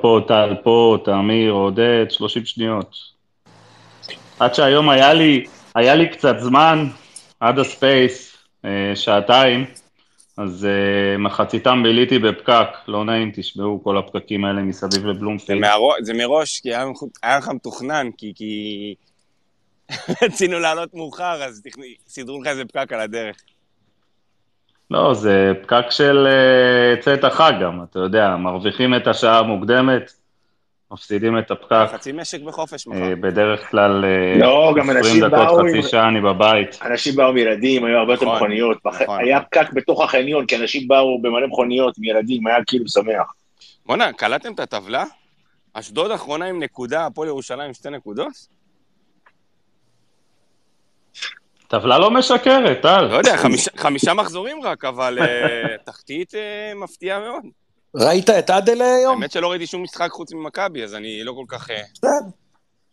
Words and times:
פה, 0.00 0.20
טל 0.28 0.54
פה, 0.62 0.98
תמיר, 1.04 1.52
עודד, 1.52 2.06
30 2.10 2.44
שניות. 2.44 2.96
עד 4.38 4.54
שהיום 4.54 4.88
היה 4.90 5.14
לי, 5.14 5.44
היה 5.74 5.94
לי 5.94 6.08
קצת 6.08 6.36
זמן, 6.38 6.86
עד 7.40 7.58
הספייס, 7.58 8.36
אה, 8.64 8.92
שעתיים, 8.94 9.64
אז 10.38 10.66
uh, 10.66 11.18
מחציתם 11.18 11.82
ביליתי 11.82 12.18
בפקק, 12.18 12.68
לא 12.88 13.04
נעים, 13.04 13.32
תשמעו 13.34 13.84
כל 13.84 13.98
הפקקים 13.98 14.44
האלה 14.44 14.62
מסביב 14.62 15.06
לבלומפילד. 15.06 15.64
זה, 15.64 15.70
זה 16.02 16.14
מראש, 16.14 16.60
כי 16.60 16.68
היה, 16.68 16.84
היה 17.22 17.38
לך 17.38 17.48
מתוכנן, 17.48 18.10
כי, 18.18 18.32
כי 18.36 18.94
רצינו 20.22 20.58
לעלות 20.58 20.94
מאוחר, 20.94 21.42
אז 21.44 21.62
סידרו 22.08 22.42
לך 22.42 22.46
איזה 22.46 22.64
פקק 22.64 22.92
על 22.92 23.00
הדרך. 23.00 23.36
לא, 24.90 25.14
זה 25.14 25.52
פקק 25.62 25.90
של 25.90 26.26
uh, 26.26 27.02
צאת 27.02 27.24
החג 27.24 27.52
גם, 27.62 27.80
אתה 27.90 27.98
יודע, 27.98 28.36
מרוויחים 28.36 28.94
את 28.94 29.06
השעה 29.06 29.38
המוקדמת, 29.38 30.12
מפסידים 30.92 31.38
את 31.38 31.50
הפקק. 31.50 31.86
חצי 31.92 32.12
משק 32.12 32.40
בחופש 32.40 32.86
מחר. 32.86 33.14
בדרך 33.20 33.70
כלל 33.70 34.04
לא, 34.40 34.74
גם 34.76 34.90
20 34.90 35.24
דקות, 35.24 35.38
באו 35.38 35.58
חצי 35.58 35.82
שעה 35.82 36.08
אני 36.08 36.20
בבית. 36.20 36.78
אנשים 36.82 37.16
באו 37.16 37.28
עם 37.28 37.36
ילדים, 37.36 37.84
היו 37.84 37.98
הרבה 37.98 38.12
יותר 38.12 38.24
נכון, 38.24 38.36
מכוניות. 38.36 38.78
נכון. 38.84 39.18
היה 39.20 39.40
פקק 39.40 39.72
בתוך 39.72 40.04
החניון, 40.04 40.46
כי 40.46 40.56
אנשים 40.56 40.88
באו 40.88 41.22
במלא 41.22 41.46
מכוניות 41.46 41.98
עם 41.98 42.04
ילדים, 42.04 42.46
היה 42.46 42.56
כאילו 42.66 42.88
שמח. 42.88 43.32
בואנה, 43.86 44.12
קלטתם 44.12 44.52
את 44.52 44.60
הטבלה? 44.60 45.04
אשדוד 45.72 46.10
אחרונה 46.10 46.44
עם 46.44 46.62
נקודה, 46.62 47.06
הפועל 47.06 47.28
ירושלים 47.28 47.66
עם 47.66 47.74
שתי 47.74 47.90
נקודות? 47.90 48.57
טבלה 51.68 51.98
לא 51.98 52.10
משקרת, 52.10 52.82
טל. 52.82 53.04
לא 53.04 53.16
יודע, 53.16 53.36
חמישה 53.76 54.14
מחזורים 54.14 54.62
רק, 54.62 54.84
אבל 54.84 55.18
אה, 55.20 55.76
תחתית 55.86 56.34
אה, 56.34 56.72
מפתיעה 56.74 57.20
מאוד. 57.20 57.44
ראית 57.94 58.30
את 58.30 58.50
אדלה 58.50 58.94
היום? 58.94 59.14
האמת 59.14 59.32
שלא 59.32 59.50
ראיתי 59.50 59.66
שום 59.66 59.82
משחק 59.82 60.10
חוץ 60.10 60.32
ממכבי, 60.32 60.84
אז 60.84 60.94
אני 60.94 61.24
לא 61.24 61.32
כל 61.32 61.44
כך... 61.48 61.70
אה. 61.70 62.10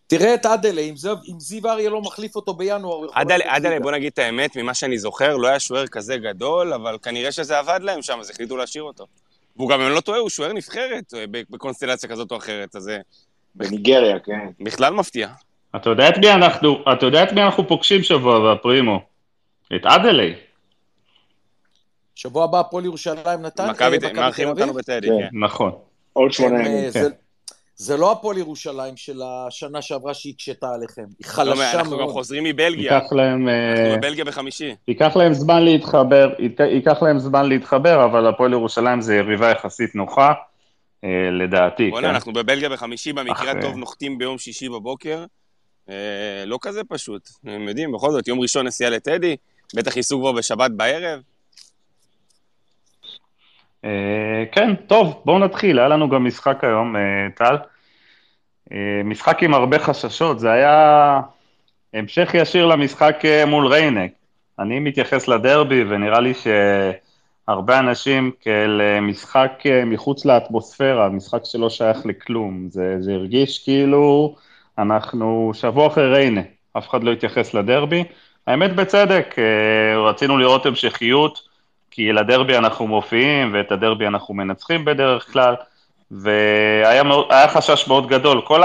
תראה 0.07 0.33
את 0.33 0.45
אדלה, 0.45 0.81
אם, 0.81 0.93
אם 1.31 1.39
זיו 1.39 1.67
אריה 1.67 1.89
לא 1.89 2.01
מחליף 2.01 2.35
אותו 2.35 2.53
בינואר... 2.53 3.07
אדלה, 3.13 3.79
בוא 3.79 3.91
נגיד 3.91 4.11
את 4.13 4.19
האמת, 4.19 4.55
ממה 4.55 4.73
שאני 4.73 4.97
זוכר, 4.97 5.37
לא 5.37 5.47
היה 5.47 5.59
שוער 5.59 5.87
כזה 5.87 6.17
גדול, 6.17 6.73
אבל 6.73 6.97
כנראה 7.03 7.31
שזה 7.31 7.59
עבד 7.59 7.79
להם 7.83 8.01
שם, 8.01 8.19
אז 8.19 8.29
החליטו 8.29 8.57
להשאיר 8.57 8.83
אותו. 8.83 9.05
והוא 9.55 9.69
גם, 9.69 9.81
אם 9.81 9.87
אני 9.87 9.95
לא 9.95 10.01
טועה, 10.01 10.19
הוא 10.19 10.29
שוער 10.29 10.53
נבחרת 10.53 11.13
בקונסטלציה 11.31 12.09
כזאת 12.09 12.31
או 12.31 12.37
אחרת, 12.37 12.75
אז... 12.75 12.91
בניגריה, 13.55 14.19
כן. 14.19 14.49
בכלל 14.59 14.93
מפתיע. 14.93 15.27
אתה 15.75 15.89
יודע 15.89 16.09
את 16.09 16.17
מי 16.17 16.31
אנחנו, 16.31 16.77
אתה 16.93 17.05
יודע 17.05 17.23
את 17.23 17.33
מי 17.33 17.41
אנחנו 17.41 17.67
פוגשים 17.67 18.03
שבוע 18.03 18.53
בפרימו? 18.55 18.99
את 19.75 19.85
אדלי. 19.85 20.33
שבוע 22.15 22.43
הבא 22.43 22.59
הפועל 22.59 22.85
ירושלים 22.85 23.41
נתן... 23.41 23.69
מכבי 23.69 23.99
תל 23.99 24.19
אביב? 24.19 24.47
אותנו 24.47 24.73
בטדי, 24.73 25.07
כן. 25.07 25.13
כן. 25.19 25.27
נכון. 25.39 25.71
עוד 26.13 26.31
שמונה 26.31 26.55
אה, 26.55 26.69
ימים, 26.69 26.91
כן. 26.91 27.09
זה 27.75 27.97
לא 27.97 28.11
הפועל 28.11 28.37
ירושלים 28.37 28.97
של 28.97 29.21
השנה 29.25 29.81
שעברה 29.81 30.13
שהקשתה 30.13 30.73
עליכם, 30.73 31.03
היא 31.19 31.27
חלשה 31.27 31.55
מאוד. 31.55 31.75
אנחנו 31.75 31.97
גם 31.97 32.07
חוזרים 32.07 32.43
מבלגיה. 32.43 32.93
ייקח 32.93 33.13
להם... 33.13 33.49
אנחנו 33.49 33.91
אה, 33.91 33.97
בבלגיה 33.97 34.25
בחמישי. 34.25 34.75
ייקח 34.87 35.15
להם 35.15 35.33
זמן 35.33 35.63
להתחבר, 35.63 36.33
ייקח 36.59 37.01
להם 37.01 37.19
זמן 37.19 37.49
להתחבר, 37.49 38.05
אבל 38.05 38.27
הפועל 38.27 38.53
ירושלים 38.53 39.01
זה 39.01 39.15
יריבה 39.15 39.51
יחסית 39.51 39.95
נוחה, 39.95 40.33
אה, 41.03 41.09
לדעתי. 41.31 41.89
בוא'נה, 41.89 42.07
כן. 42.07 42.13
אנחנו 42.13 42.33
בבלגיה 42.33 42.69
בחמישי, 42.69 43.13
במקרה 43.13 43.51
הטוב 43.51 43.75
נוחתים 43.75 44.17
ביום 44.17 44.37
שישי 44.37 44.69
בבוקר. 44.69 45.25
לא 46.45 46.57
כזה 46.61 46.83
פשוט, 46.83 47.29
הם 47.43 47.67
יודעים, 47.67 47.91
בכל 47.91 48.11
זאת, 48.11 48.27
יום 48.27 48.39
ראשון 48.39 48.67
נסיעה 48.67 48.89
לטדי, 48.89 49.35
בטח 49.75 49.97
ייסעו 49.97 50.19
כבר 50.19 50.31
בשבת 50.31 50.71
בערב. 50.71 51.21
אה, 53.85 54.43
כן, 54.51 54.75
טוב, 54.75 55.21
בואו 55.25 55.39
נתחיל, 55.39 55.79
היה 55.79 55.87
לנו 55.87 56.09
גם 56.09 56.25
משחק 56.25 56.63
היום, 56.63 56.95
אה, 56.95 57.01
טל. 57.35 57.55
אה, 58.71 59.01
משחק 59.03 59.43
עם 59.43 59.53
הרבה 59.53 59.79
חששות, 59.79 60.39
זה 60.39 60.51
היה 60.51 61.19
המשך 61.93 62.31
ישיר 62.33 62.65
למשחק 62.65 63.17
מול 63.47 63.67
ריינה. 63.67 64.05
אני 64.59 64.79
מתייחס 64.79 65.27
לדרבי, 65.27 65.83
ונראה 65.83 66.19
לי 66.19 66.33
שהרבה 66.33 67.79
אנשים 67.79 68.31
כאל 68.41 68.81
משחק 69.01 69.63
מחוץ 69.85 70.25
לאטמוספירה, 70.25 71.09
משחק 71.09 71.41
שלא 71.43 71.69
שייך 71.69 72.05
לכלום. 72.05 72.67
זה, 72.69 72.95
זה 72.99 73.13
הרגיש 73.13 73.63
כאילו 73.63 74.35
אנחנו 74.77 75.51
שבוע 75.53 75.87
אחרי 75.87 76.11
ריינה, 76.11 76.41
אף 76.77 76.89
אחד 76.89 77.03
לא 77.03 77.11
התייחס 77.11 77.53
לדרבי. 77.53 78.03
האמת 78.47 78.75
בצדק, 78.75 79.35
רצינו 79.95 80.37
לראות 80.37 80.65
המשכיות. 80.65 81.55
כי 81.95 82.13
לדרבי 82.13 82.57
אנחנו 82.57 82.87
מופיעים 82.87 83.53
ואת 83.53 83.71
הדרבי 83.71 84.07
אנחנו 84.07 84.33
מנצחים 84.33 84.85
בדרך 84.85 85.31
כלל, 85.33 85.55
והיה 86.11 87.47
חשש 87.47 87.87
מאוד 87.87 88.07
גדול. 88.07 88.41
כל 88.41 88.61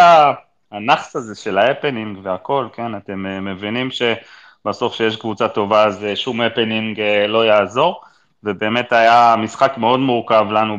הנאחס 0.73 1.17
הזה 1.17 1.35
של 1.35 1.59
ההפנינג 1.59 2.19
והכל, 2.23 2.67
כן, 2.73 2.97
אתם 2.97 3.27
אה, 3.27 3.41
מבינים 3.41 3.89
שבסוף 3.91 4.95
שיש 4.95 5.17
קבוצה 5.17 5.49
טובה 5.49 5.85
אז 5.85 6.05
אה, 6.05 6.17
שום 6.17 6.41
הפנינג 6.41 7.01
אה, 7.01 7.27
לא 7.27 7.47
יעזור, 7.47 8.01
ובאמת 8.45 8.93
היה 8.93 9.35
משחק 9.39 9.73
מאוד 9.77 10.01
מורכב 10.01 10.47
לנו 10.51 10.79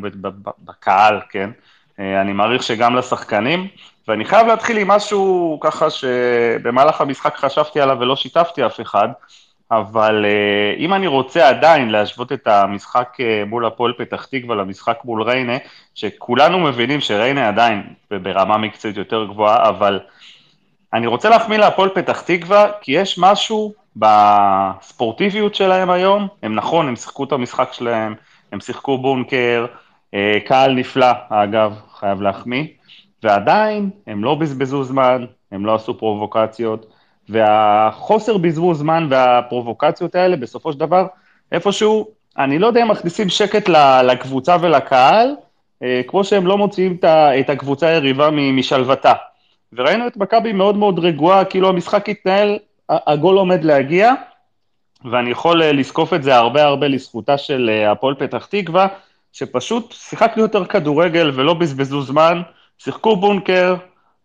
בקהל, 0.60 1.20
כן. 1.30 1.50
אני 2.00 2.34
מעריך 2.34 2.64
שגם 2.64 2.96
לשחקנים, 2.96 3.68
ואני 4.08 4.26
חייב 4.26 4.48
להתחיל 4.48 4.78
עם 4.78 4.88
משהו 4.88 5.58
ככה 5.62 5.90
שבמהלך 5.90 7.02
המשחק 7.02 7.36
חשבתי 7.36 7.82
עליו 7.82 7.98
ולא 8.00 8.16
שיתפתי 8.16 8.66
אף 8.66 8.82
אחד, 8.82 9.08
אבל 9.72 10.26
uh, 10.26 10.80
אם 10.80 10.94
אני 10.94 11.08
רוצה 11.08 11.50
עדיין 11.50 11.90
להשוות 11.90 12.32
את 12.32 12.48
המשחק 12.48 13.18
uh, 13.18 13.50
מול 13.50 13.66
הפועל 13.66 13.94
פתח 13.98 14.26
תקווה 14.26 14.56
למשחק 14.56 14.98
מול 15.06 15.24
ריינה, 15.24 15.58
שכולנו 15.96 16.60
מבינים 16.60 17.02
שריינה 17.02 17.48
עדיין 17.48 17.84
ברמה 18.12 18.58
מקצועית 18.58 18.98
יותר 18.98 19.26
גבוהה, 19.26 19.70
אבל 19.70 20.00
אני 20.94 21.08
רוצה 21.08 21.30
להחמיא 21.30 21.58
להפועל 21.58 21.90
פתח 21.90 22.22
תקווה, 22.22 22.68
כי 22.82 22.92
יש 22.92 23.20
משהו 23.20 23.74
בספורטיביות 23.96 25.56
שלהם 25.56 25.90
היום, 25.90 26.28
הם 26.44 26.56
נכון, 26.56 26.88
הם 26.88 26.96
שיחקו 26.96 27.24
את 27.24 27.32
המשחק 27.32 27.74
שלהם, 27.74 28.16
הם 28.52 28.60
שיחקו 28.60 28.98
בונקר, 28.98 29.66
uh, 29.66 30.18
קהל 30.46 30.74
נפלא, 30.74 31.12
אגב, 31.30 31.76
חייב 32.00 32.22
להחמיא, 32.22 32.66
ועדיין 33.24 33.90
הם 34.08 34.24
לא 34.24 34.36
בזבזו 34.36 34.84
זמן, 34.84 35.26
הם 35.52 35.66
לא 35.66 35.76
עשו 35.76 35.98
פרובוקציות, 35.98 36.86
והחוסר 37.30 38.38
בזבוז 38.38 38.78
זמן 38.78 39.08
והפרובוקציות 39.10 40.16
האלה, 40.16 40.36
בסופו 40.36 40.74
של 40.74 40.80
דבר, 40.80 41.08
איפשהו, 41.52 42.08
אני 42.38 42.60
לא 42.60 42.68
יודע 42.68 42.82
אם 42.82 42.92
מכניסים 42.92 43.30
שקט 43.30 43.70
לקבוצה 44.04 44.58
ולקהל, 44.62 45.36
אה, 45.84 46.02
כמו 46.08 46.24
שהם 46.24 46.48
לא 46.48 46.58
מוציאים 46.58 46.98
את 47.40 47.50
הקבוצה 47.50 47.88
היריבה 47.88 48.30
משלוותה. 48.32 49.14
וראינו 49.74 50.08
את 50.08 50.18
מכבי 50.18 50.54
מאוד 50.54 50.78
מאוד 50.78 51.00
רגועה, 51.00 51.46
כאילו 51.46 51.70
המשחק 51.70 52.10
התנהל, 52.10 52.58
הגול 52.90 53.38
עומד 53.38 53.64
להגיע, 53.64 54.14
ואני 55.12 55.30
יכול 55.30 55.64
אה, 55.64 55.72
לזקוף 55.72 56.14
את 56.14 56.24
זה 56.24 56.36
הרבה 56.36 56.64
הרבה 56.64 56.88
לזכותה 56.88 57.38
של 57.38 57.70
אה, 57.74 57.92
הפועל 57.92 58.16
פתח 58.16 58.46
תקווה, 58.46 58.88
שפשוט 59.34 59.92
שיחקנו 59.92 60.44
יותר 60.44 60.66
כדורגל 60.66 61.32
ולא 61.36 61.54
בזבזו 61.54 62.02
זמן, 62.02 62.42
שיחקו 62.84 63.16
בונקר, 63.16 63.76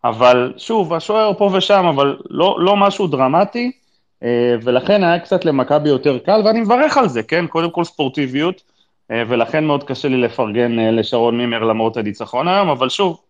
אבל 0.03 0.53
שוב, 0.57 0.93
השוער 0.93 1.33
פה 1.37 1.49
ושם, 1.53 1.85
אבל 1.85 2.17
לא, 2.29 2.57
לא 2.59 2.75
משהו 2.75 3.07
דרמטי, 3.07 3.71
אה, 4.23 4.55
ולכן 4.61 5.03
היה 5.03 5.19
קצת 5.19 5.45
למכבי 5.45 5.89
יותר 5.89 6.19
קל, 6.19 6.41
ואני 6.45 6.61
מברך 6.61 6.97
על 6.97 7.09
זה, 7.09 7.23
כן? 7.23 7.47
קודם 7.47 7.71
כל 7.71 7.83
ספורטיביות, 7.83 8.61
אה, 9.11 9.23
ולכן 9.27 9.65
מאוד 9.65 9.83
קשה 9.83 10.07
לי 10.07 10.17
לפרגן 10.17 10.79
אה, 10.79 10.91
לשרון 10.91 11.37
מימר 11.37 11.63
למרות 11.63 11.97
הניצחון 11.97 12.47
היום, 12.47 12.69
אבל 12.69 12.89
שוב, 12.89 13.21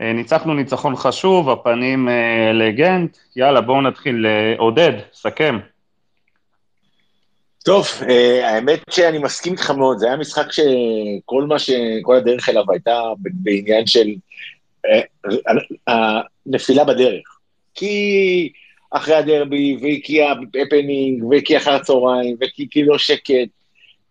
ניצחנו 0.00 0.54
ניצחון 0.54 0.96
חשוב, 0.96 1.50
הפנים 1.50 2.08
לגנט, 2.54 3.16
יאללה, 3.36 3.60
בואו 3.60 3.80
נתחיל. 3.80 4.26
עודד, 4.58 4.92
סכם. 5.12 5.58
טוב, 7.64 7.86
האמת 8.42 8.80
שאני 8.90 9.18
מסכים 9.18 9.52
איתך 9.52 9.70
מאוד, 9.70 9.98
זה 9.98 10.06
היה 10.06 10.16
משחק 10.16 10.52
שכל 10.52 11.44
מה 11.44 11.58
ש... 11.58 11.70
כל 12.02 12.16
הדרך 12.16 12.48
אליו 12.48 12.64
הייתה 12.70 13.00
בעניין 13.18 13.86
של 13.86 14.08
הנפילה 15.86 16.84
בדרך. 16.84 17.38
כי 17.74 18.52
אחרי 18.90 19.14
הדרבי, 19.14 19.76
וכי 19.76 20.22
ההפנינג, 20.22 21.24
וכי 21.30 21.56
אחר 21.56 21.72
הצהריים, 21.72 22.36
וכי 22.40 22.66
כי 22.70 22.84
לא 22.84 22.98
שקט, 22.98 23.48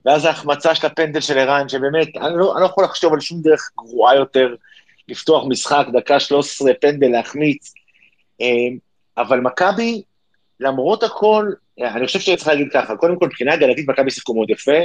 ואז 0.05 0.25
ההחמצה 0.25 0.75
של 0.75 0.87
הפנדל 0.87 1.21
של 1.21 1.37
ערן, 1.37 1.69
שבאמת, 1.69 2.07
אני 2.17 2.37
לא, 2.37 2.53
אני 2.53 2.61
לא 2.61 2.65
יכול 2.65 2.83
לחשוב 2.83 3.13
על 3.13 3.19
שום 3.19 3.41
דרך 3.41 3.71
גרועה 3.77 4.15
יותר 4.15 4.55
לפתוח 5.07 5.45
משחק, 5.47 5.85
דקה 5.93 6.19
13, 6.19 6.73
פנדל 6.81 7.07
להחמיץ. 7.07 7.73
אמ, 8.41 8.77
אבל 9.17 9.39
מכבי, 9.39 10.01
למרות 10.59 11.03
הכל, 11.03 11.51
אני 11.81 12.05
חושב 12.05 12.19
שצריך 12.19 12.47
להגיד 12.47 12.67
ככה, 12.73 12.95
קודם 12.95 13.19
כל, 13.19 13.25
מבחינה 13.25 13.53
הגנתית 13.53 13.89
מכבי 13.89 14.11
שיחקו 14.11 14.33
מאוד 14.33 14.49
יפה, 14.49 14.77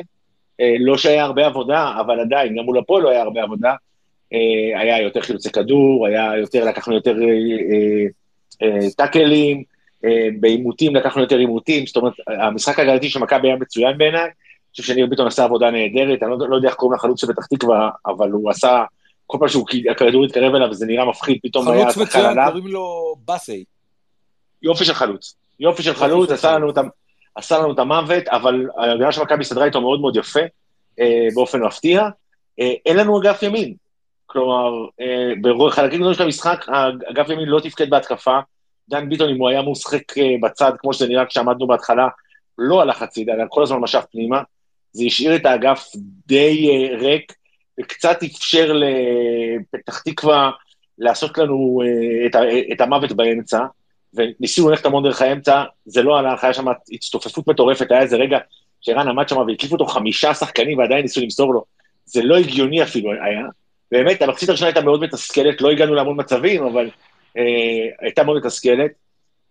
אה, 0.61 0.75
לא 0.81 0.99
שהיה 0.99 1.25
הרבה 1.25 1.47
עבודה, 1.47 1.93
אבל 2.01 2.21
עדיין, 2.21 2.57
גם 2.57 2.65
מול 2.65 2.79
הפועל 2.79 3.03
לא 3.03 3.11
היה 3.11 3.23
הרבה 3.23 3.43
עבודה. 3.43 3.75
אה, 4.33 4.81
היה 4.81 5.03
יותר 5.03 5.21
חילוצי 5.21 5.51
כדור, 5.51 6.07
היה 6.07 6.37
יותר, 6.37 6.65
לקחנו 6.65 6.95
יותר 6.95 7.17
אה, 7.23 8.07
אה, 8.63 8.91
טאקלים, 8.97 9.63
בעימותים 10.41 10.97
לקחנו 10.97 11.23
יותר 11.23 11.39
עימותים, 11.39 11.87
זאת 11.87 11.97
אומרת, 11.97 12.13
המשחק 12.27 12.79
הגלתי 12.79 13.11
של 13.11 13.21
מכבי 13.21 13.49
היה 13.49 13.57
מצוין 13.57 13.99
בעיניי, 13.99 14.21
אני 14.21 14.31
חושב 14.71 14.83
שניר 14.83 15.07
ביטון 15.07 15.27
עשה 15.27 15.45
עבודה 15.45 15.71
נהדרת, 15.71 16.23
אני 16.23 16.31
לא, 16.31 16.49
לא 16.49 16.57
יודע 16.57 16.69
איך 16.69 16.77
קוראים 16.77 16.97
לחלוץ 16.97 17.21
של 17.21 17.27
פתח 17.27 17.47
תקווה, 17.47 17.91
אבל 18.07 18.31
הוא 18.31 18.51
עשה 18.51 18.85
כל 19.27 19.39
פעם 19.41 19.49
שהכדור 19.49 20.25
התקרב 20.25 20.55
אליו 20.55 20.75
זה 20.75 20.87
נראה 20.87 21.05
מפחיד, 21.05 21.39
פתאום 21.43 21.69
היה 21.69 21.83
חלוץ 21.83 21.95
שחקן 21.95 22.03
מצוין, 22.03 22.27
עליו. 22.27 22.47
קוראים 22.53 22.67
לו 22.67 23.15
באסי. 23.25 23.65
יופי 24.63 24.85
של 24.85 24.95
חלוץ. 24.95 25.37
יופי 25.61 25.83
של 25.83 25.95
חלוץ, 25.95 26.31
עשה 26.31 26.49
חלוץ. 26.49 26.77
לנו, 26.77 26.89
את, 26.89 26.93
עשה 27.35 27.59
לנו 27.59 27.73
את 27.73 27.79
המוות, 27.79 28.29
אבל 28.29 28.67
ההגנה 28.79 29.13
של 29.13 29.23
מכבי 29.23 29.41
הסתדרה 29.41 29.65
איתו 29.65 29.81
מאוד 29.81 30.01
מאוד 30.01 30.17
יפה, 30.17 30.41
אה, 31.01 31.29
באופן 31.35 31.63
מפתיע. 31.63 32.09
אה, 32.61 32.73
אין 32.87 32.97
לנו 32.97 33.21
אגף 33.21 33.43
ימין. 33.43 33.75
כלומר, 34.33 34.87
אה, 35.01 35.33
בחלקים 35.43 35.99
גדולים 35.99 36.15
של 36.15 36.23
המשחק, 36.23 36.67
אגף 37.11 37.29
ימין 37.29 37.49
לא 37.49 37.61
תפקד 37.61 37.91
בהתקפה. 37.91 38.39
דן 38.91 39.09
ביטון, 39.09 39.31
אם 39.31 39.39
הוא 39.39 39.49
היה 39.49 39.63
מושחק 39.63 40.19
אה, 40.19 40.35
בצד, 40.43 40.73
כמו 40.79 40.93
שזה 40.93 41.09
נראה 41.09 41.27
כשעמדנו 41.27 41.67
בהתחלה, 41.67 42.09
לא 42.59 42.81
הלך 42.81 43.03
הצידה, 43.03 43.33
אלא 43.35 43.45
כל 43.49 43.63
הזמן 43.63 43.79
משך 43.79 44.05
פנימה. 44.13 44.43
זה 44.93 45.05
השאיר 45.05 45.37
את 45.37 45.47
האגף 45.47 45.89
די 46.27 46.71
אה, 46.71 46.97
ריק, 46.99 47.33
וקצת 47.81 48.23
אפשר 48.23 48.73
לפתח 48.73 50.01
תקווה 50.01 50.51
לעשות 50.99 51.39
לנו 51.39 51.83
את, 52.73 52.81
המוות 52.81 53.13
באמצע. 53.13 53.65
וניסינו 54.15 54.71
ללכת 54.71 54.87
המון 54.87 55.05
דרך 55.05 55.23
האמצע, 55.23 55.65
זה 55.85 56.03
לא 56.03 56.19
הלך, 56.19 56.45
היה 56.45 56.55
שם 56.55 56.65
הצטופפות 56.95 57.49
מטורפת, 57.49 57.91
היה 57.91 58.01
איזה 58.01 58.17
רגע 58.17 58.39
שערן 58.81 59.09
עמד 59.09 59.29
שם 59.29 59.37
והקיפו 59.37 59.75
אותו 59.75 59.87
חמישה 59.87 60.35
שחקנים 60.35 60.79
ועדיין 60.79 61.03
ניסו 61.03 61.21
למסור 61.21 61.55
לו. 61.55 61.65
זה 62.05 62.23
לא 62.23 62.37
הגיוני 62.37 62.83
אפילו 62.83 63.13
היה. 63.13 63.47
באמת, 63.93 64.23
המחצית 64.23 64.49
הראשונה 64.49 64.69
הייתה 64.69 64.81
מאוד 64.81 65.01
מתסכלת, 65.01 65.61
לא 65.61 65.71
הגענו 65.71 65.95
להמון 65.95 66.21
מצבים, 66.21 66.65
אבל 66.65 66.91
אה, 67.39 67.43
הייתה 68.01 68.25
מאוד 68.25 68.37
מתסכלת. 68.37 68.91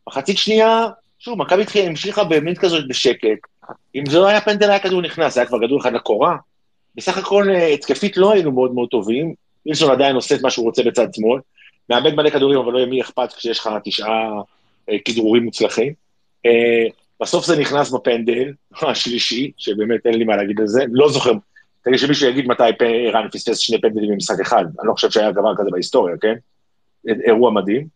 מחצית 0.07 0.37
שנייה, 0.37 0.87
שוב, 1.19 1.37
מכבי 1.37 1.61
התחילה, 1.61 1.87
המשיכה 1.87 2.23
במין 2.23 2.55
כזאת 2.55 2.87
בשקט. 2.87 3.39
אם 3.95 4.05
זה 4.05 4.19
לא 4.19 4.27
היה 4.27 4.41
פנדל, 4.41 4.69
היה 4.69 4.79
כדור 4.79 5.01
נכנס, 5.01 5.37
היה 5.37 5.45
כבר 5.45 5.59
כדור 5.59 5.81
אחד 5.81 5.93
לקורה. 5.93 6.35
בסך 6.95 7.17
הכל, 7.17 7.49
אה, 7.49 7.67
התקפית 7.67 8.17
לא 8.17 8.31
היינו 8.31 8.51
מאוד 8.51 8.73
מאוד 8.73 8.89
טובים. 8.89 9.33
מילסון 9.65 9.91
עדיין 9.91 10.15
עושה 10.15 10.35
את 10.35 10.41
מה 10.41 10.51
שהוא 10.51 10.65
רוצה 10.65 10.83
בצד 10.83 11.07
שמאל. 11.13 11.39
מאבד 11.89 12.13
מלא 12.13 12.29
כדורים, 12.29 12.59
אבל 12.59 12.73
לא 12.73 12.77
יהיה 12.77 12.87
מי 12.87 13.01
אכפת 13.01 13.33
כשיש 13.33 13.59
לך 13.59 13.69
תשעה 13.83 14.31
אה, 14.89 14.97
כדרורים 15.05 15.43
מוצלחים. 15.43 15.93
אה, 16.45 16.85
בסוף 17.21 17.45
זה 17.45 17.59
נכנס 17.59 17.89
בפנדל 17.91 18.53
השלישי, 18.81 19.51
שבאמת 19.57 20.05
אין 20.05 20.13
לי 20.13 20.23
מה 20.23 20.35
להגיד 20.35 20.59
על 20.59 20.67
זה, 20.67 20.83
לא 20.91 21.09
זוכר, 21.09 21.31
תגיד 21.83 21.99
שמישהו 21.99 22.29
יגיד 22.29 22.47
מתי 22.47 22.63
ערן 23.07 23.27
פספס 23.31 23.57
שני 23.57 23.81
פנדלים 23.81 24.11
במשחק 24.11 24.39
אחד, 24.39 24.65
אני 24.79 24.87
לא 24.87 24.93
חושב 24.93 25.09
שהיה 25.09 25.31
דבר 25.31 25.55
כזה 25.57 25.69
בהיסטוריה, 25.71 26.15
כן? 26.21 26.33
אירוע 27.25 27.51
מדהים. 27.51 27.87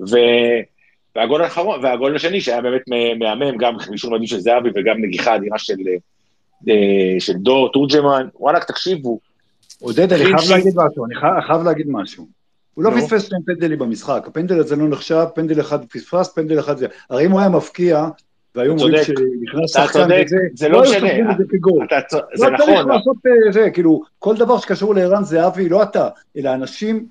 ו... 0.00 0.16
והגול 1.16 1.42
האחרון, 1.42 1.84
והגול 1.84 2.16
השני 2.16 2.40
שהיה 2.40 2.60
באמת 2.60 2.82
מהמם, 3.18 3.56
גם 3.56 3.78
חישור 3.78 4.10
מדהים 4.10 4.26
של 4.26 4.40
זהבי 4.40 4.68
וגם 4.74 4.96
נגיחה 5.02 5.36
אדירה 5.36 5.58
של, 5.58 5.74
אה, 6.68 6.74
של 7.20 7.32
דור 7.32 7.72
תורג'מן, 7.72 8.28
וואלכ, 8.34 8.64
תקשיבו, 8.64 9.18
עודד, 9.80 10.12
אני 10.12 10.24
חייב 10.24 10.38
שיט. 10.38 10.50
להגיד 10.50 10.72
משהו, 10.76 11.04
אני 11.06 11.14
חי- 11.14 11.46
חייב 11.46 11.62
להגיד 11.62 11.86
משהו. 11.90 12.26
הוא 12.74 12.84
לא. 12.84 12.90
פספס 12.90 13.28
שני 13.28 13.38
פנדלים 13.46 13.78
במשחק, 13.78 14.24
הפנדל 14.26 14.60
הזה 14.60 14.76
לא 14.76 14.88
נחשב, 14.88 15.24
פנדל 15.34 15.60
אחד 15.60 15.84
פספס, 15.84 16.34
פנדל 16.34 16.60
אחד 16.60 16.76
זה. 16.76 16.86
הרי 17.10 17.26
אם 17.26 17.30
הוא 17.30 17.40
היה 17.40 17.48
מפקיע, 17.48 18.06
והיו 18.54 18.72
אומרים. 18.72 19.04
שנכנס 19.04 19.72
שחקן 19.72 20.08
וזה, 20.24 20.36
זה 20.54 20.68
לא 20.68 20.82
היו 20.82 20.92
משנה. 20.92 21.34
זה 21.38 21.44
צ- 22.00 22.14
זה 22.34 22.50
לא 22.50 22.56
צריך 22.58 22.70
נכון, 22.70 22.88
לעשות 22.88 23.16
אה, 23.26 23.52
זה, 23.52 23.70
כאילו, 23.70 24.02
כל 24.18 24.36
דבר 24.36 24.58
שקשור 24.58 24.94
לערן 24.94 25.24
זהבי, 25.24 25.68
לא 25.68 25.82
אתה, 25.82 26.08
אלא 26.36 26.54
אנשים 26.54 27.06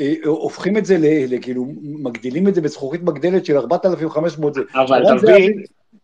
אה, 0.00 0.14
הופכים 0.24 0.76
את 0.76 0.84
זה, 0.84 0.96
כאילו, 1.42 1.66
מגדילים 1.82 2.48
את 2.48 2.54
זה 2.54 2.60
בזכוכית 2.60 3.02
מגדלת 3.02 3.44
של 3.44 3.56
4,500 3.56 4.54
זה. 4.54 4.60
אבל 4.74 5.02
מבין, 5.14 5.62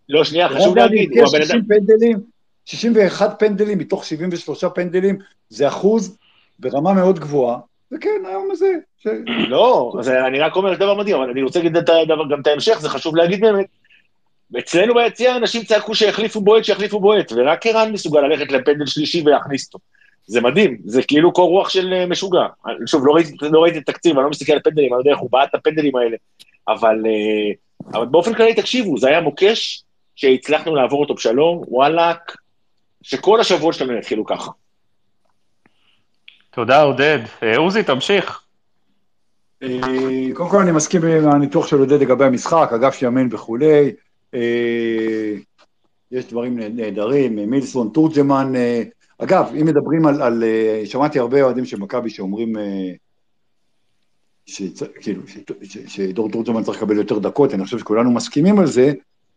לא, 0.09 0.25
שנייה, 0.25 0.49
חשוב 0.49 0.77
להגיד, 0.77 1.11
הוא 1.11 1.29
הבן 1.29 1.37
אדם, 1.37 1.45
60 1.45 1.65
פנדלים, 1.69 2.19
61 2.65 3.39
פנדלים 3.39 3.79
מתוך 3.79 4.05
73 4.05 4.65
פנדלים, 4.65 5.19
זה 5.49 5.69
אחוז 5.69 6.17
ברמה 6.59 6.93
מאוד 6.93 7.19
גבוהה, 7.19 7.59
וכן, 7.93 8.23
היום 8.29 8.49
הזה, 8.51 8.73
ש... 8.99 9.07
לא, 9.49 9.93
אז 9.99 10.09
אני 10.09 10.41
רק 10.41 10.57
אומר 10.57 10.75
דבר 10.75 10.95
מדהים, 10.95 11.17
אבל 11.17 11.31
אני 11.31 11.43
רוצה 11.43 11.59
להגיד 11.59 11.73
גם 12.31 12.41
את 12.41 12.47
ההמשך, 12.47 12.81
זה 12.81 12.89
חשוב 12.89 13.17
להגיד 13.17 13.41
באמת. 13.41 13.67
אצלנו 14.59 14.95
ביציע 14.95 15.37
אנשים 15.37 15.65
צעקו 15.65 15.95
שיחליפו 15.95 16.41
בועט, 16.41 16.65
שיחליפו 16.65 17.01
בועט, 17.01 17.33
ורק 17.37 17.67
ערן 17.67 17.93
מסוגל 17.93 18.21
ללכת 18.21 18.53
לפנדל 18.53 18.87
שלישי 18.87 19.23
ולהכניס 19.27 19.67
אותו. 19.67 19.79
זה 20.27 20.41
מדהים, 20.41 20.79
זה 20.85 21.03
כאילו 21.03 21.33
קור 21.33 21.51
רוח 21.51 21.69
של 21.69 21.93
אה, 21.93 22.07
משוגע. 22.07 22.47
שוב, 22.87 23.07
לא 23.07 23.13
ראיתי, 23.13 23.33
לא 23.41 23.63
ראיתי 23.63 23.79
את 23.79 23.89
התקציב, 23.89 24.17
אני 24.17 24.25
לא 24.25 24.31
מסתכל 24.31 24.53
על 24.53 24.61
פנדלים, 24.65 24.87
אני 24.87 24.93
לא 24.93 24.99
יודע 24.99 25.11
איך 25.11 25.19
הוא 25.19 25.31
בעט 25.31 25.49
את 25.49 25.55
הפנדלים 25.55 25.97
האלה, 25.97 26.17
אבל, 26.69 27.03
אה, 27.07 27.53
אבל 27.99 28.07
באופן 28.07 28.35
כללי, 28.35 28.55
תקשיבו, 28.55 28.99
זה 28.99 29.09
היה 29.09 29.21
מוקש 29.21 29.85
שהצלחנו 30.15 30.75
לעבור 30.75 31.01
אותו 31.01 31.15
בשלום, 31.15 31.65
וואלאק, 31.69 32.37
שכל 33.03 33.41
השבועות 33.41 33.75
שלנו 33.75 33.93
יתחילו 33.93 34.27
ככה. 34.27 34.51
תודה, 36.51 36.83
עודד. 36.83 37.19
אה, 37.43 37.57
עוזי, 37.57 37.83
תמשיך. 37.83 38.43
קודם 40.35 40.51
כל 40.51 40.61
אני 40.63 40.73
מסכים 40.73 41.05
עם 41.05 41.31
הניתוח 41.31 41.67
של 41.67 41.79
עודד 41.79 42.01
לגבי 42.01 42.25
המשחק, 42.25 42.71
אגף 42.75 43.03
ימין 43.03 43.29
וכולי. 43.33 43.93
אה, 44.35 45.35
יש 46.11 46.25
דברים 46.27 46.59
נהדרים, 46.59 47.51
מילסון, 47.51 47.91
תורג'מן. 47.95 48.53
אה, 48.57 48.83
אגב, 49.19 49.53
אם 49.61 49.67
מדברים 49.67 50.07
על, 50.07 50.23
על 50.23 50.45
אה, 50.45 50.83
שמעתי 50.85 51.19
הרבה 51.19 51.43
אוהדים 51.43 51.65
של 51.65 51.79
מכבי 51.79 52.11
שאומרים 52.11 52.57
אה, 52.59 52.91
שצ- 54.51 55.01
כאילו, 55.01 55.23
שדור 55.87 56.31
תורג'מן 56.31 56.63
צריך 56.63 56.77
לקבל 56.83 56.97
יותר 56.97 57.19
דקות, 57.19 57.55
אני 57.55 57.65
חושב 57.65 57.79
שכולנו 57.79 58.11
מסכימים 58.11 58.59
על 58.59 58.67
זה. 58.67 58.93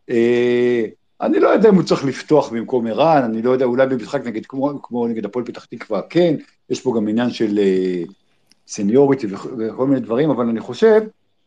אה, 0.09 0.85
אני 1.21 1.39
לא 1.39 1.47
יודע 1.47 1.69
אם 1.69 1.75
הוא 1.75 1.83
צריך 1.83 2.05
לפתוח 2.05 2.49
במקום 2.49 2.87
ערן, 2.87 3.21
אני 3.23 3.41
לא 3.41 3.51
יודע, 3.51 3.65
אולי 3.65 3.87
במשחק 3.87 4.25
נגד, 4.25 4.45
כמו, 4.45 4.79
כמו 4.83 5.07
נגד 5.07 5.25
הפועל 5.25 5.45
פתח 5.45 5.65
תקווה, 5.65 6.01
כן, 6.09 6.35
יש 6.69 6.81
פה 6.81 6.93
גם 6.97 7.07
עניין 7.07 7.29
של 7.29 7.59
אה, 7.59 8.01
סניוריטי 8.67 9.27
וכ- 9.27 9.47
וכל 9.57 9.87
מיני 9.87 9.99
דברים, 9.99 10.29
אבל 10.29 10.49
אני 10.49 10.59
חושב, 10.59 11.01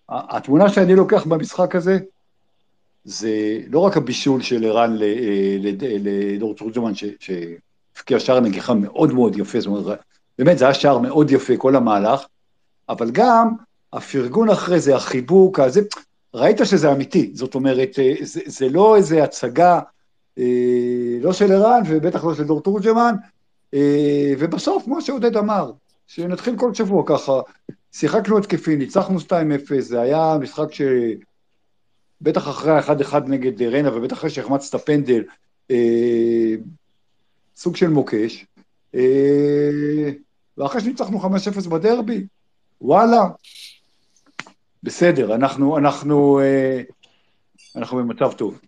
התמונה 0.09 0.69
שאני 0.69 0.95
לוקח 0.95 1.27
במשחק 1.27 1.75
הזה, 1.75 1.99
זה 3.05 3.31
לא 3.71 3.79
רק 3.79 3.97
הבישול 3.97 4.43
של 4.43 4.65
ערן 4.65 4.97
אה, 5.03 5.57
לד- 5.61 5.85
לדור 5.85 6.55
תורג'מן, 6.55 6.95
ש- 6.95 7.05
שהבקיע 7.21 8.21
שער 8.21 8.41
נגיחה 8.41 8.75
מאוד 8.75 9.13
מאוד 9.13 9.39
יפה, 9.39 9.61
זאת 9.61 9.67
אומרת, 9.67 9.99
באמת 10.39 10.59
זה 10.59 10.65
היה 10.65 10.75
שער 10.75 10.99
מאוד 10.99 11.31
יפה, 11.31 11.57
כל 11.57 11.77
המהלך, 11.77 12.27
אבל 12.89 13.11
גם 13.11 13.49
הפרגון 13.93 14.51
אחרי 14.51 14.81
זה, 14.81 14.97
החיבוק, 14.97 15.61
הזה, 15.61 15.81
ראית 16.35 16.59
שזה 16.65 16.93
אמיתי, 16.93 17.31
זאת 17.35 17.55
אומרת, 17.55 17.99
אה, 17.99 18.15
זה, 18.23 18.41
זה 18.47 18.69
לא 18.69 18.97
איזה 18.97 19.25
הצגה, 19.25 19.81
אה, 20.39 20.45
לא 21.21 21.33
של 21.33 21.53
ערן 21.53 21.83
ובטח 21.89 22.25
לא 22.25 22.35
של 22.35 22.45
דור 22.45 22.61
תורג'מן, 22.63 23.15
אה, 23.75 24.33
ובסוף, 24.39 24.85
כמו 24.85 25.03
שעודד 25.03 25.37
אמר, 25.37 25.73
שנתחיל 26.07 26.57
כל 26.57 26.75
שבוע 26.75 27.03
ככה, 27.07 27.33
שיחקנו 27.93 28.39
התקפי, 28.39 28.77
ניצחנו 28.77 29.19
2-0, 29.21 29.23
זה 29.81 30.01
היה 30.01 30.37
משחק 30.41 30.73
ש... 30.73 30.83
בטח 32.21 32.49
אחרי 32.49 32.73
ה-1-1 32.73 33.19
נגד 33.27 33.63
ריינה, 33.63 33.97
ובטח 33.97 34.17
אחרי 34.17 34.31
שהחמצת 34.31 34.81
פנדל, 34.81 35.23
אה, 35.71 36.55
סוג 37.57 37.77
של 37.77 37.89
מוקש, 37.89 38.47
אה, 38.95 40.11
ואחרי 40.59 40.81
שניצחנו 40.81 41.21
5-0 41.21 41.67
בדרבי, 41.67 42.27
וואלה, 42.81 43.23
בסדר, 44.83 45.35
אנחנו, 45.35 45.79
אנחנו, 45.79 46.41
אה, 46.41 46.83
אנחנו 47.77 47.97
במצב 47.97 48.33
טוב. 48.33 48.59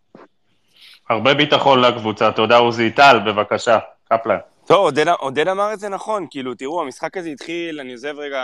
הרבה 1.11 1.35
ביטחון 1.35 1.81
לקבוצה. 1.81 2.33
תודה, 2.33 2.57
עוזי. 2.57 2.91
טל, 2.91 3.19
בבקשה. 3.27 3.79
קפלן. 4.05 4.39
טוב, 4.71 4.85
עודד, 4.85 5.09
עודד 5.09 5.49
אמר 5.49 5.73
את 5.73 5.81
זה 5.81 5.89
נכון, 5.89 6.27
כאילו, 6.31 6.55
תראו, 6.55 6.83
המשחק 6.83 7.17
הזה 7.17 7.29
התחיל, 7.29 7.81
אני 7.81 7.93
עוזב 7.93 8.19
רגע, 8.19 8.41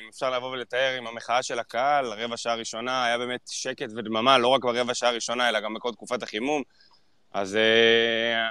אם 0.00 0.08
אפשר 0.10 0.30
לבוא 0.30 0.50
ולתאר, 0.50 0.94
עם 0.98 1.06
המחאה 1.06 1.42
של 1.42 1.58
הקהל, 1.58 2.06
רבע 2.06 2.36
שעה 2.36 2.54
ראשונה, 2.54 3.04
היה 3.04 3.18
באמת 3.18 3.40
שקט 3.50 3.88
ודממה, 3.96 4.38
לא 4.38 4.48
רק 4.48 4.64
ברבע 4.64 4.94
שעה 4.94 5.10
הראשונה, 5.10 5.48
אלא 5.48 5.60
גם 5.60 5.74
בכל 5.74 5.92
תקופת 5.92 6.22
החימום. 6.22 6.62
אז 7.32 7.56
אה, 7.56 8.48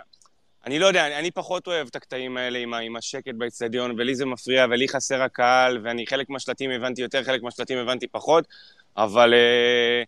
אני 0.66 0.80
לא 0.80 0.86
יודע, 0.86 1.08
אני, 1.08 1.16
אני 1.16 1.32
פחות 1.32 1.68
אוהב 1.68 1.88
את 1.88 1.96
הקטעים 1.96 2.38
האלה 2.38 2.60
עם, 2.60 2.74
עם 2.74 2.96
השקט 2.96 3.34
באצטדיון, 3.38 3.92
ולי 3.98 4.16
זה 4.16 4.26
מפריע, 4.26 4.66
ולי 4.70 4.88
חסר 4.88 5.22
הקהל, 5.22 5.80
ואני 5.84 6.08
חלק 6.08 6.30
מהשלטים 6.30 6.72
הבנתי 6.72 7.02
יותר, 7.02 7.24
חלק 7.24 7.44
מהשלטים 7.44 7.78
הבנתי 7.78 8.08
פחות, 8.08 8.48
אבל 8.98 9.34
אה, 9.34 10.04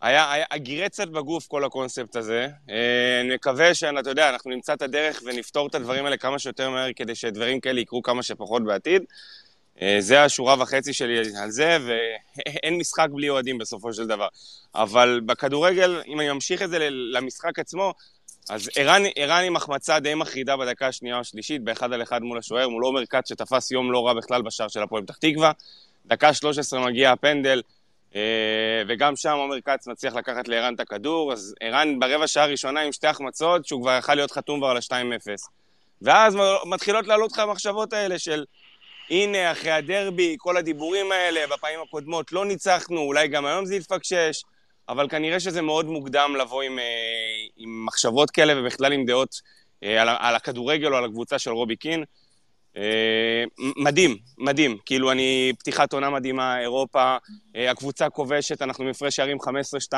היה, 0.00 0.32
היה, 0.32 0.44
גירה 0.56 0.88
קצת 0.88 1.08
בגוף 1.08 1.46
כל 1.46 1.64
הקונספט 1.64 2.16
הזה. 2.16 2.48
אה, 2.70 3.20
אני 3.20 3.34
מקווה 3.34 3.74
שאתה 3.74 4.10
יודע, 4.10 4.30
אנחנו 4.30 4.50
נמצא 4.50 4.74
את 4.74 4.82
הדרך 4.82 5.22
ונפתור 5.24 5.66
את 5.66 5.74
הדברים 5.74 6.04
האלה 6.04 6.16
כמה 6.16 6.38
שיותר 6.38 6.70
מהר, 6.70 6.92
כדי 6.96 7.14
שדברים 7.14 7.60
כאלה 7.60 7.80
יקרו 7.80 8.02
כמה 8.02 8.22
שפחות 8.22 8.64
בעתיד. 8.64 9.02
אה, 9.82 9.96
זה 10.00 10.24
השורה 10.24 10.56
וחצי 10.58 10.92
שלי 10.92 11.18
על 11.42 11.50
זה, 11.50 11.78
ואין 11.86 12.78
משחק 12.78 13.06
בלי 13.12 13.28
אוהדים 13.28 13.58
בסופו 13.58 13.92
של 13.92 14.06
דבר. 14.06 14.28
אבל 14.74 15.20
בכדורגל, 15.26 16.02
אם 16.06 16.20
אני 16.20 16.32
ממשיך 16.32 16.62
את 16.62 16.70
זה 16.70 16.88
למשחק 16.90 17.58
עצמו, 17.58 17.94
אז 18.48 18.70
ערן, 18.76 19.02
ערן 19.16 19.44
עם 19.44 19.56
החמצה 19.56 20.00
די 20.00 20.14
מחרידה 20.14 20.56
בדקה 20.56 20.86
השנייה 20.86 21.14
או 21.14 21.20
השלישית, 21.20 21.64
באחד 21.64 21.92
על 21.92 22.02
אחד 22.02 22.22
מול 22.22 22.38
השוער, 22.38 22.68
מול 22.68 22.84
עומר 22.84 23.06
כץ 23.06 23.28
שתפס 23.28 23.70
יום 23.70 23.92
לא 23.92 24.06
רע 24.06 24.14
בכלל 24.14 24.42
בשער 24.42 24.68
של 24.68 24.82
הפועל 24.82 25.02
פתח 25.02 25.16
תקווה. 25.16 25.52
דקה 26.06 26.34
13 26.34 26.86
מגיע 26.86 27.12
הפנדל, 27.12 27.62
וגם 28.88 29.16
שם 29.16 29.36
עומר 29.36 29.60
כץ 29.60 29.86
מצליח 29.88 30.14
לקחת 30.14 30.48
לערן 30.48 30.74
את 30.74 30.80
הכדור, 30.80 31.32
אז 31.32 31.54
ערן 31.60 31.98
ברבע 31.98 32.26
שעה 32.26 32.44
הראשונה 32.44 32.80
עם 32.80 32.92
שתי 32.92 33.06
החמצות, 33.06 33.66
שהוא 33.66 33.82
כבר 33.82 33.96
יכל 33.98 34.14
להיות 34.14 34.30
חתום 34.30 34.60
כבר 34.60 34.68
על 34.68 34.76
ה-2-0. 34.76 35.26
ואז 36.02 36.36
מתחילות 36.66 37.06
לעלות 37.06 37.32
לך 37.32 37.38
המחשבות 37.38 37.92
האלה 37.92 38.18
של 38.18 38.44
הנה, 39.10 39.52
אחרי 39.52 39.70
הדרבי, 39.70 40.36
כל 40.38 40.56
הדיבורים 40.56 41.12
האלה, 41.12 41.40
בפעמים 41.46 41.80
הקודמות 41.80 42.32
לא 42.32 42.46
ניצחנו, 42.46 43.00
אולי 43.00 43.28
גם 43.28 43.46
היום 43.46 43.64
זה 43.64 43.76
יתפקשש, 43.76 44.42
אבל 44.88 45.08
כנראה 45.08 45.40
שזה 45.40 45.62
מאוד 45.62 45.86
מוקדם 45.86 46.36
לבוא 46.40 46.62
עם, 46.62 46.78
אה, 46.78 46.84
עם 47.56 47.86
מחשבות 47.86 48.30
כאלה 48.30 48.60
ובכלל 48.60 48.92
עם 48.92 49.04
דעות 49.04 49.40
אה, 49.82 50.02
על, 50.02 50.08
על 50.18 50.34
הכדורגל 50.34 50.92
או 50.92 50.96
על 50.96 51.04
הקבוצה 51.04 51.38
של 51.38 51.50
רובי 51.50 51.76
קין. 51.76 52.04
אה, 52.76 53.44
מדהים, 53.76 54.16
מדהים. 54.38 54.76
כאילו, 54.86 55.12
אני, 55.12 55.52
פתיחת 55.58 55.92
עונה 55.92 56.10
מדהימה, 56.10 56.60
אירופה, 56.60 57.16
הקבוצה 57.54 58.10
כובשת, 58.10 58.62
אנחנו 58.62 58.84
מפרש 58.84 59.16
שערים 59.16 59.38
15-2. 59.92 59.94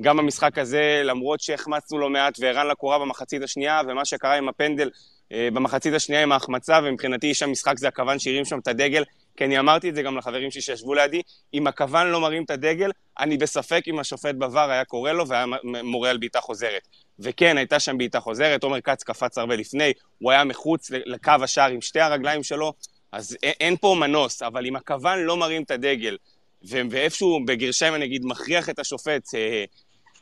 גם 0.00 0.16
במשחק 0.16 0.58
הזה, 0.58 1.02
למרות 1.04 1.40
שהחמצנו 1.40 1.98
לא 1.98 2.10
מעט 2.10 2.36
והרן 2.40 2.66
לקורה 2.66 2.98
במחצית 2.98 3.42
השנייה, 3.42 3.80
ומה 3.88 4.04
שקרה 4.04 4.34
עם 4.34 4.48
הפנדל 4.48 4.90
במחצית 5.30 5.94
השנייה 5.94 6.22
עם 6.22 6.32
ההחמצה, 6.32 6.80
ומבחינתי 6.84 7.26
איש 7.26 7.42
המשחק 7.42 7.78
זה 7.78 7.88
הכוון 7.88 8.18
שהרים 8.18 8.44
שם 8.44 8.58
את 8.58 8.68
הדגל, 8.68 9.04
כי 9.36 9.44
אני 9.44 9.58
אמרתי 9.58 9.90
את 9.90 9.94
זה 9.94 10.02
גם 10.02 10.16
לחברים 10.16 10.50
שלי 10.50 10.60
שישבו 10.60 10.94
לידי, 10.94 11.22
אם 11.54 11.66
הכוון 11.66 12.06
לא 12.06 12.20
מרים 12.20 12.44
את 12.44 12.50
הדגל, 12.50 12.90
אני 13.18 13.36
בספק 13.36 13.82
אם 13.86 13.98
השופט 13.98 14.34
בVAR 14.40 14.58
היה 14.58 14.84
קורא 14.84 15.12
לו 15.12 15.28
והיה 15.28 15.46
מורה 15.64 16.10
על 16.10 16.18
בעיטה 16.18 16.40
חוזרת. 16.40 16.88
וכן, 17.18 17.56
הייתה 17.58 17.80
שם 17.80 17.98
בעיטה 17.98 18.20
חוזרת, 18.20 18.62
עומר 18.62 18.80
כץ 18.80 19.02
קפץ 19.02 19.38
הרבה 19.38 19.56
לפני, 19.56 19.92
הוא 20.18 20.30
היה 20.32 20.44
מחוץ 20.44 20.90
לקו 20.90 21.32
השער 21.42 21.70
עם 21.70 21.80
שתי 21.80 22.00
הרגליים 22.00 22.42
שלו, 22.42 22.72
אז 23.12 23.36
אין 23.42 23.76
פה 23.76 23.96
מנוס, 24.00 24.42
אבל 24.42 24.66
אם 24.66 24.76
הכוון 24.76 25.18
לא 25.18 25.36
מרים 25.36 25.62
את 25.62 25.70
הדגל, 25.70 26.16
ואיפשהו 26.64 27.44
בגרשיים 27.46 27.94
אני 27.94 28.04
אגיד 28.04 28.24
מכריח 28.24 28.70
את 28.70 28.78
השופט 28.78 29.34
אה, 29.34 29.64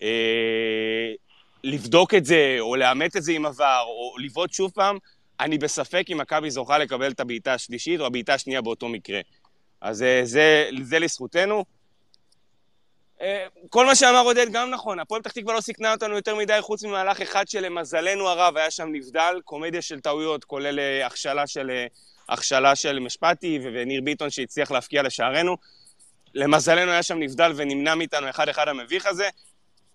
אה, 0.03 1.13
לבדוק 1.65 2.15
את 2.15 2.25
זה, 2.25 2.57
או 2.61 2.77
לאמת 2.77 3.17
את 3.17 3.23
זה 3.23 3.33
עם 3.33 3.47
עבר, 3.47 3.83
או 3.87 4.19
לבעוט 4.19 4.53
שוב 4.53 4.71
פעם, 4.75 4.99
אני 5.43 5.59
בספק 5.59 6.07
אם 6.13 6.19
מכבי 6.19 6.51
זוכה 6.51 6.79
לקבל 6.79 7.11
את 7.11 7.21
הבעיטה 7.21 7.55
השלישית 7.55 8.01
או 8.01 8.07
הבעיטה 8.07 8.35
השנייה 8.35 8.61
באותו 8.61 8.89
מקרה. 8.89 9.21
אז 9.81 10.03
אה, 10.03 10.21
זה, 10.25 10.69
זה 10.83 10.99
לזכותנו. 10.99 11.65
אה, 13.21 13.47
כל 13.71 13.87
מה 13.87 13.95
שאמר 13.95 14.23
עודד 14.25 14.47
גם 14.53 14.71
נכון, 14.71 14.99
הפועל 14.99 15.23
פתח 15.23 15.33
תקווה 15.33 15.55
לא 15.55 15.61
סיכנה 15.61 15.93
אותנו 15.93 16.17
יותר 16.17 16.37
מדי 16.37 16.59
חוץ 16.61 16.85
ממהלך 16.85 17.21
אחד 17.21 17.49
שלמזלנו 17.49 18.29
הרב 18.29 18.57
היה 18.57 18.71
שם 18.71 18.89
נבדל, 18.93 19.41
קומדיה 19.45 19.83
של 19.83 20.01
טעויות, 20.01 20.45
כולל 20.45 20.79
אה, 20.79 21.07
הכשלה 21.07 21.47
של, 21.47 21.71
הכשלה 22.29 22.77
של 22.77 22.99
משפטי 22.99 23.59
וניר 23.63 24.01
ביטון 24.05 24.31
שהצליח 24.31 24.71
להפקיע 24.71 25.03
לשערנו. 25.03 25.57
למזלנו 26.35 26.91
היה 26.91 27.03
שם 27.03 27.19
נבדל 27.19 27.53
ונמנע 27.57 27.95
מאיתנו 27.95 28.31
אחד-אחד 28.31 28.69
המביך 28.69 29.07
הזה. 29.07 29.29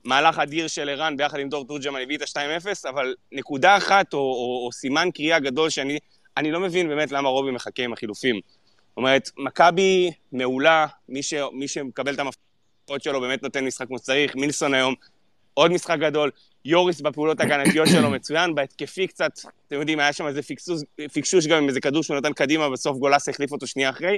מהלך 0.07 0.39
אדיר 0.39 0.67
של 0.67 0.89
ערן 0.89 1.17
ביחד 1.17 1.39
עם 1.39 1.49
דור 1.49 1.65
תורג'מן 1.67 2.01
הביא 2.01 2.17
את 2.17 2.21
ה-2-0, 2.21 2.89
אבל 2.89 3.15
נקודה 3.31 3.77
אחת 3.77 4.13
או, 4.13 4.19
או, 4.19 4.65
או 4.65 4.71
סימן 4.71 5.09
קריאה 5.13 5.39
גדול 5.39 5.69
שאני 5.69 5.99
אני 6.37 6.51
לא 6.51 6.59
מבין 6.59 6.87
באמת 6.87 7.11
למה 7.11 7.29
רובי 7.29 7.51
מחכה 7.51 7.83
עם 7.83 7.93
החילופים. 7.93 8.35
זאת 8.35 8.97
אומרת, 8.97 9.29
מכבי 9.37 10.11
מעולה, 10.31 10.85
מי, 11.09 11.23
ש, 11.23 11.33
מי 11.53 11.67
שמקבל 11.67 12.13
את 12.13 12.19
המפתחות 12.19 13.03
שלו 13.03 13.21
באמת 13.21 13.43
נותן 13.43 13.65
משחק 13.65 13.87
כמו 13.87 13.97
שצריך, 13.97 14.35
מילסון 14.35 14.73
היום, 14.73 14.95
עוד 15.53 15.71
משחק 15.71 15.97
גדול, 15.99 16.31
יוריס 16.65 17.01
בפעולות 17.01 17.39
הגנתיות 17.39 17.87
שלו 17.87 18.09
מצוין, 18.09 18.55
בהתקפי 18.55 19.07
קצת, 19.07 19.31
אתם 19.67 19.75
יודעים, 19.75 19.99
היה 19.99 20.13
שם 20.13 20.27
איזה 20.27 20.41
פיקסוש, 20.41 20.81
פיקשוש 21.13 21.47
גם 21.47 21.57
עם 21.57 21.69
איזה 21.69 21.81
כדור 21.81 22.03
שהוא 22.03 22.17
נתן 22.17 22.33
קדימה, 22.33 22.69
בסוף 22.69 22.97
גולס 22.97 23.29
החליף 23.29 23.51
אותו 23.51 23.67
שנייה 23.67 23.89
אחרי. 23.89 24.17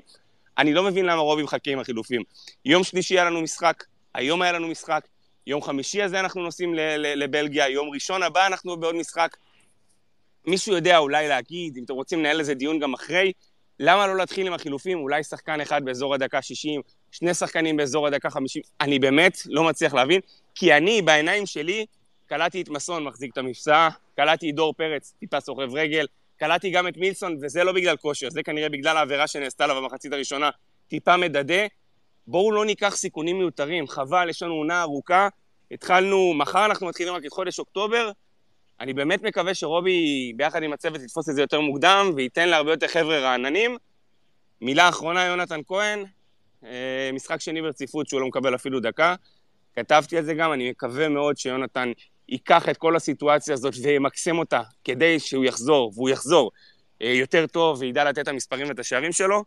אני 0.58 0.74
לא 0.74 0.84
מבין 0.84 1.05
למה 1.05 1.22
רובי 1.22 1.43
מחכה 1.43 1.72
עם 1.72 1.79
החילופים. 1.79 2.22
יום 2.65 2.84
שלישי 2.84 3.13
היה 3.13 3.25
לנו 3.25 3.41
משחק, 3.41 3.84
היום 4.13 4.41
היה 4.41 4.51
לנו 4.51 4.67
משחק, 4.67 5.08
יום 5.50 5.62
חמישי 5.62 6.01
הזה 6.01 6.20
אנחנו 6.20 6.41
נוסעים 6.41 6.74
לבלגיה, 6.98 7.70
יום 7.70 7.89
ראשון 7.89 8.24
הבא 8.24 8.48
אנחנו 8.48 8.77
בעוד 8.77 8.96
משחק. 8.96 9.38
מישהו 10.46 10.74
יודע 10.74 10.98
אולי 10.98 11.27
להגיד, 11.27 11.77
אם 11.77 11.84
אתם 11.84 11.94
רוצים 11.94 12.20
לנהל 12.20 12.39
איזה 12.39 12.53
דיון 12.53 12.79
גם 12.79 12.94
אחרי, 12.94 13.32
למה 13.79 14.08
לא 14.08 14.18
להתחיל 14.18 14.48
עם 14.48 14.53
החילופים? 14.53 15.00
אולי 15.00 15.24
שחקן 15.24 15.62
אחד 15.62 15.86
באזור 15.86 16.13
הדקה 16.13 16.41
60, 16.41 16.82
שני 17.12 17.34
שחקנים 17.34 17.77
באזור 17.77 18.08
הדקה 18.08 18.29
50, 18.29 18.62
אני 18.82 19.00
באמת 19.00 19.38
לא 19.46 19.63
מצליח 19.63 19.94
להבין, 19.94 20.22
כי 20.56 20.74
אני, 20.74 21.01
בעיניים 21.01 21.46
שלי, 21.46 21.86
קלטתי 22.27 22.62
את 22.62 22.70
מסון 22.70 23.03
מחזיק 23.03 23.34
את 23.34 23.38
המפסע, 23.38 23.89
קלטתי 24.15 24.50
את 24.50 24.56
דור 24.56 24.74
פרץ, 24.74 25.13
טיפה 25.20 25.39
סוחב 25.39 25.75
רגל, 25.75 26.06
קלטתי 26.38 26.70
גם 26.70 26.88
את 26.88 26.98
מילסון, 26.98 27.38
וזה 27.41 27.63
לא 27.63 27.72
בגלל 27.72 27.98
כושר, 27.98 28.29
זה 28.29 28.44
כנראה 28.44 28.70
בגלל 28.70 28.98
העבירה 28.98 29.27
שנעשתה 29.27 29.68
לה 29.68 29.74
במחצית 29.74 30.13
הראשונה, 30.13 30.50
טיפה 30.88 31.18
מדדה, 31.18 31.65
בואו 32.29 32.51
לא 32.51 32.65
ניקח 32.65 32.95
סיכונים 32.95 33.38
מיותרים, 33.39 33.88
חבל, 33.88 34.29
יש 34.29 34.43
לנו 34.43 34.53
עונה 34.53 34.81
ארוכה, 34.81 35.27
התחלנו, 35.71 36.33
מחר 36.33 36.65
אנחנו 36.65 36.88
מתחילים 36.88 37.13
רק 37.13 37.25
את 37.25 37.31
חודש 37.31 37.59
אוקטובר, 37.59 38.12
אני 38.79 38.93
באמת 38.93 39.24
מקווה 39.24 39.53
שרובי 39.53 40.33
ביחד 40.36 40.63
עם 40.63 40.74
הצוות 40.74 41.01
יתפוס 41.01 41.29
את 41.29 41.36
זה 41.36 41.41
יותר 41.41 41.59
מוקדם 41.59 42.12
וייתן 42.15 42.50
להרבה 42.50 42.71
יותר 42.71 42.88
חבר'ה 42.88 43.19
רעננים. 43.19 43.77
מילה 44.62 44.89
אחרונה, 44.89 45.25
יונתן 45.25 45.59
כהן, 45.67 46.05
אה, 46.63 47.09
משחק 47.13 47.41
שני 47.41 47.62
ברציפות 47.62 48.07
שהוא 48.07 48.21
לא 48.21 48.27
מקבל 48.27 48.55
אפילו 48.55 48.79
דקה. 48.79 49.15
כתבתי 49.75 50.17
על 50.17 50.24
זה 50.24 50.33
גם, 50.33 50.53
אני 50.53 50.69
מקווה 50.69 51.09
מאוד 51.09 51.38
שיונתן 51.38 51.91
ייקח 52.29 52.69
את 52.69 52.77
כל 52.77 52.95
הסיטואציה 52.95 53.53
הזאת 53.53 53.74
וימקסם 53.83 54.38
אותה 54.38 54.62
כדי 54.83 55.19
שהוא 55.19 55.45
יחזור, 55.45 55.91
והוא 55.95 56.09
יחזור 56.09 56.51
אה, 57.01 57.07
יותר 57.07 57.48
טוב 57.48 57.79
וידע 57.79 58.03
לתת 58.03 58.19
את 58.19 58.27
המספרים 58.27 58.67
ואת 58.67 58.79
השערים 58.79 59.12
שלו, 59.12 59.43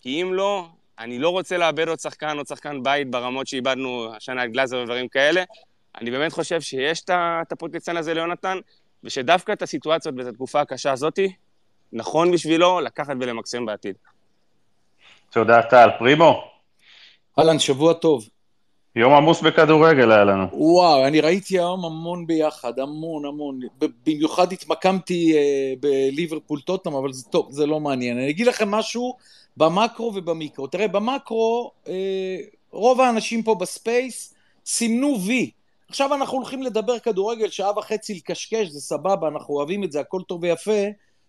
כי 0.00 0.22
אם 0.22 0.34
לא, 0.34 0.68
אני 0.98 1.18
לא 1.18 1.28
רוצה 1.28 1.56
לאבד 1.56 1.88
עוד 1.88 2.00
שחקן, 2.00 2.36
עוד 2.36 2.46
שחקן 2.46 2.82
בית 2.82 3.10
ברמות 3.10 3.46
שאיבדנו 3.46 4.14
השנה 4.16 4.44
את 4.44 4.52
גלאזר 4.52 4.78
ודברים 4.78 5.08
כאלה. 5.08 5.44
אני 6.00 6.10
באמת 6.10 6.32
חושב 6.32 6.60
שיש 6.60 7.02
את 7.08 7.52
הפוטנציאל 7.52 7.96
הזה 7.96 8.14
ליונתן, 8.14 8.58
ושדווקא 9.04 9.52
את 9.52 9.62
הסיטואציות 9.62 10.14
ואת 10.18 10.26
התקופה 10.26 10.60
הקשה 10.60 10.92
הזאתי, 10.92 11.32
נכון 11.92 12.32
בשבילו 12.32 12.80
לקחת 12.80 13.16
ולמקסם 13.20 13.66
בעתיד. 13.66 13.94
תודה, 15.30 15.62
טל. 15.62 15.88
פרימו. 15.98 16.44
אהלן, 17.38 17.58
שבוע 17.58 17.92
טוב. 17.92 18.28
יום 18.96 19.12
עמוס 19.12 19.40
בכדורגל 19.40 20.12
היה 20.12 20.24
לנו. 20.24 20.46
וואו, 20.52 21.06
אני 21.06 21.20
ראיתי 21.20 21.58
היום 21.58 21.84
המון 21.84 22.26
ביחד, 22.26 22.78
המון 22.78 23.24
המון. 23.24 23.60
במיוחד 24.06 24.52
התמקמתי 24.52 25.36
אה, 25.36 25.74
בליברפול 25.80 26.60
טוטנאם, 26.60 26.94
אבל 26.94 27.12
זה 27.12 27.24
טוב, 27.24 27.48
זה 27.50 27.66
לא 27.66 27.80
מעניין. 27.80 28.18
אני 28.18 28.30
אגיד 28.30 28.46
לכם 28.46 28.70
משהו 28.70 29.16
במקרו 29.56 30.12
ובמיקרו. 30.14 30.66
תראה, 30.66 30.88
במקרו, 30.88 31.70
אה, 31.88 32.36
רוב 32.70 33.00
האנשים 33.00 33.42
פה 33.42 33.54
בספייס 33.54 34.34
סימנו 34.66 35.20
וי. 35.20 35.50
עכשיו 35.88 36.14
אנחנו 36.14 36.36
הולכים 36.36 36.62
לדבר 36.62 36.98
כדורגל, 36.98 37.48
שעה 37.50 37.78
וחצי 37.78 38.14
לקשקש, 38.14 38.68
זה 38.68 38.80
סבבה, 38.80 39.28
אנחנו 39.28 39.54
אוהבים 39.54 39.84
את 39.84 39.92
זה, 39.92 40.00
הכל 40.00 40.22
טוב 40.28 40.42
ויפה, 40.42 40.82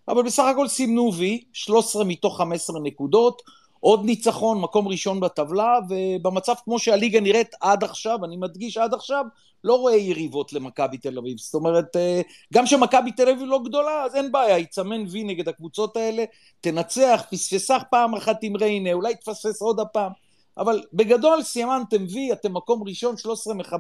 אבל 0.08 0.24
בסך 0.24 0.44
הכל 0.44 0.68
סימנו 0.68 1.14
וי, 1.14 1.44
13 1.54 2.04
מתוך 2.04 2.38
15 2.38 2.80
נקודות, 2.80 3.42
עוד 3.80 4.06
ניצחון, 4.06 4.62
מקום 4.62 4.88
ראשון 4.88 5.20
בטבלה, 5.20 5.80
ובמצב 5.90 6.54
כמו 6.64 6.80
שהליגה 6.80 7.20
נראית 7.20 7.56
עד 7.62 7.84
עכשיו, 7.84 8.26
אני 8.26 8.38
מדגיש 8.38 8.78
עד 8.78 8.94
עכשיו, 8.94 9.26
לא 9.64 9.76
רואה 9.76 9.96
יריבות 9.96 10.54
למכבי 10.54 10.98
תל 10.98 11.18
אביב. 11.18 11.38
זאת 11.38 11.54
אומרת, 11.54 11.96
אה, 11.96 12.22
גם 12.54 12.66
שמכבי 12.66 13.12
תל 13.12 13.30
אביב 13.30 13.44
לא 13.46 13.60
גדולה, 13.66 14.04
אז 14.04 14.16
אין 14.16 14.32
בעיה, 14.32 14.58
יצמן 14.58 15.04
וי 15.10 15.24
נגד 15.24 15.50
הקבוצות 15.50 15.98
האלה, 15.98 16.24
תנצח, 16.62 17.24
פספסה 17.32 17.78
פעם 17.92 18.16
אחת 18.16 18.38
עם 18.42 18.56
ריינה, 18.56 18.94
אולי 18.94 19.16
תפספס 19.16 19.62
עוד 19.62 19.80
הפעם. 19.80 20.12
אבל 20.58 20.82
בגדול 20.94 21.42
סיימנתם 21.42 22.04
וי, 22.14 22.32
אתם 22.32 22.54
מקום 22.54 22.84
ראשון, 22.88 23.18
13 23.18 23.54
מ-15, 23.54 23.76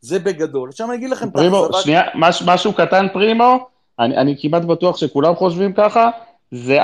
זה 0.00 0.18
בגדול. 0.18 0.68
עכשיו 0.68 0.86
אני 0.86 0.96
אגיד 0.96 1.10
לכם... 1.10 1.30
פרימו, 1.30 1.68
שנייה, 1.82 2.02
מש, 2.14 2.42
משהו 2.46 2.72
קטן 2.72 3.06
פרימו, 3.12 3.66
אני, 3.98 4.16
אני 4.16 4.36
כמעט 4.40 4.62
בטוח 4.62 4.96
שכולם 4.96 5.34
חושבים 5.34 5.72
ככה, 5.72 6.10
זה 6.50 6.78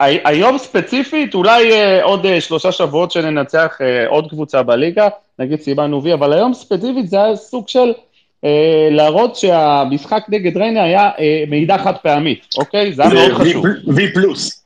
היום 0.00 0.58
ספציפית, 0.58 1.34
אולי 1.34 1.72
אה, 1.72 2.04
עוד 2.04 2.26
אה, 2.26 2.40
שלושה 2.40 2.72
שבועות 2.72 3.10
שננצח 3.10 3.78
אה, 3.80 4.08
עוד 4.08 4.30
קבוצה 4.30 4.62
בליגה, 4.62 5.08
נגיד 5.38 5.60
סיבנו 5.60 6.02
וי, 6.02 6.14
אבל 6.14 6.32
היום 6.32 6.54
ספציפית 6.54 7.10
זה 7.10 7.16
היה 7.16 7.36
סוג 7.36 7.68
של 7.68 7.92
להראות 8.90 9.36
שהמשחק 9.36 10.22
נגד 10.28 10.56
ריינה 10.56 10.82
היה 10.82 11.10
מידע 11.48 11.78
חד 11.78 11.92
פעמית, 12.02 12.46
אוקיי? 12.58 12.92
זה 12.92 13.02
היה 13.02 13.14
מאוד 13.14 13.32
חשוב. 13.32 13.64
וי 13.86 14.12
פלוס. 14.12 14.64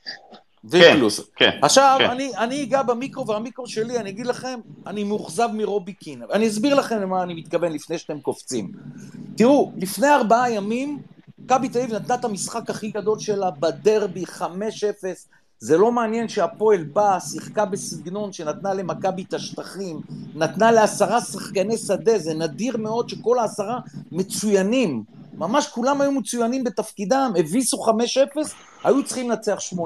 וי 0.63 0.81
כן, 0.81 0.95
פלוס. 0.97 1.21
כן, 1.35 1.49
עכשיו, 1.61 1.95
כן. 1.99 2.09
אני, 2.09 2.31
אני 2.37 2.63
אגע 2.63 2.83
במיקרו, 2.83 3.27
והמיקרו 3.27 3.67
שלי, 3.67 3.97
אני 3.97 4.09
אגיד 4.09 4.25
לכם, 4.25 4.59
אני 4.87 5.03
מאוכזב 5.03 5.49
מרובי 5.53 5.93
קין. 5.93 6.21
אני 6.33 6.47
אסביר 6.47 6.75
לכם 6.75 7.01
למה 7.01 7.23
אני 7.23 7.33
מתכוון 7.33 7.71
לפני 7.71 7.97
שאתם 7.97 8.19
קופצים. 8.19 8.71
תראו, 9.35 9.71
לפני 9.77 10.07
ארבעה 10.07 10.51
ימים 10.51 10.99
מכבי 11.45 11.69
תל 11.69 11.79
אביב 11.79 11.93
נתנה 11.93 12.15
את 12.15 12.25
המשחק 12.25 12.69
הכי 12.69 12.91
גדול 12.91 13.19
שלה 13.19 13.51
בדרבי, 13.51 14.23
5-0. 14.23 14.41
זה 15.59 15.77
לא 15.77 15.91
מעניין 15.91 16.29
שהפועל 16.29 16.83
באה, 16.83 17.19
שיחקה 17.19 17.65
בסגנון 17.65 18.33
שנתנה 18.33 18.73
למכבי 18.73 19.23
את 19.23 19.33
השטחים, 19.33 20.01
נתנה 20.35 20.71
לעשרה 20.71 21.21
שחקני 21.21 21.77
שדה, 21.77 22.19
זה 22.19 22.33
נדיר 22.33 22.77
מאוד 22.77 23.09
שכל 23.09 23.39
העשרה 23.39 23.79
מצוינים. 24.11 25.03
ממש 25.33 25.67
כולם 25.67 26.01
היו 26.01 26.11
מצוינים 26.11 26.63
בתפקידם, 26.63 27.33
הביסו 27.39 27.77
5-0, 27.85 27.89
היו 28.83 29.05
צריכים 29.05 29.29
לנצח 29.29 29.59
8-0. 29.73 29.77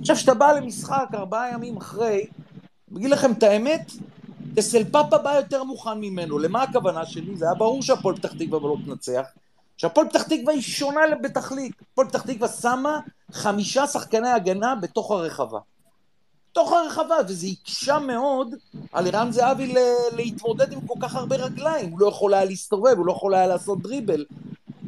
עכשיו, 0.00 0.16
כשאתה 0.16 0.34
בא 0.34 0.52
למשחק 0.52 1.08
ארבעה 1.14 1.52
ימים 1.52 1.76
אחרי, 1.76 2.26
אגיד 2.96 3.10
לכם 3.10 3.32
את 3.32 3.42
האמת, 3.42 3.92
טסל 4.54 4.84
פאפה 4.84 5.18
בא 5.18 5.34
יותר 5.36 5.64
מוכן 5.64 6.00
ממנו. 6.00 6.38
למה 6.38 6.62
הכוונה 6.62 7.06
שלי? 7.06 7.36
זה 7.36 7.44
היה 7.44 7.54
ברור 7.54 7.82
שהפועל 7.82 8.16
פתח 8.16 8.32
תקווה 8.38 8.60
לא 8.60 8.76
תנצח. 8.84 9.26
שהפועל 9.76 10.08
פתח 10.08 10.22
תקווה 10.22 10.52
היא 10.54 10.62
שונה 10.62 11.00
בתכלית. 11.22 11.72
הפועל 11.92 12.08
פתח 12.08 12.22
תקווה 12.22 12.48
שמה 12.48 13.00
חמישה 13.32 13.86
שחקני 13.86 14.28
הגנה 14.28 14.74
בתוך 14.74 15.10
הרחבה. 15.10 15.58
בתוך 16.50 16.72
הרחבה, 16.72 17.16
וזה 17.28 17.46
הקשה 17.46 17.98
מאוד 17.98 18.54
על 18.92 19.06
ערן 19.06 19.32
זהבי 19.32 19.74
ל- 19.74 20.16
להתמודד 20.16 20.72
עם 20.72 20.86
כל 20.86 20.94
כך 21.02 21.14
הרבה 21.14 21.36
רגליים. 21.36 21.90
הוא 21.90 22.00
לא 22.00 22.06
יכול 22.06 22.34
היה 22.34 22.44
להסתובב, 22.44 22.94
הוא 22.98 23.06
לא 23.06 23.12
יכול 23.12 23.34
היה 23.34 23.46
לעשות 23.46 23.82
דריבל. 23.82 24.24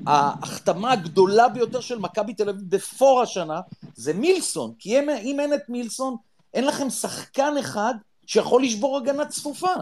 ההחתמה 0.07 0.93
הגדולה 0.93 1.49
ביותר 1.49 1.81
של 1.81 1.99
מכבי 1.99 2.35
תל 2.35 2.49
אביב 2.49 2.64
בפער 2.68 3.23
השנה 3.23 3.61
זה 3.95 4.12
מילסון, 4.12 4.73
כי 4.78 4.99
אם, 4.99 5.11
אם 5.11 5.40
אין 5.40 5.55
את 5.55 5.69
מילסון, 5.69 6.16
אין 6.55 6.64
לכם 6.64 6.90
שחקן 6.90 7.55
אחד 7.61 7.95
שיכול 8.26 8.62
לשבור 8.62 8.97
הגנה 8.97 9.26
צפופה. 9.26 9.73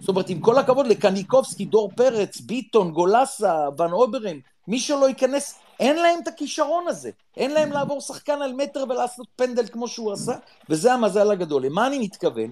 זאת 0.00 0.08
אומרת, 0.08 0.28
עם 0.28 0.40
כל 0.40 0.58
הכבוד 0.58 0.86
לקניקובסקי, 0.86 1.64
דור 1.64 1.90
פרץ, 1.96 2.40
ביטון, 2.40 2.92
גולסה, 2.92 3.54
ון 3.78 3.92
אוברן, 3.92 4.36
מי 4.68 4.80
שלא 4.80 5.08
ייכנס, 5.08 5.58
אין 5.80 5.96
להם 5.96 6.18
את 6.22 6.28
הכישרון 6.28 6.88
הזה. 6.88 7.10
אין 7.36 7.50
להם 7.50 7.72
לעבור 7.72 8.00
שחקן 8.00 8.42
על 8.42 8.52
מטר 8.52 8.84
ולעשות 8.88 9.26
פנדל 9.36 9.66
כמו 9.66 9.88
שהוא 9.88 10.12
עשה, 10.12 10.32
וזה 10.70 10.92
המזל 10.92 11.30
הגדול. 11.30 11.66
למה 11.66 11.86
אני 11.86 11.98
מתכוון? 11.98 12.50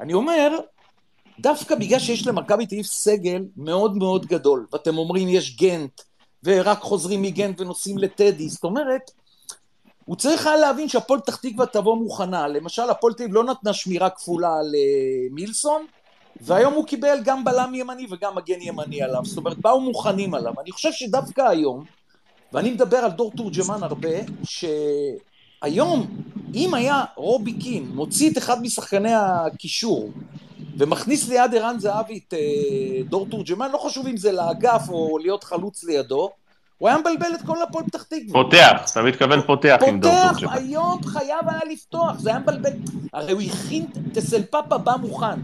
אני 0.00 0.12
אומר, 0.12 0.58
דווקא 1.40 1.74
בגלל 1.74 1.98
שיש 1.98 2.26
למכבי 2.26 2.66
תל 2.66 2.74
אביב 2.74 2.86
סגל 2.86 3.44
מאוד 3.56 3.96
מאוד 3.96 4.26
גדול, 4.26 4.66
ואתם 4.72 4.98
אומרים 4.98 5.28
יש 5.28 5.56
גנט, 5.56 6.00
ורק 6.44 6.80
חוזרים 6.80 7.22
מגנט 7.22 7.60
ונוסעים 7.60 7.98
לטדי, 7.98 8.48
זאת 8.48 8.64
אומרת, 8.64 9.10
הוא 10.12 10.18
צריך 10.18 10.46
היה 10.46 10.56
להבין 10.56 10.88
שהפועל 10.88 11.20
פתח 11.20 11.36
תקווה 11.36 11.66
תבוא 11.66 11.96
מוכנה. 11.96 12.48
למשל, 12.48 12.90
הפועל 12.90 13.12
תל 13.14 13.22
אביב 13.22 13.34
לא 13.34 13.44
נתנה 13.44 13.72
שמירה 13.72 14.10
כפולה 14.10 14.56
למילסון, 14.72 15.86
והיום 16.40 16.74
הוא 16.74 16.86
קיבל 16.86 17.18
גם 17.24 17.44
בלם 17.44 17.74
ימני 17.74 18.06
וגם 18.10 18.34
מגן 18.34 18.60
ימני 18.60 19.02
עליו. 19.02 19.24
זאת 19.24 19.38
אומרת, 19.38 19.58
באו 19.58 19.80
מוכנים 19.80 20.34
עליו. 20.34 20.52
אני 20.60 20.70
חושב 20.70 20.92
שדווקא 20.92 21.40
היום, 21.40 21.84
ואני 22.52 22.70
מדבר 22.70 22.96
על 22.96 23.10
דור 23.10 23.32
תורג'מן 23.36 23.82
הרבה, 23.82 24.08
שהיום, 24.44 26.06
אם 26.54 26.74
היה 26.74 27.04
רובי 27.16 27.52
קין 27.52 27.86
מוציא 27.94 28.30
את 28.30 28.38
אחד 28.38 28.62
משחקני 28.62 29.14
הקישור 29.14 30.10
ומכניס 30.78 31.28
ליד 31.28 31.54
ערן 31.54 31.78
זהבי 31.78 32.20
את 32.28 32.34
אה, 32.34 33.02
דור 33.08 33.26
תורג'מן, 33.30 33.70
לא 33.72 33.78
חשוב 33.78 34.06
אם 34.06 34.16
זה 34.16 34.32
לאגף 34.32 34.82
או 34.88 35.18
להיות 35.18 35.44
חלוץ 35.44 35.84
לידו, 35.84 36.30
הוא 36.82 36.88
היה 36.88 36.98
מבלבל 36.98 37.34
את 37.34 37.42
כל 37.42 37.62
הפועל 37.62 37.84
פתח 37.84 38.02
תקווה. 38.02 38.32
פותח, 38.32 38.90
אתה 38.92 39.02
מתכוון 39.02 39.40
פותח 39.42 39.78
עם 39.88 40.00
דור 40.00 40.12
פותח, 40.12 40.38
תורג'מן. 40.38 40.52
היום 40.52 41.00
חייב 41.04 41.48
היה 41.48 41.60
לפתוח, 41.70 42.18
זה 42.18 42.30
היה 42.30 42.38
מבלבל. 42.38 42.70
הרי 43.12 43.32
הוא 43.32 43.42
הכין, 43.42 43.86
טסלפפה 44.14 44.78
בא 44.78 44.92
מוכן. 45.00 45.40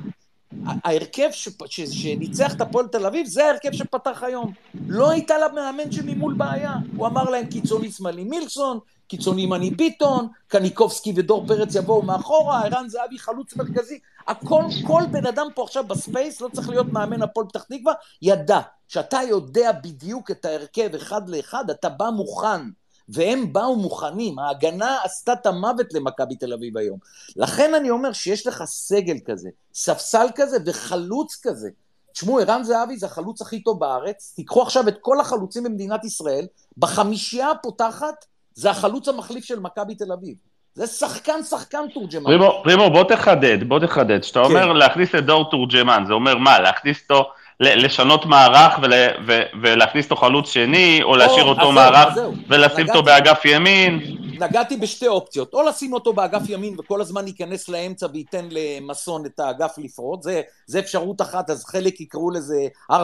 ההרכב 0.85 1.29
ש... 1.33 1.49
שניצח 1.91 2.55
את 2.55 2.61
הפועל 2.61 2.87
תל 2.87 3.07
אביב, 3.07 3.27
זה 3.27 3.47
ההרכב 3.47 3.73
שפתח 3.73 4.23
היום. 4.23 4.53
לא 4.89 5.11
הייתה 5.11 5.35
למאמן 5.39 5.93
שממול 5.93 6.35
בעיה. 6.35 6.75
הוא 6.97 7.07
אמר 7.07 7.25
להם 7.31 7.47
קיצוני 7.47 7.91
שמאלי 7.91 8.25
מילסון, 8.25 8.79
קיצוני 9.09 9.43
ימני 9.43 9.71
ביטון, 9.71 10.29
קניקובסקי 10.49 11.13
ודור 11.17 11.45
פרץ 11.47 11.75
יבואו 11.75 12.03
מאחורה, 12.03 12.63
ערן 12.63 12.89
זהבי 12.89 13.19
חלוץ 13.19 13.57
מרכזי. 13.57 13.99
הכל, 14.27 14.63
כל 14.87 15.03
בן 15.11 15.27
אדם 15.27 15.47
פה 15.55 15.63
עכשיו 15.63 15.85
בספייס, 15.85 16.41
לא 16.41 16.49
צריך 16.53 16.69
להיות 16.69 16.93
מאמן 16.93 17.23
הפועל 17.23 17.47
פתח 17.47 17.63
תקווה, 17.63 17.93
ידע 18.23 18.61
שאתה 18.89 19.19
יודע 19.29 19.73
בדיוק 19.73 20.31
את 20.31 20.45
ההרכב 20.45 20.95
אחד 20.95 21.29
לאחד, 21.29 21.71
אתה 21.71 21.89
בא 21.89 22.11
מוכן. 22.11 22.61
והם 23.09 23.53
באו 23.53 23.77
מוכנים, 23.77 24.39
ההגנה 24.39 24.99
עשתה 25.05 25.33
את 25.33 25.47
המוות 25.47 25.95
למכבי 25.95 26.37
תל 26.37 26.53
אביב 26.53 26.77
היום. 26.77 26.99
לכן 27.37 27.75
אני 27.75 27.91
אומר 27.91 28.13
שיש 28.13 28.47
לך 28.47 28.65
סגל 28.65 29.17
כזה, 29.27 29.51
ספסל 29.75 30.27
כזה 30.35 30.57
וחלוץ 30.67 31.41
כזה. 31.43 31.69
תשמעו, 32.13 32.41
ערן 32.41 32.63
זהבי 32.63 32.97
זה 32.97 33.07
החלוץ 33.07 33.43
הכי 33.43 33.63
טוב 33.63 33.81
בארץ, 33.81 34.33
תיקחו 34.37 34.63
עכשיו 34.63 34.89
את 34.89 34.97
כל 35.01 35.21
החלוצים 35.21 35.65
במדינת 35.65 36.05
ישראל, 36.05 36.47
בחמישייה 36.79 37.51
הפותחת 37.51 38.25
זה 38.55 38.71
החלוץ 38.71 39.09
המחליף 39.09 39.45
של 39.45 39.61
מכבי 39.61 39.95
תל 39.95 40.13
אביב. 40.13 40.35
זה 40.75 40.87
שחקן 40.87 41.43
שחקן 41.43 41.89
תורג'מן. 41.95 42.25
פרימו, 42.25 42.61
פרימו, 42.65 42.91
בוא 42.91 43.05
תחדד, 43.05 43.69
בוא 43.69 43.79
תחדד. 43.79 44.21
כשאתה 44.21 44.41
כן. 44.41 44.45
אומר 44.45 44.73
להכניס 44.73 45.15
את 45.15 45.27
דור 45.27 45.51
תורג'מן, 45.51 46.05
זה 46.07 46.13
אומר 46.13 46.39
מה, 46.39 46.59
להכניס 46.59 47.03
אותו, 47.03 47.31
לשנות 47.61 48.27
מערך 48.27 48.79
ול, 48.83 48.93
ו, 49.27 49.43
ולהכניס 49.63 50.05
אותו 50.05 50.17
חלוץ 50.17 50.51
שני, 50.51 51.01
או 51.03 51.17
להשאיר 51.17 51.43
אז 51.43 51.49
אותו 51.49 51.61
זהו, 51.61 51.73
מערך 51.73 52.15
זהו. 52.15 52.33
ולשים 52.49 52.89
אותו 52.89 53.03
נגעתי. 53.03 53.23
באגף 53.23 53.45
ימין? 53.45 54.01
נגעתי 54.41 54.77
בשתי 54.77 55.07
אופציות, 55.07 55.55
או 55.55 55.63
לשים 55.63 55.93
אותו 55.93 56.13
באגף 56.13 56.43
ימין 56.49 56.77
וכל 56.79 57.01
הזמן 57.01 57.27
ייכנס 57.27 57.69
לאמצע 57.69 58.07
וייתן 58.13 58.49
למסון 58.51 59.27
את 59.27 59.41
האגף 59.41 59.75
לפרוט, 59.79 60.23
זה, 60.23 60.43
זה 60.67 60.79
אפשרות 60.79 61.21
אחת, 61.21 61.51
אז 61.51 61.65
חלק 61.65 62.01
יקראו 62.01 62.31
לזה 62.31 62.67
4-4-2 62.93 62.95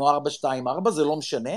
או 0.00 0.20
4-2-4, 0.86 0.90
זה 0.90 1.04
לא 1.04 1.16
משנה, 1.16 1.52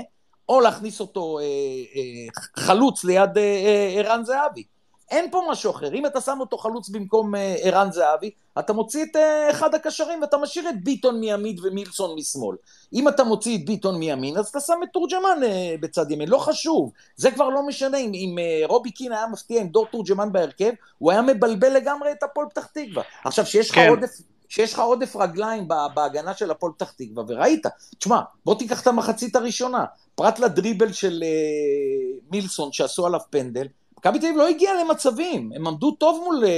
או 0.48 0.60
להכניס 0.60 1.00
אותו 1.00 1.38
אה, 1.38 1.44
אה, 1.44 2.62
חלוץ 2.64 3.04
ליד 3.04 3.38
אה, 3.38 3.42
אה, 3.42 3.94
ערן 3.96 4.24
זהבי. 4.24 4.62
אין 5.12 5.30
פה 5.30 5.42
משהו 5.50 5.70
אחר, 5.70 5.94
אם 5.94 6.06
אתה 6.06 6.20
שם 6.20 6.36
אותו 6.40 6.58
חלוץ 6.58 6.88
במקום 6.88 7.34
אה, 7.34 7.54
ערן 7.62 7.92
זהבי, 7.92 8.30
אתה 8.58 8.72
מוציא 8.72 9.04
את 9.04 9.16
אה, 9.16 9.50
אחד 9.50 9.74
הקשרים 9.74 10.20
ואתה 10.20 10.36
משאיר 10.36 10.68
את 10.68 10.84
ביטון 10.84 11.20
מימין 11.20 11.56
ומילסון 11.62 12.16
משמאל. 12.16 12.56
אם 12.92 13.08
אתה 13.08 13.24
מוציא 13.24 13.58
את 13.58 13.64
ביטון 13.64 13.98
מימין, 13.98 14.36
אז 14.36 14.48
אתה 14.48 14.60
שם 14.60 14.80
את 14.84 14.88
תורג'מן 14.92 15.38
אה, 15.44 15.74
בצד 15.80 16.10
ימין, 16.10 16.28
לא 16.28 16.38
חשוב. 16.38 16.92
זה 17.16 17.30
כבר 17.30 17.48
לא 17.48 17.66
משנה, 17.66 17.96
אם, 17.96 18.10
אם 18.14 18.38
אה, 18.38 18.66
רובי 18.66 18.90
קין 18.90 19.12
היה 19.12 19.26
מפתיע 19.26 19.60
עם 19.60 19.68
דור 19.68 19.86
תורג'מן 19.86 20.32
בהרכב, 20.32 20.72
הוא 20.98 21.10
היה 21.10 21.22
מבלבל 21.22 21.72
לגמרי 21.72 22.12
את 22.12 22.22
הפועל 22.22 22.46
פתח 22.48 22.66
תקווה. 22.66 23.02
עכשיו, 23.24 23.46
שיש 23.46 23.70
לך 23.70 23.74
כן. 23.76 23.88
עודף... 23.88 24.10
שיש 24.48 24.72
לך 24.72 24.78
עודף 24.78 25.16
רגליים 25.16 25.68
בהגנה 25.94 26.34
של 26.34 26.50
הפועל 26.50 26.72
פתח 26.72 26.90
תקווה, 26.90 27.24
וראית, 27.28 27.66
תשמע, 27.98 28.20
בוא 28.44 28.54
תיקח 28.54 28.82
את 28.82 28.86
המחצית 28.86 29.36
הראשונה, 29.36 29.84
פרט 30.14 30.38
לדריבל 30.38 30.92
של 30.92 31.22
אה, 31.22 32.18
מילסון 32.30 32.72
שעשו 32.72 33.06
עליו 33.06 33.20
פנדל, 33.30 33.66
מכבי 34.06 34.18
תל 34.18 34.26
אביב 34.26 34.36
לא 34.38 34.48
הגיעה 34.48 34.74
למצבים, 34.84 35.50
הם 35.56 35.66
עמדו 35.66 35.90
טוב 35.90 36.20
מול 36.24 36.44
אה, 36.44 36.50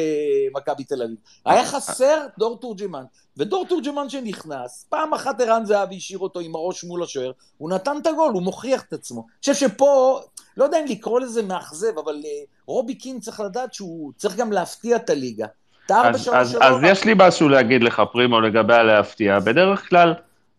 מכבי 0.54 0.84
תל 0.84 1.02
אביב. 1.02 1.16
היה 1.44 1.64
חסר 1.64 2.26
דור 2.38 2.58
תורג'מן, 2.60 3.04
ודור 3.36 3.66
תורג'מן 3.68 4.08
שנכנס, 4.08 4.86
פעם 4.88 5.14
אחת 5.14 5.40
ערן 5.40 5.64
זהבי 5.64 5.96
השאיר 5.96 6.18
אותו 6.18 6.40
עם 6.40 6.54
הראש 6.54 6.84
מול 6.84 7.02
השוער, 7.02 7.30
הוא 7.58 7.70
נתן 7.70 7.96
את 8.02 8.06
הגול, 8.06 8.32
הוא 8.32 8.42
מוכיח 8.42 8.82
את 8.82 8.92
עצמו. 8.92 9.20
אני 9.20 9.38
חושב 9.40 9.68
שפה, 9.68 10.20
לא 10.56 10.64
יודע 10.64 10.80
אם 10.80 10.86
לקרוא 10.88 11.20
לזה 11.20 11.42
מאכזב, 11.42 11.98
אבל 12.04 12.14
אה, 12.24 12.30
רובי 12.66 12.94
קין 12.94 13.20
צריך 13.20 13.40
לדעת 13.40 13.74
שהוא 13.74 14.12
צריך 14.16 14.36
גם 14.36 14.52
להפתיע 14.52 14.96
את 14.96 15.10
הליגה. 15.10 15.46
את 15.86 15.90
אז, 15.90 16.24
שלוש 16.24 16.36
אז, 16.36 16.58
אז 16.60 16.74
יש 16.82 17.04
לי 17.04 17.12
משהו 17.16 17.48
להגיד 17.48 17.82
לך, 17.82 18.02
פרימו, 18.12 18.40
לגבי 18.40 18.74
הלהפתיע. 18.74 19.38
בדרך 19.38 19.88
כלל, 19.88 20.14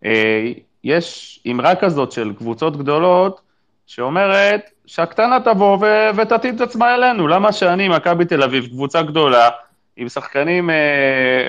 אה, 0.05 0.51
יש 0.83 1.39
אמרה 1.51 1.75
כזאת 1.75 2.11
של 2.11 2.33
קבוצות 2.37 2.77
גדולות, 2.77 3.41
שאומרת 3.87 4.69
שהקטנה 4.85 5.39
תבוא 5.39 5.77
ו- 5.81 6.09
ותתאים 6.15 6.55
את 6.55 6.61
עצמה 6.61 6.95
אלינו. 6.95 7.27
למה 7.27 7.51
שאני, 7.51 7.87
מכבי 7.87 8.25
תל 8.25 8.43
אביב, 8.43 8.67
קבוצה 8.67 9.01
גדולה, 9.01 9.49
עם 9.97 10.09
שחקנים 10.09 10.69
אה, 10.69 11.47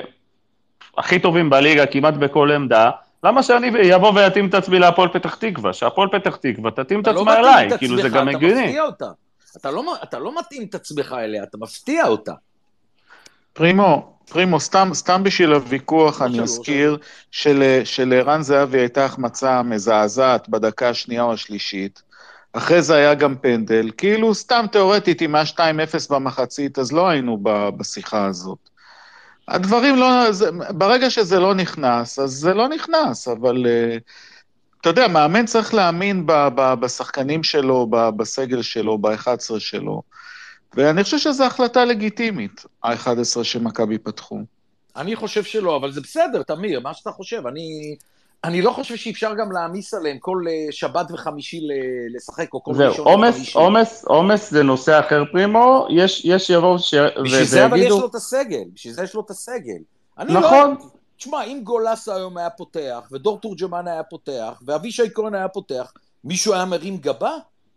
הכי 0.99 1.19
טובים 1.19 1.51
בליגה, 1.51 1.87
כמעט 1.87 2.15
בכל 2.15 2.51
עמדה, 2.53 2.91
למה 3.25 3.43
שאני 3.43 3.95
אבוא 3.95 4.13
ואתאים 4.15 4.49
את 4.49 4.55
עצמי 4.55 4.79
להפועל 4.79 5.09
פתח 5.09 5.35
תקווה? 5.35 5.73
שהפועל 5.73 6.09
פתח 6.09 6.37
תקווה 6.37 6.71
תתאים 6.71 7.01
את 7.01 7.05
אתה 7.05 7.13
לא 7.13 7.21
עצמה 7.21 7.33
מתאים 7.33 7.45
אליי, 7.45 7.69
את 7.75 7.79
כאילו 7.79 7.97
זה 8.03 8.09
גם 8.09 8.29
אתה 8.29 8.37
הגיוני. 8.37 8.65
מפתיע 8.67 8.83
אותה. 8.83 9.05
אתה 9.57 9.71
לא, 9.71 9.95
אתה 10.03 10.19
לא 10.19 10.39
מתאים 10.39 10.63
את 10.69 10.75
עצמך 10.75 11.15
אליה, 11.19 11.43
אתה 11.43 11.59
מפתיע 11.59 12.07
אותה. 12.07 12.33
פרימו, 13.53 14.13
פרימו, 14.31 14.61
סתם, 14.61 14.91
סתם 14.93 15.23
בשביל 15.23 15.53
הוויכוח, 15.53 16.23
אני 16.23 16.41
אזכיר 16.41 16.97
של- 17.31 17.81
שלערן 17.85 18.43
זהבי 18.43 18.79
הייתה 18.79 19.05
החמצה 19.05 19.63
מזעזעת 19.63 20.49
בדקה 20.49 20.89
השנייה 20.89 21.23
או 21.23 21.33
השלישית. 21.33 22.03
אחרי 22.57 22.83
זה 22.83 22.95
היה 22.95 23.15
גם 23.15 23.35
פנדל, 23.37 23.91
כאילו 23.97 24.35
סתם 24.35 24.67
תיאורטית, 24.73 25.23
אם 25.23 25.35
היה 25.35 25.45
2-0 25.45 25.59
במחצית, 26.11 26.79
אז 26.79 26.93
לא 26.93 27.09
היינו 27.09 27.39
בשיחה 27.77 28.27
הזאת. 28.27 28.59
הדברים 29.49 29.97
לא, 29.97 30.33
זה, 30.33 30.51
ברגע 30.71 31.11
שזה 31.11 31.41
לא 31.41 31.55
נכנס, 31.55 32.19
אז 32.19 32.31
זה 32.31 32.55
לא 32.55 32.69
נכנס, 32.69 33.29
אבל 33.29 33.67
uh, 33.67 34.01
אתה 34.81 34.89
יודע, 34.89 35.09
מאמן 35.09 35.47
צריך 35.47 35.75
להאמין 35.75 36.27
ב, 36.27 36.33
ב, 36.33 36.75
בשחקנים 36.75 37.43
שלו, 37.43 37.87
ב, 37.91 38.09
בסגל 38.17 38.63
שלו, 38.63 38.99
ב-11 38.99 39.59
שלו, 39.59 40.03
ואני 40.75 41.05
חושב 41.05 41.19
שזו 41.19 41.45
החלטה 41.45 41.85
לגיטימית, 41.85 42.65
ה-11 42.85 43.45
שמכבי 43.45 43.99
פתחו. 43.99 44.39
אני 44.97 45.17
חושב 45.17 45.45
שלא, 45.45 45.77
אבל 45.77 45.93
זה 45.93 46.01
בסדר, 46.01 46.43
תמיר, 46.43 46.81
מה 46.81 46.95
שאתה 46.95 47.11
חושב. 47.11 47.47
אני, 47.47 47.97
אני 48.45 48.63
לא 48.63 48.71
חושב 48.71 48.97
שאפשר 48.97 49.35
גם 49.35 49.53
להעמיס 49.53 49.95
עליהם 49.95 50.19
כל 50.19 50.45
אה, 50.49 50.73
שבת 50.73 51.07
וחמישי 51.13 51.61
לשחק, 52.15 52.55
או 52.55 52.63
כל 52.63 52.75
זהו, 52.75 52.91
ראשון 52.91 53.07
עומס, 53.07 53.35
וחמישי. 53.35 53.59
עומס, 53.59 54.05
עומס 54.05 54.51
זה 54.51 54.63
נושא 54.63 55.01
אחר 55.01 55.25
פרימו, 55.33 55.87
יש, 55.91 56.25
יש 56.25 56.51
יבואו 56.51 56.79
ש... 56.79 56.95
בשביל 56.95 57.43
ו- 57.43 57.45
זה 57.47 57.67
אבל 57.67 57.77
יש 57.77 57.83
ויגידו- 57.83 58.01
לו 58.01 58.07
את 58.07 58.15
הסגל, 58.15 58.63
בשביל 58.75 58.93
זה 58.95 59.03
יש 59.03 59.15
לו 59.15 59.21
את 59.21 59.31
הסגל. 59.31 59.79
אני 60.19 60.33
נכון. 60.35 60.71
לא... 60.71 60.85
תשמע, 61.17 61.45
אם 61.45 61.61
גולסה 61.65 62.15
היום 62.17 62.37
היה 62.39 62.51
פותח, 62.51 63.09
ודור 63.13 63.39
תורג'מן 63.41 63.89
היה 63.89 64.03
פותח, 64.03 64.63
ואבישי 64.67 65.03
כהן 65.15 65.35
היה 65.35 65.49
פותח, 65.49 65.93
מישהו 66.25 66.55
היה 66.55 66.65
מרים 66.65 66.97
גבה? 66.97 67.33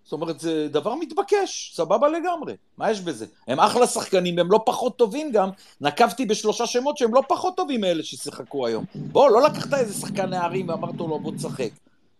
זאת 0.10 0.14
אומרת, 0.14 0.40
זה 0.40 0.68
דבר 0.68 0.96
מתבקש, 0.96 1.72
סבבה 1.76 2.08
לגמרי. 2.10 2.54
מה 2.78 2.92
יש 2.92 3.02
בזה? 3.02 3.26
הם 3.48 3.60
אחלה 3.60 3.88
שחקנים, 3.88 4.40
הם 4.40 4.52
לא 4.52 4.60
פחות 4.66 4.98
טובים 4.98 5.32
גם. 5.32 5.50
נקבתי 5.82 6.26
בשלושה 6.26 6.66
שמות 6.66 6.98
שהם 6.98 7.14
לא 7.14 7.22
פחות 7.28 7.58
טובים 7.58 7.82
מאלה 7.82 8.04
ששיחקו 8.04 8.68
היום. 8.68 8.86
בוא, 8.96 9.30
לא 9.30 9.42
לקחת 9.42 9.74
איזה 9.74 9.94
שחקן 9.94 10.30
נערים 10.30 10.70
ואמרת 10.70 10.96
לו, 10.98 11.20
בוא 11.20 11.32
תשחק. 11.38 11.70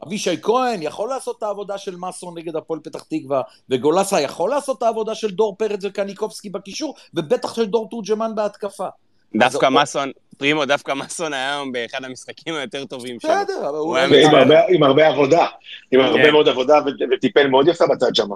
אבישי 0.06 0.42
כהן 0.42 0.82
יכול 0.82 1.10
לעשות 1.10 1.38
את 1.38 1.44
העבודה 1.44 1.78
של 1.78 1.96
מסון 1.96 2.38
נגד 2.38 2.56
הפועל 2.56 2.80
פתח 2.80 3.04
תקווה, 3.04 3.42
וגולסה 3.70 4.22
יכול 4.22 4.50
לעשות 4.50 4.78
את 4.78 4.84
העבודה 4.84 5.16
של 5.16 5.32
דור 5.32 5.56
פרץ 5.58 5.80
וקניקובסקי 5.84 6.50
בקישור, 6.50 6.96
ובטח 7.14 7.54
של 7.54 7.66
דור 7.66 7.90
תורג'מן 7.90 8.36
בהתקפה. 8.36 8.88
דווקא 9.36 9.70
מסון, 9.70 10.12
פרימו, 10.38 10.66
דווקא 10.66 10.92
מסון 10.94 11.34
היה 11.34 11.54
היום 11.56 11.72
באחד 11.72 12.06
המשחקים 12.06 12.56
היותר 12.56 12.86
טובים 12.86 13.20
שלו. 13.20 13.32
בסדר, 13.32 13.60
אבל 13.60 13.68
הוא... 13.68 13.78
הוא 13.78 13.96
היה 13.98 14.06
עם 14.06 14.12
מצוין. 14.12 14.36
הרבה- 14.36 14.68
עם 14.70 14.84
הרבה 14.84 15.08
עבודה, 15.08 15.46
עם 15.92 16.00
הרבה 16.00 16.24
כן. 16.24 16.32
מאוד 16.32 16.48
עבודה, 16.48 16.80
וטיפל 17.12 17.48
מאוד 17.48 17.68
יפה 17.68 17.86
בצד 17.88 18.16
שם. 18.16 18.28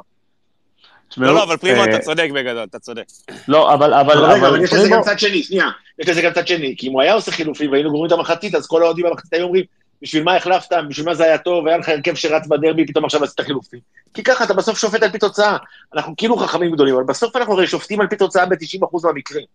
לא, 1.17 1.33
לא, 1.35 1.43
אבל 1.43 1.57
פרימו, 1.57 1.83
אתה 1.83 1.99
צודק 1.99 2.29
בגדול, 2.33 2.63
אתה 2.63 2.79
צודק. 2.79 3.03
לא, 3.47 3.73
אבל, 3.73 3.93
אבל, 3.93 4.13
אבל 4.17 4.31
רגע, 4.33 4.47
אבל 4.47 4.63
יש 4.63 4.73
לזה 4.73 4.81
פרימו- 4.81 4.95
גם 4.95 5.01
צד 5.01 5.19
שני, 5.19 5.43
שנייה, 5.43 5.69
יש 5.99 6.09
לזה 6.09 6.21
גם 6.21 6.33
צד 6.33 6.47
שני, 6.47 6.75
כי 6.77 6.87
אם 6.87 6.93
הוא 6.93 7.01
היה 7.01 7.13
עושה 7.13 7.31
חילופים 7.31 7.71
והיינו 7.71 7.89
גומרים 7.91 8.07
את 8.07 8.11
המחצית, 8.11 8.55
אז 8.55 8.67
כל 8.67 8.83
האוהדים 8.83 9.05
במחצית 9.05 9.33
היו 9.33 9.43
אומרים, 9.43 9.63
בשביל 10.01 10.23
מה 10.23 10.35
החלפת, 10.35 10.75
בשביל 10.89 11.05
מה 11.05 11.13
זה 11.15 11.23
היה 11.23 11.37
טוב, 11.37 11.67
היה 11.67 11.77
לך 11.77 11.89
הרכב 11.89 12.15
שרץ 12.15 12.47
בדרבי, 12.47 12.87
פתאום 12.87 13.05
עכשיו 13.05 13.23
עשית 13.23 13.41
חילופים. 13.41 13.79
כי 14.13 14.23
ככה 14.23 14.43
אתה 14.43 14.53
בסוף 14.53 14.77
שופט 14.79 15.03
על 15.03 15.09
פי 15.09 15.17
תוצאה. 15.19 15.57
אנחנו 15.95 16.13
כאילו 16.17 16.37
חכמים 16.37 16.71
גדולים, 16.71 16.95
אבל 16.95 17.03
בסוף 17.03 17.35
אנחנו 17.35 17.53
הרי 17.53 17.67
שופטים 17.67 18.01
על 18.01 18.07
פי 18.07 18.15
תוצאה 18.15 18.45
ב-90% 18.45 18.85
מהמקרים. 19.03 19.45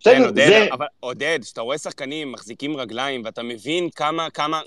כן, 0.00 0.22
עודד, 0.24 0.48
זה... 0.48 0.66
אבל 0.72 0.86
עודד, 1.00 1.38
כשאתה 1.42 1.60
רואה 1.60 1.78
שחקנים 1.78 2.32
מחזיקים 2.32 2.76
רגליים, 2.76 3.22
ואתה 3.24 3.42
מבין 3.42 3.90
כמה, 3.90 4.30
כמה... 4.30 4.60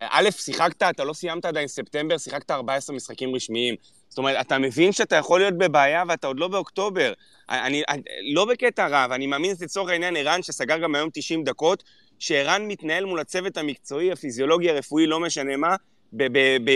א', 0.00 0.30
שיחקת, 0.30 0.82
אתה 0.82 1.04
לא 1.04 1.12
סיימת 1.12 1.44
עדיין 1.44 1.68
ספטמבר, 1.68 2.18
שיחקת 2.18 2.50
14 2.50 2.96
משחקים 2.96 3.34
רשמיים. 3.34 3.74
זאת 4.08 4.18
אומרת, 4.18 4.46
אתה 4.46 4.58
מבין 4.58 4.92
שאתה 4.92 5.16
יכול 5.16 5.40
להיות 5.40 5.58
בבעיה 5.58 6.02
ואתה 6.08 6.26
עוד 6.26 6.38
לא 6.38 6.48
באוקטובר. 6.48 7.12
אני, 7.48 7.82
אני 7.88 8.02
לא 8.34 8.44
בקטע 8.44 8.86
רע, 8.86 9.06
ואני 9.10 9.26
מאמין 9.26 9.54
לצורך 9.60 9.90
העניין 9.90 10.16
ערן, 10.16 10.42
שסגר 10.42 10.78
גם 10.78 10.94
היום 10.94 11.10
90 11.12 11.44
דקות, 11.44 11.84
שערן 12.18 12.66
מתנהל 12.68 13.04
מול 13.04 13.20
הצוות 13.20 13.56
המקצועי, 13.56 14.12
הפיזיולוגי, 14.12 14.70
הרפואי, 14.70 15.06
לא 15.06 15.20
משנה 15.20 15.56
מה, 15.56 15.76
ב... 16.12 16.22
ב, 16.32 16.38
ב 16.64 16.68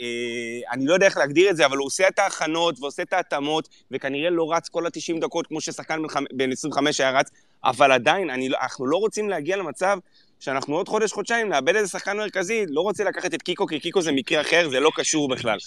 אה, 0.00 0.72
אני 0.72 0.86
לא 0.86 0.94
יודע 0.94 1.06
איך 1.06 1.16
להגדיר 1.16 1.50
את 1.50 1.56
זה, 1.56 1.66
אבל 1.66 1.76
הוא 1.76 1.86
עושה 1.86 2.08
את 2.08 2.18
ההכנות 2.18 2.80
ועושה 2.80 3.02
את 3.02 3.12
ההתאמות, 3.12 3.68
וכנראה 3.90 4.30
לא 4.30 4.52
רץ 4.52 4.68
כל 4.68 4.86
ה-90 4.86 5.20
דקות 5.20 5.46
כמו 5.46 5.60
ששחקן 5.60 6.02
בן 6.02 6.08
חמ- 6.08 6.36
בן 6.36 6.52
25 6.52 7.00
היה 7.00 7.10
רץ, 7.10 7.30
אבל 7.64 7.92
עדיין, 7.92 8.30
אני, 8.30 8.48
לא- 8.48 8.58
אנחנו 8.62 8.86
לא 8.86 8.96
רוצים 8.96 9.28
להגיע 9.28 9.56
למצב 9.56 9.98
שאנחנו 10.40 10.76
עוד 10.76 10.88
חודש, 10.88 11.12
חודשיים 11.12 11.48
נאבד 11.48 11.76
איזה 11.76 11.88
שחקן 11.88 12.16
מרכזי, 12.16 12.64
לא 12.68 12.80
רוצה 12.80 13.04
לקחת 13.04 13.34
את 13.34 13.42
קיקו, 13.42 13.66
כי 13.66 13.80
קיקו 13.80 14.02
זה 14.02 14.12
מקרה 14.12 14.40
אחר, 14.40 14.68
זה 14.70 14.80
לא 14.80 14.90
קשור 14.94 15.28
בכלל. 15.28 15.58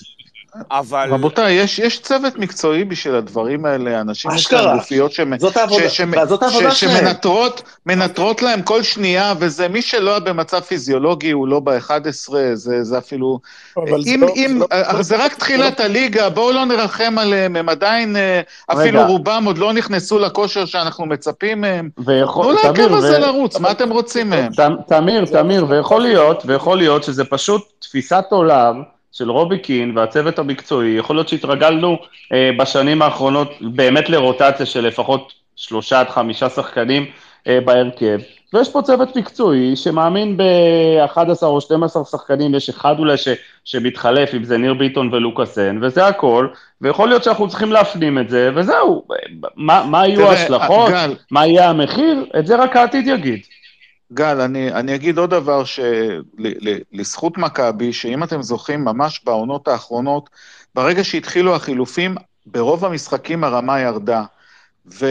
אבל... 0.72 1.10
רבותיי, 1.12 1.54
יש, 1.54 1.80
יש 1.80 2.00
צוות 2.00 2.36
מקצועי 2.38 2.84
בשביל 2.84 3.16
הדברים 3.16 3.66
האלה, 3.66 4.02
אנשים 4.02 4.32
יש. 4.32 4.52
להם 4.54 4.78
גופיות 4.78 5.12
שמ- 5.12 5.39
זאת 5.39 5.58
העבודה, 5.58 5.89
ש- 5.89 5.98
שמ- 5.98 6.12
וזאת 6.24 6.44
העבודה 6.44 6.72
ש- 6.72 6.80
שלהם. 6.80 6.98
שמנטרות 7.06 7.63
מנטרות 7.86 8.42
להם 8.42 8.62
כל 8.62 8.84
שנייה, 8.84 9.34
וזה 9.39 9.68
מי 9.68 9.82
שלא 9.82 10.12
היה 10.12 10.20
במצב 10.20 10.60
פיזיולוגי, 10.60 11.32
הוא 11.32 11.48
לא 11.48 11.60
ב-11, 11.60 11.92
זה, 12.54 12.84
זה 12.84 12.98
אפילו... 12.98 13.39
אבל 13.78 14.02
זה 14.02 14.10
אם, 14.10 14.22
לא- 14.22 14.28
אם, 14.36 14.52
זה 14.54 14.60
לא- 14.60 14.66
אה, 14.98 15.04
זה 15.04 15.26
רק 15.26 15.34
תחילת 15.34 15.80
הליגה, 15.80 16.30
בואו 16.30 16.52
לא 16.52 16.66
נרחם 16.66 17.16
עליהם, 17.18 17.56
הם 17.56 17.70
עדיין, 17.70 18.16
אה, 18.16 18.42
אפילו 18.68 19.00
רגע. 19.00 19.08
רובם 19.08 19.44
עוד 19.46 19.58
לא 19.58 19.74
נכנסו 19.74 20.20
לכושר 20.20 20.66
שאנחנו 20.66 21.06
מצפים 21.06 21.62
מהם. 21.62 21.89
ויכול, 22.06 22.46
תנו 22.46 22.74
תמיר, 22.74 22.88
להרכב 22.88 22.96
הזה 23.06 23.18
ו- 23.18 23.22
לרוץ, 23.22 23.60
מה 23.60 23.72
אתם 23.72 23.89
רוצים 23.89 24.30
מהם? 24.30 24.52
תמיר, 24.88 25.26
תמיר, 25.26 25.66
ויכול 25.70 26.02
להיות, 26.02 26.44
ויכול 26.46 26.78
להיות 26.78 27.04
שזה 27.04 27.26
פשוט 27.26 27.62
תפיסת 27.80 28.24
עולם 28.30 28.84
של 29.13 29.32
רובי 29.32 29.60
קין 29.60 29.97
והצוות 29.97 30.39
המקצועי, 30.39 30.91
יכול 30.97 31.15
להיות 31.15 31.30
שהתרגלנו 31.30 31.97
אה, 32.34 32.52
בשנים 32.60 33.02
האחרונות 33.02 33.52
באמת 33.62 34.10
לרוטציה 34.10 34.65
של 34.65 34.88
לפחות 34.88 35.34
שלושה 35.56 35.99
עד 35.99 36.10
חמישה 36.10 36.49
שחקנים 36.49 37.06
אה, 37.47 37.60
בהרכב, 37.65 38.19
ויש 38.54 38.71
פה 38.71 38.82
צוות 38.82 39.15
מקצועי 39.15 39.76
שמאמין 39.76 40.38
ב-11 40.38 41.43
או 41.43 41.62
12 41.62 42.06
שחקנים, 42.06 42.56
יש 42.56 42.69
אחד 42.69 42.99
אולי 42.99 43.17
ש, 43.17 43.28
שמתחלף, 43.65 44.34
אם 44.34 44.43
זה 44.43 44.58
ניר 44.58 44.73
ביטון 44.73 45.10
ולוקאסן, 45.13 45.80
וזה 45.82 46.08
הכל, 46.08 46.47
ויכול 46.82 47.10
להיות 47.10 47.23
שאנחנו 47.23 47.49
צריכים 47.49 47.71
להפנים 47.71 48.19
את 48.19 48.30
זה, 48.30 48.52
וזהו, 48.56 49.08
מה, 49.56 49.86
מה 49.88 50.08
יהיו 50.08 50.30
ההשלכות, 50.30 50.91
מה 51.32 51.47
יהיה 51.47 51.69
המחיר, 51.69 52.26
את 52.39 52.47
זה 52.47 52.56
רק 52.56 52.76
העתיד 52.76 53.08
יגיד. 53.08 53.39
גל, 54.12 54.42
אני, 54.42 54.72
אני 54.72 54.96
אגיד 54.96 55.18
עוד 55.18 55.30
דבר 55.30 55.63
שלזכות 55.66 57.38
מכבי, 57.38 57.94
שאם 57.94 58.24
אתם 58.24 58.42
זוכרים, 58.42 58.86
ממש 58.86 59.22
בעונות 59.26 59.68
האחרונות, 59.68 60.30
ברגע 60.76 61.04
שהתחילו 61.04 61.56
החילופים, 61.56 62.16
ברוב 62.46 62.86
המשחקים 62.86 63.44
הרמה 63.44 63.80
ירדה. 63.80 64.24
ו... 64.86 65.06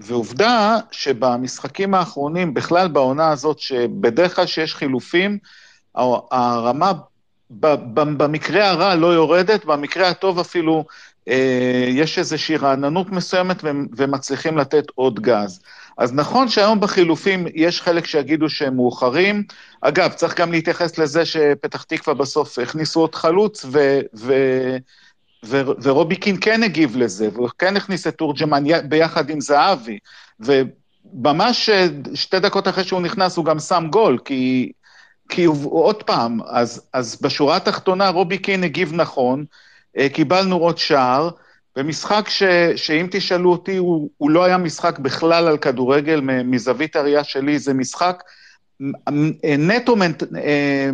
ועובדה 0.00 0.78
שבמשחקים 0.90 1.94
האחרונים, 1.94 2.54
בכלל 2.54 2.88
בעונה 2.88 3.30
הזאת, 3.30 3.58
שבדרך 3.58 4.36
כלל 4.36 4.46
שיש 4.46 4.74
חילופים, 4.74 5.38
הרמה 6.30 6.92
במקרה 7.50 8.70
הרע 8.70 8.94
לא 8.94 9.06
יורדת, 9.06 9.64
במקרה 9.64 10.08
הטוב 10.08 10.38
אפילו 10.38 10.84
אה, 11.28 11.86
יש 11.88 12.18
איזושהי 12.18 12.56
רעננות 12.56 13.10
מסוימת 13.10 13.56
ומצליחים 13.96 14.58
לתת 14.58 14.84
עוד 14.94 15.20
גז. 15.20 15.60
אז 15.96 16.12
נכון 16.12 16.48
שהיום 16.48 16.80
בחילופים 16.80 17.46
יש 17.54 17.82
חלק 17.82 18.06
שיגידו 18.06 18.48
שהם 18.48 18.76
מאוחרים. 18.76 19.44
אגב, 19.80 20.12
צריך 20.12 20.40
גם 20.40 20.52
להתייחס 20.52 20.98
לזה 20.98 21.24
שפתח 21.24 21.82
תקווה 21.82 22.14
בסוף 22.14 22.58
הכניסו 22.58 23.00
עוד 23.00 23.14
חלוץ, 23.14 23.64
ו... 23.64 24.00
ו... 24.14 24.32
ו... 25.44 25.62
ורובי 25.82 26.16
קין 26.16 26.36
כן 26.40 26.62
הגיב 26.62 26.96
לזה, 26.96 27.28
והוא 27.32 27.48
כן 27.58 27.76
הכניס 27.76 28.06
את 28.06 28.14
תורג'מן 28.14 28.64
ביחד 28.88 29.30
עם 29.30 29.40
זהבי, 29.40 29.98
וממש 30.40 31.68
אה, 31.68 31.86
שתי 32.14 32.40
דקות 32.40 32.68
אחרי 32.68 32.84
שהוא 32.84 33.00
נכנס 33.00 33.36
הוא 33.36 33.44
גם 33.44 33.58
שם 33.58 33.86
גול, 33.90 34.18
כי, 34.24 34.72
כי 35.28 35.44
הוא, 35.44 35.82
עוד 35.84 36.02
פעם, 36.02 36.38
אז, 36.48 36.88
אז 36.92 37.18
בשורה 37.22 37.56
התחתונה 37.56 38.08
רובי 38.08 38.38
קין 38.38 38.64
הגיב 38.64 38.92
נכון, 38.94 39.44
אה, 39.98 40.08
קיבלנו 40.08 40.56
עוד 40.56 40.78
שער, 40.78 41.30
במשחק 41.76 42.28
ש, 42.28 42.42
שאם 42.76 43.06
תשאלו 43.10 43.52
אותי, 43.52 43.76
הוא, 43.76 44.10
הוא 44.18 44.30
לא 44.30 44.44
היה 44.44 44.58
משחק 44.58 44.98
בכלל 44.98 45.48
על 45.48 45.58
כדורגל, 45.58 46.20
מזווית 46.20 46.96
הראייה 46.96 47.24
שלי, 47.24 47.58
זה 47.58 47.74
משחק 47.74 48.22
נטו 49.58 49.96
מנט, 49.96 50.22
אה, 50.22 50.90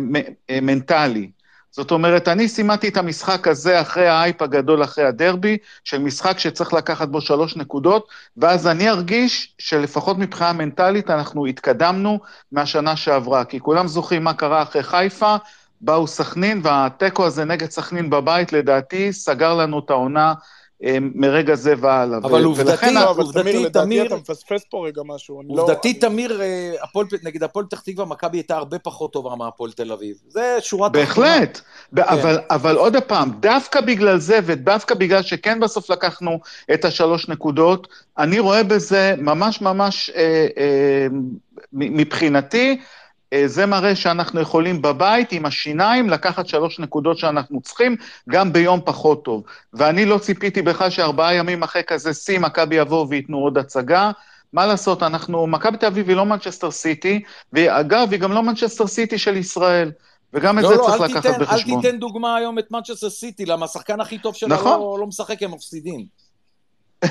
אה, 0.49 0.59
מנטלי. 0.61 1.31
זאת 1.71 1.91
אומרת, 1.91 2.27
אני 2.27 2.47
סימנתי 2.47 2.87
את 2.87 2.97
המשחק 2.97 3.47
הזה 3.47 3.81
אחרי 3.81 4.07
האייפ 4.07 4.41
הגדול, 4.41 4.83
אחרי 4.83 5.05
הדרבי, 5.05 5.57
של 5.83 5.99
משחק 5.99 6.39
שצריך 6.39 6.73
לקחת 6.73 7.07
בו 7.07 7.21
שלוש 7.21 7.55
נקודות, 7.55 8.07
ואז 8.37 8.67
אני 8.67 8.89
ארגיש 8.89 9.55
שלפחות 9.59 10.17
מבחינה 10.17 10.53
מנטלית 10.53 11.09
אנחנו 11.09 11.45
התקדמנו 11.45 12.19
מהשנה 12.51 12.95
שעברה, 12.95 13.45
כי 13.45 13.59
כולם 13.59 13.87
זוכרים 13.87 14.23
מה 14.23 14.33
קרה 14.33 14.61
אחרי 14.61 14.83
חיפה, 14.83 15.35
באו 15.81 16.07
סכנין, 16.07 16.61
והתיקו 16.63 17.25
הזה 17.25 17.45
נגד 17.45 17.69
סכנין 17.69 18.09
בבית, 18.09 18.53
לדעתי, 18.53 19.13
סגר 19.13 19.53
לנו 19.53 19.79
את 19.79 19.89
העונה 19.89 20.33
מרגע 21.15 21.55
זה 21.55 21.73
והלאה. 21.79 22.17
אבל 22.17 22.43
עובדתית- 22.43 22.91
לא, 22.93 23.09
עובדתית, 23.09 23.73
תמיר, 23.73 24.05
אתה 24.05 24.15
מפספס 24.15 24.61
פה 24.69 24.87
רגע 24.87 25.01
משהו. 25.05 25.41
לא- 25.49 25.61
עובדתית, 25.61 26.01
תמיר, 26.01 26.41
אה, 26.41 26.71
הפועל 26.83 27.05
נגד 27.23 27.43
הפועל 27.43 27.65
פתח 27.65 27.79
תקווה, 27.79 28.05
מכבי 28.05 28.37
הייתה 28.37 28.57
הרבה 28.57 28.79
פחות 28.79 29.13
טובה 29.13 29.35
מהפועל 29.35 29.71
תל 29.71 29.91
אביב. 29.91 30.15
זה 30.29 30.57
שורה 30.61 30.89
תחתונה. 30.89 31.05
בהחלט, 31.05 31.61
ב- 31.93 31.99
אבל, 31.99 32.37
אבל 32.49 32.75
עוד 32.75 32.95
פעם, 33.07 33.31
דווקא 33.39 33.81
בגלל 33.81 34.17
זה, 34.17 34.39
ודווקא 34.45 34.95
בגלל 34.95 35.21
שכן 35.21 35.59
בסוף 35.59 35.89
לקחנו 35.89 36.39
את 36.73 36.85
השלוש 36.85 37.29
נקודות, 37.29 37.87
אני 38.17 38.39
רואה 38.39 38.63
בזה 38.63 39.15
ממש 39.17 39.61
ממש, 39.61 40.09
אה, 40.15 40.47
אה, 40.57 41.07
מבחינתי, 41.73 42.69
אה, 42.79 42.85
זה 43.45 43.65
מראה 43.65 43.95
שאנחנו 43.95 44.41
יכולים 44.41 44.81
בבית 44.81 45.31
עם 45.31 45.45
השיניים 45.45 46.09
לקחת 46.09 46.47
שלוש 46.47 46.79
נקודות 46.79 47.17
שאנחנו 47.17 47.61
צריכים, 47.61 47.95
גם 48.29 48.53
ביום 48.53 48.79
פחות 48.85 49.25
טוב. 49.25 49.43
ואני 49.73 50.05
לא 50.05 50.17
ציפיתי 50.17 50.61
בכלל 50.61 50.89
שארבעה 50.89 51.35
ימים 51.35 51.63
אחרי 51.63 51.81
כזה 51.87 52.13
שיא, 52.13 52.39
מכבי 52.39 52.75
יבואו 52.75 53.09
וייתנו 53.09 53.37
עוד 53.37 53.57
הצגה. 53.57 54.11
מה 54.53 54.65
לעשות, 54.65 55.03
אנחנו, 55.03 55.47
מכבי 55.47 55.77
תל 55.77 55.85
אביב 55.85 56.09
היא 56.09 56.17
לא 56.17 56.25
מנצ'סטר 56.25 56.71
סיטי, 56.71 57.21
ואגב, 57.53 58.07
היא 58.11 58.19
גם 58.19 58.31
לא 58.31 58.43
מנצ'סטר 58.43 58.87
סיטי 58.87 59.17
של 59.17 59.37
ישראל. 59.37 59.91
וגם 60.33 60.59
את 60.59 60.63
לא, 60.63 60.69
זה 60.69 60.75
לא, 60.75 60.83
צריך 60.87 61.01
אל 61.01 61.05
לקחת 61.05 61.21
תיתן, 61.21 61.33
אל 61.33 61.39
בחשבון. 61.45 61.81
תיתן 61.81 61.99
דוגמה 61.99 62.35
היום 62.35 62.59
את 62.59 62.71
מנצ'סטר 62.71 63.09
סיטי, 63.09 63.45
למה 63.45 63.65
השחקן 63.65 64.01
הכי 64.01 64.17
טוב 64.17 64.35
שלה 64.35 64.55
נכון. 64.55 64.79
לא, 64.79 64.97
לא 64.99 65.07
משחק, 65.07 65.43
הם 65.43 65.51
מפסידים. 65.51 66.05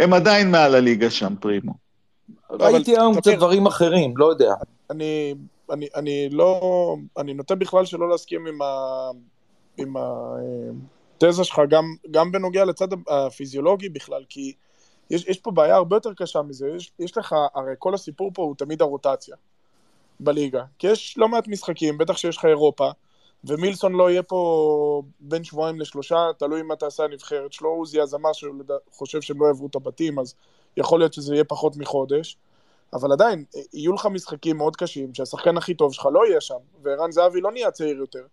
הם 0.00 0.12
עדיין 0.12 0.50
מעל 0.50 0.74
הליגה 0.74 1.10
שם, 1.10 1.34
פרימו. 1.40 1.72
ראיתי 2.50 2.90
היום 2.90 3.20
קצת 3.20 3.32
דברים 3.32 3.66
אחרים, 3.66 4.16
לא 4.16 4.26
יודע. 4.26 4.54
אני, 4.90 5.34
אני, 5.70 5.88
אני 5.94 6.28
לא, 6.28 6.60
אני 7.18 7.34
נוטה 7.34 7.54
בכלל 7.54 7.84
שלא 7.84 8.10
להסכים 8.10 8.46
עם, 8.46 8.62
ה, 8.62 9.10
עם 9.76 9.94
התזה 9.96 11.44
שלך, 11.44 11.60
גם, 11.68 11.84
גם 12.10 12.32
בנוגע 12.32 12.64
לצד 12.64 12.88
הפיזיולוגי 13.08 13.88
בכלל, 13.88 14.24
כי 14.28 14.52
יש, 15.10 15.26
יש 15.26 15.38
פה 15.38 15.50
בעיה 15.50 15.76
הרבה 15.76 15.96
יותר 15.96 16.14
קשה 16.14 16.42
מזה, 16.42 16.68
יש, 16.76 16.92
יש 16.98 17.16
לך, 17.16 17.34
הרי 17.54 17.74
כל 17.78 17.94
הסיפור 17.94 18.30
פה 18.34 18.42
הוא 18.42 18.54
תמיד 18.58 18.82
הרוטציה 18.82 19.36
בליגה, 20.20 20.64
כי 20.78 20.86
יש 20.86 21.18
לא 21.18 21.28
מעט 21.28 21.48
משחקים, 21.48 21.98
בטח 21.98 22.16
שיש 22.16 22.36
לך 22.36 22.44
אירופה, 22.44 22.90
ומילסון 23.44 23.92
לא 23.92 24.10
יהיה 24.10 24.22
פה 24.22 25.02
בין 25.20 25.44
שבועיים 25.44 25.80
לשלושה, 25.80 26.16
תלוי 26.38 26.62
מה 26.62 26.76
תעשה 26.76 27.04
הנבחרת. 27.04 27.52
שלו, 27.52 27.68
עוזי 27.68 28.02
אז 28.02 28.14
אמר 28.14 28.32
שהוא 28.32 28.54
חושב 28.92 29.20
שהם 29.20 29.40
לא 29.40 29.46
יעברו 29.46 29.66
את 29.66 29.74
הבתים, 29.74 30.18
אז 30.18 30.34
יכול 30.76 31.00
להיות 31.00 31.12
שזה 31.12 31.34
יהיה 31.34 31.44
פחות 31.44 31.76
מחודש. 31.76 32.36
אבל 32.92 33.12
עדיין, 33.12 33.44
יהיו 33.72 33.92
לך 33.92 34.06
משחקים 34.06 34.56
מאוד 34.56 34.76
קשים, 34.76 35.14
שהשחקן 35.14 35.56
הכי 35.56 35.74
טוב 35.74 35.92
שלך 35.92 36.08
לא 36.12 36.26
יהיה 36.26 36.40
שם, 36.40 36.58
וערן 36.82 37.12
זהבי 37.12 37.40
לא 37.40 37.52
נהיה 37.52 37.70
צעיר 37.70 37.96
יותר. 37.96 38.24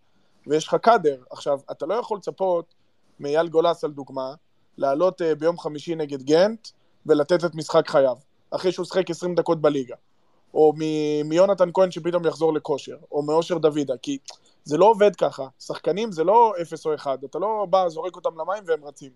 ויש 0.48 0.68
לך 0.68 0.76
קאדר. 0.76 1.18
עכשיו, 1.30 1.60
אתה 1.72 1.86
לא 1.86 1.94
יכול 1.94 2.18
לצפות 2.18 2.74
מאייל 3.20 3.48
גולס, 3.48 3.84
על 3.84 3.92
דוגמה, 3.92 4.34
לעלות 4.78 5.22
אה, 5.22 5.36
ביום 5.36 5.60
חמישי 5.60 5.96
נגד 5.96 6.24
גנט 6.24 6.68
ולתת 7.06 7.46
את 7.46 7.56
משחק 7.56 7.90
חייו, 7.90 8.18
אחרי 8.52 8.72
שהוא 8.72 8.86
שחק 8.86 9.10
20 9.10 9.36
דקות 9.36 9.62
בליגה. 9.62 9.96
או 10.54 10.74
מיונתן 11.26 11.70
כהן 11.74 11.92
שפתאום 11.92 12.26
יחזור 12.26 12.54
לכושר, 12.54 12.98
או 13.12 13.24
מאושר 13.24 13.58
דוידה, 13.58 13.98
כי 13.98 14.18
זה 14.64 14.78
לא 14.78 14.86
עובד 14.86 15.16
ככה. 15.16 15.48
שחקנים 15.60 16.12
זה 16.12 16.24
לא 16.24 16.54
אפס 16.62 16.86
או 16.86 16.96
אחד, 16.96 17.24
אתה 17.24 17.40
לא 17.40 17.68
בא, 17.70 17.90
זורק 17.90 18.16
אותם 18.16 18.30
למים 18.40 18.64
והם 18.66 18.86
רצים. 18.86 19.12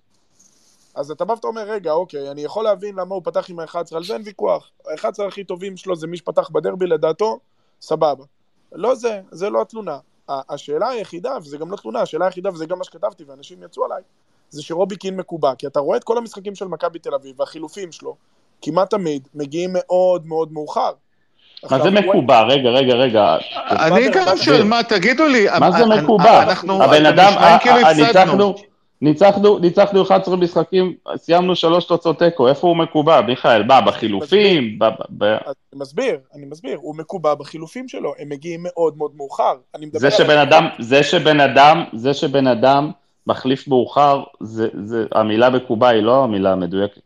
אז 0.96 1.12
אתה 1.12 1.26
בא 1.26 1.34
ואתה 1.34 1.48
אומר, 1.48 1.62
רגע, 1.62 1.92
אוקיי, 1.92 2.32
אני 2.32 2.42
יכול 2.42 2.64
להבין 2.64 2.96
למה 2.96 3.16
הוא 3.16 3.22
פתח 3.26 3.50
עם 3.50 3.60
ה-11, 3.60 3.96
על 3.96 4.04
זה 4.04 4.14
אין 4.14 4.22
ויכוח. 4.26 4.72
ה-11 4.88 5.24
הכי 5.28 5.44
טובים 5.44 5.78
שלו 5.78 5.96
זה 5.96 6.08
מי 6.08 6.18
שפתח 6.18 6.50
בדרבי, 6.50 6.88
לדעתו, 6.88 7.40
סבבה. 7.82 8.24
לא 8.72 8.96
זה, 8.96 9.22
זה 9.32 9.50
לא 9.50 9.62
התלונה. 9.62 9.98
השאלה 10.30 10.90
היחידה, 10.90 11.38
וזה 11.42 11.58
גם 11.58 11.72
לא 11.72 11.78
תלונה, 11.78 12.02
השאלה 12.02 12.26
היחידה, 12.26 12.50
וזה 12.50 12.66
גם 12.66 12.78
מה 12.78 12.84
שכתבתי, 12.84 13.24
ואנשים 13.28 13.64
יצאו 13.64 13.86
עליי, 13.86 14.02
זה 14.50 14.64
שרובי 14.64 14.96
קין 14.96 15.18
מקובע. 15.18 15.56
כי 15.56 15.68
אתה 15.68 15.80
רואה 15.80 15.98
את 15.98 16.04
כל 16.04 16.18
המשחקים 16.18 16.56
של 16.56 16.66
מכבי 16.66 17.00
תל 17.00 17.14
אביב, 17.14 17.40
והחילופים 17.40 17.92
שלו, 17.92 18.16
כמעט 18.62 18.90
תמיד, 18.90 19.28
מגיעים 19.36 19.70
מאוד 19.74 20.28
מאוד 20.28 20.54
מאוחר. 20.54 20.92
מה 21.72 21.84
זה 21.84 21.92
מקובע? 21.92 22.42
רגע, 22.42 22.70
רגע, 22.70 22.94
רגע. 22.94 23.38
אני 23.70 24.10
גם 24.10 24.38
שואל, 24.38 24.64
מה, 24.64 24.84
תגידו 24.84 25.28
לי, 25.28 25.46
מה 25.60 25.72
זה 25.72 25.78
אה, 25.78 26.02
מקובע? 26.02 26.44
אנחנו, 26.44 26.84
הבן 26.84 27.06
אדם, 27.06 27.58
כאילו 27.62 27.76
אה, 27.76 27.84
אה. 27.84 27.94
ניצחנו, 27.94 28.56
ניצחנו, 29.02 29.60
ניצחנו 29.60 30.02
11 30.04 30.36
משחקים, 30.36 30.96
סיימנו 31.16 31.56
שלוש 31.56 31.86
תוצאות 31.86 32.20
תיקו, 32.20 32.48
איפה 32.48 32.68
הוא 32.68 32.78
מקובע, 32.78 33.22
מיכאל? 33.22 33.64
מה, 33.64 33.82
בחילופים? 33.82 34.80
ב- 34.80 34.86
ב- 34.86 34.90
ב- 35.18 35.24
אני 35.24 35.42
מסביר, 35.80 36.18
אני 36.36 36.46
מסביר, 36.46 36.78
הוא 36.82 36.96
מקובע 36.96 37.36
בחילופים 37.36 37.88
שלו, 37.88 38.14
הם 38.20 38.30
מגיעים 38.30 38.64
מאוד 38.64 38.98
מאוד 38.98 39.12
מאוחר. 39.16 39.56
זה 39.94 40.12
שבן 40.12 40.38
אדם, 40.38 40.68
זה 40.80 41.04
שבן 41.04 41.40
אדם, 41.40 41.84
זה 41.94 42.14
שבן 42.14 42.48
אדם 42.48 42.92
מחליף 43.28 43.68
מאוחר, 43.68 44.24
זה, 44.40 44.68
זה, 44.86 45.06
המילה 45.12 45.50
מקובע 45.50 45.88
היא 45.88 46.02
לא 46.02 46.24
המילה 46.24 46.52
המדויקת. 46.52 47.02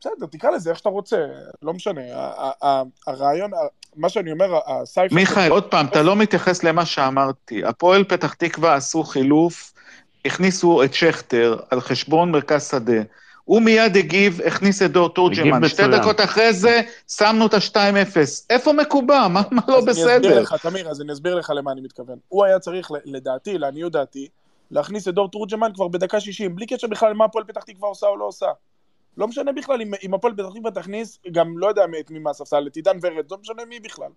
בסדר, 0.00 0.26
תקרא 0.30 0.50
לזה 0.50 0.70
איך 0.70 0.78
שאתה 0.78 0.88
רוצה, 0.88 1.26
לא 1.62 1.72
משנה. 1.72 2.00
ה- 2.14 2.46
ה- 2.46 2.66
ה- 2.68 2.82
הרעיון, 3.06 3.54
ה- 3.54 3.56
מה 3.96 4.08
שאני 4.08 4.32
אומר, 4.32 4.58
הסייפר... 4.66 5.14
מיכאל, 5.14 5.50
עוד 5.50 5.64
פעם, 5.64 5.86
אתה 5.86 6.02
לא 6.02 6.16
מתייחס 6.16 6.64
למה 6.64 6.86
שאמרתי. 6.86 7.64
הפועל 7.64 8.04
פתח 8.04 8.34
תקווה 8.34 8.74
עשו 8.74 9.04
חילוף, 9.04 9.72
הכניסו 10.28 10.82
את 10.82 10.94
שכטר 10.94 11.56
על 11.70 11.80
חשבון 11.80 12.30
מרכז 12.30 12.68
שדה. 12.68 13.02
הוא 13.44 13.62
מיד 13.62 13.96
הגיב, 13.96 14.40
הכניס 14.46 14.82
את 14.82 14.92
דור 14.92 15.08
תורג'מן. 15.08 15.68
שתי. 15.68 15.82
דקות 15.88 16.20
אחרי 16.20 16.52
זה, 16.52 16.80
שמנו 17.08 17.46
את 17.46 17.54
ה-2-0. 17.54 18.16
איפה 18.50 18.72
מקובע? 18.72 19.28
מה, 19.28 19.42
מה 19.50 19.62
לא 19.68 19.78
אז 19.78 19.84
אני 19.84 19.92
אסביר 19.92 20.18
בסדר? 20.18 20.40
לך, 20.40 20.54
תמיר, 20.62 20.88
אז 20.88 21.00
אני 21.00 21.12
אסביר 21.12 21.34
לך 21.34 21.52
למה 21.56 21.72
אני 21.72 21.80
מתכוון. 21.80 22.18
הוא 22.28 22.44
היה 22.44 22.58
צריך, 22.58 22.90
לדעתי, 23.04 23.58
לעניות 23.58 23.92
דעתי, 23.92 24.28
להכניס 24.70 25.08
את 25.08 25.14
דור 25.14 25.28
תורג'מן 25.28 25.70
כבר 25.74 25.88
בדקה 25.88 26.20
60, 26.20 26.56
בלי 26.56 26.66
קשר 26.66 26.86
בכלל 26.86 27.10
למה 27.10 27.24
הפועל 27.24 27.44
פתח 27.44 27.62
תקווה 27.62 27.88
עושה 27.88 28.06
או 28.06 28.16
לא 28.16 28.24
עושה. 28.24 28.46
לא 29.16 29.28
משנה 29.28 29.52
בכלל 29.52 29.80
אם, 29.82 29.90
אם 30.02 30.14
הפועל 30.14 30.32
פתח 30.34 30.46
תקווה 30.54 30.70
תכניס, 30.70 31.18
גם 31.32 31.58
לא 31.58 31.66
יודע 31.66 31.82
את 32.00 32.10
מי 32.10 32.18
מהספסל, 32.18 32.66
את 32.66 32.76
עידן 32.76 32.98
ורד, 33.02 33.30
לא 33.30 33.36
משנה 33.40 33.64
מי 33.68 33.80
בכלל. 33.80 34.10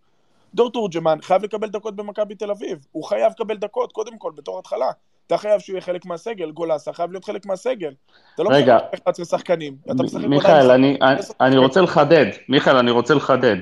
דור 0.54 0.72
תורג'מן 0.72 1.18
חייב 1.22 1.44
לקבל 1.44 1.70
דקות 1.70 1.96
במכבי 1.96 2.36
תל 2.36 2.52
אביב. 2.52 2.86
הוא 2.92 3.04
חייב 3.04 3.32
לקבל 3.32 3.58
דקות, 3.58 3.92
קודם 3.92 4.18
כל, 4.18 4.32
בתור 4.36 4.60
התחלה. 4.60 4.92
אתה 5.32 5.40
חייב 5.40 5.60
שהוא 5.60 5.74
יהיה 5.74 5.82
חלק 5.82 6.06
מהסגל, 6.06 6.52
גולסה 6.52 6.94
חייב 6.94 7.12
להיות 7.12 7.26
חלק 7.26 7.46
מהסגל. 7.46 7.92
אתה 8.36 8.44
לא 8.44 8.50
רגע. 8.52 8.76
משחק 8.76 8.94
11 8.94 9.26
שחקנים, 9.26 9.76
אתה 9.86 10.04
משחק 10.04 10.24
מיכאל, 10.24 10.72
אני, 10.72 10.98
אני. 11.42 11.58
רוצה 11.58 11.82
לחדד, 11.82 12.26
מיכאל, 12.50 12.78
אני 12.78 12.92
רוצה 12.92 13.14
לחדד. 13.14 13.56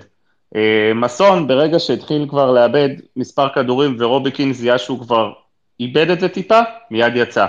אה, 0.55 0.91
מסון, 0.95 1.47
ברגע 1.47 1.79
שהתחיל 1.79 2.25
כבר 2.29 2.51
לאבד 2.51 2.89
מספר 3.15 3.49
כדורים 3.49 3.95
ורובי 3.99 4.31
קין 4.31 4.53
זיהה 4.53 4.77
שהוא 4.77 4.99
כבר 4.99 5.31
איבד 5.79 6.09
את 6.09 6.19
זה 6.19 6.29
טיפה, 6.29 6.59
מיד 6.91 7.15
יצא. 7.15 7.45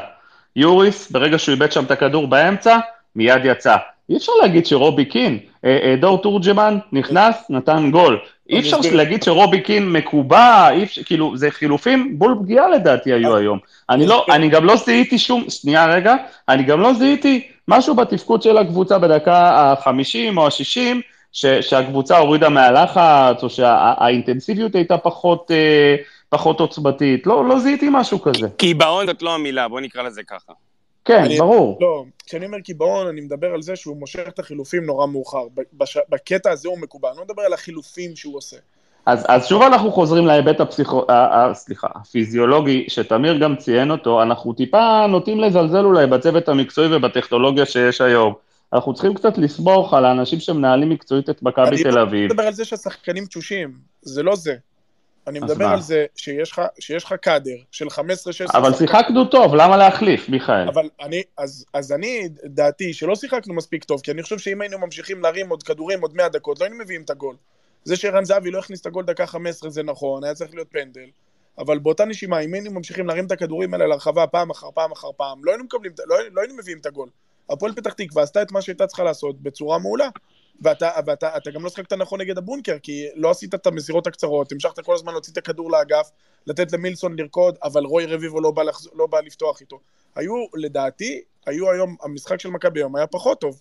יוריס, 0.56 1.10
ברגע 1.10 1.38
שהוא 1.38 1.52
איבד 1.52 1.72
שם 1.72 1.84
את 1.84 1.90
הכדור 1.90 2.26
באמצע, 2.26 2.78
מיד 3.16 3.44
יצא. 3.44 3.76
אי 4.10 4.16
אפשר 4.16 4.32
להגיד 4.42 4.66
שרובי 4.66 5.04
קין, 5.04 5.38
אה, 5.64 5.78
אה, 5.82 5.96
דור 5.96 6.22
תורג'מן 6.22 6.78
נכנס, 6.92 7.36
נתן 7.50 7.90
גול. 7.90 8.18
אי 8.50 8.58
אפשר. 8.58 8.76
להגיד 8.92 9.22
שרובי 9.22 9.60
קין 9.60 9.92
מקובע, 9.92 10.70
אי 10.70 10.82
אפשר, 10.82 11.02
כאילו, 11.02 11.36
זה 11.36 11.50
חילופים 11.50 12.18
בול 12.18 12.36
פגיעה 12.42 12.68
לדעתי 12.68 13.12
היו 13.12 13.36
היום. 13.36 13.58
אני 13.90 14.06
לא, 14.06 14.20
אסביר. 14.20 14.34
אני 14.34 14.48
גם 14.48 14.64
לא 14.64 14.76
זיהיתי 14.76 15.18
שום, 15.18 15.50
שנייה 15.50 15.86
רגע, 15.86 16.14
אני 16.48 16.62
גם 16.62 16.80
לא 16.80 16.92
זיהיתי 16.92 17.48
משהו 17.68 17.94
בתפקוד 17.94 18.42
של 18.42 18.58
הקבוצה 18.58 18.98
בדקה 18.98 19.36
ה-50 19.36 20.36
או 20.36 20.46
ה-60, 20.46 20.96
שהקבוצה 21.60 22.18
הורידה 22.18 22.48
מהלחץ, 22.48 23.42
או 23.42 23.50
שהאינטנסיביות 23.50 24.74
הייתה 24.74 24.98
פחות, 24.98 25.50
אה, 25.50 25.96
פחות 26.28 26.60
עוצמתית. 26.60 27.26
לא, 27.26 27.44
לא 27.48 27.58
זיהיתי 27.58 27.88
משהו 27.92 28.22
כזה. 28.22 28.48
קיבעון 28.56 29.06
זאת 29.06 29.22
לא 29.22 29.34
המילה, 29.34 29.68
בוא 29.68 29.80
נקרא 29.80 30.02
לזה 30.02 30.22
ככה. 30.22 30.52
כן, 31.04 31.22
אני- 31.24 31.38
ברור. 31.38 31.78
לא, 31.80 32.04
כשאני 32.26 32.46
אומר 32.46 32.60
קיבעון, 32.60 33.06
אני 33.06 33.20
מדבר 33.20 33.46
על 33.54 33.62
זה 33.62 33.76
שהוא 33.76 33.96
מושך 33.96 34.28
את 34.28 34.38
החילופים 34.38 34.84
נורא 34.84 35.06
מאוחר. 35.06 35.44
בש... 35.72 35.98
בקטע 36.08 36.50
הזה 36.50 36.68
הוא 36.68 36.78
מקובע, 36.78 37.08
אני 37.10 37.18
לא 37.18 37.24
מדבר 37.24 37.42
על 37.42 37.52
החילופים 37.52 38.16
שהוא 38.16 38.36
עושה. 38.36 38.56
אז, 39.06 39.24
אז 39.28 39.46
שוב 39.46 39.62
אנחנו 39.62 39.92
חוזרים 39.92 40.26
להיבט 40.26 40.60
הפסיכו... 40.60 41.06
סליחה, 41.52 41.88
הפיזיולוגי, 41.94 42.84
שתמיר 42.88 43.38
גם 43.38 43.56
ציין 43.56 43.90
אותו, 43.90 44.22
אנחנו 44.22 44.52
טיפה 44.52 45.06
נוטים 45.08 45.40
לזלזל 45.40 45.84
אולי 45.84 46.06
בצוות 46.06 46.48
המקצועי 46.48 46.96
ובטכנולוגיה 46.96 47.66
שיש 47.66 48.00
היום. 48.00 48.34
אנחנו 48.72 48.94
צריכים 48.94 49.14
קצת 49.14 49.38
לסמוך 49.38 49.94
על 49.94 50.04
האנשים 50.04 50.40
שמנהלים 50.40 50.88
מקצועית 50.90 51.30
את 51.30 51.42
מכבי 51.42 51.68
אני 51.68 51.82
תל 51.82 51.90
לא 51.90 52.02
אביב. 52.02 52.30
מדבר 52.32 52.46
על 52.46 52.52
זה 52.52 52.64
שהשחקנים 52.64 53.26
תשושים, 53.26 53.72
זה 54.02 54.22
לא 54.22 54.36
זה. 54.36 54.54
אני 55.26 55.40
מדבר 55.40 55.66
מה? 55.66 55.72
על 55.72 55.80
זה 55.80 56.06
שיש 56.16 56.52
לך, 56.52 56.62
שיש 56.78 57.04
לך 57.04 57.12
קאדר 57.12 57.56
של 57.70 57.86
15-16 57.86 57.98
אבל 58.54 58.74
שיחקנו 58.74 59.24
טוב, 59.24 59.54
למה 59.54 59.76
להחליף, 59.76 60.28
מיכאל? 60.28 60.68
אבל 60.68 60.88
אני, 61.00 61.22
אז, 61.36 61.64
אז 61.74 61.92
אני, 61.92 62.28
דעתי, 62.44 62.92
שלא 62.92 63.14
שיחקנו 63.14 63.54
מספיק 63.54 63.84
טוב, 63.84 64.00
כי 64.00 64.10
אני 64.10 64.22
חושב 64.22 64.38
שאם 64.38 64.60
היינו 64.60 64.78
ממשיכים 64.78 65.22
להרים 65.22 65.50
עוד 65.50 65.62
כדורים 65.62 66.00
עוד 66.00 66.16
100 66.16 66.28
דקות, 66.28 66.60
לא 66.60 66.64
היינו 66.64 66.78
מביאים 66.78 67.02
את 67.02 67.10
הגול. 67.10 67.36
זה 67.84 67.96
שערן 67.96 68.24
זהבי 68.24 68.50
לא 68.50 68.58
הכניס 68.58 68.80
את 68.80 68.86
הגול 68.86 69.04
דקה 69.04 69.26
15 69.26 69.70
זה 69.70 69.82
נכון, 69.82 70.24
היה 70.24 70.34
צריך 70.34 70.54
להיות 70.54 70.68
פנדל, 70.70 71.06
אבל 71.58 71.78
באותה 71.78 72.04
נשימה, 72.04 72.38
אם 72.38 72.54
היינו 72.54 72.70
ממשיכים 72.70 73.06
להרים 73.06 73.26
את 73.26 73.32
הכדורים 73.32 73.74
האלה 73.74 73.86
להרחבה 73.86 74.26
פעם 74.26 74.50
אחר 74.50 74.70
פעם 74.74 74.92
אחר 74.92 75.08
פעם, 75.16 75.44
לא 75.44 75.50
היינו, 75.50 75.64
מקבלים, 75.64 75.92
לא, 76.06 76.16
לא 76.32 76.40
היינו 76.40 76.56
מביאים 76.56 76.78
את 76.78 76.86
הגול. 76.86 77.08
הפועל 77.50 77.74
פתח 77.74 77.92
תקווה 77.92 78.22
עשתה 78.22 78.42
את 78.42 78.52
מה 78.52 78.62
שהייתה 78.62 78.86
צריכה 78.86 79.04
לעשות 79.04 79.42
בצורה 79.42 79.78
מעולה. 79.78 80.08
ואתה, 80.60 80.90
ואתה 81.06 81.36
אתה 81.36 81.50
גם 81.50 81.64
לא 81.64 81.70
שחקת 81.70 81.92
נכון 81.92 82.20
נגד 82.20 82.38
הבונקר, 82.38 82.76
כי 82.82 83.06
לא 83.14 83.30
עשית 83.30 83.54
את 83.54 83.66
המסירות 83.66 84.06
הקצרות, 84.06 84.52
המשכת 84.52 84.80
כל 84.80 84.94
הזמן 84.94 85.12
להוציא 85.12 85.32
את 85.32 85.38
הכדור 85.38 85.70
לאגף, 85.70 86.10
לתת 86.46 86.72
למילסון 86.72 87.16
לרקוד, 87.18 87.58
אבל 87.62 87.84
רוי 87.84 88.06
רביבו 88.06 88.40
לא 88.40 88.50
בא, 88.50 88.62
לחז... 88.62 88.88
לא 88.94 89.06
בא 89.06 89.20
לפתוח 89.20 89.60
איתו. 89.60 89.78
היו, 90.16 90.32
לדעתי, 90.54 91.20
היו 91.46 91.70
היום, 91.70 91.96
המשחק 92.02 92.40
של 92.40 92.48
מכבי 92.50 92.80
היום 92.80 92.96
היה 92.96 93.06
פחות 93.06 93.40
טוב. 93.40 93.60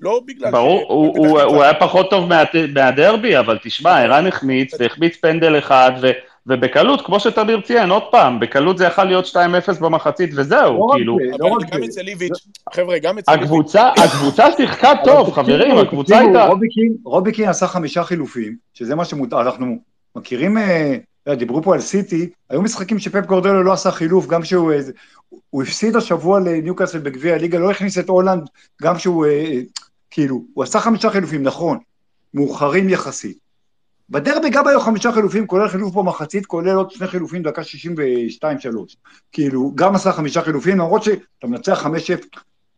לא 0.00 0.20
בגלל 0.26 0.50
ברור, 0.50 0.84
הוא, 0.88 1.12
פתח 1.12 1.18
הוא, 1.18 1.26
תקווה- 1.28 1.42
הוא 1.42 1.62
היה 1.62 1.74
פחות 1.74 2.10
טוב 2.10 2.28
מה, 2.28 2.42
מהדרבי, 2.74 3.38
אבל 3.38 3.58
תשמע, 3.62 4.02
ערן 4.02 4.26
החמיץ, 4.26 4.74
והחמיץ 4.78 5.16
פנדל 5.16 5.58
אחד, 5.58 5.92
ו, 6.02 6.06
ובקלות, 6.48 7.06
כמו 7.06 7.20
שתמיר 7.20 7.60
ציין, 7.60 7.90
עוד 7.90 8.02
פעם, 8.10 8.40
בקלות 8.40 8.78
זה 8.78 8.84
יכול 8.84 9.04
להיות 9.04 9.24
2-0 9.26 9.36
במחצית 9.80 10.34
לא 10.34 10.40
וזהו, 10.40 10.86
רק 10.86 10.96
כאילו, 10.96 11.18
לא 11.38 11.46
אבל 11.48 11.64
רק 11.64 11.74
גם. 11.74 11.82
אצל 11.82 12.08
איביץ', 12.08 12.46
חבר'ה, 12.74 12.98
גם 12.98 13.18
אצל 13.18 13.32
איביץ', 13.32 13.44
הקבוצה, 13.98 14.52
שיחקה 14.56 14.90
טוב, 15.04 15.30
חברים, 15.32 15.78
הקבוצה 15.78 16.18
הייתה... 16.18 16.46
רובי 16.46 16.68
קין- 16.68 16.96
רובי 17.04 17.32
קין 17.32 17.48
עשה 17.48 17.66
חמישה 17.66 18.04
חילופים, 18.04 18.56
שזה 18.74 18.94
מה 18.94 19.04
שמותר, 19.04 19.40
אנחנו 19.40 19.78
מכירים, 20.16 20.58
אה, 20.58 20.96
יודע, 21.26 21.38
דיברו 21.38 21.62
פה 21.62 21.74
על 21.74 21.80
סיטי, 21.80 22.28
היו 22.50 22.62
משחקים 22.62 22.98
שפפ 22.98 23.26
גורדלו 23.26 23.62
לא 23.62 23.72
עשה 23.72 23.90
חילוף, 23.90 24.26
גם 24.26 24.44
שהוא, 24.44 24.72
אה, 24.72 24.78
הוא 25.50 25.62
הפסיד 25.62 25.96
השבוע 25.96 26.40
לניוקאסל 26.40 26.98
בגביע 26.98 27.34
הליגה, 27.34 27.58
לא 27.58 27.70
הכניס 27.70 27.98
את 27.98 28.08
הולנד, 28.08 28.42
גם 28.82 28.98
שהוא, 28.98 29.26
אה, 29.26 29.60
כאילו, 30.10 30.42
הוא 30.54 30.64
עשה 30.64 30.80
חמישה 30.80 31.10
חילופים, 31.10 31.42
נכון, 31.42 31.78
מאוחרים 32.34 32.88
יחסית. 32.88 33.47
בדרבי 34.10 34.50
גם 34.50 34.66
היו 34.66 34.80
חמישה 34.80 35.12
חילופים, 35.12 35.46
כולל 35.46 35.68
חילוף 35.68 35.94
במחצית, 35.94 36.46
כולל 36.46 36.76
עוד 36.76 36.90
שני 36.90 37.06
חילופים 37.06 37.42
דקה 37.42 37.62
62-3. 37.62 37.64
כאילו, 39.32 39.72
גם 39.74 39.94
עשה 39.94 40.12
חמישה 40.12 40.42
חילופים, 40.42 40.78
למרות 40.78 41.02
שאתה 41.02 41.46
מנצח 41.46 41.86
5-0, 41.86 41.88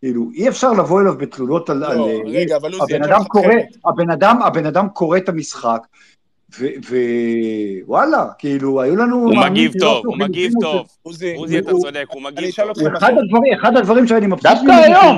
כאילו, 0.00 0.30
אי 0.34 0.48
אפשר 0.48 0.72
לבוא 0.72 1.00
אליו 1.00 1.18
בתלונות 1.18 1.70
על... 1.70 1.76
לא, 1.78 1.86
על 1.92 2.00
רגע, 2.26 2.56
אבל 2.56 2.72
עוזי, 2.74 2.94
הבן 2.94 3.04
אדם 3.04 3.24
קורא. 3.24 3.54
הבן 3.86 4.10
אדם, 4.10 4.42
הבן 4.42 4.66
אדם 4.66 4.88
קורא 4.88 5.16
את 5.16 5.28
המשחק, 5.28 5.80
ווואלה, 7.84 8.26
כאילו, 8.38 8.80
היו 8.80 8.96
לנו... 8.96 9.16
הוא 9.16 9.36
מגיב 9.36 9.72
טוב, 9.80 10.06
הוא 10.06 10.18
מגיב 10.18 10.52
טוב. 10.60 10.86
עוזי, 11.02 11.34
עוזי, 11.34 11.58
אתה 11.58 11.70
הוא- 11.70 11.80
צודק, 11.80 12.04
הוא 12.08 12.28
אני 12.28 12.36
מגיב 12.36 12.54
טוב. 12.56 12.66
הוא 12.80 12.88
אחד 12.98 13.12
משהו. 13.12 13.24
הדברים, 13.24 13.52
אחד 13.60 13.76
הדברים 13.76 14.06
שאני 14.06 14.26
מבסוט 14.26 14.42
דווקא 14.42 14.70
היום, 14.72 15.16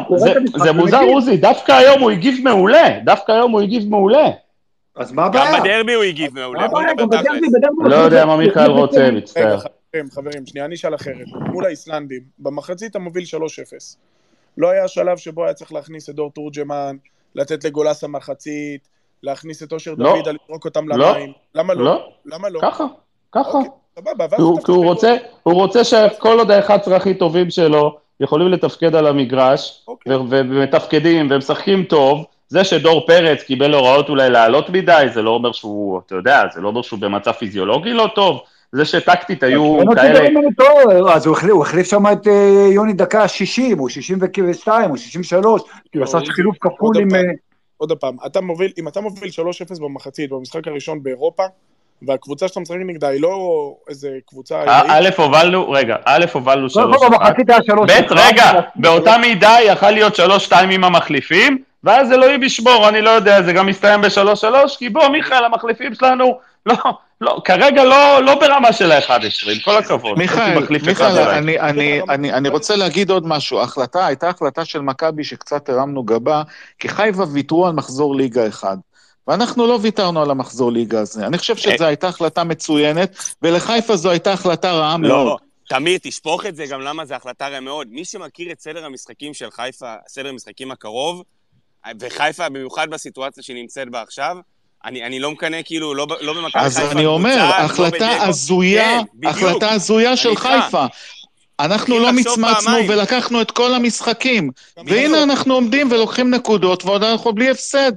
זה, 0.64 0.72
מוזר. 0.72 1.00
עוזי, 1.00 1.36
דווקא 1.36 1.72
היום 1.72 2.00
הוא 2.00 2.10
הגיב 2.10 2.44
מעולה, 2.44 2.98
דווקא 3.04 3.32
היום 3.32 3.52
הוא 3.52 3.60
הגיב 3.60 3.88
מעולה. 3.90 4.28
אז 4.96 5.12
מה 5.12 5.28
גם 5.28 5.46
הבעיה? 5.46 5.60
בדרבי 5.60 5.94
הוא 5.94 6.04
הגיב 6.04 6.34
מה 6.34 6.40
מעולה, 6.40 6.68
בוא 6.68 6.80
הבעיה? 6.80 6.94
גם 6.94 7.08
בדרבי. 7.08 7.28
בדרבי... 7.58 7.90
לא 7.90 7.94
יודע 7.96 8.26
מה 8.26 8.36
מיכאל 8.36 8.70
רוצה, 8.70 9.10
מצטער. 9.10 9.58
חברים, 9.58 10.10
חברים, 10.10 10.46
שנייה, 10.46 10.66
אני 10.66 10.74
אשאל 10.74 10.94
אחרת. 10.94 11.26
מול 11.52 11.64
האיסלנדים, 11.64 12.20
במחצית 12.38 12.96
המוביל 12.96 13.24
3-0. 13.24 13.26
לא 14.58 14.70
היה 14.70 14.88
שלב 14.88 15.16
שבו 15.16 15.44
היה 15.44 15.54
צריך 15.54 15.72
להכניס 15.72 16.10
את 16.10 16.14
דור 16.14 16.30
תורג'מן, 16.30 16.96
לתת 17.34 17.64
לגולס 17.64 18.04
המחצית, 18.04 18.88
להכניס 19.22 19.62
את 19.62 19.72
אושר 19.72 19.94
לא. 19.98 20.12
דוידה, 20.12 20.30
לזרוק 20.32 20.64
אותם 20.64 20.88
לא. 20.88 21.12
למים. 21.12 21.32
למה 21.54 21.74
לא? 21.74 21.84
לא, 21.84 22.12
למה 22.26 22.48
לא? 22.48 22.60
ככה, 22.62 22.84
ככה. 23.32 23.58
אוקיי. 23.58 23.70
סבבה, 23.98 24.26
ואז 24.30 24.40
כי 24.64 24.72
הוא, 24.72 24.84
רוצה, 24.84 25.16
הוא 25.42 25.54
רוצה 25.54 25.84
שכל 25.84 26.38
עוד 26.38 26.50
ה-11 26.50 26.94
הכי 26.94 27.14
טובים 27.14 27.50
שלו 27.50 27.96
יכולים 28.20 28.48
לתפקד 28.48 28.94
על 28.94 29.06
המגרש, 29.06 29.84
אוקיי. 29.88 30.16
ו- 30.16 30.20
ומתפקדים 30.30 31.28
ומשחקים 31.30 31.84
טוב, 31.84 32.24
זה 32.52 32.64
שדור 32.64 33.06
פרץ 33.06 33.42
קיבל 33.42 33.74
הוראות 33.74 34.08
אולי 34.08 34.30
לעלות 34.30 34.70
מדי, 34.70 35.06
זה 35.14 35.22
לא 35.22 35.30
אומר 35.30 35.52
שהוא, 35.52 36.00
אתה 36.06 36.14
יודע, 36.14 36.42
זה 36.54 36.60
לא 36.60 36.68
אומר 36.68 36.82
שהוא 36.82 37.00
במצב 37.00 37.32
פיזיולוגי 37.32 37.92
לא 37.92 38.08
טוב, 38.14 38.40
זה 38.72 38.84
שטקטית 38.84 39.42
היו 39.42 39.64
אותי 39.64 39.94
כאלה... 40.00 40.28
אז 41.14 41.26
הוא 41.26 41.62
החליף- 41.62 41.86
שם 41.90 42.06
את 42.12 42.26
אה, 42.26 42.68
יוני 42.72 42.92
דקה 42.92 43.28
60, 43.28 43.80
או 43.80 43.88
62, 43.88 44.90
או 44.90 44.96
63, 44.96 45.62
כאילו 45.90 46.04
עשה 46.04 46.18
חילוף 46.34 46.56
כפול 46.60 46.96
עם... 47.00 47.14
אה, 47.14 47.20
עוד 47.76 47.92
פעם, 47.92 48.16
אתה 48.26 48.40
מוביל, 48.40 48.72
אם 48.78 48.88
אתה 48.88 49.00
מוביל 49.00 49.30
3-0 49.76 49.80
במחצית 49.82 50.30
במשחק 50.30 50.68
הראשון 50.68 51.02
באירופה, 51.02 51.42
והקבוצה 52.02 52.48
שאתה 52.48 52.60
משחק 52.60 52.76
נגדה 52.86 53.08
היא 53.08 53.20
לא 53.20 53.36
איזה 53.88 54.08
קבוצה... 54.26 54.64
א- 54.66 55.08
הובלנו, 55.16 55.70
רגע, 55.70 55.96
א', 56.04 56.24
הובלנו 56.32 56.68
קודם 56.72 56.92
שלוש 56.92 56.96
כל 56.96 57.06
אחת, 57.06 57.20
במחצית 57.20 57.50
היה 57.50 57.58
שלוש... 57.66 57.90
ב', 57.90 58.12
רגע, 58.12 58.52
באותה 58.76 59.18
מידה 59.18 59.56
יכל 59.66 59.90
להיות 59.90 60.16
שלוש 60.16 60.44
שתיים 60.44 60.70
עם 60.70 60.84
המחליפים, 60.84 61.71
ואז 61.84 62.12
אלוהים 62.12 62.42
ישמור, 62.42 62.88
אני 62.88 63.02
לא 63.02 63.10
יודע, 63.10 63.42
זה 63.42 63.52
גם 63.52 63.66
מסתיים 63.66 64.00
בשלוש 64.00 64.40
שלוש, 64.40 64.76
כי 64.76 64.88
בוא, 64.88 65.08
מיכאל, 65.08 65.44
המחליפים 65.44 65.94
שלנו, 65.94 66.38
לא, 66.66 66.74
לא, 67.20 67.40
כרגע 67.44 67.84
לא, 67.84 68.22
לא 68.22 68.40
ברמה 68.40 68.72
של 68.72 68.92
ה-11, 68.92 69.50
עם 69.52 69.58
כל 69.64 69.76
הכבוד. 69.76 70.18
מיכאל, 70.18 70.58
מיכאל. 70.86 71.18
אני, 71.18 71.60
אני, 71.60 72.00
אני, 72.08 72.32
אני 72.32 72.48
רוצה 72.48 72.76
להגיד 72.76 73.10
עוד 73.10 73.26
משהו. 73.26 73.58
ההחלטה, 73.58 74.06
הייתה 74.06 74.28
החלטה 74.28 74.64
של 74.64 74.80
מכבי 74.80 75.24
שקצת 75.24 75.68
הרמנו 75.68 76.02
גבה, 76.02 76.42
כי 76.78 76.88
חיפה 76.88 77.22
ויתרו 77.32 77.66
על 77.66 77.72
מחזור 77.72 78.16
ליגה 78.16 78.48
אחד. 78.48 78.76
ואנחנו 79.28 79.66
לא 79.66 79.78
ויתרנו 79.82 80.22
על 80.22 80.30
המחזור 80.30 80.72
ליגה 80.72 81.00
הזה. 81.00 81.26
אני 81.26 81.38
חושב 81.38 81.56
שזו 81.56 81.84
הייתה 81.84 82.08
החלטה 82.08 82.44
מצוינת, 82.44 83.16
ולחיפה 83.42 83.96
זו 83.96 84.10
הייתה 84.10 84.32
החלטה 84.32 84.72
רעה 84.72 84.96
מאוד. 84.96 85.10
לא, 85.10 85.36
תמיר, 85.68 85.98
תשפוך 86.02 86.46
את 86.46 86.56
זה 86.56 86.66
גם 86.66 86.80
למה 86.80 87.04
זו 87.04 87.14
החלטה 87.14 87.48
רעה 87.48 87.60
מאוד. 87.60 87.88
מי 87.90 88.04
שמכיר 88.04 88.52
את 88.52 88.60
סדר 88.60 88.84
המשחקים 88.84 89.34
של 89.34 89.50
חיפה, 89.50 89.94
סדר 90.08 90.28
המשחקים 90.28 90.70
הקרוב, 90.70 91.22
וחיפה 92.00 92.48
במיוחד 92.48 92.90
בסיטואציה 92.90 93.42
שהיא 93.42 93.56
נמצאת 93.56 93.88
בה 93.90 94.02
עכשיו, 94.02 94.36
אני, 94.84 95.06
אני 95.06 95.20
לא 95.20 95.30
מקנא 95.30 95.58
כאילו, 95.64 95.94
לא, 95.94 96.06
לא 96.20 96.32
במכבי 96.32 96.62
חיפה. 96.62 96.82
אז 96.82 96.92
אני 96.92 97.06
אומר, 97.06 97.36
לא 97.36 97.54
החלטה 97.54 97.96
בדגו. 97.96 98.22
הזויה, 98.22 99.00
כן. 99.22 99.28
החלטה 99.28 99.70
הזויה 99.70 100.16
של. 100.16 100.36
חיפה. 100.36 100.86
אנחנו 101.60 101.98
לא 101.98 102.12
מצמצנו. 102.12 102.88
ולקחנו 102.88 103.42
את 103.42 103.50
כל 103.50 103.74
המשחקים. 103.74 104.50
והנה 104.86 105.22
אנחנו 105.22 105.54
עומדים 105.54 105.92
ולוקחים 105.92 106.34
נקודות, 106.34 106.84
ועוד 106.84 107.02
אנחנו 107.02 107.32
בלי 107.32 107.50
הפסד. 107.50 107.92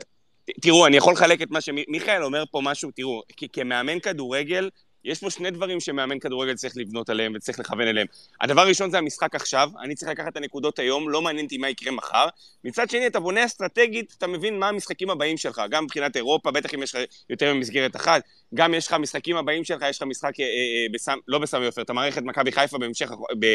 תראו, 0.61 0.87
אני 0.87 0.97
יכול 0.97 1.13
לחלק 1.13 1.41
את 1.41 1.51
מה 1.51 1.61
שמיכאל 1.61 2.23
אומר 2.23 2.43
פה 2.51 2.61
משהו, 2.63 2.91
תראו, 2.95 3.21
כמאמן 3.53 3.99
כדורגל, 3.99 4.69
יש 5.05 5.19
פה 5.19 5.29
שני 5.29 5.51
דברים 5.51 5.79
שמאמן 5.79 6.19
כדורגל 6.19 6.53
צריך 6.53 6.73
לבנות 6.77 7.09
עליהם 7.09 7.33
וצריך 7.35 7.59
לכוון 7.59 7.87
אליהם. 7.87 8.07
הדבר 8.41 8.61
הראשון 8.61 8.91
זה 8.91 8.97
המשחק 8.97 9.35
עכשיו, 9.35 9.69
אני 9.81 9.95
צריך 9.95 10.11
לקחת 10.11 10.27
את 10.27 10.37
הנקודות 10.37 10.79
היום, 10.79 11.09
לא 11.09 11.21
מעניין 11.21 11.45
אותי 11.45 11.57
מה 11.57 11.69
יקרה 11.69 11.91
מחר. 11.91 12.27
מצד 12.63 12.89
שני, 12.89 13.07
אתה 13.07 13.19
בונה 13.19 13.45
אסטרטגית, 13.45 14.15
אתה 14.17 14.27
מבין 14.27 14.59
מה 14.59 14.69
המשחקים 14.69 15.09
הבאים 15.09 15.37
שלך, 15.37 15.61
גם 15.69 15.83
מבחינת 15.83 16.15
אירופה, 16.15 16.51
בטח 16.51 16.73
אם 16.73 16.83
יש 16.83 16.95
לך 16.95 17.01
יותר 17.29 17.53
ממסגרת 17.53 17.95
אחת, 17.95 18.21
גם 18.53 18.73
יש 18.73 18.87
לך 18.87 18.93
משחקים 18.93 19.37
הבאים 19.37 19.63
שלך, 19.63 19.81
יש 19.89 19.97
לך 19.97 20.03
משחק, 20.03 20.39
אה, 20.39 20.45
אה, 20.45 20.85
בסם, 20.93 21.17
לא 21.27 21.39
בסמי 21.39 21.65
עופר, 21.65 21.81
אתה 21.81 21.93
מערכת 21.93 22.21
מכבי 22.23 22.51
חיפה 22.51 22.77
בהמשך, 22.77 23.11
ב, 23.39 23.45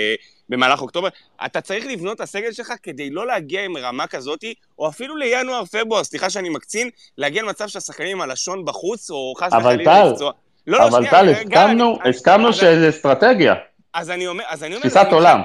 במהלך 0.48 0.82
אוקטובר, 0.82 1.08
אתה 1.44 1.60
צריך 1.60 1.86
לבנות 1.86 2.16
את 2.16 2.20
הסגל 2.20 2.52
שלך 2.52 2.72
כדי 2.82 3.10
לא 3.10 3.26
להגיע 3.26 3.64
עם 3.64 3.76
רמה 3.76 4.06
כזאתי, 4.06 4.54
או 4.78 4.88
אפילו 4.88 5.16
לינואר-פברואר, 5.16 6.04
סליחה 6.04 6.30
שאני 6.30 6.48
מקצין, 6.48 6.90
להגיע 7.18 7.42
למצב 7.42 7.68
שהשחקנים 7.68 8.16
עם 8.16 8.20
הלשון 8.20 8.64
בחוץ, 8.64 9.10
או 9.10 9.34
חס 9.38 9.52
אבל 9.52 9.60
וחלילה 9.60 9.84
טל, 9.84 10.10
לפצוע. 10.10 10.32
לא, 10.66 10.78
לא, 10.78 10.88
אבל 10.88 11.10
טל, 11.10 11.28
רגע, 11.28 11.60
הסכמנו, 11.60 11.98
הסכמנו 12.04 12.52
שזה 12.52 12.88
אסטרטגיה, 12.88 13.54
אז 13.94 14.10
אני 14.10 14.26
אומר, 14.26 14.44
אז 14.48 14.64
אני 14.64 14.74
אומר... 14.74 14.88
תפיסת 14.88 15.06
עולם. 15.12 15.40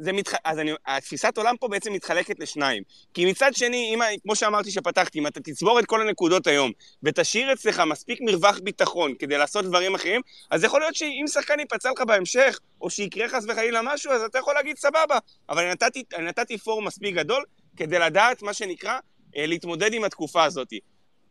זה 0.00 0.12
מתח... 0.12 0.34
אז 0.44 0.58
אני... 0.58 0.72
התפיסת 0.86 1.38
עולם 1.38 1.56
פה 1.60 1.68
בעצם 1.68 1.92
מתחלקת 1.92 2.40
לשניים. 2.40 2.82
כי 3.14 3.30
מצד 3.30 3.50
שני, 3.54 3.94
אם... 3.94 4.00
כמו 4.22 4.36
שאמרתי 4.36 4.70
שפתחתי, 4.70 5.18
אם 5.18 5.26
אתה 5.26 5.40
תצבור 5.40 5.78
את 5.78 5.86
כל 5.86 6.00
הנקודות 6.00 6.46
היום, 6.46 6.72
ותשאיר 7.02 7.52
אצלך 7.52 7.82
מספיק 7.86 8.18
מרווח 8.22 8.58
ביטחון 8.58 9.14
כדי 9.18 9.38
לעשות 9.38 9.64
דברים 9.64 9.94
אחרים, 9.94 10.20
אז 10.50 10.64
יכול 10.64 10.80
להיות 10.80 10.94
שאם 10.94 11.24
שחקן 11.26 11.60
ייפצע 11.60 11.90
לך 11.90 12.00
בהמשך, 12.00 12.58
או 12.80 12.90
שיקרה 12.90 13.28
חס 13.28 13.44
וחלילה 13.48 13.80
משהו, 13.82 14.12
אז 14.12 14.22
אתה 14.22 14.38
יכול 14.38 14.54
להגיד 14.54 14.76
סבבה. 14.76 15.18
אבל 15.48 15.62
אני 15.62 15.70
נתתי, 15.70 16.04
אני 16.16 16.24
נתתי 16.24 16.58
פור 16.58 16.82
מספיק 16.82 17.14
גדול 17.14 17.44
כדי 17.76 17.98
לדעת, 17.98 18.42
מה 18.42 18.54
שנקרא, 18.54 18.98
אה, 19.36 19.46
להתמודד 19.46 19.94
עם 19.94 20.04
התקופה 20.04 20.44
הזאת. 20.44 20.72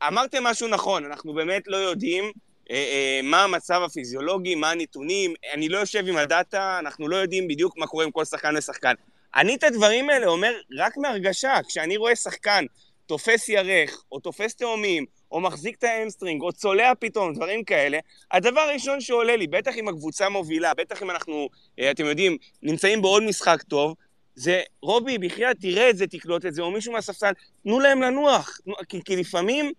אמרתם 0.08 0.44
משהו 0.44 0.68
נכון, 0.68 1.06
אנחנו 1.06 1.34
באמת 1.34 1.64
לא 1.68 1.78
יודעים 1.78 2.24
אה, 2.24 2.30
אה, 2.30 2.49
מה 3.24 3.44
המצב 3.44 3.82
הפיזיולוגי, 3.86 4.56
מה 4.56 4.72
הנתונים, 4.72 5.34
אני 5.54 5.70
לא 5.70 5.78
יושב 5.78 6.08
עם 6.08 6.18
הדאטה, 6.18 6.80
אנחנו 6.80 7.08
לא 7.08 7.16
יודעים 7.16 7.48
בדיוק 7.48 7.78
מה 7.78 7.88
קורה 7.88 8.04
עם 8.04 8.12
כל 8.12 8.26
שחקן 8.26 8.58
ושחקן. 8.58 8.94
אני 9.36 9.56
את 9.56 9.64
הדברים 9.64 10.10
האלה 10.10 10.28
אומר 10.28 10.54
רק 10.78 10.98
מהרגשה, 10.98 11.54
כשאני 11.68 11.98
רואה 11.98 12.16
שחקן 12.16 12.66
תופס 13.06 13.50
ירך, 13.50 14.04
או 14.12 14.20
תופס 14.20 14.56
תאומים, 14.56 15.06
או 15.32 15.42
מחזיק 15.42 15.76
את 15.78 15.84
ה 15.84 15.89
hamstring, 15.89 16.42
או 16.42 16.52
צולע 16.52 16.92
פתאום, 17.00 17.34
דברים 17.34 17.64
כאלה, 17.64 18.00
הדבר 18.32 18.62
הראשון 18.62 19.02
שעולה 19.02 19.36
לי, 19.36 19.48
בטח 19.48 19.78
אם 19.78 19.88
הקבוצה 19.88 20.30
מובילה, 20.30 20.74
בטח 20.74 21.04
אם 21.04 21.10
אנחנו, 21.10 21.50
אה, 21.80 21.92
אתם 21.92 22.06
יודעים, 22.06 22.38
נמצאים 22.64 23.02
בעוד 23.02 23.24
משחק 23.24 23.62
טוב, 23.62 23.96
זה, 24.36 24.62
רובי, 24.82 25.18
בחייאת, 25.18 25.58
תראה 25.60 25.90
את 25.90 25.98
זה, 25.98 26.08
תקלוט 26.08 26.46
את 26.46 26.54
זה, 26.54 26.62
או 26.62 26.72
מישהו 26.72 26.94
מהספסל, 26.94 27.32
תנו 27.64 27.80
להם 27.80 28.02
לנוח, 28.02 28.60
כי, 28.90 29.04
כי 29.04 29.16
לפעמים 29.16 29.72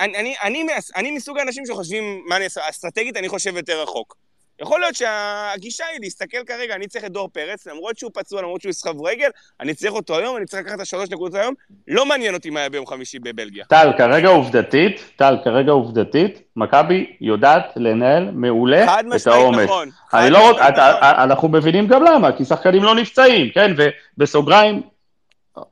אני, 0.00 0.18
אני, 0.18 0.34
אני, 0.42 0.66
אני 0.96 1.10
מסוג 1.10 1.38
האנשים 1.38 1.66
שחושבים, 1.66 2.24
מה 2.28 2.36
אני 2.36 2.44
אעשה, 2.44 2.60
אסטרטגית 2.70 3.16
אני 3.16 3.28
חושב 3.28 3.56
יותר 3.56 3.82
רחוק. 3.82 4.16
יכול 4.60 4.80
להיות 4.80 4.94
שהגישה 4.94 5.84
היא 5.92 6.00
להסתכל 6.00 6.44
כרגע, 6.46 6.74
אני 6.74 6.86
צריך 6.86 7.04
את 7.04 7.12
דור 7.12 7.28
פרץ, 7.28 7.66
למרות 7.66 7.98
שהוא 7.98 8.10
פצוע, 8.14 8.42
למרות 8.42 8.60
שהוא 8.60 8.70
יסחב 8.70 9.00
רגל, 9.00 9.28
אני 9.60 9.74
צריך 9.74 9.92
אותו 9.92 10.18
היום, 10.18 10.36
אני 10.36 10.46
צריך 10.46 10.62
לקחת 10.62 10.74
את 10.74 10.80
השלוש 10.80 11.10
נקודות 11.10 11.34
היום, 11.34 11.54
לא 11.88 12.06
מעניין 12.06 12.34
אותי 12.34 12.50
מה 12.50 12.60
היה 12.60 12.68
ביום 12.68 12.86
חמישי 12.86 13.18
בבלגיה. 13.18 13.64
טל, 13.64 13.92
כרגע 13.98 14.28
עובדתית, 14.28 15.12
טל, 15.16 15.36
כרגע 15.44 15.72
עובדתית, 15.72 16.42
מכבי 16.56 17.16
יודעת 17.20 17.72
לנהל 17.76 18.30
מעולה 18.30 18.86
חד 18.86 19.04
את 19.08 19.14
משמעית 19.14 19.26
העומס. 19.26 19.64
נכון. 19.64 19.88
אני 20.14 20.26
חד 20.26 20.30
לא 20.30 20.38
משמעית 20.38 20.52
רוצה, 20.52 20.70
נכון. 20.70 21.08
אנחנו 21.22 21.48
מבינים 21.48 21.86
גם 21.86 22.02
למה, 22.02 22.36
כי 22.36 22.44
שחקנים 22.44 22.82
לא 22.82 22.94
נפצעים, 22.94 23.50
כן, 23.54 23.72
ובסוגריים, 24.16 24.82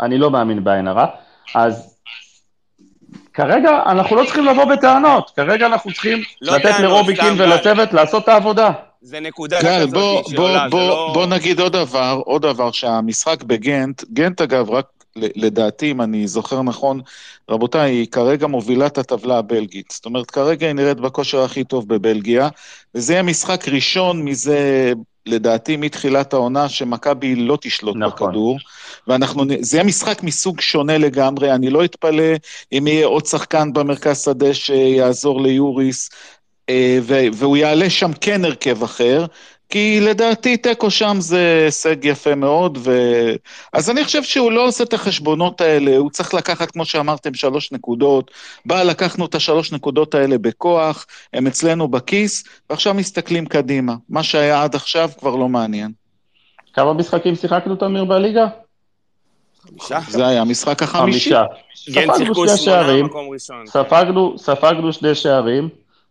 אני 0.01 0.19
לא 0.19 0.31
מאמין 0.31 0.65
בעין 0.65 0.89
הרע, 0.89 1.07
אז 1.55 1.92
כרגע 3.35 3.83
אנחנו 3.87 4.17
לא 4.17 4.25
צריכים 4.25 4.47
לבוא 4.47 4.65
בטענות, 4.65 5.31
כרגע 5.37 5.67
אנחנו 5.67 5.93
צריכים 5.93 6.23
לא 6.43 6.57
לתת 6.57 6.63
טענות, 6.63 6.81
לרובי 6.81 7.15
סתם, 7.15 7.23
קין 7.25 7.37
גל. 7.37 7.53
ולצוות 7.53 7.93
לעשות 7.93 8.25
את 8.25 8.29
העבודה. 8.29 8.71
זה 9.01 9.21
נקודה 9.21 9.63
גל, 9.63 9.81
כזאת 9.81 9.91
בוא, 9.91 10.23
בוא, 10.23 10.31
שעולה, 10.31 10.65
זה 10.65 10.71
בוא, 10.71 10.89
לא... 10.89 11.11
בוא 11.15 11.27
נגיד 11.27 11.61
עוד 11.61 11.73
דבר, 11.73 12.21
עוד 12.25 12.43
דבר, 12.43 12.71
שהמשחק 12.71 13.43
בגנט, 13.43 14.05
גנט 14.13 14.41
אגב, 14.41 14.71
רק 14.71 14.87
לדעתי, 15.17 15.91
אם 15.91 16.01
אני 16.01 16.27
זוכר 16.27 16.63
נכון, 16.63 17.01
רבותיי, 17.51 17.91
היא 17.91 18.07
כרגע 18.07 18.47
מובילה 18.47 18.87
את 18.87 18.99
הטבלה 18.99 19.39
הבלגית. 19.39 19.91
זאת 19.91 20.05
אומרת, 20.05 20.31
כרגע 20.31 20.67
היא 20.67 20.75
נראית 20.75 21.01
בכושר 21.01 21.43
הכי 21.43 21.65
טוב 21.65 21.89
בבלגיה, 21.89 22.49
וזה 22.95 23.13
יהיה 23.13 23.23
משחק 23.23 23.69
ראשון 23.69 24.23
מזה, 24.25 24.93
לדעתי, 25.27 25.77
מתחילת 25.77 26.33
העונה, 26.33 26.69
שמכבי 26.69 27.35
לא 27.35 27.59
תשלוט 27.61 27.97
נכון. 27.97 28.29
בכדור. 28.29 28.59
ואנחנו, 29.07 29.45
זה 29.61 29.77
יהיה 29.77 29.85
משחק 29.85 30.23
מסוג 30.23 30.61
שונה 30.61 30.99
לגמרי, 30.99 31.53
אני 31.53 31.71
לא 31.71 31.85
אתפלא 31.85 32.35
אם 32.73 32.87
יהיה 32.87 33.07
עוד 33.07 33.27
שחקן 33.27 33.73
במרכז 33.73 34.25
שדה 34.25 34.55
שיעזור 34.55 35.43
ליוריס, 35.43 36.11
אה, 36.69 36.99
והוא 37.33 37.57
יעלה 37.57 37.91
שם 37.91 38.11
כן 38.21 38.45
הרכב 38.45 38.83
אחר, 38.83 39.27
כי 39.73 40.01
לדעתי 40.01 40.57
תיקו 40.57 40.91
שם 40.91 41.17
זה 41.21 41.63
הישג 41.65 42.05
יפה 42.05 42.35
מאוד, 42.35 42.79
ו... 42.81 42.93
אז 43.73 43.91
אני 43.91 44.05
חושב 44.05 44.23
שהוא 44.23 44.53
לא 44.53 44.67
עושה 44.67 44.85
את 44.85 44.93
החשבונות 44.93 45.61
האלה, 45.61 45.97
הוא 45.97 46.11
צריך 46.11 46.35
לקחת, 46.35 46.71
כמו 46.71 46.85
שאמרתם, 46.85 47.35
שלוש 47.35 47.73
נקודות. 47.73 48.31
בא, 48.67 48.83
לקחנו 48.83 49.27
את 49.27 49.35
השלוש 49.35 49.73
נקודות 49.73 50.15
האלה 50.15 50.39
בכוח, 50.39 51.07
הם 51.33 51.47
אצלנו 51.47 51.89
בכיס, 51.89 52.45
ועכשיו 52.71 52.95
מסתכלים 52.95 53.47
קדימה. 53.47 53.95
מה 54.09 54.23
שהיה 54.23 54.63
עד 54.63 54.75
עכשיו 54.75 55.11
כבר 55.19 55.37
לא 55.37 55.49
מעניין. 55.49 55.93
כמה 56.75 56.93
משחקים 56.93 57.35
שיחקנו, 57.35 57.77
תמיר, 57.77 58.05
בליגה? 58.05 58.47
חמישה. 59.69 59.99
זה 60.09 60.27
היה 60.27 60.41
המשחק 60.41 60.83
החמישי. 60.83 61.31
חמישה. 61.31 61.43
גן 61.91 62.15
ספגנו 62.15 62.35
שני 62.35 62.57
שערים. 62.57 63.09
ספגנו, 63.67 64.39
ספגנו 64.39 64.93
שני 64.93 65.15
שערים, 65.15 65.69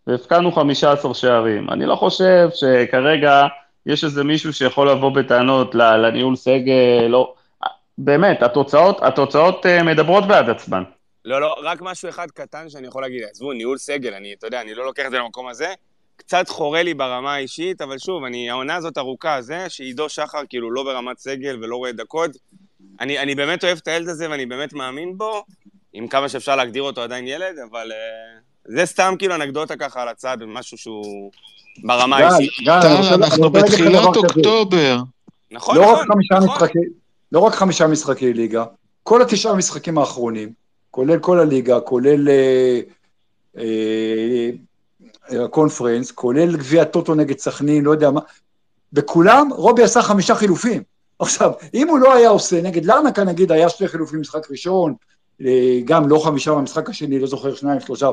והפקענו 0.08 0.52
15 0.52 1.14
שערים. 1.14 1.70
אני 1.70 1.86
לא 1.86 1.96
חושב 1.96 2.50
שכרגע 2.54 3.48
יש 3.86 4.04
איזה 4.04 4.24
מישהו 4.24 4.54
שיכול 4.54 4.90
לבוא 4.90 5.10
בטענות 5.10 5.76
לניהול 5.76 6.36
סגל, 6.36 7.06
לא. 7.08 7.34
באמת, 7.98 8.44
התוצאות, 8.44 9.04
התוצאות 9.04 9.66
אה, 9.66 9.84
מדברות 9.84 10.28
בעד 10.28 10.50
עצמן. 10.50 10.84
לא, 11.26 11.42
לא, 11.42 11.56
רק 11.64 11.82
משהו 11.82 12.10
אחד 12.10 12.28
קטן 12.32 12.70
שאני 12.70 12.88
יכול 12.88 13.02
להגיד, 13.02 13.24
עזבו, 13.32 13.54
ניהול 13.54 13.78
סגל, 13.78 14.14
אני, 14.14 14.34
אתה 14.34 14.48
יודע, 14.48 14.62
אני 14.62 14.74
לא 14.74 14.86
לוקח 14.86 15.06
את 15.06 15.12
זה 15.12 15.18
למקום 15.18 15.48
הזה. 15.48 15.74
קצת 16.16 16.50
חורה 16.50 16.84
לי 16.84 16.94
ברמה 16.94 17.34
האישית, 17.34 17.82
אבל 17.82 17.98
שוב, 17.98 18.24
אני, 18.24 18.50
העונה 18.50 18.76
הזאת 18.76 18.98
ארוכה, 18.98 19.42
זה 19.42 19.70
שעידו 19.70 20.10
שחר 20.10 20.42
כאילו 20.50 20.72
לא 20.72 20.84
ברמת 20.84 21.18
סגל 21.18 21.58
ולא 21.62 21.76
רואה 21.76 21.92
דקות. 21.92 22.32
אני, 23.00 23.20
אני 23.20 23.36
באמת 23.36 23.64
אוהב 23.64 23.78
את 23.78 23.88
הילד 23.88 24.10
הזה 24.10 24.30
ואני 24.30 24.46
באמת 24.46 24.74
מאמין 24.74 25.18
בו, 25.18 25.44
עם 25.94 26.08
כמה 26.08 26.30
שאפשר 26.30 26.56
להגדיר 26.56 26.84
אותו 26.84 27.02
עדיין 27.02 27.28
ילד, 27.28 27.56
אבל 27.72 27.92
uh, 27.92 28.51
זה 28.66 28.86
סתם 28.86 29.16
כאילו 29.20 29.36
אנקדוטה 29.36 29.76
ככה 29.76 30.02
על 30.02 30.08
הצד, 30.08 30.38
משהו 30.48 30.78
שהוא 30.78 31.32
ברמה 31.84 32.20
גל, 32.20 32.26
האישית. 32.26 32.66
גל, 32.66 32.82
טל, 32.82 33.14
אנחנו 33.14 33.50
בתחילת. 33.50 34.16
אוקטובר. 34.16 34.98
נכון, 35.52 35.76
לא 35.76 35.82
נכון, 35.82 36.06
חמישה 36.14 36.36
נכון. 36.36 36.68
לא 37.32 37.40
רק 37.40 37.54
חמישה 37.54 37.88
משחקי 37.88 38.34
ליגה, 38.34 38.64
כל 39.04 39.22
התשעה 39.22 39.52
המשחקים 39.52 39.98
האחרונים, 39.98 40.50
כולל 40.92 41.20
כל 41.20 41.40
הליגה, 41.40 41.80
כולל 41.80 42.30
אה, 42.30 42.80
אה, 43.58 44.50
הקונפרנס, 45.44 46.12
כולל 46.12 46.58
גביע 46.58 46.84
טוטו 46.84 47.16
נגד 47.16 47.40
סכנין, 47.40 47.84
לא 47.84 47.92
יודע 47.92 48.12
מה, 48.12 48.22
בכולם 48.94 49.50
רובי 49.52 49.84
עשה 49.84 50.02
חמישה 50.02 50.36
חילופים. 50.36 50.84
עכשיו, 51.20 51.52
אם 51.74 51.88
הוא 51.88 52.00
לא 52.00 52.14
היה 52.14 52.30
עושה, 52.30 52.62
נגד 52.62 52.86
לרנקה 52.86 53.24
נגיד, 53.24 53.52
היה 53.52 53.70
שני 53.70 53.88
חילופים 53.88 54.18
במשחק 54.18 54.52
ראשון, 54.52 54.94
אה, 55.42 55.80
גם 55.86 56.10
לא 56.10 56.20
חמישה 56.26 56.52
במשחק 56.52 56.90
השני, 56.90 57.20
לא 57.20 57.28
זוכר, 57.28 57.56
שניים, 57.56 57.80
שלושה. 57.80 58.10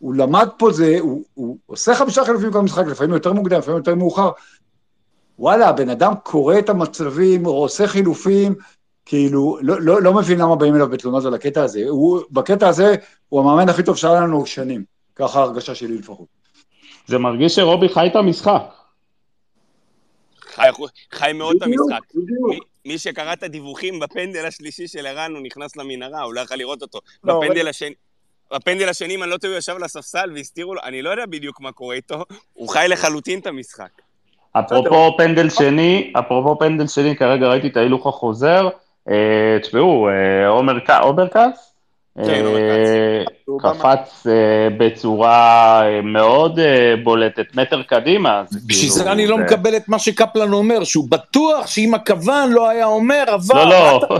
הוא 0.00 0.14
למד 0.14 0.48
פה 0.58 0.72
זה, 0.72 0.96
הוא, 1.00 1.24
הוא 1.34 1.58
עושה 1.66 1.94
חמישה 1.94 2.24
חילופים 2.24 2.52
כל 2.52 2.60
משחק, 2.60 2.86
לפעמים 2.86 3.12
יותר 3.12 3.32
מוקדם, 3.32 3.58
לפעמים 3.58 3.78
יותר 3.78 3.94
מאוחר. 3.94 4.30
וואלה, 5.38 5.68
הבן 5.68 5.88
אדם 5.88 6.12
קורא 6.22 6.58
את 6.58 6.68
המצבים, 6.68 7.46
או 7.46 7.50
עושה 7.62 7.86
חילופים, 7.86 8.54
כאילו, 9.04 9.58
לא, 9.62 9.80
לא, 9.80 10.02
לא 10.02 10.14
מבין 10.14 10.38
למה 10.38 10.56
באים 10.56 10.74
אליו 10.74 10.88
בתלונות 10.88 11.24
על 11.24 11.34
הקטע 11.34 11.62
הזה. 11.62 11.84
הוא, 11.88 12.20
בקטע 12.30 12.68
הזה, 12.68 12.94
הוא 13.28 13.40
המאמן 13.40 13.68
הכי 13.68 13.82
טוב 13.82 13.96
שהיה 13.96 14.20
לנו 14.20 14.46
שנים. 14.46 14.84
ככה 15.16 15.40
ההרגשה 15.40 15.74
שלי 15.74 15.98
לפחות. 15.98 16.26
זה 17.06 17.18
מרגיש 17.18 17.54
שרובי 17.54 17.88
חי 17.88 18.06
את 18.06 18.16
המשחק. 18.16 18.62
חי, 20.40 20.68
חי 21.12 21.32
מאוד 21.34 21.56
את 21.56 21.62
המשחק. 21.62 22.14
בדיוק. 22.14 22.48
מי- 22.48 22.58
מי 22.84 22.98
שקרא 22.98 23.32
את 23.32 23.42
הדיווחים 23.42 24.00
בפנדל 24.00 24.46
השלישי 24.46 24.88
של 24.88 25.06
ערן, 25.06 25.32
הוא 25.34 25.42
נכנס 25.42 25.76
למנהרה, 25.76 26.22
הוא 26.22 26.34
לא 26.34 26.40
יכל 26.40 26.54
לראות 26.54 26.82
אותו. 26.82 26.98
לא, 27.24 27.40
בפנדל 27.40 27.60
רגע. 27.60 27.70
השני... 27.70 27.94
בפנדל 28.54 28.88
השני, 28.88 29.14
אם 29.14 29.22
אני 29.22 29.30
לא 29.30 29.36
טועה, 29.36 29.52
הוא 29.52 29.58
ישב 29.58 29.76
על 29.76 29.82
הספסל 29.82 30.30
והסתירו 30.34 30.74
לו, 30.74 30.80
אני 30.84 31.02
לא 31.02 31.10
יודע 31.10 31.26
בדיוק 31.26 31.60
מה 31.60 31.72
קורה 31.72 31.94
איתו, 31.94 32.24
הוא 32.52 32.68
חי 32.68 32.86
לחלוטין 32.88 33.38
את 33.38 33.46
המשחק. 33.46 33.90
אפרופו 34.52 35.14
פנדל 35.18 35.50
שני, 35.50 36.12
אפרופו 36.18 36.58
פנדל 36.58 36.86
שני, 36.86 37.16
כרגע 37.16 37.48
ראיתי 37.48 37.68
את 37.68 37.76
ההילוך 37.76 38.06
החוזר. 38.06 38.68
אה, 39.08 39.58
תשמעו, 39.62 40.08
אה, 40.08 40.48
עומר 40.48 40.80
כץ? 41.30 41.69
קפץ 43.58 44.26
אה, 44.26 44.32
בצורה 44.78 45.80
אה, 45.82 46.00
מאוד 46.02 46.58
אה, 46.58 46.94
בולטת, 47.04 47.54
מטר 47.54 47.82
קדימה. 47.82 48.42
זה 48.48 48.58
בשביל 48.66 48.90
כאילו, 48.90 49.04
זה 49.04 49.12
אני 49.12 49.26
לא 49.26 49.38
מקבל 49.38 49.76
את 49.76 49.88
מה 49.88 49.98
שקפלן 49.98 50.52
אומר, 50.52 50.84
שהוא 50.84 51.10
בטוח 51.10 51.66
שאם 51.66 51.94
הכוון 51.94 52.52
לא 52.52 52.68
היה 52.68 52.86
אומר, 52.86 53.24
עבר. 53.26 53.64
לא, 53.64 53.70
לא. 53.70 54.18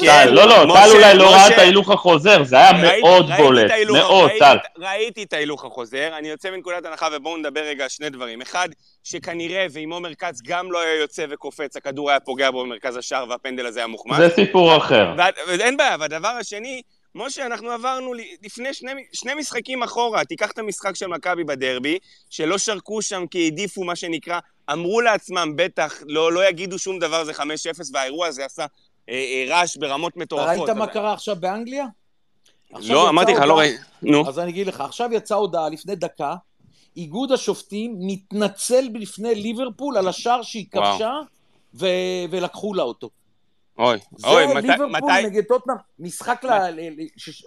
כן, 0.00 0.28
לא, 0.30 0.46
לא, 0.48 0.74
טל 0.74 0.90
אולי 0.96 1.14
לא 1.14 1.30
ראה. 1.30 1.48
את 1.48 1.58
ההילוך 1.58 1.90
החוזר, 1.90 2.42
זה 2.42 2.56
היה 2.56 2.72
מאוד 2.72 3.26
בולט, 3.36 3.70
מאוד, 3.92 4.30
ראיתי 4.30 4.38
טל. 4.38 4.56
ראיתי 4.78 5.22
את 5.22 5.32
ההילוך 5.32 5.64
החוזר, 5.64 6.10
אני 6.18 6.28
יוצא 6.28 6.50
מנקודת 6.50 6.86
הנחה, 6.86 7.08
ובואו 7.12 7.36
נדבר 7.36 7.60
רגע 7.60 7.82
על 7.82 7.88
שני 7.88 8.10
דברים. 8.10 8.42
אחד, 8.42 8.68
שכנראה, 9.04 9.66
ואם 9.72 9.92
עומר 9.92 10.14
כץ 10.14 10.40
גם 10.46 10.72
לא 10.72 10.80
היה 10.80 11.00
יוצא 11.00 11.24
וקופץ, 11.30 11.76
הכדור 11.76 12.10
היה 12.10 12.20
פוגע 12.20 12.50
בו 12.50 12.64
במרכז 12.64 12.96
השער 12.96 13.24
והפנדל 13.28 13.66
הזה 13.66 13.80
היה 13.80 13.86
מוחמץ. 13.86 14.16
זה 14.18 14.28
סיפור 14.34 14.76
אחר. 14.76 15.14
ואין 15.48 15.76
בעיה, 15.76 15.96
והדבר 16.00 16.28
השני, 16.28 16.82
משה, 17.14 17.46
אנחנו 17.46 17.70
עברנו 17.70 18.12
לפני 18.42 18.74
שני, 18.74 18.90
שני 19.12 19.34
משחקים 19.34 19.82
אחורה, 19.82 20.24
תיקח 20.24 20.50
את 20.50 20.58
המשחק 20.58 20.96
של 20.96 21.06
מכבי 21.06 21.44
בדרבי, 21.44 21.98
שלא 22.30 22.58
שרקו 22.58 23.02
שם 23.02 23.26
כי 23.30 23.44
העדיפו 23.44 23.84
מה 23.84 23.96
שנקרא, 23.96 24.38
אמרו 24.72 25.00
לעצמם, 25.00 25.52
בטח, 25.56 25.94
לא, 26.06 26.32
לא 26.32 26.48
יגידו 26.48 26.78
שום 26.78 26.98
דבר, 26.98 27.24
זה 27.24 27.32
5-0, 27.32 27.42
והאירוע 27.92 28.26
הזה 28.26 28.44
עשה 28.44 28.66
אה, 29.08 29.14
אה, 29.14 29.44
רעש 29.48 29.76
ברמות 29.76 30.16
מטורפות. 30.16 30.48
ראית 30.48 30.76
מה 30.76 30.84
אבל- 30.84 30.92
קרה 30.92 31.12
עכשיו 31.12 31.36
באנגליה? 31.36 31.86
עכשיו 32.72 32.94
לא, 32.94 33.08
אמרתי 33.08 33.32
לך, 33.32 33.40
לא 33.40 33.58
ראיתי. 33.58 33.82
נו. 34.02 34.28
אז 34.28 34.38
אני 34.38 34.50
אגיד 34.50 34.66
לך, 34.66 34.80
עכשיו 34.80 35.08
יצאה 35.12 35.36
הודעה 35.38 35.68
לפני 35.68 35.94
דקה, 35.96 36.34
איגוד 36.96 37.32
השופטים 37.32 37.94
מתנצל 38.00 38.88
בפני 38.92 39.34
ליברפול 39.34 39.96
על 39.96 40.08
השער 40.08 40.42
שהיא. 40.42 40.66
כבשה, 40.70 41.12
ו- 41.74 41.86
ולקחו 42.30 42.74
לה 42.74 42.82
אותו. 42.82 43.10
אוי, 43.80 43.98
זה 44.16 44.26
אוי, 44.26 44.46
מתי... 44.46 44.66
ליברפול 44.66 44.86
מתי... 44.86 45.26
נגד 45.26 45.42
טוטנאם, 45.44 45.76
משחק 45.98 46.44
ל... 46.44 46.50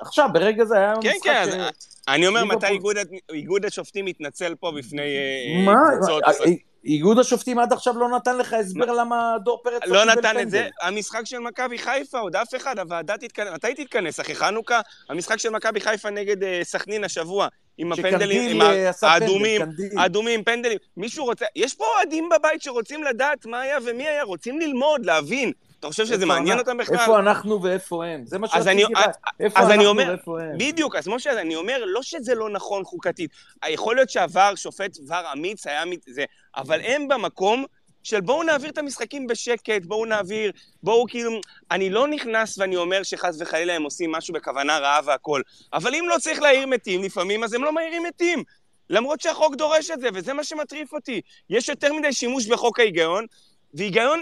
עכשיו, 0.02 0.30
ברגע 0.34 0.66
זה 0.66 0.78
היה 0.78 0.94
כן, 1.02 1.12
משחק... 1.16 1.24
כן, 1.24 1.60
אז 1.60 1.74
אני 2.08 2.28
אומר, 2.28 2.44
ליברפול- 2.44 2.56
מתי 2.56 2.98
איגוד, 3.34 3.66
השופטים 3.66 4.06
מתנצל 4.06 4.56
פה 4.60 4.72
בפני 4.78 5.02
אה, 5.02 5.66
מה? 5.66 5.76
קבוצות? 5.98 6.24
אה, 6.24 6.52
איגוד 6.86 7.20
השופטים 7.20 7.60
עד 7.60 7.74
עכשיו 7.74 7.98
לא 7.98 8.10
נתן 8.10 8.38
לך 8.38 8.54
הסבר 8.54 8.86
למה 8.86 9.36
דור 9.44 9.62
פרץ 9.64 9.82
לא 9.86 10.00
קיבל 10.02 10.14
נתן. 10.18 10.40
את 10.40 10.50
זה. 10.50 10.68
המשחק 10.82 11.22
של 11.26 11.40
מכבי 11.40 11.78
חיפה, 11.78 12.20
עוד 12.20 12.36
אף 12.36 12.56
אחד, 12.56 12.80
הוועדה 12.80 13.18
תתכנס, 13.18 13.54
מתי 13.54 13.74
תתכנס? 13.74 14.20
אחרי 14.20 14.36
חנוכה? 14.36 14.82
המשחק 15.10 15.40
של 15.40 15.50
מכבי 15.50 15.80
חיפה 15.80 16.10
נגד 16.10 16.44
אה, 16.44 16.60
סכנין 16.64 17.04
השבוע, 17.04 17.48
עם 17.78 17.92
הפנדלים, 17.92 18.52
עם 18.52 18.62
אה, 18.62 18.92
האדומים. 19.02 19.62
האדומים, 19.98 20.44
פנדלים. 20.44 20.78
מישהו 20.98 21.26
רוצה... 21.26 21.46
יש 21.56 21.74
פה 21.74 21.86
אוהדים 21.98 22.30
בבית 22.30 22.62
שרוצים 22.62 23.04
לדעת 23.04 23.46
מה 23.46 23.62
היה 23.62 23.78
ומי 23.86 24.08
היה, 24.08 24.24
רוצים 24.24 24.60
ללמוד, 24.60 25.06
להבין. 25.06 25.52
אתה 25.84 25.92
חושב 25.92 26.06
שזה 26.06 26.26
מעניין 26.26 26.60
אותם 26.60 26.78
בכלל? 26.78 26.98
איפה 27.00 27.20
אנחנו 27.20 27.64
ואיפה 27.64 28.06
הם? 28.06 28.26
זה 28.26 28.40
מה 28.40 28.48
שרציתי 28.48 28.84
לדעת. 28.84 29.18
איפה 29.40 29.60
אנחנו 29.60 29.86
אומר- 29.86 30.08
ואיפה 30.08 30.42
הם? 30.42 30.58
בדיוק, 30.58 30.96
אז 30.96 31.08
משה, 31.08 31.42
אני 31.42 31.56
אומר, 31.56 31.86
לא 31.86 32.04
שזה 32.04 32.36
לא 32.36 32.50
נכון 32.50 32.84
חוקתית. 32.84 33.32
יכול 33.70 33.96
להיות 33.96 34.10
שעבר, 34.10 34.56
שופט 34.56 34.98
ור 35.08 35.34
אמיץ, 35.34 35.68
היה 35.68 35.84
זה, 36.08 36.26
אבל 36.56 36.82
הם 36.82 37.08
במקום 37.08 37.66
של 38.04 38.22
בואו 38.22 38.44
נעביר 38.44 38.70
את 38.70 38.78
המשחקים 38.78 39.28
בשקט, 39.28 39.86
בואו 39.86 40.06
נעביר, 40.06 40.52
בואו 40.84 41.06
כאילו... 41.08 41.40
אני 41.72 41.90
לא 41.90 42.08
נכנס 42.08 42.58
ואני 42.58 42.76
אומר 42.76 43.04
שחס 43.04 43.38
וחלילה 43.42 43.74
הם 43.74 43.84
עושים 43.84 44.12
משהו 44.12 44.34
בכוונה 44.34 44.80
רעה 44.80 45.00
והכול, 45.06 45.42
אבל 45.74 45.96
אם 45.96 46.06
לא 46.10 46.16
צריך 46.20 46.42
להעיר 46.42 46.68
מתים 46.68 47.04
לפעמים, 47.04 47.44
אז 47.44 47.54
הם 47.54 47.64
לא 47.64 47.72
מעירים 47.72 48.04
מתים. 48.04 48.44
למרות 48.90 49.22
שהחוק 49.22 49.56
דורש 49.56 49.92
את 49.92 50.00
זה, 50.02 50.08
וזה 50.14 50.34
מה 50.34 50.44
שמטריף 50.44 50.94
אותי. 50.94 51.22
יש 51.50 51.70
יותר 51.70 51.94
מדי 51.94 52.14
שימוש 52.14 52.48
בחוק 52.48 52.80
ההיגיון, 52.80 53.26
והיגיון, 53.74 54.22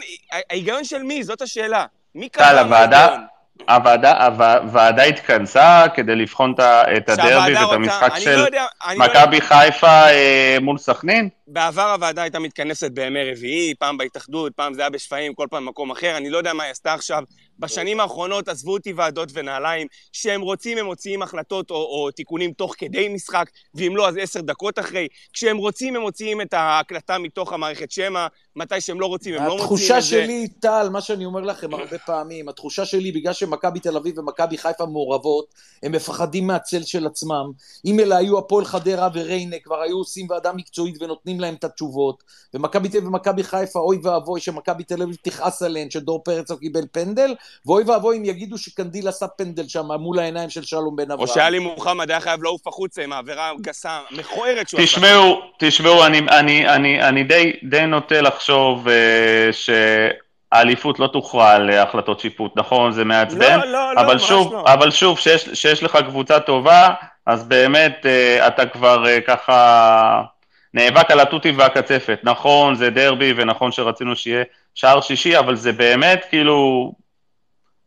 ההיגיון 0.49 0.84
של 0.84 1.04
מי? 1.04 1.24
זאת 1.24 1.41
השאלה. 1.41 1.86
מי 2.16 2.30
קבע 2.30 2.49
טל, 2.49 2.58
הוועדה-? 2.60 3.18
הוועדה, 3.70 4.26
הווע- 4.26 4.58
הוועדה 4.58 5.04
התכנסה 5.04 5.84
כדי 5.93 6.16
לבחון 6.16 6.54
את 6.97 7.10
הדרבי 7.10 7.56
ואת 7.56 7.72
המשחק 7.74 8.12
של 8.20 8.36
לא 8.36 8.41
יודע, 8.45 8.66
לא 8.89 9.06
מכבי 9.06 9.41
חיפה 9.41 9.88
אה, 10.10 10.58
מול 10.62 10.78
סכנין? 10.78 11.30
בעבר 11.47 11.91
הוועדה 11.91 12.22
הייתה 12.22 12.39
מתכנסת 12.39 12.91
בימי 12.91 13.32
רביעי, 13.32 13.74
פעם 13.80 13.97
בהתאחדות, 13.97 14.54
פעם 14.56 14.74
זה 14.74 14.82
היה 14.82 14.89
בשפיים, 14.89 15.34
כל 15.34 15.47
פעם 15.49 15.66
במקום 15.66 15.91
אחר, 15.91 16.18
אני 16.18 16.30
לא 16.30 16.38
יודע 16.38 16.54
מה 16.54 16.64
היא 16.64 16.72
עשתה 16.72 16.93
עכשיו. 16.93 17.24
בשנים 17.62 17.99
האחרונות 17.99 18.47
עזבו 18.47 18.74
אותי 18.74 18.93
ועדות 18.93 19.30
ונעליים, 19.34 19.88
כשהם 20.14 20.41
רוצים 20.41 20.78
הם 20.78 20.86
מוציאים 20.86 21.22
החלטות 21.22 21.72
או, 21.72 21.76
או 21.76 22.12
תיקונים 22.12 22.53
תוך 22.53 22.76
כדי 22.78 23.07
משחק, 23.07 23.49
ואם 23.76 23.95
לא 23.95 24.07
אז 24.07 24.18
עשר 24.22 24.41
דקות 24.41 24.80
אחרי. 24.80 25.07
כשהם 25.34 25.57
רוצים 25.57 25.95
הם 25.95 26.01
מוציאים 26.01 26.41
את 26.41 26.53
ההקלטה 26.53 27.18
מתוך 27.18 27.53
המערכת 27.53 27.91
שמע, 27.91 28.28
מתי 28.55 28.82
שהם 28.82 28.99
לא 28.99 29.05
רוצים 29.05 29.34
הם 29.34 29.45
לא 29.45 29.57
מוציאים 29.57 29.64
את 29.64 29.70
זה. 29.70 29.97
התחושה 29.97 30.01
שלי, 30.01 30.47
טל, 30.47 30.89
מה 30.91 31.01
שאני 31.01 31.26
אומר 31.26 31.41
לכם 31.41 31.74
הרבה 31.74 31.97
פעמים, 31.97 32.49
התחושה 32.49 32.86
שלי, 32.86 33.12
בגלל 33.12 33.34
שמכבי 33.34 33.80
תל 33.80 33.97
אביב 33.97 34.20
ומכבי 34.20 34.57
חיפה 34.57 34.86
מעורבות, 34.86 35.45
הם 35.84 35.91
מפחדים 35.91 36.47
מהצל 36.47 36.84
של 36.84 37.07
עצמם. 37.07 37.51
אם 37.86 37.99
אלה 37.99 38.18
היו 38.18 38.38
הפועל 38.38 38.66
חדרה 38.66 39.09
וריינה, 39.14 39.55
כבר 39.64 39.82
היו 39.82 39.97
עושים 39.97 40.28
ועדה 40.30 40.53
מקצועית 40.53 41.01
ונותנים 41.01 41.39
להם 41.39 41.53
את 41.53 41.64
התשובות. 41.64 42.24
ומכבי 42.53 42.89
תל 42.89 42.97
אביב 42.97 43.09
ומכבי 43.09 43.43
חיפה, 43.43 43.80
אוי 43.80 43.99
ואבוי 44.03 44.41
שמכבי 44.41 44.84
תל 44.84 45.01
אביב 45.01 45.16
תכעס 45.22 45.62
עליהן 45.62 45.89
שדור 45.89 46.24
פרץ 46.24 46.51
לא 46.51 46.55
קיבל 46.55 46.84
פנדל, 46.91 47.36
ואוי 47.66 47.84
ואבוי 47.84 48.18
אם 48.18 48.26
יגידו 48.26 48.58
שקנדיל 48.58 49.08
עשה 49.08 49.28
פנדל 49.28 49.68
שם 49.68 49.91
מול 49.91 50.20
העיניים 50.20 50.49
של 50.49 50.64
שלום 50.64 50.95
בן 50.95 51.12
או 51.12 51.16
אברהם. 51.16 51.28
שאלי 51.28 51.60
מוחמד 51.60 52.12
היה 52.12 52.20
חייב 52.20 52.43
לעוף 52.43 52.68
החוצה 52.68 53.04
עם 53.04 53.14
העבירה 53.14 53.49
הגסה, 53.49 53.99
מכוערת 54.12 54.70
שהוא 54.70 54.82
עשה. 54.82 54.88
תשמעו, 54.88 55.41
תשמעו, 55.60 56.06
אני, 56.06 56.20
אני, 56.20 56.70
אני, 56.70 57.04
אני 57.04 57.24
די, 57.24 57.54
די 57.70 57.86
נוטה 57.86 58.22
לחשוב 58.22 58.88
אה, 58.88 59.49
שהאליפות 59.52 60.99
לא 60.99 61.08
תוכרע 61.08 61.52
על 61.52 61.70
החלטות 61.70 62.20
שיפוט, 62.20 62.52
נכון? 62.56 62.91
זה 62.91 63.04
מעצבן, 63.04 63.60
לא, 63.60 63.66
לא, 63.66 63.95
לא, 63.95 64.02
אבל 64.02 64.14
ממש 64.14 64.28
שוב, 64.28 64.54
לא. 64.54 64.64
אבל 64.68 64.91
שוב, 64.91 65.20
שיש, 65.20 65.49
שיש 65.54 65.84
לך 65.84 65.97
קבוצה 66.08 66.39
טובה, 66.39 66.89
אז 67.26 67.47
באמת 67.47 68.06
אה, 68.06 68.47
אתה 68.47 68.66
כבר 68.66 69.08
אה, 69.08 69.22
ככה 69.22 70.22
נאבק 70.74 71.12
על 71.12 71.20
התותים 71.20 71.58
והקצפת. 71.58 72.20
נכון, 72.24 72.76
זה 72.76 72.89
דרבי, 72.89 73.34
ונכון 73.38 73.72
שרצינו 73.72 74.16
שיהיה 74.16 74.43
שער 74.76 75.02
שישי, 75.02 75.39
אבל 75.39 75.56
זה 75.56 75.72
באמת 75.72 76.26
כאילו, 76.30 76.91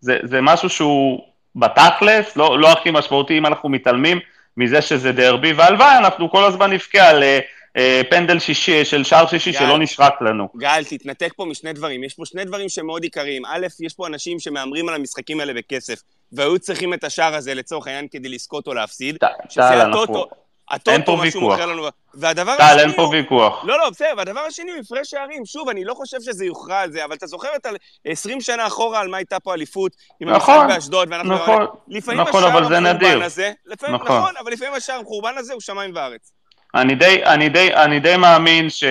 זה, 0.04 0.18
זה 0.22 0.40
משהו 0.40 0.68
שהוא 0.68 1.20
בתכלס, 1.56 2.36
לא, 2.36 2.58
לא 2.58 2.72
הכי 2.72 2.90
משמעותי 2.90 3.38
אם 3.38 3.46
אנחנו 3.46 3.68
מתעלמים 3.68 4.20
מזה 4.56 4.82
שזה 4.82 5.12
דרבי, 5.12 5.52
והלוואי, 5.52 5.98
אנחנו 5.98 6.30
כל 6.30 6.44
הזמן 6.44 6.72
נבכה 6.72 7.08
על 7.08 7.22
אה, 7.22 7.38
אה, 7.76 8.02
פנדל 8.10 8.38
שישי, 8.38 8.84
של 8.84 9.04
שער 9.04 9.26
שישי 9.26 9.52
גל. 9.52 9.58
שלא 9.58 9.78
נשרק 9.78 10.22
לנו. 10.22 10.48
גל, 10.56 10.84
תתנתק 10.84 11.32
פה 11.36 11.44
משני 11.44 11.72
דברים. 11.72 12.04
יש 12.04 12.14
פה 12.14 12.26
שני 12.26 12.44
דברים 12.44 12.68
שמאוד 12.68 13.02
עיקריים. 13.02 13.42
א', 13.46 13.66
יש 13.80 13.94
פה 13.94 14.06
אנשים 14.06 14.40
שמהמרים 14.40 14.88
על 14.88 14.94
המשחקים 14.94 15.40
האלה 15.40 15.52
בכסף, 15.54 16.02
והיו 16.32 16.58
צריכים 16.58 16.94
את 16.94 17.04
השער 17.04 17.34
הזה 17.34 17.54
לצורך 17.54 17.86
העניין 17.86 18.06
כדי 18.10 18.28
לזכות 18.28 18.66
או 18.66 18.74
להפסיד. 18.74 19.16
ט- 19.16 19.24
שזה 19.48 19.82
הטוטו. 19.82 20.28
הטוטו, 20.70 21.16
מה 21.16 21.30
שהוא 21.30 21.42
ויכוח. 21.42 21.52
מוכר 21.60 21.66
לנו. 21.66 21.86
והדבר 22.14 22.56
טל, 22.56 22.62
אין 22.62 22.78
השני 22.78 22.96
פה 22.96 23.02
הוא... 23.02 23.14
ויכוח. 23.14 23.64
לא, 23.64 23.78
לא, 23.78 23.90
בסדר, 23.90 24.08
והדבר 24.16 24.40
השני 24.40 24.70
הוא 24.70 24.80
הפרש 24.80 25.10
שערים. 25.10 25.46
שוב, 25.46 25.68
אני 25.68 25.84
לא 25.84 25.94
חושב 25.94 26.16
שזה 26.20 26.44
יוכרע 26.44 26.80
על 26.80 26.90
זה, 26.92 27.04
אבל 27.04 27.14
אתה 27.14 27.26
זוכר 27.26 27.48
את 27.56 27.66
ה- 27.66 27.70
20 28.04 28.40
שנה 28.40 28.66
אחורה 28.66 29.00
על 29.00 29.08
מה 29.08 29.16
הייתה 29.16 29.40
פה 29.40 29.54
אליפות, 29.54 29.92
עם 30.20 30.28
נכון, 30.28 30.54
המשחק 30.54 30.74
באשדוד, 30.74 31.08
ואנחנו... 31.10 31.34
נכון, 31.34 31.66
לפעמים 31.88 32.20
נכון, 32.20 32.44
אבל 32.44 32.68
זה 32.68 32.80
נדיר. 32.80 33.24
הזה, 33.24 33.52
לפעמים, 33.66 33.94
נכון. 33.96 34.16
נכון, 34.18 34.32
אבל 34.40 34.52
לפעמים 34.52 34.74
השער 34.74 34.96
המחורבן 34.98 35.38
הזה 35.38 35.52
הוא 35.52 35.60
שמיים 35.60 35.90
וארץ. 35.94 36.32
אני 36.74 36.94
די, 36.94 37.24
אני 37.24 37.48
די, 37.48 37.74
אני 37.74 38.00
די 38.00 38.16
מאמין 38.16 38.70
ש, 38.70 38.84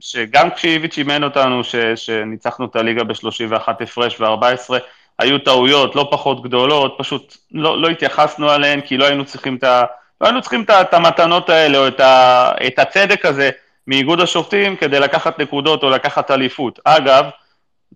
שגם 0.00 0.50
כשאיביץ' 0.50 0.98
אימן 0.98 1.24
אותנו, 1.24 1.64
ש, 1.64 1.76
שניצחנו 1.96 2.66
את 2.66 2.76
הליגה 2.76 3.04
ב-31 3.04 3.54
הפרש 3.82 4.20
ו-14, 4.20 4.74
היו 5.18 5.38
טעויות 5.38 5.96
לא 5.96 6.08
פחות 6.10 6.42
גדולות, 6.42 6.94
פשוט 6.98 7.36
לא, 7.52 7.82
לא 7.82 7.88
התייחסנו 7.88 8.54
אליהן, 8.54 8.80
כי 8.80 8.96
לא 8.96 9.04
היינו 9.04 9.24
צריכים 9.24 9.56
את 9.56 9.64
ה... 9.64 9.84
לא 10.24 10.28
היינו 10.28 10.40
צריכים 10.40 10.64
את, 10.80 10.94
המתנות 10.94 11.50
האלה, 11.50 11.78
או 11.78 11.88
את 12.66 12.78
הצדק 12.78 13.26
הזה 13.26 13.50
מאיגוד 13.86 14.20
השופטים 14.20 14.76
כדי 14.76 15.00
לקחת 15.00 15.38
נקודות 15.38 15.82
או 15.82 15.90
לקחת 15.90 16.30
אליפות. 16.30 16.78
אגב, 16.84 17.24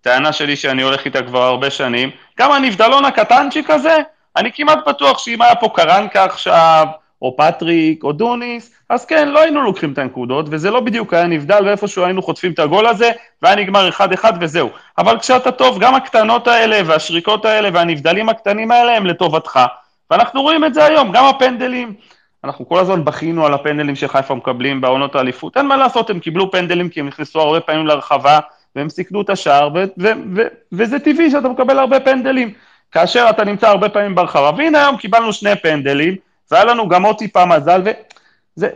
טענה 0.00 0.32
שלי 0.32 0.56
שאני 0.56 0.82
הולך 0.82 1.04
איתה 1.04 1.22
כבר 1.22 1.42
הרבה 1.42 1.70
שנים, 1.70 2.10
גם 2.38 2.52
הנבדלון 2.52 3.04
הקטנצ'יק 3.04 3.70
הזה, 3.70 3.98
אני 4.36 4.50
כמעט 4.52 4.78
בטוח 4.86 5.18
שאם 5.18 5.42
היה 5.42 5.54
פה 5.54 5.68
קרנקה 5.74 6.24
עכשיו, 6.24 6.86
או 7.22 7.36
פטריק, 7.36 8.04
או 8.04 8.12
דוניס, 8.12 8.74
אז 8.88 9.04
כן, 9.04 9.28
לא 9.28 9.40
היינו 9.40 9.62
לוקחים 9.62 9.92
את 9.92 9.98
הנקודות, 9.98 10.46
וזה 10.50 10.70
לא 10.70 10.80
בדיוק 10.80 11.14
היה 11.14 11.26
נבדל, 11.26 11.62
ואיפשהו 11.66 12.04
היינו 12.04 12.22
חוטפים 12.22 12.52
את 12.52 12.58
הגול 12.58 12.86
הזה, 12.86 13.10
והיה 13.42 13.56
נגמר 13.56 13.88
1-1 13.90 14.24
וזהו. 14.40 14.70
אבל 14.98 15.18
כשאתה 15.18 15.52
טוב, 15.52 15.78
גם 15.78 15.94
הקטנות 15.94 16.48
האלה, 16.48 16.80
והשריקות 16.86 17.44
האלה, 17.44 17.68
והנבדלים 17.72 18.28
הקטנים 18.28 18.70
האלה 18.70 18.96
הם 18.96 19.06
לטובתך. 19.06 19.60
ואנחנו 20.10 20.42
רואים 20.42 20.64
את 20.64 20.74
זה 20.74 20.84
היום, 20.84 21.12
גם 21.12 21.24
הפנדלים. 21.24 21.94
אנחנו 22.44 22.68
כל 22.68 22.78
הזמן 22.78 23.04
בכינו 23.04 23.46
על 23.46 23.54
הפנדלים 23.54 23.96
שחיפה 23.96 24.34
מקבלים 24.34 24.80
בעונות 24.80 25.14
האליפות. 25.14 25.56
אין 25.56 25.66
מה 25.66 25.76
לעשות, 25.76 26.10
הם 26.10 26.20
קיבלו 26.20 26.50
פנדלים 26.50 26.88
כי 26.88 27.00
הם 27.00 27.06
נכנסו 27.06 27.40
הרבה 27.40 27.60
פעמים 27.60 27.86
לרחבה, 27.86 28.38
והם 28.76 28.88
סיכנו 28.88 29.22
את 29.22 29.30
השער, 29.30 29.68
ו- 29.74 29.84
ו- 29.98 30.12
ו- 30.36 30.46
וזה 30.72 30.98
טבעי 30.98 31.30
שאתה 31.30 31.48
מקבל 31.48 31.78
הרבה 31.78 32.00
פנדלים. 32.00 32.52
כאשר 32.92 33.26
אתה 33.30 33.44
נמצא 33.44 33.68
הרבה 33.68 33.88
פעמים 33.88 34.14
ברחבה. 34.14 34.50
והנה 34.56 34.82
היום 34.82 34.96
קיבלנו 34.96 35.32
שני 35.32 35.56
פנדלים, 35.56 36.16
והיה 36.50 36.64
לנו 36.64 36.88
גם 36.88 37.02
עוד 37.02 37.16
טיפה 37.16 37.44
מזל, 37.44 37.80
וזה 37.80 37.92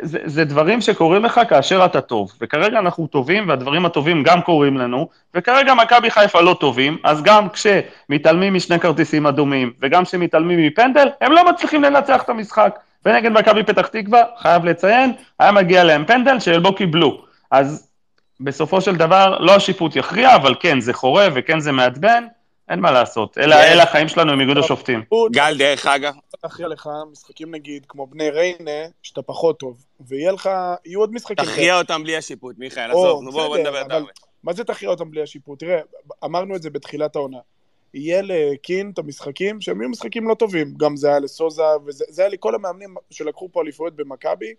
זה, 0.03 0.19
זה 0.25 0.45
דברים 0.45 0.81
שקורים 0.81 1.25
לך 1.25 1.41
כאשר 1.49 1.85
אתה 1.85 2.01
טוב. 2.01 2.33
וכרגע 2.41 2.79
אנחנו 2.79 3.07
טובים, 3.07 3.49
והדברים 3.49 3.87
הטובים 3.87 4.23
גם 4.23 4.43
קורים 4.43 4.79
לנו, 4.79 5.09
וכרגע 5.35 5.75
מכבי 5.75 6.11
חיפה 6.11 6.41
לא 6.41 6.57
טובים, 6.61 6.97
אז 7.05 7.23
גם 7.23 7.49
כשמתעלמים 7.49 8.55
משני 8.55 8.81
כרטיסים 8.81 9.27
אדומים, 9.27 9.73
וגם 9.81 10.05
כשמתעלמים 10.05 10.67
מפנדל, 10.67 11.09
הם 11.21 11.33
לא 11.33 11.51
מצליחים 11.51 11.83
לנצח 11.83 12.23
את 12.23 12.29
המשחק. 12.29 12.79
ונגד 13.07 13.31
מכבי 13.33 13.63
פתח 13.63 13.87
תקווה, 13.87 14.23
חייב 14.39 14.65
לציין, 14.65 15.13
היה 15.39 15.53
מגיע 15.53 15.85
להם 15.85 16.05
פנדל 16.07 16.41
שלא 16.41 16.73
קיבלו. 16.77 17.25
אז 17.51 17.89
בסופו 18.41 18.81
של 18.81 18.97
דבר, 18.97 19.39
לא 19.39 19.55
השיפוט 19.55 19.97
יכריע, 19.97 20.37
אבל 20.37 20.55
כן, 20.61 20.81
זה 20.81 20.93
חורה 20.93 21.29
וכן 21.35 21.61
זה 21.61 21.73
מעצבן, 21.73 22.25
אין 22.69 22.81
מה 22.81 22.91
לעשות. 22.91 23.39
אלה, 23.39 23.57
כן. 23.57 23.73
אלה 23.73 23.83
החיים 23.83 24.09
שלנו 24.09 24.33
עם 24.33 24.41
איגוד 24.41 24.59
השופטים. 24.59 25.05
גל, 25.33 25.55
דרך 25.59 25.87
אגב, 25.87 26.15
להכריע 26.45 26.69
לך 26.69 26.89
משחקים 27.13 27.55
נגיד 27.55 27.87
כמו 27.89 28.07
בני 28.07 28.31
ריינה, 28.31 28.87
שאתה 29.03 29.23
פחות 29.23 29.59
טוב, 29.59 29.85
ויהיה 30.01 30.33
לך, 30.33 30.51
יהיו 30.85 31.01
עוד 31.01 31.13
משחקים. 31.15 31.45
תכריע 31.45 31.79
אותם 31.79 32.03
בלי 32.03 32.17
השיפוט, 32.17 32.59
מיכאל, 32.59 32.91
עזוב, 32.91 33.31
בואו 33.31 33.57
נדבר. 33.57 34.05
מה 34.45 34.53
זה 34.53 34.65
תכריע 34.65 34.91
אותם 34.91 35.11
בלי 35.11 35.23
השיפוט? 35.23 35.59
תראה, 35.59 35.79
אמרנו 36.25 36.57
את 36.57 36.63
זה 36.63 36.71
בתחילת 36.71 37.17
העונה. 37.17 37.39
יהיה 37.95 38.23
לקין 38.23 38.91
את 38.91 38.99
המשחקים 38.99 39.61
שהם 39.61 39.81
יהיו 39.81 39.91
משחקים 39.91 40.29
לא 40.29 40.35
טובים. 40.35 40.75
גם 40.77 40.97
זה 40.97 41.09
היה 41.09 41.19
לסוזה, 41.19 41.63
וזה 41.87 42.05
זה 42.09 42.23
היה 42.23 42.29
לכל 42.29 42.55
המאמנים 42.55 42.95
שלקחו 43.11 43.49
פה 43.53 43.63
אליפויות 43.63 43.97
במכבי, 43.97 44.55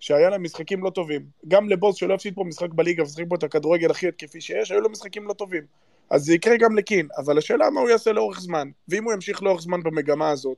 שהיה 0.00 0.30
להם 0.30 0.42
משחקים 0.42 0.84
לא 0.84 0.90
טובים. 0.90 1.26
גם 1.48 1.68
לבוס 1.68 1.96
שלא 1.96 2.14
הפסיד 2.14 2.34
פה 2.34 2.44
משחק 2.44 2.70
בליגה 2.70 3.02
ושיחק 3.02 3.24
פה 3.28 3.34
את 3.34 3.42
הכדורגל 3.42 3.90
הכי 3.90 4.08
התקפי 4.08 4.40
שיש, 4.40 4.70
היו 4.70 4.80
לו 4.80 4.90
משחקים 4.90 5.28
לא 5.28 5.32
טובים. 5.32 5.62
אז 6.10 6.24
זה 6.24 6.34
יקרה 6.34 6.56
גם 6.56 6.76
לקין, 6.76 7.08
אבל 7.16 7.38
השאלה 7.38 7.70
מה 7.70 7.80
הוא 7.80 7.90
יעשה 7.90 8.12
לאורך 8.12 8.40
זמן. 8.40 8.70
ואם 8.88 9.04
הוא 9.04 9.12
ימשיך 9.12 9.42
לאורך 9.42 9.60
זמן 9.60 9.82
במגמה 9.82 10.30
הזאת, 10.30 10.56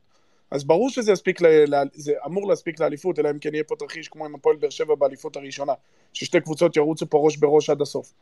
אז 0.51 0.65
ברור 0.65 0.91
שזה 0.91 1.13
יספיק. 1.13 1.43
ל- 1.43 1.75
זה 1.93 2.13
אמור 2.27 2.49
להספיק 2.49 2.81
לאליפות, 2.81 3.19
אלא 3.19 3.31
אם 3.31 3.39
כן 3.39 3.55
יהיה 3.55 3.65
פה 3.65 3.77
תרחיש 3.77 4.09
כמו 4.09 4.25
עם 4.25 4.35
הפועל 4.35 4.57
באר 4.57 4.71
שבע 4.71 4.95
באליפות 4.95 5.37
הראשונה, 5.37 5.73
ששתי 6.13 6.41
קבוצות 6.41 6.77
ירוצו 6.77 7.07
פה 7.11 7.19
ראש 7.19 7.37
בראש 7.37 7.71
עד 7.71 7.81
הסוף. 7.81 8.13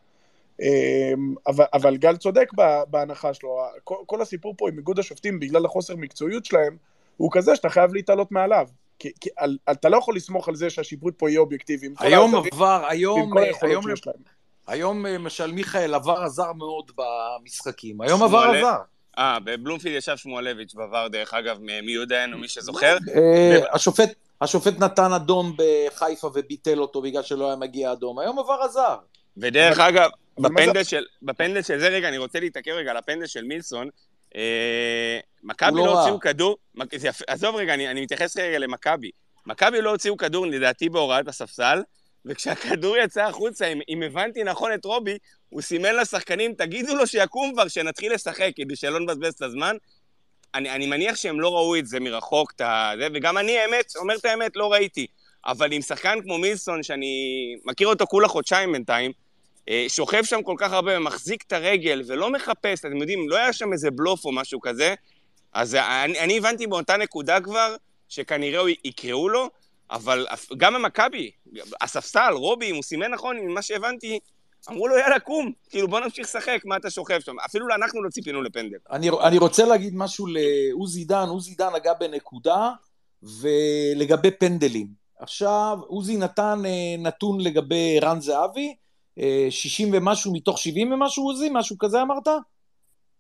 אמ, 0.61 1.35
אבל, 1.47 1.65
אבל 1.73 1.97
גל 1.97 2.17
צודק 2.17 2.49
בה- 2.53 2.83
בהנחה 2.91 3.35
שלו, 3.35 3.51
כל, 3.85 3.95
כל 4.07 4.23
הסיפור 4.23 4.55
פה 4.59 4.69
עם 4.69 4.77
איגוד 4.79 4.99
השופטים 4.99 5.41
בגלל 5.41 5.65
החוסר 5.67 5.97
מקצועיות 5.97 6.45
שלהם, 6.45 6.77
הוא 7.17 7.31
כזה 7.33 7.57
שאתה 7.57 7.69
חייב 7.69 7.95
להתעלות 7.95 8.33
מעליו. 8.33 8.67
כי, 8.99 9.11
כי 9.21 9.29
על, 9.37 9.59
אתה 9.71 9.89
לא 9.89 9.97
יכול 9.97 10.17
לסמוך 10.17 10.49
על 10.49 10.55
זה 10.55 10.71
שהשיפוט 10.71 11.15
פה 11.19 11.31
יהיה 11.31 11.41
אובייקטיבי. 11.41 11.89
היום 11.99 12.35
עבר, 12.35 12.83
היום, 12.89 13.31
כל 13.33 13.39
היכולות 13.43 13.85
היום. 13.85 14.17
היום 14.67 15.07
למשל 15.07 15.53
מיכאל 15.53 15.95
עבר 15.95 16.23
עזר 16.23 16.53
מאוד 16.53 16.91
במשחקים. 16.97 18.01
היום 18.01 18.23
עבר 18.23 18.39
עזר. 18.39 18.77
אה, 19.19 19.39
בבלומפילד 19.45 19.97
ישב 19.97 20.17
שמואלביץ' 20.17 20.75
בעבר, 20.75 21.09
דרך 21.09 21.35
אגב, 21.35 21.59
מ- 21.61 21.87
מיודענו, 21.87 22.39
מי 22.39 22.49
שזוכר. 22.49 22.97
אה, 23.15 23.59
השופט, 23.73 24.11
השופט 24.41 24.79
נתן 24.79 25.13
אדום 25.13 25.57
בחיפה 25.57 26.27
וביטל 26.35 26.79
אותו 26.81 27.03
בגלל 27.03 27.23
שלא 27.23 27.47
היה 27.47 27.57
מגיע 27.57 27.93
אדום. 27.93 28.19
היום 28.19 28.39
עבר 28.39 28.59
עזר. 28.65 28.97
ודרך 29.37 29.79
אגב, 29.79 30.11
בפנדל 30.41 30.85
של, 30.85 31.05
בפנדל 31.23 31.63
של 31.63 31.79
זה, 31.79 31.89
רגע, 31.89 32.09
אני 32.09 32.19
רוצה 32.19 32.41
להתעכב 32.41 32.71
רגע 32.71 32.91
על 32.91 32.97
הפנדל 32.97 33.27
של 33.27 33.45
מילסון. 33.45 33.89
אה, 34.37 35.19
מכבי 35.43 35.79
לא 35.79 35.87
לא. 35.87 36.01
הוציאו 36.01 36.21
כדור, 36.21 36.57
זה 36.97 37.09
עזוב 37.27 37.57
רגע, 37.57 37.75
אני, 37.75 37.89
אני 37.89 38.03
מתייחס 38.03 38.37
רגע 38.37 38.59
למכבי. 38.59 39.11
מכבי 39.47 39.81
לא 39.81 39.91
הוציאו 39.91 40.17
כדור, 40.17 40.47
לדעתי, 40.47 40.89
בהוראת 40.89 41.29
הספסל, 41.29 41.83
וכשהכדור 42.25 42.97
יצא 42.97 43.23
החוצה, 43.27 43.67
אם, 43.67 43.81
אם 43.89 44.03
הבנתי 44.03 44.45
נכון 44.45 44.75
את 44.75 44.85
רובי, 44.85 45.19
הוא 45.49 45.63
סימן 45.63 45.95
לשחקנים, 45.95 46.55
תגידו 46.55 46.95
לו 46.95 47.07
שיקום 47.07 47.53
כבר, 47.53 47.69
שנתחיל 47.69 48.15
לשחק, 48.15 48.51
כדי 48.57 48.77
שלא 48.77 49.01
נבזבז 49.01 49.35
את 49.35 49.43
הזמן. 49.43 49.77
אני, 50.55 50.71
אני 50.71 50.87
מניח 50.87 51.17
שהם 51.17 51.41
לא 51.41 51.55
ראו 51.55 51.77
את 51.77 51.87
זה 51.87 52.01
מרחוק, 52.01 52.53
את 52.53 52.63
זה, 52.99 53.09
וגם 53.15 53.39
אני, 53.39 53.59
האמת, 53.59 53.93
אומר 53.97 54.17
את 54.17 54.25
האמת, 54.25 54.57
לא 54.57 54.73
ראיתי. 54.73 55.07
אבל 55.47 55.73
עם 55.73 55.83
שחקן 55.83 56.19
כמו 56.23 56.39
מילסון, 56.39 56.83
שאני 56.83 57.55
מכיר 57.65 57.89
אותו 57.89 58.07
כולה 58.07 58.29
חודשיים 58.29 58.73
בינתיים, 58.73 59.13
שוכב 59.89 60.25
שם 60.25 60.43
כל 60.43 60.55
כך 60.59 60.73
הרבה 60.73 60.99
ומחזיק 60.99 61.45
את 61.47 61.53
הרגל 61.53 62.03
ולא 62.07 62.33
מחפש, 62.33 62.81
אתם 62.81 62.97
יודעים, 62.97 63.29
לא 63.29 63.37
היה 63.37 63.53
שם 63.53 63.73
איזה 63.73 63.91
בלוף 63.91 64.25
או 64.25 64.33
משהו 64.33 64.61
כזה, 64.61 64.95
אז 65.53 65.75
אני, 65.75 66.21
אני 66.21 66.39
הבנתי 66.39 66.67
באותה 66.67 66.97
נקודה 66.97 67.41
כבר, 67.41 67.77
שכנראה 68.09 68.63
יקראו 68.85 69.29
לו, 69.29 69.51
אבל 69.91 70.27
גם 70.57 70.75
במכבי, 70.75 71.31
הספסל, 71.81 72.33
רובי, 72.33 72.71
אם 72.71 72.75
הוא 72.75 72.83
סימן 72.83 73.11
נכון, 73.11 73.37
ממה 73.37 73.63
שהבנתי, 73.63 74.19
אמרו 74.71 74.89
לו, 74.89 74.99
יאללה, 74.99 75.21
קום, 75.21 75.53
כאילו, 75.71 75.89
בוא 75.89 76.01
נמשיך 76.01 76.27
לשחק, 76.27 76.61
מה 76.65 76.77
אתה 76.77 76.91
שוכב 76.91 77.21
שם? 77.21 77.41
אפילו 77.47 77.67
אנחנו 77.75 78.03
לא 78.03 78.11
ציפינו 78.11 78.43
לפנדל. 78.43 78.79
אני, 78.91 79.11
אני 79.23 79.39
רוצה 79.39 79.65
להגיד 79.65 79.95
משהו 79.97 80.27
לעוזי 80.27 81.05
דן, 81.05 81.29
עוזי 81.29 81.55
דן 81.55 81.69
נגע 81.75 81.93
בנקודה 81.95 82.71
ולגבי 83.23 84.31
פנדלים. 84.31 84.87
עכשיו, 85.19 85.79
עוזי 85.87 86.17
נתן 86.17 86.63
אה, 86.67 87.03
נתון 87.03 87.41
לגבי 87.41 87.99
ערן 87.99 88.21
זהבי, 88.21 88.69
אה, 88.69 88.75
60 89.51 89.89
ומשהו 89.93 90.33
מתוך 90.33 90.59
70 90.59 90.93
ומשהו 90.93 91.25
עוזי, 91.25 91.49
משהו 91.53 91.79
כזה 91.79 92.03
אמרת? 92.03 92.29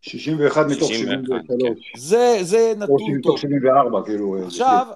61 0.02 0.66
מתוך 0.66 0.88
61, 0.88 1.40
73. 1.48 1.92
זה, 1.96 2.38
זה 2.42 2.72
או 2.76 2.80
נתון 2.80 2.96
מתוך 3.18 3.30
טוב. 3.32 3.38
74, 3.40 4.02
כאילו. 4.04 4.36
אה, 4.38 4.46
עכשיו, 4.46 4.86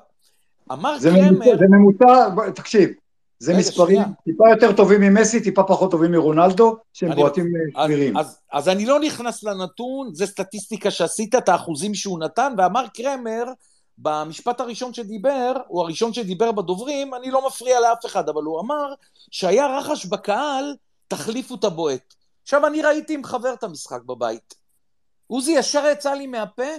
אמר 0.72 0.98
זה 0.98 1.10
ממוצע, 1.10 1.28
קרמר, 1.44 1.58
זה 1.58 1.64
ממוצע, 1.70 2.28
תקשיב, 2.54 2.90
זה 3.38 3.50
רגע, 3.52 3.60
מספרים 3.60 3.96
שנייה. 4.02 4.04
טיפה 4.24 4.44
יותר 4.50 4.72
טובים 4.76 5.00
ממסי, 5.00 5.40
טיפה 5.42 5.62
פחות 5.62 5.90
טובים 5.90 6.10
מרונלדו, 6.12 6.76
שהם 6.92 7.12
אני- 7.12 7.20
בועטים 7.20 7.46
אה, 7.76 7.82
אז, 7.82 7.86
סבירים. 7.86 8.16
אז, 8.16 8.38
אז 8.52 8.68
אני 8.68 8.86
לא 8.86 9.00
נכנס 9.00 9.42
לנתון, 9.44 10.10
זה 10.14 10.26
סטטיסטיקה 10.26 10.90
שעשית, 10.90 11.34
את 11.34 11.48
האחוזים 11.48 11.94
שהוא 11.94 12.18
נתן, 12.18 12.54
ואמר 12.58 12.84
קרמר, 12.94 13.44
במשפט 13.98 14.60
הראשון 14.60 14.94
שדיבר, 14.94 15.52
הוא 15.68 15.82
הראשון 15.82 16.12
שדיבר 16.12 16.52
בדוברים, 16.52 17.14
אני 17.14 17.30
לא 17.30 17.46
מפריע 17.46 17.80
לאף 17.80 18.06
אחד, 18.06 18.28
אבל 18.28 18.42
הוא 18.42 18.60
אמר 18.60 18.94
שהיה 19.30 19.78
רחש 19.78 20.06
בקהל, 20.06 20.74
תחליפו 21.16 21.54
את 21.54 21.64
הבועט. 21.64 22.14
עכשיו, 22.42 22.66
אני 22.66 22.82
ראיתי 22.82 23.14
עם 23.14 23.24
חבר 23.24 23.54
את 23.54 23.64
המשחק 23.64 24.02
בבית. 24.02 24.54
עוזי 25.26 25.52
ישר 25.52 25.84
יצא 25.92 26.14
לי 26.14 26.26
מהפה, 26.26 26.72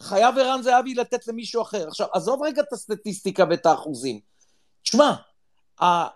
חייב 0.00 0.38
ערן 0.38 0.62
זהבי 0.62 0.94
לתת 0.94 1.26
למישהו 1.26 1.62
אחר. 1.62 1.88
עכשיו, 1.88 2.06
עזוב 2.12 2.42
רגע 2.42 2.62
את 2.62 2.72
הסטטיסטיקה 2.72 3.44
ואת 3.50 3.66
האחוזים. 3.66 4.20
תשמע, 4.82 5.14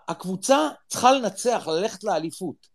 הקבוצה 0.07 0.69
צריכה 0.87 1.11
לנצח, 1.11 1.67
ללכת 1.67 2.03
לאליפות. 2.03 2.67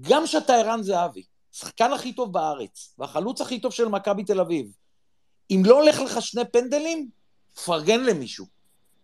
גם 0.00 0.26
שאתה 0.26 0.54
ערן 0.54 0.82
זהבי, 0.82 1.22
שחקן 1.52 1.92
הכי 1.92 2.12
טוב 2.12 2.32
בארץ, 2.32 2.94
והחלוץ 2.98 3.40
הכי 3.40 3.60
טוב 3.60 3.72
של 3.72 3.88
מכבי 3.88 4.24
תל 4.24 4.40
אביב, 4.40 4.72
אם 5.50 5.62
לא 5.64 5.80
הולך 5.80 6.00
לך 6.00 6.22
שני 6.22 6.44
פנדלים, 6.52 7.08
פרגן 7.64 8.04
למישהו. 8.04 8.55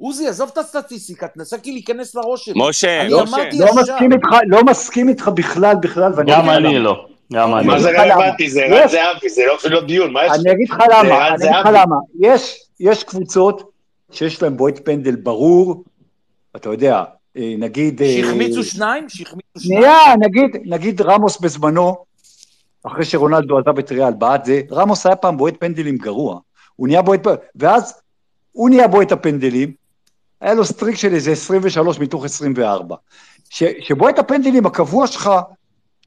עוזי, 0.03 0.29
עזוב 0.29 0.51
את 0.53 0.59
הסטטיסטיקה, 0.59 1.29
תנסה 1.29 1.59
כי 1.59 1.73
להיכנס 1.73 2.15
לראש 2.15 2.45
שלי. 2.45 2.55
משה, 2.57 3.05
משה, 3.05 3.37
לא. 3.59 3.75
מסכים 3.77 4.13
איתך, 4.13 4.29
לא 4.47 4.65
מסכים 4.65 5.09
איתך 5.09 5.29
בכלל, 5.29 5.77
בכלל, 5.83 6.13
ואני 6.17 6.33
גם 6.33 6.51
אני. 6.51 6.79
לא, 6.79 7.07
גם 7.33 7.55
אני 7.55 7.67
מה 7.67 7.75
לא. 7.75 7.83
זה 7.83 7.91
רלוונטי? 7.91 8.51
זה. 8.51 8.63
ערן 8.63 8.89
זהבי, 8.89 9.29
זה 9.29 9.43
לא 9.47 9.55
אפילו 9.55 9.75
לא 9.75 9.87
דיון, 9.87 10.13
מה 10.13 10.27
יש? 10.27 10.33
אני 10.33 10.53
אגיד 10.53 10.71
לך 10.71 10.79
למה, 10.91 11.29
אני 11.29 11.35
אגיד 11.35 11.51
לך. 11.51 11.69
למה. 11.73 11.97
יש, 12.21 12.61
יש 12.81 13.05
קבוצות 13.05 13.71
שיש 14.13 14.43
להן 14.43 14.57
בועט 14.57 14.81
פנדל 14.85 15.17
ברור, 15.17 15.85
אתה 16.57 16.69
יודע, 16.69 17.05
אה, 17.37 17.55
נגיד... 17.59 18.03
אה, 18.03 18.17
שהחמיצו 18.23 18.65
שניים? 18.65 19.09
שהחמיצו 19.09 19.61
שניים? 19.61 19.83
שנייה, 19.83 20.17
נגיד, 20.19 20.57
נגיד 20.65 21.01
רמוס 21.01 21.41
בזמנו, 21.41 21.97
אחרי 22.85 23.05
שרונלדו 23.05 23.59
עזב 23.59 23.79
את 23.79 23.93
ריאל, 23.93 24.13
בעט 24.13 24.45
זה, 24.45 24.61
רמוס 24.73 25.07
היה 25.07 25.17
פעם 25.17 25.37
בועט 25.37 25.55
פנדלים 25.59 25.97
גרוע. 25.97 26.39
הוא 26.77 26.89
נהיה 26.89 27.03
בועט, 27.03 27.27
ואז 27.57 27.95
הוא 28.53 28.71
נהיה 28.71 28.89
בועט 28.89 29.13
הפנדלים, 29.13 29.82
היה 30.43 30.55
לו 30.55 30.65
סטריק 30.65 30.97
של 30.97 31.15
איזה 31.15 31.33
23 31.33 31.99
מתוך 31.99 32.25
24. 32.25 32.97
ש, 33.51 33.63
שבועט 33.81 34.19
הפנדלים 34.19 34.67
הקבוע 34.67 35.07
שלך 35.07 35.31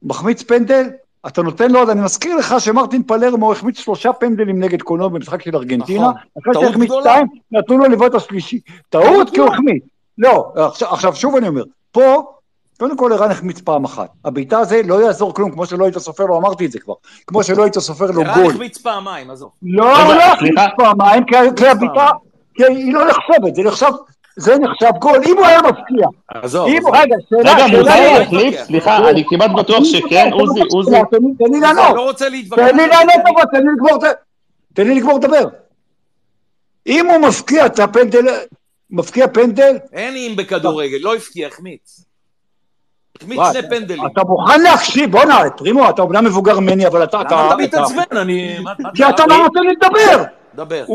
מחמיץ 0.03 0.43
פנדל, 0.43 0.89
אתה 1.27 1.41
נותן 1.41 1.71
לו, 1.71 1.91
אני 1.91 2.01
מזכיר 2.01 2.35
לך 2.35 2.55
שמרטין 2.59 3.03
פלרמו 3.03 3.51
החמיץ 3.51 3.79
שלושה 3.79 4.13
פנדלים 4.13 4.59
נגד 4.63 4.81
קולומביה 4.81 5.09
במשחק 5.09 5.41
של 5.41 5.55
ארגנטינה, 5.55 6.09
נכון. 6.09 6.21
אחרי 6.41 6.53
טעות 6.53 6.75
גדולה. 6.75 7.01
שתיים, 7.01 7.27
נתנו 7.51 7.77
לו 7.77 7.85
לבעוט 7.85 8.15
השלישי. 8.15 8.59
טעות 8.89 9.29
כי 9.29 9.39
הוא 9.39 9.49
החמיץ. 9.53 9.83
לא, 10.17 10.51
עכשיו, 10.55 10.89
עכשיו 10.89 11.15
שוב 11.15 11.35
אני 11.35 11.47
אומר, 11.47 11.63
פה, 11.91 12.23
קודם 12.79 12.97
כל 12.97 13.13
ערן 13.13 13.31
החמיץ 13.31 13.61
פעם 13.61 13.83
אחת. 13.83 14.09
הבעיטה 14.25 14.59
הזה 14.59 14.81
לא 14.85 15.05
יעזור 15.05 15.33
כלום, 15.33 15.51
כמו 15.51 15.65
שלא 15.65 15.83
היית 15.85 15.97
סופר 15.97 16.25
לו, 16.25 16.37
אמרתי 16.37 16.65
את 16.65 16.71
זה 16.71 16.79
כבר. 16.79 16.93
כמו 17.27 17.43
שלא 17.43 17.63
היית 17.63 17.79
סופר 17.79 18.11
לו 18.11 18.21
ערן 18.21 18.33
גול. 18.33 18.51
החמיץ 18.51 18.77
פעמיים, 18.77 19.31
עזוב. 19.31 19.51
לא, 19.63 20.05
הוא 20.05 20.13
לא 20.13 20.23
החמיץ. 20.23 20.53
פעמיים, 20.77 21.25
כי 21.25 21.35
כי 21.55 21.67
הבעיטה, 21.67 22.09
כי 22.55 22.63
היא 22.63 22.93
לא 22.93 23.07
נחשבת, 23.07 23.55
זה 23.55 23.63
נחשב, 23.63 23.91
זה 24.37 24.57
נחשב 24.57 24.91
גול. 24.99 25.19
אם 25.25 25.37
הוא 25.37 25.45
היה 25.45 25.61
מפקיע, 25.61 26.07
עזוב. 26.27 26.67
אם. 26.67 26.81
רגע, 26.93 27.15
שאלה, 27.29 27.53
רגע, 27.55 27.67
מותר 27.67 27.83
לא 27.83 28.19
להחליף? 28.19 28.61
סליחה, 28.63 29.09
אני 29.09 29.23
כמעט 29.29 29.51
בטוח 29.51 29.83
שכן, 29.83 30.29
עוזי, 30.33 30.59
עוזי. 30.71 30.91
תן 31.11 31.17
לי- 31.21 31.33
לי 31.39 31.45
אני 31.47 31.59
לענות. 31.59 31.95
לא 31.95 32.01
רוצה 32.01 32.29
להתווכח. 32.29 32.67
תן 32.67 32.75
לי 32.77 32.87
לענות, 32.87 33.15
אבל 33.35 33.43
תן 33.51 33.57
לי 33.67 33.73
לגמור, 33.75 33.95
את- 34.11 34.15
תן 34.73 34.87
לי 34.87 34.95
לגמור 34.95 35.17
לדבר. 35.19 35.43
אם 36.87 37.05
הוא 37.09 37.17
מפקיע 37.27 37.65
את 37.65 37.79
הפנדל, 37.79 38.25
מפקיע 38.89 39.27
פנדל, 39.27 39.77
אין 39.93 40.13
אם 40.15 40.33
בכדורגל, 40.37 40.97
לא 41.01 41.15
הפקיע, 41.15 41.47
החמיץ. 41.47 42.05
החמיץ 43.17 43.39
שני 43.53 43.69
פנדלים. 43.69 44.05
אתה 44.13 44.21
מוכן 44.23 44.61
להקשיב, 44.61 45.11
בואנה, 45.11 45.39
פרימו, 45.57 45.89
אתה 45.89 46.01
אומנם 46.01 46.25
מבוגר 46.25 46.59
ממני, 46.59 46.87
אבל 46.87 47.03
אתה... 47.03 47.17
למה 47.31 47.47
אתה 47.47 47.55
מתעצבן? 47.55 48.17
אני... 48.17 48.57
כי 48.95 49.03
אתה 49.09 49.25
לא 49.25 49.37
נותן 49.37 49.59
לי 49.59 49.73
לדבר. 49.73 50.23
דבר. 50.55 50.85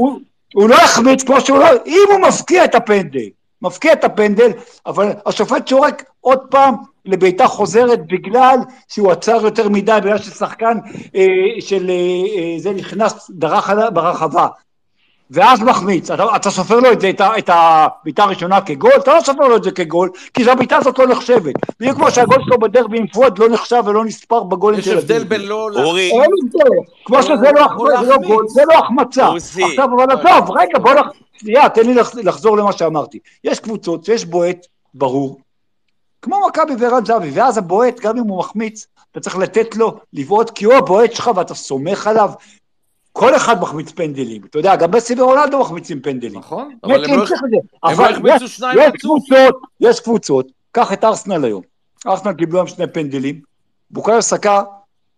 הוא, 0.54 0.68
לא 0.68 0.74
יחמיץ 0.74 1.22
כמו 1.22 1.40
שהוא 1.40 1.58
לא... 1.58 1.66
אם 1.86 2.08
הוא 2.10 2.20
מפקיע 2.28 2.64
את 2.64 2.74
הפנדל, 2.74 3.28
מפקיע 3.62 3.92
את 3.92 4.04
הפנדל, 4.04 4.50
אבל 4.86 5.12
השופט 5.26 5.68
שורק 5.68 6.04
עוד 6.20 6.38
פעם 6.50 6.74
לבעיטה 7.04 7.46
חוזרת 7.46 8.06
בגלל 8.06 8.56
שהוא 8.88 9.12
עצר 9.12 9.44
יותר 9.44 9.68
מדי, 9.68 9.98
בגלל 10.02 10.18
ששחקן 10.18 10.78
אה, 11.14 11.60
של 11.60 11.90
אה, 11.90 11.94
אה, 11.94 12.58
זה 12.58 12.72
נכנס, 12.72 13.30
דרך 13.30 13.70
ברחבה. 13.92 14.48
ואז 15.30 15.62
מחמיץ, 15.62 16.10
אתה, 16.10 16.36
אתה 16.36 16.50
סופר 16.50 16.80
לו 16.80 16.92
את, 16.92 17.00
זה, 17.00 17.10
את, 17.10 17.20
את 17.38 17.50
הבעיטה 17.52 18.22
הראשונה 18.22 18.60
כגול, 18.60 18.90
אתה 18.98 19.14
לא 19.14 19.20
סופר 19.20 19.48
לו 19.48 19.56
את 19.56 19.64
זה 19.64 19.70
כגול, 19.70 20.10
כי 20.34 20.50
הבעיטה 20.50 20.76
הזאת 20.76 20.98
לא 20.98 21.06
נחשבת. 21.06 21.54
בדיוק 21.80 21.96
כמו 21.96 22.10
שהגול 22.10 22.38
שלו 22.44 22.58
בדרבי 22.58 22.98
עם 22.98 23.06
פואד 23.06 23.38
לא 23.38 23.48
נחשב 23.48 23.82
ולא 23.86 24.04
נספר 24.04 24.42
בגולים 24.42 24.78
יש 24.80 24.84
של 24.84 24.98
הבדל 24.98 25.14
הדרבי. 25.14 25.28
בין 25.28 25.40
לא... 25.48 25.70
אורי, 25.76 26.10
אין 26.10 26.30
הבדל, 26.44 26.76
כמו 27.04 27.22
שזה 27.22 27.50
לא 27.54 27.60
יכול 27.60 27.92
החמצה, 27.92 28.04
זה 28.04 28.10
לא 28.10 28.16
להחמיץ. 28.16 28.28
גול, 28.28 28.48
זה 28.48 28.62
לא 28.68 28.78
החמצה. 28.78 29.28
עכשיו, 29.64 29.88
אבל 29.96 30.10
עזוב, 30.12 30.56
רגע, 30.56 30.78
בוא 30.78 30.94
נח... 30.94 31.06
שנייה, 31.40 31.68
תן 31.68 31.86
לי 31.86 31.94
לח- 31.94 32.14
לחזור 32.14 32.56
למה 32.56 32.72
שאמרתי. 32.72 33.18
יש 33.44 33.60
קבוצות 33.60 34.04
שיש 34.04 34.24
בועט 34.24 34.66
ברור, 34.94 35.38
כמו 36.22 36.36
מכבי 36.48 36.72
וערן 36.78 37.04
זהבי, 37.06 37.30
ואז 37.34 37.58
הבועט, 37.58 38.00
גם 38.00 38.16
אם 38.18 38.22
הוא 38.28 38.38
מחמיץ, 38.38 38.86
אתה 39.12 39.20
צריך 39.20 39.36
לתת 39.38 39.76
לו 39.76 39.96
לבעוט, 40.12 40.50
כי 40.50 40.64
הוא 40.64 40.74
הבועט 40.74 41.12
שלך 41.12 41.30
ואתה 41.36 41.54
סומך 41.54 42.06
עליו. 42.06 42.30
כל 43.12 43.36
אחד 43.36 43.60
מחמיץ 43.60 43.90
פנדלים, 43.90 44.42
אתה 44.44 44.58
יודע, 44.58 44.76
גם 44.76 44.90
מסי 44.90 45.20
ורונלדו 45.20 45.60
מחמיצים 45.60 46.00
פנדלים. 46.02 46.38
נכון, 46.38 46.74
אבל 46.84 47.04
הם 47.04 47.20
מסי 47.20 47.34
לא... 47.82 47.94
לא 47.96 48.08
החמיצו 48.08 48.44
יש- 48.44 48.56
שניים 48.56 48.78
יש 48.78 48.84
רצוף. 48.86 49.00
קבוצות, 49.00 49.60
יש 49.80 50.00
קבוצות, 50.00 50.46
קח 50.72 50.92
את 50.92 51.04
ארסנל 51.04 51.44
היום. 51.44 51.62
ארסנל 52.06 52.32
קיבלו 52.32 52.58
היום 52.58 52.66
שני 52.68 52.86
פנדלים, 52.86 53.40
בוקאיו 53.90 54.22
סקה 54.22 54.62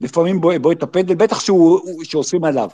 לפעמים 0.01 0.40
בועט 0.40 0.82
הפנדל, 0.82 1.14
בטח 1.14 1.40
שעושים 2.03 2.45
עליו. 2.45 2.68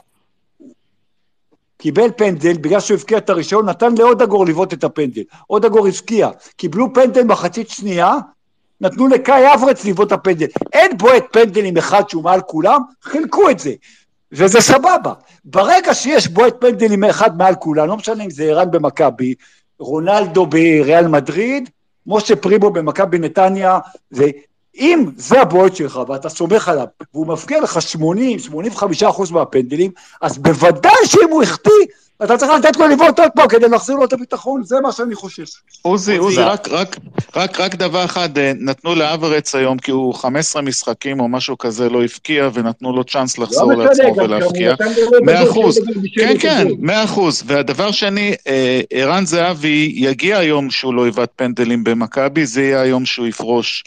קיבל 1.77 2.11
פנדל, 2.17 2.53
בגלל 2.53 2.79
שהוא 2.79 2.97
הבקיע 2.97 3.17
את 3.17 3.29
הראשון, 3.29 3.69
נתן 3.69 3.95
לאודגור 3.97 4.45
לבעוט 4.45 4.73
את 4.73 4.83
הפנדל. 4.83 5.21
אודגור 5.49 5.87
הבקיע. 5.87 6.29
קיבלו 6.57 6.93
פנדל 6.93 7.23
מחצית 7.23 7.69
שנייה, 7.69 8.15
נתנו 8.81 9.07
לקאי 9.07 9.53
אברץ 9.53 9.85
לבעוט 9.85 10.07
את 10.07 10.11
הפנדל. 10.11 10.45
אין 10.73 10.97
בועט 10.97 11.23
פנדלים 11.31 11.77
אחד 11.77 12.09
שהוא 12.09 12.23
מעל 12.23 12.41
כולם, 12.41 12.81
חילקו 13.03 13.49
את 13.49 13.59
זה. 13.59 13.73
וזה 14.31 14.61
סבבה. 14.61 15.13
ברגע 15.45 15.93
שיש 15.93 16.27
בועט 16.27 16.53
פנדלים 16.59 17.03
אחד 17.03 17.37
מעל 17.37 17.55
כולם, 17.55 17.87
לא 17.87 17.97
משנה 17.97 18.23
אם 18.23 18.29
זה 18.29 18.43
ערן 18.43 18.71
במכבי, 18.71 19.33
רונלדו 19.79 20.45
בריאל 20.45 21.07
מדריד, 21.07 21.69
משה 22.07 22.35
פרימו 22.35 22.71
במכבי 22.71 23.19
נתניה, 23.19 23.79
ואם 24.79 25.05
זה 25.17 25.41
הבועט 25.41 25.75
שלך 25.75 25.99
ואתה 26.07 26.29
סומך 26.29 26.69
עליו, 26.69 26.85
והוא 27.13 27.27
מבקיע 27.27 27.61
לך 27.61 27.79
80-85 28.75 29.09
אחוז 29.09 29.31
מהפנדלים, 29.31 29.91
אז 30.21 30.37
בוודאי 30.37 31.05
שאם 31.05 31.29
הוא 31.29 31.43
החטיא, 31.43 31.71
אתה 32.23 32.37
צריך 32.37 32.51
לתת 32.51 32.77
לו 32.77 32.87
לבעוט 32.87 33.19
עוד 33.19 33.31
פעם 33.35 33.47
כדי 33.47 33.69
להחזיר 33.69 33.95
לו 33.95 34.05
את 34.05 34.13
הביטחון, 34.13 34.63
זה 34.63 34.75
מה 34.83 34.91
שאני 34.91 35.15
חושב. 35.15 35.43
עוזי, 35.81 36.17
עוזי. 36.17 36.41
רק, 36.41 36.67
רק, 36.69 36.97
רק, 37.35 37.59
רק 37.59 37.75
דבר 37.75 38.05
אחד, 38.05 38.37
אה, 38.37 38.51
נתנו 38.59 38.95
לאברץ 38.95 39.55
היום, 39.55 39.77
כי 39.77 39.91
הוא 39.91 40.13
15 40.13 40.61
משחקים 40.61 41.19
או 41.19 41.27
משהו 41.27 41.57
כזה 41.57 41.89
לא 41.89 42.03
הבקיע, 42.03 42.49
ונתנו 42.53 42.93
לו 42.95 43.03
צ'אנס 43.03 43.37
לחזור 43.37 43.73
לא 43.73 43.83
לעצמו 43.83 44.15
ולהבקיע. 44.17 44.75
מאה 45.25 45.41
לדבר, 45.41 45.51
אחוז. 45.51 45.75
שידבר 45.75 46.01
בשם 46.01 46.21
כן, 46.21 46.35
כן, 46.39 46.57
הכדור. 46.59 46.77
מאה 46.79 47.03
אחוז. 47.03 47.43
והדבר 47.45 47.91
שני, 47.91 48.35
אה, 48.47 48.81
ערן 48.89 49.25
זהבי 49.25 49.91
יגיע 49.95 50.37
היום 50.37 50.69
שהוא 50.69 50.93
לא 50.93 51.07
יבעט 51.07 51.29
פנדלים 51.35 51.83
במכבי, 51.83 52.45
זה 52.45 52.61
יהיה 52.61 52.81
היום 52.81 53.05
שהוא 53.05 53.27
יפרוש 53.27 53.83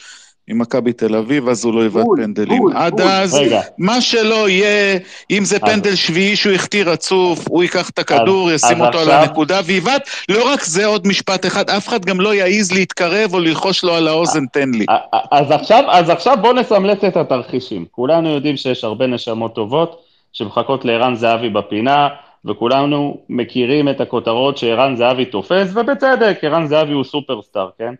ממכבי 0.49 0.93
תל 0.93 1.17
אביב, 1.17 1.49
אז 1.49 1.65
הוא 1.65 1.75
לא 1.75 1.85
יבעט 1.85 2.05
בול, 2.05 2.19
פנדלים. 2.23 2.59
בול, 2.59 2.73
עד 2.77 2.93
בול. 3.01 3.03
אז, 3.11 3.35
רגע. 3.35 3.61
מה 3.79 4.01
שלא 4.01 4.49
יהיה, 4.49 4.99
אם 5.31 5.45
זה 5.45 5.57
אז- 5.57 5.63
פנדל 5.63 5.95
שביעי 5.95 6.37
שהוא 6.37 6.53
החטיא 6.53 6.85
רצוף, 6.85 7.45
הוא 7.49 7.63
ייקח 7.63 7.91
את 7.91 7.99
הכדור, 7.99 8.51
אז- 8.51 8.65
ישים 8.65 8.83
אז 8.83 8.87
אותו 8.87 8.99
על 8.99 9.09
עכשיו- 9.11 9.23
הנקודה 9.23 9.61
ויבעט. 9.65 10.09
לא 10.29 10.49
רק 10.53 10.63
זה, 10.65 10.87
עוד 10.87 11.07
משפט 11.07 11.47
אחד, 11.47 11.71
אף 11.71 11.89
אחד 11.89 12.05
גם 12.05 12.21
לא 12.21 12.35
יעז 12.35 12.73
להתקרב 12.73 13.35
או 13.35 13.41
ללחוש 13.41 13.85
לו 13.85 13.95
על 13.95 14.09
האוזן, 14.09 14.47
תן 14.47 14.71
לי. 14.75 14.87
אז 15.31 15.51
עכשיו, 15.51 15.85
אז 15.89 16.11
עכשיו 16.11 16.37
בואו 16.41 16.53
נסמלט 16.53 17.05
את 17.05 17.17
התרחישים. 17.17 17.85
כולנו 17.91 18.29
יודעים 18.29 18.57
שיש 18.57 18.85
הרבה 18.85 19.07
נשמות 19.07 19.55
טובות 19.55 20.03
שמחכות 20.33 20.85
לערן 20.85 21.15
זהבי 21.15 21.49
בפינה, 21.51 22.09
וכולנו 22.45 23.17
מכירים 23.29 23.89
את 23.89 24.01
הכותרות 24.01 24.59
שערן 24.59 24.97
זהבי 24.97 25.25
תופס, 25.25 25.69
ובצדק, 25.75 26.39
ערן 26.43 26.67
זהבי 26.67 26.93
הוא 26.93 27.05
סופרסטאר, 27.05 27.69
כן? 27.79 27.95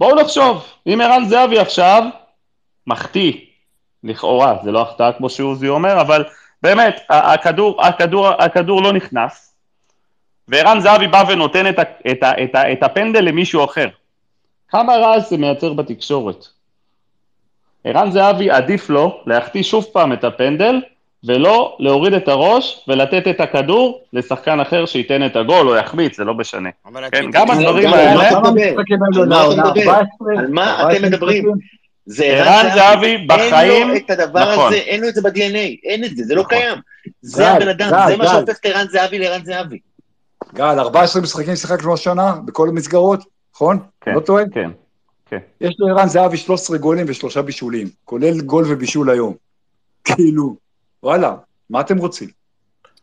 בואו 0.00 0.14
נחשוב, 0.14 0.64
אם 0.86 1.00
ערן 1.00 1.24
זהבי 1.28 1.58
עכשיו 1.58 2.02
מחטיא, 2.86 3.32
לכאורה, 4.04 4.56
זה 4.64 4.72
לא 4.72 4.82
החטאה 4.82 5.12
כמו 5.12 5.30
שעוזי 5.30 5.68
אומר, 5.68 6.00
אבל 6.00 6.24
באמת, 6.62 7.00
הכדור, 7.08 7.82
הכדור, 7.82 8.28
הכדור 8.28 8.82
לא 8.82 8.92
נכנס, 8.92 9.54
וערן 10.48 10.80
זהבי 10.80 11.06
בא 11.06 11.24
ונותן 11.28 11.68
את, 11.68 11.78
ה, 11.78 11.82
את, 11.82 12.22
ה, 12.22 12.44
את, 12.44 12.54
ה, 12.54 12.72
את 12.72 12.82
הפנדל 12.82 13.20
למישהו 13.20 13.64
אחר. 13.64 13.88
כמה 14.68 14.96
רעש 14.96 15.30
זה 15.30 15.36
מייצר 15.36 15.72
בתקשורת? 15.72 16.46
ערן 17.84 18.10
זהבי 18.10 18.50
עדיף 18.50 18.90
לו 18.90 19.22
להחטיא 19.26 19.62
שוב 19.62 19.84
פעם 19.92 20.12
את 20.12 20.24
הפנדל, 20.24 20.80
ולא 21.26 21.76
להוריד 21.78 22.12
את 22.12 22.28
הראש 22.28 22.84
ולתת 22.88 23.28
את 23.30 23.40
הכדור 23.40 24.00
לשחקן 24.12 24.60
אחר 24.60 24.86
שייתן 24.86 25.26
את 25.26 25.36
הגול 25.36 25.68
או 25.68 25.76
יחמיץ, 25.76 26.16
זה 26.16 26.24
לא 26.24 26.34
משנה. 26.34 26.68
אבל 26.86 27.10
כן, 27.12 27.30
גם 27.30 27.50
הדברים 27.50 27.88
האלה, 27.88 28.10
על 28.10 28.16
מה 28.16 28.28
אתה 28.28 28.40
לעונה? 29.10 29.54
מדבר? 29.54 29.66
14? 29.66 30.38
על 30.38 30.46
מה 30.48 30.80
14 30.80 30.96
אתם 30.96 31.04
מדברים? 31.04 31.44
זה 32.06 32.24
ערן 32.24 32.70
זהבי 32.74 33.18
בחיים, 33.18 33.72
אין 33.72 33.88
לו 33.88 33.96
את 33.96 34.10
הדבר 34.10 34.52
נכון. 34.52 34.66
הזה, 34.66 34.76
אין 34.76 35.00
לו 35.00 35.08
את 35.08 35.14
זה 35.14 35.22
ב-DNA, 35.22 35.76
אין 35.84 36.04
את 36.04 36.16
זה, 36.16 36.24
זה 36.24 36.34
לא 36.34 36.42
נכון. 36.42 36.58
קיים. 36.58 36.78
זה 37.22 37.42
גל, 37.42 37.48
הבן 37.48 37.68
אדם, 37.68 37.90
גל, 37.90 38.06
זה 38.08 38.16
מה. 38.16 38.28
שהופך 38.28 38.56
את 38.60 38.66
ערן 38.66 38.86
זהבי 38.90 39.18
לערן 39.18 39.44
זהבי. 39.44 39.78
גל, 40.54 40.78
14 40.78 41.22
משחקים 41.22 41.56
שיחקנו 41.56 41.94
השנה, 41.94 42.34
בכל 42.44 42.68
המסגרות, 42.68 43.24
נכון? 43.54 43.78
כן. 44.00 44.14
לא 44.14 44.20
טועה? 44.20 44.44
כן, 44.54 44.70
כן. 45.30 45.38
יש 45.60 45.76
לערן 45.78 46.08
זהבי 46.08 46.36
13 46.36 46.78
גולים 46.78 47.06
ושלושה 47.08 47.42
בישולים, 47.42 47.88
כולל 48.04 48.40
גול 48.40 48.64
ובישול 48.68 49.10
היום. 49.10 49.34
כאילו, 50.04 50.65
וואלה, 51.06 51.34
מה 51.70 51.80
אתם 51.80 51.98
רוצים? 51.98 52.28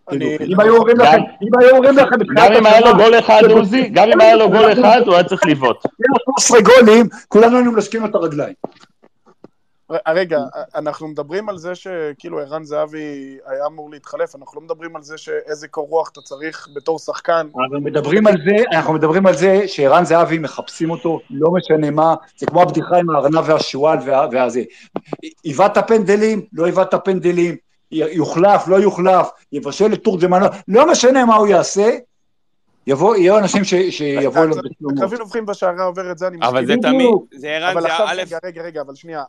כאילו, 0.10 0.26
אם 0.46 0.60
היו 0.60 0.76
אומרים 0.78 0.98
לכם, 0.98 1.12
גם- 1.18 1.22
אם 1.44 1.60
היו 1.60 1.76
אומרים 1.76 1.98
לכם 1.98 2.16
גם 2.36 2.54
אם 2.54 2.66
היה 2.66 2.80
לו 2.80 2.96
גול 2.98 3.20
אחד, 3.20 3.42
עוזי, 3.52 3.90
גם 3.90 4.10
אם 4.14 4.22
היה 4.22 4.36
לו 4.36 4.50
גול 4.50 4.74
אחד, 4.74 5.02
הוא 5.06 5.14
היה 5.16 5.24
צריך 5.24 5.46
לבעוט. 5.46 5.78
יש 5.86 5.92
לו 6.10 6.34
13 6.40 6.62
גולים, 6.62 7.06
כולנו 7.28 7.56
היינו 7.56 7.72
מנשקים 7.72 8.02
לו 8.02 8.08
את 8.08 8.16
הרגליים. 8.16 8.54
ר- 9.92 10.12
רגע, 10.12 10.40
אנחנו 10.76 11.08
מדברים 11.08 11.50
על 11.50 11.58
זה 11.58 11.76
שכאילו 11.76 12.40
ערן 12.40 12.64
זהבי 12.64 13.38
היה 13.46 13.66
אמור 13.66 13.90
להתחלף, 13.92 14.36
אנחנו 14.36 14.62
לא 14.62 14.66
מדברים 14.66 14.96
על 14.96 15.04
זה 15.04 15.18
שאיזה 15.18 15.68
קור 15.68 15.88
רוח 15.90 16.10
אתה 16.12 16.22
צריך 16.22 16.68
בתור 16.76 17.00
שחקן. 17.00 17.48
אנחנו 17.64 17.82
מדברים 17.82 18.28
על 18.28 18.34
זה, 18.46 18.64
אנחנו 18.78 18.94
מדברים 18.94 19.26
על 19.28 19.34
זה 19.36 19.68
שערן 19.68 20.06
זהבי 20.06 20.38
מחפשים 20.38 20.92
אותו, 20.92 21.20
לא 21.30 21.52
משנה 21.52 21.92
מה, 21.92 22.16
זה 22.38 22.46
כמו 22.46 22.62
הבדיחה 22.62 22.98
עם 22.98 23.10
הארנב 23.10 23.42
והשועל 23.50 23.98
וה- 24.06 24.28
והזה. 24.32 24.62
עיוות 25.44 25.72
פנדלים, 25.88 26.42
לא 26.54 26.66
עיוות 26.66 26.94
פנדלים, 27.06 27.54
י- 27.54 27.58
יוחלף, 27.92 28.68
לא 28.68 28.76
יוחלף, 28.76 29.30
יבשל 29.52 29.94
את 29.94 30.04
תורג'מן, 30.04 30.42
לא 30.68 30.92
משנה 30.92 31.26
מה 31.26 31.36
הוא 31.36 31.48
יעשה, 31.48 31.90
יבוא, 32.88 33.16
יהיו 33.16 33.38
אנשים 33.38 33.64
ש- 33.64 33.74
שיבואו 33.90 34.44
אליו 34.44 34.56
בשלומות. 34.56 34.98
הקרבים 34.98 35.20
נובחים 35.20 35.46
בשערה 35.46 35.84
עוברת, 35.84 36.18
זה 36.18 36.28
אני 36.28 36.38
מסכים. 36.38 36.50
אבל 36.56 36.66
זה. 36.66 36.74
תמיד, 36.82 37.10
זה 37.36 37.48
ערן, 37.48 37.72
אבל 37.72 37.82
זה 37.82 37.88
עכשיו, 37.88 38.08
א', 38.08 38.22
רגע, 38.22 38.38
רגע, 38.44 38.62
רגע, 38.62 38.82
אבל 38.82 38.96
שנייה, 38.96 39.24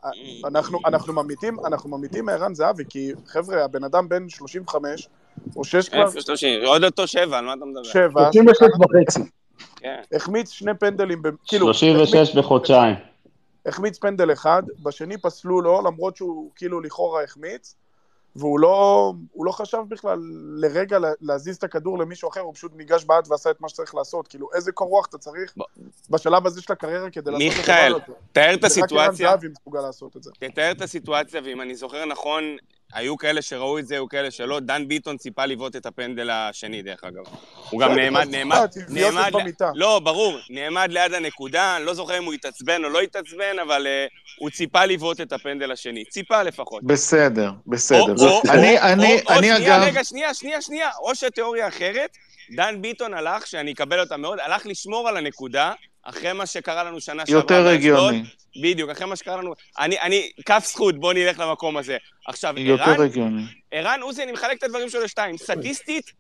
אנחנו, 0.45 0.79
אנחנו 0.87 1.13
ממיתים, 1.13 1.57
אנחנו 1.67 1.91
ממיתים 1.99 2.25
מערן 2.25 2.55
זהבי, 2.55 2.85
כי 2.89 3.13
חבר'ה, 3.27 3.65
הבן 3.65 3.85
אדם 3.85 4.09
בן 4.09 4.29
35, 4.29 5.09
או 5.57 5.65
6 5.65 5.89
כבר, 5.89 6.07
איפה 6.07 6.21
שלושים, 6.21 6.65
עוד 6.65 6.85
אותו 6.85 7.07
שבע, 7.07 7.39
על 7.39 7.45
מה 7.45 7.53
אתה 7.55 7.65
מדבר? 7.65 7.83
7, 7.83 8.33
36 8.33 8.63
וחצי. 8.63 9.31
כן. 9.77 10.01
החמיץ 10.15 10.51
שני 10.51 10.75
פנדלים, 10.75 11.23
כאילו, 11.47 11.75
36 11.75 12.37
בחודשיים. 12.37 12.95
החמיץ 13.67 13.99
פנדל 13.99 14.33
אחד, 14.33 14.63
בשני 14.83 15.17
פסלו 15.19 15.61
לו, 15.61 15.83
למרות 15.87 16.17
שהוא 16.17 16.51
כאילו 16.57 16.81
לכאורה 16.81 17.25
החמיץ, 17.25 17.75
והוא 18.37 18.61
לא, 18.61 19.13
לא 19.41 19.53
חשב 19.53 19.79
בכלל 19.89 20.19
לרגע 20.57 20.99
לה- 20.99 21.13
להזיז 21.21 21.57
את 21.57 21.65
הכדור 21.65 21.99
למישהו 21.99 22.29
אחר, 22.29 22.41
הוא 22.41 22.55
פשוט 22.55 22.73
ניגש 22.77 23.05
בעט 23.05 23.29
ועשה 23.31 23.51
את 23.51 23.61
מה 23.61 23.69
שצריך 23.69 23.95
לעשות. 23.95 24.29
כאילו, 24.29 24.49
איזה 24.55 24.73
קור 24.73 24.89
רוח 24.89 25.07
אתה 25.07 25.19
צריך 25.19 25.55
ב- 25.59 25.63
בשלב 26.11 26.47
הזה 26.47 26.63
של 26.63 26.73
הקריירה 26.73 27.11
כדי 27.11 27.31
לעשות 27.31 27.53
את 27.53 27.57
מיכאל, 27.59 27.95
הדבר 27.95 28.05
הזה. 28.07 28.13
תאר 28.33 28.55
את 28.55 28.61
זה 28.61 28.67
רק 28.67 28.73
ערן 28.73 28.83
הסיטואציה, 28.85 29.31
זהבי 29.31 29.49
מסוגל 29.49 29.81
לעשות 29.81 30.17
את 30.17 30.23
זה. 30.23 30.31
תתאר 30.39 30.71
את 30.71 30.83
הסיטואציה, 30.83 31.41
ואם 31.45 31.61
אני 31.61 31.75
זוכר 31.75 32.05
נכון, 32.05 32.45
היו 32.95 33.19
כאלה 33.19 33.43
שראו 33.43 33.79
את 33.79 33.87
זה, 33.87 33.95
היו 33.95 34.09
כאלה 34.09 34.31
שלא. 34.31 34.61
דן 34.61 34.89
ביטון 34.89 35.17
ציפה 35.17 35.47
לבעוט 35.47 35.77
את 35.77 35.87
הפנדל 35.87 36.31
השני, 36.31 36.83
דרך 36.83 37.05
אגב. 37.05 37.23
הוא 37.71 37.81
גם 37.81 37.95
נעמד, 37.95 38.29
נעמד, 38.31 38.67
תביעות 38.87 39.15
נעמד, 39.15 39.33
במיטה. 39.33 39.71
לא, 39.75 40.01
ברור, 40.05 40.39
נעמד 40.51 40.89
ליד 40.93 41.15
הנקודה, 41.15 41.77
אני 41.77 41.85
לא 41.85 41.95
זוכר 41.95 42.19
אם 42.19 42.25
הוא 42.25 42.33
התעצבן 42.33 42.85
או 42.85 42.89
לא 42.89 43.01
התעצבן, 43.01 43.59
אבל 43.63 43.87
אה, 43.87 44.07
הוא 44.39 44.51
ציפה 44.51 44.85
לבעוט 44.85 45.21
את 45.21 45.33
הפנדל 45.33 45.73
השני. 45.73 46.05
ציפה 46.05 46.43
לפחות. 46.43 46.83
בסדר, 46.85 47.51
בסדר. 47.67 48.15
אני, 48.51 48.81
אני, 48.81 49.21
אני 49.31 49.47
שנייה, 49.47 49.77
אגב, 49.77 49.87
רגע, 49.87 50.05
שנייה, 50.05 50.35
שנייה, 50.35 50.63
שנייה. 50.63 50.91
או 51.01 51.15
שתיאוריה 51.15 51.69
אחרת, 51.69 52.17
דן 52.57 52.83
ביטון 52.83 53.15
הלך, 53.15 53.47
שאני 53.47 53.73
אקבל 53.73 54.01
אותה 54.01 54.17
מאוד, 54.17 54.39
הלך 54.41 54.67
לשמור 54.67 55.09
על 55.09 55.17
הנקודה, 55.17 55.73
אחרי 56.05 56.33
מה 56.33 56.47
שקרה 56.47 56.85
לנו 56.85 57.01
שנה 57.01 57.27
שעברה 57.27 57.41
יותר. 57.41 57.69
הגיוני, 57.69 58.23
בדיוק, 58.63 58.91
אחרי 58.91 59.07
מה 59.07 59.17
שקרה 59.17 59.37
לנו. 59.37 59.55
אני, 59.79 60.01
אני, 60.01 60.31
כף 60.47 60.65
זכות, 60.67 61.01
בוא 61.01 61.13
נלך 61.13 61.39
למקום 61.39 61.77
הזה. 61.77 61.97
עכשיו, 62.27 62.55
ערן, 62.57 62.67
יותר 62.67 63.03
הגיוני. 63.03 63.43
ערן 63.71 64.01
עוזי, 64.03 64.23
אני 64.23 64.33
מחלק 64.33 64.59
את 64.59 64.63
הדברים 64.63 64.89
שלו 64.89 65.03
לשתיים. 65.03 65.37
סטטיסטית, 65.37 66.13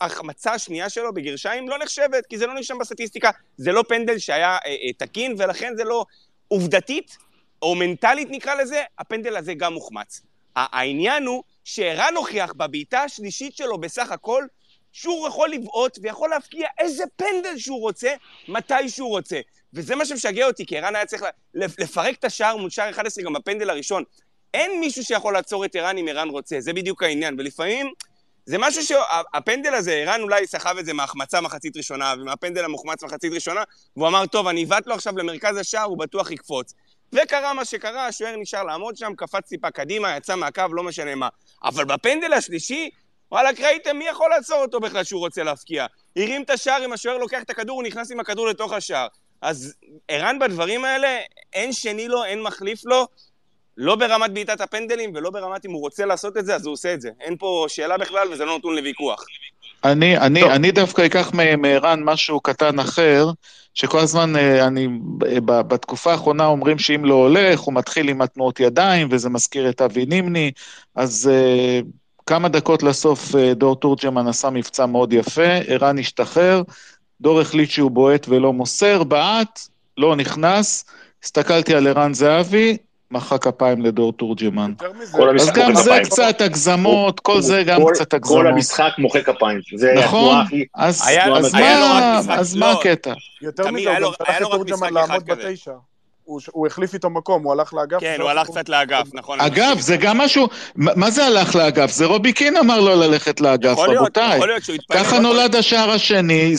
ההחמצה 0.00 0.52
השנייה 0.52 0.88
שלו 0.88 1.14
בגרשיים 1.14 1.68
לא 1.68 1.78
נחשבת, 1.78 2.26
כי 2.26 2.38
זה 2.38 2.46
לא 2.46 2.54
נרשם 2.54 2.78
בסטטיסטיקה. 2.78 3.30
זה 3.56 3.72
לא 3.72 3.84
פנדל 3.88 4.18
שהיה 4.18 4.56
אה, 4.66 4.76
אה, 4.86 4.92
תקין, 4.98 5.34
ולכן 5.38 5.72
זה 5.76 5.84
לא... 5.84 6.04
עובדתית, 6.48 7.16
או 7.62 7.74
מנטלית 7.74 8.28
נקרא 8.30 8.54
לזה, 8.54 8.82
הפנדל 8.98 9.36
הזה 9.36 9.54
גם 9.54 9.72
מוחמץ. 9.72 10.20
ה- 10.56 10.78
העניין 10.78 11.26
הוא 11.26 11.42
שערן 11.64 12.14
הוכיח 12.16 12.52
בבעיטה 12.52 13.02
השלישית 13.02 13.56
שלו 13.56 13.78
בסך 13.78 14.10
הכל, 14.12 14.44
שהוא 14.98 15.28
יכול 15.28 15.50
לבעוט 15.50 15.98
ויכול 16.02 16.30
להפקיע 16.30 16.68
איזה 16.78 17.04
פנדל 17.16 17.58
שהוא 17.58 17.80
רוצה, 17.80 18.14
מתי 18.48 18.88
שהוא 18.88 19.08
רוצה. 19.08 19.40
וזה 19.74 19.96
מה 19.96 20.06
שמשגע 20.06 20.46
אותי, 20.46 20.66
כי 20.66 20.78
ערן 20.78 20.96
היה 20.96 21.06
צריך 21.06 21.22
לפרק 21.54 22.18
את 22.18 22.24
השער 22.24 22.56
מול 22.56 22.70
שער 22.70 22.90
11 22.90 23.24
גם 23.24 23.32
בפנדל 23.32 23.70
הראשון. 23.70 24.02
אין 24.54 24.80
מישהו 24.80 25.04
שיכול 25.04 25.32
לעצור 25.32 25.64
את 25.64 25.76
ערן 25.76 25.98
אם 25.98 26.08
ערן 26.08 26.28
רוצה, 26.28 26.60
זה 26.60 26.72
בדיוק 26.72 27.02
העניין. 27.02 27.34
ולפעמים 27.38 27.92
זה 28.46 28.58
משהו 28.58 28.82
שהפנדל 28.82 29.74
הזה, 29.74 29.92
ערן 29.92 30.22
אולי 30.22 30.46
סחב 30.46 30.78
את 30.78 30.86
זה 30.86 30.92
מהחמצה 30.92 31.40
מחצית 31.40 31.76
ראשונה, 31.76 32.14
ומהפנדל 32.20 32.64
המוחמץ 32.64 33.02
מחצית 33.02 33.32
ראשונה, 33.32 33.62
והוא 33.96 34.08
אמר, 34.08 34.26
טוב, 34.26 34.46
אני 34.46 34.64
אבעט 34.64 34.86
לו 34.86 34.94
עכשיו 34.94 35.18
למרכז 35.18 35.56
השער, 35.56 35.84
הוא 35.84 35.98
בטוח 35.98 36.30
יקפוץ. 36.30 36.74
וקרה 37.12 37.54
מה 37.54 37.64
שקרה, 37.64 38.06
השוער 38.06 38.36
נשאר 38.36 38.62
לעמוד 38.62 38.96
שם, 38.96 39.12
קפץ 39.16 39.48
טיפה 39.48 39.70
קדימה, 39.70 40.16
יצא 40.16 40.36
מהקו, 40.36 40.62
לא 40.72 40.82
משנה 40.82 41.14
מה. 41.14 41.28
אבל 41.64 41.84
בפנדל 41.84 42.32
השלישי, 42.32 42.90
וואלכ, 43.32 43.60
ראיתם 43.60 43.96
מי 43.96 44.04
יכול 44.08 44.30
לעצור 44.30 44.62
אותו 44.62 44.80
בכלל 44.80 45.04
שהוא 45.04 45.20
רוצה 45.20 45.42
להפקיע? 45.42 45.86
הרים 46.16 46.42
את 46.42 46.50
השער, 46.50 46.84
אם 46.84 46.92
השוער 46.92 47.18
לוקח 47.18 47.42
את 47.42 47.50
הכדור, 47.50 47.76
הוא 47.76 47.86
נכנס 47.86 48.12
עם 48.12 48.20
הכדור 48.20 48.48
לתוך 48.48 48.72
השער. 48.72 49.06
אז 49.42 49.74
ערן 50.08 50.38
בדברים 50.38 50.84
האלה, 50.84 51.18
אין 51.52 51.72
שני 51.72 52.08
לו, 52.08 52.24
אין 52.24 52.42
מחליף 52.42 52.84
לו, 52.84 53.06
לא 53.76 53.96
ברמת 53.96 54.32
בעיטת 54.32 54.60
הפנדלים 54.60 55.12
ולא 55.14 55.30
ברמת 55.30 55.66
אם 55.66 55.70
הוא 55.70 55.80
רוצה 55.80 56.06
לעשות 56.06 56.36
את 56.36 56.46
זה, 56.46 56.54
אז 56.54 56.66
הוא 56.66 56.72
עושה 56.72 56.94
את 56.94 57.00
זה. 57.00 57.10
אין 57.20 57.36
פה 57.36 57.64
שאלה 57.68 57.98
בכלל 57.98 58.32
וזה 58.32 58.44
לא 58.44 58.58
נתון 58.58 58.76
לוויכוח. 58.76 59.24
אני, 59.84 60.18
אני, 60.18 60.40
טוב. 60.40 60.50
אני 60.50 60.70
דווקא 60.70 61.06
אקח 61.06 61.32
מערן 61.58 62.02
משהו 62.04 62.40
קטן 62.40 62.78
אחר, 62.78 63.26
שכל 63.74 63.98
הזמן 63.98 64.36
אה, 64.36 64.66
אני, 64.66 64.88
בתקופה 65.46 66.12
האחרונה 66.12 66.46
אומרים 66.46 66.78
שאם 66.78 67.04
לא 67.04 67.14
הולך, 67.14 67.60
הוא 67.60 67.74
מתחיל 67.74 68.08
עם 68.08 68.22
התנועות 68.22 68.60
ידיים, 68.60 69.08
וזה 69.10 69.28
מזכיר 69.28 69.68
את 69.68 69.80
אבי 69.80 70.06
נימני, 70.06 70.52
אז 70.94 71.30
אה, 71.32 71.80
כמה 72.26 72.48
דקות 72.48 72.82
לסוף 72.82 73.34
אה, 73.36 73.54
דור 73.54 73.76
תורג'מן 73.76 74.28
עשה 74.28 74.50
מבצע 74.50 74.86
מאוד 74.86 75.12
יפה, 75.12 75.42
ערן 75.66 75.98
השתחרר, 75.98 76.62
דור 77.20 77.40
החליט 77.40 77.70
שהוא 77.70 77.90
בועט 77.90 78.26
ולא 78.28 78.52
מוסר, 78.52 79.04
בעט, 79.04 79.60
לא 79.98 80.16
נכנס, 80.16 80.84
הסתכלתי 81.24 81.74
על 81.74 81.86
ערן 81.86 82.14
זהבי, 82.14 82.76
מחא 83.10 83.36
כפיים 83.38 83.82
לדור 83.82 84.12
תורג'מן. 84.12 84.72
כל 85.12 85.38
אז 85.40 85.50
גם 85.54 85.74
זה 85.74 85.82
כפיים. 85.90 86.04
קצת 86.04 86.40
הגזמות, 86.40 87.20
כל 87.20 87.40
זה 87.40 87.62
גם 87.66 87.82
כל- 87.82 87.90
קצת 87.94 88.10
כל 88.10 88.16
הגזמות. 88.16 88.46
המשחק 88.46 88.90
מוחא 88.98 89.22
כפיים. 89.22 89.60
זה 89.76 89.92
נכון, 90.04 90.38
הכי... 90.40 90.64
אז, 90.74 91.02
היה- 91.06 91.36
אז, 91.36 91.54
היה 91.54 91.80
לו 91.80 91.86
רק 91.86 92.26
מה, 92.26 92.34
אז 92.34 92.56
לא. 92.56 92.66
מה 92.66 92.72
הקטע? 92.72 93.12
יותר 93.42 93.70
מזה, 93.70 93.90
הוא 93.90 94.06
גם 94.06 94.12
שלח 94.16 94.28
היה 94.28 94.36
את 94.36 94.42
לו 94.42 94.48
רק 94.50 94.54
תורג'מן 94.56 94.76
משחק 94.76 94.92
לעמוד 94.92 95.10
אחד 95.10 95.38
כזה. 95.38 95.48
בתשע. 95.50 95.70
הוא 96.26 96.40
הוא 96.52 96.66
החליף 96.66 96.94
איתו 96.94 97.10
מקום, 97.10 97.42
הוא 97.42 97.52
הלך 97.52 97.74
לאגף. 97.74 98.00
כן, 98.00 98.20
הוא 98.20 98.30
הלך 98.30 98.50
קצת 98.50 98.68
לאגף, 98.68 99.06
נכון. 99.12 99.40
אגב. 99.40 99.80
זה 99.80 99.96
גם 99.96 100.18
משהו, 100.18 100.48
מה 100.76 101.10
זה 101.10 101.26
הלך 101.26 101.54
לאגף? 101.54 101.90
זה 101.90 102.04
רובי 102.04 102.32
קין 102.32 102.56
אמר 102.56 102.80
לו 102.80 102.96
ללכת 102.96 103.40
לאגף, 103.40 103.72
יכול 103.72 103.88
להיות, 103.88 104.00
רבותיי. 104.00 104.36
יכול 104.36 104.48
להיות 104.48 104.64
שהוא 104.64 104.74
התפלל. 104.74 104.98
ככה 104.98 105.18
נולד 105.18 105.54
השער 105.54 105.90
השני, 105.90 106.54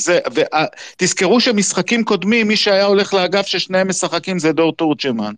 תזכרו 0.97 1.39
שמשחקים 1.39 2.03
קודמים, 2.03 2.47
מי 2.47 2.55
שהיה 2.55 2.85
הולך 2.85 3.13
לאגף 3.13 3.45
ששניהם 3.47 3.87
משחקים 3.87 4.39
זה 4.39 4.51
דור 4.51 4.73
תורג'מן. 4.73 5.33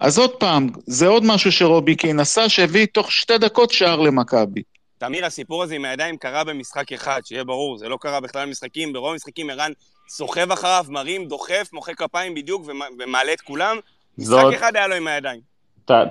אז 0.00 0.18
עוד 0.18 0.30
פעם, 0.30 0.68
זה 0.86 1.06
עוד 1.06 1.24
משהו 1.24 1.52
שרובי 1.52 1.96
קין 1.96 2.20
עשה, 2.20 2.48
שהביא 2.48 2.86
תוך 2.86 3.12
שתי 3.12 3.38
דקות 3.38 3.70
שער 3.70 4.00
למכבי. 4.00 4.62
תמיר, 4.98 5.26
הסיפור 5.26 5.62
הזה 5.62 5.74
עם 5.74 5.84
הידיים 5.84 6.16
קרה 6.16 6.44
במשחק 6.44 6.92
אחד, 6.92 7.20
שיהיה 7.24 7.44
ברור, 7.44 7.78
זה 7.78 7.88
לא 7.88 7.98
קרה 8.00 8.20
בכלל 8.20 8.46
במשחקים. 8.46 8.92
ברוב 8.92 9.12
המשחקים 9.12 9.50
ערן 9.50 9.72
סוחב 10.08 10.52
אחריו, 10.52 10.84
מרים, 10.88 11.24
דוחף, 11.24 11.68
מוחא 11.72 11.92
כפיים 11.92 12.34
בדיוק 12.34 12.62
ומ- 12.66 12.80
ומעלה 12.98 13.32
את 13.32 13.40
כולם. 13.40 13.76
משחק 14.18 14.30
זאת- 14.30 14.54
אחד 14.54 14.76
היה 14.76 14.86
לו 14.88 14.94
עם 14.94 15.06
הידיים. 15.06 15.40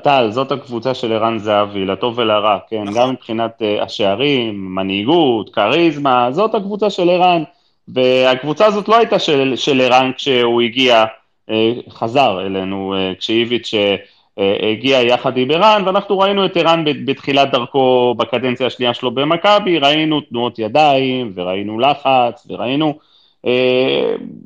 טל, 0.04 0.28
זאת 0.32 0.52
הקבוצה 0.52 0.94
של 0.94 1.14
ערן 1.14 1.40
זהבי, 1.40 1.86
לטוב 1.86 2.18
ולרע, 2.18 2.58
כן? 2.70 2.84
נכון. 2.84 2.94
גם 3.02 3.10
מבחינת 3.12 3.62
אה, 3.62 3.84
השערים, 3.84 4.76
מנהיגות, 4.76 5.50
כריזמה, 5.56 6.28
זאת 6.32 6.56
הקבוצה 6.56 6.90
של 6.90 7.10
ערן. 7.10 7.44
והקבוצה 7.88 8.66
הזאת 8.66 8.88
לא 8.88 8.98
הייתה 8.98 9.20
של, 9.20 9.54
של 9.56 9.82
ערן 9.82 10.12
כשהוא 10.18 10.62
הגיע, 10.62 11.06
אה, 11.50 11.72
חזר 11.90 12.42
אלינו, 12.46 12.94
אה, 12.98 13.12
כשאיביץ' 13.20 13.74
אה, 13.74 13.96
הגיע 14.72 15.02
יחד 15.02 15.38
עם 15.38 15.52
ערן, 15.52 15.84
ואנחנו 15.86 16.20
ראינו 16.20 16.46
את 16.46 16.58
ערן 16.58 16.84
בתחילת 17.06 17.52
דרכו 17.52 18.16
בקדנציה 18.18 18.68
השנייה 18.68 18.94
שלו 18.94 19.12
במכבי, 19.12 19.80
ראינו 19.80 20.22
תנועות 20.22 20.60
ידיים, 20.60 21.32
וראינו 21.36 21.80
לחץ, 21.80 22.48
וראינו 22.50 22.94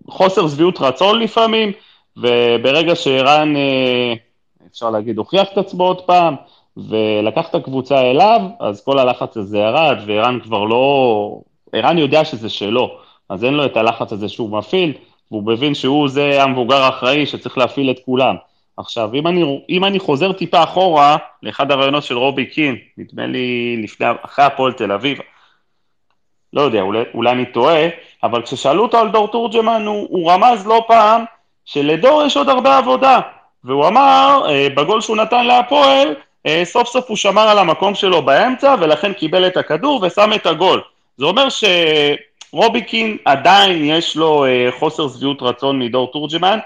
חוסר 0.10 0.48
שביעות 0.48 0.82
רצון 0.82 1.20
לפעמים, 1.20 1.72
וברגע 2.18 2.96
שערן... 2.96 3.56
אה, 3.56 4.14
אפשר 4.72 4.90
להגיד, 4.90 5.18
הוכיח 5.18 5.48
את 5.54 5.58
עצמו 5.58 5.84
עוד 5.84 6.02
פעם, 6.02 6.36
ולקח 6.78 7.50
את 7.50 7.56
הקבוצה 7.56 8.02
אליו, 8.02 8.42
אז 8.60 8.84
כל 8.84 9.00
הלחץ 9.00 9.38
הזה 9.38 9.58
ירד, 9.58 9.98
וערן 10.06 10.40
כבר 10.40 10.64
לא... 10.64 11.42
ערן 11.74 11.98
יודע 11.98 12.26
שזה 12.26 12.50
שלו, 12.50 12.98
אז 13.30 13.44
אין 13.44 13.54
לו 13.54 13.66
את 13.66 13.78
הלחץ 13.78 14.14
הזה 14.14 14.30
שהוא 14.30 14.50
מפעיל, 14.50 14.94
והוא 15.32 15.44
מבין 15.44 15.76
שהוא 15.76 16.10
זה 16.10 16.44
המבוגר 16.44 16.84
האחראי 16.84 17.26
שצריך 17.26 17.58
להפעיל 17.58 17.92
את 17.92 18.00
כולם. 18.06 18.36
עכשיו, 18.78 19.10
אם 19.14 19.28
אני, 19.28 19.62
אם 19.70 19.86
אני 19.86 20.00
חוזר 20.00 20.34
טיפה 20.34 20.64
אחורה, 20.64 21.18
לאחד 21.44 21.72
הרעיונות 21.72 22.04
של 22.04 22.18
רובי 22.18 22.46
קין, 22.46 22.76
נדמה 22.98 23.26
לי 23.26 23.78
לפני, 23.84 24.06
אחרי 24.22 24.46
הפועל 24.46 24.72
תל 24.72 24.92
אביב, 24.92 25.18
לא 26.54 26.62
יודע, 26.62 26.82
אולי, 26.82 27.04
אולי 27.14 27.32
אני 27.32 27.46
טועה, 27.46 27.88
אבל 28.26 28.42
כששאלו 28.42 28.84
אותו 28.84 28.98
על 28.98 29.10
דור 29.10 29.28
תורג'מן, 29.28 29.86
הוא, 29.86 30.08
הוא 30.10 30.32
רמז 30.32 30.68
לא 30.68 30.86
פעם 30.88 31.24
שלדור 31.66 32.24
יש 32.26 32.38
עוד 32.38 32.50
הרבה 32.50 32.78
עבודה. 32.78 33.20
והוא 33.64 33.88
אמר, 33.88 34.46
אה, 34.50 34.68
בגול 34.76 35.02
שהוא 35.02 35.18
נתן 35.18 35.46
להפועל, 35.46 36.16
אה, 36.46 36.62
סוף 36.66 36.88
סוף 36.88 37.06
הוא 37.08 37.18
שמר 37.18 37.42
על 37.50 37.60
המקום 37.60 37.96
שלו 37.96 38.22
באמצע, 38.22 38.76
ולכן 38.80 39.14
קיבל 39.14 39.48
את 39.48 39.58
הכדור 39.58 40.04
ושם 40.04 40.34
את 40.36 40.46
הגול. 40.46 40.82
זה 41.18 41.26
אומר 41.26 41.48
שרוביקין 42.54 43.18
עדיין 43.26 43.86
יש 43.86 44.16
לו 44.16 44.46
אה, 44.46 44.70
חוסר 44.80 45.08
שביעות 45.08 45.42
רצון 45.42 45.80
מדור 45.80 46.12
תורג'מן, 46.12 46.60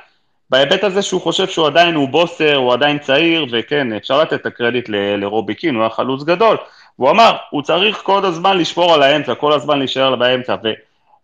בהיבט 0.49 0.83
הזה 0.83 1.01
שהוא 1.01 1.21
חושב 1.21 1.47
שהוא 1.47 1.67
עדיין 1.67 1.95
הוא 1.95 2.09
בוסר, 2.09 2.55
הוא 2.55 2.73
עדיין 2.73 2.99
צעיר, 2.99 3.45
וכן, 3.51 3.93
אפשר 3.93 4.21
לתת 4.21 4.33
את 4.33 4.45
הקרדיט 4.45 4.89
ל- 4.89 5.15
לרוביקין, 5.15 5.75
הוא 5.75 5.81
היה 5.81 5.89
חלוץ 5.89 6.23
גדול. 6.23 6.57
והוא 6.99 7.09
אמר, 7.09 7.35
הוא 7.49 7.61
צריך 7.61 8.01
כל 8.03 8.25
הזמן 8.25 8.57
לשמור 8.57 8.93
על 8.93 9.03
האמצע, 9.03 9.35
כל 9.35 9.53
הזמן 9.53 9.79
להישאר 9.79 10.15
באמצע, 10.15 10.55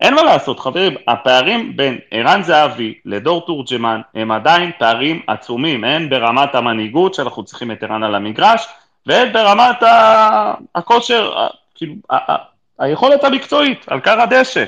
ואין 0.01 0.13
מה 0.13 0.23
לעשות, 0.23 0.59
חברים, 0.59 0.95
הפערים 1.07 1.77
בין 1.77 1.97
ערן 2.11 2.41
זהבי 2.41 2.93
לדור 3.05 3.45
תורג'מן 3.45 4.01
הם 4.15 4.31
עדיין 4.31 4.71
פערים 4.79 5.21
עצומים, 5.27 5.83
הן 5.83 6.09
ברמת 6.09 6.55
המנהיגות 6.55 7.13
שאנחנו 7.13 7.43
צריכים 7.43 7.71
את 7.71 7.83
ערן 7.83 8.03
על 8.03 8.15
המגרש, 8.15 8.67
והן 9.05 9.33
ברמת 9.33 9.83
ה- 9.83 10.53
הכושר, 10.75 11.39
ה- 11.39 11.47
כאילו, 11.75 11.93
ה- 12.09 12.31
ה- 12.31 12.43
היכולת 12.79 13.23
המקצועית 13.23 13.85
על 13.87 13.99
קר 13.99 14.21
הדשא. 14.21 14.63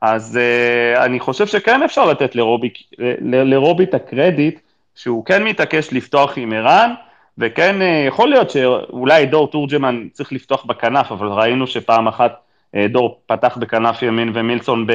אז 0.00 0.38
uh, 0.38 0.98
אני 1.04 1.20
חושב 1.20 1.46
שכן 1.46 1.82
אפשר 1.82 2.04
לתת 2.04 2.34
לרובי, 2.34 2.70
ל- 2.98 3.54
לרובי 3.54 3.84
את 3.84 3.94
הקרדיט 3.94 4.60
שהוא 4.94 5.24
כן 5.24 5.44
מתעקש 5.44 5.92
לפתוח 5.92 6.32
עם 6.36 6.52
ערן, 6.52 6.94
וכן 7.38 7.76
אה, 7.80 8.08
יכול 8.08 8.28
להיות 8.28 8.50
שאולי 8.50 9.26
דור 9.26 9.48
תורג'מן 9.50 10.08
צריך 10.12 10.32
לפתוח 10.32 10.64
בכנף, 10.64 11.12
אבל 11.12 11.26
ראינו 11.28 11.66
שפעם 11.66 12.08
אחת 12.08 12.40
דור 12.88 13.20
פתח 13.26 13.56
בכנף 13.60 14.02
ימין 14.02 14.30
ומילסון 14.34 14.86
ב... 14.86 14.92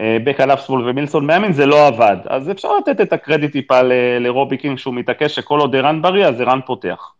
בכנף 0.00 0.66
שמאל 0.66 0.88
ומילסון 0.88 1.26
בימין, 1.26 1.52
זה 1.52 1.66
לא 1.66 1.86
עבד. 1.86 2.16
אז 2.28 2.50
אפשר 2.50 2.76
לתת 2.76 3.00
את 3.00 3.12
הקרדיט 3.12 3.52
טיפה 3.52 3.80
לרובי 4.20 4.56
קינג 4.56 4.78
שהוא 4.78 4.94
מתעקש 4.94 5.34
שכל 5.34 5.60
עוד 5.60 5.76
ערן 5.76 6.02
בריא, 6.02 6.26
אז 6.26 6.40
ערן 6.40 6.60
פותח. 6.66 7.12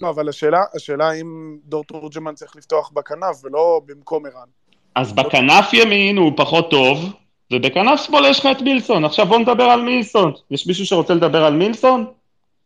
לא, 0.00 0.10
אבל 0.10 0.28
השאלה, 0.28 0.62
השאלה 0.74 1.12
אם 1.12 1.56
דור 1.64 1.84
תורג'מן 1.84 2.34
צריך 2.34 2.56
לפתוח 2.56 2.90
בכנף 2.94 3.44
ולא 3.44 3.80
במקום 3.86 4.26
ערן. 4.26 4.46
אז 4.94 5.12
בכנף 5.12 5.72
ימין 5.72 6.16
הוא 6.16 6.32
פחות 6.36 6.70
טוב, 6.70 7.12
ובכנף 7.52 8.00
שמאל 8.00 8.24
יש 8.24 8.40
לך 8.40 8.48
את 8.56 8.62
מילסון. 8.62 9.04
עכשיו 9.04 9.26
בוא 9.26 9.38
נדבר 9.38 9.64
על 9.64 9.82
מילסון. 9.82 10.32
יש 10.50 10.66
מישהו 10.66 10.86
שרוצה 10.86 11.14
לדבר 11.14 11.44
על 11.44 11.52
מילסון? 11.52 12.06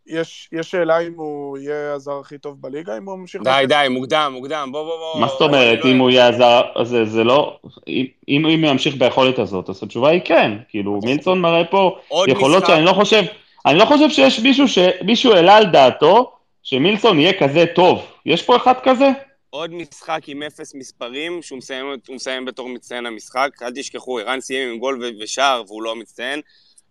יש, 0.09 0.49
יש 0.53 0.71
שאלה 0.71 0.99
אם 0.99 1.13
הוא 1.17 1.59
יהיה 1.59 1.93
הזר 1.95 2.19
הכי 2.21 2.39
טוב 2.39 2.57
בליגה, 2.61 2.97
אם 2.97 3.05
הוא 3.05 3.19
ממשיך... 3.19 3.43
די, 3.43 3.65
די, 3.69 3.87
מוקדם, 3.91 4.33
מוקדם, 4.35 4.69
בוא, 4.73 4.85
בוא, 4.85 4.99
בוא. 4.99 5.21
מה 5.21 5.29
זאת 5.29 5.41
אומרת, 5.41 5.79
אם 5.85 5.99
הוא 5.99 6.11
יהיה 6.11 6.29
הזר, 6.29 6.63
זה, 6.83 7.05
זה 7.05 7.25
לא... 7.25 7.59
אם, 7.89 8.07
אם 8.29 8.45
הוא 8.45 8.71
ימשיך 8.71 8.97
ביכולת 8.97 9.39
הזאת, 9.39 9.71
אז 9.71 9.83
התשובה 9.83 10.11
היא 10.11 10.21
כן. 10.25 10.53
כאילו, 10.69 11.01
מילסון 11.05 11.41
מראה 11.41 11.65
פה 11.65 11.99
יכולות 12.29 12.67
שאני 12.67 12.85
לא 12.85 12.93
חושב... 12.93 13.23
אני 13.67 13.79
לא 13.79 13.85
חושב 13.85 14.11
שיש 14.11 14.41
מישהו 14.41 14.69
שמישהו 14.69 15.33
העלה 15.33 15.57
על 15.57 15.67
דעתו 15.67 16.33
שמילסון 16.63 17.21
יהיה 17.21 17.33
כזה 17.41 17.65
טוב. 17.75 18.03
יש 18.27 18.43
פה 18.43 18.57
אחד 18.57 18.75
כזה? 18.83 19.11
עוד 19.51 19.75
משחק 19.75 20.21
עם 20.27 20.43
אפס 20.43 20.75
מספרים, 20.75 21.43
שהוא 21.43 21.59
מסיים, 21.59 21.87
מסיים 22.11 22.45
בתור 22.45 22.69
מצטיין 22.69 23.07
המשחק. 23.07 23.51
אל 23.63 23.71
תשכחו, 23.75 24.19
ערן 24.19 24.41
סיים 24.41 24.69
עם 24.69 24.79
גול 24.79 25.03
ושער 25.23 25.63
והוא 25.67 25.83
לא 25.83 25.97
מצטיין. 25.97 26.41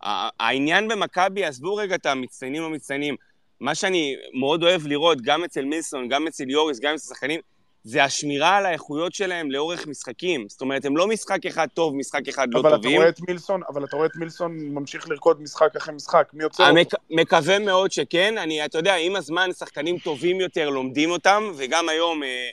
העניין 0.02 0.88
במכבי, 0.88 1.46
עזבו 1.46 1.76
רגע 1.76 1.96
את 1.96 2.06
המצטיינים 2.06 2.62
לא 2.62 2.70
מצטיינים. 2.70 3.16
מה 3.60 3.76
שאני 3.76 4.16
מאוד 4.34 4.64
אוהב 4.64 4.88
לראות, 4.88 5.22
גם 5.22 5.44
אצל 5.44 5.66
מילסון, 5.66 6.08
גם 6.10 6.28
אצל 6.28 6.50
יוריס, 6.50 6.80
גם 6.80 6.96
אצל 6.96 7.08
השחקנים, 7.12 7.40
זה 7.84 8.04
השמירה 8.04 8.58
על 8.58 8.66
האיכויות 8.66 9.14
שלהם 9.14 9.52
לאורך 9.52 9.88
משחקים. 9.88 10.50
זאת 10.50 10.62
אומרת, 10.62 10.86
הם 10.86 10.98
לא 10.98 11.08
משחק 11.08 11.46
אחד 11.46 11.68
טוב, 11.74 11.96
משחק 11.96 12.28
אחד 12.30 12.48
לא 12.54 12.60
אבל 12.60 12.70
טובים. 12.70 12.92
אתה 12.92 12.98
רואה 12.98 13.10
את 13.10 13.20
מילסון, 13.28 13.62
אבל 13.70 13.84
אתה 13.84 13.96
רואה 13.96 14.08
את 14.08 14.16
מילסון 14.16 14.58
ממשיך 14.58 15.10
לרקוד 15.10 15.42
משחק 15.42 15.76
אחרי 15.76 15.94
משחק, 15.94 16.30
מי 16.34 16.44
יוצא 16.44 16.64
המק... 16.64 16.86
אותו? 16.86 16.98
מקווה 17.10 17.60
מאוד 17.60 17.92
שכן. 17.92 18.38
אני, 18.38 18.66
אתה 18.66 18.78
יודע, 18.78 18.96
עם 18.96 19.16
הזמן 19.16 19.50
שחקנים 19.54 19.98
טובים 19.98 20.40
יותר 20.40 20.70
לומדים 20.70 21.12
אותם, 21.12 21.52
וגם 21.56 21.90
היום, 21.90 22.24
אה, 22.24 22.50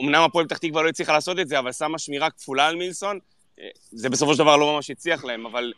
אמנם 0.00 0.22
הפועל 0.22 0.46
פתח 0.46 0.58
תקווה 0.58 0.82
לא 0.82 0.88
הצליחה 0.88 1.12
לעשות 1.12 1.38
את 1.38 1.48
זה, 1.48 1.58
אבל 1.58 1.72
שמה 1.72 1.98
שמירה 1.98 2.30
כפולה 2.30 2.66
על 2.66 2.76
מילסון. 2.76 3.18
אה, 3.60 3.68
זה 3.90 4.10
בסופו 4.10 4.32
של 4.32 4.38
דבר 4.38 4.56
לא 4.56 4.74
ממש 4.74 4.90
הצליח 4.90 5.24
להם, 5.24 5.46
אבל 5.46 5.72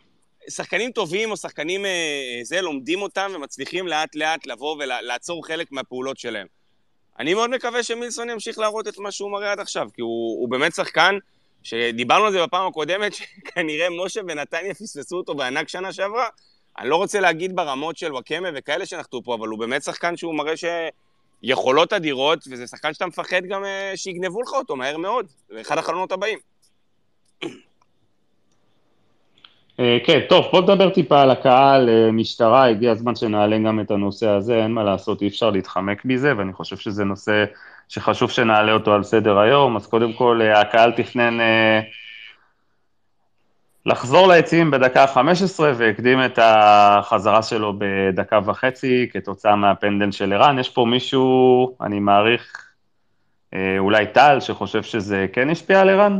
שחקנים 0.49 0.91
טובים 0.91 1.31
או 1.31 1.37
שחקנים 1.37 1.85
אה, 1.85 2.39
זה, 2.43 2.61
לומדים 2.61 3.01
אותם 3.01 3.31
ומצליחים 3.35 3.87
לאט 3.87 4.15
לאט 4.15 4.47
לבוא 4.47 4.75
ולעצור 4.75 5.47
חלק 5.47 5.71
מהפעולות 5.71 6.17
שלהם. 6.17 6.47
אני 7.19 7.33
מאוד 7.33 7.49
מקווה 7.49 7.83
שמילסון 7.83 8.29
ימשיך 8.29 8.59
להראות 8.59 8.87
את 8.87 8.97
מה 8.97 9.11
שהוא 9.11 9.31
מראה 9.31 9.51
עד 9.51 9.59
עכשיו, 9.59 9.87
כי 9.93 10.01
הוא, 10.01 10.41
הוא 10.41 10.49
באמת 10.49 10.75
שחקן, 10.75 11.17
שדיברנו 11.63 12.25
על 12.25 12.31
זה 12.31 12.43
בפעם 12.43 12.67
הקודמת, 12.67 13.13
שכנראה 13.15 13.87
משה 14.05 14.21
ונתניה 14.27 14.73
פספסו 14.73 15.17
אותו 15.17 15.35
בענק 15.35 15.69
שנה 15.69 15.93
שעברה. 15.93 16.27
אני 16.79 16.89
לא 16.89 16.95
רוצה 16.95 17.19
להגיד 17.19 17.55
ברמות 17.55 17.97
של 17.97 18.11
וואקמה 18.11 18.49
וכאלה 18.55 18.85
שנחתו 18.85 19.23
פה, 19.23 19.35
אבל 19.35 19.47
הוא 19.47 19.59
באמת 19.59 19.83
שחקן 19.83 20.17
שהוא 20.17 20.35
מראה 20.35 20.53
שיכולות 20.57 21.93
אדירות, 21.93 22.39
וזה 22.51 22.67
שחקן 22.67 22.93
שאתה 22.93 23.05
מפחד 23.05 23.45
גם 23.49 23.65
אה, 23.65 23.91
שיגנבו 23.95 24.41
לך 24.41 24.53
אותו 24.53 24.75
מהר 24.75 24.97
מאוד, 24.97 25.25
זה 25.49 25.61
אחד 25.61 25.77
החלונות 25.77 26.11
הבאים. 26.11 26.39
אה, 29.79 29.97
כן, 30.05 30.19
טוב, 30.29 30.45
בוא 30.51 30.61
נדבר 30.61 30.89
טיפה 30.89 31.21
על 31.21 31.31
הקהל, 31.31 31.89
אה, 31.89 32.11
משטרה, 32.11 32.67
הגיע 32.67 32.91
הזמן 32.91 33.15
שנעלה 33.15 33.57
גם 33.57 33.79
את 33.79 33.91
הנושא 33.91 34.27
הזה, 34.27 34.55
אין 34.55 34.71
מה 34.71 34.83
לעשות, 34.83 35.21
אי 35.21 35.27
אפשר 35.27 35.49
להתחמק 35.49 36.05
מזה, 36.05 36.33
ואני 36.37 36.53
חושב 36.53 36.77
שזה 36.77 37.03
נושא 37.03 37.45
שחשוב 37.89 38.31
שנעלה 38.31 38.71
אותו 38.71 38.93
על 38.93 39.03
סדר 39.03 39.39
היום, 39.39 39.75
אז 39.75 39.87
קודם 39.87 40.13
כל 40.13 40.39
אה, 40.41 40.61
הקהל 40.61 40.91
תכנן 40.91 41.37
לחזור 43.85 44.27
ליציעים 44.27 44.71
בדקה 44.71 45.03
ה-15 45.03 45.59
והקדים 45.59 46.25
את 46.25 46.39
החזרה 46.41 47.43
שלו 47.43 47.73
בדקה 47.77 48.39
וחצי 48.45 49.09
כתוצאה 49.11 49.55
מהפנדל 49.55 50.11
של 50.11 50.33
ערן. 50.33 50.59
יש 50.59 50.69
פה 50.69 50.85
מישהו, 50.85 51.75
אני 51.81 51.99
מעריך, 51.99 52.71
אולי 53.79 54.05
טל, 54.07 54.37
שחושב 54.39 54.83
שזה 54.83 55.25
כן 55.33 55.49
השפיע 55.49 55.81
על 55.81 55.89
ערן? 55.89 56.19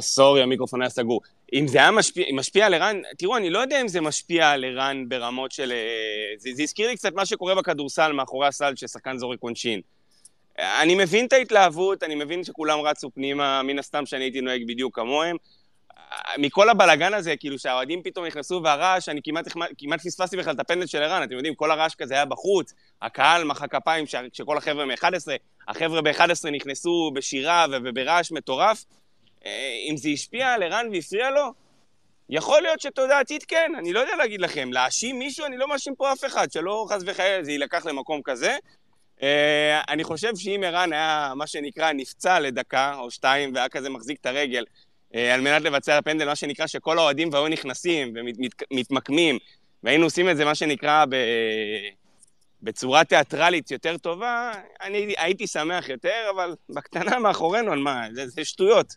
סורי, 0.00 0.42
המיקרופון 0.42 0.82
היה 0.82 0.90
סגור. 0.90 1.20
אם 1.52 1.66
זה 1.66 1.78
היה 1.78 1.90
משפיע, 1.90 2.24
משפיע 2.32 2.66
על 2.66 2.74
ערן, 2.74 3.00
תראו, 3.18 3.36
אני 3.36 3.50
לא 3.50 3.58
יודע 3.58 3.80
אם 3.80 3.88
זה 3.88 4.00
משפיע 4.00 4.50
על 4.50 4.64
ערן 4.64 5.08
ברמות 5.08 5.52
של... 5.52 5.72
אה, 5.72 6.34
זה, 6.38 6.50
זה 6.54 6.62
הזכיר 6.62 6.88
לי 6.88 6.96
קצת 6.96 7.14
מה 7.14 7.26
שקורה 7.26 7.54
בכדורסל 7.54 8.12
מאחורי 8.12 8.46
הסל 8.46 8.72
ששחקן 8.76 9.18
זורק 9.18 9.38
עונשין. 9.40 9.80
אני 10.58 10.94
מבין 10.94 11.26
את 11.26 11.32
ההתלהבות, 11.32 12.02
אני 12.02 12.14
מבין 12.14 12.44
שכולם 12.44 12.78
רצו 12.80 13.10
פנימה, 13.10 13.62
מן 13.62 13.78
הסתם 13.78 14.06
שאני 14.06 14.24
הייתי 14.24 14.40
נוהג 14.40 14.62
בדיוק 14.66 14.94
כמוהם. 14.96 15.36
מכל 16.38 16.68
הבלגן 16.68 17.14
הזה, 17.14 17.36
כאילו 17.36 17.58
שהאוהדים 17.58 18.02
פתאום 18.02 18.26
נכנסו 18.26 18.60
והרעש, 18.64 19.08
אני 19.08 19.20
כמעט, 19.24 19.48
כמעט 19.78 20.00
פספסתי 20.00 20.36
בכלל 20.36 20.54
את 20.54 20.60
הפנדל 20.60 20.86
של 20.86 21.02
ערן, 21.02 21.22
אתם 21.22 21.34
יודעים, 21.34 21.54
כל 21.54 21.70
הרעש 21.70 21.94
כזה 21.94 22.14
היה 22.14 22.24
בחוץ, 22.24 22.74
הקהל 23.02 23.44
מחא 23.44 23.66
כפיים, 23.66 24.04
שכל 24.32 24.58
החבר'ה 24.58 24.86
מ-11, 24.86 25.04
החבר'ה 25.68 26.02
ב-11 26.02 26.50
נכנסו 26.52 27.10
בשירה 27.14 27.66
וברעש 27.84 28.32
מטורף, 28.32 28.84
אה, 28.84 29.01
אם 29.88 29.96
זה 29.96 30.08
השפיע 30.08 30.52
על 30.52 30.62
ערן 30.62 30.86
והפריע 30.92 31.30
לו, 31.30 31.52
יכול 32.30 32.62
להיות 32.62 32.80
שתודעתית 32.80 33.44
כן, 33.44 33.72
אני 33.78 33.92
לא 33.92 34.00
יודע 34.00 34.16
להגיד 34.16 34.40
לכם. 34.40 34.72
להאשים 34.72 35.18
מישהו, 35.18 35.46
אני 35.46 35.56
לא 35.56 35.68
מאשים 35.68 35.94
פה 35.94 36.12
אף 36.12 36.24
אחד, 36.24 36.52
שלא 36.52 36.86
חס 36.88 37.02
וחלילה 37.06 37.44
זה 37.44 37.50
יילקח 37.50 37.86
למקום 37.86 38.20
כזה. 38.24 38.56
אה, 39.22 39.80
אני 39.88 40.04
חושב 40.04 40.36
שאם 40.36 40.62
ערן 40.66 40.92
היה, 40.92 41.32
מה 41.36 41.46
שנקרא, 41.46 41.92
נפצע 41.92 42.40
לדקה 42.40 42.94
או 42.98 43.10
שתיים, 43.10 43.54
והיה 43.54 43.68
כזה 43.68 43.90
מחזיק 43.90 44.20
את 44.20 44.26
הרגל, 44.26 44.64
אה, 45.14 45.34
על 45.34 45.40
מנת 45.40 45.62
לבצע 45.62 45.98
הפנדל, 45.98 46.26
מה 46.26 46.36
שנקרא, 46.36 46.66
שכל 46.66 46.98
האוהדים 46.98 47.28
והיו 47.32 47.48
נכנסים 47.48 48.14
ומתמקמים, 48.70 49.38
והיינו 49.82 50.04
עושים 50.04 50.30
את 50.30 50.36
זה, 50.36 50.44
מה 50.44 50.54
שנקרא, 50.54 51.04
ב... 51.08 51.16
בצורה 52.62 53.04
תיאטרלית 53.04 53.70
יותר 53.70 53.96
טובה, 53.98 54.52
אני 54.82 55.14
הייתי 55.18 55.46
שמח 55.46 55.88
יותר, 55.88 56.30
אבל 56.34 56.54
בקטנה 56.68 57.18
מאחורינו, 57.18 57.72
על 57.72 57.78
מה? 57.78 58.06
זה, 58.12 58.28
זה 58.28 58.44
שטויות. 58.44 58.94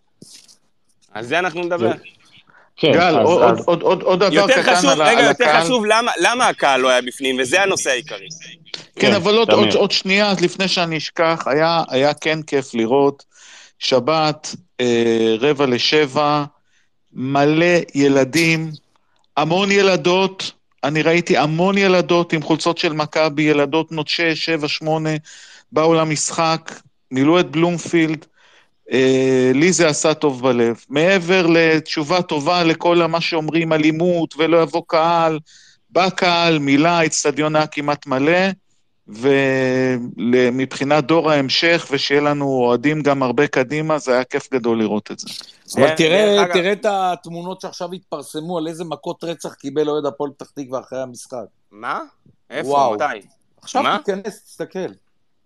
על 1.12 1.24
זה 1.24 1.40
אנחנו 1.40 1.64
נדבר. 1.64 1.92
כן, 2.78 2.92
גל, 2.94 3.20
אז, 3.20 3.28
עוד, 3.28 3.44
אז... 3.44 3.66
עוד, 3.66 3.82
עוד, 3.82 4.02
עוד 4.02 4.20
דבר 4.24 4.48
קטן 4.48 4.76
חשוב, 4.76 4.90
על, 4.90 5.02
רגע, 5.02 5.20
על 5.20 5.26
יותר 5.26 5.44
הקהל. 5.44 5.64
חשוב, 5.64 5.86
למה, 5.86 6.12
למה 6.20 6.48
הקהל 6.48 6.82
לא 6.82 6.90
היה 6.90 7.02
בפנים, 7.02 7.38
וזה 7.40 7.62
הנושא 7.62 7.90
העיקרי. 7.90 8.28
כן, 8.74 8.82
כן, 8.96 9.14
אבל 9.14 9.38
עוד. 9.38 9.52
עוד, 9.52 9.74
עוד 9.74 9.92
שנייה, 9.92 10.34
לפני 10.42 10.68
שאני 10.68 10.98
אשכח, 10.98 11.44
היה, 11.46 11.84
היה 11.90 12.14
כן 12.14 12.42
כיף 12.42 12.74
לראות 12.74 13.24
שבת, 13.80 14.56
אה, 14.82 15.36
רבע 15.40 15.66
לשבע, 15.66 16.44
מלא 17.14 17.76
ילדים, 17.96 18.72
המון 19.38 19.72
ילדות, 19.72 20.52
אני 20.84 21.02
ראיתי 21.02 21.38
המון 21.38 21.78
ילדות 21.78 22.34
עם 22.34 22.42
חולצות 22.42 22.78
של 22.78 22.94
מכבי, 22.94 23.44
ילדות 23.44 23.92
בנות 23.92 24.08
שש, 24.08 24.46
שבע, 24.46 24.68
שמונה, 24.68 25.10
באו 25.72 25.94
למשחק, 25.94 26.72
מילאו 27.12 27.40
את 27.40 27.52
בלומפילד, 27.52 28.26
לי 29.54 29.74
זה 29.74 29.88
עשה 29.88 30.14
טוב 30.14 30.42
בלב. 30.42 30.76
מעבר 30.90 31.48
לתשובה 31.48 32.22
טובה 32.22 32.64
לכל 32.64 32.98
מה 33.08 33.22
שאומרים 33.22 33.74
אלימות 33.74 34.36
ולא 34.38 34.62
יבוא 34.62 34.82
קהל, 34.88 35.40
בא 35.90 36.10
קהל, 36.10 36.60
מילא, 36.60 36.90
האצטדיון 36.90 37.56
היה 37.56 37.68
כמעט 37.68 38.08
מלא, 38.08 38.40
ומבחינת 39.08 41.04
דור 41.04 41.32
ההמשך, 41.32 41.88
ושיהיה 41.92 42.22
לנו 42.22 42.46
אוהדים 42.46 43.02
גם 43.02 43.24
הרבה 43.24 43.48
קדימה, 43.48 43.98
זה 43.98 44.14
היה 44.14 44.24
כיף 44.24 44.54
גדול 44.54 44.80
לראות 44.80 45.12
את 45.12 45.20
זה. 45.20 45.28
אבל 45.76 45.88
דרך 45.88 45.98
תראה, 45.98 46.46
תראה 46.54 46.72
את 46.72 46.86
התמונות 46.90 47.62
שעכשיו 47.62 47.94
התפרסמו 47.94 48.58
על 48.58 48.68
איזה 48.68 48.84
מכות 48.84 49.24
רצח 49.24 49.54
קיבל 49.54 49.90
אוהד 49.90 50.06
הפועל 50.06 50.32
פתח 50.32 50.50
תקווה 50.56 50.80
אחרי 50.80 51.02
המשחק. 51.02 51.46
מה? 51.72 52.00
איפה? 52.50 52.70
וואו. 52.70 52.94
מתי? 52.94 53.28
עכשיו? 53.62 53.84
תיכנס, 54.06 54.44
תסתכל. 54.44 54.80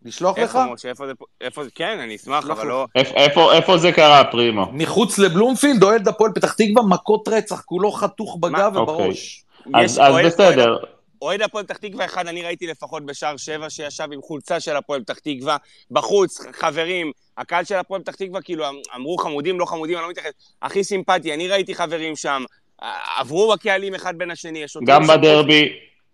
לשלוח 0.06 0.38
לך? 0.38 0.44
איפה, 0.44 0.66
משה? 0.74 0.90
איפה 0.90 1.08
זה 1.08 1.16
פה? 1.16 1.26
איפה 1.42 1.64
זה? 1.64 1.70
כן, 1.76 2.00
אני 2.00 2.16
אשמח, 2.16 2.44
אבל 2.44 2.54
לך. 2.54 2.64
לא... 2.64 2.86
איפה- 2.96 3.14
איפה 3.16 3.54
איפה 3.54 3.78
זה 3.78 3.92
קרה, 3.92 4.24
פרימו? 4.32 4.66
מחוץ 4.72 5.20
לבלומפילד, 5.20 5.84
אוהד 5.84 6.08
הפועל 6.08 6.32
פתח 6.36 6.54
תקווה, 6.54 6.84
מכות 6.90 7.28
רצח, 7.28 7.62
כולו 7.62 7.92
חתוך 7.92 8.38
בגב 8.40 8.74
מה? 8.74 8.82
ובראש. 8.82 9.44
אז 9.74 9.92
יש 9.92 9.98
אז 10.00 10.12
אוהד- 10.14 10.26
בסדר. 10.26 10.78
אוהד 11.22 11.42
הפועל 11.42 11.64
פתח 11.66 11.78
תקווה 11.78 12.06
אחד, 12.06 12.28
אני 12.28 12.44
ראיתי 12.44 12.68
לפחות 12.68 13.06
בשער 13.06 13.38
שבע, 13.38 13.70
שישב 13.70 14.08
עם 14.14 14.22
חולצה 14.22 14.60
של 14.60 14.76
הפועל 14.76 15.02
פתח 15.04 15.20
תקווה, 15.20 15.58
בחוץ, 15.92 16.40
חברים, 16.52 17.12
הקהל 17.38 17.64
של 17.64 17.76
הפועל 17.76 18.02
פתח 18.02 18.16
תקווה, 18.16 18.42
כאילו, 18.42 18.70
אמ- 18.70 18.76
אמרו 18.96 19.18
חמודים, 19.18 19.60
לא 19.60 19.66
חמודים, 19.66 19.96
אני 19.98 20.04
לא 20.04 20.10
מתייחס, 20.10 20.30
הכי 20.62 20.84
סימפטי, 20.84 21.34
אני 21.34 21.48
ראיתי 21.48 21.76
חברים 21.76 22.16
שם, 22.16 22.44
עברו 23.18 23.54
הקהלים 23.54 23.96
אחד 23.96 24.18
בין 24.18 24.32
השני, 24.32 24.64
השוטרים 24.64 24.88
גם 24.88 25.06
שם- 25.06 25.14
בדרבי, 25.18 25.70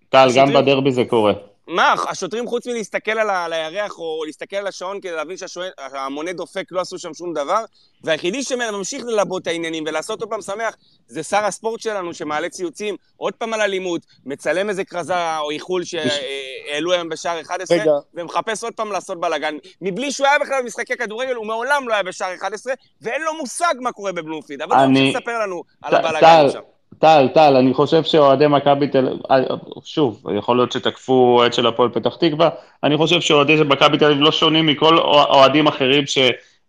טל, 0.10 0.28
גם 0.36 0.54
בדרבי 0.54 0.92
זה 0.92 1.04
קורה. 1.06 1.34
מה, 1.68 1.96
השוטרים 2.10 2.48
חוץ 2.48 2.68
מלהסתכל 2.68 3.12
על 3.12 3.30
ה- 3.30 3.46
על 3.46 3.54
הירח 3.54 4.00
או 4.00 4.24
להסתכל 4.26 4.56
על 4.56 4.68
השעון 4.68 5.02
כדי 5.02 5.12
להבין 5.12 5.38
שהמונה 5.38 6.34
דופק, 6.34 6.64
לא 6.72 6.82
עשו 6.82 7.00
שם 7.00 7.14
שום 7.14 7.34
דבר, 7.34 7.64
והיחידי 8.04 8.44
שממשיך 8.44 9.04
ללבות 9.06 9.42
את 9.42 9.48
העניינים 9.48 9.84
ולעשות 9.88 10.22
עוד 10.22 10.30
פעם 10.30 10.42
שמח, 10.42 10.76
זה 11.08 11.24
שר 11.24 11.46
הספורט 11.46 11.80
שלנו 11.82 12.14
שמעלה 12.14 12.50
ציוצים 12.50 12.96
עוד 13.18 13.34
פעם 13.34 13.54
על 13.54 13.62
אלימות, 13.62 14.02
מצלם 14.26 14.70
איזה 14.70 14.84
כרזה 14.86 15.38
או 15.38 15.52
איחול 15.52 15.84
שהעלו 15.84 16.92
היום 16.94 17.10
בשער 17.10 17.42
11, 17.42 17.78
רגע. 17.78 17.92
ומחפש 18.14 18.64
עוד 18.64 18.74
פעם 18.74 18.92
לעשות 18.92 19.20
בלאגן. 19.20 19.56
מבלי 19.82 20.12
שהוא 20.12 20.28
היה 20.28 20.40
בכלל 20.40 20.62
במשחקי 20.62 20.98
כדורגל, 20.98 21.36
הוא 21.36 21.46
מעולם 21.48 21.88
לא 21.90 21.94
היה 21.94 22.04
בשער 22.04 22.36
11, 22.36 22.74
ואין 23.02 23.22
לו 23.22 23.34
מושג 23.38 23.74
מה 23.82 23.92
קורה 23.92 24.12
בבלומפילד, 24.12 24.62
אבל 24.62 24.76
הוא 24.76 24.84
אני- 24.84 25.08
רוצה 25.08 25.20
לספר 25.20 25.40
לנו 25.40 25.64
על 25.82 25.96
הבלאגן 25.96 26.28
שם. 26.52 26.60
טל, 27.00 27.28
טל, 27.34 27.56
אני 27.56 27.74
חושב 27.74 28.04
שאוהדי 28.04 28.48
מכבי 28.48 28.88
תל 28.88 29.08
אביב, 29.08 29.50
שוב, 29.84 30.24
יכול 30.38 30.58
להיות 30.58 30.72
שתקפו 30.72 31.36
אוהד 31.38 31.54
של 31.54 31.68
הפועל 31.68 31.90
פתח 31.90 32.16
תקווה, 32.16 32.50
אני 32.84 32.98
חושב 32.98 33.22
שאוהדי 33.22 33.56
מכבי 33.68 33.98
תל 33.98 34.06
אביב 34.06 34.22
לא 34.22 34.32
שונים 34.32 34.66
מכל 34.66 34.98
אוהדים 34.98 35.68
אחרים 35.68 36.08
ש... 36.08 36.18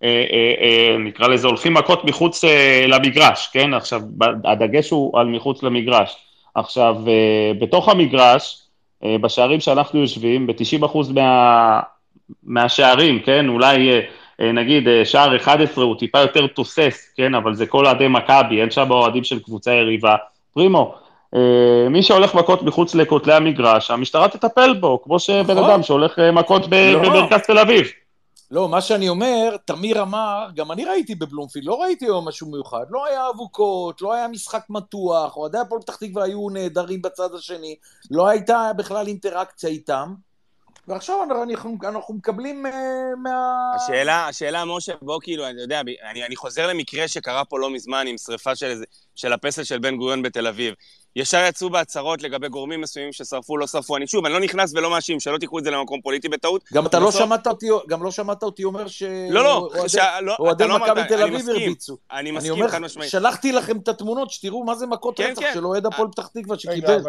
אה, 0.02 0.24
אה, 0.32 0.94
אה, 1.22 1.28
לזה, 1.28 1.46
הולכים 1.46 1.74
מכות 1.74 2.04
מחוץ 2.04 2.44
אה, 2.44 2.84
למגרש, 2.88 3.48
כן? 3.52 3.74
עכשיו, 3.74 4.00
הדגש 4.44 4.90
הוא 4.90 5.18
על 5.18 5.26
מחוץ 5.26 5.62
למגרש. 5.62 6.16
עכשיו, 6.54 6.96
אה, 7.08 7.52
בתוך 7.60 7.88
המגרש, 7.88 8.62
אה, 9.04 9.16
בשערים 9.20 9.60
שאנחנו 9.60 10.00
יושבים, 10.00 10.46
ב-90% 10.46 11.12
מה, 11.14 11.80
מהשערים, 12.42 13.20
כן? 13.20 13.48
אולי 13.48 13.90
אה, 13.90 13.94
אה, 13.94 14.00
נגיד 14.40 14.88
אה, 14.88 15.04
שער 15.04 15.36
11 15.36 15.84
הוא 15.84 15.98
טיפה 15.98 16.18
יותר 16.18 16.46
תוסס, 16.46 17.12
כן? 17.16 17.34
אבל 17.34 17.54
זה 17.54 17.66
כל 17.66 17.86
אוהדי 17.86 18.08
מכבי, 18.08 18.60
אין 18.60 18.70
שם 18.70 18.90
אוהדים 18.90 19.24
של 19.24 19.38
קבוצה 19.38 19.72
יריבה. 19.72 20.16
פרימו, 20.54 20.94
אה, 21.34 21.88
מי 21.90 22.02
שהולך 22.02 22.34
מכות 22.34 22.62
מחוץ 22.62 22.94
לכותלי 22.94 23.34
המגרש, 23.34 23.90
המשטרה 23.90 24.28
תטפל 24.28 24.74
בו, 24.74 25.02
כמו 25.02 25.18
שבן 25.18 25.58
נכון. 25.58 25.70
אדם 25.70 25.82
שהולך 25.82 26.18
אה, 26.18 26.32
מכות 26.32 26.62
לא. 26.62 27.02
במרכז 27.02 27.40
תל 27.46 27.58
אביב. 27.58 27.86
לא, 28.50 28.68
מה 28.68 28.80
שאני 28.80 29.08
אומר, 29.08 29.56
תמיר 29.64 30.02
אמר, 30.02 30.46
גם 30.54 30.72
אני 30.72 30.84
ראיתי 30.84 31.14
בבלומפילד, 31.14 31.64
לא 31.64 31.82
ראיתי 31.82 32.04
היום 32.04 32.28
משהו 32.28 32.50
מיוחד, 32.50 32.84
לא 32.90 33.06
היה 33.06 33.20
אבוקות, 33.34 34.02
לא 34.02 34.12
היה 34.12 34.28
משחק 34.28 34.62
מתוח, 34.70 35.36
אוהדי 35.36 35.58
הפועל 35.58 35.80
פתח 35.80 35.96
תקווה 35.96 36.24
היו 36.24 36.48
נהדרים 36.50 37.02
בצד 37.02 37.34
השני, 37.34 37.74
לא 38.10 38.28
הייתה 38.28 38.70
בכלל 38.76 39.06
אינטראקציה 39.06 39.70
איתם, 39.70 40.14
ועכשיו 40.88 41.16
אנחנו, 41.24 41.76
אנחנו 41.82 42.14
מקבלים 42.14 42.66
uh, 42.66 42.70
מה... 43.22 43.72
השאלה, 43.76 44.28
השאלה, 44.28 44.64
משה, 44.64 44.92
בוא 45.02 45.20
כאילו, 45.22 45.46
אני 45.46 45.60
יודע, 45.60 45.80
אני, 46.10 46.26
אני 46.26 46.36
חוזר 46.36 46.66
למקרה 46.66 47.08
שקרה 47.08 47.44
פה 47.44 47.58
לא 47.58 47.70
מזמן 47.70 48.06
עם 48.06 48.18
שריפה 48.18 48.56
של, 48.56 48.82
של 49.14 49.32
הפסל 49.32 49.64
של 49.64 49.78
בן 49.78 49.96
גוריון 49.96 50.22
בתל 50.22 50.46
אביב. 50.46 50.74
ישר 51.16 51.44
יצאו 51.48 51.70
בהצהרות 51.70 52.22
לגבי 52.22 52.48
גורמים 52.48 52.80
מסוימים 52.80 53.12
ששרפו, 53.12 53.56
לא 53.56 53.66
שרפו. 53.66 53.96
אני 53.96 54.06
שוב, 54.06 54.24
אני 54.24 54.34
לא 54.34 54.40
נכנס 54.40 54.72
ולא 54.74 54.90
מאשים, 54.90 55.20
שלא 55.20 55.38
תיקחו 55.38 55.58
את 55.58 55.64
זה 55.64 55.70
למקום 55.70 56.00
פוליטי 56.00 56.28
בטעות. 56.28 56.64
גם 56.72 56.86
אתה 56.86 56.98
לא 56.98 57.10
שמעת 57.10 57.46
אותי, 57.46 57.66
גם 57.88 58.02
לא 58.02 58.10
שמעת 58.10 58.42
אותי 58.42 58.64
אומר 58.64 58.88
ש... 58.88 59.02
לא, 59.30 59.44
לא, 59.44 59.68
אוהדי-. 60.38 60.64
לא 60.64 60.68
לא 60.68 60.76
אמרת, 60.76 60.90
מכבי 60.90 61.02
תל 61.08 61.14
אני 61.14 61.24
אביב 61.24 61.34
מסכים. 61.34 61.54
הרביצו. 61.54 61.96
אני 62.12 62.20
אני 62.20 62.30
מסכים, 62.30 62.52
אומר, 62.52 62.68
חד 62.68 62.78
משמעית. 62.78 63.10
שלחתי 63.10 63.52
לכם 63.52 63.76
את 63.76 63.88
התמונות, 63.88 64.30
שתראו 64.30 64.64
מה 64.64 64.74
זה 64.74 64.86
מכות 64.86 65.16
כן, 65.16 65.28
רצח 65.30 65.42
כן. 65.42 65.50
של 65.54 65.66
אוהד 65.66 65.86
הפועל 65.86 66.08
פתח 66.08 66.26
תקווה 66.26 66.58
שקיבל. 66.58 67.00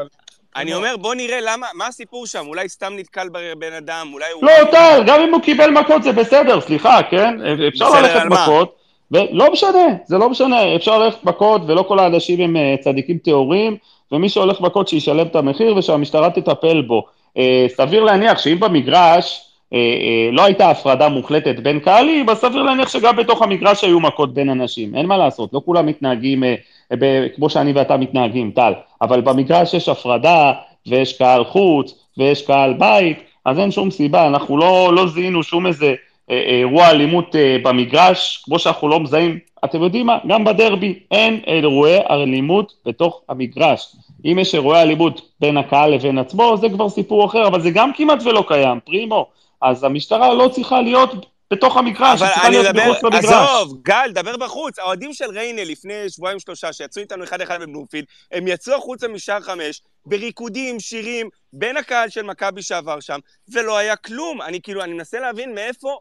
אני 0.55 0.73
אומר, 0.73 0.97
בוא 0.97 1.15
נראה 1.15 1.39
למה, 1.41 1.67
מה 1.73 1.87
הסיפור 1.87 2.27
שם? 2.27 2.45
אולי 2.47 2.69
סתם 2.69 2.93
נתקל 2.97 3.29
בבן 3.31 3.73
אדם, 3.73 4.09
אולי 4.13 4.31
הוא... 4.31 4.43
לא, 4.43 4.71
טל, 4.71 5.03
גם 5.07 5.21
אם 5.21 5.33
הוא 5.33 5.41
קיבל 5.41 5.69
מכות 5.69 6.03
זה 6.03 6.11
בסדר, 6.11 6.61
סליחה, 6.61 6.99
כן? 7.09 7.35
אפשר 7.67 7.89
ללכת? 8.01 8.25
מכות, 8.29 8.75
ולא 9.11 9.51
משנה, 9.51 9.87
זה 10.05 10.17
לא 10.17 10.29
משנה, 10.29 10.75
אפשר 10.75 10.99
ללכת 10.99 11.23
מכות 11.23 11.61
ולא 11.67 11.85
כל 11.87 11.99
האנשים 11.99 12.41
הם 12.41 12.55
אה, 12.55 12.75
צדיקים 12.81 13.17
טהורים, 13.17 13.77
ומי 14.11 14.29
שהולך 14.29 14.61
מכות 14.61 14.87
שישלם 14.87 15.27
את 15.27 15.35
המחיר 15.35 15.75
ושהמשטרה 15.75 16.29
תטפל 16.29 16.81
בו. 16.81 17.05
אה, 17.37 17.65
סביר 17.69 18.03
להניח 18.03 18.39
שאם 18.39 18.59
במגרש 18.59 19.47
אה, 19.73 19.77
אה, 19.77 20.29
לא 20.31 20.43
הייתה 20.43 20.69
הפרדה 20.69 21.09
מוחלטת 21.09 21.59
בין 21.59 21.79
קהלים, 21.79 22.29
אז 22.29 22.37
סביר 22.37 22.63
להניח 22.63 22.89
שגם 22.89 23.15
בתוך 23.15 23.41
המגרש 23.41 23.83
היו 23.83 23.99
מכות 23.99 24.33
בין 24.33 24.49
אנשים, 24.49 24.95
אין 24.95 25.05
מה 25.05 25.17
לעשות, 25.17 25.53
לא 25.53 25.61
כולם 25.65 25.85
מתנהגים 25.85 26.43
אה, 26.43 26.55
ב- 26.99 27.27
כמו 27.35 27.49
שאני 27.49 27.71
ואתה 27.71 27.97
מתנהגים, 27.97 28.51
טל, 28.51 28.73
אבל 29.01 29.21
במגרש 29.21 29.73
יש 29.73 29.89
הפרדה, 29.89 30.53
ויש 30.87 31.17
קהל 31.17 31.43
חוץ, 31.43 31.93
ויש 32.17 32.41
קהל 32.41 32.73
בית, 32.73 33.17
אז 33.45 33.59
אין 33.59 33.71
שום 33.71 33.91
סיבה, 33.91 34.27
אנחנו 34.27 34.57
לא, 34.57 34.93
לא 34.93 35.07
זיהינו 35.07 35.43
שום 35.43 35.67
איזה 35.67 35.85
אה, 35.85 35.91
אה, 35.91 35.95
אירוע 36.29 36.89
אלימות 36.89 37.35
אה, 37.35 37.57
במגרש, 37.63 38.41
כמו 38.45 38.59
שאנחנו 38.59 38.87
לא 38.87 38.99
מזהים, 38.99 39.39
אתם 39.65 39.83
יודעים 39.83 40.05
מה, 40.05 40.17
גם 40.27 40.43
בדרבי 40.43 40.99
אין 41.11 41.41
אירועי 41.47 41.99
אלימות 42.09 42.73
בתוך 42.85 43.21
המגרש. 43.29 43.95
אם 44.25 44.37
יש 44.41 44.55
אירועי 44.55 44.81
אלימות 44.81 45.21
בין 45.39 45.57
הקהל 45.57 45.93
לבין 45.93 46.17
עצמו, 46.17 46.57
זה 46.57 46.69
כבר 46.69 46.89
סיפור 46.89 47.25
אחר, 47.25 47.47
אבל 47.47 47.61
זה 47.61 47.69
גם 47.71 47.91
כמעט 47.93 48.23
ולא 48.23 48.43
קיים, 48.47 48.79
פרימו. 48.85 49.25
אז 49.61 49.83
המשטרה 49.83 50.33
לא 50.33 50.47
צריכה 50.47 50.81
להיות 50.81 51.25
בתוך 51.51 51.77
המגרש, 51.77 52.21
היא 52.21 52.29
צריכה 52.29 52.49
להיות 52.49 52.75
מחוץ 52.75 53.03
למגרש. 53.03 53.25
עזוב, 53.25 53.77
גל, 53.81 54.11
דבר 54.13 54.37
בחוץ. 54.37 54.79
האוהדים 54.79 55.13
של 55.13 55.25
ריינה 55.25 55.63
לפני 55.63 56.09
שבועיים 56.09 56.39
שלושה, 56.39 56.73
שיצאו 56.73 57.01
איתנו 57.01 57.23
אחד-אחד 57.23 57.61
בבלומפילד, 57.61 58.05
הם 58.31 58.47
יצאו 58.47 58.75
החוצה 58.75 59.07
משער 59.07 59.41
חמש, 59.41 59.81
בריקודים, 60.05 60.79
שירים, 60.79 61.29
בין 61.53 61.77
הקהל 61.77 62.09
של 62.09 62.23
מכבי 62.23 62.61
שעבר 62.61 62.99
שם, 62.99 63.19
ולא 63.53 63.77
היה 63.77 63.95
כלום. 63.95 64.41
אני 64.41 64.61
כאילו, 64.61 64.83
אני 64.83 64.93
מנסה 64.93 65.19
להבין 65.19 65.55
מאיפה, 65.55 65.97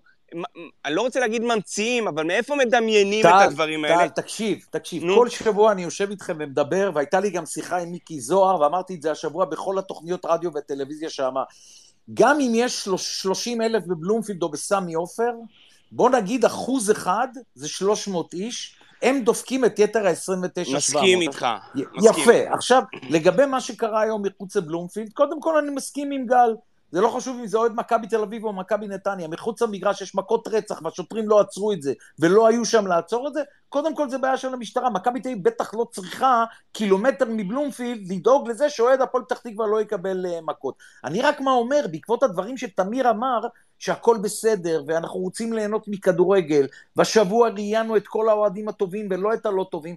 אני 0.85 0.95
לא 0.95 1.03
רוצה 1.03 1.21
להגיד 1.21 1.43
ממציאים, 1.43 2.09
אבל 2.09 2.25
מאיפה 2.25 2.57
מדמיינים 2.57 3.27
את 3.27 3.31
הדברים 3.49 3.85
האלה? 3.85 4.09
טל, 4.09 4.23
תקשיב, 4.23 4.59
תקשיב. 4.71 5.05
נו. 5.05 5.15
כל 5.15 5.29
שבוע 5.29 5.73
אני 5.73 5.83
יושב 5.83 6.11
איתכם 6.11 6.37
ומדבר, 6.41 6.91
והייתה 6.95 7.21
לי 7.21 7.31
גם 7.31 7.47
שיחה 7.47 7.79
עם 7.79 7.91
מיקי 7.91 8.21
זוהר, 8.21 8.61
ואמרתי 8.61 8.95
את 8.95 9.03
זה 9.03 9.11
השבוע 9.11 9.45
בכל 9.45 9.79
התוכניות 9.79 10.25
רדיו 10.25 10.51
וטלוויזיה 10.55 11.11
שאמר. 11.11 11.43
גם 12.15 12.41
אם 12.41 12.53
יש 12.55 12.89
30 12.97 13.63
אלף 13.63 13.83
בבלומפילד 13.87 14.43
או 14.43 14.49
בסמי 14.49 14.95
עופר, 14.95 15.31
בוא 15.93 16.11
נגיד 16.11 16.45
אחוז 16.45 16.91
אחד, 16.91 17.29
זה 17.55 17.69
300 17.69 18.35
איש, 18.35 18.77
הם 19.03 19.21
דופקים 19.21 19.65
את 19.65 19.79
יתר 19.79 20.07
ה-29 20.07 20.17
700. 20.65 20.77
מסכים 20.77 21.21
איתך. 21.21 21.47
י- 21.75 21.83
מסכים. 21.95 22.23
יפה. 22.23 22.55
עכשיו, 22.55 22.83
לגבי 23.11 23.47
מה 23.47 23.61
שקרה 23.61 24.01
היום 24.01 24.23
מחוץ 24.23 24.57
לבלומפילד, 24.57 25.13
קודם 25.13 25.41
כל 25.41 25.59
אני 25.59 25.71
מסכים 25.71 26.11
עם 26.11 26.27
גל. 26.27 26.55
זה 26.91 27.01
לא 27.01 27.09
חשוב 27.09 27.39
אם 27.41 27.47
זה 27.47 27.59
אוהד 27.59 27.73
מכבי 27.75 28.07
תל 28.07 28.21
אביב 28.21 28.45
או 28.45 28.53
מכבי 28.53 28.89
נתניה, 28.89 29.29
מחוץ 29.29 29.63
למגרש 29.63 30.03
יש 30.03 30.15
מכות 30.15 30.49
רצח 30.49 30.81
והשוטרים 30.83 31.29
לא 31.29 31.41
עצרו 31.41 31.73
את 31.73 31.83
זה 31.83 31.93
ולא 32.19 32.47
היו 32.47 32.65
שם 32.65 32.87
לעצור 32.87 33.29
את 33.29 33.35
זה, 33.35 33.43
קודם 33.69 33.95
כל 33.95 34.09
זה 34.09 34.19
בעיה 34.19 34.37
של 34.37 34.55
המשטרה. 34.55 34.91
מכבי 34.91 35.21
תל 35.21 35.29
אביב 35.29 35.45
בטח 35.45 35.75
לא 35.75 35.87
צריכה 35.93 36.45
קילומטר 36.73 37.25
מבלומפילד 37.29 38.13
לדאוג 38.13 38.49
לזה 38.49 38.71
שאוהד 38.71 39.01
הפועל 39.01 39.25
פתח 39.25 39.39
תקווה 39.39 39.67
לא 39.67 39.81
יקבל 39.81 40.27
uh, 40.27 40.45
מכות. 40.45 40.75
אני 41.05 41.23
רק 41.23 41.41
מה 41.41 41.51
אומר, 41.51 41.87
בעקבות 41.91 42.23
הדברים 42.23 42.57
שתמיר 42.57 43.11
אמר, 43.11 43.41
שהכל 43.79 44.19
בסדר 44.19 44.83
ואנחנו 44.87 45.21
רוצים 45.21 45.53
ליהנות 45.53 45.89
מכדורגל, 45.89 46.67
והשבוע 46.97 47.49
ראיינו 47.49 47.97
את 47.97 48.07
כל 48.07 48.29
האוהדים 48.29 48.69
הטובים 48.69 49.09
ולא 49.11 49.35
את 49.35 49.47
הלא 49.47 49.67
טובים, 49.71 49.97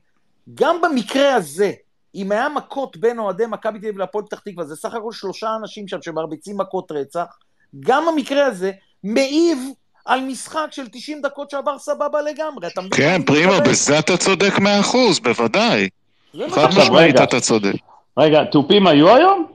גם 0.54 0.82
במקרה 0.82 1.36
הזה, 1.36 1.72
אם 2.16 2.32
היה 2.32 2.50
מכות 2.50 2.98
בין 2.98 3.20
אוהדי 3.20 3.44
מכבי 3.46 3.80
תל 3.80 3.86
אביב 3.86 3.98
להפועל 3.98 4.26
פתח 4.26 4.40
תקווה, 4.40 4.66
זה 4.66 4.76
סך 4.76 4.94
הכל 4.94 5.12
שלושה 5.12 5.56
אנשים 5.62 5.88
שם 5.88 6.02
שמרביצים 6.02 6.58
מכות 6.58 6.92
רצח, 6.92 7.38
גם 7.80 8.08
המקרה 8.08 8.46
הזה 8.46 8.72
מעיב 9.04 9.60
על 10.06 10.22
משחק 10.22 10.68
של 10.72 10.88
90 10.92 11.22
דקות 11.22 11.50
שעבר 11.50 11.78
סבבה 11.78 12.22
לגמרי, 12.22 12.68
אתה 12.68 12.82
מבין? 12.82 12.92
כן, 12.96 13.22
פרימו? 13.26 13.52
בזה 13.70 14.00
אתה 14.00 14.18
צודק 14.18 14.60
מאה 14.60 14.80
אחוז, 14.80 15.20
בוודאי. 15.20 15.90
זה 16.34 16.48
מה 16.48 16.54
חד 16.54 16.68
משמעית. 16.78 17.16
אתה 17.22 17.40
צודק. 17.40 17.76
רגע, 18.18 18.44
תופים 18.44 18.88
היו 18.88 19.16
היום? 19.16 19.46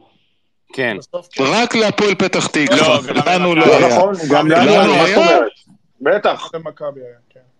כן. 0.73 0.97
כן. 1.31 1.45
רק 1.45 1.75
להפועל 1.75 2.15
פתח 2.15 2.47
תקווה, 2.47 2.79
לא, 2.79 3.01
גם 3.15 3.23
לנו 3.27 3.55
למכבי. 3.55 3.71
לא 3.73 3.81
לא 3.81 3.87
היה. 3.87 3.97
נכון, 3.99 4.15
גם 4.31 4.49
לא, 4.49 4.57
לנו, 4.59 4.87
לא, 4.87 5.05
היה. 5.05 5.39
בטח, 6.01 6.51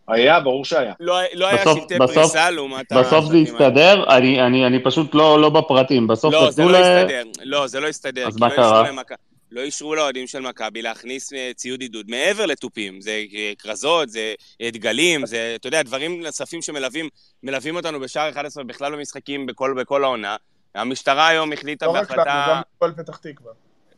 היה, 0.09 0.41
ברור 0.41 0.65
שהיה. 0.65 0.93
לא 1.01 1.17
לא 1.35 1.47
היה 1.47 1.63
שלטי 1.65 1.99
בסוף- 1.99 2.15
פריסה 2.15 2.51
לעומת 2.51 2.93
בסוף 2.93 3.25
זה. 3.25 3.37
יסתדר, 3.37 4.05
אני, 4.09 4.43
אני, 4.43 4.67
אני 4.67 4.83
פשוט 4.83 5.15
לא, 5.15 5.41
לא 5.41 5.51
בפרטים, 5.51 6.07
בסוף 6.07 6.35
לא, 6.35 6.51
זה 6.51 6.65
לא 6.65 6.71
ל... 6.73 6.75
יסתדר. 6.75 7.23
לא, 7.43 7.67
זה 7.67 7.81
לא 7.81 7.89
יסתדר. 7.89 8.29
אז 8.29 8.37
מה 8.37 8.49
לא 8.49 8.55
קרה? 8.57 9.17
לא 9.55 9.61
אישרו 9.61 9.95
לאוהדים 9.95 10.27
של 10.27 10.41
מכבי 10.41 10.83
להכניס 10.83 11.33
אה, 11.33 11.51
ציוד 11.55 11.81
עידוד 11.81 12.11
מעבר 12.11 12.47
לתופים. 12.47 13.01
זה 13.01 13.25
אה, 13.35 13.53
כרזות, 13.59 14.09
זה 14.09 14.35
אה, 14.61 14.71
דגלים, 14.73 15.27
זה, 15.27 15.53
אתה 15.57 15.67
יודע, 15.67 15.83
דברים 15.83 16.23
נוספים 16.23 16.63
שמלווים 16.63 17.09
מלווים 17.43 17.77
אותנו 17.77 18.01
בשער 18.01 18.31
11 18.31 18.65
בכלל 18.65 18.97
במשחקים 18.97 19.47
בכל, 19.47 19.75
בכל 19.81 20.05
העונה. 20.05 20.37
המשטרה 20.75 21.29
היום 21.29 21.53
החליטה 21.53 21.87
לא 21.87 21.91
רק 21.91 21.97
לנו, 21.97 22.07
בהחלטה... 22.07 22.47
גם 22.51 22.61
הפועל 22.77 22.93
פתח 22.93 23.17
תקווה. 23.17 23.53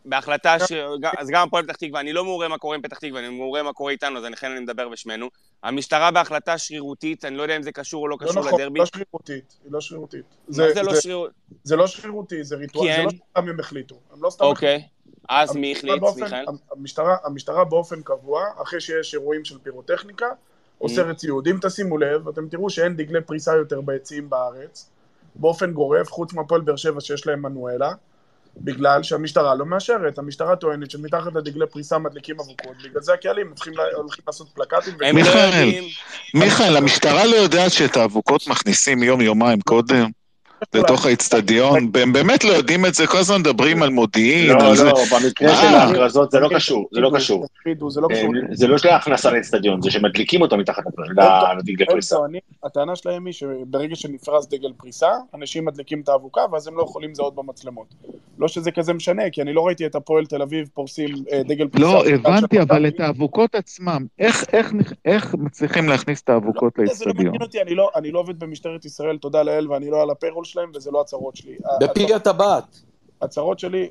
בהחלטה 0.07 0.57
ש... 0.67 0.73
אז 1.19 1.29
גם 1.31 1.47
הפועל 1.49 1.65
פתח 1.65 1.77
תקווה, 1.77 2.01
אני 2.01 2.13
לא 2.13 2.25
מעורה 2.25 2.49
מה 2.49 2.59
קורה 2.59 2.77
עם 2.77 2.83
פתח 2.83 2.99
תקווה, 2.99 3.21
אני 3.21 3.29
מעורה 3.29 3.63
מה 3.63 3.73
קורה 3.73 3.93
איתנו, 3.93 4.19
אז 4.19 4.25
לכן 4.25 4.51
אני 4.51 4.61
מדבר 4.61 4.89
בשמנו. 4.89 5.29
המשטרה 5.63 6.11
בהחלטה 6.11 6.59
שרירותית, 6.59 7.25
אני 7.25 7.37
לא 7.37 7.43
יודע 7.43 7.57
אם 7.57 7.63
זה 7.63 7.73
קשור 7.73 8.03
או 8.03 8.09
לא 8.09 8.17
לא 8.21 8.27
קשור 8.27 8.43
נכון, 8.43 8.61
לדרבי. 8.61 8.79
לא 8.81 8.87
שרירותית, 8.87 9.57
היא 9.65 9.73
לא 9.73 9.81
שרירותית. 9.81 10.25
מה 10.49 10.55
זה 10.55 10.83
לא 10.83 10.95
זה- 10.95 11.01
שרירות? 11.01 11.31
זה 11.65 11.77
לא 11.77 11.87
שרירותי, 11.87 12.45
זה 12.45 12.57
ריטואל, 12.57 12.87
זה 12.89 12.97
כן. 12.97 13.05
לא 13.05 13.11
סתם 13.11 13.49
הם 13.49 13.61
החליטו. 13.61 13.95
הם 14.13 14.23
לא 14.23 14.31
סתם 14.31 14.45
אוקיי. 14.45 14.83
אז 15.29 15.57
מי 15.57 15.73
החליט, 15.73 16.03
מיכאל? 16.17 16.45
המשטרה, 16.73 17.17
המשטרה 17.25 17.65
באופן 17.65 18.03
קבוע, 18.03 18.45
אחרי 18.63 18.81
שיש 18.81 19.15
אירועים 19.15 19.45
של 19.45 19.59
פירוטכניקה, 19.59 20.27
אוסרת 20.81 21.17
ציוד. 21.17 21.49
אם 21.49 21.57
תשימו 21.63 21.99
לב, 21.99 22.29
אתם 22.29 22.49
תראו 22.49 22.71
שאין 22.71 22.97
דגלי 22.97 23.21
פריסה 23.23 23.57
יותר 23.57 23.81
ביציעים 23.81 24.31
בארץ, 24.31 24.91
באופן 25.35 25.73
גורף, 25.73 26.11
חוץ 26.11 26.33
מהפועל 26.33 26.61
באר 26.61 26.77
שבע 26.77 27.01
שיש 27.01 27.27
להם 27.27 27.43
מנואלה. 27.43 27.93
בגלל 28.57 29.03
שהמשטרה 29.03 29.55
לא 29.55 29.67
מאשרת. 29.67 30.19
המשטרה 30.19 30.57
טוענת 30.57 30.91
שמתחת 30.91 31.35
לדגלי 31.35 31.67
פריסה 31.67 31.99
מדליקים 31.99 32.41
אבוקות, 32.41 32.77
בגלל 32.85 33.03
זה 33.03 33.13
הקהלים 33.13 33.53
הולכים 33.95 34.23
לעשות 34.27 34.49
פלקטים. 34.55 34.95
מיכאל. 35.15 35.81
מיכאל, 36.35 36.77
המשטרה 36.77 37.27
לא 37.27 37.37
יודעת 37.37 37.73
שאת 37.73 37.97
האבוקות 37.97 38.47
מכניסים 38.47 39.03
יום-יומיים 39.03 39.61
קודם 39.61 40.11
לתוך 40.75 41.07
האיצטדיון? 41.07 41.77
הם 42.03 42.13
באמת 42.13 42.45
לא 42.45 42.53
יודעים 42.53 42.87
את 42.87 42.95
זה, 42.95 43.07
כל 43.07 43.19
הזמן 43.19 43.41
מדברים 43.41 43.83
על 43.83 43.91
מודיעין, 43.91 44.47
לא. 44.47 44.55
לא, 44.85 44.93
במקרה? 45.13 45.57
של 45.57 45.67
ההכרזות 45.67 46.31
זה 46.31 46.41
לא 46.41 46.49
קשור, 46.55 46.89
זה 46.93 47.01
לא 47.01 47.11
קשור. 47.15 47.47
זה 47.91 48.01
לא 48.01 48.09
אה, 48.11 48.17
קשור. 48.17 48.33
זה 48.53 48.67
לא 48.67 48.79
שהכנסה 48.79 49.31
לאצטדיון, 49.31 49.83
זה 49.83 49.91
שמדליקים 49.91 50.43
אותו 50.43 50.57
מתחת 50.57 50.83
לדגלי 51.59 51.85
הם 51.89 51.93
פריסה. 51.93 52.17
הטענה 52.65 52.97
שלהם 52.97 53.27
היא 53.27 53.33
שברגע 53.35 53.97
שנפרס 53.97 54.47
דגל 54.49 54.73
פריסה, 54.77 55.09
אנשים 55.35 55.65
מדליקים 55.65 56.01
את 56.01 56.09
האבוקה, 56.09 56.41
ואז 56.53 56.67
הם 56.69 56.77
לא 56.77 56.83
יכולים 56.83 57.11
לזהות 57.11 57.35
במצלמות. 57.35 57.87
לא 58.39 58.49
שזה 58.49 58.71
כזה 58.71 58.93
משנה, 58.93 59.23
כי 59.33 59.43
אני 59.43 59.53
לא 59.53 59.67
ראיתי 59.67 59.87
את 59.87 59.95
הפועל 59.95 60.27
תל 60.27 60.43
אביב 60.43 60.69
פורסים 60.75 61.09
אה, 61.33 61.43
דגל 61.43 61.69
פריסה. 61.69 61.87
לא, 61.89 62.05
הבנתי, 62.07 62.61
אבל 62.61 62.87
את 62.87 63.01
האבוקות 63.01 63.55
עצמם, 63.55 64.07
איך- 64.19 64.45
איך 64.53 64.73
נכ- 64.73 64.95
איך 65.05 65.35
מצליחים 65.39 65.89
להכניס 65.89 66.23
את 66.23 66.29
האבוקות 66.29 66.79
לא, 66.79 66.85
זה 66.87 67.05
לא 67.05 67.09
לאצטדיון? 67.09 67.25
מעניין 67.27 67.43
אותי, 67.43 67.63
אני 67.63 67.75
לא, 67.75 67.91
אני 67.97 68.11
לא 68.11 68.19
עובד 68.19 68.39
במשטרת 68.39 68.85
ישראל, 68.85 69.19
תודה 69.19 69.43
לאל, 69.43 69.71
ואני 69.73 69.91
לא 69.91 70.03
על 70.03 70.11
הפיירול 70.11 70.45
שלהם, 70.57 70.71
וזה 70.75 70.91
לא 70.91 71.01
הצהרות 71.01 71.37
שלי. 71.37 71.57
בפי 71.81 72.15
הטבעת. 72.15 72.81
הצהרות 73.23 73.59
שלי, 73.59 73.89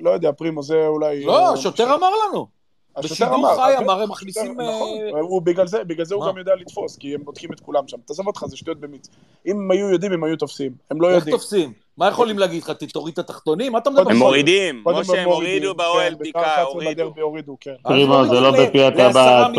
לא 0.00 0.10
יודע, 0.10 0.32
פרימו, 0.32 0.62
זה 0.62 0.86
אולי... 0.86 1.24
לא, 1.24 1.46
אה, 1.46 1.52
השוטר 1.52 1.94
אמר 1.94 2.10
לנו. 2.28 2.60
בשידור 3.02 3.34
אמר, 3.34 3.56
חי 3.56 3.72
אמר, 3.78 4.02
הם 4.02 4.10
מכניסים... 4.10 4.60
נכון, 4.60 4.88
אה, 5.14 5.20
הוא 5.20 5.42
בגלל 5.42 5.66
זה, 5.66 5.84
בגלל 5.84 6.04
זה 6.04 6.14
הוא? 6.14 6.26
גם 6.26 6.38
יודע 6.38 6.54
לתפוס, 6.54 6.96
כי 6.96 7.14
הם 7.14 7.24
בודקים 7.24 7.52
את 7.52 7.60
כולם 7.60 7.88
שם. 7.88 7.96
תעזוב 8.04 8.26
אותך, 8.26 8.44
זה 8.46 8.56
שטויות 8.56 8.80
במיץ. 8.80 9.08
אם 9.46 9.56
הם 9.56 9.70
היו 9.70 9.90
יודעים, 9.90 10.12
הם 10.12 10.24
היו 10.24 10.36
תופסים. 10.36 10.72
הם 10.90 11.00
לא 11.00 11.08
איך 11.08 11.16
יודעים. 11.16 11.36
תופסים? 11.36 11.72
מה 11.96 12.08
יכולים 12.08 12.38
להגיד 12.38 12.62
לך? 12.62 12.70
תוריד 12.70 13.12
את 13.12 13.18
התחתונים? 13.18 13.72
מה 13.72 13.78
אתה 13.78 13.90
מדבר? 13.90 14.10
הם 14.10 14.16
מורידים, 14.16 14.84
משה, 14.86 15.20
הם 15.20 15.28
מורידים, 15.28 15.62
הורידו 15.62 15.74
באוהל 15.74 16.12
כן, 16.12 16.18
בדיקה, 16.18 16.38
בשער 16.38 16.52
11 16.52 17.22
הורידו. 17.22 17.56
כן. 17.60 17.74
פרימו, 17.82 18.24
זה 18.28 18.40
לא 18.40 18.50
בפי 18.50 18.82
הטבעת, 18.82 19.50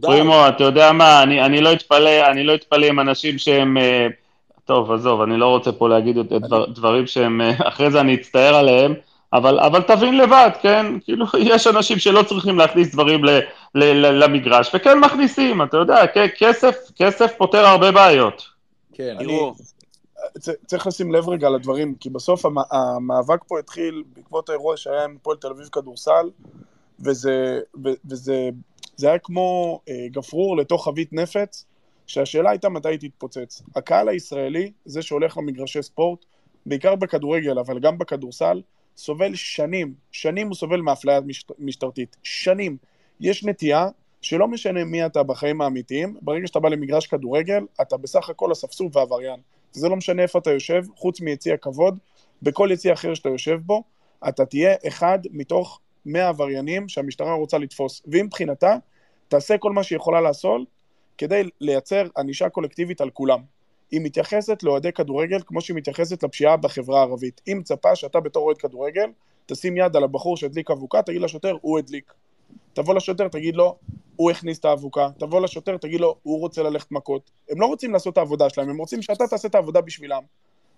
פרימו. 0.00 0.48
אתה 0.48 0.64
יודע 0.64 0.92
מה, 0.92 1.22
אני, 1.22 1.44
אני 1.44 1.60
לא 1.60 1.72
אתפלא, 1.72 2.26
אני 2.30 2.44
לא 2.44 2.54
אתפלא 2.54 2.86
עם 2.86 3.00
אנשים 3.00 3.38
שהם... 3.38 3.76
טוב, 4.72 4.92
עזוב, 4.92 5.20
אני 5.20 5.36
לא 5.36 5.46
רוצה 5.46 5.72
פה 5.72 5.88
להגיד 5.88 6.18
את 6.18 6.26
דבר, 6.26 6.66
דברים 6.66 7.06
שהם... 7.06 7.40
אה, 7.40 7.52
אחרי 7.68 7.90
זה 7.90 8.00
אני 8.00 8.14
אצטער 8.14 8.54
עליהם, 8.54 8.94
אבל, 9.32 9.60
אבל 9.60 9.82
תבין 9.82 10.16
לבד, 10.16 10.50
כן? 10.62 10.86
כאילו, 11.04 11.26
יש 11.52 11.66
אנשים 11.66 11.98
שלא 11.98 12.22
צריכים 12.22 12.58
להכניס 12.58 12.92
דברים 12.92 13.24
ל, 13.24 13.30
ל, 13.74 13.84
ל, 13.84 14.24
למגרש, 14.24 14.74
וכן 14.74 14.98
מכניסים, 14.98 15.62
אתה 15.62 15.76
יודע, 15.76 16.06
כסף, 16.38 16.76
כסף 16.96 17.32
פותר 17.38 17.66
הרבה 17.66 17.92
בעיות. 17.92 18.42
כן. 18.92 19.16
תראו, 19.18 19.54
צ- 20.38 20.64
צריך 20.66 20.86
לשים 20.86 21.12
לב 21.12 21.28
רגע 21.28 21.50
לדברים, 21.50 21.94
כי 21.94 22.10
בסוף 22.10 22.46
המ- 22.46 22.58
המאבק 22.70 23.44
פה 23.48 23.58
התחיל 23.58 24.02
בעקבות 24.16 24.48
האירוע 24.48 24.76
שהיה 24.76 25.04
עם 25.04 25.16
הפועל 25.20 25.36
תל 25.36 25.48
אביב 25.48 25.68
כדורסל, 25.72 26.30
וזה, 27.00 27.60
וזה 28.10 28.50
זה 28.96 29.08
היה 29.08 29.18
כמו 29.18 29.80
אה, 29.88 30.06
גפרור 30.10 30.56
לתוך 30.56 30.84
חבית 30.84 31.12
נפץ, 31.12 31.64
שהשאלה 32.12 32.50
הייתה 32.50 32.68
מתי 32.68 32.88
היא 32.88 32.98
תתפוצץ. 32.98 33.62
הקהל 33.76 34.08
הישראלי, 34.08 34.72
זה 34.84 35.02
שהולך 35.02 35.38
למגרשי 35.38 35.82
ספורט, 35.82 36.24
בעיקר 36.66 36.94
בכדורגל, 36.94 37.58
אבל 37.58 37.78
גם 37.78 37.98
בכדורסל, 37.98 38.62
סובל 38.96 39.34
שנים, 39.34 39.94
שנים 40.10 40.46
הוא 40.48 40.54
סובל 40.54 40.80
מאפליה 40.80 41.20
משט, 41.20 41.52
משטרתית. 41.58 42.16
שנים. 42.22 42.76
יש 43.20 43.44
נטייה 43.44 43.88
שלא 44.22 44.48
משנה 44.48 44.84
מי 44.84 45.06
אתה 45.06 45.22
בחיים 45.22 45.60
האמיתיים, 45.60 46.16
ברגע 46.22 46.46
שאתה 46.46 46.60
בא 46.60 46.68
למגרש 46.68 47.06
כדורגל, 47.06 47.66
אתה 47.80 47.96
בסך 47.96 48.30
הכל 48.30 48.52
אספסוף 48.52 48.96
ועבריין. 48.96 49.40
זה 49.72 49.88
לא 49.88 49.96
משנה 49.96 50.22
איפה 50.22 50.38
אתה 50.38 50.50
יושב, 50.50 50.84
חוץ 50.96 51.20
מיציע 51.20 51.56
כבוד, 51.56 51.98
בכל 52.42 52.68
יציע 52.72 52.92
אחר 52.92 53.14
שאתה 53.14 53.28
יושב 53.28 53.58
בו, 53.66 53.82
אתה 54.28 54.44
תהיה 54.44 54.74
אחד 54.88 55.18
מתוך 55.30 55.80
100 56.06 56.28
עבריינים 56.28 56.88
שהמשטרה 56.88 57.34
רוצה 57.34 57.58
לתפוס. 57.58 58.02
והיא 58.06 58.24
מבחינתה, 58.24 58.76
תעשה 59.28 59.58
כל 59.58 59.72
מה 59.72 59.82
שהיא 59.82 59.96
יכולה 59.96 60.20
לעשות 60.20 60.81
כדי 61.18 61.42
לייצר 61.60 62.06
ענישה 62.18 62.48
קולקטיבית 62.48 63.00
על 63.00 63.10
כולם. 63.10 63.40
היא 63.90 64.00
מתייחסת 64.04 64.62
לאוהדי 64.62 64.92
כדורגל 64.92 65.38
כמו 65.46 65.60
שהיא 65.60 65.76
מתייחסת 65.76 66.22
לפשיעה 66.22 66.56
בחברה 66.56 66.98
הערבית. 67.00 67.40
היא 67.46 67.56
מצפה 67.56 67.96
שאתה 67.96 68.20
בתור 68.20 68.46
אוהד 68.46 68.58
כדורגל, 68.58 69.10
תשים 69.46 69.76
יד 69.76 69.96
על 69.96 70.04
הבחור 70.04 70.36
שהדליק 70.36 70.70
אבוקה, 70.70 71.02
תגיד 71.02 71.22
לשוטר, 71.22 71.56
הוא 71.60 71.78
הדליק. 71.78 72.12
תבוא 72.72 72.94
לשוטר, 72.94 73.28
תגיד 73.28 73.56
לו, 73.56 73.76
הוא 74.16 74.30
הכניס 74.30 74.58
את 74.58 74.64
האבוקה. 74.64 75.08
תבוא 75.18 75.40
לשוטר, 75.40 75.76
תגיד 75.76 76.00
לו, 76.00 76.16
הוא 76.22 76.40
רוצה 76.40 76.62
ללכת 76.62 76.92
מכות. 76.92 77.30
הם 77.50 77.60
לא 77.60 77.66
רוצים 77.66 77.92
לעשות 77.92 78.12
את 78.12 78.18
העבודה 78.18 78.50
שלהם, 78.50 78.70
הם 78.70 78.78
רוצים 78.78 79.02
שאתה 79.02 79.26
תעשה 79.26 79.48
את 79.48 79.54
העבודה 79.54 79.80
בשבילם. 79.80 80.22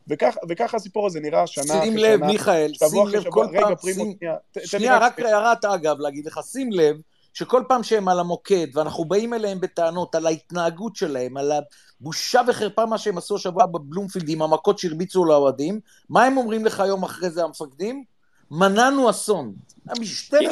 וכך, 0.08 0.36
וככה 0.48 0.76
הסיפור 0.76 1.06
הזה 1.06 1.20
נראה 1.20 1.46
שנה 1.46 1.64
אחרי 1.64 1.84
שים 1.84 1.98
שנה. 1.98 2.08
לב, 2.08 2.24
מיכאל, 2.24 2.72
שים 2.74 3.06
לב 3.06 3.20
שבוע. 3.20 3.32
כל 3.32 3.46
רגע, 3.50 3.60
פעם, 3.60 3.74
פרימו, 3.74 4.04
שים- 4.04 4.14
שנייה. 4.18 4.36
תן 4.52 4.60
לי 4.60 4.66
שנייה, 4.66 4.98
רק 4.98 5.20
שנייה. 5.20 5.38
הערת 5.38 5.64
אגב, 5.64 6.00
להגיד 6.00 6.26
לך, 6.26 6.40
שים 6.52 6.72
לב 6.72 6.96
שכל 7.34 7.62
פעם 7.68 7.82
שהם 7.82 8.08
על 8.08 8.20
המוקד, 8.20 8.66
ואנחנו 8.74 9.04
באים 9.04 9.34
אליהם 9.34 9.60
בטענות 9.60 10.14
על 10.14 10.26
ההתנהגות 10.26 10.96
שלהם, 10.96 11.36
על 11.36 11.52
הבושה 12.00 12.40
וחרפה 12.48 12.86
מה 12.86 12.98
שהם 12.98 13.18
עשו 13.18 13.36
השבוע 13.36 13.66
בבלומפילד 13.66 14.28
עם 14.28 14.42
המכות 14.42 14.78
שהרביצו 14.78 15.24
לאוהדים, 15.24 15.80
מה 16.08 16.24
הם 16.24 16.36
אומרים 16.36 16.64
לך 16.64 16.82
יום 16.86 17.02
אחרי 17.02 17.30
זה 17.30 17.44
המפקדים? 17.44 18.04
מנענו 18.50 19.10
אסון. 19.10 19.52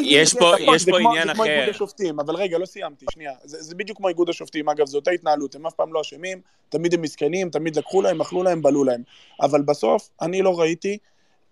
יש 0.01 0.35
פה- 0.35 0.51
יש 0.75 0.85
פה 0.91 0.99
עניין 0.99 1.29
זה 1.29 1.35
כמו 1.35 1.43
אחר. 1.43 1.53
איגוד 1.61 1.75
השופטים, 1.75 2.21
אבל 2.21 2.35
רגע, 2.37 2.59
לא 2.59 2.67
סיימתי, 2.67 3.07
שנייה. 3.13 3.33
זה, 3.45 3.63
זה 3.63 3.75
בדיוק 3.75 3.99
כמו 3.99 4.09
איגוד 4.09 4.29
השופטים, 4.29 4.69
אגב, 4.69 4.87
זו 4.87 4.99
אותה 4.99 5.11
התנהלות, 5.11 5.55
הם 5.55 5.67
אף 5.67 5.75
פעם 5.75 5.93
לא 5.93 6.01
אשמים, 6.01 6.41
תמיד 6.69 6.95
הם 6.95 7.03
מסכנים, 7.03 7.51
תמיד 7.51 7.77
לקחו 7.77 8.03
להם, 8.03 8.21
אכלו 8.21 8.43
להם, 8.43 8.63
בלו 8.63 8.85
להם. 8.85 9.03
אבל 9.41 9.63
בסוף, 9.63 10.11
אני 10.21 10.43
לא 10.43 10.61
ראיתי 10.61 10.99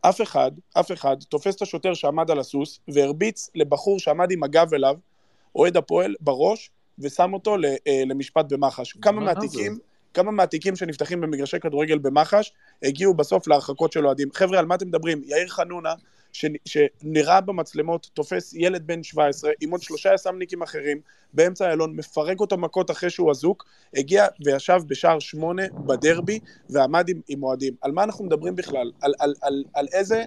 אף 0.00 0.20
אחד, 0.20 0.50
אף 0.80 0.92
אחד, 0.92 1.16
תופס 1.28 1.56
את 1.56 1.62
השוטר 1.62 1.94
שעמד 1.94 2.30
על 2.30 2.38
הסוס, 2.38 2.80
והרביץ 2.88 3.50
לבחור 3.54 3.98
שעמד 3.98 4.30
עם 4.32 4.42
הגב 4.42 4.74
אליו, 4.74 4.96
אוהד 5.54 5.76
הפועל, 5.76 6.14
בראש, 6.20 6.70
ושם 6.98 7.34
אותו 7.34 7.56
אה, 7.86 8.02
למשפט 8.06 8.52
במח"ש. 8.52 8.92
כמה 8.92 9.20
מה 9.20 9.26
מהתיקים... 9.26 9.78
כמה 10.14 10.30
מהתיקים 10.30 10.76
שנפתחים 10.76 11.20
במגרשי 11.20 11.60
כדורגל 11.60 11.98
במח"ש 11.98 12.52
הגיעו 12.82 13.14
בסוף 13.14 13.48
להרחקות 13.48 13.92
של 13.92 14.06
אוהדים. 14.06 14.28
חבר'ה, 14.34 14.58
על 14.58 14.66
מה 14.66 14.74
אתם 14.74 14.86
מדברים? 14.86 15.22
יאיר 15.24 15.48
חנונה, 15.48 15.94
שנראה 16.32 17.40
במצלמות, 17.40 18.10
תופס 18.14 18.54
ילד 18.54 18.86
בן 18.86 19.02
17 19.02 19.50
עם 19.60 19.70
עוד 19.70 19.82
שלושה 19.82 20.14
יס"מניקים 20.14 20.62
אחרים 20.62 21.00
באמצע 21.32 21.66
איילון, 21.66 21.96
מפרק 21.96 22.40
אותו 22.40 22.58
מכות 22.58 22.90
אחרי 22.90 23.10
שהוא 23.10 23.30
אזוק, 23.30 23.64
הגיע 23.94 24.26
וישב 24.44 24.80
בשער 24.86 25.18
שמונה 25.18 25.62
בדרבי 25.86 26.38
ועמד 26.70 27.08
עם, 27.08 27.20
עם 27.28 27.42
אוהדים. 27.42 27.74
על 27.80 27.92
מה 27.92 28.04
אנחנו 28.04 28.24
מדברים 28.24 28.56
בכלל? 28.56 28.90
על, 29.00 29.12
על, 29.18 29.34
על, 29.42 29.64
על 29.74 29.86
איזה, 29.92 30.24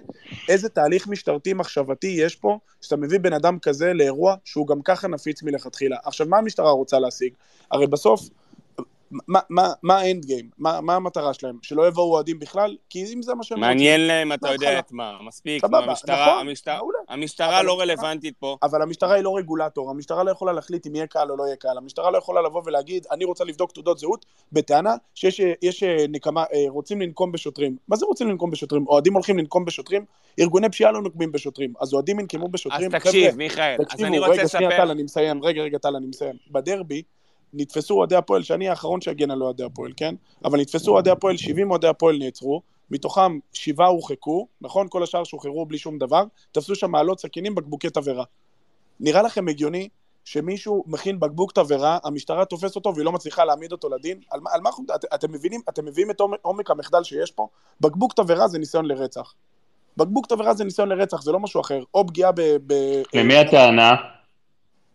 איזה 0.48 0.68
תהליך 0.68 1.08
משטרתי 1.08 1.52
מחשבתי 1.52 2.06
יש 2.06 2.36
פה, 2.36 2.58
שאתה 2.80 2.96
מביא 2.96 3.20
בן 3.20 3.32
אדם 3.32 3.58
כזה 3.58 3.92
לאירוע 3.92 4.34
שהוא 4.44 4.66
גם 4.66 4.82
ככה 4.82 5.08
נפיץ 5.08 5.42
מלכתחילה. 5.42 5.96
עכשיו, 6.04 6.26
מה 6.26 6.38
המשטרה 6.38 6.70
רוצה 6.70 6.98
להשיג? 6.98 7.32
הרי 7.70 7.86
בסוף, 7.86 8.28
מה, 9.10 9.40
מה, 9.48 9.72
מה 9.82 9.98
האנד 9.98 10.24
גיים? 10.24 10.50
מה, 10.58 10.80
מה 10.80 10.94
המטרה 10.94 11.34
שלהם? 11.34 11.58
שלא 11.62 11.88
יבואו 11.88 12.12
אוהדים 12.12 12.38
בכלל? 12.38 12.76
כי 12.90 13.04
אם 13.14 13.22
זה 13.22 13.34
מה 13.34 13.44
שהם 13.44 13.60
מעניין 13.60 14.06
להם, 14.06 14.32
אתה. 14.32 14.54
יודע 14.54 14.78
את 14.78 14.92
מה, 14.92 15.18
מספיק, 15.26 15.62
סבבה, 15.62 15.78
המשטרה, 15.78 16.26
נכון, 16.26 16.48
המשטרה, 16.48 16.76
מעולה. 16.76 16.98
המשטרה 17.08 17.58
אבל 17.58 17.66
לא 17.66 17.80
רלוונטית 17.80 18.34
פה. 18.38 18.56
אבל 18.62 18.82
המשטרה 18.82 19.14
היא 19.14 19.24
לא 19.24 19.36
רגולטור, 19.36 19.90
המשטרה 19.90 20.24
לא 20.24 20.30
יכולה 20.30 20.52
להחליט 20.52 20.86
אם 20.86 20.94
יהיה 20.94 21.06
קהל 21.06 21.30
או 21.30 21.36
לא 21.36 21.44
יהיה 21.44 21.56
קהל, 21.56 21.78
המשטרה 21.78 22.10
לא 22.10 22.18
יכולה 22.18 22.42
לבוא 22.42 22.62
ולהגיד, 22.64 23.06
אני 23.10 23.24
רוצה 23.24 23.44
לבדוק 23.44 23.72
תעודות 23.72 23.98
זהות, 23.98 24.26
בטענה 24.52 24.94
שיש 25.14 25.40
יש, 25.62 25.82
אה, 25.82 26.04
נקמה, 26.08 26.44
אה, 26.54 26.64
רוצים 26.68 27.00
לנקום 27.00 27.32
בשוטרים. 27.32 27.76
מה 27.88 27.96
זה 27.96 28.06
רוצים 28.06 28.28
לנקום 28.28 28.50
בשוטרים? 28.50 28.86
אוהדים 28.86 29.14
הולכים 29.14 29.38
לנקום 29.38 29.64
בשוטרים? 29.64 30.04
ארגוני 30.40 30.68
פשיעה 30.68 30.92
לא 30.92 31.02
נוקמים 31.02 31.32
בשוטרים, 31.32 31.72
אז 31.80 31.94
אוהדים 31.94 32.20
ינקמו 32.20 32.44
אז 32.44 32.50
בשוטרים? 32.52 32.90
תקשיב, 32.90 33.30
חבר'ה, 33.30 33.36
מיכאל, 33.36 33.76
אז 33.90 34.04
אני 34.04 34.18
רוצה 34.18 34.32
רגע, 34.32 34.48
שנייה, 34.48 34.70
טל, 34.70 34.76
לספר... 34.76 34.92
אני 34.92 35.02
מסיים, 35.02 35.44
רגע, 35.44 35.62
רגע, 35.62 35.78
טל, 35.78 35.96
אני 35.96 36.06
מסיים. 36.06 36.34
בדרבי, 36.50 37.02
נתפסו 37.54 37.94
אוהדי 37.94 38.16
הפועל, 38.16 38.42
שאני 38.42 38.68
האחרון 38.68 39.00
שיגן 39.00 39.30
על 39.30 39.42
אוהדי 39.42 39.64
הפועל, 39.64 39.92
כן? 39.96 40.14
אבל 40.44 40.60
נתפסו 40.60 40.92
אוהדי 40.92 41.10
הפועל, 41.10 41.36
70 41.36 41.70
אוהדי 41.70 41.88
הפועל 41.88 42.18
נעצרו, 42.18 42.62
מתוכם 42.90 43.38
שבעה 43.52 43.88
הורחקו, 43.88 44.46
נכון? 44.60 44.86
כל 44.90 45.02
השאר 45.02 45.24
שוחררו 45.24 45.66
בלי 45.66 45.78
שום 45.78 45.98
דבר, 45.98 46.24
תפסו 46.52 46.74
שם 46.74 46.90
מעלות 46.90 47.20
סכינים, 47.20 47.54
בקבוקי 47.54 47.90
תבערה. 47.90 48.24
נראה 49.00 49.22
לכם 49.22 49.48
הגיוני 49.48 49.88
שמישהו 50.24 50.84
מכין 50.86 51.20
בקבוק 51.20 51.52
תבערה, 51.52 51.98
המשטרה 52.04 52.44
תופסת 52.44 52.76
אותו 52.76 52.94
והיא 52.94 53.04
לא 53.04 53.12
מצליחה 53.12 53.44
להעמיד 53.44 53.72
אותו 53.72 53.88
לדין? 53.88 54.20
על 54.30 54.40
מה, 54.40 54.50
על 54.52 54.60
מה 54.60 54.70
את, 54.94 55.04
אתם 55.14 55.32
מבינים, 55.32 55.60
אתם 55.68 55.84
מבינים 55.84 56.10
את 56.10 56.20
עומק, 56.20 56.38
עומק 56.42 56.70
המחדל 56.70 57.02
שיש 57.02 57.30
פה? 57.30 57.48
בקבוק 57.80 58.12
תבערה 58.12 58.48
זה 58.48 58.58
ניסיון 58.58 58.84
לרצח. 58.84 59.34
בקבוק 59.96 60.26
תבערה 60.26 60.54
זה 60.54 60.64
ניסיון 60.64 60.88
לרצח, 60.88 61.22
זה 61.22 61.32
לא 61.32 61.40
משהו 61.40 61.60
אחר. 61.60 61.82
או 61.94 62.06
פגיעה 62.06 62.32
ב... 62.32 62.40
ב 62.66 62.72
למי 63.14 63.36
הטענה? 63.36 63.94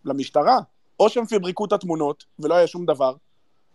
למשטרה. 0.06 0.60
או 1.00 1.10
שהם 1.10 1.26
פבריקו 1.26 1.66
את 1.66 1.74
התמונות 1.74 2.24
ולא 2.40 2.56
היה 2.56 2.68
שום 2.68 2.86
דבר, 2.86 3.14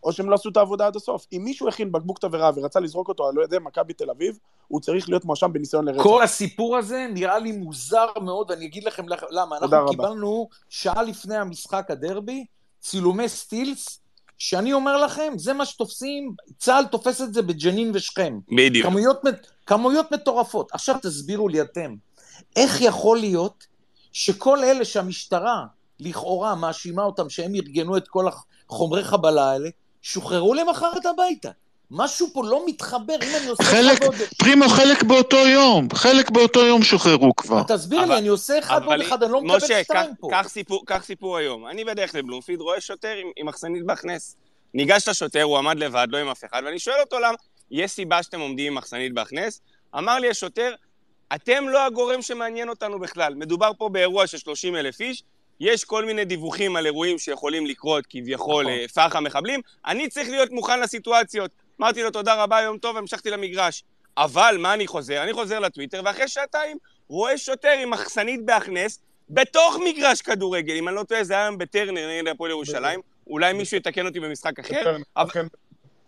או 0.02 0.12
שהם 0.12 0.30
לא 0.30 0.34
עשו 0.34 0.48
את 0.48 0.56
העבודה 0.56 0.86
עד 0.86 0.96
הסוף. 0.96 1.26
אם 1.32 1.40
מישהו 1.44 1.68
הכין 1.68 1.92
בקבוק 1.92 2.18
תבערה 2.18 2.50
ורצה 2.56 2.80
לזרוק 2.80 3.08
אותו 3.08 3.28
על 3.28 3.34
ידי 3.44 3.56
מכבי 3.60 3.92
תל 3.92 4.10
אביב, 4.10 4.38
הוא 4.68 4.80
צריך 4.80 5.08
להיות 5.08 5.24
מואשם 5.24 5.52
בניסיון 5.52 5.84
לרצח. 5.84 6.02
כל 6.02 6.22
הסיפור 6.22 6.76
הזה 6.76 7.06
נראה 7.14 7.38
לי 7.38 7.52
מוזר 7.52 8.06
מאוד, 8.22 8.50
ואני 8.50 8.64
אגיד 8.64 8.84
לכם 8.84 9.06
למה. 9.30 9.56
תודה 9.60 9.76
אנחנו 9.76 9.92
רבה. 9.92 10.04
קיבלנו 10.04 10.48
שעה 10.68 11.02
לפני 11.02 11.36
המשחק 11.36 11.90
הדרבי, 11.90 12.44
צילומי 12.80 13.28
סטילס 13.28 14.00
שאני 14.38 14.72
אומר 14.72 14.96
לכם, 14.96 15.32
זה 15.36 15.52
מה 15.52 15.66
שתופסים, 15.66 16.34
צה"ל 16.58 16.84
תופס 16.84 17.20
את 17.20 17.34
זה 17.34 17.42
בג'נין 17.42 17.90
ושכם. 17.94 18.38
בדיוק. 18.56 18.86
כמויות, 18.86 19.20
כמויות 19.66 20.12
מטורפות. 20.12 20.72
עכשיו 20.72 20.96
תסבירו 21.02 21.48
לי 21.48 21.60
אתם, 21.60 21.94
איך 22.56 22.80
יכול 22.80 23.18
להיות 23.18 23.66
שכל 24.12 24.64
אלה 24.64 24.84
שהמשטרה 24.84 25.64
לכאורה 26.00 26.54
מאשימה 26.54 27.02
אותם 27.02 27.30
שהם 27.30 27.54
ארגנו 27.54 27.96
את 27.96 28.08
כל 28.08 28.24
החומרי 28.68 29.04
חבלה 29.04 29.50
האלה, 29.50 29.68
שוחררו 30.02 30.54
למחרת 30.54 31.06
הביתה? 31.06 31.50
משהו 31.90 32.28
פה 32.32 32.42
לא 32.44 32.62
מתחבר, 32.66 33.14
אם 33.22 33.36
אני 33.40 33.46
עושה 33.46 33.62
חלק, 33.64 33.92
אחד 33.92 34.02
ועוד... 34.02 34.14
פרימו, 34.38 34.68
חלק 34.68 35.02
באותו 35.02 35.36
יום, 35.36 35.88
חלק 35.94 36.30
באותו 36.30 36.60
יום 36.66 36.82
שוחררו 36.82 37.36
כבר. 37.36 37.62
תסביר 37.68 37.98
לי, 38.00 38.04
אבל- 38.06 38.14
אני 38.16 38.28
עושה 38.28 38.58
אחד 38.58 38.80
ועוד 38.84 39.00
אחד, 39.00 39.22
אני 39.22 39.32
לא 39.32 39.40
מקבל 39.42 39.56
משה, 39.56 39.84
שתיים 39.84 40.10
פה. 40.20 40.28
קח 40.30 40.48
סיפור- 40.48 40.82
קח 40.86 41.04
סיפור 41.04 41.36
היום. 41.36 41.66
אני 41.66 41.84
בדרך 41.84 42.14
לבלומפיד 42.14 42.60
רואה 42.60 42.80
שוטר 42.80 43.14
עם- 43.22 43.30
עם 43.36 43.46
מחסנית 43.46 43.84
בהכנס. 43.86 44.36
ניגש 44.74 45.08
לשוטר, 45.08 45.42
הוא 45.42 45.58
עמד 45.58 45.78
לבד, 45.78 46.06
לא 46.10 46.18
עם 46.18 46.28
אף 46.28 46.44
אחד, 46.44 46.62
ואני 46.66 46.78
שואל 46.78 47.00
אותו 47.00 47.18
למה, 47.18 47.34
יש 47.70 47.90
סיבה 47.90 48.22
שאתם 48.22 48.40
עומדים 48.40 48.66
עם 48.72 48.78
מחסנית 48.78 49.14
בהכנס? 49.14 49.60
אמר 49.98 50.18
לי 50.18 50.30
השוטר, 50.30 50.74
אתם 51.34 51.68
לא 51.68 51.86
הגורם 51.86 52.22
שמעניין 52.22 52.68
אותנו 52.68 52.98
בכלל. 52.98 53.34
מדובר 53.34 53.70
פה 53.78 53.88
באירוע 53.88 54.26
של 54.26 54.38
30 54.38 54.76
אלף 54.76 55.00
איש, 55.00 55.22
יש 55.60 55.84
כל 55.84 56.04
מיני 56.04 56.24
דיווחים 56.24 56.76
על 56.76 56.86
אירועים 56.86 57.18
שיכולים 57.18 57.66
לקרות, 57.66 58.04
כביכול, 58.10 58.64
נכון. 58.64 58.72
אה, 58.72 58.88
פח"ע 59.08 59.20
מחבלים, 59.20 59.60
אני 59.86 60.08
צריך 60.08 60.28
להיות 60.28 60.50
מוכן 60.50 60.80
לסיטואציות. 60.80 61.50
אמרתי 61.80 62.02
לו 62.02 62.10
תודה 62.10 62.34
רבה, 62.42 62.60
יום 62.62 62.78
טוב, 62.78 62.96
המשכתי 62.96 63.30
למגרש. 63.30 63.84
אבל 64.16 64.56
מה 64.60 64.74
אני 64.74 64.86
חוזר? 64.86 65.22
אני 65.22 65.32
חוזר 65.32 65.58
לטוויטר, 65.58 66.02
ואחרי 66.04 66.28
שעתיים 66.28 66.76
רואה 67.08 67.38
שוטר 67.38 67.68
עם 67.82 67.90
מחסנית 67.90 68.44
בהכנס, 68.44 68.98
בתוך 69.30 69.76
מגרש 69.84 70.22
כדורגל. 70.22 70.74
אם 70.76 70.88
אני 70.88 70.96
לא 70.96 71.02
טועה, 71.02 71.24
זה 71.24 71.34
היה 71.34 71.42
היום 71.42 71.58
בטרנר 71.58 72.08
נגד 72.08 72.28
הפועל 72.28 72.50
ירושלים. 72.50 73.00
אולי 73.26 73.52
מישהו 73.52 73.76
יתקן 73.76 74.06
אותי 74.06 74.20
במשחק 74.20 74.58
אחר. 74.58 74.96
אבל- 75.16 75.30
כן. 75.30 75.46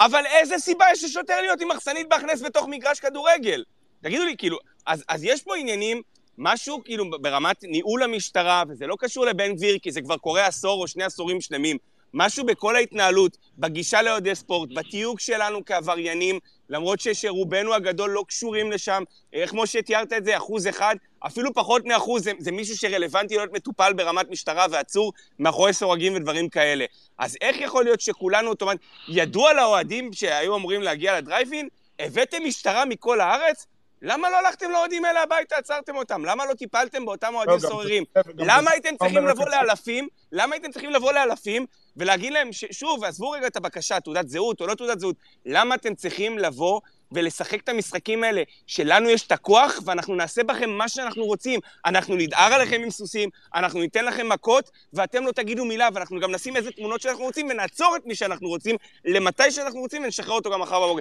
אבל 0.01 0.23
איזה 0.27 0.59
סיבה 0.59 0.85
יש 0.93 1.05
לשוטר 1.05 1.41
להיות 1.41 1.61
עם 1.61 1.69
מחסנית 1.69 2.09
בהכנס 2.09 2.43
בתוך 2.43 2.67
מגרש 2.69 3.01
כדורגל? 3.01 3.65
תגידו 4.03 4.25
לי, 4.25 4.37
כאילו, 4.37 4.59
אז, 4.87 5.05
אז 5.09 5.25
יש 5.25 5.43
פה 5.43 5.57
עניינים, 5.57 6.03
משהו 6.39 6.85
כאילו 6.85 7.11
ברמת 7.21 7.65
ניהול 7.65 8.03
המשטרה, 8.03 8.63
וזה 8.69 8.87
לא 8.87 8.97
קשור 8.99 9.27
לבן 9.27 9.55
גביר, 9.55 9.79
כי 9.83 9.93
זה 9.93 10.01
כבר 10.03 10.17
קורה 10.17 10.47
עשור 10.47 10.83
או 10.83 10.89
שני 10.89 11.05
עשורים 11.05 11.41
שלמים. 11.41 11.77
משהו 12.15 12.47
בכל 12.47 12.77
ההתנהלות, 12.77 13.37
בגישה 13.59 14.03
לאוהדי 14.03 14.35
ספורט, 14.35 14.69
בתיוג 14.77 15.21
שלנו 15.21 15.65
כעבריינים, 15.65 16.39
למרות 16.69 17.01
שרובנו 17.01 17.75
הגדול 17.75 18.11
לא 18.11 18.25
קשורים 18.29 18.73
לשם, 18.73 19.03
אה, 19.35 19.47
כמו 19.47 19.67
שתיארת 19.67 20.13
את 20.13 20.25
זה, 20.25 20.37
אחוז 20.37 20.67
אחד, 20.67 20.97
אפילו 21.19 21.55
פחות 21.55 21.85
מאחוז, 21.85 22.25
זה, 22.25 22.33
זה 22.39 22.53
מישהו 22.53 22.77
שרלוונטי 22.77 23.37
להיות 23.37 23.53
מטופל 23.53 23.93
ברמת 23.93 24.31
משטרה 24.31 24.67
ועצור 24.71 25.13
מאחורי 25.39 25.73
סורגים 25.73 26.15
ודברים 26.15 26.49
כאלה. 26.49 26.85
אז 27.19 27.37
איך 27.41 27.61
יכול 27.61 27.85
להיות 27.85 28.01
שכולנו 28.01 28.49
אוטומט... 28.49 28.79
ידוע 29.09 29.53
לאוהדים 29.53 30.13
שהיו 30.13 30.57
אמורים 30.57 30.83
להגיע 30.83 31.19
לדרייב-אין, 31.19 31.69
הבאתם 31.99 32.45
משטרה 32.45 32.85
מכל 32.85 33.21
הארץ? 33.21 33.67
למה 34.03 34.31
לא 34.31 34.37
הלכתם 34.37 34.71
לאוהדים 34.71 35.05
האלה 35.05 35.23
הביתה, 35.23 35.57
עצרתם 35.57 35.97
אותם? 35.97 36.25
למה 36.25 36.47
לא 36.47 36.55
טיפלתם 36.55 37.05
באותם 37.05 37.35
אוהדים 37.35 37.55
לא, 37.55 37.61
גם 37.61 37.69
סוררים? 37.69 38.05
למה 38.39 38.71
הייתם 38.71 38.97
צריכים 38.97 39.19
אומר 39.19 39.31
לבוא. 39.33 39.49
לאלפים? 39.49 40.09
למה 40.33 40.55
הייתם 40.55 40.71
צריכים 40.71 40.91
לבוא 40.91 41.13
לאלפים 41.13 41.67
ולהגיד 41.97 42.33
להם. 42.33 42.53
שוב, 42.53 43.05
עזבו 43.05 43.31
רגע 43.31 43.47
את 43.47 43.57
הבקשה, 43.57 44.01
תעודת 44.01 44.29
זהות 44.29 44.61
או 44.61 44.67
לא 44.67 44.75
תעודת 44.75 45.01
זהות, 45.01 45.17
למה 45.47 45.75
אתם 45.75 45.95
צריכים 45.95 46.39
לבוא 46.39 46.81
ולשחק 47.13 47.63
את 47.65 47.69
המשחקים 47.69 48.25
האלה, 48.25 48.43
שלנו 48.67 49.11
יש 49.11 49.27
את 49.27 49.33
הכוח 49.33 49.81
ואנחנו 49.85 50.15
נעשה 50.15 50.45
בכם 50.45 50.71
מה 50.71 50.89
שאנחנו 50.89 51.25
רוצים. 51.25 51.61
אנחנו 51.87 52.15
נדהר 52.15 52.53
עליכם 52.55 52.81
עם 52.85 52.91
סוסים, 52.91 53.29
אנחנו 53.55 53.81
ניתן 53.81 54.05
לכם 54.05 54.29
מכות, 54.29 54.71
ואתם 54.93 55.27
לא 55.27 55.33
תגידו 55.33 55.65
מילה, 55.65 55.89
ואנחנו 55.95 56.21
גם 56.21 56.33
נשים 56.33 56.57
איזה 56.57 56.71
תמונות 56.71 57.01
שאנחנו 57.01 57.25
רוצים, 57.25 57.47
ונעצור 57.51 57.97
את 57.97 58.07
מי 58.07 58.15
שאנחנו 58.15 58.49
רוצים, 58.49 58.77
למתי 59.05 59.51
שאנחנו 59.51 59.81
רוצים, 59.81 60.03
ונשחרר 60.05 60.35
אותו 60.35 60.51
גם 60.51 60.61
מחר 60.61 60.81
בבוקר. 60.87 61.01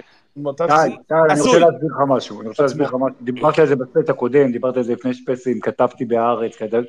די, 0.88 0.96
די, 1.08 1.14
אני. 1.30 1.40
רוצה 1.40 1.58
להסביר 1.58 1.88
לך 1.94 2.02
משהו, 2.08 2.40
אני 2.40 2.48
רוצה 2.48 2.62
להסביר 2.62 2.86
לך 2.86 2.94
משהו, 2.94 3.16
דיברתי 3.20 3.60
על 3.60 3.66
זה 3.66 3.76
בסט 3.76 4.08
הקודם, 4.08 4.52
דיברתי 4.52 4.78
על 4.78 4.84
זה 4.84 4.92
לפני 4.92 5.14
שפסים, 5.14 5.60
כתבתי 5.60 6.04
בהארץ, 6.04 6.56
כתב- 6.56 6.82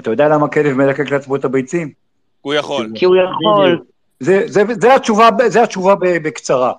אתה 0.00 0.10
יודע 0.10 0.28
למה 0.28 0.48
כלב 0.48 0.72
מלקק 0.72 1.10
לעצמו 1.10 1.36
את 1.36 1.44
הביצים? 1.44 1.92
הוא 2.40 2.54
יכול. 2.54 2.90
כי 2.94 3.04
הוא 3.04 3.16
יכול. 3.16 3.80
זה, 4.20 4.42
זה, 4.46 4.62
זה 4.80 4.94
התשובה, 4.94 5.28
זה 5.46 5.62
התשובה 5.62 5.94
בקצרה. 6.00 6.72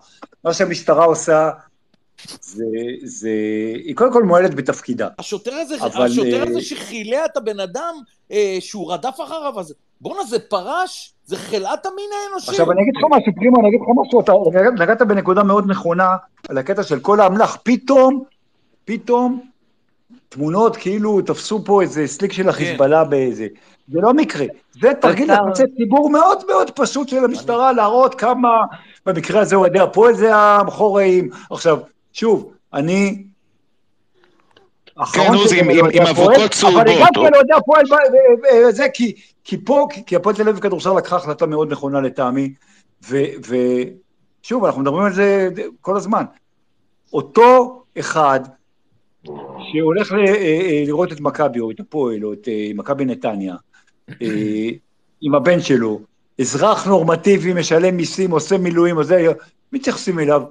מה 0.44 0.54
שהמשטרה 0.54 1.06
עושה, 1.06 1.50
זה, 2.42 2.66
זה, 3.04 3.30
היא 3.74 3.96
קודם 3.96 4.14
כל 4.14 4.24
מועלת 4.24 4.56
בתפקידה. 4.56 5.08
השוטר 5.20 5.54
הזה, 5.54 5.76
אבל, 5.76 6.06
השוטר 6.06 6.44
אה, 6.44 6.50
הזה 6.50 6.62
שחילע 6.62 7.26
את 7.26 7.38
הבן 7.38 7.60
אדם 7.60 7.96
אה, 8.32 8.58
שהוא 8.60 8.94
רדף 8.94 9.18
אחריו, 9.24 9.60
אז 9.60 9.74
בואנה 10.02 10.24
זה 10.24 10.40
פרש, 10.40 11.14
זה 11.26 11.38
חלאת 11.38 11.86
המין 11.86 12.10
האנושי. 12.24 12.52
עכשיו 12.52 12.72
אני 12.72 12.82
אגיד 12.82 12.94
לך 12.98 13.04
משהו, 13.10 13.36
פרימו, 13.36 13.60
אני 13.60 13.70
אגיד 13.70 13.80
לך 13.82 13.88
משהו, 14.06 14.22
אתה 14.22 14.34
נגעת 14.84 15.02
בנקודה 15.02 15.44
מאוד 15.44 15.66
נכונה 15.68 16.16
על 16.50 16.58
הקטע 16.58 16.84
של 16.84 17.00
כל 17.00 17.20
האמל"ח, 17.20 17.58
פתאום, 17.64 18.24
פתאום, 18.86 19.50
תמונות 20.30 20.78
כאילו 20.78 21.22
תפסו 21.22 21.66
פה 21.66 21.82
איזה 21.82 22.08
סליק 22.08 22.32
של 22.32 22.50
החיזבאללה 22.50 23.04
באיזה, 23.04 23.48
זה 23.92 24.00
לא 24.02 24.14
מקרה, 24.14 24.46
זה 24.82 24.92
תרגיל 25.02 25.32
לחצי 25.34 25.64
ציבור 25.78 26.10
מאוד 26.10 26.44
מאוד 26.48 26.72
פשוט 26.72 27.10
של 27.10 27.24
המשטרה, 27.24 27.74
להראות 27.74 28.16
כמה, 28.16 28.50
במקרה 29.06 29.42
הזה 29.42 29.56
אוהדי 29.56 29.80
הפועל 29.80 30.14
זה 30.14 30.36
המחוראים, 30.36 31.30
עכשיו, 31.52 31.80
שוב, 32.14 32.52
אני... 32.74 33.24
כן, 35.14 35.34
עוזי, 35.34 35.60
עם- 35.60 35.70
הפועל, 35.70 36.08
אבוקות 36.10 36.52
צהובות, 36.52 36.82
אבל 36.82 36.90
הגעתי 36.92 37.20
או- 37.20 37.24
לאוהדי 37.30 37.54
הפועל 37.54 37.86
זה 38.70 38.86
כי, 38.94 39.14
כי 39.44 39.58
פה, 39.66 39.88
כי- 40.06 40.16
הפועל 40.16 40.36
תל 40.36 40.50
אביב 40.50 40.60
כדורסל 40.60 40.98
לקחה 40.98 41.16
החלטה 41.16 41.46
מאוד 41.46 41.72
נכונה 41.72 42.02
לטעמי, 42.02 42.54
ושוב, 43.10 44.66
אנחנו 44.66 44.82
מדברים 44.82 45.04
על 45.06 45.14
זה 45.14 45.50
כל 45.82 45.98
הזמן. 45.98 46.24
אותו 47.14 47.82
אחד 48.00 48.40
שהולך 49.74 50.12
ל, 50.12 50.16
אה, 50.16 50.36
אה, 50.36 50.84
לראות 50.86 51.12
את 51.12 51.20
מכבי 51.22 51.60
או 51.60 51.72
את 51.72 51.80
הפועל 51.80 52.26
או 52.26 52.34
את 52.34 52.48
אה, 52.48 52.72
מכבי 52.76 53.06
נתניה, 53.06 53.54
אה, 53.54 53.58
עם 55.22 55.36
הבן 55.36 55.62
שלו, 55.62 56.00
אזרח 56.42 56.88
נורמטיבי, 56.88 57.54
משלם 57.54 57.98
מיסים, 57.98 58.32
עושה 58.32 58.58
מילואים, 58.58 58.98
או 58.98 59.04
זה, 59.04 59.28
מתייחסים 59.72 60.20
אליו. 60.20 60.42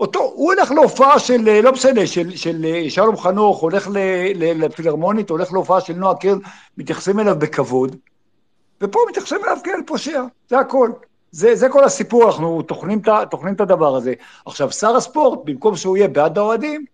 אותו, 0.00 0.32
הוא 0.34 0.52
הולך 0.52 0.70
להופעה 0.70 1.18
של, 1.18 1.48
אה, 1.48 1.62
לא 1.62 1.72
משנה, 1.72 2.06
של, 2.06 2.36
של 2.36 2.64
אה, 2.64 2.90
שלום 2.90 3.16
חנוך, 3.16 3.60
הולך 3.60 3.88
לפילהרמונית, 4.34 5.30
הולך 5.30 5.52
להופעה 5.52 5.80
של 5.80 5.92
נועה 5.92 6.16
קירל, 6.16 6.38
מתייחסים 6.78 7.20
אליו 7.20 7.36
בכבוד, 7.38 7.96
ופה 8.80 8.98
מתייחסים 9.08 9.38
אליו 9.44 9.56
כאל 9.64 9.80
פושע, 9.86 10.22
זה 10.48 10.58
הכל. 10.58 10.90
זה, 11.30 11.54
זה 11.54 11.68
כל 11.68 11.84
הסיפור, 11.84 12.26
אנחנו 12.26 12.62
טוחנים 12.62 13.54
את 13.54 13.60
הדבר 13.60 13.96
הזה. 13.96 14.14
עכשיו, 14.46 14.72
שר 14.72 14.96
הספורט, 14.96 15.38
במקום 15.44 15.76
שהוא 15.76 15.96
יהיה 15.96 16.08
בעד 16.08 16.38
האוהדים, 16.38 16.84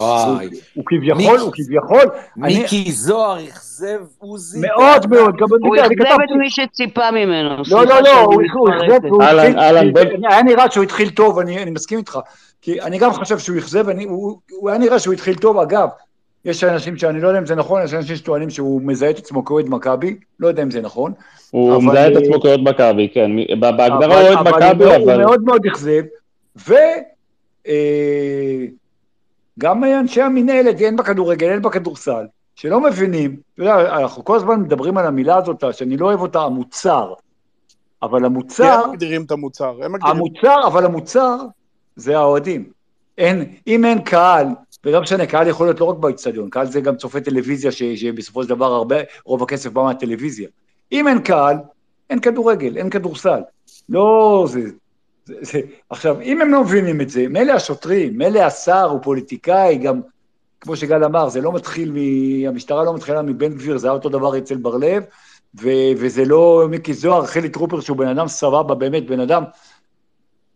וואי, 0.00 0.48
הוא 0.74 0.84
כביכול. 0.86 1.38
הוא 1.40 1.52
כביכול, 1.54 2.02
אני 2.44 2.58
מיקי 2.58 2.92
זוהר 2.92 3.44
אכזב 3.48 3.98
עוזי. 4.18 4.60
מאוד 4.60 5.06
מאוד, 5.10 5.36
גם 5.36 5.46
הוא 5.62 5.76
אכזב 5.76 5.90
את 6.24 6.36
מי 6.38 6.50
שציפה 6.50 7.10
ממנו. 7.10 7.62
לא, 7.70 7.86
לא, 7.86 8.00
לא, 8.02 8.20
הוא. 8.20 8.42
אכזב, 8.70 9.20
אהלן, 9.20 9.58
אהלן, 9.58 9.90
היה 10.30 10.42
נראה 10.42 10.70
שהוא 10.70 10.84
התחיל 10.84 11.10
טוב, 11.10 11.38
אני 11.38 11.62
אני 11.62 11.70
מסכים 11.70 11.98
איתך, 11.98 12.18
כי 12.62 12.80
אני 12.80 12.98
גם 12.98 13.12
חושב 13.12 13.38
שהוא 13.38 13.58
אכזב, 13.58 13.84
הוא 14.08 14.68
היה 14.70 14.78
נראה 14.78 14.98
שהוא 14.98 15.14
התחיל 15.14 15.34
טוב, 15.34 15.58
אגב, 15.58 15.88
יש 16.44 16.64
אנשים 16.64 16.96
שאני 16.96 17.20
לא 17.20 17.28
יודע 17.28 17.38
אם 17.40 17.46
זה 17.46 17.54
נכון, 17.54 17.82
יש 17.84 17.94
אנשים 17.94 18.16
שטוענים 18.16 18.50
שהוא 18.50 18.80
מזהה 18.84 19.10
את 19.10 19.18
עצמו 19.18 19.44
כאוהד 19.44 19.68
מכבי, 19.68 20.16
לא 20.40 20.48
יודע 20.48 20.62
אם 20.62 20.70
זה 20.70 20.80
נכון. 20.80 21.12
הוא 21.50 21.76
אבל- 21.76 21.84
מזהה 21.84 22.08
את 22.08 22.16
עצמו 22.16 22.40
כאוהד 22.40 22.60
מכבי, 22.60 23.08
כן. 23.14 23.30
בהגדרה 23.60 24.20
הוא 24.20 24.28
אוהד 24.36 24.48
מכבי, 24.48 24.84
הוא 24.84 24.92
מאוד- 24.92 25.02
אבל... 25.02 25.12
הוא 25.14 25.22
מאוד 25.22 25.42
מאוד 25.44 25.66
אכזב, 25.66 26.02
וגם 29.58 29.84
אנשי 29.84 30.22
המינהלת, 30.22 30.76
הן 30.80 30.96
בכדורגל, 30.96 31.52
הן 31.52 31.62
בכדורסל, 31.62 32.26
שלא 32.54 32.80
מבינים, 32.80 33.36
אתה 33.54 33.62
יודע, 33.62 33.98
אנחנו 33.98 34.24
כל 34.24 34.36
הזמן 34.36 34.60
מדברים 34.60 34.98
על 34.98 35.06
המילה 35.06 35.36
הזאת, 35.36 35.64
שאני 35.74 35.96
לא 35.96 36.06
אוהב 36.06 36.20
אותה, 36.20 36.40
המוצר, 36.42 37.14
אבל 38.02 38.24
המוצר, 38.24 38.84
הם 38.84 38.90
מגדירים 38.90 39.24
את 39.24 39.30
המוצר, 39.30 39.78
הם 39.82 39.92
מגדירים... 39.92 40.16
המוצר, 40.16 40.66
אבל 40.66 40.84
המוצר 40.84 41.36
זה 41.96 42.18
האוהדים. 42.18 42.70
אין, 43.18 43.54
אם 43.66 43.84
אין 43.84 44.02
קהל, 44.02 44.46
ולא 44.84 45.00
משנה, 45.00 45.26
קהל 45.26 45.48
יכול 45.48 45.66
להיות 45.66 45.80
לא 45.80 45.84
רק 45.84 45.98
באצטדיון, 45.98 46.50
קהל 46.50 46.66
זה 46.66 46.80
גם 46.80 46.96
צופה 46.96 47.20
טלוויזיה, 47.20 47.72
ש, 47.72 47.82
שבסופו 47.82 48.42
של 48.42 48.48
דבר 48.48 48.72
הרבה, 48.72 48.96
רוב 49.24 49.42
הכסף 49.42 49.70
בא 49.70 49.82
מהטלוויזיה. 49.82 50.48
אם 50.92 51.08
אין 51.08 51.18
קהל, 51.18 51.56
אין 52.10 52.20
כדורגל, 52.20 52.76
אין 52.76 52.90
כדורסל. 52.90 53.40
לא 53.88 54.44
זה, 54.48 54.60
זה, 55.28 55.34
זה. 55.40 55.60
עכשיו, 55.90 56.20
אם 56.20 56.40
הם 56.40 56.52
לא 56.52 56.64
מבינים 56.64 57.00
את 57.00 57.10
זה, 57.10 57.28
מילא 57.28 57.52
השוטרים, 57.52 58.18
מילא 58.18 58.38
השר 58.38 58.84
הוא 58.84 59.00
פוליטיקאי, 59.02 59.78
גם, 59.78 60.00
כמו 60.60 60.76
שגל 60.76 61.04
אמר, 61.04 61.28
זה 61.28 61.40
לא 61.40 61.52
מתחיל, 61.52 61.92
מ... 61.92 61.96
המשטרה 62.48 62.84
לא 62.84 62.94
מתחילה 62.94 63.22
מבן 63.22 63.54
גביר, 63.54 63.78
זה 63.78 63.86
היה 63.86 63.94
אותו 63.94 64.08
דבר 64.08 64.38
אצל 64.38 64.56
בר 64.56 64.76
לב, 64.76 65.02
ו, 65.60 65.68
וזה 65.96 66.24
לא 66.24 66.66
מיקי 66.70 66.94
זוהר, 66.94 67.26
חילי 67.26 67.48
טרופר, 67.48 67.80
שהוא 67.80 67.96
בן 67.96 68.08
אדם 68.08 68.28
סבבה, 68.28 68.74
באמת, 68.74 69.06
בן 69.06 69.20
אדם 69.20 69.44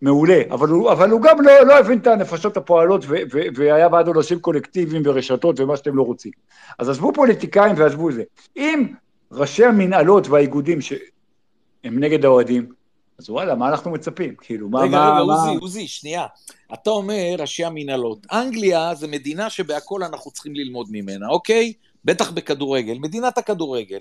מעולה, 0.02 0.40
אבל 0.50 0.68
הוא, 0.68 0.92
אבל 0.92 1.10
הוא 1.10 1.22
גם 1.22 1.42
לא, 1.42 1.66
לא 1.66 1.78
הבין 1.78 1.98
את 1.98 2.06
הנפשות 2.06 2.56
הפועלות, 2.56 3.04
ו, 3.04 3.16
ו, 3.32 3.40
והיה 3.54 3.88
בעד 3.88 4.08
עונשים 4.08 4.40
קולקטיביים 4.40 5.02
ורשתות 5.04 5.60
ומה 5.60 5.76
שאתם 5.76 5.96
לא 5.96 6.02
רוצים. 6.02 6.32
אז 6.78 6.88
עזבו 6.88 7.12
פוליטיקאים 7.12 7.74
ועזבו 7.78 8.12
זה. 8.12 8.22
אם 8.56 8.86
ראשי 9.32 9.64
המנהלות 9.64 10.28
והאיגודים 10.28 10.80
שהם 10.80 11.98
נגד 11.98 12.24
האוהדים, 12.24 12.81
אז 13.22 13.30
וואלה, 13.30 13.54
מה 13.54 13.68
אנחנו 13.68 13.90
מצפים? 13.90 14.34
כאילו, 14.40 14.68
מה... 14.68 14.80
רגע, 14.80 14.90
מה, 14.90 15.14
רגע, 15.14 15.24
מה... 15.24 15.34
עוזי, 15.34 15.58
עוזי, 15.60 15.88
שנייה. 15.88 16.26
אתה 16.74 16.90
אומר 16.90 17.34
ראשי 17.38 17.64
המנהלות. 17.64 18.26
אנגליה 18.32 18.94
זה 18.94 19.08
מדינה 19.08 19.50
שבהכל 19.50 20.02
אנחנו 20.02 20.30
צריכים 20.30 20.54
ללמוד 20.54 20.86
ממנה, 20.90 21.28
אוקיי? 21.28 21.72
בטח 22.04 22.30
בכדורגל, 22.30 22.98
מדינת 22.98 23.38
הכדורגל. 23.38 23.98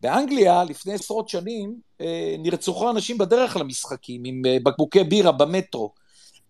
באנגליה, 0.00 0.64
לפני 0.64 0.92
עשרות 0.92 1.28
שנים, 1.28 1.74
אה, 2.00 2.36
נרצחו 2.38 2.90
אנשים 2.90 3.18
בדרך 3.18 3.56
למשחקים 3.56 4.22
עם 4.24 4.42
אה, 4.46 4.56
בקבוקי 4.62 5.04
בירה 5.04 5.32
במטרו. 5.32 5.92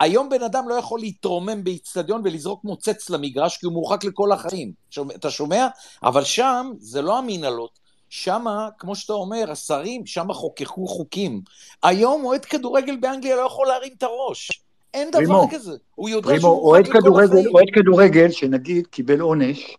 היום 0.01 0.29
בן 0.29 0.43
אדם 0.43 0.69
לא 0.69 0.75
יכול 0.75 1.01
להתרומם 1.01 1.65
באיצטדיון 1.65 2.21
ולזרוק 2.25 2.65
מוצץ 2.65 3.11
למגרש 3.11 3.57
כי 3.57 3.67
הוא 3.67 3.73
מורחק 3.73 4.05
לכל 4.05 4.33
החיים. 4.33 4.73
אתה 5.15 5.31
שומע? 5.31 5.67
אבל 6.03 6.25
שם 6.25 6.73
זה 6.79 7.03
לא 7.03 7.19
המנהלות. 7.19 7.82
שם, 8.15 8.45
כמו 8.79 8.97
שאתה 8.97 9.13
אומר, 9.13 9.51
השרים, 9.51 10.07
שם 10.07 10.33
חוקקו 10.33 10.87
חוקים. 10.87 11.41
היום 11.83 12.25
אוהד 12.25 12.45
כדורגל 12.45 12.97
באנגליה 12.97 13.37
לא 13.37 13.41
יכול 13.41 13.67
להרים 13.67 13.93
את 13.99 14.03
הראש. 14.03 14.51
אין 14.95 15.11
דבר 15.11 15.21
פרימו, 15.21 15.49
כזה. 15.51 15.73
הוא 15.95 16.09
יודע 16.09 16.29
פרימו, 16.29 16.41
שהוא 16.41 16.63
אוהד 16.63 16.85
מורחק 16.85 16.97
לכל 16.97 17.01
כדורגל, 17.01 17.39
החיים. 17.39 17.55
אוהד 17.55 17.67
כדורגל 17.75 18.31
שנגיד 18.31 18.87
קיבל 18.87 19.21
עונש, 19.21 19.77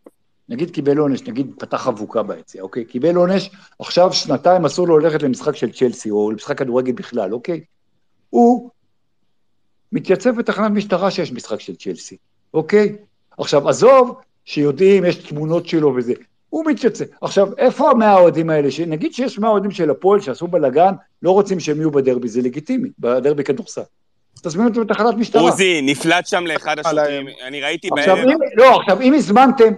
נגיד 0.50 0.72
קיבל 0.72 0.98
עונש, 0.98 1.22
נגיד 1.22 1.52
פתח 1.60 1.88
אבוקה 1.88 2.24
ביציע, 2.24 2.62
אוקיי? 2.62 2.86
קיבל 2.86 3.16
עונש, 3.16 3.50
עכשיו 3.80 4.14
שנתיים 4.14 4.66
אסור 4.66 4.88
לו 4.88 5.00
ללכת 5.00 5.24
למשחק 5.24 5.56
של 5.56 5.72
צ'לסי, 5.72 6.12
או 6.12 6.32
למשחק 6.32 6.58
כדורגל 6.58 6.92
בכלל, 6.92 7.34
אוקיי? 7.34 7.64
הוא 8.30 8.70
מתייצב 9.92 10.36
בתחנת 10.36 10.72
משטרה 10.72 11.12
שיש 11.12 11.32
משחק 11.32 11.60
של 11.60 11.76
צ'לסי, 11.76 12.18
אוקיי? 12.54 12.96
עכשיו, 13.38 13.70
עזוב 13.70 14.16
שיודעים, 14.46 15.06
יש 15.06 15.16
תמונות 15.16 15.68
שלו 15.68 15.94
וזה, 15.96 16.14
הוא 16.54 16.66
מתייצב. 16.66 17.06
עכשיו, 17.22 17.48
איפה 17.58 17.92
המאה 17.92 18.10
האוהדים 18.10 18.50
האלה? 18.50 18.70
נגיד 18.88 19.14
שיש 19.14 19.40
מאה 19.40 19.50
אוהדים 19.50 19.72
של 19.72 19.90
הפועל 19.90 20.22
שעשו 20.22 20.48
בלאגן, 20.48 20.94
לא 21.22 21.32
רוצים 21.32 21.60
שהם 21.60 21.78
יהיו 21.78 21.92
בדרבי, 21.92 22.28
זה 22.28 22.42
לגיטימי, 22.42 22.90
בדרבי 23.00 23.44
כדורסל. 23.44 23.82
תזמינו 24.44 24.70
אותם 24.70 24.82
לתחנת 24.82 25.16
משטרה. 25.16 25.42
עוזי, 25.42 25.82
נפלט 25.82 26.28
שם 26.28 26.48
לאחד 26.48 26.80
השוטרים. 26.80 27.28
אני 27.48 27.62
ראיתי 27.62 27.90
עכשיו, 27.98 28.16
בערב, 28.16 28.30
אם, 28.30 28.38
לא, 28.56 28.80
עכשיו, 28.80 29.02
אם 29.02 29.14
הזמנתם, 29.14 29.74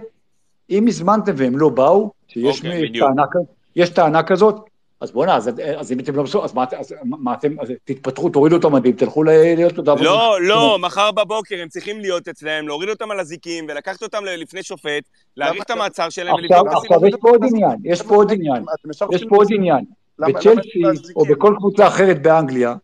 אם 0.70 0.86
הזמנתם 0.88 1.32
והם 1.36 1.58
לא 1.58 1.68
באו, 1.68 2.10
שיש 2.28 2.58
אוקיי. 2.58 2.92
טענה, 3.00 3.86
טענה 3.94 4.22
כזאת, 4.22 4.56
אז 5.00 5.10
בוא'נה, 5.10 5.36
אז, 5.36 5.50
אז 5.76 5.92
אם 5.92 6.00
אתם 6.00 6.16
לא 6.16 6.22
בסוף, 6.22 6.44
אז 6.44 6.54
מה, 6.54 6.64
אז 6.78 6.94
מה 7.04 7.34
אתם, 7.34 7.60
אז 7.60 7.72
תתפטרו, 7.84 8.28
תורידו 8.28 8.56
את 8.56 8.64
המדים, 8.64 8.92
תלכו 8.92 9.22
ל- 9.22 9.28
להיות 9.30 9.72
עבודה. 9.72 9.94
לא, 9.94 10.38
לא, 10.42 10.78
מחר 10.80 11.10
בבוקר 11.12 11.56
הם 11.62 11.68
צריכים 11.68 12.00
להיות 12.00 12.28
אצלם, 12.28 12.68
להוריד 12.68 12.88
אותם 12.88 13.10
באזיקים 13.10 13.66
ולקחת 13.68 14.02
אותם 14.02 14.24
לפני 14.24 14.62
שופט, 14.62 15.02
להאריך 15.36 15.62
את 15.62 15.70
המעצר 15.70 16.08
שלהם 16.08 16.34
עכשיו, 16.34 16.58
ולבדוק 16.58 16.72
את 16.72 16.90
עכשיו 16.90 17.06
יש 17.08 17.14
פה 17.20 17.30
עוד 17.30 17.44
עניין, 17.44 17.76
יש 17.84 18.02
פה 18.02 18.14
עוד 18.14 18.32
עניין, 18.32 18.64
יש 19.12 19.24
פה 19.28 19.36
עוד 19.36 19.48
עניין. 19.52 19.84
בצ'לסי? 20.18 20.82
או 21.16 21.24
בכל 21.24 21.54
קבוצה 21.58 21.86
אחרת 21.86 22.22
באנגליה, 22.22 22.74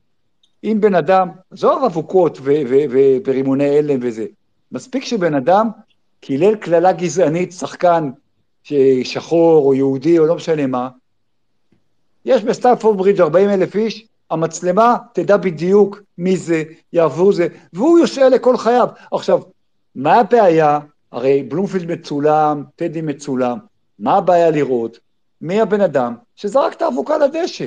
אם 0.65 0.79
בן 0.81 0.95
אדם, 0.95 1.29
עזוב 1.51 1.85
אבוקות 1.85 2.39
ו- 2.39 2.43
ו- 2.69 2.85
ו- 2.91 3.17
ורימוני 3.27 3.79
הלם 3.79 3.99
וזה, 4.03 4.27
מספיק 4.73 5.05
שבן 5.05 5.35
אדם 5.35 5.69
קילל 6.21 6.55
קללה 6.57 6.93
גזענית, 6.93 7.53
שחקן 7.53 8.11
שחור 9.05 9.67
או 9.67 9.75
יהודי 9.75 10.19
או 10.19 10.27
לא 10.27 10.35
משנה 10.35 10.67
מה, 10.67 10.89
יש 12.25 12.43
בסטנפורד 12.45 12.99
ברידג' 12.99 13.21
40 13.21 13.51
אלף 13.51 13.77
איש, 13.77 14.07
המצלמה 14.31 14.97
תדע 15.13 15.37
בדיוק 15.37 16.01
מי 16.19 16.37
זה, 16.37 16.63
יעבור 16.93 17.33
זה, 17.33 17.47
והוא 17.73 17.99
יושע 17.99 18.29
לכל 18.29 18.57
חייו. 18.57 18.89
עכשיו, 19.13 19.41
מה 19.95 20.15
הבעיה? 20.15 20.79
הרי 21.13 21.43
בלומפילד 21.43 21.93
מצולם, 21.93 22.65
טדי 22.77 23.01
מצולם, 23.01 23.59
מה 23.99 24.17
הבעיה 24.17 24.51
לראות? 24.51 24.99
מי 25.41 25.61
הבן 25.61 25.81
אדם 25.81 26.15
שזרק 26.37 26.73
את 26.73 26.83
האבוקה 26.83 27.19
לדשא? 27.19 27.67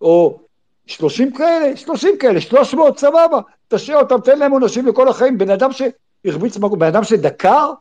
או 0.00 0.40
30 0.86 1.32
כאלה, 1.32 1.76
30 1.76 2.18
כאלה, 2.18 2.40
300, 2.40 2.98
סבבה, 2.98 3.40
תשאיר 3.68 3.98
אותם, 3.98 4.20
תן 4.20 4.38
להם 4.38 4.52
עונשים 4.52 4.86
לכל 4.86 5.08
החיים. 5.08 5.38
בן 5.38 5.50
אדם 5.50 5.70
שהרביץ, 5.72 6.56
בן 6.56 6.86
אדם 6.86 7.04
שדקר, 7.04 7.72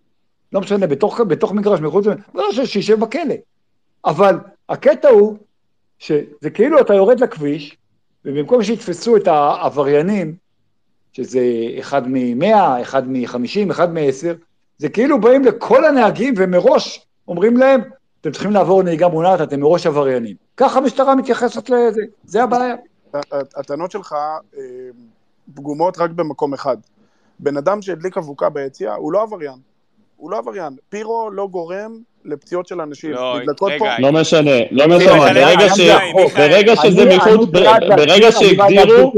לא 0.54 0.62
משנה, 0.62 0.88
בתוך, 0.88 1.22
בתוך 1.22 1.52
מגרש, 1.52 1.80
מחוץ 1.80 2.06
למגרש, 2.06 2.60
שישב 2.60 3.00
בכלא. 3.00 3.36
אבל 4.06 4.38
הקטע 4.70 5.10
הוא 5.10 5.38
שזה 6.00 6.50
כאילו 6.54 6.82
אתה 6.82 6.94
יורד 6.94 7.20
לכביש, 7.20 7.78
ובמקום 8.26 8.64
שיתפסו 8.64 9.18
את 9.18 9.28
העבריינים, 9.28 10.36
שזה 11.14 11.42
אחד 11.80 12.08
מ-100, 12.08 12.82
אחד 12.82 13.08
מ-50, 13.08 13.72
אחד 13.72 13.94
מ-10, 13.94 14.36
זה 14.78 14.90
כאילו 14.90 15.22
באים 15.22 15.44
לכל 15.44 15.86
הנהגים 15.86 16.34
ומראש 16.38 17.06
אומרים 17.28 17.58
להם, 17.58 17.82
אתם 18.22 18.32
צריכים 18.32 18.52
לעבור 18.52 18.84
נהיגה 18.84 19.08
מונעת, 19.08 19.42
אתם 19.42 19.60
מראש 19.60 19.86
עבריינים. 19.86 20.36
ככה 20.58 20.80
המשטרה 20.80 21.16
מתייחסת 21.16 21.70
לזה, 21.70 22.02
זה 22.24 22.44
הבעיה. 22.44 22.76
הטענות 23.56 23.92
שלך 23.92 24.14
אה, 24.58 24.62
פגומות 25.56 25.98
רק 25.98 26.10
במקום 26.10 26.54
אחד. 26.54 26.78
בן 27.40 27.58
אדם 27.58 27.82
שהדליק 27.82 28.18
אבוקה 28.18 28.50
ביציע, 28.50 28.94
הוא 28.94 29.14
לא 29.14 29.22
עבריין. 29.22 29.58
הוא 30.18 30.32
לא 30.32 30.38
עבריין. 30.38 30.74
פירו 30.90 31.30
לא 31.34 31.48
גורם 31.48 31.92
לפציעות 32.26 32.68
של 32.68 32.82
אנשים. 32.82 33.12
לא, 33.12 33.36
רגע, 33.36 33.54
פה... 33.58 33.68
לא 34.00 34.12
משנה, 34.12 34.52
לא 34.72 34.88
משנה, 34.88 35.34
ברגע 35.34 35.70
ש- 35.70 35.74
שזה 36.88 37.04
אני- 37.04 37.18
מחוץ, 37.18 37.50
ברגע 37.98 38.32
שהגדירו, 38.32 39.12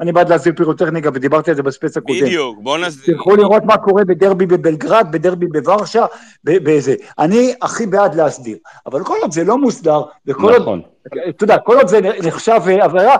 אני 0.00 0.12
בעד 0.12 0.28
להסדיר 0.28 0.52
פירוטכניקה, 0.56 1.10
ודיברתי 1.14 1.50
על 1.50 1.56
זה 1.56 1.62
בספייס 1.62 1.96
הקודם. 1.96 2.20
בדיוק, 2.20 2.58
בוא 2.62 2.78
נסדיר. 2.78 3.14
תלכו 3.16 3.36
לראות 3.36 3.64
מה 3.64 3.76
קורה 3.76 4.04
בדרבי 4.04 4.46
בבלגרד, 4.46 5.06
בדרבי 5.10 5.46
בוורשה, 5.46 6.04
ב- 6.44 6.58
בזה. 6.70 6.94
אני 7.18 7.54
הכי 7.62 7.86
בעד 7.86 8.14
להסדיר. 8.14 8.56
אבל 8.86 9.04
כל 9.04 9.16
עוד 9.22 9.32
זה 9.32 9.44
לא 9.44 9.58
מוסדר, 9.58 10.02
וכל 10.26 10.52
עוד, 10.52 10.62
נכון, 10.62 10.80
אתה 11.28 11.44
יודע, 11.44 11.58
כל 11.58 11.76
עוד 11.76 11.86
זה 11.88 12.00
נחשב 12.24 12.60
אה, 12.68 12.84
עבירה, 12.84 13.16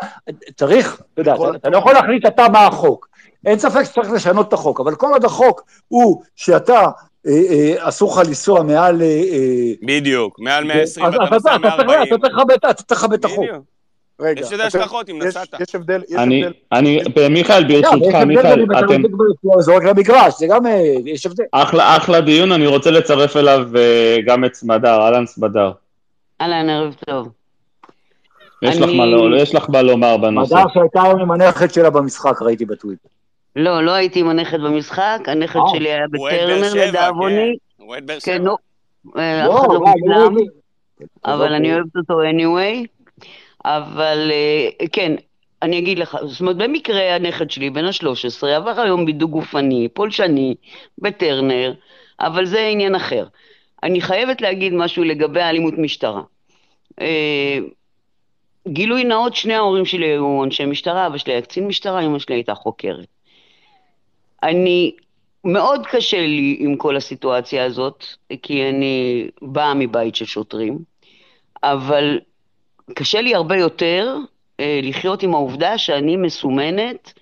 צריך, 0.57 1.01
אתה 1.15 1.21
יודע, 1.21 1.35
אתה- 1.35 1.57
אתה 1.57 1.71
לא 1.71 1.79
יכול 1.79 1.93
להחליט 1.93 2.27
אתה 2.27 2.47
מה 2.53 2.67
החוק. 2.67 3.11
אין 3.47 3.59
ספק 3.59 3.83
שצריך 3.85 4.11
לשנות 4.13 4.49
את 4.49 4.53
החוק, 4.53 4.81
אבל 4.81 4.95
כל 4.95 5.07
עוד 5.13 5.25
החוק 5.25 5.63
הוא 5.89 6.23
שאתה, 6.37 6.81
אה, 7.27 7.33
אה, 7.51 7.75
אסור 7.89 8.13
לך 8.21 8.29
לנסוע 8.29 8.63
מעל... 8.63 9.03
אה, 9.03 9.73
בדיוק, 9.83 10.39
מעל 10.41 10.65
120 10.65 11.07
אז 11.07 11.13
ואתה 11.15 11.25
אתה 11.25 11.35
נוסע 11.35 11.49
צריך- 11.51 11.61
140. 11.61 12.03
אתה 12.55 12.73
צריך 12.73 13.05
לכבד- 13.05 13.13
את 13.15 13.25
החוק. 13.25 13.45
בדיוק. 13.45 13.65
רגע, 14.23 14.41
יש 14.41 14.53
לזה 14.53 14.65
השלכות 14.67 15.11
אם 15.11 15.23
נסעת. 15.23 15.49
יש 15.61 15.75
הבדל, 15.75 16.03
יש 16.09 16.17
אני, 16.17 16.45
הבדל. 16.45 16.53
אני, 16.73 17.01
מיכאל, 17.31 17.65
ברשותך, 17.65 18.15
מיכאל, 18.27 18.65
אתם, 18.79 19.03
רוצה 19.17 19.61
זורק 19.61 19.83
למגרש, 19.85 20.35
זה 20.39 20.47
גם, 20.47 20.63
יש 21.07 21.27
הבדל. 21.27 21.45
אחלה, 21.53 21.97
אחלה 21.97 22.21
דיון, 22.21 22.53
אני 22.53 22.67
רוצה 22.67 22.91
לצרף 22.91 23.37
אליו 23.37 23.69
גם 24.27 24.45
את 24.45 24.55
סמדר, 24.55 25.01
אהלן 25.03 25.27
סמדר. 25.27 25.73
אהלן, 26.41 26.69
ערב 26.71 26.95
טוב. 27.07 27.29
יש 28.63 28.77
לך 28.79 28.89
מה 28.97 29.07
לא- 29.07 29.37
יש 29.37 29.55
לך 29.55 29.67
מה 29.71 29.83
לומר 29.83 30.17
בנושא. 30.17 30.55
מדר 30.55 30.65
שהייתה 30.75 31.03
היום 31.03 31.21
עם 31.21 31.31
הנכד 31.31 31.71
שלה 31.71 31.91
במשחק, 31.91 32.43
ראיתי 32.43 32.65
בטוויטר. 32.65 33.09
לא, 33.57 33.85
לא 33.85 33.91
הייתי 33.91 34.21
עם 34.21 34.29
הנכד 34.29 34.61
במשחק, 34.61 35.19
הנכד 35.27 35.59
אה. 35.59 35.65
שלי 35.75 35.93
היה 35.93 36.07
בטרנר 36.11 36.87
לדאבוני. 36.87 37.35
כן. 37.37 37.83
הוא 37.83 37.89
אוהד 37.89 38.07
באר 38.07 38.21
כן, 38.21 38.37
שבע. 38.37 38.45
נו. 38.45 38.57
אף 39.09 39.15
אחד 39.15 39.69
לא 39.73 39.79
וואי, 39.79 39.93
מושלם, 40.01 40.23
יודעים. 40.23 40.47
אבל 41.25 41.53
אני 41.53 41.69
אוקיי. 41.69 41.75
אוהבת 41.75 41.97
אותו 41.97 42.23
anyway. 42.23 42.87
אבל 43.65 44.31
אה, 44.33 44.87
כן, 44.93 45.15
אני 45.63 45.79
אגיד 45.79 45.99
לך, 45.99 46.17
זאת 46.27 46.41
אומרת, 46.41 46.57
במקרה 46.57 47.15
הנכד 47.15 47.51
שלי, 47.51 47.71
בן 47.71 47.85
ה-13, 47.85 48.47
עבר 48.47 48.81
היום 48.81 49.07
בידוק 49.07 49.31
גופני, 49.31 49.89
פולשני, 49.89 50.55
בטרנר, 50.99 51.75
אבל 52.21 52.45
זה 52.45 52.67
עניין 52.67 52.95
אחר. 52.95 53.27
אני 53.83 54.01
חייבת 54.01 54.41
להגיד 54.41 54.73
משהו 54.73 55.05
לגבי 55.05 55.41
אלימות 55.41 55.75
משטרה. 55.79 56.23
אה, 57.01 57.59
גילוי 58.69 59.05
נאות, 59.05 59.35
שני 59.35 59.55
ההורים 59.55 59.85
שלי 59.85 60.07
היו 60.07 60.45
אנשי 60.45 60.65
משטרה, 60.65 61.07
אבא 61.07 61.19
שלי 61.19 61.33
היה 61.33 61.43
קצין 61.43 61.67
משטרה, 61.67 62.01
אמא 62.01 62.19
שלי 62.19 62.35
הייתה 62.35 62.55
חוקרת. 62.55 63.07
אני, 64.43 64.93
מאוד 65.45 65.87
קשה 65.87 66.27
לי 66.27 66.57
עם 66.61 66.77
כל 66.77 66.97
הסיטואציה 66.97 67.65
הזאת, 67.65 68.05
כי 68.43 68.69
אני 68.69 69.29
באה 69.43 69.75
מבית 69.75 70.15
של 70.15 70.25
שוטרים, 70.25 70.79
אבל 71.63 72.19
קשה 72.95 73.21
לי 73.21 73.35
הרבה 73.35 73.57
יותר 73.57 74.17
אה, 74.61 74.81
לחיות 74.83 75.23
עם 75.23 75.35
העובדה 75.35 75.79
שאני 75.79 76.17
מסומנת, 76.17 77.13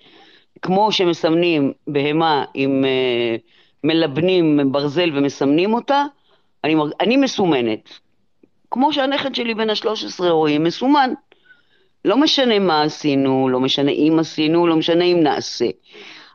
כמו 0.61 0.91
שמסמנים 0.91 1.73
בהמה 1.87 2.45
עם 2.53 2.85
אה, 2.85 3.35
מלבנים 3.83 4.71
ברזל 4.71 5.17
ומסמנים 5.17 5.73
אותה, 5.73 6.05
אני. 6.63 6.75
אני 7.01 7.17
מסומנת. 7.17 7.99
כמו 8.71 8.93
שהנכד 8.93 9.35
שלי 9.35 9.53
בן 9.53 9.69
ה-13 9.69 10.23
רואים, 10.23 10.63
מסומן. 10.63 11.13
לא 12.05 12.17
משנה 12.17 12.59
מה 12.59 12.81
עשינו, 12.81 13.49
לא 13.49 13.59
משנה 13.59 13.91
אם 13.91 14.17
עשינו, 14.19 14.67
לא 14.67 14.75
משנה 14.75 15.03
אם 15.03 15.19
נעשה. 15.23 15.65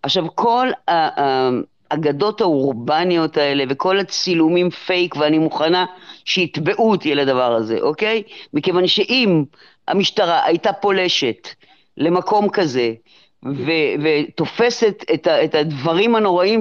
עכשיו, 0.05 0.25
כל 0.35 0.69
האגדות 0.89 2.41
האורבניות 2.41 3.37
האלה 3.37 3.65
וכל 3.69 3.99
הצילומים 3.99 4.71
פייק, 4.71 5.17
ואני 5.17 5.39
מוכנה 5.39 5.85
שיתבעו 6.25 6.91
אותי 6.91 7.15
לדבר 7.15 7.55
הזה, 7.55 7.79
אוקיי? 7.81 8.23
מכיוון 8.55 8.87
שאם 8.87 9.45
המשטרה 9.89 10.45
הייתה 10.45 10.73
פולשת 10.73 11.49
למקום 11.97 12.49
כזה, 12.49 12.93
ו- 13.45 13.95
ותופסת 14.03 15.05
את, 15.15 15.27
ה- 15.27 15.45
את 15.45 15.55
הדברים 15.55 16.15
הנוראים 16.15 16.61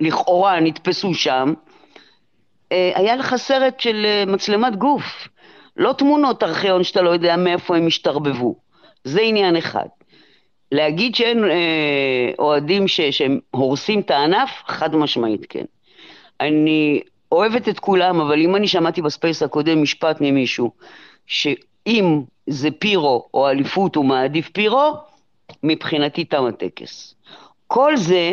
שלכאורה 0.00 0.60
נתפסו 0.60 1.14
שם, 1.14 1.52
אה, 2.72 2.92
היה 2.94 3.16
לך 3.16 3.36
סרט 3.36 3.80
של 3.80 4.04
אה, 4.04 4.24
מצלמת 4.26 4.76
גוף. 4.76 5.28
לא 5.76 5.92
תמונות 5.92 6.42
ארכיון 6.42 6.84
שאתה 6.84 7.02
לא 7.02 7.10
יודע 7.10 7.36
מאיפה 7.36 7.76
הם 7.76 7.86
השתרבבו. 7.86 8.54
זה 9.04 9.20
עניין 9.20 9.56
אחד. 9.56 9.86
להגיד 10.72 11.14
שאין 11.14 11.44
אה, 11.44 12.30
אוהדים 12.38 12.88
ש, 12.88 13.00
שהם 13.00 13.38
הורסים 13.50 14.00
את 14.00 14.10
הענף, 14.10 14.50
חד 14.66 14.96
משמעית 14.96 15.46
כן. 15.48 15.64
אני 16.40 17.00
אוהבת 17.32 17.68
את 17.68 17.78
כולם, 17.78 18.20
אבל 18.20 18.40
אם 18.40 18.56
אני 18.56 18.68
שמעתי 18.68 19.02
בספייס 19.02 19.42
הקודם 19.42 19.82
משפט 19.82 20.16
ממישהו, 20.20 20.70
שאם 21.26 22.20
זה 22.46 22.70
פירו 22.70 23.28
או 23.34 23.48
אליפות 23.48 23.96
הוא 23.96 24.04
מעדיף 24.04 24.48
פירו, 24.48 24.92
מבחינתי 25.62 26.24
תם 26.24 26.46
הטקס. 26.46 27.14
כל 27.66 27.96
זה 27.96 28.32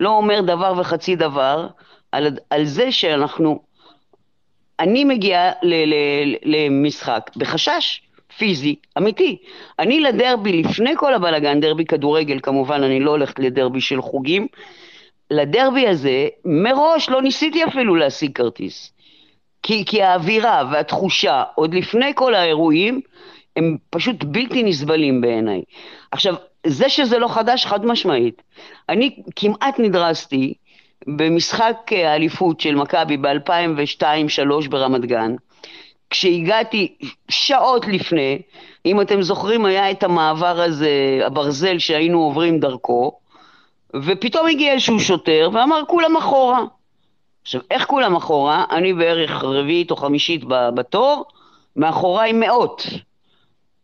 לא 0.00 0.10
אומר 0.10 0.40
דבר 0.40 0.74
וחצי 0.78 1.16
דבר 1.16 1.66
על, 2.12 2.38
על 2.50 2.64
זה 2.64 2.92
שאנחנו, 2.92 3.62
אני 4.80 5.04
מגיעה 5.04 5.50
ל- 5.62 5.94
ל- 5.94 6.36
למשחק 6.42 7.30
בחשש 7.36 8.00
פיזי, 8.38 8.74
אמיתי. 8.98 9.36
אני 9.78 10.00
לדרבי, 10.00 10.62
לפני 10.62 10.90
כל 10.96 11.14
הבלאגן, 11.14 11.60
דרבי 11.60 11.84
כדורגל 11.84 12.38
כמובן, 12.42 12.82
אני 12.82 13.00
לא 13.00 13.10
הולכת 13.10 13.38
לדרבי 13.38 13.80
של 13.80 14.02
חוגים, 14.02 14.46
לדרבי 15.30 15.88
הזה, 15.88 16.28
מראש 16.44 17.08
לא 17.08 17.22
ניסיתי 17.22 17.64
אפילו 17.64 17.94
להשיג 17.94 18.32
כרטיס. 18.32 18.92
כי, 19.62 19.84
כי 19.86 20.02
האווירה 20.02 20.62
והתחושה, 20.72 21.42
עוד 21.54 21.74
לפני 21.74 22.12
כל 22.14 22.34
האירועים, 22.34 23.00
הם 23.56 23.76
פשוט 23.90 24.24
בלתי 24.24 24.62
נסבלים 24.62 25.20
בעיניי. 25.20 25.62
עכשיו, 26.10 26.34
זה 26.66 26.88
שזה 26.88 27.18
לא 27.18 27.28
חדש, 27.28 27.66
חד 27.66 27.86
משמעית. 27.86 28.42
אני 28.88 29.16
כמעט 29.36 29.78
נדרסתי 29.78 30.54
במשחק 31.06 31.76
האליפות 31.92 32.60
של 32.60 32.74
מכבי 32.74 33.16
ב-2002-2003 33.16 34.68
ברמת 34.70 35.04
גן, 35.04 35.34
כשהגעתי 36.14 36.94
שעות 37.28 37.86
לפני, 37.86 38.42
אם 38.86 39.00
אתם 39.00 39.22
זוכרים, 39.22 39.64
היה 39.64 39.90
את 39.90 40.02
המעבר 40.02 40.60
הזה, 40.60 41.20
הברזל 41.26 41.78
שהיינו 41.78 42.22
עוברים 42.22 42.60
דרכו, 42.60 43.18
ופתאום 43.96 44.46
הגיע 44.46 44.72
איזשהו 44.72 45.00
שוטר 45.00 45.50
ואמר 45.52 45.80
כולם 45.88 46.16
אחורה. 46.16 46.64
עכשיו, 47.42 47.60
איך 47.70 47.86
כולם 47.86 48.16
אחורה? 48.16 48.64
אני 48.70 48.92
בערך 48.92 49.44
רביעית 49.44 49.90
או 49.90 49.96
חמישית 49.96 50.44
בתור, 50.48 51.24
מאחוריי 51.76 52.32
מאות. 52.32 52.86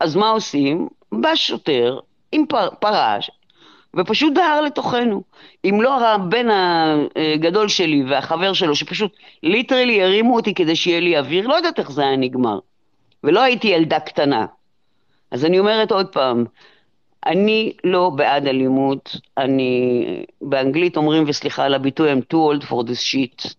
אז 0.01 0.16
מה 0.16 0.31
עושים? 0.31 0.89
בא 1.12 1.35
שוטר 1.35 1.98
עם 2.32 2.47
פר, 2.47 2.69
פרש 2.81 3.31
ופשוט 3.97 4.35
דהר 4.35 4.61
לתוכנו. 4.61 5.23
אם 5.65 5.79
לא 5.83 6.09
הבן 6.09 6.47
הגדול 7.17 7.69
שלי 7.69 8.03
והחבר 8.09 8.53
שלו, 8.53 8.77
שפשוט 8.77 9.12
literally 9.43 10.03
הרימו 10.03 10.37
אותי 10.37 10.55
כדי 10.55 10.77
שיהיה 10.77 11.01
לי 11.01 11.19
אוויר, 11.19 11.47
לא 11.47 11.55
יודעת 11.55 11.79
איך 11.79 11.91
זה 11.91 12.03
היה 12.03 12.17
נגמר. 12.17 12.59
ולא 13.25 13.43
הייתי 13.43 13.69
ילדה 13.69 14.01
קטנה. 14.01 14.47
אז 15.31 15.45
אני 15.45 15.59
אומרת 15.59 15.93
עוד 15.93 16.07
פעם, 16.07 16.45
אני 17.27 17.73
לא 17.85 18.11
בעד 18.11 18.47
אלימות, 18.47 19.17
אני, 19.39 20.05
באנגלית 20.43 20.97
אומרים, 20.97 21.25
וסליחה 21.27 21.65
על 21.65 21.75
הביטוי, 21.75 22.12
I'm 22.12 22.35
too 22.35 22.37
old 22.37 22.65
for 22.65 22.83
this 22.83 23.03
shit, 23.12 23.55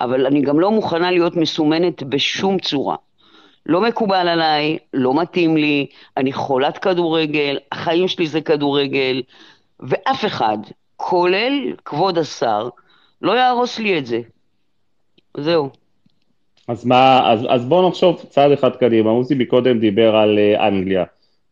אבל 0.00 0.26
אני 0.26 0.40
גם 0.40 0.60
לא 0.60 0.70
מוכנה 0.70 1.10
להיות 1.10 1.36
מסומנת 1.36 2.02
בשום 2.02 2.58
צורה. 2.58 2.96
לא 3.66 3.80
מקובל 3.80 4.28
עליי, 4.28 4.78
לא 4.94 5.14
מתאים 5.14 5.56
לי, 5.56 5.86
אני 6.16 6.32
חולת 6.32 6.78
כדורגל, 6.78 7.58
החיים 7.72 8.08
שלי 8.08 8.26
זה 8.26 8.40
כדורגל, 8.40 9.22
ואף 9.80 10.24
אחד, 10.24 10.58
כולל 10.96 11.72
כבוד 11.84 12.18
השר, 12.18 12.68
לא 13.22 13.32
יהרוס 13.32 13.78
לי 13.78 13.98
את 13.98 14.06
זה. 14.06 14.20
זהו. 15.36 15.70
אז 16.68 16.86
מה, 16.86 17.32
אז, 17.32 17.46
אז 17.48 17.64
בואו 17.64 17.88
נחשוב 17.88 18.24
צעד 18.28 18.52
אחד 18.52 18.76
קדימה. 18.76 19.10
עוזי 19.10 19.34
מקודם 19.34 19.78
דיבר 19.78 20.16
על 20.16 20.38
uh, 20.38 20.60
אנגליה, 20.60 21.04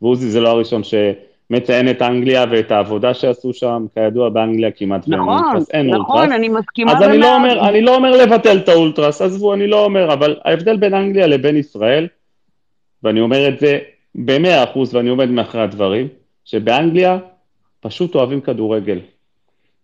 ועוזי 0.02 0.30
זה 0.30 0.40
לא 0.40 0.48
הראשון 0.48 0.82
שמציין 0.84 1.90
את 1.90 2.02
אנגליה 2.02 2.44
ואת 2.50 2.70
העבודה 2.70 3.14
שעשו 3.14 3.52
שם, 3.52 3.86
כידוע 3.94 4.28
באנגליה 4.28 4.70
כמעט 4.70 5.08
נכון, 5.08 5.28
ואין 5.28 5.44
אולטרס, 5.44 5.70
אין 5.70 5.86
נכון, 5.86 6.18
אולטרס. 6.18 6.36
אני 6.38 6.48
מסכימה 6.48 6.92
אז 6.92 7.02
אני 7.02 7.18
לא, 7.18 7.34
אומר, 7.34 7.68
אני 7.68 7.82
לא 7.82 7.94
אומר 7.94 8.10
לבטל 8.10 8.56
את 8.56 8.68
האולטרס, 8.68 9.22
עזבו, 9.22 9.54
אני 9.54 9.66
לא 9.66 9.84
אומר, 9.84 10.12
אבל 10.12 10.36
ההבדל 10.44 10.76
בין 10.76 10.94
אנגליה 10.94 11.26
לבין 11.26 11.56
ישראל, 11.56 12.08
ואני 13.02 13.20
אומר 13.20 13.48
את 13.48 13.58
זה 13.58 13.78
במאה 14.14 14.64
אחוז 14.64 14.94
ואני 14.94 15.08
עומד 15.08 15.30
מאחורי 15.30 15.62
הדברים, 15.62 16.08
שבאנגליה 16.44 17.18
פשוט 17.86 18.14
אוהבים 18.14 18.40
כדורגל. 18.40 18.98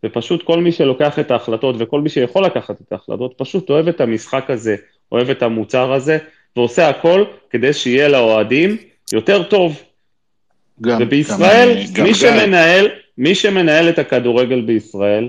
ופשוט 0.05 0.43
כל 0.43 0.61
מי 0.61 0.73
שלוקח 0.73 1.19
את 1.19 1.31
ההחלטות 1.31 1.77
וכל 1.79 2.01
מי 2.01 2.09
שיכול 2.09 2.45
לקחת 2.45 2.81
את 2.81 2.93
ההחלטות, 2.93 3.35
פשוט 3.37 3.71
אוהב 3.71 3.89
את 3.89 4.01
המשחק 4.01 4.51
הזה, 4.51 4.77
אוהב 5.13 5.31
את 5.31 5.43
המוצר 5.43 5.93
הזה, 5.93 6.19
ועושה 6.57 6.89
הכל 6.89 7.25
כדי 7.51 7.73
שיהיה 7.73 8.09
לאוהדים 8.09 8.77
יותר 9.13 9.43
טוב. 9.43 9.83
גם, 10.81 10.99
ובישראל, 11.03 11.69
גם, 11.69 11.95
גם 11.95 12.05
מי 12.05 12.13
גיא. 12.13 12.15
שמנהל, 12.15 12.89
מי 13.19 13.35
שמנהל 13.35 13.89
את 13.89 13.99
הכדורגל 13.99 14.61
בישראל, 14.61 15.29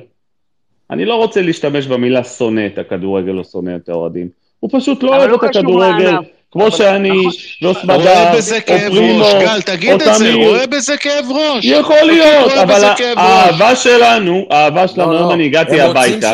אני 0.90 1.06
לא 1.06 1.16
רוצה 1.16 1.42
להשתמש 1.42 1.88
במילה 1.88 2.24
שונא 2.24 2.66
את 2.66 2.78
הכדורגל 2.78 3.38
או 3.38 3.44
שונא 3.44 3.76
את 3.76 3.90
האוהדים. 3.90 4.30
הוא 4.60 4.70
פשוט 4.74 5.04
לא 5.04 5.18
אוהב 5.18 5.30
לא 5.30 5.36
את 5.36 5.44
הכדורגל, 5.44 6.04
לענף. 6.04 6.26
כמו 6.54 6.72
שאני, 6.72 7.26
ואוסמדר, 7.62 7.96
רואה 7.96 8.36
בזה 8.36 8.56
או 8.58 8.66
כאב 8.66 8.92
פרימו, 8.92 9.26
ראש, 9.26 9.34
גל, 9.34 9.62
תגיד 9.62 9.90
או 9.92 9.96
את 9.96 10.00
זה, 10.00 10.14
תמיר. 10.20 10.48
רואה 10.48 10.68
בזה 10.68 10.98
כאב 10.98 11.26
ראש. 11.30 11.66
יכול 11.66 12.02
להיות, 12.04 12.52
רואה 12.52 12.64
אבל 12.64 12.76
בזה 12.76 12.88
כאב. 12.98 13.18
האהבה 13.18 13.76
שלנו, 13.76 14.46
האהבה 14.50 14.88
שלנו, 14.88 15.12
לא, 15.12 15.18
היום 15.18 15.30
לא, 15.30 15.34
אני 15.34 15.46
הגעתי 15.46 15.82
הביתה, 15.82 16.34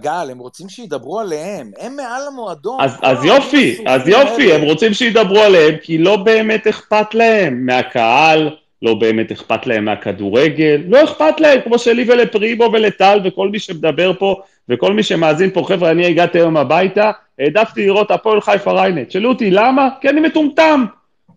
גל, 0.00 0.28
הם 0.30 0.38
רוצים 0.38 0.68
שידברו 0.68 1.20
עליהם, 1.20 1.70
הם 1.80 1.96
מעל 1.96 2.26
המועדון. 2.26 2.80
אז, 2.80 2.96
אז 3.02 3.24
יופי, 3.24 3.76
אז 3.86 4.08
יופי. 4.08 4.52
הם 4.52 4.62
רוצים 4.62 4.94
שידברו 4.94 5.40
עליהם, 5.40 5.74
כי 5.82 5.98
לא 5.98 6.16
באמת 6.16 6.66
אכפת 6.66 7.14
להם 7.14 7.66
מהקהל, 7.66 8.50
לא 8.82 8.94
באמת 8.94 9.32
אכפת 9.32 9.66
להם 9.66 9.84
מהכדורגל, 9.84 10.80
לא 10.88 11.04
אכפת 11.04 11.40
להם, 11.40 11.60
כמו 11.64 11.78
שלי 11.78 12.04
ולפרימו 12.08 12.70
ולטל 12.72 13.20
וכל 13.24 13.48
מי 13.48 13.58
שמדבר 13.58 14.12
פה, 14.18 14.36
וכל 14.68 14.92
מי 14.92 15.02
שמאזין 15.02 15.50
פה, 15.50 15.64
חבר'ה, 15.68 15.90
אני 15.90 16.06
הגעתי 16.06 16.38
היום 16.38 16.56
הביתה, 16.56 17.10
העדפתי 17.38 17.86
לראות 17.86 18.10
הפועל 18.10 18.40
חיפה 18.40 18.72
ריינט. 18.72 19.10
שאלו 19.10 19.28
אותי, 19.28 19.50
למה? 19.50 19.88
כי 20.00 20.08
אני 20.08 20.20
מטומטם, 20.20 20.84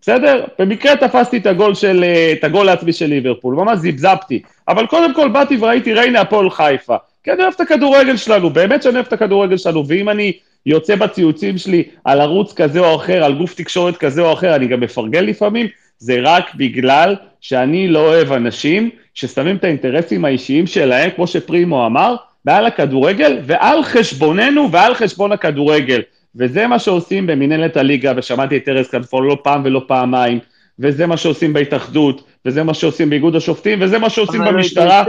בסדר? 0.00 0.44
במקרה 0.58 0.96
תפסתי 0.96 1.36
את 1.36 1.46
הגול 1.46 1.74
של, 1.74 2.04
אה, 2.04 2.32
את 2.32 2.44
הגול 2.44 2.68
העצמי 2.68 2.92
של 2.92 3.06
ליברפול, 3.06 3.54
ממש 3.54 3.78
זיבזבתי. 3.78 4.42
אבל 4.68 4.86
קודם 4.86 5.14
כל 5.14 5.28
באתי 5.28 5.56
וראיתי 5.60 5.94
ריינה 5.94 6.20
הפועל 6.20 6.50
חיפה. 6.50 6.96
כי 7.24 7.32
אני 7.32 7.42
אוהב 7.42 7.52
את 7.56 7.60
הכדורגל 7.60 8.16
שלנו, 8.16 8.50
באמת 8.50 8.82
שאני 8.82 8.94
אוהב 8.94 9.06
את 9.06 9.12
הכדורגל 9.12 9.56
שלנו, 9.56 9.88
ואם 9.88 10.08
אני 10.08 10.32
יוצא 10.66 10.96
בציוצים 10.96 11.58
שלי 11.58 11.84
על 12.04 12.20
ערוץ 12.20 12.52
כזה 12.52 12.80
או 12.80 12.96
אחר, 12.96 13.24
על 13.24 13.34
גוף 13.34 13.54
תקשורת 13.54 13.96
כזה 13.96 14.22
או 14.22 14.32
אחר, 14.32 14.56
אני 14.56 14.66
גם 14.66 14.80
מפרגן 14.80 15.24
לפעמים, 15.24 15.66
זה 15.98 16.18
רק 16.22 16.54
בגלל 16.54 17.16
שאני 17.40 17.88
לא 17.88 17.98
אוהב 17.98 18.32
אנשים 18.32 18.90
ששמים 19.14 19.56
את 19.56 19.64
האינטרסים 19.64 20.24
האישיים 20.24 20.66
שלהם, 20.66 21.10
כמו 21.10 21.26
שפרימו 21.26 21.86
אמר, 21.86 22.16
מעל 22.44 22.66
הכדורגל 22.66 23.38
ועל 23.46 23.82
חשבוננו 23.82 24.72
ועל 24.72 24.94
חשבון 24.94 25.32
הכדורגל. 25.32 26.02
וזה 26.36 26.66
מה 26.66 26.78
שעושים 26.78 27.26
במנהלת 27.26 27.76
הליגה, 27.76 28.12
ושמעתי 28.16 28.56
את 28.56 28.68
ארז 28.68 28.88
כנפון 28.88 29.26
לא 29.26 29.38
פעם 29.44 29.62
ולא 29.64 29.84
פעמיים, 29.88 30.38
וזה 30.78 31.06
מה 31.06 31.16
שעושים 31.16 31.52
בהתאחדות, 31.52 32.24
וזה 32.46 32.62
מה 32.62 32.74
שעושים 32.74 33.10
באיגוד 33.10 33.36
השופטים, 33.36 33.82
וזה 33.82 33.98
מה 33.98 34.10
שעושים 34.10 34.40
במשטרה. 34.40 35.04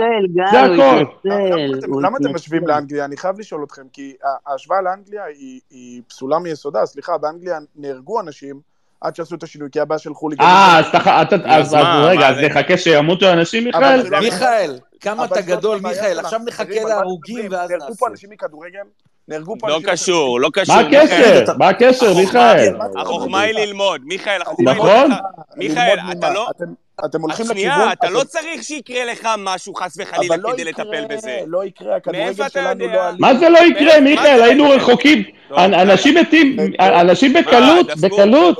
זה 0.52 0.62
הכל. 0.62 1.04
התנצל, 1.26 1.88
למה 2.02 2.18
אתם-. 2.22 2.34
משווים 2.36 2.68
לאנגליה? 2.68 3.06
אני 3.06 3.18
חייב 3.18 3.40
לשאול 3.40 3.64
אתכם, 3.64 3.82
כי 3.94 4.14
ההשוואה 4.48 4.82
לאנגליה 4.82 5.24
היא 5.72 6.02
פסולה 6.08 6.40
מיסודה. 6.40 6.86
סליחה, 6.86 7.18
באנגליה 7.18 7.58
נהרגו 7.76 8.22
אנשים 8.22 8.69
עד 9.02 9.16
שעשו 9.16 9.36
את 9.36 9.44
השינוי, 9.44 9.70
כי 9.72 9.80
הבעיה 9.80 10.00
של 10.00 10.14
חוליגנים. 10.14 10.50
אה, 10.50 10.80
אז 10.80 10.86
אתה- 10.88 11.22
אתה- 11.22 11.36
אז 11.36 11.68
אז 11.68 11.74
מה, 11.74 12.00
אז 12.04 12.06
רגע, 12.10 12.30
אז 12.30 12.36
זה? 12.36 12.42
נחכה 12.42 12.78
שימותו 12.78 13.30
אנשים, 13.34 13.64
מיכאל? 13.64 14.02
לא- 14.10 14.20
מיכאל, 14.20 14.78
כמה 15.02 15.24
אבל 15.24 15.34
אתה 15.34 15.42
גדול, 15.42 15.80
מיכאל. 15.84 16.20
עכשיו 16.20 16.40
נחכה 16.48 16.84
להרוגים? 16.88 17.48
ואז 17.52 17.70
נהרגו 17.70 17.86
נעשה. 17.86 18.00
פה 18.00 18.08
אנשים 18.08 18.30
מכדורגל? 18.30 18.80
נהרגו 19.28 19.56
פה 19.60 19.70
לא 19.70 19.76
אנשים... 19.76 19.90
קשור, 19.90 20.40
לא 20.40 20.50
קשור. 20.54 20.76
מה 20.76 20.84
מיכאל. 20.84 21.02
הקשר? 21.40 21.54
מה 21.58 21.68
הקשר, 21.70 22.14
מיכאל? 22.14 22.74
החוכמה 22.98 23.42
היא 23.42 23.54
ללמוד, 23.56 24.02
מיכאל, 24.06 24.42
החוכמה 24.42 24.72
היא... 24.72 24.78
נכון. 24.80 24.90
ללמוד. 25.02 25.18
מיכאל, 25.58 25.96
אתה? 26.12 26.34
לא... 26.34 26.48
אתם- 26.58 26.66
אתם 27.06 27.22
הולכים 27.22 27.46
אז 27.46 27.52
לכיוון... 27.52 27.74
שנייה, 27.76 27.92
אתה 27.94 28.10
לא 28.10 28.24
צריך 28.24 28.64
שיקרה 28.64 29.06
לך 29.06 29.28
משהו 29.38 29.76
חס 29.76 29.94
וחלילה 29.98 30.36
אבל 30.36 30.44
לא 30.44 30.52
כדי 30.54 30.62
יקרה, 30.70 30.84
לטפל 30.86 31.16
בזה. 31.16 31.40
לא 31.48 31.66
יקרה, 31.66 31.96
הכדורגל 31.96 32.50
שלנו 32.50 32.84
יודע? 32.84 33.12
לא. 33.12 33.18
מה 33.20 33.36
זה 33.36 33.50
לא 33.50 33.58
יקרה, 33.60 34.00
מיכאל? 34.00 34.42
היינו? 34.42 34.70
רחוקים. 34.70 35.24
טוב, 35.50 35.58
אנשים 35.60 36.16
מתים, 36.18 36.58
אה, 36.80 37.02
אנשים 37.02 37.34
בקלות, 37.34 37.88
דפקו? 37.88 38.16
בקלות. 38.16 38.58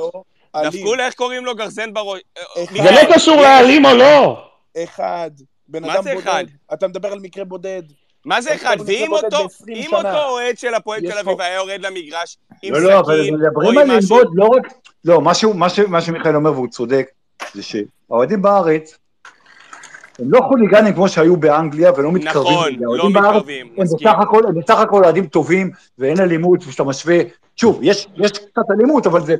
דפקו 0.56 0.94
לה, 0.94 1.06
איך 1.06 1.14
קוראים 1.14 1.44
לו? 1.44 1.54
גרזן 1.54 1.92
בראש. 1.94 2.20
זה 2.82 2.90
לא 2.90 3.14
קשור 3.14 3.36
לאלים 3.36 3.84
או 3.86 3.94
לא. 3.94 4.44
אחד, 4.84 5.30
בן 5.68 5.82
מה 5.86 5.94
אדם 5.94 6.02
זה 6.02 6.14
בודד. 6.14 6.26
אחד? 6.28 6.44
אתה 6.72 6.88
מדבר 6.88 7.12
על 7.12 7.18
מקרה 7.20 7.44
בודד. 7.44 7.82
מה 8.24 8.40
זה 8.40 8.54
אחד? 8.54 8.76
ואם 8.86 9.12
אותו, 9.12 9.28
בודד 9.28 9.46
ב-20 9.66 9.76
אם 9.76 9.82
שנה. 9.90 9.96
אותו 9.98 10.28
אוהד 10.30 10.58
של 10.58 10.74
הפועל 10.74 11.00
תל 11.00 11.18
אביב 11.18 11.40
היה 11.40 11.54
יורד 11.54 11.80
למגרש 11.80 12.38
עם 12.62 12.74
לא, 12.74 12.80
לא, 12.80 12.98
אבל 12.98 13.20
סכין, 13.22 13.34
או 13.34 13.40
מדברים 13.40 13.78
עם 13.78 13.90
על 13.90 13.96
משהו... 13.98 14.18
ללמוד, 14.18 14.32
לא 14.36 14.44
רק... 14.46 14.72
לא, 15.04 15.20
משהו- 15.20 15.54
מה 15.54 15.68
ש- 15.68 15.78
מה 15.78 16.00
שמיכאל 16.00 16.36
אומר, 16.36 16.52
והוא 16.52 16.68
צודק, 16.68 17.06
זה 17.54 17.62
שהאוהדים 17.62 18.42
בארץ, 18.42 18.98
הם 20.18 20.30
לא 20.32 20.40
חוליגנים 20.48 20.94
כמו 20.94 21.08
שהיו 21.08 21.36
באנגליה, 21.36 21.92
ולא 21.96 22.12
מתקרבים 22.12 22.52
נכון. 22.52 22.72
לא 22.80 23.10
מתקרבים, 23.10 23.66
הם 23.76 23.82
מסכים. 23.84 24.08
בסך 24.08 24.18
הכל, 24.20 24.42
הם 24.48 24.60
בסך 24.60 24.78
הכל 24.78 25.04
אוהדים 25.04 25.26
טובים, 25.26 25.70
ואין 25.98 26.20
אלימות, 26.20 26.60
וכשאתה 26.66 26.84
משווה, 26.84 27.16
שוב, 27.56 27.80
יש, 27.82 28.06
יש 28.16 28.30
קצת 28.30 28.62
אלימות, 28.76 29.06
אבל 29.06 29.20
זה, 29.24 29.34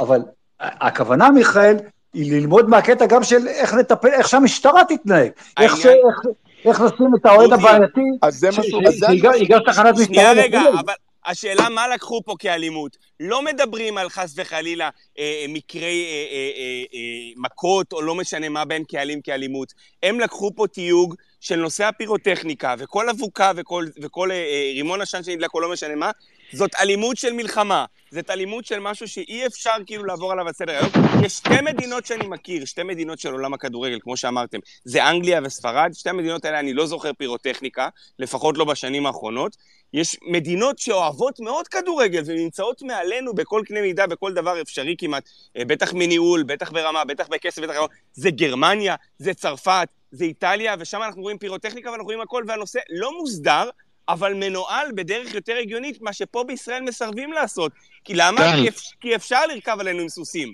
אבל 0.00 0.20
הכוונה, 0.60 1.30
מיכאל, 1.30 1.76
היא 2.14 2.32
ללמוד 2.32 2.68
מהקטע 2.68 3.06
גם 3.06 3.24
של 3.24 3.48
איך 3.48 3.74
לטפל, 3.74 4.08
איך 4.08 4.28
שהמשטרה 4.28 4.82
תתנהג. 4.88 5.30
איך 5.60 5.76
ש... 5.76 5.86
איך- 5.86 6.36
איך 6.64 6.80
לשים 6.80 7.06
את 7.20 7.26
האוהד 7.26 7.52
הבעייתי, 7.52 8.00
שיגש- 8.30 9.66
תחנת 9.66 9.94
משטרה. 9.94 10.04
שנייה 10.06 10.32
רגע. 10.32 10.60
אבל 10.80 10.94
השאלה 11.26 11.68
מה 11.68 11.88
לקחו 11.88 12.20
פה 12.24 12.34
כאלימות. 12.38 12.96
לא 13.20 13.42
מדברים 13.42 13.98
על 13.98 14.08
חס 14.08 14.34
וחלילה 14.36 14.88
אה, 15.18 15.44
מקרי 15.48 16.04
אה, 16.08 16.24
אה, 16.32 16.50
אה, 16.94 17.00
מכות, 17.36 17.92
או 17.92 18.02
לא 18.02 18.14
משנה 18.14 18.48
מה 18.48 18.64
בין 18.64 18.84
קהלים 18.84 19.20
כאלימות. 19.20 19.72
הם 20.02 20.20
לקחו 20.20 20.50
פה 20.56 20.66
תיוג 20.66 21.14
של 21.40 21.56
נושא 21.56 21.84
הפירוטכניקה, 21.84 22.74
וכל 22.78 23.08
אבוקה 23.08 23.52
וכל, 23.56 23.84
וכל 24.02 24.30
אה, 24.32 24.70
רימון 24.74 25.00
עשן 25.00 25.22
שנדלק, 25.22 25.54
או 25.54 25.60
לא 25.60 25.72
משנה 25.72 25.94
מה, 25.94 26.10
זאת 26.52 26.70
אלימות 26.80 27.16
של 27.16 27.32
מלחמה. 27.32 27.84
זאת 28.10 28.30
אלימות 28.30 28.64
של 28.64 28.78
משהו 28.78 29.08
שאי 29.08 29.46
אפשר 29.46 29.74
כאילו 29.86 30.04
לעבור 30.04 30.32
עליו 30.32 30.44
לסדר 30.44 30.72
היום. 30.72 30.90
יש 31.24 31.32
שתי 31.32 31.60
מדינות 31.62 32.06
שאני 32.06 32.26
מכיר, 32.26 32.64
שתי 32.64 32.82
מדינות 32.82 33.18
של 33.18 33.32
עולם 33.32 33.54
הכדורגל, 33.54 33.98
כמו 34.02 34.16
שאמרתם, 34.16 34.58
זה 34.84 35.08
אנגליה 35.08 35.40
וספרד. 35.44 35.90
שתי 35.94 36.10
המדינות 36.10 36.44
האלה 36.44 36.60
אני 36.60 36.74
לא 36.74 36.86
זוכר 36.86 37.12
פירוטכניקה, 37.12 37.88
לפחות 38.18 38.58
לא 38.58 38.64
בשנים 38.64 39.06
האחרונות. 39.06 39.56
יש 39.92 40.16
מדינות 40.22 40.78
שאוהבות 40.78 41.40
מאוד 41.40 41.68
כדורגל 41.68 42.22
ונמצאות 42.26 42.82
מעלינו 42.82 43.34
בכל 43.34 43.62
קנה 43.66 43.80
מידה, 43.80 44.06
בכל 44.06 44.34
דבר 44.34 44.60
אפשרי 44.60 44.94
כמעט, 44.98 45.28
אה, 45.56 45.64
בטח 45.64 45.92
מניהול, 45.92 46.42
בטח 46.42 46.70
ברמה, 46.70 47.04
בטח 47.04 47.28
בכסף, 47.28 47.62
בטח... 47.62 47.74
זה 48.12 48.30
גרמניה, 48.30 48.94
זה 49.18 49.34
צרפת, 49.34 49.88
זה 50.10 50.24
איטליה, 50.24 50.74
ושם 50.78 51.02
אנחנו 51.02 51.22
רואים 51.22 51.38
פירוטכניקה 51.38 51.90
ואנחנו 51.90 52.04
רואים 52.04 52.20
הכל, 52.20 52.44
והנושא 52.46 52.78
לא 52.90 53.18
מוסדר, 53.18 53.70
אבל 54.08 54.34
מנוהל 54.34 54.86
בדרך 54.94 55.34
יותר 55.34 55.54
הגיונית, 55.62 56.02
מה 56.02 56.12
שפה 56.12 56.44
בישראל 56.48 56.82
מסרבים 56.82 57.32
לעשות. 57.32 57.72
כי 58.04 58.14
למה? 58.14 58.40
טל. 58.40 58.62
כי, 58.62 58.68
אפ... 58.68 58.74
כי 59.00 59.16
אפשר 59.16 59.46
לרכב 59.54 59.76
עלינו 59.80 60.00
עם 60.02 60.08
סוסים. 60.08 60.52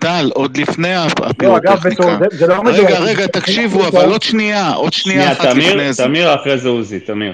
טל, 0.00 0.30
עוד 0.34 0.56
לפני 0.56 0.88
לא, 0.94 1.06
אגב, 1.06 1.22
הפירוטכניקה. 1.30 2.02
בתור- 2.02 2.18
זה- 2.30 2.38
זה 2.38 2.46
לא 2.46 2.62
מדויק. 2.62 2.86
רגע, 2.86 2.98
רגע, 3.00 3.26
תקשיבו, 3.26 3.88
אבל 3.88 4.08
עוד 4.10 4.22
שנייה, 4.22 4.72
עוד 4.72 4.92
שנייה 4.92 5.20
שנייה, 5.22 5.32
אחת 5.32 5.46
תמיר, 5.46 5.74
לפני 5.74 5.92
זה. 5.92 6.04
תמיר 6.04 6.34
אחרי 6.34 6.58
זה 6.58 6.68
עוזי, 6.68 7.00
תמיר. 7.00 7.32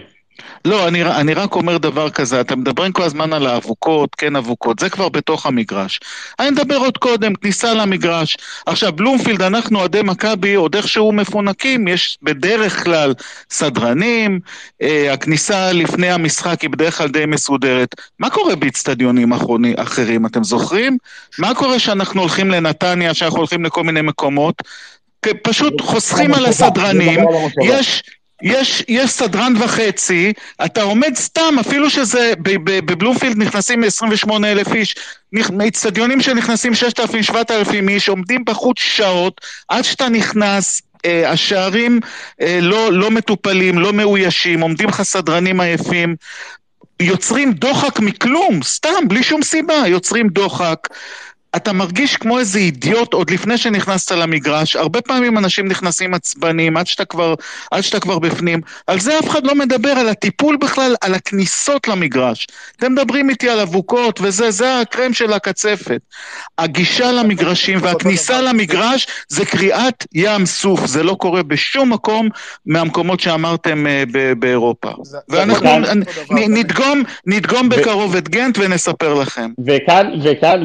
לא, 0.65 0.89
אני, 0.89 1.05
אני 1.05 1.35
רק 1.35 1.55
אומר 1.55 1.79
דבר 1.79 2.11
כזה, 2.11 2.41
אתם 2.41 2.61
מדברים 2.61 2.93
כל 2.93 3.03
הזמן 3.03 3.33
על 3.33 3.47
האבוקות, 3.47 4.15
כן 4.15 4.37
אבוקות, 4.37 4.79
זה 4.79 4.91
כבר 4.91 5.09
בתוך 5.09 5.47
המגרש. 5.47 6.01
אני 6.41 6.51
מדבר 6.51 6.77
עוד 6.77 6.99
קודם, 6.99 7.35
כניסה 7.35 7.75
למגרש. 7.75 8.37
עכשיו, 8.67 8.93
בלומפילד, 8.93 9.43
אנחנו 9.43 9.79
אוהדי 9.79 10.03
מכבי 10.03 10.55
עוד 10.55 10.77
איכשהו 10.77 11.13
מפונקים, 11.13 11.89
יש 11.89 12.19
בדרך 12.23 12.85
כלל 12.85 13.15
סדרנים, 13.51 14.41
אה, 14.83 15.13
הכניסה 15.13 15.73
לפני 15.73 16.11
המשחק 16.11 16.61
היא 16.61 16.71
בדרך 16.71 16.99
כלל 16.99 17.09
די 17.09 17.27
מסודרת. 17.27 17.95
מה 18.19 18.31
קורה 18.31 18.57
באיצטדיונים 18.57 19.33
אחרים, 19.77 20.27
אתם 20.27 20.45
זוכרים? 20.45 20.99
מה 21.39 21.55
קורה 21.55 21.79
שאנחנו 21.79 22.21
הולכים 22.21 22.51
לנתניה, 22.51 23.15
שאנחנו 23.15 23.39
הולכים 23.39 23.65
לכל 23.65 23.85
מיני 23.85 24.01
מקומות? 24.01 24.55
פשוט 25.43 25.81
חוסכים 25.81 26.35
על 26.35 26.47
הסדרנים, 26.47 27.21
יש, 27.65 28.03
יש, 28.43 28.85
יש 28.89 29.11
סדרן 29.11 29.53
וחצי, 29.61 30.33
אתה 30.65 30.83
עומד 30.83 31.17
סתם, 31.17 31.55
אפילו 31.61 31.91
שזה, 31.91 32.33
בבלומפילד 32.63 33.39
נכנסים 33.39 33.85
28 33.85 34.53
אלף 34.53 34.75
איש, 34.75 34.95
מאיצטדיונים 35.33 36.21
שנכנסים 36.21 36.75
6,000, 36.75 37.23
7,000 37.23 37.89
איש, 37.89 38.09
עומדים 38.09 38.45
בחוץ 38.45 38.79
שעות, 38.79 39.41
עד 39.69 39.85
שאתה 39.85 40.09
נכנס, 40.09 40.83
אה, 41.05 41.31
השערים 41.31 42.01
אה, 42.41 42.59
לא, 42.63 42.93
לא 42.93 43.11
מטופלים, 43.11 43.79
לא 43.79 43.93
מאוישים, 43.93 44.61
עומדים 44.61 44.89
לך 44.89 45.03
סדרנים 45.03 45.61
עייפים, 45.61 46.17
יוצרים 47.01 47.53
דוחק 47.53 48.01
מכלום, 48.01 48.63
סתם, 48.63 49.09
בלי 49.09 49.23
שום 49.23 49.43
סיבה, 49.43 49.83
יוצרים 49.87 50.29
דוחק. 50.29 50.79
אתה 51.57 51.73
מרגיש 51.73 52.17
כמו 52.17 52.39
איזה 52.39 52.59
אידיוט 52.59 53.13
עוד 53.13 53.31
לפני 53.31 53.59
שנכנסת 53.59 54.13
למגרש, 54.13 54.77
הרבה 54.77 55.01
פעמים 55.01 55.39
אנשים 55.39 55.69
נכנסים 55.69 56.15
עצבנים 56.15 56.77
עד 56.77 56.87
שאתה 56.87 57.05
כבר, 57.05 57.35
עד 57.71 57.81
שאתה 57.81 58.01
כבר 58.01 58.19
בפנים, 58.19 58.61
על 58.87 59.01
זה 59.01 59.19
אף 59.19 59.29
אחד 59.29 59.47
לא 59.47 59.55
מדבר, 59.55 59.91
על 59.91 60.09
הטיפול 60.09 60.57
בכלל, 60.57 60.95
על 61.01 61.15
הכניסות 61.15 61.89
למגרש. 61.89 62.47
אתם 62.77 62.93
מדברים 62.93 63.31
איתי 63.31 63.49
על 63.49 63.61
אבוקות 63.61 64.21
וזה, 64.21 64.51
זה 64.51 64.81
הקרם 64.81 65.13
של 65.13 65.33
הקצפת. 65.33 66.01
הגישה 66.59 67.13
למגרשים 67.13 67.79
והכניסה 67.83 68.41
למגרש 68.41 69.07
זה 69.29 69.45
קריעת 69.45 70.07
ים 70.15 70.47
סוף, 70.47 70.87
זה 70.87 71.03
לא 71.03 71.15
קורה 71.15 71.43
בשום 71.43 71.93
מקום 71.93 72.29
מהמקומות 72.67 73.21
שאמרתם 73.21 73.87
אה, 73.87 74.05
ב- 74.13 74.33
באירופה. 74.33 74.91
ואנחנו. 75.29 75.69
נדגום, 76.31 77.03
נדגום 77.27 77.69
בקרוב 77.69 78.17
את 78.17 78.29
גנט 78.29 78.59
ונספר 78.59 79.15
לכם. 79.15 79.51
וכאן, 79.67 80.11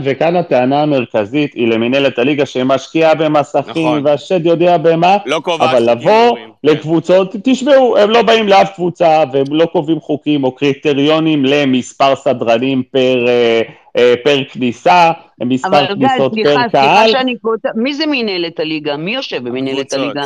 וכאן, 0.04 0.38
הטענה 0.78 0.96
המרכזית 0.96 1.54
היא 1.54 1.68
למינהלת 1.68 2.20
הליגה 2.20 2.46
שמשקיעה 2.46 3.16
במסכים, 3.16 3.88
נכון. 3.88 4.02
והשד 4.06 4.46
יודע 4.46 4.78
במה, 4.78 5.18
לא 5.26 5.42
אבל 5.60 5.92
לבוא 5.92 6.26
ברורים. 6.26 6.52
לקבוצות, 6.64 7.36
תשמעו, 7.44 7.98
הם 7.98 8.10
לא 8.10 8.22
באים 8.22 8.48
לאף 8.48 8.76
קבוצה 8.76 9.24
והם 9.34 9.46
לא 9.52 9.66
קובעים 9.66 10.00
חוקים 10.00 10.44
או 10.44 10.52
קריטריונים 10.52 11.46
למספר 11.46 12.16
סדרנים 12.16 12.84
פר, 12.92 13.28
אה, 13.28 13.62
אה, 13.98 14.14
פר 14.24 14.44
כניסה, 14.52 15.12
מספר 15.42 15.68
אבל 15.68 15.96
גיא, 15.96 16.08
כניסות 16.08 16.34
סליחה, 16.34 16.50
פר 16.50 16.56
סליחה 16.56 16.70
קהל. 16.70 17.12
שאני 17.12 17.38
קוטע, 17.38 17.70
מי 17.76 17.94
זה 17.94 18.04
מנהלת 18.08 18.60
הליגה? 18.60 18.98
מי 18.98 19.16
יושב 19.16 19.48
הקבוצות. 19.48 19.94
הליגה? 19.94 20.22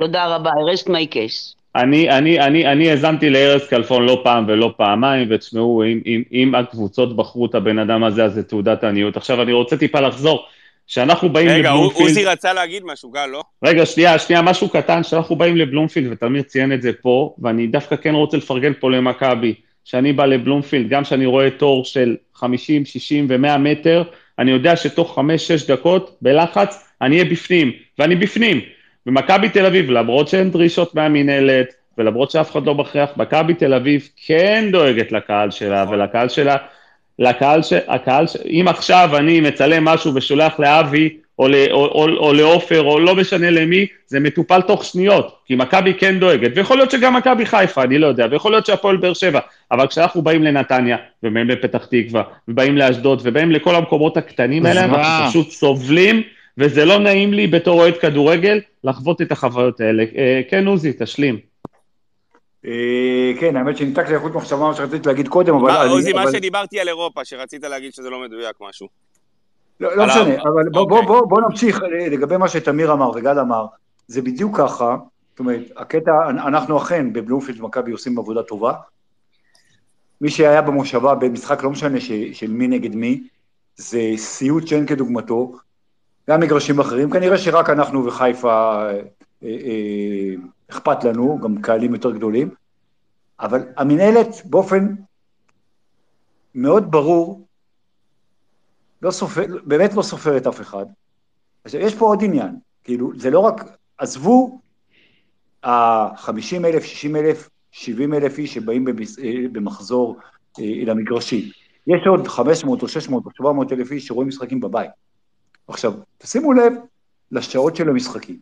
תודה 0.00 0.34
רבה, 0.34 0.50
I 0.50 0.76
rest 0.76 0.88
my 0.88 1.14
case. 1.14 1.56
אני, 1.76 2.10
אני, 2.10 2.40
אני, 2.40 2.66
אני 2.66 2.90
האזנתי 2.90 3.30
לארז 3.30 3.68
כלפון 3.68 4.06
לא 4.06 4.20
פעם 4.24 4.44
ולא 4.48 4.74
פעמיים, 4.76 5.28
ותשמעו, 5.30 5.84
אם, 5.84 6.00
אם, 6.06 6.22
אם 6.32 6.54
הקבוצות 6.54 7.16
בחרו 7.16 7.46
את 7.46 7.54
הבן 7.54 7.78
אדם 7.78 8.04
הזה, 8.04 8.24
אז 8.24 8.34
זה 8.34 8.42
תעודת 8.42 8.84
עניות. 8.84 9.16
עכשיו, 9.16 9.42
אני 9.42 9.52
רוצה 9.52 9.76
טיפה 9.76 10.00
לחזור. 10.00 10.46
כשאנחנו 10.86 11.28
באים 11.28 11.48
רגע, 11.48 11.70
לבלומפילד... 11.70 12.08
עוזי 12.08 12.24
רצה 12.24 12.52
להגיד 12.52 12.82
משהו, 12.84 13.10
גל, 13.10 13.26
לא? 13.26 13.42
רגע, 13.64 13.86
שנייה, 13.86 14.18
שנייה, 14.18 14.42
משהו 14.42 14.68
קטן, 14.68 15.02
כשאנחנו 15.02 15.36
באים 15.36 15.56
לבלומפילד, 15.56 16.12
ותמיר 16.12 16.42
ציין 16.42 16.72
את 16.72 16.82
זה 16.82 16.92
פה, 16.92 17.34
ואני 17.38 17.66
דווקא 17.66 17.96
כן 17.96 18.14
רוצה 18.14 18.36
לפרגן 18.36 18.72
פה 18.80 18.90
למכבי, 18.90 19.54
שאני 19.84 20.12
בא 20.12 20.26
לבלומפילד, 20.26 20.88
גם 20.88 21.04
כשאני 21.04 21.26
רואה 21.26 21.50
תור 21.50 21.84
של 21.84 22.16
50, 22.34 22.84
60 22.84 23.26
ו-100 23.28 23.58
מטר, 23.58 24.02
אני 24.38 24.50
יודע 24.50 24.76
שתוך 24.76 25.18
5-6 25.18 25.22
דקות, 25.68 26.16
בלחץ, 26.22 26.84
אני 27.02 27.20
אהיה 27.20 27.30
בפנים, 27.30 27.72
ואני 27.98 28.16
בפנים. 28.16 28.60
ומכבי 29.06 29.48
תל 29.48 29.66
אביב, 29.66 29.90
למרות 29.90 30.28
שאין 30.28 30.50
דרישות 30.50 30.94
מהמינהלת, 30.94 31.74
ולמרות 31.98 32.30
שאף 32.30 32.52
אחד 32.52 32.66
לא 32.66 32.74
מכריח, 32.74 33.10
מכבי 33.16 33.54
תל 33.54 33.74
אביב 33.74 34.08
כן 34.26 34.68
דואגת 34.72 35.12
לקהל 35.12 35.50
שלה, 35.50 35.84
ולקהל 35.90 36.28
שלה, 36.28 36.56
לקהל 37.18 37.62
ש... 37.62 37.72
הקהל 37.72 38.26
ש... 38.26 38.36
אם 38.46 38.64
עכשיו 38.68 39.10
אני 39.16 39.40
מצלם 39.40 39.84
משהו 39.84 40.14
ושולח 40.14 40.60
לאבי, 40.60 41.16
או, 41.38 41.48
ל... 41.48 41.54
או, 41.70 41.86
או, 41.86 42.08
או 42.16 42.32
לעופר, 42.32 42.82
או 42.82 43.00
לא 43.00 43.14
משנה 43.14 43.50
למי, 43.50 43.86
זה 44.06 44.20
מטופל 44.20 44.60
תוך 44.60 44.84
שניות, 44.84 45.36
כי 45.46 45.54
מכבי 45.54 45.94
כן 45.94 46.18
דואגת, 46.18 46.50
ויכול 46.54 46.76
להיות 46.76 46.90
שגם 46.90 47.16
מכבי 47.16 47.46
חיפה, 47.46 47.82
אני 47.82 47.98
לא 47.98 48.06
יודע, 48.06 48.26
ויכול 48.30 48.52
להיות 48.52 48.66
שהפועל 48.66 48.96
באר 48.96 49.14
שבע, 49.14 49.40
אבל 49.72 49.86
כשאנחנו 49.86 50.22
באים 50.22 50.42
לנתניה, 50.42 50.96
ובאים 51.22 51.48
לפתח 51.48 51.86
תקווה, 51.90 52.22
ובאים 52.48 52.78
לאשדוד, 52.78 53.20
ובאים 53.24 53.50
לכל 53.50 53.74
המקומות 53.74 54.16
הקטנים 54.16 54.66
האלה. 54.66 54.84
אנחנו 54.84 55.28
פשוט 55.28 55.50
סובלים, 55.50 56.22
וזה 56.58 56.84
לא 56.84 56.98
נעים 56.98 57.32
לי 57.32 57.46
בתור 57.46 57.80
אוהד 57.80 57.96
כדורגל 57.96 58.60
לחוות 58.84 59.22
את 59.22 59.32
החוויות 59.32 59.80
האלה. 59.80 60.04
אה, 60.16 60.40
כן, 60.50 60.66
עוזי, 60.66 60.92
תשלים. 60.98 61.38
אה, 62.66 63.32
כן, 63.40 63.56
האמת 63.56 63.76
שניתק 63.76 64.08
לי 64.08 64.18
חוט 64.18 64.32
מחשבה 64.32 64.58
מה 64.58 64.74
שרציתי 64.74 65.08
להגיד 65.08 65.28
קודם, 65.28 65.54
אבל... 65.54 65.72
מה, 65.72 65.82
אני- 65.82 65.90
עוזי, 65.90 66.12
מה 66.12 66.32
שדיברתי 66.32 66.80
על 66.80 66.88
אירופה, 66.88 67.24
שרצית 67.24 67.64
להגיד 67.64 67.92
שזה 67.92 68.10
לא 68.10 68.20
מדויק 68.22 68.56
משהו. 68.60 68.88
לא, 69.80 69.96
לא 69.96 70.06
משנה, 70.06 70.42
אבל 70.42 70.68
בוא, 70.72 71.02
אוקיי. 71.02 71.44
נמשיך 71.48 71.82
אה, 71.82 72.08
לגבי 72.08 72.36
מה 72.36 72.48
שתמיר 72.48 72.92
אמר 72.92 73.10
וגל 73.10 73.38
אמר, 73.38 73.66
זה 74.08 74.22
בדיוק 74.22 74.56
ככה, 74.56 74.96
זאת 75.30 75.38
אומרת, 75.40 75.62
הקטע, 75.76 76.10
אנחנו 76.30 76.78
אכן 76.78 77.12
בבלומפילד 77.12 77.60
ומכבי 77.60 77.92
עושים 77.92 78.18
עבודה 78.18 78.42
טובה, 78.42 78.72
מי 80.20 80.30
שהיה 80.30 80.62
במושבה 80.62 81.14
במשחק, 81.14 81.62
לא 81.62 81.70
משנה 81.70 82.00
ש, 82.00 82.12
של 82.32 82.50
מי 82.50 82.68
נגד 82.68 82.94
מי, 82.94 83.22
זה 83.76 84.00
סיוט 84.16 84.66
שאין 84.66 84.86
כדוגמתו, 84.86 85.52
גם 86.30 86.40
מגרשים 86.40 86.80
אחרים, 86.80 87.10
כנראה 87.10 87.38
שרק 87.38 87.70
אנחנו 87.70 88.06
וחיפה 88.06 88.50
אה, 88.50 89.00
אה, 89.42 89.48
אה, 89.48 90.34
אכפת 90.70 91.04
לנו, 91.04 91.38
גם 91.42 91.62
קהלים 91.62 91.94
יותר 91.94 92.10
גדולים, 92.10 92.50
אבל 93.40 93.62
המינהלת 93.76 94.42
באופן 94.44 94.94
מאוד 96.54 96.90
ברור 96.90 97.46
לא 99.02 99.10
סופר, 99.10 99.46
באמת 99.64 99.94
לא 99.94 100.02
סופרת 100.02 100.46
אף 100.46 100.60
אחד. 100.60 100.86
עכשיו, 101.64 101.80
יש 101.80 101.94
פה 101.94 102.06
עוד 102.06 102.24
עניין, 102.24 102.56
כאילו, 102.84 103.12
זה 103.16 103.30
לא 103.30 103.38
רק, 103.38 103.64
עזבו 103.98 104.60
ה-50 105.64 106.64
אלף, 106.64 106.84
60 106.84 107.16
אלף, 107.16 107.48
70 107.70 108.14
אלף 108.14 108.38
איש 108.38 108.54
שבאים 108.54 108.84
במס, 108.84 109.18
במחזור 109.52 110.16
אה, 110.60 110.64
למגרשים. 110.86 111.50
יש 111.86 112.06
עוד 112.06 112.28
500 112.28 112.82
או 112.82 112.88
600 112.88 113.26
או 113.26 113.30
700 113.30 113.72
אלף 113.72 113.92
איש 113.92 114.06
שרואים 114.06 114.28
משחקים 114.28 114.60
בבית. 114.60 114.90
עכשיו, 115.68 115.92
תשימו 116.18 116.52
לב 116.52 116.72
לשעות 117.32 117.76
של 117.76 117.88
המשחקים. 117.88 118.36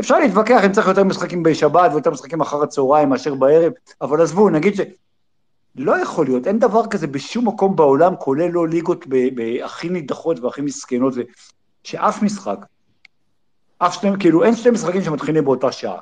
אפשר 0.00 0.18
להתווכח 0.18 0.64
אם 0.66 0.72
צריך 0.72 0.86
יותר 0.86 1.04
משחקים 1.04 1.42
בשבת 1.42 1.90
ויותר 1.92 2.10
משחקים 2.10 2.40
אחר 2.40 2.62
הצהריים 2.62 3.08
מאשר 3.08 3.34
בערב, 3.34 3.72
אבל 4.00 4.22
עזבו, 4.22 4.50
נגיד 4.50 4.74
ש... 4.74 4.80
לא 5.76 6.02
יכול 6.02 6.26
להיות, 6.26 6.46
אין 6.46 6.58
דבר 6.58 6.86
כזה 6.86 7.06
בשום 7.06 7.48
מקום 7.48 7.76
בעולם, 7.76 8.16
כולל 8.16 8.48
לא 8.48 8.68
ליגות 8.68 9.06
הכי 9.64 9.88
נידחות 9.88 10.40
והכי 10.40 10.60
מסכנות, 10.60 11.14
שאף 11.84 12.22
משחק, 12.22 12.58
אף 13.78 13.94
שני, 13.94 14.10
כאילו 14.20 14.44
אין 14.44 14.56
שני 14.56 14.70
משחקים 14.70 15.02
שמתחילים 15.02 15.44
באותה 15.44 15.72
שעה. 15.72 15.98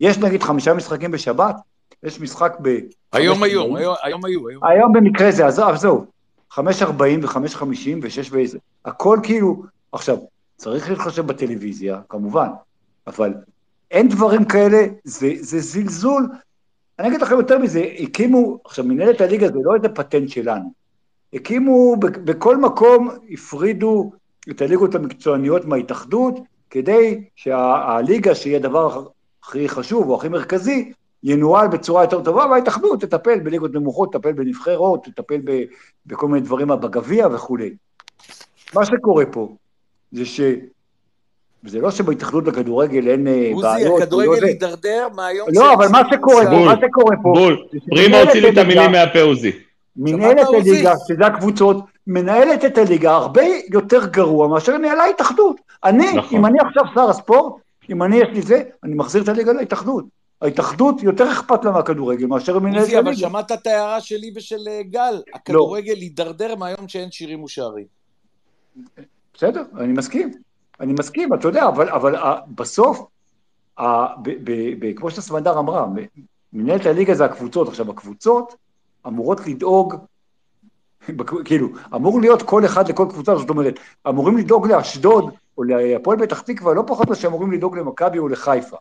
יש 0.00 0.18
נגיד 0.18 0.42
חמישה 0.42 0.74
משחקים 0.74 1.10
בשבת, 1.10 1.56
יש 2.02 2.20
משחק 2.20 2.56
ב... 2.62 2.78
היום 3.12 3.42
היו. 3.42 3.76
היום 3.76 3.94
היום 4.02 4.24
היו, 4.24 4.48
היום. 4.62 4.92
במקרה 4.92 5.30
זה, 5.30 5.46
עזוב, 5.46 5.76
זהו, 5.76 6.06
5.40 6.52 6.60
ו-5.50 7.22 7.64
ו-6 8.02 8.28
ואיזה. 8.30 8.58
הכל 8.84 9.18
כאילו, 9.22 9.62
עכשיו, 9.92 10.16
צריך 10.56 10.90
להתחשב 10.90 11.26
בטלוויזיה, 11.26 12.00
כמובן, 12.08 12.48
אבל 13.06 13.34
אין 13.90 14.08
דברים 14.08 14.44
כאלה, 14.44 14.86
זה, 15.04 15.32
זה 15.40 15.60
זלזול. 15.60 16.28
אני 16.98 17.08
אגיד 17.08 17.22
לכם 17.22 17.36
יותר 17.36 17.58
מזה, 17.58 17.84
הקימו, 17.98 18.58
עכשיו, 18.64 18.84
מנהלת 18.84 19.20
הליגה 19.20 19.48
זה 19.48 19.58
לא 19.62 19.74
איזה 19.74 19.88
פטנט 19.88 20.28
שלנו. 20.28 20.72
הקימו, 21.32 21.96
בכל 22.00 22.56
מקום 22.56 23.08
הפרידו 23.30 24.12
את 24.50 24.62
הליגות 24.62 24.94
המקצועניות 24.94 25.64
מההתאחדות, 25.64 26.38
כדי 26.70 27.24
שהליגה, 27.36 28.34
שהיא 28.34 28.56
הדבר 28.56 29.06
הכי 29.42 29.68
חשוב 29.68 30.08
או 30.08 30.16
הכי 30.16 30.28
מרכזי, 30.28 30.92
ינוהל 31.22 31.68
בצורה 31.68 32.02
יותר 32.02 32.24
טובה, 32.24 32.46
וההתאחדות 32.46 33.00
תטפל 33.00 33.40
בליגות 33.40 33.74
נמוכות, 33.74 34.12
תטפל 34.12 34.32
בנבחרות, 34.32 35.04
תטפל 35.04 35.40
ב, 35.44 35.62
בכל 36.06 36.28
מיני 36.28 36.40
דברים 36.40 36.68
בגביע 36.68 37.28
וכולי. 37.32 37.76
מה 38.74 38.84
שקורה 38.84 39.26
פה, 39.26 39.56
זה 40.12 40.24
ש... 40.26 40.40
זה 41.66 41.80
לא 41.80 41.90
שבהתאחדות 41.90 42.46
לכדורגל 42.46 43.08
אין 43.08 43.26
אה, 43.26 43.50
עוזי, 43.52 43.66
בעיות. 43.66 43.92
ולא 43.94 44.02
הכדורגל. 44.02 44.44
הידרדר 44.44 45.08
מהיום 45.14 45.48
לא, 45.52 45.74
אבל 45.74 45.88
מה 45.88 46.02
שקורה 46.12 46.44
פה. 46.44 46.64
מה 46.64 46.74
שקורה 46.86 47.16
פה, 47.22 47.32
בול. 47.34 47.66
שמנהלת 47.94 48.26
הוציא 48.26 48.40
לי 48.40 48.48
את 48.48 48.56
הליגה- 48.58 48.60
המילים 48.60 48.92
מהפה, 48.92 49.20
עוזי. 49.20 49.52
מנהלת 49.96 50.46
עוזי? 50.46 50.70
הליגה, 50.70 50.92
שזה 51.08 51.26
הקבוצות, 51.26 51.76
מנהלת 52.06 52.64
את 52.64 52.78
הליגה 52.78 53.12
הרבה 53.14 53.42
יותר 53.72 54.06
גרוע 54.06 54.48
מאשר 54.48 54.76
ניהלה 54.78 55.02
ההתאחדות. 55.02 55.56
אני, 55.84 56.12
נכון. 56.14 56.38
אם 56.38 56.46
אני 56.46 56.58
עכשיו 56.66 56.82
שר 56.94 57.10
הספורט, 57.10 57.52
אם 57.90 58.02
אני 58.02 58.16
יש 58.16 58.28
לי 58.32 58.42
זה, 58.42 58.62
אני 58.84 58.94
מחזיר 58.94 59.22
את 59.22 59.28
הליגה 59.28 59.52
להתאחדות. 59.52 60.04
ההתאחדות 60.42 61.02
יותר 61.02 61.32
אכפת 61.32 61.64
לה 61.64 61.70
מהכדורגל 61.70 62.26
מאשר 62.26 62.58
מנהלת 62.58 62.80
עוזי, 62.80 62.98
אבל 62.98 63.08
הליגה. 63.08 63.28
שמעת 63.28 63.52
את 63.52 63.66
ההערה 63.66 64.00
שלי 64.00 64.32
ושל 64.36 64.68
אה, 64.68 64.82
גל, 64.82 65.22
הכדורגל 65.34 65.96
הידרדר 65.96 66.54
מהיום 66.54 66.88
שאין 66.88 67.10
שירים 67.10 67.42
ושערים. 67.42 67.84
בסדר, 69.38 69.62
אני 69.76 69.92
מסכים. 69.92 70.32
אני 70.80 70.92
מסכים, 70.92 71.34
אתה 71.34 71.48
יודע, 71.48 71.68
אבל, 71.68 71.88
אבל 71.88 72.16
ה- 72.16 72.40
בסוף, 72.54 73.06
ה- 73.78 74.16
ב- 74.22 74.30
ב- 74.44 74.74
ב- 74.86 74.92
כמו 74.98 75.10
שסמדר 75.10 75.58
אמרה, 75.58 75.86
מנהלת 76.52 76.86
הליגה 76.86 77.14
זה 77.14 77.24
הקבוצות. 77.24 77.68
עכשיו, 77.68 77.90
הקבוצות 77.90 78.54
אמורות 79.06 79.40
לדאוג, 79.46 79.94
כאילו, 81.44 81.68
אמור 81.94 82.20
להיות 82.20 82.42
כל 82.42 82.64
אחד 82.64 82.88
לכל 82.88 83.06
קבוצה, 83.10 83.36
זאת 83.36 83.50
אומרת, 83.50 83.74
אמורים 84.08 84.36
לדאוג 84.38 84.66
לאשדוד 84.66 85.24
או 85.58 85.62
להפועל 85.62 86.18
פתח 86.26 86.40
תקווה, 86.40 86.74
לא 86.74 86.82
פחות 86.86 87.06
ממה 87.06 87.16
שאמורים 87.16 87.52
לדאוג 87.52 87.78
למכבי 87.78 88.18
או 88.18 88.28
לחיפה. 88.28 88.76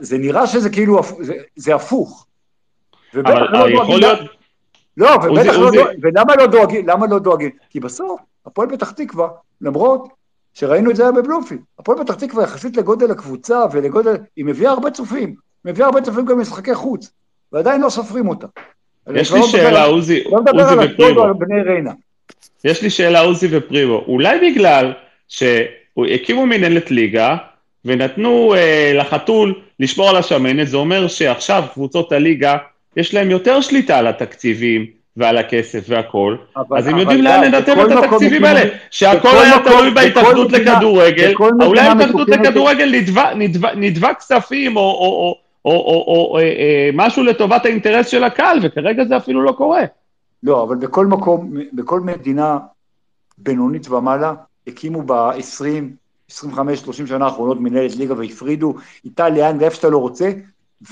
זה 0.00 0.18
נראה 0.18 0.46
שזה 0.46 0.70
כאילו, 0.70 1.00
זה- 1.56 1.74
הפוך. 1.74 2.26
אבל 3.14 3.22
לא 3.38 3.58
אה, 3.58 3.60
דואגים 3.60 3.76
יכול 3.82 4.00
לה- 4.00 4.12
להיות... 4.12 4.30
לא, 4.96 5.10
ובטח 5.22 5.58
לא. 5.58 5.70
דואגים, 5.70 6.00
ולמה 6.02 6.36
לא 6.36 6.46
דואגים? 6.46 6.88
למה 6.88 7.06
לא 7.06 7.18
דואגים? 7.18 7.50
כי 7.70 7.80
בסוף, 7.80 8.20
הפועל 8.46 8.68
פתח 8.68 8.90
תקווה, 8.90 9.28
למרות 9.60 10.08
שראינו 10.54 10.90
את 10.90 10.96
זה 10.96 11.02
היה 11.02 11.12
בבלומפילד, 11.12 11.60
הפועל 11.78 11.98
פתח 11.98 12.14
תקווה 12.14 12.44
יחסית 12.44 12.76
לגודל 12.76 13.10
הקבוצה 13.10 13.64
ולגודל, 13.72 14.16
היא 14.36 14.44
מביאה 14.44 14.70
הרבה 14.70 14.90
צופים, 14.90 15.34
מביאה 15.64 15.86
הרבה 15.86 16.00
צופים 16.00 16.24
גם 16.24 16.38
למשחקי 16.38 16.74
חוץ, 16.74 17.10
ועדיין 17.52 17.80
לא 17.80 17.88
סופרים 17.88 18.28
אותה. 18.28 18.46
יש 19.14 19.32
לי 19.32 19.40
לא 19.40 19.46
שאלה, 19.46 19.84
עוזי 19.84 20.24
לא 20.24 20.42
מדבר 20.42 20.62
עוזי 20.62 20.72
על 20.72 20.80
אשדוד 20.80 20.94
ופרימו. 20.94 21.20
או 21.20 21.24
על 21.24 21.32
בני 21.32 21.62
ריינה. 21.62 21.92
יש 22.64 22.82
לי 22.82 22.90
שאלה, 22.90 23.20
עוזי 23.20 23.48
ופרימו. 23.50 24.04
אולי 24.06 24.50
בגלל 24.50 24.92
שהקימו 25.28 26.46
מנהלת 26.46 26.90
ליגה 26.90 27.36
ונתנו 27.84 28.54
אה, 28.54 28.92
לחתול 28.94 29.54
לשמור 29.80 30.08
על 30.08 30.16
השמנת, 30.16 30.68
זה 30.68 30.76
אומר 30.76 31.08
שעכשיו 31.08 31.64
קבוצות 31.72 32.12
הליגה, 32.12 32.56
יש 32.96 33.14
להם 33.14 33.30
יותר 33.30 33.60
שליטה 33.60 33.98
על 33.98 34.06
התקציבים 34.06 34.86
ועל 35.16 35.38
הכסף 35.38 35.84
והכל, 35.88 36.36
אבל- 36.56 36.78
אז 36.78 36.86
הם 36.86 36.98
יודעים 36.98 37.22
לאן 37.22 37.44
לנתב 37.44 37.76
את 37.86 38.04
התקציבים 38.04 38.44
האלה. 38.44 38.60
שהכל 38.90 39.28
היה 39.28 39.64
תלוי 39.64 39.90
בהתאחדות 39.90 40.52
לכדורגל, 40.52 41.34
אולי 41.62 41.80
ההתאחדות 41.80 42.28
לכדורגל 42.28 42.94
נדבה- 43.76 44.14
כספים 44.14 44.76
או- 44.76 44.80
או- 44.80 44.86
או- 44.86 45.38
או 45.64 45.70
או- 45.72 46.30
או, 46.32 46.38
אה, 46.38 46.42
אה, 46.42 46.90
משהו 46.94 47.22
לטובת 47.24 47.64
האינטרס 47.64 48.06
של 48.08 48.24
הקהל, 48.24 48.58
וכרגע 48.62 49.04
זה 49.04 49.16
אפילו 49.16 49.42
לא 49.42 49.52
קורה. 49.52 49.82
לא, 50.42 50.62
אבל 50.62 50.76
בכל 50.76 51.06
מקום, 51.06 51.52
בכל 51.72 52.00
מדינה 52.00 52.58
בינונית 53.38 53.90
ומעלה, 53.90 54.32
הקימו 54.66 55.02
ב-20, 55.02 55.64
25, 56.30 56.78
30 56.78 57.06
שנה 57.06 57.24
האחרונות 57.24 57.60
מנהלת 57.60 57.96
ליגה 57.96 58.14
והפרידו 58.18 58.74
איתה 59.04 59.28
לאן 59.28 59.56
ואיפה 59.60 59.76
שאתה 59.76 59.88
לא 59.90 59.98
רוצה, 59.98 60.30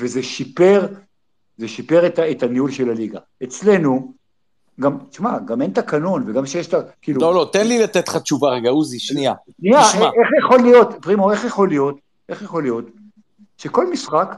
וזה 0.00 0.22
שיפר, 0.22 0.86
זה 1.60 1.68
שיפר 1.68 2.06
את, 2.06 2.18
את 2.18 2.42
הניהול 2.42 2.70
של 2.70 2.90
הליגה. 2.90 3.18
אצלנו, 3.42 4.12
גם, 4.80 4.98
תשמע, 5.10 5.38
גם 5.38 5.62
אין 5.62 5.70
תקנון, 5.70 6.24
וגם 6.26 6.46
שיש 6.46 6.66
את 6.66 6.74
ה... 6.74 6.80
כאילו, 7.02 7.20
לא, 7.20 7.34
לא, 7.34 7.48
תן 7.52 7.66
לי 7.66 7.78
לתת 7.78 8.08
לך 8.08 8.16
תשובה 8.16 8.50
רגע, 8.50 8.70
עוזי, 8.70 8.98
שנייה. 8.98 9.34
שנייה, 9.60 9.82
תשמע. 9.82 10.06
איך 10.06 10.28
יכול 10.44 10.60
להיות, 10.60 10.88
פרימו, 11.02 11.32
איך 11.32 11.44
יכול 11.44 11.68
להיות, 11.68 11.96
איך 12.28 12.42
יכול 12.42 12.62
להיות, 12.62 12.84
שכל 13.58 13.90
משחק 13.90 14.36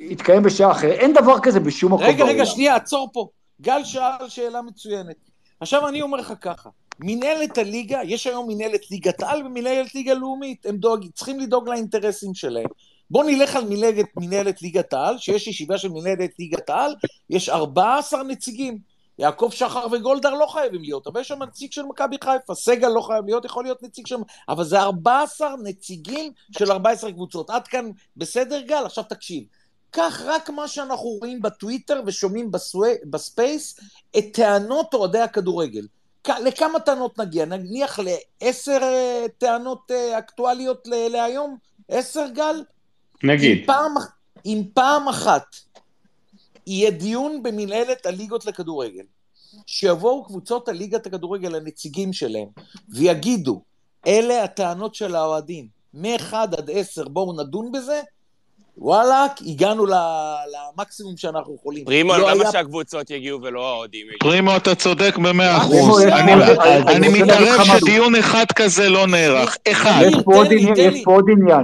יתקיים 0.00 0.42
בשעה 0.42 0.70
אחרת, 0.70 0.92
אין 0.92 1.12
דבר 1.12 1.40
כזה 1.40 1.60
בשום 1.60 1.94
מקום 1.94 2.06
רגע. 2.06 2.24
רגע, 2.24 2.46
שנייה, 2.46 2.76
עצור 2.76 3.10
פה. 3.12 3.28
גל 3.60 3.84
שאל 3.84 4.28
שאלה 4.28 4.62
מצוינת. 4.62 5.16
עכשיו 5.60 5.88
אני 5.88 6.02
אומר 6.02 6.18
לך 6.18 6.32
ככה, 6.40 6.70
מנהלת 7.00 7.58
הליגה, 7.58 8.00
יש 8.04 8.26
היום 8.26 8.48
מנהלת 8.48 8.90
ליגת 8.90 9.22
על 9.22 9.46
ומנהלת 9.46 9.94
ליגה 9.94 10.14
לאומית, 10.14 10.66
הם 10.66 10.76
דואג, 10.76 11.06
צריכים 11.14 11.40
לדאוג 11.40 11.68
לאינטרסים 11.68 12.34
שלהם. 12.34 12.68
בוא 13.10 13.24
נלך 13.24 13.56
על 13.56 13.64
מנהלת, 13.64 14.06
מנהלת 14.16 14.62
ליגת 14.62 14.92
העל, 14.92 15.18
שיש 15.18 15.46
ישיבה 15.46 15.78
של 15.78 15.88
מנהלת 15.88 16.30
ליגת 16.38 16.70
העל, 16.70 16.94
יש 17.30 17.48
14 17.48 18.22
נציגים. 18.22 18.78
יעקב 19.18 19.48
שחר 19.52 19.86
וגולדהר 19.92 20.34
לא 20.34 20.46
חייבים 20.46 20.82
להיות, 20.82 21.06
אבל 21.06 21.20
יש 21.20 21.28
שם 21.28 21.42
נציג 21.42 21.72
של 21.72 21.82
מכבי 21.82 22.16
חיפה, 22.24 22.54
סגל 22.54 22.88
לא 22.88 23.00
חייב 23.00 23.24
להיות, 23.24 23.44
יכול 23.44 23.64
להיות 23.64 23.82
נציג 23.82 24.06
של... 24.06 24.16
אבל 24.48 24.64
זה 24.64 24.80
14 24.80 25.54
נציגים 25.62 26.32
של 26.58 26.72
14 26.72 27.12
קבוצות. 27.12 27.50
עד 27.50 27.68
כאן 27.68 27.90
בסדר, 28.16 28.60
גל? 28.60 28.82
עכשיו 28.84 29.04
תקשיב. 29.04 29.44
קח 29.90 30.22
רק 30.24 30.50
מה 30.50 30.68
שאנחנו 30.68 31.08
רואים 31.08 31.42
בטוויטר 31.42 32.02
ושומעים 32.06 32.50
בסווי, 32.50 32.94
בספייס, 33.10 33.80
את 34.18 34.24
טענות 34.32 34.94
אוהדי 34.94 35.20
הכדורגל. 35.20 35.86
לכמה 36.28 36.80
טענות 36.80 37.18
נגיע? 37.18 37.44
נניח 37.44 37.98
לעשר 37.98 38.78
אה, 38.82 39.26
טענות 39.38 39.90
אה, 39.90 40.18
אקטואליות 40.18 40.88
להיום? 40.88 41.56
עשר, 41.88 42.26
גל? 42.34 42.62
נגיד. 43.22 43.58
אם 43.58 43.66
פעם, 43.66 43.94
אם 44.46 44.62
פעם 44.74 45.08
אחת 45.08 45.56
יהיה 46.66 46.90
דיון 46.90 47.42
במנהלת 47.42 48.06
הליגות 48.06 48.46
לכדורגל, 48.46 49.04
שיבואו 49.66 50.24
קבוצות 50.24 50.68
הליגת 50.68 51.06
הכדורגל, 51.06 51.54
הנציגים 51.54 52.12
שלהם, 52.12 52.48
ויגידו, 52.88 53.62
אלה 54.06 54.44
הטענות 54.44 54.94
של 54.94 55.14
האוהדים, 55.14 55.68
מ-1 55.94 56.34
עד 56.34 56.70
10 56.72 57.08
בואו 57.08 57.42
נדון 57.42 57.72
בזה, 57.72 58.02
וואלאק, 58.80 59.30
הגענו 59.46 59.86
ל- 59.86 59.92
למקסימום 60.78 61.16
שאנחנו 61.16 61.56
יכולים. 61.60 61.84
פרימו, 61.84 62.12
לא 62.12 62.30
למה 62.30 62.42
היה- 62.42 62.50
שהקבוצות 62.52 63.10
יגיעו 63.10 63.42
ולא 63.42 63.68
האוהדים 63.74 64.00
יגיעו? 64.06 64.18
פרימו, 64.20 64.56
אתה 64.56 64.74
צודק 64.74 65.16
במאה 65.18 65.56
אחוז. 65.56 66.02
יש- 66.02 66.12
אני- 66.12 67.22
מתערב. 67.22 67.64
שדיון 67.80 68.14
אחד 68.14 68.44
כזה 68.54 68.88
לא 68.88 69.06
נערך. 69.06 69.56
אחד. 69.72 70.02
יש 70.06 70.14
פה 70.24 70.34
עוד 70.34 70.46
עניין, 70.50 70.74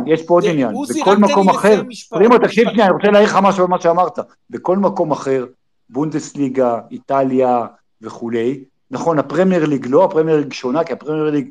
יש. 0.06 0.22
פה 0.26 0.34
עוד 0.34 0.44
עניין, 0.46 0.72
בכל 1.00 1.16
מקום 1.16 1.48
אחר. 1.50 1.82
פרימו, 2.10 2.38
תקשיב. 2.38 2.68
שנייה, 2.70 2.86
אני 2.86 2.94
רוצה 2.94 3.08
להעיר 3.10 3.28
לך 3.28 3.38
משהו 3.42 3.62
על 3.64 3.68
מה 3.70 3.80
שאמרת. 3.80 4.18
בכל 4.50 4.76
מקום 4.76 5.12
אחר, 5.12 5.44
בונדסליגה, 5.90 6.78
איטליה 6.90 7.66
וכולי, 8.02 8.60
נכון, 8.90 9.18
הפרמייר 9.18 9.64
ליג 9.66 9.86
לא, 9.90 10.04
הפרמייר 10.04 10.36
ליג 10.38 10.52
שונה, 10.52 10.84
כי 10.84 10.92
הפרמייר 10.92 11.30
ליג 11.30 11.48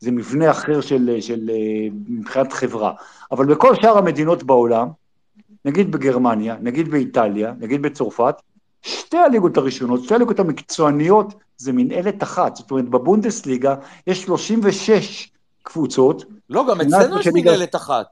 זה 0.00 0.10
מבנה 0.10 0.50
אחר 0.50 0.80
של, 0.80 1.16
של, 1.20 1.50
אה, 1.50 1.56
מבחינת 2.08 2.52
חברה. 2.52 2.92
אבל 3.32 3.46
בכל 3.46 3.74
שאר 3.74 3.98
המדינות 3.98 4.42
בעולם, 4.42 4.88
נגיד 5.64 5.92
בגרמניה, 5.92 6.56
נגיד 6.60 6.90
באיטליה, 6.90 7.52
נגיד 7.58 7.82
בצרפת, 7.82 8.34
שתי 8.82 9.16
הליגות 9.16 9.56
הראשונות, 9.56 10.04
שתי 10.04 10.14
הליגות 10.14 10.40
המקצועניות, 10.40 11.34
זה 11.56 11.72
מנהלת 11.72 12.22
אחת. 12.22 12.56
זאת 12.56 12.70
אומרת, 12.70 12.88
בבונדסליגה 12.88 13.74
יש 14.06 14.22
36 14.22 15.30
קבוצות, 15.62 16.24
לא, 16.50 16.64
גם 16.70 16.80
אצלנו 16.80 17.20
יש 17.20 17.26
מנהלת 17.26 17.76
אחת. 17.76 18.06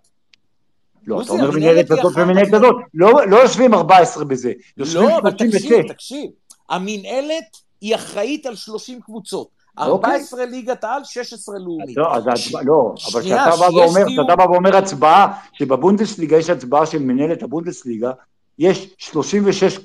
לא, 1.06 1.22
אתה 1.22 1.32
אומר 1.32 1.44
המנהלת 1.44 1.62
מנהלת 1.62 1.90
הזאת 1.90 2.12
אחת, 2.12 2.22
ומנהלת 2.22 2.54
הזאת, 2.54 2.76
לא 2.94 3.26
לא 3.26 3.36
יושבים 3.36 3.74
14 3.74 4.24
בזה, 4.24 4.52
לא, 4.76 5.18
אבל 5.18 5.30
תקשיב, 5.30 5.50
36. 5.50 5.90
תקשיב. 5.90 6.30
המינהלת 6.68 7.56
היא 7.80 7.94
אחראית 7.94 8.46
על 8.46 8.54
30 8.54 9.00
קבוצות. 9.00 9.59
אוקיי. 9.78 10.10
14 10.10 10.44
ליגת 10.44 10.84
העל, 10.84 11.04
16 11.04 11.58
לאומית. 11.58 11.96
לא, 11.96 12.16
אז 12.16 12.24
לא, 12.64 12.94
אבל 13.12 13.20
כשאתה 13.20 13.50
בא 13.60 13.64
ואומר, 13.64 14.04
כשאתה 14.06 14.36
בא 14.36 14.42
ואומר 14.42 14.76
הצבעה, 14.76 15.32
שבבונדסליגה 15.52 16.36
יש 16.36 16.50
הצבעה 16.50 16.86
של 16.86 16.98
מנהלת 16.98 17.42
הבונדסליגה, 17.42 18.12
יש 18.58 18.94
36 18.98 19.78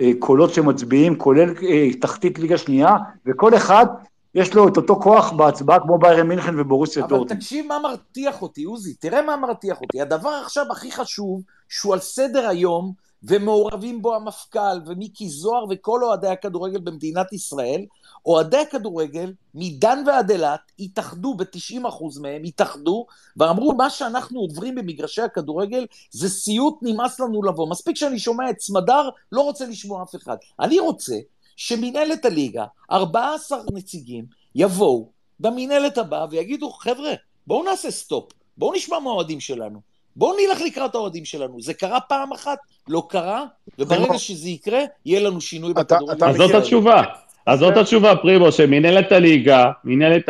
אה, 0.00 0.10
קולות 0.18 0.54
שמצביעים, 0.54 1.18
כולל 1.18 1.54
אה, 1.62 1.92
תחתית 2.00 2.38
ליגה 2.38 2.58
שנייה, 2.58 2.96
וכל 3.26 3.54
אחד 3.56 3.86
יש 4.34 4.54
לו 4.54 4.68
את 4.68 4.76
אותו 4.76 4.96
כוח 4.96 5.32
בהצבעה 5.32 5.80
כמו 5.80 5.98
ביירן 5.98 6.28
מינכן 6.28 6.60
ובורוסיה 6.60 7.02
אבל 7.02 7.10
דורטמונד. 7.10 7.40
תקשיב 7.40 7.66
מה 7.66 7.78
מרתיח 7.78 8.42
אותי, 8.42 8.64
עוזי, 8.64 8.94
תראה 8.94 9.22
מה 9.22 9.36
מרתיח 9.36 9.80
אותי. 9.80 10.00
הדבר 10.00 10.40
עכשיו 10.44 10.64
הכי 10.72 10.92
חשוב, 10.92 11.42
שהוא 11.68 11.92
על 11.92 12.00
סדר 12.00 12.48
היום, 12.48 12.92
ומעורבים 13.22 14.02
בו 14.02 14.14
המפכ"ל 14.14 14.80
ומיקי 14.86 15.28
זוהר 15.28 15.64
וכל 15.70 16.04
אוהדי 16.04 16.28
הכדורגל 16.28 16.80
במדינת 16.80 17.32
ישראל, 17.32 17.84
אוהדי 18.26 18.56
הכדורגל, 18.56 19.32
מדן 19.54 20.02
ועד 20.06 20.30
אילת, 20.30 20.60
התאחדו, 20.78 21.34
ב-90% 21.34 22.20
מהם 22.20 22.42
התאחדו, 22.44 23.06
ואמרו, 23.36 23.72
מה 23.72 23.90
שאנחנו 23.90 24.40
עוברים 24.40 24.74
במגרשי 24.74 25.22
הכדורגל 25.22 25.86
זה 26.10 26.28
סיוט, 26.28 26.78
נמאס 26.82 27.20
לנו 27.20 27.42
לבוא. 27.42 27.68
מספיק 27.68 27.96
שאני 27.96 28.18
שומע 28.18 28.50
את 28.50 28.60
סמדר, 28.60 29.08
לא 29.32 29.40
רוצה 29.40 29.66
לשמוע 29.66 30.02
אף 30.02 30.14
אחד. 30.14 30.36
אני 30.60 30.78
רוצה 30.80 31.16
שמנהלת 31.56 32.24
הליגה, 32.24 32.64
14 32.90 33.58
נציגים, 33.72 34.24
יבואו 34.54 35.08
במנהלת 35.40 35.98
הבאה 35.98 36.26
ויגידו, 36.30 36.70
חבר'ה, 36.70 37.12
בואו 37.46 37.64
נעשה 37.64 37.90
סטופ, 37.90 38.32
בואו 38.56 38.72
נשמע 38.72 38.98
מהאוהדים 38.98 39.40
שלנו. 39.40 39.87
בואו 40.18 40.36
נלך 40.36 40.60
לקראת 40.66 40.94
האוהדים 40.94 41.24
שלנו. 41.24 41.60
זה 41.60 41.74
קרה 41.74 42.00
פעם 42.00 42.32
אחת, 42.32 42.58
לא 42.88 43.02
קרה, 43.08 43.44
וברגע 43.78 44.18
שזה 44.18 44.48
יקרה, 44.48 44.80
יהיה 45.06 45.20
לנו 45.20 45.40
שינוי 45.40 45.74
בכדורגל. 45.74 46.12
אתה 46.12 46.28
אז 46.28 46.36
זאת 46.36 46.54
התשובה. 46.54 47.02
אז 47.46 47.58
זאת 47.58 47.76
התשובה, 47.76 48.16
פרימו, 48.16 48.52
שמנהלת 48.52 49.12
הליגה, 49.12 49.70
מנהלת, 49.84 50.28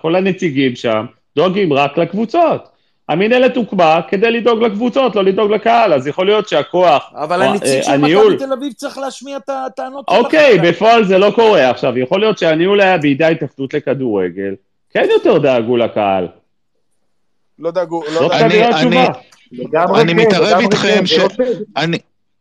כל 0.00 0.14
הנציגים 0.14 0.76
שם, 0.76 1.06
דואגים 1.36 1.72
רק 1.72 1.98
לקבוצות. 1.98 2.68
המנהלת 3.08 3.56
הוקמה 3.56 4.00
כדי 4.08 4.30
לדאוג 4.30 4.62
לקבוצות, 4.62 5.16
לא 5.16 5.24
לדאוג 5.24 5.50
לקהל, 5.50 5.92
אז 5.92 6.06
יכול 6.06 6.26
להיות 6.26 6.48
שהכוח, 6.48 7.12
אבל 7.14 7.42
הנציג 7.42 7.78
אה, 7.78 7.82
של 7.82 7.96
מכבי 7.96 8.36
תל 8.38 8.52
אביב 8.52 8.72
צריך 8.72 8.98
להשמיע 8.98 9.36
את 9.36 9.50
הטענות 9.66 10.04
של 10.10 10.16
אוקיי. 10.16 10.58
בפועל 10.58 11.04
זה 11.04 11.18
לא 11.18 11.30
קורה. 11.34 11.70
עכשיו, 11.70 11.98
יכול 11.98 12.20
להיות 12.20 12.38
שהניהול 12.38 12.80
היה 12.80 12.98
בידי 12.98 13.24
ההתאחדות 13.24 13.74
לכדורגל, 13.74 14.54
כן 14.90 15.06
יותר 15.10 15.38
דאגו 15.38 15.76
לקהל. 15.76 16.28
לא 17.58 17.70
דאגו, 17.70 18.02
לא 18.04 18.20
זאת 18.20 18.30
דאגו. 18.32 18.76
אני-. 18.78 19.06
לגמרי 19.52 20.00
אני 20.00 20.12
כן, 20.12 20.18
מתערב 20.20 20.58
איתכם 20.60 20.88
כן, 20.98 21.06
ש- 21.06 21.18
לא- 21.18 21.28
אני, 21.76 21.98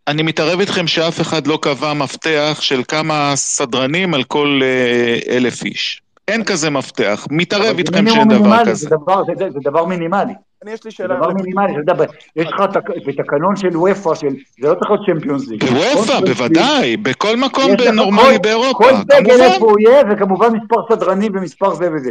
אני 0.07 0.23
מתערב 0.23 0.59
איתכם 0.59 0.87
שאף 0.87 1.21
אחד 1.21 1.47
לא 1.47 1.59
קבע 1.61 1.93
מפתח 1.93 2.57
של 2.61 2.81
כמה 2.87 3.31
סדרנים 3.35 4.13
על 4.13 4.23
כל 4.23 4.59
אה, 4.63 5.35
אלף 5.35 5.63
איש. 5.65 6.01
אין 6.27 6.43
כזה 6.43 6.69
מפתח. 6.69 7.27
מתערב 7.31 7.77
איתכם 7.77 8.09
שאין 8.09 8.27
דבר 8.27 8.65
כזה. 8.65 8.73
זה 8.89 8.95
דבר- 8.95 9.23
זה- 9.25 9.33
זה- 9.37 9.49
זה 9.53 9.59
דבר 9.63 9.85
מינימלי. 9.85 10.33
אני 10.63 10.71
יש 10.71 10.83
לי 10.85 10.91
שאלה. 10.91 11.15
דבר 11.15 11.29
מינימלי, 11.33 11.73
אתה 11.83 11.91
יודע, 11.93 12.05
יש 12.35 12.47
לך 12.47 12.61
תק- 12.73 13.07
בתקנון 13.07 13.55
של 13.55 13.77
וופא, 13.77 14.15
של- 14.15 14.27
זה 14.61 14.67
לא 14.69 14.73
צריך 14.73 14.91
להיות 14.91 15.05
צ'מפיונס 15.05 15.47
ליג. 15.47 15.63
בוופא, 15.65 16.19
בוודאי, 16.19 16.97
בכל 16.97 17.37
מקום 17.37 17.71
נורמלי 17.93 18.23
כל- 18.23 18.37
באירופה, 18.43 18.73
כל 18.77 18.91
סגל 18.95 19.23
כמובן. 19.29 19.41
איפה 19.41 19.65
הוא 19.65 19.77
יהיה, 19.79 20.03
וכמובן 20.11 20.47
מספר 20.53 20.75
סדרנים 20.91 21.31
ומספר 21.35 21.73
זה 21.75 21.89
וזה. 21.95 22.09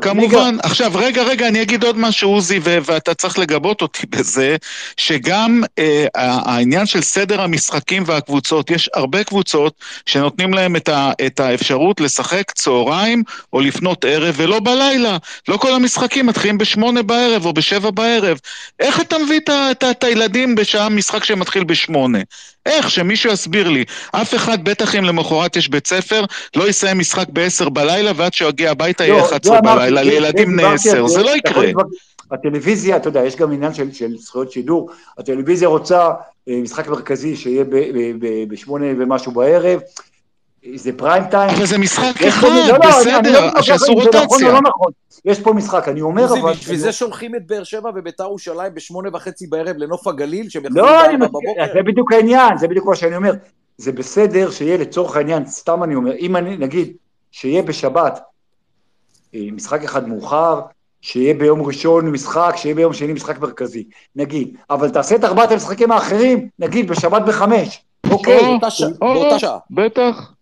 כמובן. 0.00 0.56
עכשיו, 0.62 0.92
רגע, 0.94 1.22
רגע, 1.22 1.48
אני 1.48 1.62
אגיד 1.62 1.84
עוד 1.84 1.98
משהו, 1.98 2.30
עוזי, 2.30 2.58
ו- 2.62 2.78
ואתה 2.84 3.14
צריך 3.14 3.38
לגבות 3.38 3.82
אותי 3.82 4.06
בזה, 4.12 4.56
שגם 4.96 5.62
אה, 5.78 6.06
העניין 6.14 6.86
של 6.86 7.00
סדר 7.02 7.40
המשחקים 7.42 8.02
והקבוצות, 8.06 8.70
יש 8.70 8.90
הרבה 8.94 9.24
קבוצות 9.24 9.74
שנותנים 10.06 10.54
להם 10.54 10.76
את 11.26 11.40
האפשרות 11.40 12.00
לשחק 12.00 12.50
צהריים 12.50 13.22
או 13.52 13.60
לפנות 13.60 14.04
ערב 14.04 14.34
ולא 14.38 14.60
בלילה. 14.60 15.16
לא 15.48 15.56
כל 15.56 15.74
המשחקים 15.74 16.26
מתחילים 16.26 16.58
בשמונה 16.58 17.02
בערב 17.02 17.46
או 17.46 17.52
בשבע 17.52 17.83
בערב. 17.90 18.38
איך 18.80 19.00
אתה 19.00 19.16
מביא 19.18 19.40
את 19.90 20.04
הילדים 20.04 20.54
בשעה 20.54 20.88
משחק 20.88 21.24
שמתחיל 21.24 21.64
בשמונה? 21.64 22.18
איך? 22.66 22.90
שמישהו 22.90 23.32
יסביר 23.32 23.68
לי. 23.68 23.84
אף 24.12 24.34
אחד, 24.34 24.64
בטח 24.64 24.94
אם 24.94 25.04
למחרת 25.04 25.56
יש 25.56 25.68
בית 25.68 25.86
ספר, 25.86 26.24
לא 26.56 26.68
יסיים 26.68 26.98
משחק 26.98 27.26
בעשר 27.28 27.68
בלילה 27.68 28.12
ועד 28.16 28.32
שהוא 28.34 28.48
יגיע 28.48 28.70
הביתה 28.70 29.04
יהיה 29.04 29.14
לא, 29.14 29.24
11 29.24 29.52
זה 29.54 29.58
אמרתי, 29.58 29.76
בלילה 29.78 30.04
זה- 30.04 30.10
לילדים 30.10 30.56
בני 30.56 30.64
10, 30.64 31.06
זה 31.06 31.22
לא 31.22 31.36
יקרה. 31.36 31.66
הטלוויזיה, 32.30 32.96
אתה 32.96 33.08
יודע, 33.08 33.24
יש 33.24 33.36
גם 33.36 33.52
עניין 33.52 33.74
של, 33.74 33.92
של 33.92 34.16
זכויות 34.18 34.52
שידור, 34.52 34.90
הטלוויזיה 35.18 35.68
רוצה 35.68 36.08
אה, 36.48 36.54
משחק 36.62 36.88
מרכזי 36.88 37.36
שיהיה 37.36 37.64
בשמונה 38.48 38.86
ומשהו 38.98 39.32
בערב, 39.32 39.80
זה 40.74 40.92
פריים 40.96 41.24
טיים. 41.24 41.50
אבל 41.56 41.66
זה 41.66 41.78
משחק 41.78 42.22
אחד, 42.28 42.48
לא, 42.48 42.54
לא, 42.54 42.68
לא 42.68 42.78
בסדר, 42.78 43.60
שיעשו 43.62 43.92
אם 43.92 44.02
זה 44.02 44.08
נכון 44.08 44.20
או 44.20 44.28
רוטציה. 44.28 44.52
לא 44.52 44.60
נכון, 44.60 44.92
יש 45.24 45.40
פה 45.40 45.52
משחק, 45.52 45.88
אני 45.88 46.00
אומר 46.00 46.22
עוזי, 46.22 46.40
אבל... 46.40 46.52
בשביל 46.52 46.78
זה 46.78 46.92
שולחים 46.92 47.34
את 47.34 47.46
באר 47.46 47.64
שבע 47.64 47.90
וביתר 47.94 48.24
ירושלים 48.24 48.74
בשמונה 48.74 49.08
וחצי 49.12 49.46
בערב 49.46 49.76
לנוף 49.76 50.06
הגליל, 50.06 50.48
שהם 50.48 50.64
יחזרו 50.64 50.82
לא, 50.82 51.04
אני 51.04 51.16
בבוקר. 51.16 51.48
זה 51.74 51.82
בדיוק 51.82 52.12
העניין, 52.12 52.58
זה 52.58 52.68
בדיוק 52.68 52.86
מה 52.86 52.96
שאני 52.96 53.16
אומר. 53.16 53.32
זה 53.78 53.92
בסדר 53.92 54.50
שיהיה 54.50 54.76
לצורך 54.76 55.16
העניין, 55.16 55.46
סתם 55.46 55.82
אני 55.82 55.94
אומר, 55.94 56.12
אם 56.16 56.36
אני, 56.36 56.56
נגיד, 56.56 56.92
שיהיה 57.30 57.62
בשבת 57.62 58.20
אה, 59.34 59.40
משחק 59.52 59.84
אחד 59.84 60.08
מאוחר, 60.08 60.60
שיהיה 61.00 61.34
ביום 61.34 61.62
ראשון 61.62 62.10
משחק, 62.10 62.54
שיהיה 62.56 62.74
ביום 62.74 62.92
שני 62.92 63.12
משחק 63.12 63.38
מרכזי, 63.38 63.84
נגיד, 64.16 64.56
אבל 64.70 64.90
תעשה 64.90 65.14
את 65.14 65.24
ארבעת 65.24 65.52
המשחקים 65.52 65.92
האחרים, 65.92 66.48
נגיד 66.58 66.88
בשבת 66.88 67.22
בחמש, 67.22 67.82
אוקיי, 68.10 68.38
או, 68.38 68.44
באותה 68.44 68.70
שעה, 68.70 68.88
או, 69.02 69.14
באותה 69.14 69.34
או, 69.34 69.38
שעה. 69.38 69.58
בטח. 69.70 70.33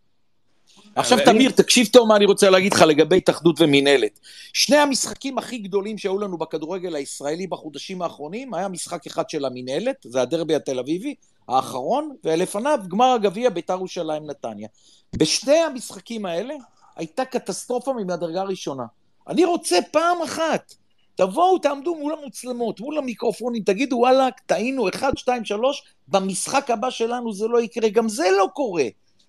עכשיו 0.96 1.18
תמיר, 1.24 1.50
תקשיב 1.50 1.86
טוב 1.86 2.08
מה 2.08 2.16
אני 2.16 2.24
רוצה 2.24 2.50
להגיד 2.50 2.72
לך 2.72 2.82
לגבי 2.82 3.16
התאחדות 3.16 3.60
ומינהלת. 3.60 4.20
שני 4.52 4.76
המשחקים 4.76 5.38
הכי 5.38 5.58
גדולים 5.58 5.98
שהיו 5.98 6.18
לנו 6.18 6.38
בכדורגל 6.38 6.94
הישראלי 6.94 7.46
בחודשים 7.46 8.02
האחרונים, 8.02 8.54
היה 8.54 8.68
משחק 8.68 9.06
אחד 9.06 9.30
של 9.30 9.44
המינהלת, 9.44 9.96
זה 10.04 10.22
הדרבי 10.22 10.54
התל 10.54 10.78
אביבי, 10.78 11.14
האחרון, 11.48 12.14
ולפניו 12.24 12.78
גמר 12.88 13.12
הגביע 13.12 13.50
ביתר 13.50 13.74
ירושלים 13.74 14.26
נתניה. 14.26 14.68
בשני 15.16 15.56
המשחקים 15.56 16.26
האלה 16.26 16.54
הייתה 16.96 17.24
קטסטרופה 17.24 17.92
מהדרגה 17.92 18.40
הראשונה. 18.40 18.84
אני 19.28 19.44
רוצה 19.44 19.78
פעם 19.90 20.22
אחת, 20.22 20.74
תבואו, 21.14 21.58
תעמדו 21.58 21.94
מול 21.94 22.14
המצלמות, 22.22 22.80
מול 22.80 22.98
המיקרופונים, 22.98 23.62
תגידו 23.62 23.96
וואלה, 23.96 24.28
טעינו, 24.46 24.88
1, 24.88 25.18
2, 25.18 25.44
3, 25.44 25.82
במשחק 26.08 26.70
הבא 26.70 26.90
שלנו 26.90 27.32
זה 27.32 27.48
לא 27.48 27.62
יקרה, 27.62 27.88
גם 27.88 28.08
זה 28.08 28.28
לא 28.38 28.46
קורה. 28.54 28.84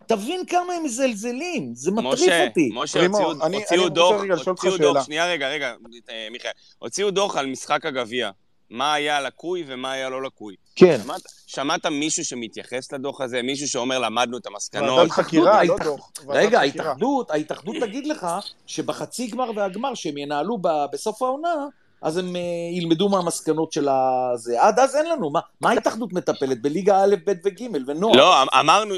תבין 0.08 0.46
כמה 0.46 0.74
הם 0.74 0.84
מזלזלים, 0.84 1.72
זה 1.76 1.92
מטריף 1.92 2.14
משה, 2.14 2.46
אותי. 2.48 2.70
משה, 2.74 3.00
פרימו, 3.00 3.18
הוציאו, 3.18 3.46
אני- 3.46 3.58
הוציאו 3.58 3.82
אני 3.86 3.90
דוח, 3.90 4.22
הוציאו 4.48 4.72
שאלה. 4.72 4.78
דוח, 4.94 5.06
שנייה 5.06 5.28
רגע, 5.28 5.50
רגע, 5.50 5.74
אה, 6.10 6.28
מיכאל, 6.32 6.52
הוציאו 6.80 7.12
דוח 7.12 7.38
על 7.38 7.46
משחק 7.46 7.86
הגביע, 7.86 8.30
מה 8.70 8.94
היה 8.94 9.22
לקוי 9.22 9.64
ומה 9.68 9.92
היה 9.92 10.10
לא 10.10 10.24
לקוי. 10.24 10.56
כן. 10.76 11.00
שמעת, 11.04 11.22
שמעת 11.48 11.86
מישהו 11.86 12.26
שמתייחס 12.26 12.92
לדוח 12.92 13.22
הזה, 13.22 13.42
מישהו 13.42 13.68
שאומר 13.68 14.00
למדנו 14.00 14.38
את 14.38 14.46
המסקנות? 14.48 14.98
ועדת 15.00 15.12
חקירה, 15.12 15.64
לא 15.64 15.76
דוח. 15.84 16.12
רגע. 16.28 16.60
ההתאחדות, 16.60 17.32
ההתאחדות 17.32 17.76
תגיד 17.82 18.08
לך 18.08 18.28
שבחצי 18.68 19.28
גמר 19.28 19.52
והגמר 19.56 19.94
שהם 19.96 20.18
ינהלו 20.18 20.58
בסוף 20.92 21.22
העונה, 21.22 21.54
אז 22.04 22.18
הם 22.18 22.36
אה, 22.36 22.42
ילמדו 22.72 23.10
מהמסקנות 23.10 23.72
של 23.72 23.88
הזה. 23.90 24.62
עד 24.62 24.80
אז 24.80 24.96
אין 24.96 25.10
לנו, 25.10 25.30
מה, 25.30 25.40
מה 25.62 25.70
ההתאחדות 25.70 26.14
מטפלת? 26.14 26.62
בליגה 26.62 27.04
א', 27.04 27.16
ב' 27.26 27.34
וג' 27.46 27.64
ונוער. 27.88 28.16
לא, 28.18 28.44
אמ- 28.44 28.48
אמרנו, 28.60 28.96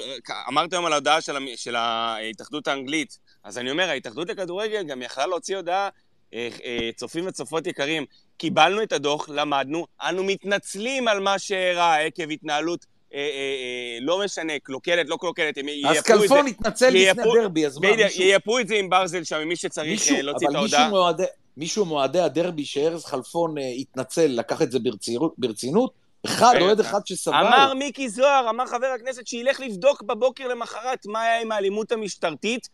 אמרת 0.50 0.74
היום 0.74 0.86
על 0.86 0.94
ההודעה 0.94 1.22
של, 1.22 1.34
של 1.56 1.76
ההתאחדות 1.76 2.68
האנגלית. 2.68 3.20
אז 3.44 3.58
אני 3.58 3.72
אומר, 3.72 3.90
ההתאחדות 3.90 4.30
לכדורגל 4.30 4.84
גם 4.84 5.02
יכלה 5.02 5.28
להוציא 5.28 5.56
הודעה, 5.56 5.90
אה, 6.34 6.50
אה, 6.64 6.90
צופים 6.96 7.28
וצופות 7.28 7.68
יקרים, 7.68 8.06
קיבלנו 8.38 8.84
את 8.84 8.92
הדוח, 8.92 9.30
למדנו, 9.30 9.86
אנו 10.02 10.24
מתנצלים 10.24 11.08
על 11.08 11.20
מה 11.20 11.40
שאירע 11.40 11.96
עקב 11.96 12.32
התנהלות, 12.32 12.86
אה, 13.14 13.20
אה, 13.20 13.26
אה, 13.26 13.98
לא 14.02 14.20
משנה, 14.26 14.54
קלוקלת, 14.64 15.10
לא 15.10 15.18
קלוקלת, 15.20 15.58
הם 15.58 15.66
אז 15.70 15.74
ייפו 15.76 15.90
את 16.00 16.04
זה, 16.04 16.14
כלפון 16.14 16.48
התנצל 16.48 16.90
לפני 16.90 17.10
הדרבי, 17.10 17.66
אז 17.66 17.78
מה, 17.78 17.96
מישהו... 17.96 18.24
ייפו 18.24 18.60
את 18.60 18.68
זה 18.68 18.76
עם 18.76 18.90
ברזל 18.90 19.24
שם, 19.24 19.36
עם 19.36 19.48
מי 19.48 19.56
שצריך 19.56 19.88
מישהו, 19.88 20.16
להוציא 20.22 20.48
את 20.48 20.56
אבל 20.56 20.64
מישהו 20.64 20.98
ההודעה. 20.98 21.28
מישהו 21.58 21.86
מאוהדי 21.86 22.20
הדרבי 22.20 22.66
שארז 22.66 23.06
חלפון 23.06 23.58
אה, 23.58 23.64
התנצל, 23.68 24.28
לקח 24.28 24.62
את 24.62 24.72
זה 24.72 24.80
ברצינות? 25.38 26.06
אחד. 26.26 26.56
אוהד 26.62 26.80
אחד 26.80 27.00
שסבל. 27.06 27.36
אמר 27.36 27.74
מיקי 27.74 28.10
זוהר, 28.10 28.50
אמר 28.50 28.66
חבר 28.66 28.88
הכנסת 28.88 29.28
שילך 29.28 29.60
לבדוק 29.60 30.02
בבוקר 30.02 30.48
למחרת 30.48 31.06
מה 31.06 31.22
היה 31.22 31.42
עם 31.42 31.52
האלימות 31.52 31.92
המשטרתית. 31.92 32.70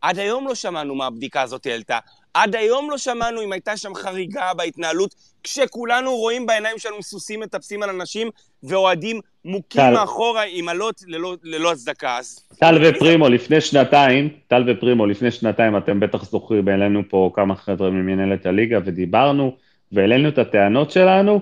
עד 0.00 0.18
היום 0.18 0.48
לא 0.48 0.54
שמענו 0.54 0.94
מה 0.94 1.06
הבדיקה 1.06 1.42
הזאת 1.42 1.66
העלתה. 1.66 1.98
עד 2.34 2.56
היום 2.56 2.90
לא 2.90 2.98
שמענו 2.98 3.42
אם 3.42 3.52
הייתה 3.52 3.76
שם 3.76 3.94
חריגה 3.94 4.54
בהתנהלות, 4.56 5.14
כשכולנו 5.42 6.16
רואים 6.16 6.46
בעיניים 6.46 6.78
שלנו 6.78 7.02
סוסים 7.02 7.40
מטפסים 7.40 7.82
על 7.82 7.90
אנשים, 7.90 8.28
ואוהדים 8.62 9.20
מוכים 9.44 9.82
טל. 9.82 9.92
מאחורה 9.94 10.42
עם 10.48 10.68
אלות 10.68 11.02
ללא, 11.06 11.36
ללא 11.42 11.72
הצדקה. 11.72 12.16
אז... 12.18 12.48
טל 12.58 12.78
ופרימו 12.84 13.28
לפני 13.28 13.60
שנתיים, 13.60 14.28
טל 14.48 14.64
ופרימו 14.66 15.06
לפני 15.06 15.30
שנתיים, 15.30 15.76
אתם 15.76 16.00
בטח 16.00 16.24
זוכרים, 16.24 16.68
העלינו 16.68 17.02
פה 17.08 17.30
כמה 17.34 17.56
חבר'ה 17.56 17.90
ממנהלת 17.90 18.46
הליגה 18.46 18.78
ודיברנו, 18.84 19.56
והעלינו 19.92 20.28
את 20.28 20.38
הטענות 20.38 20.90
שלנו. 20.90 21.40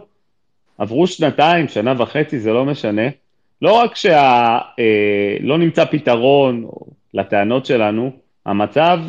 עברו 0.78 1.06
שנתיים, 1.06 1.68
שנה 1.68 1.94
וחצי, 2.02 2.40
זה 2.40 2.52
לא 2.52 2.64
משנה. 2.64 3.08
לא 3.62 3.72
רק 3.72 3.96
שלא 3.96 4.14
אה, 4.78 5.36
לא 5.40 5.58
נמצא 5.58 5.84
פתרון 5.84 6.68
לטענות 7.14 7.66
שלנו, 7.66 8.23
המצב 8.46 9.00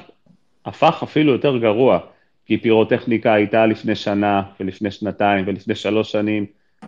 הפך 0.66 1.00
אפילו 1.04 1.32
יותר 1.32 1.58
גרוע, 1.58 2.00
כי 2.46 2.58
פירוטכניקה 2.58 3.34
הייתה 3.34 3.66
לפני 3.66 3.96
שנה 3.96 4.42
ולפני 4.60 4.92
שנתיים 4.92 5.46
ולפני 5.48 5.76
שלוש 5.76 6.12
שנים, 6.12 6.46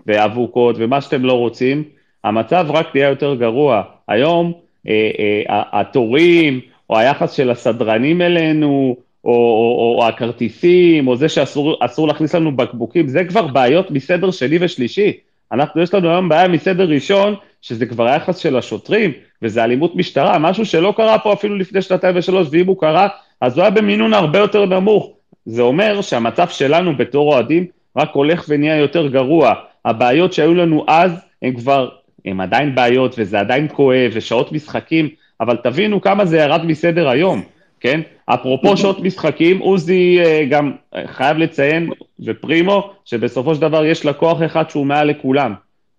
ואבוקות 0.08 0.76
ומה 0.80 1.02
שאתם 1.02 1.26
לא 1.26 1.34
רוצים, 1.34 1.84
המצב 2.24 2.66
רק 2.70 2.96
נהיה 2.96 3.10
יותר 3.10 3.36
גרוע. 3.36 3.84
היום 4.08 4.54
אה, 4.88 5.12
אה, 5.50 5.64
התורים, 5.80 6.60
או 6.90 6.98
היחס 6.98 7.32
של 7.34 7.52
הסדרנים 7.52 8.22
אלינו, 8.22 8.98
או, 9.26 9.32
או, 9.32 9.96
או 10.00 10.08
הכרטיסים, 10.08 11.08
או 11.08 11.16
זה 11.16 11.30
שאסור 11.30 12.08
להכניס 12.08 12.36
לנו 12.36 12.56
בקבוקים, 12.56 13.08
זה 13.08 13.26
כבר 13.26 13.48
בעיות 13.48 13.92
מסדר 13.92 14.32
שני 14.32 14.58
ושלישי. 14.62 15.14
אנחנו, 15.52 15.82
יש 15.82 15.94
לנו 15.94 16.10
היום 16.10 16.30
בעיה 16.30 16.48
מסדר 16.48 16.90
ראשון, 16.90 17.36
שזה 17.62 17.86
כבר 17.86 18.08
היחס 18.08 18.38
של 18.38 18.58
השוטרים, 18.58 19.12
וזה 19.42 19.64
אלימות 19.64 19.96
משטרה, 19.96 20.40
משהו 20.40 20.66
שלא 20.66 20.94
קרה 20.98 21.20
פה 21.20 21.34
אפילו 21.34 21.56
לפני 21.56 21.82
שנתיים 21.82 22.16
ושלוש, 22.18 22.48
ואם 22.52 22.68
הוא 22.68 22.80
קרה, 22.80 23.08
אז 23.42 23.58
הוא 23.58 23.62
היה 23.62 23.72
במינון 23.72 24.14
הרבה 24.14 24.40
יותר 24.40 24.66
נמוך. 24.66 25.12
זה 25.46 25.62
אומר 25.62 26.02
שהמצב 26.02 26.50
שלנו 26.50 26.98
בתור 26.98 27.34
אוהדים 27.34 27.66
רק 27.98 28.10
הולך 28.14 28.46
ונהיה 28.50 28.78
יותר 28.78 29.08
גרוע. 29.08 29.54
הבעיות 29.86 30.34
שהיו 30.34 30.56
לנו 30.56 30.86
אז, 30.88 31.12
הן 31.42 31.56
כבר, 31.56 31.90
הן 32.26 32.40
עדיין 32.40 32.76
בעיות, 32.76 33.16
וזה 33.18 33.40
עדיין 33.40 33.68
כואב, 33.74 34.12
ושעות 34.14 34.52
משחקים, 34.52 35.10
אבל 35.42 35.58
תבינו 35.64 36.02
כמה 36.02 36.26
זה 36.26 36.38
ירד 36.38 36.66
מסדר 36.66 37.10
היום, 37.10 37.42
כן? 37.80 38.02
אפרופו 38.26 38.78
שעות 38.78 39.00
משחקים, 39.00 39.60
עוזי 39.60 40.20
אה, 40.20 40.46
גם 40.50 40.72
חייב 41.06 41.38
לציין, 41.38 41.90
ופרימו, 42.26 42.94
שבסופו 43.06 43.56
של 43.56 43.62
דבר 43.62 43.86
יש 43.86 44.06
לקוח 44.06 44.38
אחד 44.46 44.70
שהוא 44.70 44.86
מעל 44.86 45.08
לכולם, 45.08 45.54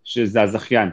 שזה 0.04 0.42
הזכיין. 0.42 0.88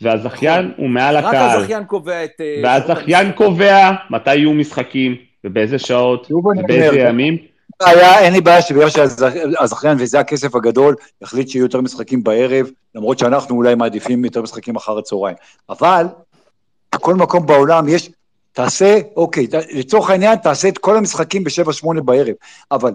והזכיין 0.00 0.72
הוא 0.76 0.88
מעל 0.88 1.16
רק 1.16 1.24
הקהל. 1.24 1.60
הזכיין 1.60 1.84
קובע 1.84 2.24
את... 2.24 2.30
אה, 2.40 2.60
והזכיין 2.64 3.32
קובע 3.32 3.90
מתי 4.10 4.34
יהיו 4.36 4.52
משחקים, 4.52 5.14
ובאיזה 5.44 5.78
שעות, 5.78 6.30
ובאיזה 6.30 6.98
ימים. 6.98 7.36
היה, 7.84 8.18
אין 8.18 8.32
לי 8.32 8.40
בעיה 8.40 8.62
שבגלל 8.62 8.90
שהזכיין 8.90 9.96
וזה 10.00 10.20
הכסף 10.20 10.54
הגדול, 10.54 10.94
יחליט 11.22 11.48
שיהיו 11.48 11.64
יותר 11.64 11.80
משחקים 11.80 12.22
בערב, 12.24 12.66
למרות 12.94 13.18
שאנחנו 13.18 13.56
אולי 13.56 13.74
מעדיפים 13.74 14.24
יותר 14.24 14.42
משחקים 14.42 14.76
אחר 14.76 14.98
הצהריים. 14.98 15.36
אבל 15.70 16.06
בכל 16.94 17.14
מקום 17.14 17.46
בעולם 17.46 17.88
יש, 17.88 18.10
תעשה, 18.52 18.98
אוקיי, 19.16 19.46
ת- 19.46 19.54
לצורך 19.74 20.10
העניין 20.10 20.36
תעשה 20.36 20.68
את 20.68 20.78
כל 20.78 20.96
המשחקים 20.96 21.44
בשבע 21.44 21.72
שמונה 21.72 22.00
בערב, 22.00 22.34
אבל 22.70 22.92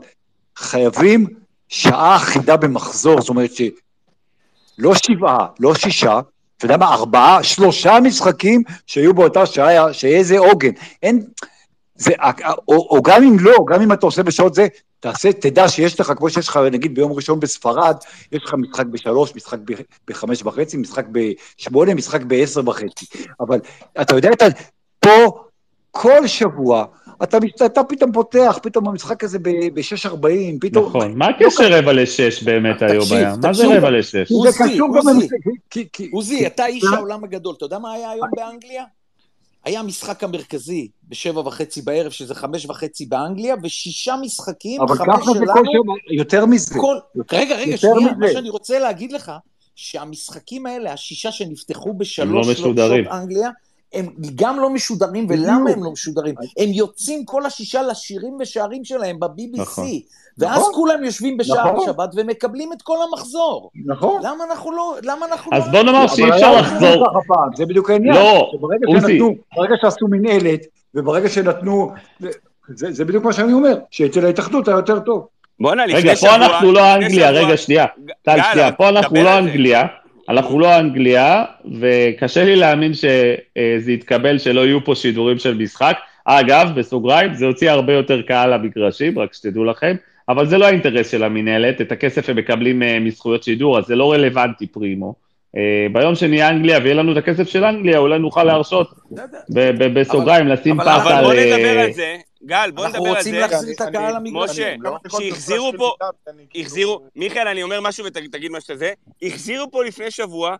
חייבים 0.57 1.25
שעה 1.69 2.15
אחידה 2.15 2.57
במחזור, 2.57 3.21
זאת 3.21 3.29
אומרת 3.29 3.49
שלא 3.53 4.93
שבעה, 4.95 5.47
לא 5.59 5.75
שישה, 5.75 6.19
אתה 6.65 6.73
יודע 6.73 6.85
מה, 6.85 6.93
ארבעה, 6.93 7.43
שלושה 7.43 7.99
משחקים 7.99 8.63
שיהיו 8.87 9.13
באותה 9.13 9.45
שעה, 9.45 9.93
שיהיה 9.93 10.17
איזה 10.17 10.39
עוגן. 10.39 10.71
אין, 11.03 11.23
זה, 11.95 12.11
או, 12.67 12.87
או 12.89 13.03
גם 13.03 13.23
אם 13.23 13.39
לא, 13.39 13.65
גם 13.67 13.81
אם 13.81 13.93
אתה 13.93 14.05
עושה 14.05 14.23
בשעות 14.23 14.53
זה, 14.53 14.67
תעשה, 14.99 15.33
תדע 15.33 15.67
שיש 15.67 15.99
לך, 15.99 16.13
כמו 16.17 16.29
שיש 16.29 16.47
לך, 16.47 16.59
נגיד 16.71 16.95
ביום 16.95 17.13
ראשון 17.13 17.39
בספרד, 17.39 17.95
יש 18.31 18.43
לך 18.43 18.53
משחק 18.53 18.85
בשלוש, 18.85 19.35
משחק 19.35 19.57
בחמש 20.07 20.43
וחצי, 20.43 20.77
משחק 20.77 21.05
בשמונה, 21.11 21.93
משחק 21.93 22.21
בעשר 22.21 22.61
וחצי. 22.69 23.05
אבל 23.39 23.59
אתה 24.01 24.15
יודע, 24.15 24.29
אתה, 24.33 24.45
פה, 24.99 25.43
כל 25.91 26.27
שבוע, 26.27 26.85
אתה, 27.23 27.37
אתה 27.65 27.83
פתאום 27.83 28.11
פותח, 28.11 28.59
פתאום 28.61 28.87
המשחק 28.87 29.23
הזה 29.23 29.39
ב-6.40, 29.39 30.27
פתאום... 30.61 30.85
נכון. 30.85 31.17
מה 31.17 31.27
הקשר 31.27 31.71
רבע 31.71 31.93
לשש 31.93 32.43
באמת 32.43 32.81
היום 32.81 33.05
היה? 33.11 33.35
מה 33.41 33.53
זה. 33.53 33.77
רבע 33.77 33.89
לשש? 33.89 34.13
זה 34.13 34.35
עוזי, 34.35 34.59
קשור 34.63 34.89
גם 34.97 35.07
עוזי. 35.07 35.27
עוזי, 36.11 36.47
אתה 36.47 36.65
איש 36.65 36.83
העולם 36.95 37.23
הגדול, 37.23 37.55
אתה 37.57 37.65
יודע 37.65 37.79
מה 37.79 37.93
היה 37.93 38.11
היום 38.11 38.27
באנגליה? 38.35 38.83
היה 39.65 39.79
המשחק 39.79 40.23
המרכזי 40.23 40.87
בשבע 41.09 41.39
וחצי 41.39 41.81
בערב, 41.81 42.11
שזה 42.11 42.35
חמש 42.35 42.65
וחצי 42.65 43.05
באנגליה, 43.05 43.55
ושישה 43.63 44.15
משחקים, 44.21 44.81
אבל 44.81 44.95
חמש 44.95 45.07
ככה 45.07 45.33
זה 45.33 45.39
כל 45.39 45.45
שלנו, 45.45 45.71
שבוע, 45.73 45.95
יותר 46.11 46.45
מזה. 46.45 46.79
כל... 46.79 46.97
רגע, 47.31 47.55
רגע, 47.55 47.71
יותר 47.71 47.77
שנייה, 47.77 48.11
מה 48.11 48.17
מזה. 48.17 48.33
שאני 48.33 48.49
רוצה 48.49 48.79
להגיד 48.79 49.11
לך, 49.11 49.31
שהמשחקים 49.75 50.65
האלה, 50.65 50.93
השישה 50.93 51.31
שנפתחו 51.31 51.93
בשלוש 51.93 52.47
לא 52.47 52.53
שנות 52.53 52.57
משודרים. 52.57 53.07
אנגליה, 53.07 53.49
הם 53.93 54.07
גם 54.35 54.59
לא 54.59 54.69
משודרים, 54.69 55.27
ולמה 55.29 55.69
הם 55.69 55.83
לא 55.83 55.91
משודרים? 55.91 56.35
הם 56.57 56.69
יוצאים 56.69 57.25
כל 57.25 57.45
השישה 57.45 57.81
לשירים 57.81 58.37
ושערים 58.39 58.85
שלהם 58.85 59.19
ב-BBC, 59.19 59.61
נכון. 59.61 59.87
ואז 60.37 60.59
נכון. 60.59 60.73
כולם 60.73 61.03
יושבים 61.03 61.37
בשער 61.37 61.71
נכון. 61.73 61.85
שבת 61.85 62.09
ומקבלים 62.15 62.73
את 62.73 62.81
כל 62.81 62.97
המחזור. 63.09 63.69
נכון. 63.85 64.21
למה 64.23 64.43
אנחנו 64.43 64.71
לא... 64.71 64.95
למה 65.03 65.25
אנחנו 65.25 65.51
אז 65.53 65.65
לא... 65.65 65.71
בוא 65.71 65.83
נאמר 65.83 66.07
שאי 66.07 66.29
אפשר 66.29 66.55
לחזור. 66.55 67.07
זה 67.55 67.65
בדיוק 67.65 67.89
העניין. 67.89 68.15
לא, 68.15 68.51
עוזי. 68.87 69.19
ברגע 69.55 69.75
שעשו 69.81 70.07
מנהלת, 70.07 70.61
וברגע 70.95 71.29
שנתנו, 71.29 71.91
זה, 72.67 72.91
זה 72.91 73.05
בדיוק 73.05 73.23
מה 73.23 73.33
שאני 73.33 73.53
אומר, 73.53 73.77
שאצל 73.91 74.25
ההתאחדות 74.25 74.67
היה 74.67 74.77
יותר 74.77 74.99
טוב. 74.99 75.27
בואנה, 75.59 75.85
לפני 75.85 75.99
רגע, 75.99 76.15
שבוע... 76.15 76.29
פה 76.29 76.35
אנחנו 76.35 76.71
לא 76.71 76.93
אנגליה, 76.93 77.29
רגע, 77.29 77.57
שנייה. 77.57 77.85
טל, 78.21 78.37
שנייה, 78.51 78.71
פה 78.71 78.89
אנחנו 78.89 79.23
לא. 79.23 79.37
אנגליה, 79.37 79.83
אנחנו 80.29 80.59
לא 80.59 80.79
אנגליה, 80.79 81.43
וקשה 81.79 82.43
לי 82.43 82.55
להאמין 82.55 82.93
שזה 82.93 83.91
יתקבל 83.91 84.37
שלא 84.37 84.61
יהיו 84.65 84.85
פה 84.85 84.95
שידורים 84.95 85.37
של 85.39 85.53
משחק. 85.57 85.97
אגב, 86.25 86.69
בסוגריים, 86.75 87.33
זה 87.33 87.45
יוציא 87.45 87.71
הרבה 87.71 87.93
יותר 87.93 88.21
קהל 88.21 88.53
למגרשים, 88.53 89.19
רק 89.19 89.33
שתדעו 89.33 89.63
לכם, 89.65 89.95
אבל 90.29 90.45
זה 90.45 90.57
לא 90.57 90.65
האינטרס 90.65 91.11
של 91.11 91.23
המינהלת, 91.23 91.81
את 91.81 91.91
הכסף 91.91 92.29
הם 92.29 92.35
מקבלים 92.35 92.83
אה, 92.83 92.99
מזכויות 92.99 93.43
שידור, 93.43 93.77
אז 93.77 93.85
זה 93.85 93.95
לא 93.95 94.11
רלוונטי 94.13 94.67
פרימו. 94.67 95.15
אה, 95.57 95.87
ביום 95.93 96.15
שנהיה 96.15 96.49
אנגליה 96.49 96.79
ויהיה 96.83 96.95
לנו 96.95 97.11
את 97.11 97.17
הכסף 97.17 97.49
של 97.49 97.63
אנגליה, 97.63 97.97
אולי 97.97 98.19
נוכל 98.19 98.43
להרשות 98.43 98.87
בסוגריים 99.93 100.47
לשים 100.47 100.79
אבל- 100.81 100.91
פס 100.91 101.01
אבל 101.01 101.11
על... 101.11 101.23
בוא 101.23 101.33
אה, 101.33 101.45
נדבר 101.57 101.79
על 101.79 101.91
זה. 101.91 102.15
גל, 102.45 102.71
בוא 102.71 102.85
אנחנו 102.85 102.97
נדבר 102.99 103.09
על 103.11 103.17
רוצים 103.17 103.33
זה. 103.33 103.39
להחזיר 103.39 103.75
את 103.75 103.81
הקהל 103.81 104.15
למגרש. 104.15 104.49
משה, 104.49 104.75
לא- 104.79 104.97
שהחזירו 105.09 105.71
פה, 105.77 105.93
החזירו, 106.55 107.01
מיכאל, 107.15 107.47
אני 107.47 107.63
אומר 107.63 107.81
משהו 107.81 108.05
ותגיד 108.05 108.51
מה 108.51 108.61
שאתה 108.61 108.75
זה, 108.75 108.93
החזירו 109.23 109.71
פה 109.71 109.83
לפני 109.83 110.11
שבוע 110.11 110.55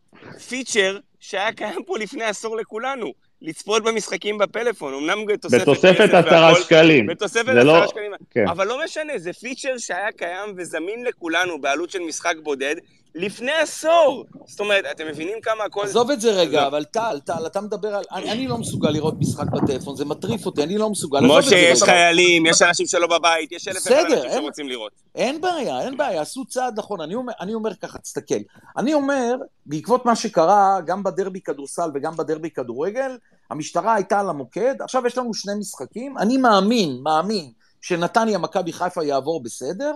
פיצ'ר 0.49 0.97
שהיה 1.19 1.51
קיים 1.51 1.83
פה 1.87 1.97
לפני 1.97 2.23
עשור 2.23 2.57
לכולנו, 2.57 3.11
לצפות 3.41 3.83
במשחקים 3.83 4.37
בפלאפון, 4.37 4.93
אמנם 4.93 5.35
תוספת 5.37 5.61
בתוספת 5.61 6.09
עשרה 6.13 6.55
שקלים. 6.55 7.07
בתוספת 7.07 7.45
זה 7.45 7.63
לא- 7.63 7.75
עשרה 7.75 7.87
שקלים, 7.87 8.11
כן. 8.31 8.47
אבל 8.47 8.67
לא 8.67 8.83
משנה, 8.85 9.13
זה 9.17 9.33
פיצ'ר 9.33 9.77
שהיה 9.77 10.11
קיים 10.11 10.53
וזמין 10.57 11.03
לכולנו 11.05 11.61
בעלות 11.61 11.89
של 11.89 11.99
משחק 11.99 12.33
בודד 12.43 12.75
לפני 13.15 13.51
עשור. 13.51 14.25
זאת 14.47 14.59
אומרת, 14.59 14.85
אתם 14.91 15.07
מבינים 15.07 15.41
כמה 15.41 15.63
הכל... 15.63 15.83
עזוב 15.83 16.11
את 16.11 16.21
זה 16.21 16.31
רגע, 16.31 16.61
לא. 16.61 16.67
אבל 16.67 16.83
טל, 16.83 17.19
טל, 17.25 17.45
אתה 17.45 17.61
מדבר 17.61 17.95
על... 17.95 18.03
אני, 18.11 18.31
אני 18.31 18.47
לא 18.47 18.57
מסוגל 18.57 18.89
לראות 18.89 19.13
משחק 19.19 19.45
בטלפון, 19.47 19.95
זה 19.95 20.05
מטריף 20.05 20.45
אותי, 20.45 20.63
אני 20.63 20.77
לא 20.77 20.89
מסוגל. 20.89 21.19
משה, 21.19 21.55
יש. 21.55 21.83
חיילים, 21.83 22.45
יש 22.45 22.61
אנשים 22.61 22.85
שלא 22.85 23.07
בבית, 23.07 23.51
יש 23.51 23.67
אלף 23.67 23.87
אחד 23.87 23.91
אנשים 23.91 24.17
אין- 24.23 24.41
שרוצים 24.41 24.69
לראות. 24.69 24.91
אין 25.15 25.41
בעיה, 25.41 25.81
אין 25.81 25.97
בעיה, 25.97 26.21
עשו 26.21 26.45
צעד 26.45 26.79
נכון. 26.79 27.01
אני 27.01 27.15
אומר, 27.15 27.33
אני 27.39 27.53
אומר 27.53 27.75
ככה, 27.75 27.97
תסתכל. 27.99 28.35
אני 28.77 28.93
אומר, 28.93 29.35
בעקבות 29.65 30.05
מה 30.05 30.15
שקרה, 30.15 30.77
גם 30.85 31.03
בדרבי 31.03 31.41
כדורסל 31.41 31.89
וגם 31.93 32.17
בדרבי 32.17 32.49
כדורגל, 32.49 33.17
המשטרה 33.49 33.93
הייתה 33.93 34.19
על 34.19 34.29
המוקד, 34.29 34.75
עכשיו 34.81 35.07
יש 35.07 35.17
לנו 35.17 35.33
שני 35.33 35.53
משחקים, 35.59 36.17
אני 36.17 36.37
מאמין, 36.37 36.99
מאמין, 37.03 37.51
שנתניה 37.81 38.37
מכבי 38.37 38.73
חיפה 38.73 39.03
יעבור 39.03 39.43
בסדר. 39.43 39.91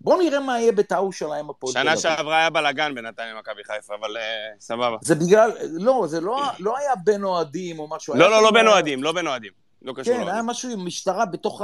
בואו 0.00 0.18
נראה 0.18 0.40
מה 0.40 0.60
יהיה 0.60 0.72
בית"ר 0.72 0.94
ירושלים 0.94 1.50
הפועל 1.50 1.72
תל 1.72 1.80
שנה 1.80 1.92
אביב. 1.92 2.02
שעברה 2.02 2.38
היה 2.38 2.50
בלאגן 2.50 2.94
בינתיים 2.94 3.36
מכבי 3.38 3.64
חיפה, 3.64 3.94
אבל 4.00 4.16
אה, 4.16 4.22
סבבה. 4.60 4.96
זה 5.02 5.14
בגלל, 5.14 5.50
לא, 5.70 6.04
זה 6.06 6.20
לא, 6.20 6.42
לא 6.58 6.78
היה 6.78 6.92
בין 7.04 7.24
אוהדים 7.24 7.78
או 7.78 7.88
משהו. 7.88 8.14
לא, 8.14 8.30
לא, 8.30 8.42
לא 8.42 8.50
בין 8.50 8.66
אוהדים, 8.66 9.02
לא 9.02 9.12
בין 9.12 9.26
אוהדים. 9.26 9.52
לא 9.82 9.92
קשור 9.92 10.14
כן, 10.14 10.28
היה. 10.28 10.42
משהו 10.42 10.70
עם 10.70 10.86
משטרה 10.86 11.26
בתוך 11.26 11.62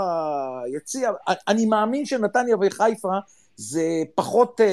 היציע. 0.64 1.10
אני 1.48 1.66
מאמין 1.66 2.06
שנתניה 2.06 2.56
וחיפה 2.60 3.18
זה 3.56 3.82
פחות, 4.14 4.60
אה, 4.60 4.66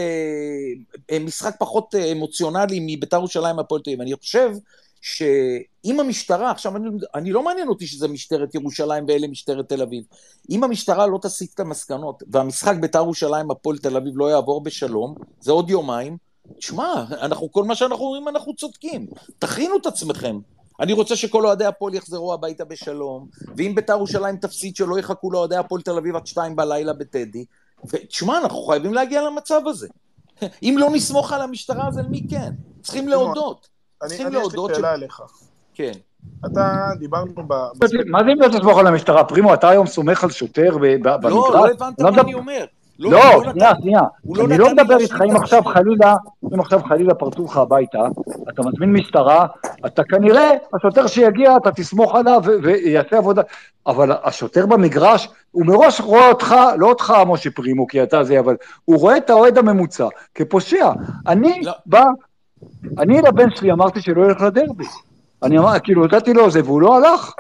אה, 1.11 1.19
משחק 1.19 1.55
פחות 1.59 1.95
אמוציונלי 1.95 2.79
מביתר 2.81 3.17
ירושלים 3.17 3.59
הפועל 3.59 3.81
תל 3.81 3.89
אביב. 3.89 4.01
אני 4.01 4.15
חושב 4.15 4.51
שאם 5.05 5.99
המשטרה, 5.99 6.51
עכשיו 6.51 6.75
אני, 6.75 6.89
אני 7.15 7.31
לא 7.31 7.43
מעניין 7.43 7.67
אותי 7.67 7.87
שזה 7.87 8.07
משטרת 8.07 8.55
ירושלים 8.55 9.05
ואלה 9.07 9.27
משטרת 9.27 9.69
תל 9.69 9.81
אביב, 9.81 10.03
אם 10.49 10.63
המשטרה 10.63 11.07
לא 11.07 11.19
תסיק 11.21 11.51
את 11.53 11.59
המסקנות 11.59 12.23
והמשחק 12.27 12.75
ביתר 12.81 12.99
ירושלים 12.99 13.51
הפועל 13.51 13.77
תל 13.77 13.97
אביב 13.97 14.13
לא 14.15 14.31
יעבור 14.31 14.63
בשלום, 14.63 15.15
זה 15.39 15.51
עוד 15.51 15.69
יומיים, 15.69 16.17
תשמע, 16.57 17.05
אנחנו, 17.21 17.51
כל 17.51 17.63
מה 17.63 17.75
שאנחנו 17.75 18.05
אומרים 18.05 18.27
אנחנו 18.27 18.55
צודקים, 18.55 19.07
תכינו 19.39 19.77
את 19.77 19.85
עצמכם. 19.85 20.39
אני 20.79 20.93
רוצה 20.93 21.15
שכל 21.15 21.45
אוהדי 21.45 21.65
הפועל 21.65 21.93
יחזרו 21.93 22.33
הביתה 22.33 22.65
בשלום, 22.65 23.27
ואם 23.57 23.75
ביתר 23.75 23.93
ירושלים 23.93 24.37
תפסיד 24.37 24.75
שלא 24.75 24.99
יחכו 24.99 25.31
לאוהדי 25.31 25.55
הפועל 25.55 25.81
תל 25.81 25.97
אביב 25.97 26.15
עד 26.15 26.27
שתיים 26.27 26.55
בלילה 26.55 26.93
בטדי. 26.93 27.45
ותשמע, 27.85 28.37
אנחנו 28.37 28.61
חייבים 28.63 28.93
להגיע 28.93 29.21
למצב 29.21 29.61
הזה. 29.65 29.87
אם 30.63 30.75
לא 30.79 30.89
נסמוך 30.91 31.33
על 31.33 31.41
המשטרה, 31.41 31.87
אז 31.87 31.97
על 31.97 32.07
מי 32.07 32.27
כן? 32.29 32.53
צריכים 32.81 33.07
להודות. 33.07 33.72
אני, 34.03 34.09
צריכים 34.09 34.27
אני 34.27 34.35
יש 34.35 34.41
לי 34.41 34.57
להודות 34.57 34.75
שאלה 34.75 34.93
אליך. 34.93 35.21
כן. 35.73 35.91
אתה, 36.45 36.89
דיברנו 36.99 37.31
ב... 37.47 37.53
מה 38.05 38.19
זה 38.23 38.31
אם 38.31 38.41
לא 38.41 38.47
תסמוך 38.47 38.77
על 38.79 38.87
המשטרה? 38.87 39.23
פרימו, 39.23 39.53
אתה 39.53 39.69
היום 39.69 39.87
סומך 39.87 40.23
על 40.23 40.29
שוטר 40.31 40.77
ב- 40.81 40.85
ב- 40.85 41.15
במגרש? 41.21 41.31
לא, 41.33 41.51
לא 41.53 41.67
הבנת 41.71 42.01
לא 42.01 42.11
מה 42.11 42.21
אני 42.21 42.33
אומר. 42.33 42.65
לא, 42.99 43.19
שנייה, 43.19 43.71
נתן- 43.71 43.81
שנייה. 43.81 44.01
לא 44.25 44.45
אני 44.45 44.57
לא 44.57 44.69
מדבר 44.73 44.97
איתך, 44.97 45.21
אם 45.31 45.35
עכשיו. 45.35 45.63
חלילה, 45.63 46.15
אם 46.53 46.59
עכשיו 46.59 46.79
חלילה 46.87 47.13
פרצו 47.13 47.45
לך 47.45 47.57
הביתה, 47.57 47.99
אתה 48.49 48.61
מזמין 48.61 48.93
משטרה, 48.93 49.45
אתה 49.85 50.03
כנראה, 50.03 50.49
השוטר 50.75 51.07
שיגיע, 51.07 51.57
אתה 51.57 51.71
תסמוך 51.71 52.15
עליו 52.15 52.41
ו- 52.45 52.51
ויעשה 52.63 53.17
עבודה. 53.17 53.41
אבל 53.87 54.11
השוטר 54.23 54.65
במגרש, 54.65 55.29
הוא 55.51 55.65
מראש 55.65 56.01
רואה 56.01 56.29
אותך, 56.29 56.55
לא 56.77 56.87
אותך, 56.87 57.13
משה 57.27 57.49
פרימו, 57.51 57.87
כי 57.87 58.03
אתה 58.03 58.23
זה, 58.23 58.39
אבל 58.39 58.55
הוא 58.85 58.99
רואה 58.99 59.17
את 59.17 59.29
האוהד 59.29 59.57
הממוצע 59.57 60.07
כפושע. 60.35 60.91
אני 61.27 61.61
לא. 61.63 61.71
בא, 61.85 62.03
אני 62.99 63.21
לבן 63.21 63.55
שלי 63.55 63.71
אמרתי 63.71 64.01
שלא 64.01 64.25
ילך 64.25 64.41
לדרבי. 64.41 64.83
אני 65.43 65.59
אמר, 65.59 65.79
כאילו, 65.83 66.05
נתתי 66.05 66.33
לו 66.33 66.51
זה, 66.51 66.63
והוא 66.63 66.81
לא 66.81 66.97
הלך. 66.97 67.31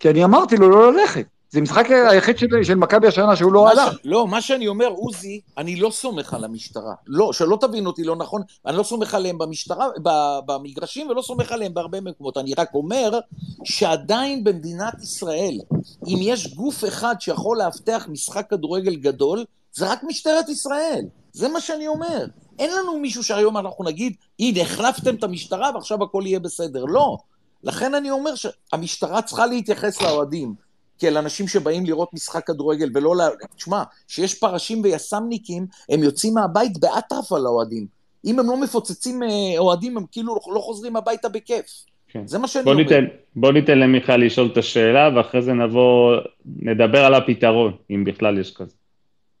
כי 0.00 0.10
אני 0.10 0.24
אמרתי 0.24 0.56
לו 0.56 0.68
לא 0.68 0.92
ללכת. 0.92 1.24
זה 1.50 1.60
משחק 1.60 1.90
היחיד 1.90 2.38
של, 2.38 2.46
של 2.62 2.74
מכבי 2.74 3.08
השנה 3.08 3.36
שהוא 3.36 3.52
לא 3.52 3.68
הלך. 3.68 3.92
ש... 3.92 3.96
לא, 4.04 4.26
מה 4.26 4.40
שאני 4.40 4.68
אומר, 4.68 4.86
עוזי, 4.86 5.40
אני 5.58 5.76
לא 5.76 5.90
סומך 5.90 6.34
על 6.34 6.44
המשטרה. 6.44 6.94
לא, 7.06 7.32
שלא 7.32 7.58
תבין 7.60 7.86
אותי 7.86 8.04
לא 8.04 8.16
נכון, 8.16 8.42
אני 8.66 8.76
לא 8.76 8.82
סומך 8.82 9.14
עליהם 9.14 9.38
במשטרה, 9.38 9.88
ב, 10.02 10.10
במגרשים 10.46 11.10
ולא 11.10 11.22
סומך 11.22 11.52
עליהם 11.52 11.74
בהרבה 11.74 12.00
מקומות. 12.00 12.36
אני 12.36 12.54
רק 12.58 12.74
אומר 12.74 13.18
שעדיין 13.64 14.44
במדינת 14.44 15.02
ישראל, 15.02 15.58
אם 16.06 16.18
יש 16.20 16.54
גוף 16.54 16.84
אחד 16.84 17.14
שיכול 17.20 17.58
לאבטח 17.58 18.06
משחק 18.08 18.50
כדורגל 18.50 18.96
גדול, 18.96 19.44
זה 19.72 19.92
רק 19.92 20.04
משטרת 20.04 20.48
ישראל. 20.48 21.04
זה 21.32 21.48
מה 21.48 21.60
שאני 21.60 21.86
אומר. 21.86 22.24
אין 22.58 22.70
לנו 22.78 22.98
מישהו 22.98 23.24
שהיום 23.24 23.56
אנחנו 23.56 23.84
נגיד, 23.84 24.16
הנה, 24.40 24.60
החלפתם 24.60 25.14
את 25.14 25.24
המשטרה 25.24 25.70
ועכשיו 25.74 26.02
הכל 26.02 26.22
יהיה 26.26 26.38
בסדר. 26.38 26.84
לא. 26.84 27.16
לכן 27.64 27.94
אני 27.94 28.10
אומר 28.10 28.30
שהמשטרה 28.34 29.22
צריכה 29.22 29.46
להתייחס 29.46 30.02
לאוהדים. 30.02 30.54
כאל 30.98 31.16
אנשים 31.16 31.48
שבאים 31.48 31.86
לראות 31.86 32.14
משחק 32.14 32.46
כדורגל 32.46 32.90
ולא 32.94 33.16
ל... 33.16 33.20
תשמע, 33.56 33.82
שיש 34.08 34.34
פרשים 34.34 34.80
ויס"מניקים, 34.82 35.66
הם 35.88 36.02
יוצאים 36.02 36.34
מהבית 36.34 36.78
באטרף 36.78 37.32
על 37.32 37.46
האוהדים. 37.46 37.86
אם 38.24 38.38
הם 38.38 38.46
לא 38.46 38.60
מפוצצים 38.60 39.22
אה, 39.22 39.28
אוהדים, 39.58 39.96
הם 39.96 40.04
כאילו 40.12 40.38
לא 40.54 40.60
חוזרים 40.60 40.96
הביתה 40.96 41.28
בכיף. 41.28 41.66
כן. 42.08 42.26
זה 42.26 42.38
מה 42.38 42.48
שאני 42.48 42.64
בוא 42.64 42.72
אומר. 42.72 42.82
ניתן, 42.82 43.04
בוא 43.36 43.52
ניתן 43.52 43.78
למיכל 43.78 44.16
לשאול 44.16 44.48
את 44.52 44.56
השאלה, 44.56 45.10
ואחרי 45.16 45.42
זה 45.42 45.52
נבוא, 45.52 46.16
נדבר 46.56 47.04
על 47.04 47.14
הפתרון, 47.14 47.72
אם 47.90 48.04
בכלל 48.04 48.38
יש 48.38 48.54
כזה. 48.54 48.74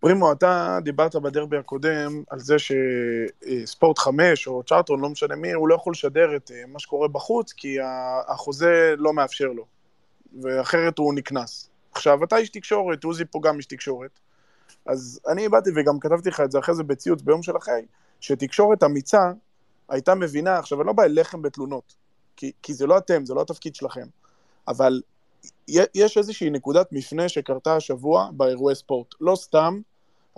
פרימו, 0.00 0.32
אתה 0.32 0.78
דיברת 0.82 1.16
בדרבי 1.16 1.56
הקודם 1.56 2.22
על 2.30 2.38
זה 2.38 2.56
שספורט 2.58 3.98
5 3.98 4.46
או 4.46 4.62
צ'ארטון, 4.62 5.00
לא 5.00 5.08
משנה 5.08 5.36
מי, 5.36 5.52
הוא 5.52 5.68
לא 5.68 5.74
יכול 5.74 5.90
לשדר 5.90 6.36
את 6.36 6.50
אה, 6.54 6.62
מה 6.66 6.78
שקורה 6.78 7.08
בחוץ, 7.08 7.52
כי 7.52 7.76
החוזה 8.28 8.94
לא 8.98 9.12
מאפשר 9.12 9.46
לו, 9.46 9.66
ואחרת 10.42 10.98
הוא 10.98 11.14
נקנס. 11.14 11.68
עכשיו, 11.92 12.24
אתה 12.24 12.36
איש 12.36 12.50
תקשורת, 12.50 13.04
עוזי 13.04 13.24
פה 13.24 13.40
גם 13.42 13.56
איש 13.56 13.66
תקשורת, 13.66 14.10
אז 14.86 15.20
אני 15.28 15.48
באתי 15.48 15.70
וגם 15.76 15.98
כתבתי 16.00 16.28
לך 16.28 16.40
את 16.40 16.50
זה 16.50 16.58
אחרי 16.58 16.74
זה 16.74 16.82
בציוץ 16.82 17.22
ביום 17.22 17.42
של 17.42 17.56
אחרי, 17.56 17.82
שתקשורת 18.20 18.82
אמיצה 18.82 19.32
הייתה 19.88 20.14
מבינה, 20.14 20.58
עכשיו, 20.58 20.80
אני 20.80 20.86
לא 20.86 20.92
בא 20.92 21.04
אליכם 21.04 21.42
בתלונות, 21.42 21.94
כי, 22.36 22.52
כי 22.62 22.74
זה 22.74 22.86
לא 22.86 22.98
אתם, 22.98 23.24
זה 23.24 23.34
לא 23.34 23.40
התפקיד 23.40 23.74
שלכם, 23.74 24.06
אבל 24.68 25.00
יש 25.94 26.18
איזושהי 26.18 26.50
נקודת 26.50 26.92
מפנה 26.92 27.28
שקרתה 27.28 27.76
השבוע 27.76 28.30
באירועי 28.32 28.74
ספורט. 28.74 29.14
לא 29.20 29.36
סתם 29.36 29.80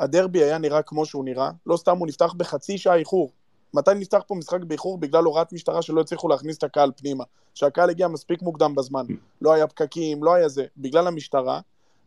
הדרבי 0.01 0.45
היה 0.45 0.59
נראה 0.59 0.83
כמו 0.83 1.07
שהוא 1.07 1.25
נראה, 1.25 1.51
לא 1.67 1.77
סתם 1.77 1.99
הוא 1.99 2.07
נפתח 2.07 2.33
בחצי 2.33 2.79
שעה 2.79 2.97
איחור. 2.97 3.31
מתי 3.75 3.91
נפתח 3.95 4.23
פה 4.27 4.35
משחק 4.35 4.61
באיחור? 4.61 4.99
בגלל 4.99 5.25
הוראת 5.25 5.53
משטרה 5.53 5.83
שלא 5.83 6.01
הצליחו 6.01 6.29
להכניס 6.29 6.59
את 6.59 6.63
הקהל 6.63 6.93
פנימה. 6.97 7.25
שהקהל 7.55 7.91
הגיע 7.91 8.09
מספיק 8.09 8.43
מוקדם 8.43 8.75
בזמן. 8.75 9.07
לא 9.43 9.53
היה 9.53 9.67
פקקים, 9.67 10.25
לא 10.25 10.35
היה 10.35 10.49
זה. 10.49 10.65
בגלל 10.77 11.07
המשטרה, 11.07 11.61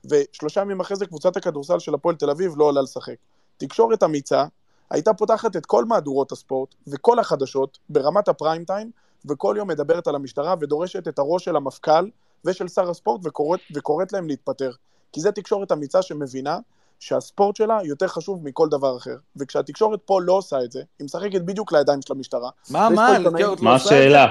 ושלושה 0.05 0.61
ימים 0.61 0.79
אחרי 0.79 0.97
זה 0.97 1.05
קבוצת 1.05 1.37
הכדורסל 1.37 1.79
של 1.79 1.93
הפועל 1.93 2.15
תל 2.15 2.29
אביב 2.29 2.53
לא 2.57 2.63
עולה 2.63 2.81
לשחק. 2.81 3.15
תקשורת 3.57 4.03
אמיצה 4.03 4.45
הייתה 4.89 5.13
פותחת 5.13 5.55
את 5.55 5.65
כל 5.65 5.85
מהדורות 5.85 6.31
הספורט 6.31 6.75
וכל 6.87 7.19
החדשות 7.19 7.77
ברמת 7.89 8.27
הפריים 8.27 8.65
טיים, 8.65 8.91
וכל 9.25 9.55
יום 9.57 9.67
מדברת 9.67 10.07
על 10.07 10.15
המשטרה 10.15 10.55
ודורשת 10.59 11.07
את 11.07 11.19
הראש 11.19 11.45
של 11.45 11.55
המפכ"ל 11.55 12.09
ושל 12.45 12.67
שר 12.67 12.89
הספורט 12.89 13.21
וקוראת, 13.23 13.59
וקוראת 13.75 14.13
להם 14.13 14.27
להתפטר. 14.27 14.71
כי 15.11 15.21
זה 15.21 15.31
תקשורת 15.31 15.71
אמיצה 15.71 16.01
שמבינה 16.01 16.59
שהספורט 17.03 17.55
שלה 17.55 17.79
יותר 17.83 18.07
חשוב 18.07 18.39
מכל 18.43 18.67
דבר 18.69 18.97
אחר. 18.97 19.15
וכשהתקשורת 19.37 19.99
פה 20.05 20.21
לא 20.21 20.33
עושה 20.33 20.57
את 20.63 20.71
זה, 20.71 20.81
היא 20.99 21.05
משחקת 21.05 21.41
בדיוק 21.41 21.73
לידיים 21.73 22.01
של 22.01 22.13
המשטרה. 22.13 22.49
מה, 22.69 22.89
מה, 22.89 23.15
התקשורת 23.15 23.59
לא 23.59 23.65
מה? 23.65 23.75
השאלה? 23.75 24.27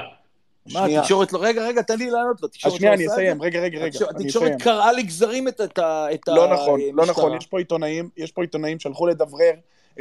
מה. 0.73 0.85
התקשורת 0.85 1.33
לא... 1.33 1.39
רגע, 1.43 1.63
רגע, 1.63 1.83
תן 1.83 1.99
לי 1.99 2.11
לענות 2.11 2.43
לו. 2.43 2.49
אז 2.49 2.51
התקשורת 2.51 2.75
שנייה, 2.75 2.93
לא 2.93 2.97
אני 2.97 3.07
אסיים? 3.07 3.43
רגע, 3.43 3.61
רגע, 3.61 3.79
רגע, 3.79 3.99
התקשורת-. 4.11 4.53
קראה 4.63 4.93
לגזרים 4.93 5.49
את, 5.49 5.61
את, 5.61 5.79
ה- 5.79 6.07
את 6.15 6.21
לא 6.29 6.53
נכון, 6.53 6.81
לא 6.81 6.87
המשטרה. 7.03 7.07
נכון, 7.07 7.37
יש 7.37 7.47
פה 7.47 7.59
עיתונאים, 7.59 8.09
יש 8.17 8.33
פה 8.33 8.43
עיתונאים 8.43 8.81
שהלכו 8.81 9.07
לדברר 9.07 9.53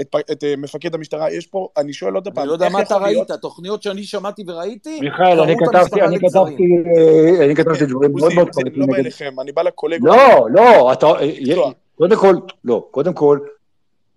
את, 0.02 0.16
אה, 0.44 0.54
מפקד 0.58 0.96
המשטרה, 0.96 1.32
יש 1.32 1.48
פה, 1.48 1.68
אני 1.78 1.94
שואל 1.94 2.16
עוד 2.16 2.28
פעם, 2.28 2.40
אני 2.40 2.48
לא 2.48 2.54
יודע 2.54 2.70
מה 2.70 2.82
אתה 2.82 2.98
ראית, 2.98 3.32
תוכניות 3.42 3.84
שאני 3.84 4.04
שמעתי 4.04 4.44
וראיתי, 4.48 5.00
מיכאל, 5.00 5.40
אני 5.40 5.56
כתבתי, 5.58 6.02
המשטרה 6.02 6.08
אני. 6.08 6.20
כתבתי, 6.20 6.64
אה, 7.40 7.46
אני 7.46 7.56
כתבתי 7.56 7.86
דברים 7.86 8.12
מאוד 8.16 8.34
מאוד 8.34 8.56
חריפים 8.56 8.82
לא 8.82 8.88
בא. 8.88 8.96
אליכם, 8.96 9.40
אני 9.42 9.52
בא 9.52 9.62
לקולגות. 9.62 10.10
לא, 10.10 10.48
לא, 10.54 10.94
אתה. 10.94 11.08
קודם 12.02 12.16
כל, 12.18 12.36
לא, 12.64 12.88
קודם 12.92 13.14
כל, 13.14 13.40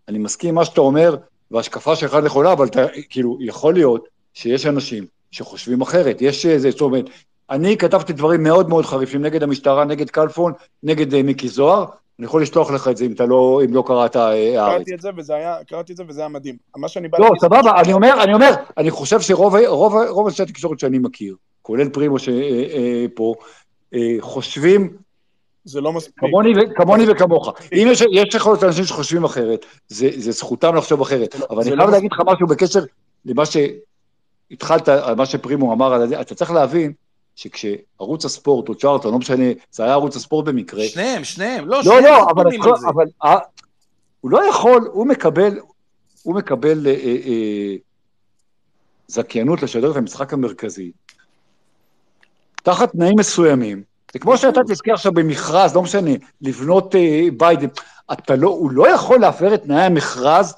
אני 0.09 0.19
מסכים 0.19 0.49
עם 0.49 0.55
מה 0.55 0.65
שאתה 0.65 0.81
אומר, 0.81 1.17
וההשקפה 1.51 1.97
שלך 1.97 2.15
נכונה, 2.15 2.53
אבל 2.53 2.67
אתה, 2.67 2.81
כאילו, 3.11 3.39
יכול 3.41 3.75
להיות 3.75 4.05
שיש 4.35 4.67
אנשים 4.67 5.05
שחושבים 5.31 5.81
אחרת, 5.81 6.23
יש 6.23 6.47
איזה, 6.47 6.71
זאת 6.71 6.81
אומרת, 6.81 7.05
אני 7.51 7.77
כתבתי 7.77 8.13
דברים 8.13 8.43
מאוד 8.43 8.69
מאוד 8.69 8.85
חריפים 8.87 9.23
נגד 9.23 9.43
המשטרה, 9.43 9.85
נגד 9.85 10.11
כלפון, 10.11 10.53
נגד 10.83 11.15
אה, 11.15 11.23
מיקי 11.23 11.49
זוהר, 11.49 11.85
אני 12.19 12.27
יכול 12.27 12.43
לשלוח 12.43 12.71
לך 12.71 12.89
את 12.89 12.97
זה 12.97 13.05
אם 13.05 13.13
אתה 13.13 13.27
לא, 13.27 13.61
אם 13.65 13.75
לא 13.75 13.85
קראת 13.87 14.17
אה, 14.17 14.23
הארץ. 14.63 14.77
קראתי 14.77 14.95
את 14.95 15.01
זה 15.01 15.09
וזה 15.17 15.35
היה, 15.35 15.57
קראתי 15.69 15.93
את 15.93 15.97
זה 15.97 16.05
וזה 16.09 16.21
היה 16.21 16.29
מדהים. 16.29 16.57
מה 16.77 16.89
שאני 16.89 17.09
בא 17.09 17.19
לא, 17.19 17.25
להגיד- 17.25 17.41
סבבה, 17.41 17.81
אני 17.81 17.93
אומר, 17.93 18.15
אני 18.23 18.35
אומר, 18.35 18.51
אני 18.79 18.91
חושב 18.91 19.21
שרוב 19.21 19.55
רוב, 19.67 19.95
רוב 20.09 20.27
אנשי 20.27 20.43
התקשורת 20.43 20.79
שאני 20.79 20.99
מכיר, 20.99 21.37
כולל 21.63 21.89
פרימו 21.89 22.17
שפה, 22.19 23.35
חושבים 24.21 24.97
זה 25.65 25.81
לא 25.81 25.93
מספיק. 25.93 26.15
כמוני, 26.19 26.53
ו- 26.57 26.75
כמוני 26.77 27.05
וכמוך. 27.11 27.53
אם 27.73 27.89
יש, 27.91 28.01
יש 28.13 28.35
יכול 28.35 28.53
להיות 28.53 28.65
אנשים 28.65 28.85
שחושבים 28.85 29.25
אחרת, 29.25 29.67
זה, 29.89 30.09
זה 30.17 30.33
זכותם 30.33 30.75
לחשוב 30.75 31.01
אחרת. 31.01 31.35
לא- 31.35 31.47
אבל 31.51 31.63
אני 31.63 31.71
לא 31.71 31.77
חייב 31.77 31.89
מס- 31.89 31.95
להגיד 31.95 32.13
לך 32.13 32.21
משהו 32.27 32.47
בקשר 32.47 32.81
למה 33.25 33.43
שהתחלת, 33.47 34.89
מה 35.17 35.27
שפרימו 35.27 35.73
אמר 35.73 35.93
על 35.95 36.09
זה, 36.09 36.21
אתה 36.21 36.35
צריך 36.35 36.51
להבין 36.51 36.93
שכשערוץ 37.37 38.25
הספורט 38.25 38.69
או 38.69 38.75
צ'ארטון, 38.75 39.13
לא 39.13 39.19
משנה, 39.19 39.45
זה 39.71 39.83
היה 39.85 39.93
ערוץ 39.93 40.17
הספורט 40.17 40.45
במקרה, 40.45 40.85
שניהם, 40.85 41.25
שניהם, 41.25 41.69
לא, 41.69 41.77
לא, 41.77 41.83
שניהם 41.83 42.05
לא, 42.05 42.31
אבל, 42.31 42.45
על 42.47 42.77
זה. 42.79 42.89
אבל 42.89 43.05
אה, 43.25 43.37
הוא 44.21 44.31
לא 44.31 44.49
יכול, 44.49 44.89
הוא 44.93 45.07
מקבל, 45.07 45.59
הוא 46.23 46.35
מקבל 46.35 46.87
אה, 46.87 46.93
אה, 46.95 47.75
זכיינות 49.09 49.63
לשדר 49.63 49.91
את 49.91 49.97
המשחק 49.97 50.33
המרכזי, 50.33 50.91
תחת 52.63 52.93
תנאים 52.93 53.15
מסוימים. 53.19 53.94
זה 54.15 54.19
כמו 54.19 54.37
שאתה 54.39 54.61
תזכה 54.63 54.93
עכשיו 54.93 55.13
במכרז, 55.13 55.75
לא 55.75 55.83
משנה, 55.83 56.11
לבנות 56.41 56.95
אה, 56.95 57.27
בית, 57.37 57.61
אתה 58.13 58.37
לא, 58.37 58.49
הוא 58.49 58.71
לא 58.71 58.95
יכול 58.95 59.21
להפר 59.21 59.55
את 59.55 59.63
תנאי 59.63 59.83
המכרז 59.83 60.55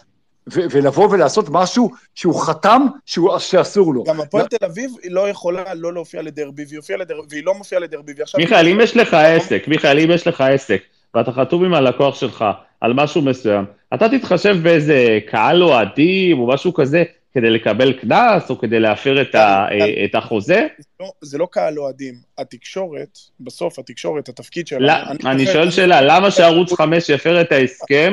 ו- 0.52 0.60
ולבוא 0.70 1.08
ולעשות 1.10 1.46
משהו 1.50 1.90
שהוא 2.14 2.40
חתם 2.40 2.86
שהוא, 3.06 3.38
שאסור 3.38 3.94
לו. 3.94 4.04
גם 4.04 4.20
הפועל 4.20 4.46
תל 4.46 4.64
אביב 4.66 4.90
היא 5.02 5.10
לא 5.10 5.28
יכולה 5.28 5.74
לא 5.74 5.92
להופיע 5.92 6.22
לדרבי, 6.22 6.64
והיא 6.68 6.98
לדרבי, 6.98 7.26
והיא 7.30 7.44
לא 7.44 7.54
מופיעה 7.54 7.80
לדרבי, 7.80 8.12
ועכשיו... 8.16 8.40
מיכאל, 8.40 8.68
אם 8.68 8.80
יש 8.80 8.96
לך 8.96 9.14
עסק, 9.14 9.68
מיכאל, 9.68 9.98
אם 9.98 10.10
יש 10.10 10.26
לך 10.26 10.40
עסק, 10.40 10.82
ואתה 11.14 11.32
חתום 11.32 11.64
עם 11.64 11.74
הלקוח 11.74 12.14
שלך 12.14 12.44
על 12.80 12.92
משהו 12.92 13.22
מסוים, 13.22 13.64
אתה 13.94 14.08
תתחשב 14.08 14.56
באיזה 14.62 15.18
קהל 15.26 15.62
אוהדים 15.62 16.38
או 16.38 16.46
משהו 16.46 16.74
כזה 16.74 17.04
כדי 17.36 17.50
לקבל 17.50 17.92
קנס 17.92 18.50
או 18.50 18.58
כדי 18.58 18.80
להפר 18.80 19.22
את, 19.22 19.34
ה, 19.34 19.66
כן. 19.70 20.04
את 20.04 20.14
החוזה? 20.14 20.66
לא, 21.00 21.12
זה 21.20 21.38
לא 21.38 21.48
קהל 21.50 21.78
אוהדים. 21.78 22.14
התקשורת, 22.38 23.18
בסוף 23.40 23.78
התקשורת, 23.78 24.28
התפקיד 24.28 24.66
שלה... 24.66 24.78
לא, 24.78 25.30
אני 25.30 25.46
זוכר- 25.46 25.52
שואל 25.52 25.70
שאלה, 25.70 26.00
למה 26.02 26.30
שערוץ 26.30 26.72
5 26.72 27.08
יפר 27.08 27.40
את 27.40 27.52
ההסכם? 27.52 28.12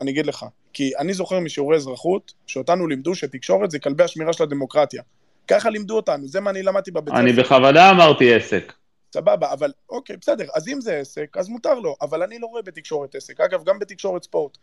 אני 0.00 0.10
אגיד 0.10 0.26
לך, 0.26 0.44
כי 0.72 0.90
אני 0.98 1.14
זוכר 1.14 1.40
משיעורי 1.40 1.76
אזרחות, 1.76 2.32
שאותנו 2.46 2.86
לימדו 2.86 3.14
שתקשורת 3.14 3.70
זה 3.70 3.78
כלבי 3.78 4.04
השמירה 4.04 4.32
של 4.32 4.42
הדמוקרטיה. 4.42 5.02
ככה 5.48 5.70
לימדו 5.70 5.96
אותנו, 5.96 6.28
זה 6.28 6.40
מה 6.40 6.50
אני 6.50 6.62
למדתי 6.62 6.90
בבית 6.90 7.14
אני 7.14 7.32
ספר. 7.32 7.42
בכוונה 7.42 7.90
אמרתי 7.90 8.34
עסק. 8.34 8.72
סבבה, 9.14 9.52
אבל 9.52 9.72
אוקיי, 9.90 10.16
בסדר, 10.20 10.44
אז 10.54 10.68
אם 10.68 10.80
זה 10.80 10.96
עסק, 10.96 11.36
אז 11.36 11.48
מותר 11.48 11.74
לו, 11.74 11.96
אבל 12.02 12.22
אני 12.22 12.38
לא 12.38 12.46
רואה 12.46 12.62
בתקשורת 12.62 13.14
עסק. 13.14 13.40
אגב, 13.40 13.64
גם 13.64 13.78
בתקשורת 13.78 14.22
ספורט. 14.22 14.58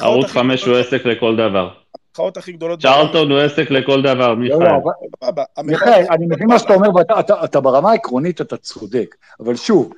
ערוץ 0.00 0.24
הכי 0.24 0.34
5 0.34 0.64
הוא 0.64 0.76
עסק 0.76 1.04
לכל 1.06 1.36
דבר. 1.36 1.68
המחאות 2.14 2.36
הכי 2.36 2.52
גדולות... 2.52 2.82
צ'ארלטון 2.82 3.30
הוא 3.30 3.38
עסק 3.38 3.70
לכל 3.70 4.02
דבר, 4.02 4.28
לא, 4.28 4.36
מיכאל. 4.36 4.58
לא, 4.58 5.32
מיכאל, 5.62 6.02
הכי 6.02 6.08
אני 6.10 6.26
מבין 6.26 6.48
מה 6.48 6.58
שאתה 6.58 6.74
אומר, 6.74 6.94
ואתה 6.94 7.20
אתה, 7.20 7.44
אתה 7.44 7.60
ברמה 7.60 7.90
העקרונית 7.90 8.40
אתה 8.40 8.56
צודק, 8.56 9.14
אבל 9.40 9.56
שוב, 9.56 9.92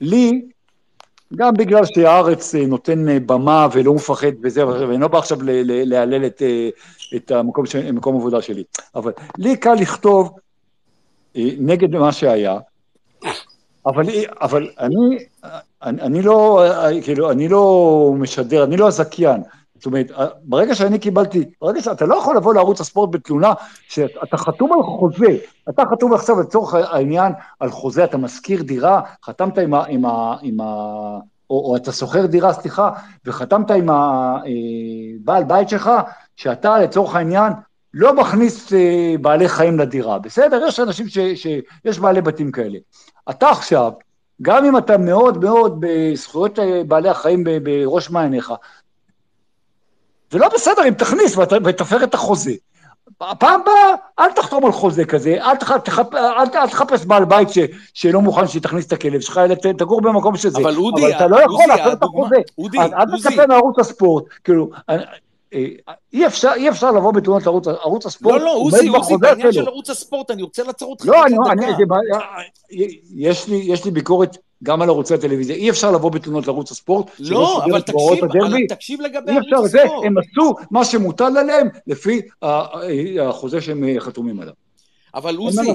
לי, 0.00 0.42
גם 1.36 1.54
בגלל 1.54 1.84
שהארץ 1.84 2.54
אה, 2.54 2.66
נותן 2.66 3.08
אה, 3.08 3.18
במה 3.20 3.68
ולא 3.72 3.94
מפחד 3.94 4.32
וזה, 4.42 4.66
ואני 4.66 5.00
לא 5.00 5.08
בא 5.08 5.18
עכשיו 5.18 5.38
להלל 5.66 6.26
את, 6.26 6.42
אה, 6.42 6.68
את 7.16 7.30
המקום, 7.30 7.66
ש- 7.66 7.76
מקום 7.76 8.14
העבודה 8.14 8.42
שלי, 8.42 8.64
אבל 8.94 9.12
לי 9.38 9.56
קל 9.56 9.74
לכתוב 9.74 10.38
נגד 11.36 11.96
מה 11.96 12.12
שהיה, 12.12 12.58
אבל, 13.86 14.04
אבל 14.40 14.70
אני, 14.78 15.18
אני, 15.82 16.02
אני 16.02 16.22
לא, 16.22 16.64
כאילו, 17.02 17.30
אני 17.30 17.48
לא 17.48 18.12
משדר, 18.18 18.64
אני 18.64 18.76
לא 18.76 18.88
הזכיין. 18.88 19.42
זאת 19.76 19.86
אומרת, 19.86 20.10
אה, 20.10 20.26
ברגע 20.42 20.74
שאני 20.74 20.98
קיבלתי, 20.98 21.44
ברגע 21.60 21.80
שאתה 21.80 22.06
לא 22.06 22.14
יכול 22.14 22.36
לבוא 22.36 22.54
לערוץ 22.54 22.80
הספורט 22.80 23.10
בתלונה, 23.10 23.52
שאתה 23.88 24.36
חתום 24.36 24.72
על 24.72 24.82
חוזה, 24.82 25.36
אתה 25.68 25.82
חתום 25.90 26.12
עכשיו 26.12 26.40
לצורך 26.40 26.74
העניין 26.74 27.32
על 27.60 27.70
חוזה, 27.70 28.04
אתה 28.04 28.18
משכיר 28.18 28.62
דירה, 28.62 29.00
חתמת 29.24 29.58
עם 29.58 29.74
ה... 29.74 29.84
עם 29.88 30.06
ה, 30.06 30.36
עם 30.42 30.60
ה 30.60 30.66
או, 31.50 31.70
או 31.70 31.76
אתה 31.76 31.92
שוכר 31.92 32.26
דירה, 32.26 32.52
סליחה, 32.52 32.90
וחתמת 33.24 33.70
עם 33.70 33.88
הבעל 33.90 35.44
בית 35.44 35.68
שלך, 35.68 35.90
שאתה 36.36 36.78
לצורך 36.78 37.14
העניין 37.14 37.52
לא 37.94 38.14
מכניס 38.14 38.72
אה, 38.72 39.14
בעלי 39.20 39.48
חיים 39.48 39.78
לדירה, 39.78 40.18
בסדר? 40.18 40.64
יש 40.68 40.80
אנשים 40.80 41.08
ש... 41.08 41.18
שיש 41.18 41.98
בעלי 41.98 42.20
בתים 42.20 42.52
כאלה. 42.52 42.78
אתה 43.30 43.48
עכשיו, 43.50 43.92
גם 44.42 44.64
אם 44.64 44.78
אתה 44.78 44.98
מאוד 44.98 45.44
מאוד 45.44 45.76
בזכויות 45.80 46.58
אה, 46.58 46.82
בעלי 46.88 47.08
החיים 47.08 47.44
בראש 47.62 48.10
מעייניך, 48.10 48.52
זה 50.36 50.42
לא 50.42 50.48
בסדר 50.54 50.88
אם 50.88 50.94
תכניס 50.94 51.36
ות- 51.36 51.52
ותפר 51.64 52.04
את 52.04 52.14
החוזה. 52.14 52.52
פעם 53.38 53.60
הבאה, 53.60 53.94
אל 54.18 54.32
תחתום 54.32 54.66
על 54.66 54.72
חוזה 54.72 55.04
כזה, 55.04 55.36
אל, 55.40 55.56
תח, 55.56 55.76
תחפ, 55.76 56.14
אל, 56.14 56.18
אל 56.54 56.68
תחפש 56.68 57.04
בעל 57.04 57.24
בית 57.24 57.48
ש, 57.50 57.58
שלא 57.94 58.20
מוכן 58.20 58.46
שתכניס 58.48 58.86
את 58.86 58.92
הכלב 58.92 59.20
שלך, 59.20 59.38
אלא 59.38 59.54
תגור 59.54 60.00
במקום 60.00 60.36
שזה. 60.36 60.58
אבל 60.58 60.76
אודי, 60.76 61.02
אבל 61.06 61.16
אתה 61.16 61.26
לא 61.26 61.36
יכול 61.36 61.64
לעשות 61.68 61.92
את 61.92 62.02
החוזה. 62.02 62.36
אודי, 62.58 62.78
אז 62.80 62.90
אל. 62.92 63.30
תצפה 63.30 63.46
מערוץ 63.46 63.78
הספורט, 63.78 64.24
כאילו, 64.44 64.70
אה, 64.90 64.96
אה, 65.54 65.64
אי 66.12 66.26
אפשר, 66.26 66.52
אי 66.56 66.68
אפשר 66.68 66.90
לבוא 66.92 67.12
בתלונות 67.12 67.46
לערוץ 67.46 67.68
ערוץ 67.68 68.06
הספורט, 68.06 68.34
לא, 68.40 68.44
לא, 68.44 68.54
עוזי, 68.56 68.88
עוזי, 68.88 69.16
בעניין. 69.16 69.52
של 69.52 69.66
ערוץ 69.68 69.90
הספורט, 69.90 70.30
אני 70.30 70.42
רוצה 70.42 70.62
לעצור 70.62 70.90
אותך 70.90 71.06
לא, 71.06 71.26
אני, 71.26 71.36
אני. 71.50 71.66
זה, 71.66 71.82
בעיה- 71.86 72.26
יש, 73.16 73.48
לי, 73.48 73.56
יש 73.56 73.84
לי 73.84 73.90
ביקורת 73.90 74.36
גם 74.62 74.82
על 74.82 74.88
ערוצי 74.88 75.14
הטלוויזיה, 75.14 75.56
אי 75.56 75.70
אפשר 75.70 75.90
לבוא 75.90 76.10
בתלונות 76.10 76.46
לערוץ 76.46 76.70
הספורט, 76.70 77.10
לא, 77.18 77.64
אבל 77.64 77.80
תקשיב, 77.80 78.24
אבל 78.24 78.66
תקשיב 78.68 79.00
לגבי 79.00 79.32
אי 79.32 79.38
אפשר 79.38 79.56
ערוץ 79.56 79.70
זה, 79.70 79.82
הספורט. 79.82 80.06
הם 80.06 80.14
עשו 80.18 80.54
מה 80.70 80.84
שמוטל 80.84 81.36
עליהם 81.38 81.68
לפי 81.86 82.20
החוזה 83.20 83.60
שהם 83.60 83.84
אה, 83.84 84.00
חתומים 84.00 84.40
עליו. 84.40 84.54
אבל 85.14 85.36
עוזי. 85.36 85.70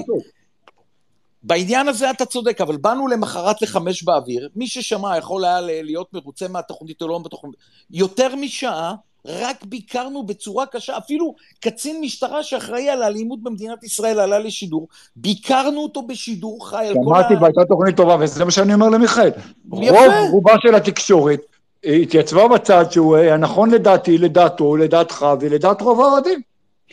בעניין 1.42 1.88
הזה 1.88 2.10
אתה 2.10 2.26
צודק, 2.26 2.60
אבל 2.60 2.76
באנו 2.76 3.08
למחרת 3.08 3.62
לחמש 3.62 4.02
באוויר, 4.02 4.48
מי 4.56 4.66
ששמע 4.66 5.18
יכול 5.18 5.44
היה 5.44 5.60
להיות 5.60 6.12
מרוצה 6.12 6.48
מהתוכנית 6.48 7.02
או 7.02 7.08
לא 7.08 7.18
בתוכנית, 7.18 7.54
יותר 7.90 8.36
משעה, 8.36 8.94
רק 9.26 9.64
ביקרנו 9.64 10.22
בצורה 10.26 10.66
קשה, 10.66 10.98
אפילו 10.98 11.34
קצין 11.60 12.00
משטרה 12.00 12.42
שאחראי 12.42 12.88
על 12.88 13.02
האלימות 13.02 13.42
במדינת 13.42 13.84
ישראל 13.84 14.20
עלה 14.20 14.38
לשידור, 14.38 14.88
ביקרנו 15.16 15.80
אותו 15.80 16.02
בשידור 16.02 16.68
חי 16.68 16.86
על 16.86 16.94
כל 16.94 17.00
שמעתי 17.04 17.34
ה... 17.34 17.38
והייתה 17.40 17.64
תוכנית 17.64 17.96
טובה, 17.96 18.16
וזה 18.20 18.44
מה 18.44 18.50
שאני 18.50 18.74
אומר 18.74 18.88
למיכאל. 18.88 19.28
יפה. 19.28 19.36
רוב 19.72 20.12
רובה 20.30 20.52
של 20.62 20.74
התקשורת 20.74 21.40
אה, 21.86 21.92
התייצבה 21.92 22.48
בצד 22.48 22.84
שהוא 22.90 23.16
אה, 23.16 23.34
הנכון 23.34 23.70
לדעתי, 23.70 24.18
לדעתו, 24.18 24.76
לדעתך 24.76 25.26
ולדעת 25.40 25.80
רוב 25.80 26.00
האוהדים. 26.00 26.40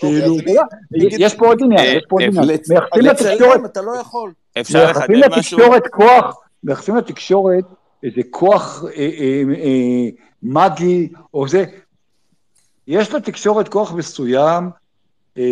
אוקיי, 0.04 0.22
כאילו, 0.22 0.36
יש 1.20 1.36
פה 1.36 1.48
עוד 1.48 1.58
עניין, 1.64 1.80
אה, 1.80 1.86
יש 1.86 2.04
פה 2.10 2.16
עוד 2.16 2.22
עניין. 2.22 2.46
מייחסים 2.70 3.06
לתקשורת 3.06 3.66
אתה 3.66 3.82
לא 3.82 3.92
יכול. 4.02 4.32
אפשר 4.60 4.92
לחדד 4.92 5.16
משהו? 5.16 5.20
לתקשורת 5.20 5.88
כוח, 5.88 6.38
מייחסים 6.64 6.96
לתקשורת 6.96 7.64
איזה 8.04 8.22
כוח 8.30 8.84
מגי 10.44 11.10
או 11.34 11.48
זה. 11.48 11.66
יש 12.90 13.14
לתקשורת 13.14 13.68
כוח 13.68 13.92
מסוים, 13.94 14.70
אה, 15.38 15.44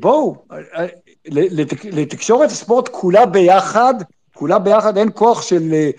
בואו, 0.00 0.36
אה, 0.52 0.86
לתק- 1.30 1.84
לתקשורת 1.84 2.50
הספורט 2.50 2.88
כולה 2.88 3.26
ביחד, 3.26 3.94
כולה 4.34 4.58
ביחד, 4.58 4.98
אין 4.98 5.08
כוח 5.14 5.42
של 5.42 5.62
אה, 5.72 5.90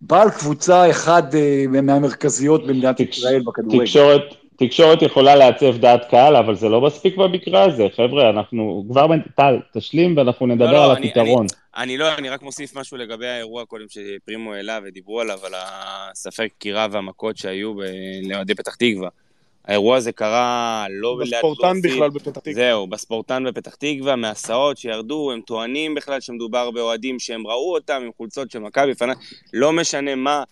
בעל 0.00 0.30
קבוצה 0.30 0.90
אחד 0.90 1.34
אה, 1.34 1.64
מהמרכזיות 1.82 2.66
במדינת 2.66 2.96
תקש- 3.00 3.18
ישראל 3.18 3.42
בכדורגל. 3.46 3.84
תקשורת, 3.84 4.20
תקשורת 4.56 5.02
יכולה 5.02 5.34
לעצב 5.36 5.76
דעת 5.78 6.10
קהל, 6.10 6.36
אבל 6.36 6.54
זה 6.56 6.68
לא 6.68 6.80
מספיק 6.80 7.16
במקרה 7.16 7.64
הזה. 7.64 7.86
חבר'ה, 7.96 8.30
אנחנו 8.30 8.84
כבר, 8.90 9.06
טל, 9.36 9.58
תשלים 9.74 10.16
ואנחנו 10.16 10.46
נדבר 10.46 10.72
לא, 10.72 10.84
על 10.84 10.96
אני- 10.96 11.08
הפתרון. 11.08 11.46
אני 11.76 11.98
לא, 11.98 12.14
אני 12.14 12.28
רק 12.28 12.42
מוסיף 12.42 12.76
משהו 12.76 12.96
לגבי 12.96 13.26
האירוע 13.26 13.64
קודם 13.64 13.84
שפרימו 13.88 14.52
העלה 14.54 14.78
ודיברו 14.84 15.20
עליו, 15.20 15.38
על 15.46 15.52
הספק 15.56 16.48
דקירה 16.56 16.86
והמכות 16.90 17.36
שהיו 17.36 17.74
לאוהדי 18.22 18.54
פתח 18.54 18.74
תקווה. 18.74 19.08
האירוע 19.70 19.96
הזה 19.96 20.12
קרה 20.12 20.86
לא 20.90 21.18
ליד 21.18 21.34
בספורטן 21.34 21.62
בלומפילד. 21.62 21.94
בכלל 21.94 22.10
בפתח 22.10 22.40
תקווה. 22.40 22.54
זהו, 22.54 22.86
בספורטן 22.86 23.44
בפתח 23.44 23.74
תקווה, 23.74 24.16
מהסעות 24.16 24.78
שירדו, 24.78 25.32
הם 25.32 25.40
טוענים 25.40 25.94
בכלל 25.94 26.20
שמדובר 26.20 26.70
באוהדים 26.70 27.18
שהם 27.18 27.46
ראו 27.46 27.74
אותם 27.74 28.02
עם 28.04 28.10
חולצות 28.16 28.50
של 28.50 28.58
מכבי 28.58 28.94
פנה, 28.94 29.12
לא 29.52 29.72
משנה 29.72 30.14
מה, 30.14 30.42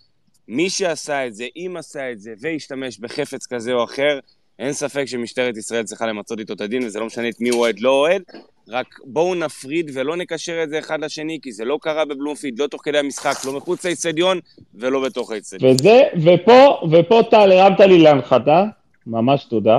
מי 0.48 0.70
שעשה 0.70 1.26
את 1.26 1.34
זה, 1.34 1.46
אם 1.56 1.74
עשה 1.78 2.12
את 2.12 2.20
זה 2.20 2.34
והשתמש 2.40 2.98
בחפץ 2.98 3.46
כזה 3.46 3.72
או 3.72 3.84
אחר, 3.84 4.18
אין 4.58 4.72
ספק 4.72 5.04
שמשטרת 5.04 5.56
ישראל 5.56 5.84
צריכה 5.84 6.06
למצות 6.06 6.38
איתו 6.38 6.52
את 6.52 6.60
הדין, 6.60 6.86
וזה 6.86 7.00
לא 7.00 7.06
משנה 7.06 7.28
את 7.28 7.40
מי 7.40 7.48
הוא 7.48 7.60
אוהד, 7.60 7.80
לא 7.80 7.90
אוהד, 7.90 8.22
רק 8.68 8.86
בואו 9.04 9.34
נפריד 9.34 9.90
ולא 9.94 10.16
נקשר 10.16 10.62
את 10.62 10.70
זה 10.70 10.78
אחד 10.78 11.04
לשני, 11.04 11.38
כי 11.42 11.52
זה 11.52 11.64
לא 11.64 11.78
קרה 11.82 12.04
בבלומפילד, 12.04 12.58
לא 12.58 12.66
תוך 12.66 12.80
כדי 12.84 12.98
המשחק, 12.98 13.44
לא 13.44 13.52
מחוץ 13.52 13.84
לאיצטדיון 13.84 14.38
ולא 14.74 15.00
בתוך 15.00 15.32
האיצטדיון. 15.32 15.72
וזה, 15.72 16.02
ופה, 16.24 16.80
ופה 16.92 17.22
טל, 17.30 17.52
הרמת 17.52 17.80
לי 17.80 17.98
להנחתה, 17.98 18.64
ממש 19.08 19.44
תודה. 19.44 19.78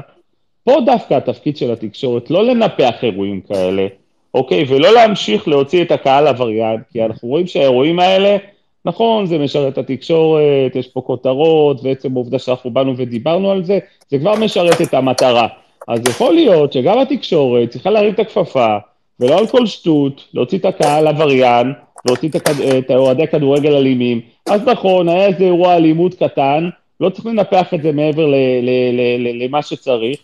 פה 0.63 0.75
דווקא 0.85 1.13
התפקיד 1.13 1.57
של 1.57 1.71
התקשורת, 1.71 2.31
לא 2.31 2.45
לנפח 2.45 3.03
אירועים 3.03 3.41
כאלה, 3.41 3.87
אוקיי? 4.33 4.65
ולא 4.67 4.93
להמשיך 4.93 5.47
להוציא 5.47 5.81
את 5.81 5.91
הקהל 5.91 6.27
עבריין, 6.27 6.79
כי 6.91 7.05
אנחנו 7.05 7.27
רואים 7.29 7.47
שהאירועים 7.47 7.99
האלה, 7.99 8.37
נכון, 8.85 9.25
זה 9.25 9.37
משרת 9.37 9.73
את 9.73 9.77
התקשורת, 9.77 10.75
יש 10.75 10.87
פה 10.87 11.01
כותרות, 11.01 11.79
ועצם 11.83 12.13
העובדה 12.13 12.39
שאנחנו 12.39 12.71
באנו 12.71 12.93
ודיברנו 12.97 13.51
על 13.51 13.63
זה, 13.63 13.79
זה 14.09 14.19
כבר 14.19 14.35
משרת 14.35 14.81
את 14.81 14.93
המטרה. 14.93 15.47
אז 15.87 15.99
יכול 16.09 16.33
להיות 16.33 16.73
שגם 16.73 16.99
התקשורת 16.99 17.69
צריכה 17.69 17.89
להרים 17.89 18.13
את 18.13 18.19
הכפפה, 18.19 18.77
ולא 19.19 19.37
על 19.37 19.47
כל 19.47 19.65
שטות, 19.65 20.27
להוציא 20.33 20.57
את 20.57 20.65
הקהל 20.65 21.07
עבריין, 21.07 21.73
להוציא 22.07 22.29
את 22.29 22.35
הכד- 22.35 22.91
אוהדי 22.95 23.27
כדורגל 23.27 23.75
אלימים. 23.75 24.21
אז 24.49 24.67
נכון, 24.67 25.09
היה 25.09 25.25
איזה 25.25 25.43
אירוע 25.43 25.75
אלימות 25.75 26.13
קטן, 26.13 26.69
לא 26.99 27.09
צריך 27.09 27.25
לנפח 27.25 27.73
את 27.73 27.81
זה 27.81 27.91
מעבר 27.91 28.25
למה 29.33 29.61
שצריך, 29.61 30.19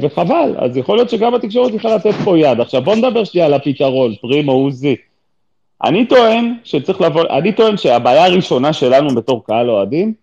וחבל. 0.00 0.54
אז 0.58 0.76
יכול 0.76 0.96
להיות 0.96 1.10
שגם 1.10 1.34
התקשורת 1.34 1.70
צריכה 1.70 1.94
לתת 1.94 2.14
פה 2.24 2.38
יד. 2.38 2.60
עכשיו 2.60 2.82
בוא 2.82 2.94
נדבר 2.94 3.24
שנייה 3.24 3.46
על 3.46 3.54
הפתרון, 3.54 4.14
פרימו, 4.14 4.52
עוזי. 4.52 4.96
אני 5.84 6.06
טוען 6.06 6.54
שצריך 6.64 7.00
לבוא, 7.00 7.22
אני 7.30 7.52
טוען 7.52 7.76
שהבעיה 7.76 8.26
הראשונה 8.26 8.72
שלנו 8.72 9.14
בתור 9.14 9.44
קהל 9.44 9.70
אוהדים, 9.70 10.14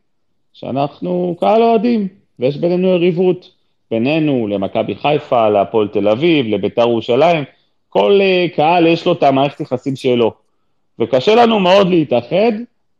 שאנחנו 0.53 1.35
קהל 1.39 1.63
אוהדים, 1.63 2.07
ויש 2.39 2.57
בינינו 2.57 2.87
יריבות. 2.87 3.49
בינינו, 3.93 4.47
למכבי 4.47 4.95
חיפה, 4.95 5.49
להפועל 5.49 5.87
תל 5.87 6.07
אביב, 6.07 6.45
לביתר 6.47 6.81
ירושלים, 6.81 7.43
כל 7.89 8.19
uh, 8.19 8.55
קהל 8.55 8.87
יש 8.87 9.05
לו 9.05 9.13
את 9.13 9.23
המערכת 9.23 9.59
יחסים 9.59 9.95
שלו. 9.95 10.33
וקשה 10.99 11.35
לנו 11.35 11.59
מאוד 11.59 11.89
להתאחד 11.89 12.51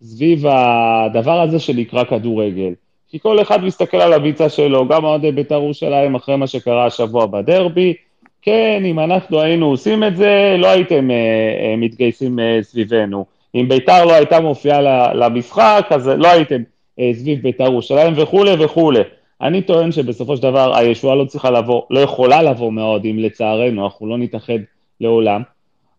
סביב 0.03 0.45
הדבר 0.47 1.41
הזה 1.41 1.59
שנקרא 1.59 2.03
כדורגל. 2.03 2.73
כי 3.09 3.19
כל 3.19 3.41
אחד 3.41 3.63
מסתכל 3.63 3.97
על 3.97 4.13
הביצה 4.13 4.49
שלו, 4.49 4.87
גם 4.87 5.03
אוהדי 5.03 5.31
בית"ר 5.31 5.55
ירושלים 5.55 6.15
אחרי 6.15 6.35
מה 6.35 6.47
שקרה 6.47 6.85
השבוע 6.85 7.25
בדרבי. 7.25 7.93
כן, 8.41 8.83
אם 8.85 8.99
אנחנו 8.99 9.41
היינו 9.41 9.65
עושים 9.65 10.03
את 10.03 10.17
זה, 10.17 10.55
לא 10.59 10.67
הייתם 10.67 11.09
uh, 11.09 11.11
uh, 11.11 11.77
מתגייסים 11.77 12.39
uh, 12.39 12.63
סביבנו. 12.63 13.25
אם 13.55 13.65
בית"ר 13.69 14.05
לא 14.05 14.13
הייתה 14.13 14.39
מופיעה 14.39 14.81
למשחק, 15.13 15.87
אז 15.89 16.07
לא 16.07 16.27
הייתם 16.27 16.61
uh, 16.99 17.03
סביב 17.13 17.41
בית"ר 17.41 17.63
ירושלים 17.63 18.13
וכולי 18.17 18.65
וכולי. 18.65 19.01
אני 19.41 19.61
טוען 19.61 19.91
שבסופו 19.91 20.37
של 20.37 20.43
דבר 20.43 20.77
הישועה 20.77 21.15
לא 21.15 21.25
צריכה 21.25 21.51
לבוא, 21.51 21.81
לא 21.89 21.99
יכולה 21.99 22.41
לבוא 22.41 22.71
מהאוהדים, 22.71 23.19
לצערנו, 23.19 23.85
אנחנו 23.85 24.07
לא 24.07 24.17
נתאחד 24.17 24.59
לעולם. 25.01 25.41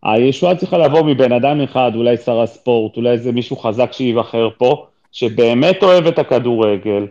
הישועה 0.05 0.56
צריכה 0.56 0.78
לבוא 0.78 1.02
מבן 1.02 1.32
אדם 1.32 1.60
אחד, 1.60 1.93
אולי 1.94 2.16
שר 2.16 2.40
הספורט, 2.40 2.97
אולי 2.97 3.10
איזה 3.10 3.32
מישהו 3.32 3.56
חזק 3.56 3.93
שייבחר 3.93 4.48
פה, 4.59 4.86
שבאמת 5.12 5.82
אוהב 5.82 6.06
את 6.06 6.18
הכדורגל, 6.18 7.06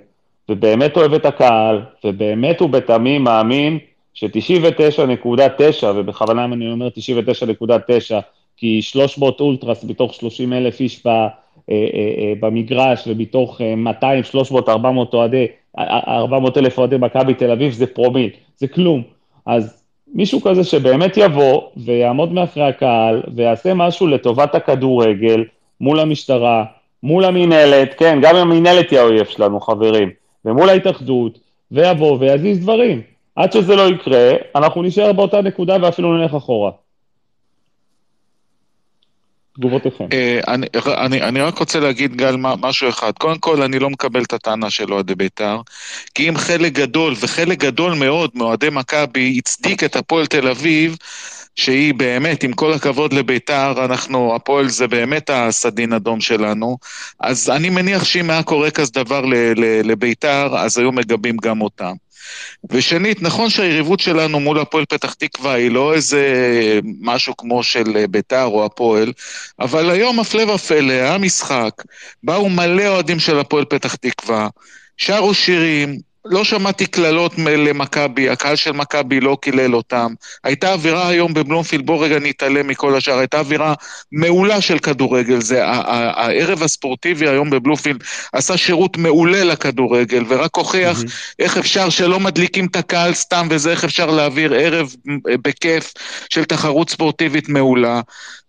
ובאמת 0.50 0.98
אוהב 0.98 1.14
את 1.14 1.26
הקהל, 1.26 1.82
ובאמת 2.04 2.62
ובתמים 2.62 3.24
מאמין 3.24 3.80
ש-99.9, 4.14 5.86
ובכוונה 5.96 6.46
אני 6.46 6.72
אומר 6.72 6.88
99.9, 6.88 8.16
כי 8.58 8.82
300 8.82 9.40
אולטרס 9.40 9.84
מתוך 9.84 10.14
30 10.14 10.54
אלף 10.54 10.80
איש 10.80 11.08
ב, 11.08 11.08
אה, 11.08 11.28
אה, 11.70 11.76
אה, 12.18 12.34
במגרש, 12.40 13.04
ומתוך 13.08 13.62
אה, 13.62 13.76
200, 13.76 14.24
300, 14.24 14.70
400 14.70 15.14
אוהדי, 15.14 15.48
400 15.78 16.58
אלף 16.58 16.78
אוהדי 16.78 16.98
מכבי 16.98 17.34
תל 17.34 17.52
אביב, 17.52 17.74
זה 17.74 17.88
פרומיל, 17.88 18.30
זה 18.58 18.68
כלום. 18.68 19.04
אז 19.46 19.83
מישהו 20.14 20.42
כזה 20.42 20.64
שבאמת 20.64 21.18
יבוא 21.18 21.62
ויעמוד 21.78 22.34
מאחורי 22.34 22.66
הקהל 22.66 23.24
ויעשה 23.36 23.74
משהו 23.74 24.08
לטובת 24.08 24.56
הכדורגל 24.56 25.44
מול 25.82 26.00
המשטרה, 26.00 26.66
מול 27.04 27.26
המינהלת, 27.26 27.94
כן, 27.94 28.20
גם 28.22 28.36
המינהלת 28.36 28.90
היא 28.92 29.00
האויב 29.00 29.26
שלנו, 29.26 29.62
חברים, 29.62 30.10
ומול 30.46 30.70
ההתאחדות, 30.70 31.40
ויבוא 31.72 32.18
ויזיז 32.20 32.60
דברים. 32.60 33.02
עד 33.36 33.52
שזה 33.52 33.76
לא 33.76 33.90
יקרה, 33.90 34.32
אנחנו 34.56 34.84
נשאר 34.84 35.14
באותה 35.14 35.42
נקודה 35.42 35.78
ואפילו 35.82 36.14
נלך 36.14 36.34
אחורה. 36.34 36.72
תגובותיכם. 39.58 40.06
אה, 40.14 40.40
אני, 40.48 40.68
אני, 40.88 41.22
אני 41.22 41.42
רק 41.42 41.58
רוצה 41.58 41.80
להגיד, 41.80 42.16
גל, 42.16 42.36
משהו 42.38 42.90
אחד. 42.90 43.12
קודם 43.12 43.40
כל, 43.40 43.62
אני 43.62 43.80
לא 43.80 43.90
מקבל 43.90 44.24
את 44.24 44.34
הטענה 44.34 44.70
של 44.70 44.94
אוהדי 44.94 45.16
בית"ר, 45.16 45.62
כי 46.16 46.30
אם 46.30 46.38
חלק 46.38 46.72
גדול, 46.74 47.14
וחלק 47.20 47.60
גדול 47.60 47.94
מאוד 47.94 48.32
מאוהדי 48.34 48.70
מכבי, 48.72 49.36
הצדיק 49.38 49.84
את 49.84 49.96
הפועל 49.96 50.26
תל 50.26 50.48
אביב, 50.48 50.98
שהיא 51.56 51.94
באמת, 51.94 52.44
עם 52.44 52.54
כל 52.54 52.74
הכבוד 52.74 53.14
לבית"ר, 53.14 53.86
אנחנו, 53.86 54.36
הפועל 54.36 54.70
זה 54.70 54.88
באמת 54.88 55.30
הסדין 55.34 55.94
אדום 55.94 56.22
שלנו, 56.22 56.78
אז 57.20 57.50
אני 57.50 57.70
מניח 57.70 58.04
שאם 58.04 58.30
היה 58.30 58.44
קורה 58.44 58.72
כזה 58.72 58.92
דבר 58.92 59.22
לבית"ר, 59.84 60.58
אז 60.58 60.78
היו 60.78 60.92
מגבים 60.92 61.38
גם 61.38 61.62
אותם. 61.62 62.03
ושנית, 62.70 63.22
נכון 63.22 63.50
שהיריבות 63.50 64.00
שלנו 64.00 64.40
מול 64.40 64.60
הפועל 64.60 64.86
פתח 64.86 65.14
תקווה 65.14 65.54
היא 65.54 65.72
לא 65.72 65.94
איזה 65.94 66.24
משהו 67.02 67.38
כמו 67.38 67.64
של 67.64 67.98
אה, 67.98 68.08
ביתר 68.08 68.44
או 68.44 68.66
הפועל, 68.66 69.14
אבל 69.60 69.90
היום 69.90 70.20
הפלא 70.20 70.52
ופלא, 70.52 70.94
היה 70.94 71.18
משחק, 71.18 71.84
באו 72.24 72.50
מלא 72.50 72.88
אוהדים 72.88 73.20
של 73.20 73.40
הפועל 73.40 73.66
פתח 73.66 73.96
תקווה, 73.96 74.48
שרו 74.98 75.34
שירים, 75.34 76.00
לא 76.26 76.44
שמעתי 76.44 76.86
קללות 76.86 77.34
למכבי, 77.38 78.30
הקהל 78.30 78.56
של 78.56 78.72
מכבי 78.72 79.20
לא 79.20 79.38
קילל 79.42 79.76
אותם. 79.76 80.14
הייתה 80.44 80.74
אווירה 80.74 81.08
היום 81.08 81.34
בבלומפילד, 81.34 81.86
בוא 81.86 82.06
רגע 82.06 82.20
נתעלם 82.20 82.68
מכל 82.68 82.96
השאר, 82.96 83.18
הייתה 83.18 83.40
אווירה 83.40 83.74
מעולה 84.12 84.62
של 84.62 84.80
כדורגל. 84.80 85.42
זה, 85.42 85.66
הערב 85.66 86.64
הספורטיבי 86.64 87.30
היום 87.30 87.50
בבלומפילד 87.50 88.04
עשה 88.34 88.58
שירות 88.58 88.98
מעולה 88.98 89.44
לכדורגל, 89.44 90.24
ורק 90.28 90.56
הוכיח 90.56 90.98
מהמם. 90.98 91.10
איך 91.40 91.58
אפשר 91.58 91.90
שלא 91.90 92.20
מדליקים 92.20 92.66
את 92.66 92.76
הקהל 92.76 93.14
סתם 93.14 93.48
וזה, 93.50 93.72
איך 93.72 93.84
אפשר 93.84 94.12
להעביר 94.12 94.54
ערב 94.54 94.96
אה, 95.10 95.36
בכיף 95.42 95.94
של 96.30 96.44
תחרות 96.44 96.90
ספורטיבית 96.90 97.50
מעולה. 97.50 98.02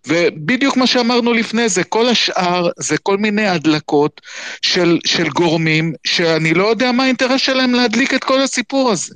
ובדיוק 0.08 0.76
מה 0.76 0.86
שאמרנו 0.86 1.32
לפני 1.32 1.68
זה, 1.68 1.84
כל 1.84 2.08
השאר 2.08 2.68
זה 2.76 2.98
כל 2.98 3.16
מיני 3.16 3.46
הדלקות 3.46 4.20
של, 4.62 4.98
של 5.06 5.28
גורמים 5.28 5.92
שאני 6.04 6.54
לא 6.54 6.66
יודע 6.66 6.92
מה 6.92 7.04
האינטרס 7.04 7.40
שלהם 7.40 7.74
להדליק 7.74 8.14
את 8.14 8.24
כל 8.24 8.40
הסיפור 8.40 8.90
הזה. 8.90 9.14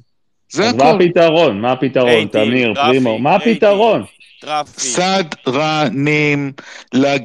זה 0.51 0.69
אז 0.69 0.75
מה. 0.75 0.91
הפתרון? 0.91 1.61
מה 1.61 1.73
הפתרון, 1.73 2.27
תמיר, 2.27 2.75
פרימו? 2.75 3.19
מה. 3.19 3.35
הפתרון? 3.35 4.05
traffic. 4.41 4.79
סדרנים, 4.79 6.53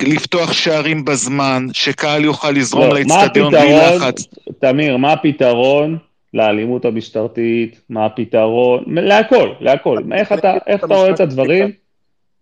לפתוח 0.01 0.53
שערים 0.53 1.05
בזמן, 1.05 1.67
שקהל 1.73 2.23
יוכל 2.23 2.51
לזרום 2.51 2.89
לא, 2.89 2.99
לאצטדיון 2.99 3.51
בלי 3.51 3.73
לחץ. 3.73 4.27
תמיר, 4.59 4.97
מה 4.97 5.11
הפתרון 5.11 5.97
לאלימות 6.33 6.85
המשטרתית? 6.85 7.81
מה 7.89 8.05
הפתרון? 8.05 8.83
להכל, 8.87 9.49
להכל. 9.59 9.97
איך 10.13 10.31
אתה 10.31 10.53
איך 10.67 10.83
אתה 10.83 10.95
רואה 10.95 11.09
את 11.09 11.19
הדברים 11.19 11.71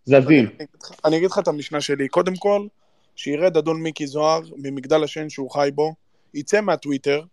זזים? 0.05 0.45
אני 0.45 0.55
אגיד 0.55 0.67
לך- 0.83 0.91
אני 1.05 1.17
אגיד 1.17 1.31
לך 1.31 1.39
את 1.39 1.47
המשנה 1.47 1.81
שלי. 1.81 2.07
קודם 2.07 2.35
כל, 2.35 2.67
שירד 3.15 3.57
אדון 3.57 3.81
מיקי 3.81 4.07
זוהר 4.07 4.41
ממגדל 4.57 5.03
השן 5.03 5.29
שהוא 5.29 5.51
חי 5.51 5.69
בו, 5.75 5.93
יצא 6.33 6.61
מהטוויטר, 6.61 7.23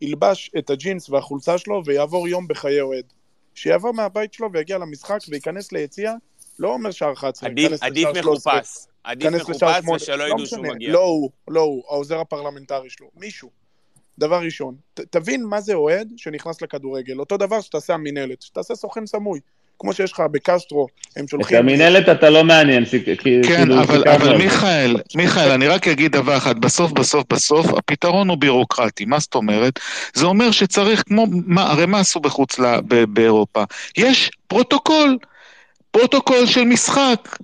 ילבש 0.00 0.50
את 0.58 0.70
הג'ינס 0.70 1.10
והחולצה 1.10 1.58
שלו 1.58 1.82
ויעבור 1.84 2.28
יום 2.28 2.48
בחיי 2.48 2.80
אוהד. 2.80 3.04
שיעבור 3.54 3.92
מהבית 3.94 4.32
שלו 4.32 4.48
ויגיע 4.52 4.78
למשחק 4.78 5.18
וייכנס 5.28 5.72
ליציע, 5.72 6.12
לא 6.58 6.68
אומר 6.72 6.90
שער 6.90 7.12
11, 7.12 7.48
עדיף, 7.50 7.72
עדיף 7.82 8.08
לשער 8.08 8.22
13, 8.22 8.54
מחופש. 8.54 8.86
עדיף 9.04 9.32
מחופש 9.34 9.58
8, 9.58 9.96
ושלא 9.96 10.16
לא 10.16 10.24
ידעו 10.24 10.46
שהוא 10.46 10.66
מגיע. 10.66 10.92
לא 10.92 11.04
הוא, 11.04 11.30
לא 11.48 11.60
הוא, 11.60 11.82
העוזר 11.88 12.20
הפרלמנטרי 12.20 12.90
שלו, 12.90 13.10
מישהו. 13.16 13.50
דבר 14.18 14.40
ראשון, 14.40 14.74
ת, 14.94 15.00
תבין 15.00 15.44
מה 15.44 15.60
זה 15.60 15.74
אוהד 15.74 16.12
שנכנס 16.16 16.62
לכדורגל. 16.62 17.18
אותו 17.20 17.36
דבר 17.36 17.60
שתעשה 17.60 17.94
המינהלת, 17.94 18.42
שתעשה 18.42 18.74
סוכן 18.74 19.06
סמוי. 19.06 19.40
כמו 19.78 19.92
שיש 19.92 20.12
לך 20.12 20.22
בקסטרו, 20.30 20.86
הם 21.16 21.24
את 21.24 21.28
שולחים... 21.30 21.58
המינהלת 21.58 22.08
אתה 22.08 22.30
לא 22.30 22.44
מעניין, 22.44 22.84
כי- 22.84 23.16
כן, 23.16 23.56
כאילו, 23.56 23.80
אבל, 23.82 24.08
אבל. 24.08 24.36
מיכאל, 24.36 24.96
מיכאל, 25.14 25.50
אני 25.50 25.68
רק 25.68 25.88
אגיד 25.88 26.12
דבר 26.12 26.36
אחד, 26.36 26.58
בסוף, 26.60 26.92
בסוף, 26.92 27.24
בסוף, 27.32 27.66
הפתרון 27.74 28.28
הוא 28.28 28.36
בירוקרטי. 28.38 29.04
מה 29.04 29.18
זאת 29.18 29.34
אומרת? 29.34 29.78
זה 30.14 30.26
אומר 30.26 30.50
שצריך, 30.50 31.02
כמו, 31.06 31.26
מה, 31.46 31.70
הרי 31.70 31.86
מה 31.86 31.98
עשו 32.00 32.20
בחוץ, 32.20 32.60
באירופה? 33.08 33.64
יש 33.96 34.30
פרוטוקול, 34.46 35.18
פרוטוקול 35.90 36.46
של 36.46 36.64
משחק. 36.64 37.36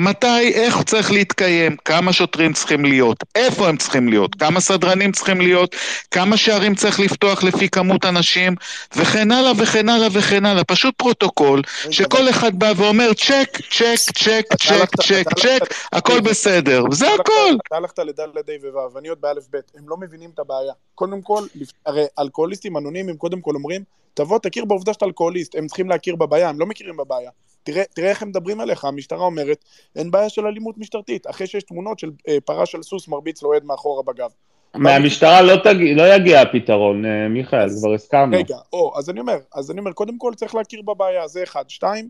מתי, 0.00 0.52
איך 0.54 0.76
הוא 0.76 0.84
צריך 0.84 1.12
להתקיים, 1.12 1.76
כמה 1.76 2.12
שוטרים 2.12 2.52
צריכים 2.52 2.84
להיות, 2.84 3.24
איפה 3.34 3.68
הם 3.68 3.76
צריכים 3.76 4.08
להיות, 4.08 4.34
כמה 4.34 4.60
סדרנים 4.60 5.12
צריכים 5.12 5.40
להיות, 5.40 5.76
כמה 6.10 6.36
שערים 6.36 6.74
צריך 6.74 7.00
לפתוח 7.00 7.44
לפי 7.44 7.68
כמות 7.68 8.04
אנשים, 8.04 8.54
וכן 8.96 9.30
הלאה 9.30 9.52
וכן 9.58 9.88
הלאה 9.88 10.08
וכן 10.12 10.46
הלאה. 10.46 10.64
פשוט 10.64 10.94
פרוטוקול 10.96 11.62
שכל 11.90 12.30
אחד 12.30 12.58
בא 12.58 12.72
ואומר 12.76 13.12
check, 13.12 13.58
check, 13.70 13.96
check, 14.14 14.44
check, 14.58 14.90
check, 15.02 15.38
check, 15.38 15.74
הכל 15.92 16.20
בסדר, 16.20 16.84
זה 16.92 17.14
הכל. 17.14 17.56
אתה 17.66 17.76
הלכת 17.76 17.98
לד' 17.98 18.20
וו', 18.74 18.94
ואני 18.94 19.08
עוד 19.08 19.20
באלף 19.20 19.44
ב', 19.50 19.56
הם 19.78 19.88
לא 19.88 19.96
מבינים 19.96 20.30
את 20.34 20.38
הבעיה. 20.38 20.72
קודם 20.94 21.22
כל, 21.22 21.42
הרי 21.86 22.04
אלכוהוליסטים 22.18 22.76
אנונימיים 22.76 23.16
קודם 23.16 23.40
כל 23.40 23.54
אומרים, 23.54 23.82
תבוא, 24.14 24.38
תכיר 24.38 24.64
בעובדה 24.64 24.92
שאתה 24.92 25.04
אלכוהוליסט, 25.04 25.54
הם 25.56 25.66
צריכים 25.66 25.88
להכיר 25.88 26.16
בבעיה, 26.16 26.48
הם 26.48 26.60
לא 26.60 26.66
מכירים 26.66 26.96
בבעיה. 26.96 27.30
תראה, 27.62 27.82
תראה 27.94 28.08
איך 28.10 28.22
הם 28.22 28.28
מדברים 28.28 28.60
עליך, 28.60 28.84
המשטרה 28.84 29.24
אומרת, 29.24 29.64
אין 29.96 30.10
בעיה 30.10 30.28
של 30.28 30.46
אלימות 30.46 30.78
משטרתית, 30.78 31.26
אחרי 31.30 31.46
שיש 31.46 31.62
תמונות 31.62 31.98
של 31.98 32.10
אה, 32.28 32.36
פרש 32.44 32.66
על 32.66 32.82
סוס 32.82 33.08
מרביץ 33.08 33.42
לאוהד 33.42 33.64
מאחורה 33.64 34.02
בגב. 34.02 34.30
מהמשטרה 34.74 35.42
לא 35.42 35.56
תגיע- 35.56 35.94
לא 35.94 36.14
יגיע 36.14 36.40
הפתרון, 36.40 37.04
אה, 37.04 37.28
מיכאל, 37.28 37.66
כבר 37.80 37.94
הסכמנו. 37.94 38.36
רגע, 38.36 38.56
או, 38.72 38.92
אז 38.98 39.10
אני 39.10 39.20
אומר, 39.20 39.36
אז 39.54 39.70
אני 39.70 39.80
אומר, 39.80 39.92
קודם 39.92 40.18
כל 40.18 40.32
צריך 40.36 40.54
להכיר 40.54 40.82
בבעיה, 40.82 41.26
זה 41.28 41.42
אחד. 41.42 41.64
שתיים, 41.68 42.08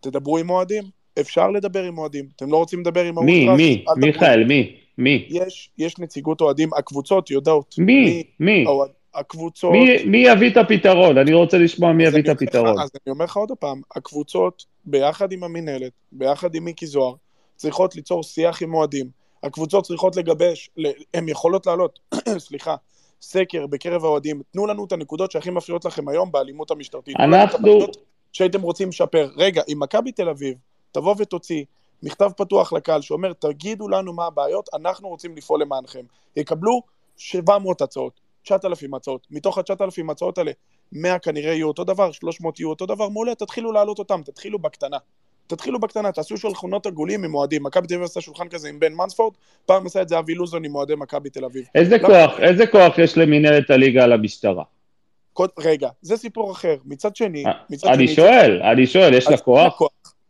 תדברו 0.00 0.38
עם 0.38 0.50
אוהדים, 0.50 0.82
אפשר 1.20 1.50
לדבר 1.50 1.82
עם 1.84 1.98
אוהדים. 1.98 2.28
אתם 2.36 2.50
לא 2.52 2.56
רוצים 2.56 2.80
לדבר 2.80 3.04
עם 3.04 3.14
מי? 3.24 3.48
מי. 3.56 3.84
מיכאל, 3.96 4.44
מי, 4.44 4.76
מי, 4.98 5.26
יש, 5.30 5.70
יש 5.78 5.98
נציגות 5.98 6.40
אוהדים, 6.40 6.70
הקבוצות 6.76 7.30
יודעות. 7.30 7.74
מי, 7.78 8.22
מי, 8.40 8.64
האוהד- 8.66 8.90
הקבוצות... 9.14 9.72
מי- 9.72 10.04
מי 10.04 10.18
יביא 10.18 10.50
את 10.52 10.56
הפתרון? 10.56 11.18
אני 11.18 11.32
רוצה 11.32 11.58
לשמוע 11.58 11.92
מי 11.92 12.04
יביא 12.04 12.20
את 12.20 12.28
לך- 12.28 12.36
הפתרון. 12.42 12.80
אז 12.80 12.90
אני 13.06 13.12
אומר 13.12 13.24
לך 13.24 13.36
עוד 13.36 13.52
פעם, 13.60 13.80
הקבוצות, 13.96 14.64
ביחד 14.84 15.32
עם 15.32 15.44
המינהלת, 15.44 15.92
ביחד 16.12 16.54
עם 16.54 16.64
מיקי 16.64 16.86
זוהר, 16.86 17.14
צריכות 17.56 17.96
ליצור 17.96 18.22
שיח 18.22 18.62
עם 18.62 18.74
אוהדים. 18.74 19.06
הקבוצות 19.42 19.84
צריכות 19.84 20.16
לגבש, 20.16 20.70
הן 21.14 21.28
יכולות 21.28 21.66
לעלות, 21.66 21.98
סליחה, 22.38 22.76
סקר 23.22 23.66
בקרב 23.66 24.04
האוהדים, 24.04 24.42
תנו 24.52 24.66
לנו 24.66 24.84
את 24.84 24.92
הנקודות 24.92 25.30
שהכי 25.30 25.50
מפריעות 25.50 25.84
לכם 25.84 26.08
היום 26.08 26.32
באלימות 26.32 26.70
המשטרתית. 26.70 27.16
אנחנו- 27.20 27.78
שהייתם 28.32 28.62
רוצים 28.62 28.88
לשפר. 28.88 29.28
רגע, 29.36 29.62
אם 29.72 29.78
מכבי 29.80 30.12
תל 30.12 30.28
אביב 30.28 30.54
תבוא 30.92 31.14
ותוציא 31.18 31.64
מכתב 32.02 32.30
פתוח 32.36 32.72
לקהל 32.72 33.00
שאומר, 33.00 33.32
תגידו 33.32 33.88
לנו 33.88 34.12
מה 34.12 34.26
הבעיות, 34.26 34.68
אנחנו 34.74 35.08
רוצים 35.08 35.36
לפעול 35.36 35.62
למענכם. 35.62 36.00
יקבלו 36.36 36.82
700 37.16 37.80
הצעות, 37.82 38.20
9,000 38.42 38.94
הצעות. 38.94 39.26
מתוך 39.30 39.58
ה-9,000 39.58 40.10
הצעות 40.10 40.38
האלה, 40.38 40.50
100 40.92 41.18
כנראה 41.18 41.52
יהיו 41.52 41.68
אותו 41.68 41.84
דבר, 41.84 42.12
300 42.12 42.60
יהיו 42.60 42.70
אותו 42.70 42.86
דבר, 42.86 43.08
מעולה, 43.08 43.34
תתחילו 43.34 43.72
להעלות 43.72 43.98
אותם, 43.98 44.20
תתחילו 44.24 44.58
בקטנה. 44.58 44.96
תתחילו 45.46 45.80
בקטנה, 45.80 46.12
תעשו 46.12 46.36
שולחנות 46.36 46.86
עגולים 46.86 47.24
עם 47.24 47.34
אוהדים. 47.34 47.62
מכבי 47.62 47.86
תל 47.86 47.94
אביב 47.94 48.04
עשה 48.04 48.20
שולחן 48.20 48.48
כזה 48.48 48.68
עם 48.68 48.80
בן 48.80 48.92
מנספורד, 48.92 49.34
פעם 49.66 49.86
עשה 49.86 50.02
את 50.02 50.08
זה 50.08 50.18
אבי 50.18 50.34
לוזון 50.34 50.64
עם 50.64 50.74
אוהדי 50.74 50.94
מכבי 50.94 51.30
תל 51.30 51.44
אביב. 51.44 51.64
איזה 51.74 51.96
למה- 51.96 52.08
כוח, 52.08 52.40
איזה 52.40 52.66
כוח 52.66 52.98
יש 52.98 53.18
למינהלת 53.18 53.70
הליגה 53.70 54.04
על 54.04 54.12
המשטרה? 54.12 54.64
קוד- 55.32 55.50
רגע, 55.58 55.88
זה 56.02 56.16
סיפור 56.16 56.52
אחר. 56.52 56.76
מצד 56.84 57.16
שני, 57.16 57.44
מצד 57.70 57.88
אני 57.88 58.06
שני, 58.06 58.16
שואל, 58.16 58.62
אני 58.62 58.86
שואל, 58.86 59.14
יש 59.14 59.28
לה 59.28 59.36
כוח? 59.36 59.80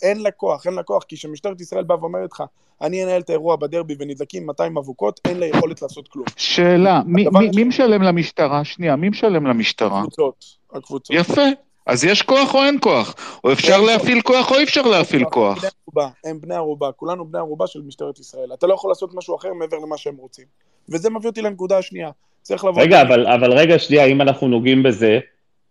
אין 0.03 0.23
לה 0.23 0.31
כוח, 0.31 0.67
אין 0.67 0.75
לה 0.75 0.83
כוח, 0.83 1.05
כי 1.05 1.17
כשמשטרת 1.17 1.61
ישראל 1.61 1.85
באה 1.85 2.01
ואומרת 2.01 2.33
לך, 2.33 2.43
אני 2.81 3.05
אנהל 3.05 3.21
את 3.21 3.31
האירוע 3.31 3.57
בדרבי 3.57 3.95
ונדלקים 3.99 4.47
200 4.47 4.77
אבוקות, 4.77 5.21
אין 5.25 5.41
לה 5.41 5.47
יכולת 5.47 5.83
לעשות 5.83 6.09
כלום. 6.09 6.27
שאלה, 6.37 7.03
מי, 7.07 7.27
מי, 7.33 7.51
מי 7.57 7.65
משלם 7.65 8.03
למשטרה? 8.03 8.65
שנייה, 8.65 8.97
מי 8.97 9.09
משלם 9.09 9.47
למשטרה? 9.47 9.99
הקבוצות, 9.99 10.45
הקבוצות. 10.73 11.17
יפה. 11.17 11.43
אז 11.87 12.05
יש 12.05 12.23
כוח 12.23 12.55
או 12.55 12.65
אין 12.65 12.79
כוח? 12.81 13.15
או 13.45 13.53
אפשר. 13.53 13.81
להפעיל 13.81 14.21
כוח 14.21 14.51
או 14.51 14.57
אי 14.57 14.65
אפשר 14.65 14.83
להפעיל 14.83 15.25
כוח? 15.25 15.65
הם 15.65 15.71
בני 15.71 15.71
ערובה, 15.85 16.11
הם 16.25 16.41
בני 16.41 16.55
ערובה, 16.55 16.93
כולנו 16.93 17.25
בני 17.25 17.39
ערובה 17.39 17.67
של 17.67 17.83
משטרת 17.83 18.19
ישראל. 18.19 18.53
אתה 18.55 18.67
לא 18.67 18.75
יכול 18.75 18.91
לעשות 18.91 19.15
משהו 19.15 19.37
אחר 19.37 19.55
מעבר 19.55 19.77
למה 19.79 19.97
שהם 19.97 20.17
רוצים. 20.17 20.45
וזה 20.89 21.11
מביא 21.11 21.29
אותי 21.29 21.43
לנקודה 21.43 21.79
השנייה. 21.79 22.11
צריך 22.43 22.65
לבוא... 22.65 22.83
רגע, 22.83 23.03
אבל, 23.03 23.27
אבל 23.27 23.53
רגע, 23.53 23.79
שנייה, 23.79 24.05
אם 24.05 24.21
אנחנו 24.21 24.49
נוגעים 24.49 24.83
בזה, 24.83 25.19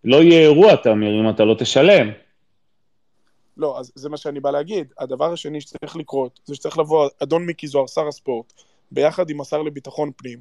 לא 0.03 0.23
יהיה 0.23 0.39
אירוע, 0.39 0.75
תמיר, 0.75 1.21
אם 1.21 1.29
אתה 1.29 1.45
לא 1.45 1.53
תשלם. 1.53 2.11
לא, 3.59 3.79
אז 3.79 3.91
זה 3.95 4.09
מה 4.09 4.17
שאני 4.17 4.39
בא 4.39 4.51
להגיד. 4.51 4.87
הדבר 4.99 5.33
השני 5.33 5.61
שצריך 5.61 5.95
לקרות, 5.95 6.39
זה 6.45 6.55
שצריך 6.55 6.77
לבוא 6.77 7.09
אדון 7.23 7.45
מיקי 7.45 7.67
זוהר, 7.67 7.87
שר 7.87 8.07
הספורט, 8.07 8.53
ביחד 8.91 9.29
עם 9.29 9.41
השר 9.41 9.61
לביטחון 9.61 10.11
פנים, 10.17 10.39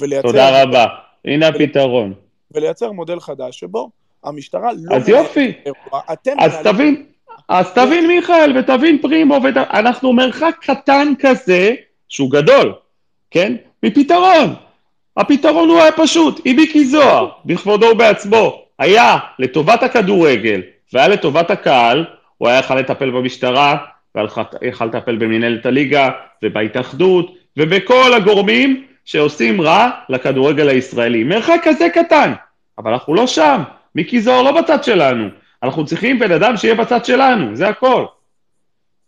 ולייצר... 0.00 0.28
תודה 0.28 0.62
רבה. 0.62 0.86
הנה 1.24 1.48
הפתרון. 1.48 2.14
ולייצר 2.50 2.92
מודל 2.92 3.20
חדש 3.20 3.60
שבו 3.60 3.90
המשטרה 4.24 4.70
לא... 4.72 4.96
אז 4.96 5.08
יופי. 5.08 5.52
אז 6.38 6.56
תבין, 6.64 7.06
אז 7.48 7.72
תבין 7.74 8.06
מיכאל 8.08 8.58
ותבין 8.58 8.98
פרימו. 9.02 9.36
אנחנו 9.56 10.12
מרחק 10.12 10.56
קטן 10.60 11.12
כזה, 11.18 11.74
שהוא 12.08 12.30
גדול, 12.30 12.74
כן? 13.30 13.56
מפתרון. 13.82 14.54
הפתרון 15.16 15.68
הוא 15.68 15.78
היה 15.78 15.92
פשוט, 15.92 16.46
אם 16.46 16.56
מיקי 16.56 16.84
זוהר, 16.84 17.28
בכבודו 17.44 17.86
ובעצמו, 17.86 18.62
היה 18.78 19.18
לטובת 19.38 19.82
הכדורגל 19.82 20.62
והיה 20.92 21.08
לטובת 21.08 21.50
הקהל, 21.50 22.04
הוא 22.38 22.48
היה 22.48 22.58
יכול 22.58 22.78
לטפל 22.78 23.10
במשטרה, 23.10 23.76
ויכל 24.14 24.84
לטפל 24.84 25.16
במנהלת 25.16 25.66
הליגה, 25.66 26.08
ובהתאחדות, 26.44 27.34
ובכל 27.56 28.14
הגורמים 28.16 28.86
שעושים 29.04 29.60
רע 29.60 29.90
לכדורגל 30.08 30.68
הישראלי. 30.68 31.24
מרחק 31.24 31.60
כזה 31.64 31.88
קטן, 31.94 32.32
אבל 32.78 32.92
אנחנו 32.92 33.14
לא 33.14 33.26
שם. 33.26 33.62
מיקי 33.94 34.20
זוהר 34.20 34.42
לא 34.42 34.60
בצד 34.60 34.84
שלנו. 34.84 35.28
אנחנו 35.62 35.86
צריכים 35.86 36.18
בן 36.18 36.32
אדם 36.32 36.56
שיהיה 36.56 36.74
בצד 36.74 37.04
שלנו, 37.04 37.56
זה 37.56 37.68
הכל. 37.68 38.06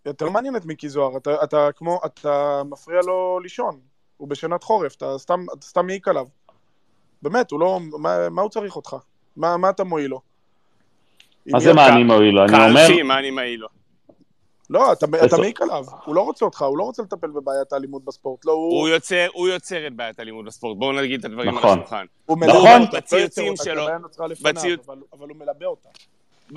יותר 0.07 0.31
מעניין 0.31 0.57
את 0.57 0.65
מיקי 0.65 0.89
זוהר, 0.89 1.17
אתה, 1.17 1.45
אתה 1.45 1.69
כמו, 1.77 2.01
אתה 2.07 2.63
מפריע 2.71 3.01
לו 3.07 3.41
לישון, 3.43 3.81
הוא 4.17 4.29
בשנת 4.29 4.63
חורף, 4.63 4.97
אתה 4.97 5.19
סתם, 5.19 5.45
סתם 5.63 5.87
מעיק 5.87 6.09
עליו. 6.09 6.27
באמת, 7.23 7.51
הוא 7.51 7.61
לא, 7.61 7.81
מה, 7.99 8.29
מה 8.29 8.43
הוא 8.43 8.51
צריך 8.51 8.77
אותך? 8.77 8.97
מה, 9.37 9.57
מה 9.57 9.71
אתה 9.71 9.85
מועיל 9.85 10.11
לו? 10.11 10.21
מה 11.47 11.61
זה 11.61 11.73
מה 11.73 11.89
אני 11.89 12.03
מועיל 12.05 12.35
לו? 12.35 12.45
אני 12.45 12.69
אומר, 12.69 12.87
קלפי, 12.87 13.03
מה 13.03 13.19
אני 13.19 13.31
מעיל 13.31 13.61
לו? 13.61 13.69
לא, 14.71 14.93
אתה, 14.93 15.07
אתה 15.25 15.37
מעיק 15.37 15.63
עליו, 15.63 15.85
הוא 16.05 16.15
לא 16.15 16.21
רוצה 16.21 16.45
אותך, 16.45 16.63
הוא 16.63 16.79
לא 16.79 16.83
רוצה 16.83 17.03
לטפל 17.03 17.27
בבעיית 17.27 17.73
האלימות 17.73 18.05
בספורט, 18.05 18.45
לא, 18.47 18.53
הוא, 18.53 18.81
הוא 18.81 18.89
יוצר, 18.89 19.27
הוא 19.33 19.49
יוצר 19.49 19.87
את 19.87 19.93
בעיית 19.95 20.19
האלימות 20.19 20.45
בספורט, 20.45 20.77
בואו 20.79 20.93
נגיד 20.93 21.19
את 21.19 21.25
הדברים 21.25 21.55
נכון. 21.55 21.71
על 21.71 21.79
השולחן. 21.79 22.05
הוא 22.27 22.39
נכון. 22.39 22.49
מלבה 22.57 22.79
אותה, 22.79 22.93
לא 22.93 23.01
בציוצים 23.01 23.57
כי 23.57 23.65
שלו, 23.65 23.87
בציוץ- 24.43 24.81
אבל, 24.89 24.97
אבל 25.19 25.29
הוא 25.29 25.37
מלבה 25.37 25.67
אותה. 25.67 25.89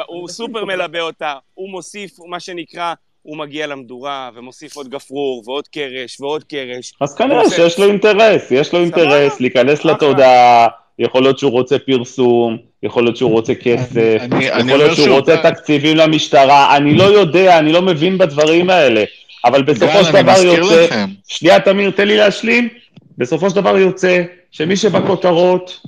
הוא 0.08 0.28
סופר 0.30 0.66
מלבה 0.66 1.02
אותה, 1.02 1.34
הוא 1.54 1.70
מוסיף, 1.70 2.20
מה 2.28 2.40
שנקרא, 2.40 2.94
הוא 3.22 3.38
מגיע 3.38 3.68
למדורה, 3.68 4.30
ומוסיף 4.36 4.76
עוד 4.76 4.90
גפרור, 4.90 5.44
ועוד 5.46 5.68
קרש, 5.68 6.22
ועוד 6.22 6.44
קרש. 6.44 6.94
אז 7.02 7.16
כנראה 7.16 7.50
שיש 7.50 7.80
לו 7.80 7.86
אינטרס, 7.86 8.52
יש 8.52 8.74
לו 8.74 8.80
אינטרס 8.80 9.40
להיכנס. 9.40 9.86
לתודעה, 9.86 10.68
יכול 11.00 11.22
להיות 11.22 11.40
שהוא 11.40 11.52
רוצה 11.52 11.80
פרסום, 11.80 12.58
יכול 12.84 13.04
להיות 13.04 13.18
שהוא 13.18 13.32
רוצה 13.32 13.56
כסף, 13.56 13.96
אני- 14.22 14.46
יכול 14.46 14.78
להיות 14.78 14.96
שהוא 14.96 15.16
רוצה. 15.18 15.38
תקציבים 15.44 15.98
למשטרה, 15.98 16.78
אני 16.78 16.94
לא 16.96 17.04
יודע, 17.04 17.60
אני 17.60 17.72
לא 17.72 17.82
מבין 17.82 18.18
בדברים 18.18 18.70
האלה, 18.70 19.04
אבל 19.46 19.62
בסופו 19.64 20.04
של 20.04 20.12
דבר 20.24 20.38
יוצא, 20.44 20.86
לכם. 20.86 21.06
שנייה 21.28 21.60
תמיר, 21.60 21.92
תן 21.92 22.08
לי 22.08 22.18
להשלים, 22.18 22.68
בסופו 23.18 23.50
של 23.50 23.56
דבר 23.56 23.78
יוצא 23.78 24.24
שמי 24.52 24.76
שבכותרות 24.76 25.80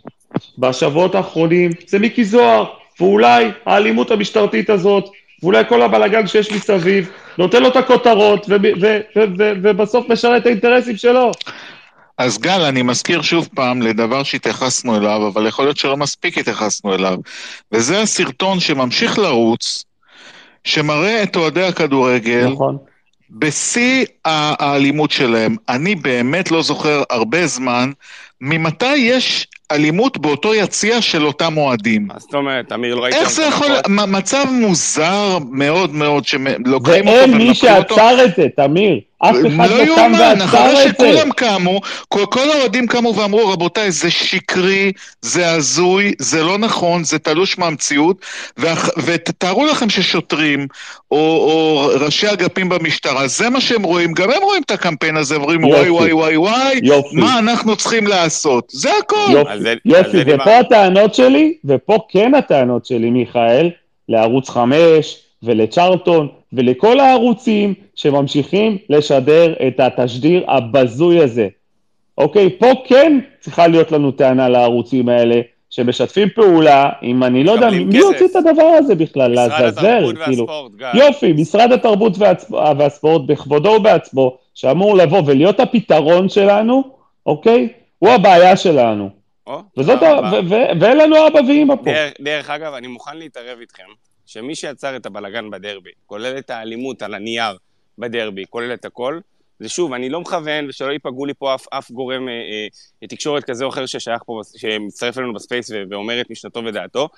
בשבועות 0.58 1.16
האחרונים 1.16 1.72
זה 1.88 2.00
מיקי 2.00 2.26
זוהר, 2.26 2.66
ואולי 3.00 3.46
האלימות 3.66 4.12
המשטרתית 4.12 4.70
הזאת, 4.70 5.06
ואולי 5.44 5.64
כל 5.70 5.82
הבלאגן 5.82 6.28
שיש 6.28 6.52
מסביב, 6.52 7.10
נותן 7.38 7.64
לו 7.64 7.68
את 7.68 7.76
הכותרות, 7.76 8.50
ובסוף 9.64 10.10
משרת 10.10 10.42
את 10.42 10.46
האינטרסים 10.46 10.98
שלו. 10.98 11.32
אז 12.18 12.38
גל, 12.38 12.62
אני 12.62 12.82
מזכיר 12.82 13.22
שוב 13.22 13.50
פעם 13.56 13.82
לדבר 13.82 14.24
שהתייחסנו 14.24 14.98
אליו, 14.98 15.28
אבל 15.28 15.48
יכול 15.48 15.66
להיות 15.66 15.78
שלא 15.78 15.98
מספיק 15.98 16.38
התייחסנו 16.38 16.96
אליו, 16.96 17.18
וזה 17.72 18.02
הסרטון 18.02 18.60
שממשיך 18.60 19.20
לרוץ, 19.20 19.84
שמראה 20.64 21.24
את 21.24 21.36
אוהדי 21.36 21.64
הכדורגל 21.64 22.48
נכון. 22.54 22.78
בשיא 23.30 24.06
האלימות 24.26 25.12
שלהם. 25.12 25.56
אני 25.70 25.96
באמת 25.96 26.52
לא 26.52 26.64
זוכר 26.64 27.04
הרבה 27.10 27.48
זמן 27.48 27.92
ממתי 28.42 28.96
יש 28.96 29.48
אלימות 29.72 30.18
באותו 30.18 30.56
יציע 30.56 31.02
של 31.02 31.26
אותם 31.26 31.58
אוהדים. 31.58 32.08
מה 32.08 32.14
זאת 32.18 32.34
אומרת, 32.34 32.72
אמיר, 32.72 32.96
לא. 32.96 33.08
איך 33.08 33.32
זה 33.32 33.44
יכול, 33.44 33.68
מצב 33.88 34.46
מוזר 34.52 35.38
מאוד 35.52 35.94
מאוד, 35.94 36.26
שלוקחים 36.26 37.08
אותו 37.08 37.20
ואין 37.20 37.34
מי. 37.38 37.56
שעצר 37.56 38.26
את 38.26 38.32
זה, 38.38 38.46
תמיר. 38.56 39.00
אף 39.18 39.36
אחד 39.56 39.70
לא 39.70 39.78
לא 39.86 39.96
קם 39.96 40.12
אחרי 40.44 40.60
ועצר 40.60 40.72
את 40.72 40.78
זה. 40.78 40.90
שכולם 40.90 41.32
קמו, 41.32 41.82
כל, 42.10 42.26
כל 42.32 42.50
האוהדים 42.52 42.88
קמו 42.88 43.16
ואמרו, 43.16 43.48
רבותיי, 43.48 43.92
זה 43.92 44.12
שקרי, 44.12 44.92
זה 45.22 45.52
הזוי, 45.52 46.14
זה 46.20 46.44
לא 46.44 46.58
נכון, 46.58 47.04
זה 47.04 47.20
תלוש 47.20 47.58
מהמציאות, 47.58 48.18
ואח- 48.58 48.90
ותתארו 48.98 49.66
לכם 49.66 49.90
ששוטרים, 49.90 50.68
או, 51.12 51.18
או 51.18 51.90
ראשי 52.00 52.32
אגפים 52.34 52.70
במשטרה, 52.70 53.28
זה 53.28 53.50
מה 53.50 53.62
שהם 53.62 53.84
רואים, 53.84 54.14
גם 54.14 54.32
הם 54.32 54.42
רואים 54.42 54.62
את 54.66 54.72
הקמפיין 54.72 55.18
הזה, 55.18 55.38
ואומרים, 55.38 55.64
וואי. 55.64 55.90
וואי 55.90 56.12
וואי 56.14 56.38
וואי. 56.38 56.80
מה 57.14 57.40
אנחנו 57.40 57.76
צריכים 57.76 58.08
לעשות? 58.08 58.68
זה 58.72 58.90
הכל. 59.00 59.28
יופי, 59.32 59.55
זה 59.60 59.74
ופה. 60.26 60.58
הטענות 60.60 61.16
שלי, 61.16 61.54
ופה 61.66 61.98
כן 62.10 62.36
הטענות 62.36 62.86
שלי, 62.86 63.10
מיכאל, 63.10 63.70
לערוץ 64.10 64.50
5 64.50 64.76
ולצ'רלטון 65.44 66.28
ולכל 66.54 67.00
הערוצים 67.00 67.74
שממשיכים 67.96 68.78
לשדר 68.90 69.54
את 69.68 69.80
התשדיר 69.80 70.44
הבזוי 70.48 71.20
הזה. 71.24 71.48
אוקיי, 72.18 72.50
פה 72.60 72.68
כן 72.88 73.20
צריכה 73.40 73.68
להיות 73.68 73.92
לנו 73.92 74.12
טענה 74.12 74.50
לערוצים 74.50 75.10
האלה, 75.10 75.42
שמשתפים 75.70 76.28
פעולה 76.36 76.90
עם, 77.02 77.24
אני 77.24 77.44
לא 77.44 77.52
יודע, 77.52 77.70
מי. 77.70 78.00
הוציא 78.00 78.26
את 78.26 78.36
הדבר 78.36 78.64
הזה 78.78 78.96
בכלל, 78.96 79.32
משרד 79.32 79.50
לעזאזל, 79.52 79.88
התרבות 79.88 80.16
כאילו. 80.26 80.48
והספורט, 80.48 80.72
גל. 80.76 80.92
יופי, 80.94 81.34
משרד 81.34 81.72
התרבות 81.72 82.18
והצ- 82.18 82.52
והספורט 82.78 83.22
בכבודו 83.26 83.70
ובעצמו, 83.70 84.38
שאמור 84.56 84.98
לבוא 84.98 85.22
ולהיות 85.26 85.60
הפתרון 85.60 86.30
שלנו, 86.30 86.84
אוקיי? 87.26 87.68
הוא 88.00 88.10
הבעיה 88.10 88.56
שלנו. 88.58 89.10
וזאת 89.78 90.04
ה... 90.04 90.20
ו- 90.50 90.80
ואין 90.82 90.98
לנו 90.98 91.28
אבא 91.28 91.40
ואמא 91.48 91.76
פה. 91.76 91.92
דרך, 92.22 92.50
אגב, 92.50 92.74
אני 92.74 92.88
מוכן 92.88 93.18
להתערב 93.18 93.60
איתכם, 93.60 93.88
שמי 94.26 94.56
שיצר 94.56 94.96
את 94.96 95.06
הבלגן 95.06 95.50
בדרבי, 95.50 95.90
כולל 96.06 96.38
את 96.38 96.50
האלימות 96.50 97.02
על 97.02 97.14
הנייר 97.14 97.58
בדרבי, 97.98 98.44
כולל 98.50 98.74
את 98.74 98.86
הכל, 98.86 99.20
זה 99.60 99.70
שוב, 99.70 99.94
אני 99.94 100.10
לא 100.10 100.22
מכוון, 100.22 100.70
ושלא 100.70 100.92
ייפגעו 100.92 101.26
לי 101.26 101.34
פה 101.34 101.56
אף, 101.56 101.66
אף 101.72 101.92
גורם 101.92 102.28
אה, 102.28 102.34
אה, 103.04 103.08
תקשורת 103.08 103.44
כזה 103.44 103.66
או 103.66 103.70
אחר 103.70 103.86
ששייך 103.86 104.24
פה, 104.26 104.42
שמצטרף 104.58 105.18
אלינו 105.18 105.34
ב 105.34 105.40
space 105.40 105.70
ו- 105.70 105.84
ואומר 105.90 106.22
את 106.22 106.30
משנתו 106.30 106.64
ודעתו, 106.66 107.10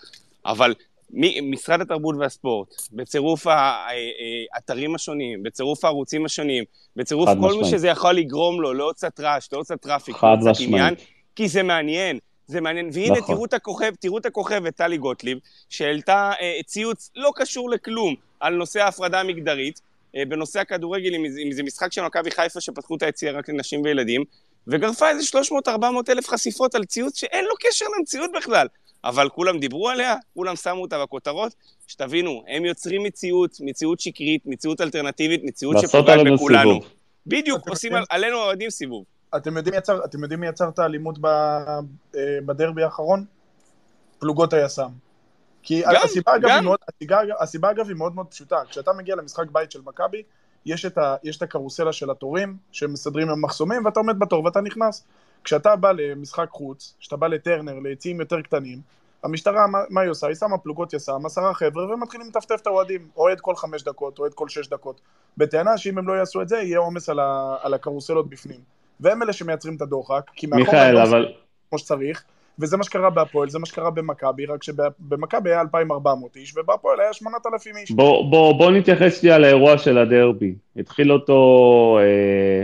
אבל 0.46 0.74
מי, 1.10 1.42
משרד 1.42 1.82
התרבות 1.82 2.16
והספורט, 2.20 2.68
בצירוף 2.94 3.48
האתרים 4.54 4.96
השונים, 4.96 5.44
בצירוף 5.44 5.86
הערוצים 5.86 6.26
השונים, 6.26 6.64
בצירוף 6.96 7.30
כל 7.30 7.36
מי 7.36 7.48
משמעית. 7.48 7.66
שזה 7.66 7.88
יכול 7.88 8.14
לגרום 8.14 8.62
לו, 8.62 8.74
לעוד 8.74 8.96
קצת 8.96 9.20
רעש, 9.20 9.48
לעוד 9.52 9.66
קצת 9.66 9.82
traffic, 9.82 10.16
קצת 10.16 10.26
משמעית. 10.46 10.74
עניין, 10.74 10.94
כי 11.38 11.48
זה 11.48 11.64
מעניין. 11.64 12.20
זה 12.48 12.62
מעניין, 12.62 12.90
והנה 12.94 13.18
נכון. 13.20 13.36
תראו 13.36 13.46
את 13.46 13.54
הכוכב, 13.54 13.94
תראו 14.00 14.18
את 14.18 14.26
הכוכבת 14.26 14.76
טלי 14.76 14.98
גוטליב, 14.98 15.38
שהעלתה 15.70 16.32
אה, 16.42 16.60
ציוץ 16.66 17.12
לא 17.16 17.32
קשור 17.36 17.70
לכלום 17.70 18.16
על 18.40 18.54
נושא 18.54 18.80
ההפרדה 18.84 19.20
המגדרית, 19.20 19.82
אה, 20.16 20.24
בנושא 20.28 20.60
הכדורגל, 20.60 21.16
אם 21.16 21.26
אם 21.26 21.52
זה 21.52 21.64
משחק 21.64 21.92
של 21.92 22.02
מכבי 22.02 22.32
חיפה 22.32 22.62
שפתחו 22.62 22.96
את 22.96 23.04
היציאה 23.04 23.32
רק 23.32 23.50
לנשים 23.50 23.82
וילדים, 23.82 24.24
וגרפה 24.68 25.10
איזה 25.10 25.38
300-400 25.68 25.70
אלף 26.10 26.28
חשיפות 26.28 26.76
על 26.76 26.86
ציוץ 26.86 27.18
שאין 27.20 27.46
לו 27.46 27.54
קשר 27.60 27.86
למציאות 27.98 28.30
בכלל. 28.38 28.68
אבל 29.04 29.30
כולם 29.30 29.60
דיברו 29.60 29.90
עליה, 29.90 30.16
כולם 30.34 30.56
שמו 30.56 30.82
אותה 30.82 31.02
בכותרות, 31.04 31.54
שתבינו, 31.88 32.44
הם 32.48 32.66
יוצרים 32.66 33.04
מציאות, 33.04 33.58
מציאות 33.60 34.00
שקרית, 34.00 34.42
מציאות 34.46 34.82
אלטרנטיבית, 34.82 35.42
מציאות 35.44 35.76
לעשות 35.76 35.90
שפוגעת 35.90 36.20
עלינו 36.20 36.36
בכולנו. 36.36 36.74
סיבוב. 36.74 36.90
בדיוק, 37.28 37.62
אתם 37.62 37.70
עושים 37.72 37.96
על- 37.96 38.04
עלינו 38.10 38.38
האוהדים 38.38 38.70
סיבוב. 38.70 39.04
אתם 39.36 39.58
יודעים 39.58 39.74
מי 39.74 39.78
יצר, 39.78 40.06
אתם 40.06 40.24
יודעים 40.24 40.40
מי 40.40 40.48
יצר 40.48 40.70
את 40.70 40.80
האלימות 40.80 41.20
ב, 41.22 41.26
אה, 41.26 42.40
בדרבי 42.46 42.84
האחרון? 42.84 43.26
פלוגות 44.20 44.54
היס"מ. 44.54 44.92
כי 45.64 45.82
גם, 45.82 45.96
הסיבה, 46.04 46.36
אגב, 46.36 46.50
גם. 46.50 46.56
היא 46.56 46.62
מאוד, 46.62 46.80
הסיבה, 46.88 47.22
הסיבה 47.40 47.72
אגב 47.72 47.88
היא 47.88 47.96
מאוד 47.96 48.16
מאוד 48.16 48.28
פשוטה. 48.28 48.56
כשאתה 48.70 48.94
מגיע 48.94 49.16
למשחק 49.16 49.46
בית 49.52 49.72
של 49.72 49.82
מכבי, 49.86 50.24
יש 50.66 50.86
את, 50.86 50.98
ה, 50.98 51.16
יש 51.24 51.38
את 51.38 51.42
הקרוסלה 51.42 51.94
של 51.94 52.12
התורים, 52.12 52.58
שמסדרים 52.72 53.30
עם 53.30 53.42
מחסומים, 53.42 53.86
ואתה 53.86 54.00
עומד 54.00 54.20
בתור 54.20 54.44
ואתה 54.44 54.62
נכנס. 54.62 55.04
כשאתה 55.44 55.76
בא 55.76 55.92
למשחק 55.92 56.50
חוץ, 56.50 56.96
כשאתה 57.00 57.16
בא 57.16 57.28
לטרנר, 57.28 57.80
ליציעים 57.80 58.20
יותר 58.20 58.42
קטנים, 58.42 58.82
המשטרה, 59.24 59.68
מה, 59.68 59.80
מה 59.90 60.02
היא 60.02 60.10
עושה? 60.10 60.28
היא 60.28 60.36
שמה 60.36 60.58
פלוגות 60.58 60.94
יס"מ, 60.94 61.26
עשרה 61.26 61.54
חבר'ה, 61.54 61.94
ומתחילים 61.94 62.28
לטפטף 62.28 62.62
את 62.62 62.68
האוהדים. 62.68 63.08
אוהד 63.16 63.40
כל 63.40 63.56
חמש 63.56 63.84
דקות, 63.84 64.20
אוהד 64.20 64.34
כל 64.34 64.50
שש 64.50 64.68
דקות. 64.68 65.02
בטענה 65.38 65.78
שאם 65.78 65.98
הם 65.98 66.08
לא 66.08 66.14
יעשו 66.14 66.42
את 66.42 66.50
זה, 66.50 66.58
יהיה 66.58 66.80
עומס 66.80 67.10
על, 67.10 67.20
ה, 67.20 67.56
על 67.62 67.74
הקרוסלות 67.74 68.30
בפנים. 68.30 68.60
והם 69.00 69.24
אלה 69.24 69.34
שמייצרים 69.34 69.76
את 69.76 69.82
הדוחק, 69.82 70.32
כי 70.36 70.48
מאחור 70.48 70.60
הם 70.60 70.66
מיכאל, 70.66 70.94
לא 70.94 71.04
אבל 71.04 71.34
כמו 71.70 71.80
שצריך, 71.80 72.24
וזה 72.60 72.78
מה 72.78 72.84
שקרה 72.84 73.10
בהפועל, 73.10 73.50
זה 73.50 73.60
מה 73.60 73.66
שקרה 73.66 73.90
במכבי, 73.90 74.46
רק 74.46 74.64
שבמכבי 74.64 75.50
היה 75.50 75.62
2,400 75.62 76.36
איש, 76.36 76.58
ובהפועל 76.58 77.00
היה 77.00 77.14
8,000 77.14 77.78
איש. 77.78 77.92
בוא, 77.92 78.32
בוא, 78.32 78.54
בוא 78.58 78.72
נתייחס 78.72 79.22
שנייה 79.22 79.38
לאירוע 79.38 79.78
של 79.78 79.98
הדרבי. 79.98 80.56
התחיל 80.78 81.12
אותו 81.12 82.00
אה, 82.02 82.64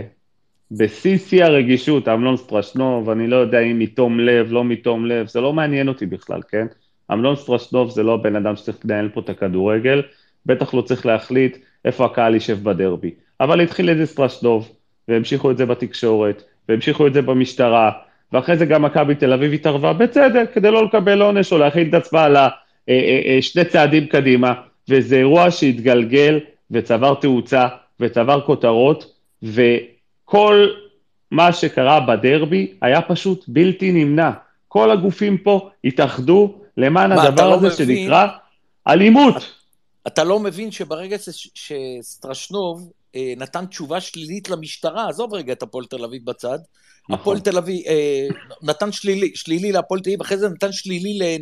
בשיא 0.70 1.18
שיא 1.18 1.44
הרגישות, 1.44 2.08
אמנון 2.08 2.36
סטרשנוב, 2.36 3.10
אני 3.10 3.26
לא 3.26 3.36
יודע 3.36 3.60
אם 3.60 3.78
מתום 3.78 4.20
לב, 4.20 4.52
לא 4.52 4.64
מתום 4.64 5.06
לב, 5.06 5.28
זה 5.28 5.40
לא 5.40 5.52
מעניין 5.52 5.88
אותי 5.88 6.06
בכלל, 6.06 6.40
כן? 6.48 6.66
אמנון 7.12 7.36
סטרשנוב 7.36 7.90
זה 7.90 8.02
לא 8.02 8.14
הבן 8.14 8.36
אדם 8.36 8.56
שצריך 8.56 8.78
לנהל 8.84 9.08
פה 9.08 9.20
את 9.20 9.28
הכדורגל, 9.28 10.02
בטח 10.46 10.74
לא 10.74 10.82
צריך 10.82 11.06
להחליט 11.06 11.58
איפה 11.84 12.04
הקהל 12.04 12.34
יישב 12.34 12.62
בדרבי. 12.62 13.10
אבל 13.40 13.60
התחיל 13.60 13.90
את 13.90 13.96
זה 13.96 14.06
סטרשנוב, 14.06 14.68
והמשיכו 15.08 15.50
את 15.50 15.56
זה 15.56 15.66
בתקשורת, 15.66 16.42
והמשיכו 16.68 17.06
את 17.06 17.14
זה 17.14 17.22
במשטרה, 17.22 17.90
ואחרי 18.32 18.56
זה 18.56 18.66
גם 18.66 18.82
מכבי 18.82 19.14
תל 19.14 19.32
אביב 19.32 19.52
התערבה 19.52 19.92
בצדק, 19.92 20.50
כדי 20.54 20.70
לא 20.70 20.84
לקבל 20.84 21.22
עונש 21.22 21.52
או 21.52 21.58
להכין 21.58 21.88
את 21.88 21.94
עצמה 21.94 22.24
על 22.24 22.36
שני 23.40 23.64
צעדים 23.64 24.06
קדימה, 24.06 24.52
וזה 24.88 25.16
אירוע 25.16 25.50
שהתגלגל 25.50 26.40
וצבר 26.70 27.14
תאוצה 27.14 27.66
וצבר 28.00 28.40
כותרות, 28.40 29.14
וכל 29.42 30.68
מה 31.30 31.52
שקרה 31.52 32.00
בדרבי 32.00 32.72
היה 32.82 33.02
פשוט 33.02 33.44
בלתי 33.48 33.92
נמנע. 33.92 34.30
כל 34.68 34.90
הגופים 34.90 35.38
פה 35.38 35.70
התאחדו 35.84 36.54
למען 36.76 37.12
מה, 37.12 37.22
הדבר 37.22 37.48
לא 37.48 37.54
הזה 37.54 37.68
מבין? 37.82 37.96
שנקרא 37.96 38.26
אלימות. 38.88 39.52
אתה 40.06 40.24
לא 40.24 40.40
מבין 40.40 40.70
שברגע 40.70 41.16
שסטרשנוב 41.54 42.80
אה, 42.80 43.03
נתן 43.36 43.66
תשובה 43.66 44.00
שלילית 44.00 44.50
למשטרה, 44.50 45.08
עזוב 45.08 45.34
רגע 45.34 45.52
את 45.52 45.62
הפועל 45.62 45.84
תל 45.84 46.04
אביב 46.04 46.24
בצד, 46.24 46.58
נכון. 47.08 47.20
הפועל 47.20 47.40
תל 47.40 47.58
אביב 47.58 47.86
אה, 47.86 48.28
נתן 48.62 48.92
שלילי, 48.92 49.32
שלילי 49.34 49.72
להפועל 49.72 50.00
תל 50.00 50.10
אביב, 50.10 50.20
אחרי 50.20 50.38
זה 50.38 50.48
נתן 50.48 50.72
שלילי 50.72 51.38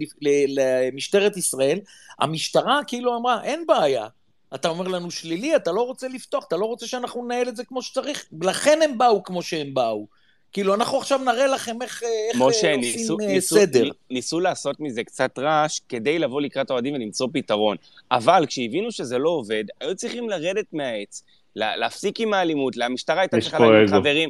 למשטרת 0.49 1.37
ישראל, 1.37 1.79
המשטרה 2.19 2.81
כאילו 2.87 3.17
אמרה, 3.17 3.45
אין 3.45 3.67
בעיה. 3.67 4.07
אתה 4.55 4.69
אומר 4.69 4.89
לנו 4.89 5.11
שלילי, 5.11 5.57
אתה 5.57 5.73
לא 5.73 5.83
רוצה 5.83 6.09
לפתוח, 6.09 6.45
אתה 6.49 6.57
לא 6.57 6.65
רוצה 6.65 6.87
שאנחנו 6.87 7.25
ננהל 7.25 7.49
את 7.49 7.57
זה 7.57 7.65
כמו 7.65 7.83
שצריך, 7.83 8.25
לכן 8.43 8.79
הם 8.85 8.99
באו 8.99 9.23
כמו 9.23 9.43
שהם 9.43 9.75
באו. 9.75 10.07
כאילו, 10.53 10.75
אנחנו 10.75 10.99
עכשיו 10.99 11.19
נראה 11.19 11.47
לכם 11.47 11.83
איך, 11.83 12.03
אה, 12.03 12.09
איך 12.33 12.41
משה, 12.41 12.71
אה, 12.71 12.77
ניסו, 12.77 13.13
עושים 13.13 13.29
אה, 13.29 13.35
ניסו, 13.35 13.57
סדר. 13.57 13.89
ניסו 14.11 14.41
לעשות 14.41 14.81
מזה 14.81 15.05
קצת 15.05 15.39
רעש 15.39 15.81
כדי 15.89 16.19
לבוא 16.19 16.41
לקראת 16.41 16.71
האוהדים 16.71 16.95
ולמצוא 16.95 17.29
פתרון. 17.33 17.77
אבל 18.11 18.45
כשהבינו 18.47 18.93
שזה 18.93 19.19
לא 19.19 19.31
עובד, 19.31 19.65
היו 19.81 19.95
צריכים 19.95 20.31
לרדת 20.31 20.67
מהעץ, 20.73 21.23
לה- 21.57 21.77
להפסיק 21.77 22.21
עם 22.21 22.35
האלימות, 22.35 22.75
המשטרה 22.83 23.21
הייתה 23.21 23.41
צריכה 23.41 23.59
להגיד 23.59 23.89
אגו. 23.89 24.01
חברים... 24.01 24.29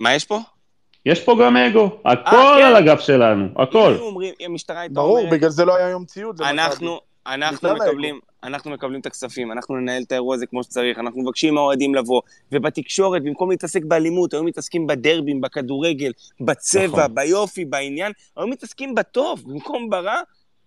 מה 0.00 0.14
יש 0.14 0.24
פה? 0.24 0.38
יש 1.06 1.20
פה 1.20 1.36
גם 1.42 1.56
אגו, 1.56 1.90
הכל 2.04 2.30
כן. 2.58 2.64
על 2.66 2.76
הגב 2.76 2.98
שלנו, 2.98 3.46
הכל. 3.56 3.96
אומרים, 3.98 4.34
המשטרה 4.40 4.80
הייתה 4.80 4.94
ברור, 4.94 5.18
אומרת, 5.18 5.32
בגלל 5.32 5.50
זה 5.50 5.64
לא 5.64 5.76
היה 5.76 5.88
יום 5.88 6.04
ציוד. 6.04 6.42
אנחנו, 6.42 7.00
אנחנו. 7.26 7.74
מקבלים, 7.74 8.20
אנחנו 8.42 8.70
מקבלים 8.70 9.00
את 9.00 9.06
הכספים, 9.06 9.52
אנחנו 9.52 9.76
ננהל 9.76 10.02
את 10.02 10.12
האירוע 10.12 10.34
הזה 10.34 10.46
כמו 10.46 10.62
שצריך, 10.62 10.98
אנחנו 10.98 11.22
מבקשים 11.22 11.54
מהאוהדים 11.54 11.94
לבוא, 11.94 12.22
ובתקשורת, 12.52 13.22
במקום 13.22 13.50
להתעסק 13.50 13.84
באלימות, 13.84 14.34
היו 14.34 14.44
מתעסקים 14.44 14.86
בדרבים, 14.86 15.40
בכדורגל, 15.40 16.12
בצבע, 16.40 16.86
נכון. 16.86 17.14
ביופי, 17.14 17.64
בעניין, 17.64 18.12
היו 18.36 18.46
מתעסקים 18.46 18.94
בטוב, 18.94 19.42
במקום 19.46 19.90
ברע, 19.90 20.20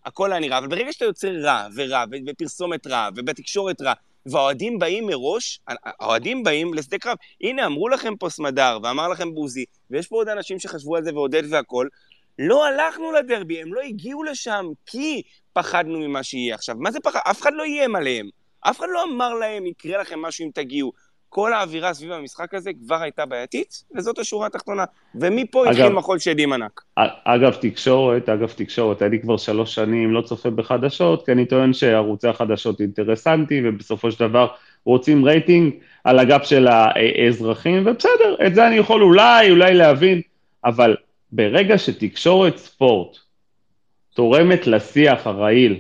הכל 0.06 0.32
היה 0.32 0.42
נראה. 0.42 0.58
אבל 0.58 0.68
ברגע 0.68 0.94
שאתה 0.94 1.06
יוצר 1.06 1.32
רע, 1.42 1.68
ורע, 1.76 2.04
ופרסומת 2.28 2.88
רע, 2.88 3.10
ובתקשורת 3.16 3.82
רע, 3.82 3.94
והאוהדים 4.26 4.80
באים 4.80 5.08
מראש, 5.08 5.60
האוהדים 5.68 6.44
באים 6.44 6.74
לשדה 6.74 6.98
קרב. 6.98 7.18
הנה, 7.42 7.66
אמרו 7.66 7.90
לכם 7.90 8.16
פה 8.16 8.30
סמדר, 8.30 8.78
ואמר 8.84 9.08
לכם 9.08 9.34
בוזי, 9.34 9.66
ויש 9.92 10.08
פה 10.08 10.16
עוד 10.16 10.28
אנשים 10.28 10.60
שחשבו 10.60 10.96
על 10.96 11.04
זה, 11.04 11.14
ועודד 11.14 11.44
והכול, 11.50 11.90
לא 12.40 12.66
הלכנו 12.66 13.12
לדרבי, 13.12 13.62
הם 13.62 13.74
לא 13.74 13.82
הגיעו 13.82 14.24
לשם, 14.24 14.66
כי 14.86 15.22
פחדנו 15.54 16.00
ממה 16.00 16.24
שיהיה. 16.24 16.56
עכשיו, 16.56 16.76
מה 16.80 16.92
זה 16.92 17.00
פחד? 17.00 17.20
אף 17.30 17.42
אחד 17.42 17.52
לא 17.54 17.64
איים 17.64 17.96
עליהם. 17.96 18.30
אף 18.62 18.80
אחד 18.80 18.88
לא 18.92 19.04
אמר 19.04 19.34
להם, 19.34 19.66
יקרה 19.66 20.02
לכם 20.02 20.22
משהו 20.22 20.46
אם 20.46 20.50
תגיעו. 20.54 20.92
כל 21.30 21.54
האווירה 21.54 21.94
סביב 21.94 22.12
המשחק 22.12 22.54
הזה 22.54 22.72
כבר 22.86 23.02
הייתה 23.02 23.26
בעייתית, 23.26 23.84
וזאת 23.96 24.20
השורה 24.20 24.48
התחתונה. 24.48 24.84
ומפה 25.16 25.64
אגב- 25.64 25.72
התחיל 25.72 25.90
מחול 25.90 26.20
שדים 26.20 26.54
ענק. 26.54 26.82
אגב, 27.24 27.54
תקשורת, 27.62 28.30
אגב, 28.30 28.52
תקשורת, 28.56 29.02
אני 29.02 29.22
כבר 29.22 29.38
שלוש 29.38 29.76
שנים 29.76 30.14
לא 30.14 30.22
צופה 30.22 30.50
בחדשות, 30.50 31.26
כי 31.26 31.32
אני 31.32 31.46
טוען 31.46 31.74
שערוצי 31.74 32.28
החדשות 32.28 32.82
אינטרסנטי, 32.82 33.62
ובסופו 33.66 34.12
של 34.12 34.20
דבר 34.30 34.48
רוצים 34.86 35.26
רייטינג 35.26 35.74
על 36.04 36.20
הגב 36.20 36.44
של 36.44 36.68
האזרחים, 36.68 37.84
ובסדר, 37.86 38.36
את 38.48 38.56
זה 38.56 38.68
אני 38.68 38.76
יכול 38.76 39.04
אולי, 39.04 39.52
אולי 39.52 39.74
להבין, 39.74 40.22
אבל 40.66 40.96
ברגע 41.32 41.78
שתקשורת 41.78 42.58
ספורט 42.58 43.18
תורמת 44.14 44.68
לשיח 44.68 45.28
הרעיל, 45.28 45.80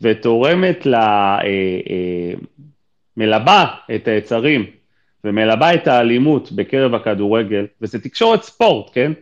ותורמת 0.00 0.86
ל... 0.86 0.94
אה, 0.94 1.40
אה, 1.90 2.32
מלבה 3.16 3.64
את 3.94 4.08
היצרים, 4.08 4.66
ומלבה 5.24 5.74
את 5.74 5.86
האלימות 5.88 6.52
בקרב 6.52 6.94
הכדורגל, 6.94 7.66
וזה 7.82 8.00
תקשורת 8.00 8.42
ספורט, 8.42 8.90
כן? 8.92 9.12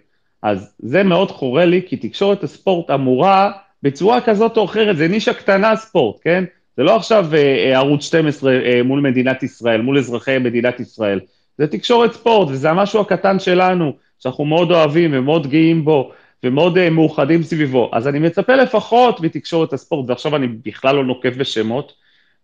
אז 0.43 0.75
זה 0.79 1.03
מאוד 1.03 1.31
חורה 1.31 1.65
לי, 1.65 1.83
כי 1.87 1.97
תקשורת 1.97 2.43
הספורט 2.43 2.91
אמורה 2.91 3.51
בצורה 3.83 4.21
כזאת 4.21 4.57
או 4.57 4.65
אחרת, 4.65 4.97
זה 4.97 5.09
נישה 5.09 5.35
קטנה 5.35 5.77
ספורט, 5.77 6.21
כן? 6.23 6.45
זה 6.77 6.83
לא 6.83 6.97
עכשיו 6.97 7.27
אה, 7.35 7.39
אה, 7.39 7.77
ערוץ 7.77 8.05
12 8.05 8.53
אה, 8.53 8.83
מול 8.83 9.01
מדינת 9.01 9.43
ישראל, 9.43 9.83
מול 9.83 9.99
אזרחי 9.99 10.39
מדינת 10.39 10.81
ישראל. 10.81 11.21
זה 11.59 11.67
תקשורת 11.67 12.13
ספורט, 12.13 12.49
וזה 12.51 12.71
המשהו 12.71 13.01
הקטן 13.01 13.39
שלנו, 13.39 13.93
שאנחנו 14.19 14.45
מאוד 14.45 14.71
אוהבים 14.71 15.11
ומאוד 15.15 15.47
גאים 15.47 15.85
בו, 15.85 16.13
ומאוד 16.45 16.79
אה, 16.79 16.91
מאוחדים 16.91 17.43
סביבו. 17.43 17.91
אז 17.93 18.09
אני 18.09 18.19
מצפה 18.19 18.55
לפחות 18.55 19.21
מתקשורת 19.21 19.73
הספורט, 19.73 20.11
ועכשיו 20.11 20.37
אני 20.37 20.47
בכלל 20.67 20.97
לא 20.97 21.05
נוקב 21.05 21.29
בשמות, 21.29 21.93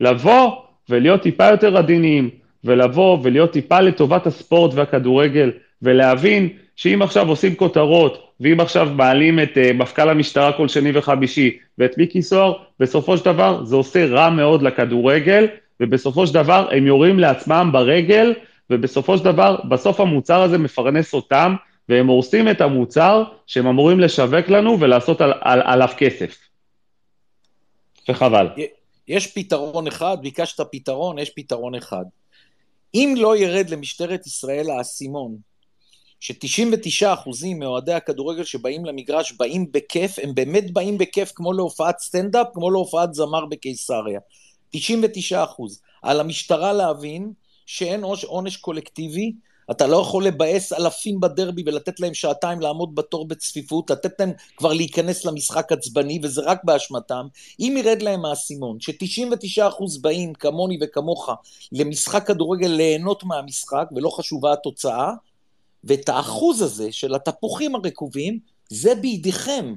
לבוא 0.01 0.51
ולהיות 0.89 1.23
טיפה 1.23 1.45
יותר 1.45 1.77
עדינים, 1.77 2.31
ולבוא 2.65 3.19
ולהיות 3.23 3.53
טיפה 3.53 3.81
לטובת 3.81 4.27
הספורט 4.27 4.75
והכדורגל, 4.75 5.51
ולהבין 5.83 6.49
שאם 6.77 7.03
עכשיו 7.03 7.29
עושים 7.29 7.55
כותרות, 7.55 8.29
ואם 8.41 8.61
עכשיו 8.61 8.89
מעלים 8.95 9.41
את 9.41 9.57
uh, 9.57 9.73
מפכ"ל 9.73 10.09
המשטרה 10.09 10.53
כל 10.53 10.69
שני 10.69 10.91
וחמישי, 10.95 11.59
ואת 11.79 11.99
מיקי 11.99 12.23
זוהר, 12.23 12.53
בסופו 12.81 13.17
של 13.17 13.25
דבר 13.25 13.65
זה 13.65 13.77
עושה 13.77 14.07
רע 14.07 14.31
מאוד 14.31 14.63
לכדורגל, 14.63 15.47
ובסופו 15.81 16.27
של 16.27 16.35
דבר 16.35 16.69
הם 16.71 16.87
יורים 16.87 17.19
לעצמם 17.19 17.71
ברגל, 17.73 18.35
ובסופו 18.71 19.19
של 19.19 19.25
דבר, 19.25 19.57
בסוף 19.69 20.01
המוצר 20.01 20.43
הזה 20.43 20.59
מפרנס 20.59 21.15
אותם, 21.15 21.55
והם 21.89 22.07
הורסים 22.07 22.49
את 22.51 22.61
המוצר 22.61 23.25
שהם 23.47 23.67
אמורים 23.67 24.01
לשווק 24.01 24.49
לנו 24.49 24.81
ולעשות 24.81 25.21
על, 25.21 25.33
על, 25.41 25.61
עליו 25.65 25.89
כסף. 25.97 26.39
וחבל. 28.09 28.49
יש 29.09 29.27
פתרון 29.27 29.87
אחד, 29.87 30.17
ביקשת 30.23 30.61
פתרון, 30.73 31.19
יש 31.19 31.31
פתרון 31.31 31.75
אחד. 31.75 32.05
אם 32.95 33.15
לא 33.17 33.37
ירד 33.37 33.71
למשטרת 33.71 34.27
ישראל 34.27 34.71
האסימון, 34.71 35.37
ש-99% 36.21 37.47
מאוהדי 37.59 37.93
הכדורגל 37.93 38.45
שבאים 38.45 38.85
למגרש 38.85 39.33
באים 39.33 39.73
בכיף, 39.73 40.19
הם 40.23 40.35
באמת 40.35 40.71
באים 40.71 40.99
בכיף 40.99 41.33
כמו 41.35 41.53
להופעת 41.53 41.99
סטנדאפ, 41.99 42.47
כמו 42.55 42.71
להופעת 42.71 43.15
זמר 43.15 43.47
בקיסריה. 43.47 44.21
99%. 44.77 44.79
על 46.03 46.21
המשטרה 46.21 46.73
להבין 46.73 47.33
שאין 47.67 48.05
עונש 48.27 48.57
קולקטיבי, 48.57 49.33
אתה 49.71 49.87
לא 49.87 49.97
יכול 49.97 50.27
לבאס 50.27 50.73
אלפים 50.73 51.21
בדרבי 51.21 51.63
ולתת 51.67 52.01
להם 52.01 52.15
שעתיים 52.15 52.61
לעמוד 52.61 52.95
בתור 52.95 53.29
בצפיפות, 53.29 53.91
לתת 53.91 54.21
להם 54.21 54.33
כבר 54.57 54.73
להיכנס 54.73 55.25
למשחק 55.25 55.73
עצבני, 55.73 56.21
וזה 56.23 56.41
רק 56.45 56.65
באשמתם. 56.65 57.27
אם 57.61 57.75
ירד 57.79 58.03
להם 58.03 58.25
האסימון, 58.25 58.81
ש-99% 58.81 60.01
באים 60.01 60.35
כמוני 60.35 60.79
וכמוך 60.83 61.29
למשחק 61.73 62.27
כדורגל 62.27 62.69
ליהנות 62.69 63.25
מהמשחק, 63.25 63.89
ולא 63.97 64.11
חשובה 64.11 64.53
התוצאה, 64.53 65.13
ואת 65.85 66.09
האחוז 66.09 66.63
הזה 66.63 66.93
של 66.93 67.15
התפוחים 67.15 67.75
הרקובים, 67.75 68.39
זה 68.71 68.95
בידיכם. 68.95 69.75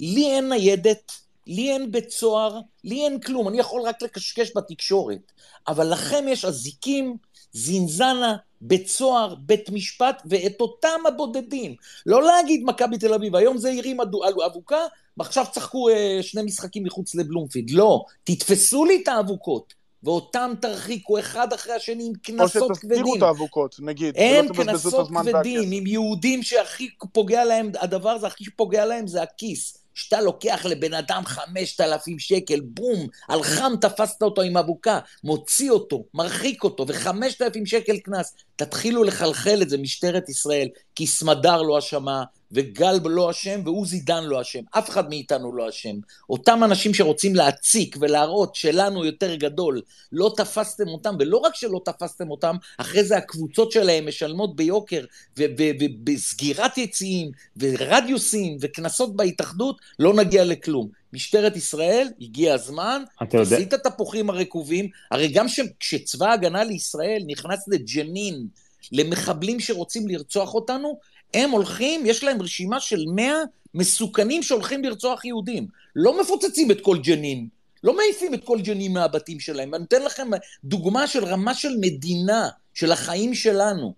לי 0.00 0.26
אין 0.26 0.48
ניידת, 0.48 1.12
לי 1.46 1.72
אין 1.72 1.92
בית 1.92 2.10
סוהר, 2.10 2.60
לי 2.84 3.04
אין 3.04 3.20
כלום, 3.20 3.48
אני 3.48 3.58
יכול 3.58 3.82
רק 3.82 4.02
לקשקש 4.02 4.52
בתקשורת. 4.56 5.32
אבל 5.68 5.92
לכם 5.92 6.24
יש 6.28 6.44
אזיקים, 6.44 7.16
זינזנה, 7.52 8.36
בית 8.60 8.88
סוהר, 8.88 9.34
בית 9.34 9.70
משפט, 9.70 10.22
ואת 10.26 10.60
אותם 10.60 11.00
הבודדים. 11.08 11.74
לא 12.06 12.22
להגיד 12.22 12.62
מכבי 12.64 12.98
תל 12.98 13.14
אביב, 13.14 13.36
היום 13.36 13.58
זה 13.58 13.72
הרים 13.78 13.98
אבוקה, 14.46 14.80
ועכשיו 15.16 15.44
צחקו 15.52 15.88
אה, 15.88 16.18
שני 16.22 16.42
משחקים 16.42 16.84
מחוץ 16.84 17.14
לבלומפילד. 17.14 17.70
לא, 17.70 18.04
תתפסו 18.24 18.84
לי 18.84 19.00
את 19.02 19.08
האבוקות. 19.08 19.80
ואותם 20.02 20.52
תרחיקו 20.60 21.18
אחד 21.18 21.52
אחרי 21.52 21.72
השני 21.72 22.06
עם 22.06 22.12
קנסות 22.22 22.52
כבדים. 22.52 22.70
או 22.70 22.74
שתסתירו 22.74 23.16
את 23.16 23.22
האבוקות, 23.22 23.76
נגיד. 23.80 24.16
אין 24.16 24.54
קנסות 24.54 25.08
כבדים, 25.08 25.72
עם 25.72 25.86
יהודים 25.86 26.42
שהכי 26.42 26.88
פוגע 27.12 27.44
להם, 27.44 27.70
הדבר 27.80 28.10
הזה 28.10 28.26
הכי 28.26 28.50
פוגע 28.50 28.86
להם 28.86 29.06
זה 29.06 29.22
הכיס. 29.22 29.79
שאתה 30.00 30.20
לוקח 30.20 30.66
לבן 30.66 30.94
אדם 30.94 31.22
חמשת 31.26 31.80
אלפים 31.80 32.18
שקל, 32.18 32.60
בום, 32.60 33.06
על 33.28 33.42
חם 33.42 33.72
תפסת 33.80 34.22
אותו 34.22 34.42
עם 34.42 34.56
אבוקה, 34.56 34.98
מוציא 35.24 35.70
אותו, 35.70 36.04
מרחיק 36.14 36.64
אותו, 36.64 36.84
וחמשת 36.88 37.42
אלפים 37.42 37.66
שקל 37.66 37.98
קנס. 37.98 38.34
תתחילו 38.56 39.04
לחלחל 39.04 39.62
את 39.62 39.70
זה, 39.70 39.78
משטרת 39.78 40.28
ישראל, 40.28 40.68
כי 40.94 41.06
סמדר 41.06 41.62
לא 41.62 41.78
אשמה, 41.78 42.24
וגל 42.52 42.98
לא 43.04 43.30
אשם, 43.30 43.60
ועוזי 43.64 44.00
דן 44.00 44.24
לא 44.24 44.40
אשם. 44.40 44.60
אף 44.70 44.90
אחד 44.90 45.08
מאיתנו 45.08 45.56
לא 45.56 45.68
אשם. 45.68 45.96
אותם 46.30 46.64
אנשים 46.64 46.94
שרוצים 46.94 47.34
להציק 47.34 47.96
ולהראות 48.00 48.54
שלנו 48.54 49.04
יותר 49.04 49.34
גדול, 49.34 49.80
לא 50.12 50.32
תפסתם 50.36 50.88
אותם, 50.88 51.14
ולא 51.18 51.36
רק 51.36 51.54
שלא 51.54 51.80
תפסתם 51.84 52.30
אותם, 52.30 52.56
אחרי 52.78 53.04
זה 53.04 53.16
הקבוצות 53.16 53.72
שלהם 53.72 54.08
משלמות 54.08 54.56
ביוקר, 54.56 55.04
ובסגירת 55.36 56.78
יציאים, 56.78 57.30
ורדיוסים, 57.56 58.56
וקנסות 58.60 59.16
בהתאחדות, 59.16 59.80
לא 59.98 60.14
נגיע 60.14 60.44
לכלום. 60.44 60.88
משטרת 61.12 61.56
ישראל, 61.56 62.08
הגיע 62.20 62.54
הזמן, 62.54 63.02
תעשי 63.30 63.62
את 63.62 63.72
התפוחים 63.72 64.30
הרקובים, 64.30 64.88
הרי 65.10 65.28
גם 65.28 65.46
כשצבא 65.80 66.26
ההגנה 66.26 66.64
לישראל 66.64 67.22
נכנס 67.26 67.68
לג'נין, 67.68 68.46
למחבלים 68.92 69.60
שרוצים 69.60 70.08
לרצוח 70.08 70.54
אותנו, 70.54 70.98
הם 71.34 71.50
הולכים, 71.50 72.06
יש 72.06 72.24
להם 72.24 72.42
רשימה 72.42 72.80
של 72.80 73.04
100 73.14 73.34
מסוכנים 73.74 74.42
שהולכים 74.42 74.84
לרצוח 74.84 75.24
יהודים. 75.24 75.66
לא 75.96 76.20
מפוצצים 76.20 76.70
את 76.70 76.80
כל 76.80 76.98
ג'נין, 76.98 77.48
לא 77.84 77.96
מעיפים 77.96 78.34
את 78.34 78.44
כל 78.44 78.60
ג'נין 78.60 78.92
מהבתים 78.92 79.40
שלהם. 79.40 79.74
אני 79.74 79.84
אתן 79.84 80.02
לכם 80.02 80.28
דוגמה 80.64 81.06
של 81.06 81.24
רמה 81.24 81.54
של 81.54 81.76
מדינה, 81.80 82.48
של 82.74 82.92
החיים 82.92 83.34
שלנו. 83.34 83.94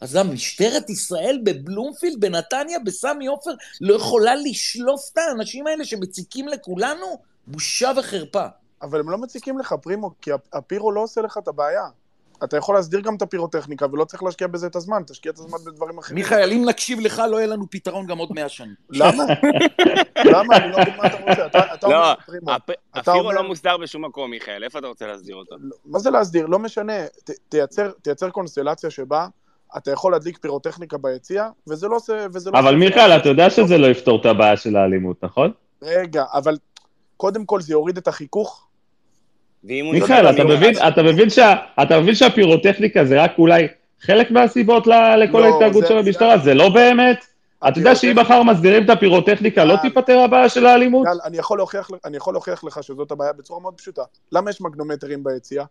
אז 0.00 0.14
גם 0.14 0.34
משטרת 0.34 0.90
ישראל 0.90 1.40
בבלומפילד, 1.44 2.20
בנתניה, 2.20 2.78
בסמי 2.78 3.26
עופר, 3.26 3.50
לא 3.80 3.94
יכולה 3.94 4.34
לשלוף 4.34 5.10
את 5.12 5.18
האנשים 5.18 5.66
האלה 5.66 5.84
שמציקים 5.84 6.48
לכולנו? 6.48 7.18
בושה 7.46 7.92
וחרפה. 7.96 8.46
אבל 8.82 9.00
הם 9.00 9.10
לא 9.10 9.18
מציקים 9.18 9.58
לך, 9.58 9.74
פרימו, 9.82 10.10
כי 10.22 10.30
הפירו 10.52 10.92
לא 10.92 11.00
עושה 11.00 11.20
לך 11.20 11.38
את 11.38 11.48
הבעיה. 11.48 11.84
אתה 12.44 12.56
יכול 12.56 12.74
להסדיר 12.74 13.00
גם 13.00 13.14
את 13.14 13.22
הפירוטכניקה, 13.22 13.86
ולא 13.92 14.04
צריך 14.04 14.22
להשקיע 14.22 14.46
בזה 14.46 14.66
את 14.66 14.76
הזמן, 14.76 15.02
תשקיע 15.06 15.32
את 15.32 15.38
הזמן 15.38 15.58
בדברים 15.66 15.98
אחרים. 15.98 16.18
מיכאל, 16.18 16.52
אם 16.52 16.64
נקשיב 16.68 17.00
לך, 17.00 17.22
לא 17.30 17.36
יהיה 17.36 17.46
לנו 17.46 17.70
פתרון 17.70 18.06
גם 18.06 18.18
עוד 18.18 18.28
מאה 18.32 18.48
שנים. 18.48 18.74
למה? 18.90 19.24
למה? 20.32 20.56
אני 20.56 20.72
לא 20.72 20.78
מבין 20.80 20.96
מה 20.96 21.06
אתה 21.06 21.16
רוצה. 21.16 21.74
אתה 21.74 21.88
לא, 21.88 22.12
אומר, 22.42 22.56
אתה 22.98 23.10
הפירו 23.12 23.32
לא 23.32 23.42
מוסדר 23.42 23.76
בשום 23.76 24.04
מקום, 24.04 24.30
מיכאל, 24.30 24.64
איפה 24.64 24.78
אתה 24.78 24.86
רוצה 24.86 25.06
להסדיר 25.06 25.36
אותו? 25.36 25.56
מה 25.84 25.98
זה 25.98 26.10
להסדיר? 26.10 26.46
לא 26.46 26.58
משנה. 26.58 26.92
תייצר, 28.02 28.30
קונסטלציה 28.30 28.90
שבה 28.90 29.26
אתה 29.76 29.90
יכול 29.90 30.12
להדליק 30.12 30.38
פירוטכניקה 30.38 30.98
ביציע, 30.98 31.48
וזה 31.68 31.88
לא 31.88 31.96
עושה... 31.96 32.26
וזה 32.32 32.50
לא 32.50 32.58
אבל 32.58 32.74
מיכאל, 32.74 33.16
אתה 33.16 33.28
יודע 33.28 33.50
שזה 33.50 33.78
לא 33.78 33.86
יפתור 33.86 34.20
את 34.20 34.26
הבעיה 34.26 34.56
של 34.56 34.76
האלימות, 34.76 35.24
נכון? 35.24 35.52
רגע, 35.82 36.24
אבל 36.32 36.56
קודם 37.16 37.46
כל 37.46 37.60
זה 37.60 37.72
יוריד 37.72 37.96
את 37.96 38.08
החיכוך. 38.08 38.66
ואם 39.64 39.84
הוא 39.86 39.94
מיכאל, 39.94 40.30
אתה 40.30 40.44
מבין, 40.44 40.74
אתה 40.88 41.02
מבין 41.02 41.30
שה- 41.30 41.54
אתה 41.82 42.00
מבין 42.00 42.14
שהפירוטכניקה 42.14 43.04
זה 43.04 43.22
רק 43.22 43.32
אולי 43.38 43.66
חלק 44.00 44.30
מהסיבות 44.30 44.86
ל- 44.86 45.16
לכל 45.16 45.40
לא, 45.40 45.44
ההתנהגות 45.44 45.82
זה- 45.82 45.88
של 45.88 45.98
המשטרה? 45.98 46.38
זה 46.38 46.54
לא 46.54 46.68
באמת? 46.68 47.24
אתה 47.68 47.78
יודע 47.78 47.94
שאם 47.94 48.16
מחר 48.18 48.42
מסדירים 48.42 48.84
את 48.84 48.90
הפירוטכניקה, 48.90 49.64
לא 49.64 49.76
גל. 49.76 49.82
תיפתר 49.82 50.18
הבעיה 50.18 50.48
של 50.48 50.66
האלימות? 50.66 51.06
גל, 51.06 51.18
אני 51.24 51.38
יכול 51.38 51.58
להוכיח, 51.58 51.90
אני 52.04 52.16
יכול 52.16 52.34
להוכיח 52.34 52.64
לך 52.64 52.82
שזאת 52.82 53.10
הבעיה 53.12 53.32
בצורה 53.32 53.60
מאוד 53.60 53.74
פשוטה. 53.74 54.02
למה 54.32 54.50
יש 54.50 54.60
מגנומטרים 54.60 55.24
ביציע? 55.24 55.64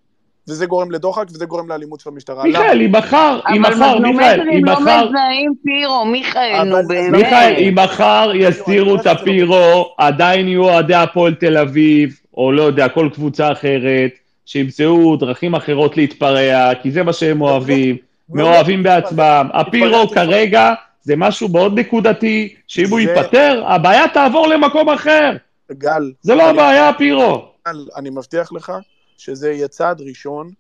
וזה 0.50 0.66
גורם 0.66 0.92
לדוחק 0.92 1.24
וזה 1.34 1.46
גורם 1.46 1.70
לאלימות 1.70 2.00
של 2.00 2.10
המשטרה. 2.10 2.44
מיכאל, 2.44 2.82
אם 2.82 2.92
מחר, 2.92 3.40
אם 3.56 3.66
אבל 3.66 3.76
מחר, 3.76 4.00
מיכאל, 4.00 4.10
מגנומטרים 4.12 4.50
אם 4.58 4.66
לא 4.66 4.74
מחר, 4.82 5.06
מזהים 5.10 5.54
פירו, 5.64 6.06
מיכאל, 6.06 6.56
אבל- 6.56 6.82
נו 6.82 6.88
באמת. 6.88 7.12
מיכאל, 7.12 7.54
אם 7.58 7.76
מחר 7.84 8.32
יסתירו 8.36 8.96
את 8.96 9.08
הפירו, 9.08 9.94
עדיין 9.98 10.48
יהיו 10.48 10.64
אוהדי 10.64 10.94
הפועל 10.96 11.34
תל 11.36 11.58
אביב, 11.58 12.20
או 12.40 12.52
לא 12.52 12.64
יודע, 12.64 12.90
כל 12.90 13.10
קבוצה 13.14 13.52
אחרת, 13.52 14.12
שימצאו 14.46 15.16
דרכים 15.16 15.56
אחרות 15.56 15.98
להתפרע, 15.98 16.76
כי 16.82 16.92
זה 16.92 17.04
מה 17.04 17.14
שהם 17.14 17.42
אוהבים. 17.42 17.98
מאוהבים 18.30 18.84
בעצמם. 18.84 19.48
הפירו. 19.54 20.10
כרגע 20.10 20.74
זה 21.02 21.16
משהו 21.16 21.50
מאוד 21.50 21.80
נקודתי, 21.80 22.56
שאם 22.68 22.90
הוא 22.90 23.00
ייפטר, 23.00 23.64
הבעיה 23.68 24.08
תעבור 24.14 24.48
למקום 24.48 24.90
אחר. 24.90 25.32
גל, 25.72 26.12
זה 26.22 26.36
לא 26.36 26.50
הבעיה, 26.50 26.90
הפירו. 26.90 27.52
גל, 27.68 27.86
אני 27.96 28.10
מבטיח 28.10 28.54
לך 28.54 28.74
שזה 29.18 29.52
יהיה 29.52 29.68
צעד 29.68 30.02
ראשון 30.02 30.52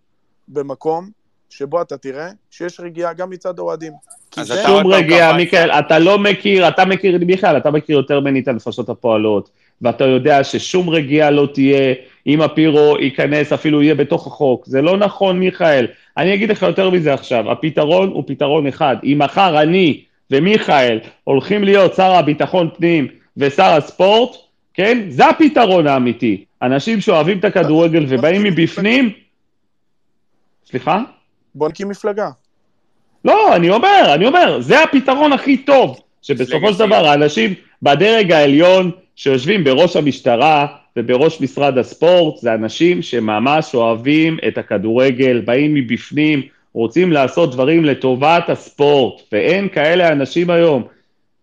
במקום 0.47 1.09
שבו 1.49 1.81
אתה 1.81 1.97
תראה 1.97 2.29
שיש 2.51 2.79
רגיעה 2.79 3.13
גם 3.13 3.29
מצד 3.29 3.59
האוהדים. 3.59 3.93
שום 4.65 4.87
רגיעה. 4.87 5.33
מיכאל, 5.33 5.71
אתה 5.71 5.99
לא 5.99 6.19
מכיר, 6.19 6.67
אתה 6.67 6.85
מכיר, 6.85 7.19
מיכאל, 7.25 7.57
אתה 7.57 7.71
מכיר 7.71 7.97
יותר 7.97 8.19
ממני 8.19 8.39
את 8.39 8.47
הנפשות 8.47 8.89
הפועלות, 8.89 9.49
ואתה 9.81 10.05
יודע 10.05 10.43
ששום 10.43 10.89
רגיעה 10.89 11.29
לא 11.29 11.47
תהיה 11.53 11.93
אם 12.27 12.41
הפירו 12.41 12.95
ייכנס, 12.99 13.53
אפילו 13.53 13.83
יהיה 13.83 13.95
בתוך 13.95 14.27
החוק. 14.27 14.65
זה 14.65 14.81
לא 14.81 14.97
נכון, 14.97 15.39
מיכאל. 15.39 15.87
אני 16.17 16.33
אגיד 16.33 16.51
לך 16.51 16.61
יותר 16.61 16.89
מזה 16.89 17.13
עכשיו, 17.13 17.51
הפתרון 17.51 18.09
הוא 18.09 18.23
פתרון 18.27 18.67
אחד. 18.67 18.95
אם 19.03 19.17
מחר 19.19 19.61
אני 19.61 20.01
ומיכאל 20.31 20.99
הולכים 21.23 21.63
להיות 21.63 21.95
שר 21.95 22.11
הביטחון 22.11 22.69
פנים 22.77 23.07
ושר 23.37 23.63
הספורט, 23.63 24.35
כן? 24.73 25.05
זה 25.09 25.27
הפתרון 25.27 25.87
האמיתי. 25.87 26.45
אנשים 26.61 27.01
שאוהבים 27.01 27.39
את 27.39 27.45
הכדורגל 27.45 28.05
ובאים 28.07 28.43
מבפנים... 28.43 29.09
סליחה? 30.65 31.01
בוא 31.55 31.69
נקים 31.69 31.89
מפלגה. 31.89 32.29
לא, 33.25 33.55
אני 33.55 33.69
אומר, 33.69 34.11
אני 34.13 34.25
אומר, 34.25 34.61
זה 34.61 34.83
הפתרון 34.83 35.33
הכי 35.33 35.57
טוב, 35.57 35.99
שבסופו 36.21 36.73
של 36.73 36.79
דבר 36.79 37.07
האנשים 37.07 37.53
בדרג 37.81 38.31
העליון 38.31 38.91
שיושבים 39.19 39.63
בראש 39.63 39.95
המשטרה 39.95 40.67
ובראש 40.97 41.41
משרד 41.41 41.77
הספורט, 41.77 42.37
זה 42.37 42.53
אנשים 42.53 43.01
שממש 43.01 43.75
אוהבים 43.75 44.37
את 44.47 44.57
הכדורגל, 44.57 45.41
באים 45.41 45.73
מבפנים, 45.73 46.41
רוצים 46.73 47.11
לעשות 47.11 47.51
דברים 47.51 47.85
לטובת 47.85 48.49
הספורט, 48.49 49.21
ואין 49.31 49.69
כאלה 49.69 50.07
אנשים 50.07 50.49
היום. 50.49 50.83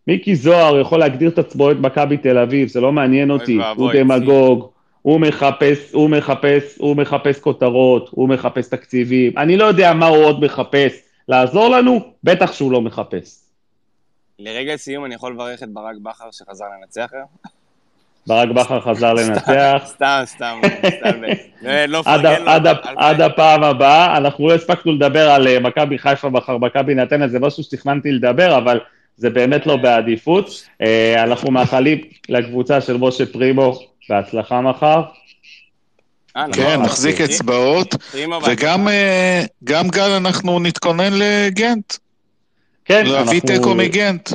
מיקי 0.07 0.37
זוהר 0.37 0.81
יכול 0.81 0.99
להגדיר 0.99 1.31
את 1.31 1.39
עצמו 1.39 1.71
את 1.71 1.77
מכבי 1.77 2.17
תל 2.17 2.39
אביב, 2.39 2.69
זה 2.69 2.81
לא 2.81 2.93
מעניין 2.93 3.31
אותי, 3.31 3.59
הוא 3.77 3.93
דמגוג, 3.93 4.71
הוא 5.03 5.21
מחפש, 5.21 5.93
הוא 5.93 6.11
מחפש, 6.11 6.79
הוא 6.79 6.97
מחפש 6.97 7.41
כותרות, 7.41 8.09
הוא 8.11 8.29
מחפש 8.29 8.69
תקציבים, 8.69 9.39
אני 9.39 9.57
לא 9.57 9.65
יודע 9.65 9.93
מה 9.93 10.07
הוא 10.07 10.25
עוד 10.25 10.41
מחפש. 10.41 10.93
לעזור 11.29 11.69
לנו, 11.69 12.01
בטח 12.25 12.53
שהוא 12.53 12.73
לא 12.73 12.81
מחפש. 12.81 13.43
לרגע 14.39 14.77
סיום 14.77 15.05
אני 15.05 15.15
יכול 15.15 15.33
לברך 15.33 15.63
את 15.63 15.69
ברק 15.69 15.97
בכר 16.03 16.31
שחזר 16.31 16.65
לנצח 16.81 17.11
היום? 17.13 17.56
ברק 18.27 18.49
בכר 18.49 18.81
חזר 18.81 19.13
לנצח. 19.13 19.43
סתם, 19.87 20.23
סתם, 20.25 20.61
סתם. 20.87 21.23
לא- 21.63 21.85
לא 21.89 22.03
עד, 22.07 22.21
מפרגן 22.21 22.43
לו, 22.45 22.51
עד, 22.51 22.67
אבל- 22.67 22.81
עד 22.97 23.21
הפעם 23.21 23.63
הבאה, 23.65 24.17
אנחנו 24.17 24.49
לא 24.49 24.55
הספקנו 24.55 24.93
לדבר 24.93 25.31
על 25.31 25.49
אה, 25.49 25.61
מכבי 25.61 25.99
חיפה 25.99 26.29
מחר, 26.31 26.59
מכבי 26.59 26.95
נתניה, 26.95 27.29
זה 27.29 27.39
משהו 27.41 27.63
שתכננתי 27.63 28.13
לדבר, 28.13 28.59
אבל 28.59 28.81
זה 29.17 29.31
באמת 29.31 29.67
לא 29.67 29.77
בעדיפות. 29.77 30.51
אה, 30.83 31.23
אנחנו 31.23 31.51
מאחלים 31.51 31.99
לקבוצה 32.29 32.81
של 32.81 32.97
משה 32.97 33.27
פרימו 33.27 33.79
בהצלחה 34.09 34.61
מחר. 34.61 35.03
אה, 36.37 36.47
נכון, 36.47 36.65
כן, 36.65 36.83
נחזיק 36.83 37.21
אצבעות, 37.21 37.95
וגם 38.47 38.89
אה, 38.89 39.43
גם 39.65 39.89
גל, 39.89 40.11
אנחנו 40.11 40.61
נתכונן 40.61 41.13
לגנט, 41.13 41.93
כן, 42.85 43.07
להביא 43.07 43.19
אנחנו 43.41 43.41
תיקו 43.41 43.75
מגנט. 43.75 44.31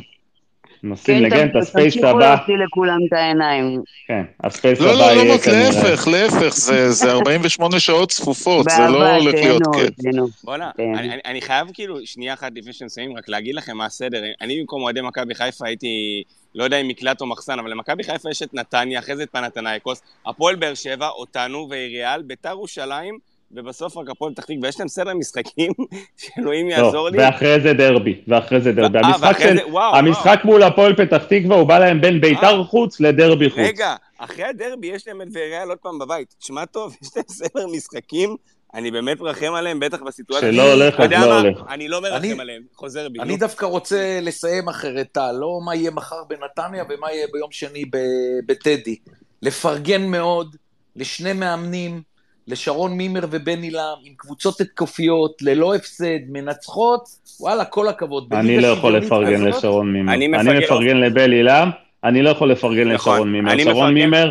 נוסעים 0.84 1.18
כן, 1.18 1.24
לגנט, 1.24 1.56
הספייס 1.56 1.94
תמשיכו 1.94 2.08
הבא, 2.08 2.36
להוציא 2.36 2.58
לכולם 2.66 2.98
את 3.08 3.14
העיניים. 3.14 3.82
כן, 4.08 4.24
הספייס 4.44 4.80
לא, 4.80 4.90
הבא 4.90 4.99
לא, 4.99 5.03
יהיה 5.03 5.34
לא, 5.34 5.38
כנראה. 5.38 5.60
להפך, 5.60 6.08
להפך, 6.08 6.56
זה 6.56 6.91
זה 6.91 7.12
48 7.18 7.80
שעות 7.80 8.12
צפופות, 8.12 8.66
זה 8.70 8.88
לא 8.88 9.16
הולך 9.16 9.34
להיות 9.34 9.62
כיף. 9.76 10.14
בואנה, 10.44 10.72
כן. 10.78 10.94
אני, 11.26 11.41
חייב 11.41 11.68
כאילו, 11.74 11.98
שנייה 12.06 12.34
אחת 12.34 12.52
לפני 12.56 12.74
שמסיימים, 12.74 13.18
רק 13.18 13.30
להגיד 13.30 13.56
לכם 13.56 13.78
מה 13.78 13.86
הסדר. 13.86 14.24
אני 14.41 14.60
במקום 14.60 14.82
אוהדי 14.84 15.02
מכבי 15.02 15.36
חיפה 15.36 15.68
הייתי, 15.68 16.24
לא 16.56 16.64
יודע 16.64 16.78
אם 16.78 16.88
מקלט 16.88 17.22
או 17.22 17.26
מחסן, 17.26 17.60
אבל 17.60 17.72
למכבי 17.72 18.03
חיפה 18.03 18.30
יש 18.30 18.44
את 18.44 18.53
נתניה, 18.53 18.99
אחרי 18.99 19.16
זה 19.16 19.24
את 19.24 19.30
פנתנאיקוס, 19.32 20.02
הפועל 20.26 20.56
באר 20.56 20.74
שבע, 20.74 21.08
אותנו 21.08 21.68
ואיריאל, 21.70 22.22
ביתר 22.22 22.49
ירושלים, 22.49 23.18
ובסוף 23.53 23.98
רק 23.98 24.10
הפועל 24.10 24.34
פתח 24.34 24.44
תקווה. 24.45 24.69
יש 24.69 24.80
להם 24.80 24.88
סדר 24.88 25.14
משחקים, 25.14 25.72
שאלוהים 26.18 26.69
יעזור 26.69 27.10
לא, 27.10 27.11
לי. 27.11 27.18
ואחרי 27.18 27.61
זה 27.61 27.73
דרבי, 27.73 28.22
ואחרי 28.28 28.61
זה 28.61 28.72
דרבי. 28.72 28.98
אה, 28.98 29.03
המשחק 29.06 29.23
ואחרי 29.28 29.44
של- 29.48 29.56
זה- 29.56 29.68
וואו, 29.72 29.95
המשחק 29.95 30.40
מול 30.44 30.64
הפועל 30.64 30.95
פתח 30.95 31.23
תקווה, 31.30 31.56
הוא 31.56 31.68
בא 31.68 31.80
להם 31.80 32.02
בין 32.02 32.22
ביתר 32.22 32.60
אה. 32.60 32.64
חוץ 32.64 32.99
לדרבי 32.99 33.49
חוץ. 33.49 33.60
רגע, 33.60 33.95
אחרי 34.18 34.44
הדרבי 34.45 34.88
יש 34.88 35.07
להם 35.07 35.22
את 35.22 35.28
ואריאל 35.34 35.69
עוד 35.69 35.78
פעם 35.78 35.99
בבית. 35.99 36.36
תשמע 36.40 36.65
טוב, 36.65 36.95
יש 37.02 37.10
להם 37.15 37.26
סדר 37.30 37.68
משחקים, 37.68 38.36
אני 38.73 38.91
באמת 38.91 39.19
מרחם 39.22 39.53
עליהם, 39.53 39.80
בטח 39.80 40.02
בסיטואציה. 40.02 40.52
שלא 40.53 40.73
הולך, 40.73 40.99
אז 40.99 41.11
לא? 41.11 41.40
הולך. 41.41 41.64
אני 41.69 41.88
לא 41.88 42.02
מרחם 42.02 42.15
אני- 42.15 42.40
עליהם, 42.41 42.61
חוזר 42.76 43.10
בי. 43.10 43.19
אני. 43.19 43.38
דווקא 43.38 43.65
רוצה 43.65 44.19
לסיים 44.22 44.69
אחרת, 44.69 45.07
טל, 45.11 45.32
לא 45.32 45.60
מה 45.65 45.76
יהיה 45.76 45.91
מחר 45.91 46.23
בנתניה 46.30 46.84
ומה 46.90 47.11
יהיה 47.11 47.28
ביום 47.34 47.52
שני 47.52 47.86
ב- 47.86 47.98
בטדי. 48.45 48.95
לפרגן 49.41 50.02
מאוד 50.06 50.56
לשני 50.95 51.34
מאמנים, 51.34 52.02
לשרון 52.48 52.94
מימר 52.94 53.20
ובן 53.32 53.62
עילם, 53.62 53.82
עם 54.04 54.14
קבוצות 54.18 54.62
התקפיות, 54.62 55.42
ללא 55.42 55.76
הפסד, 55.76 56.20
מנצחות, 56.30 57.04
וואלה, 57.40 57.66
כל 57.66 57.88
הכבוד. 57.88 58.34
אני 58.34 58.58
לא 58.62 58.68
יכול 58.68 58.98
לפרגן 58.98 59.36
כזאת, 59.36 59.48
לשרון 59.58 59.94
מימר. 59.94 60.14
אני 60.14 60.26
אני 60.26 60.60
מפרגן- 60.66 60.98
לבל 60.98 61.32
עילם, 61.32 61.70
אני 62.04 62.22
לא 62.22 62.30
יכול 62.30 62.52
לפרגן 62.52 62.92
נכון, 62.92 63.14
לשרון 63.14 63.32
מימר. 63.32 63.52
אני 63.52 63.64
שרון 63.64 63.76
מפרגן- 63.76 63.94
מימר 63.94 64.30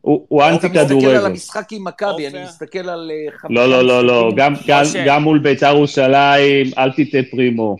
הוא 0.00 0.24
הוא 0.28 0.42
אנטי 0.44 0.56
אתה 0.66 0.68
מסתכל 0.68 0.78
על 0.78 0.86
כדורגל. 0.86 1.26
המשחק 1.26 1.72
עם 1.72 1.84
מכבי, 1.84 2.26
אני. 2.28 2.42
מסתכל 2.44 2.88
על 2.88 3.10
אה, 3.10 3.38
חמישה 3.38 3.60
לא, 3.66 3.70
לא, 3.70 3.82
לא, 3.84 4.04
לא. 4.06 4.32
גם- 4.36 4.54
גם-. 4.66 4.84
גם 5.06 5.22
מול 5.22 5.38
ביתר 5.38 5.66
ירושלים, 5.76 6.66
אל 6.78 6.90
תטעה 6.92 7.20
פרימו. 7.30 7.76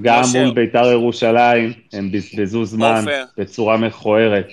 גם 0.00 0.22
מול 0.34 0.54
ביתר 0.54 0.90
ירושלים, 0.92 1.72
הם 1.92 2.12
בזבזו 2.12 2.64
זמן. 2.64 3.04
בצורה 3.38 3.76
מכוערת. 3.76 4.46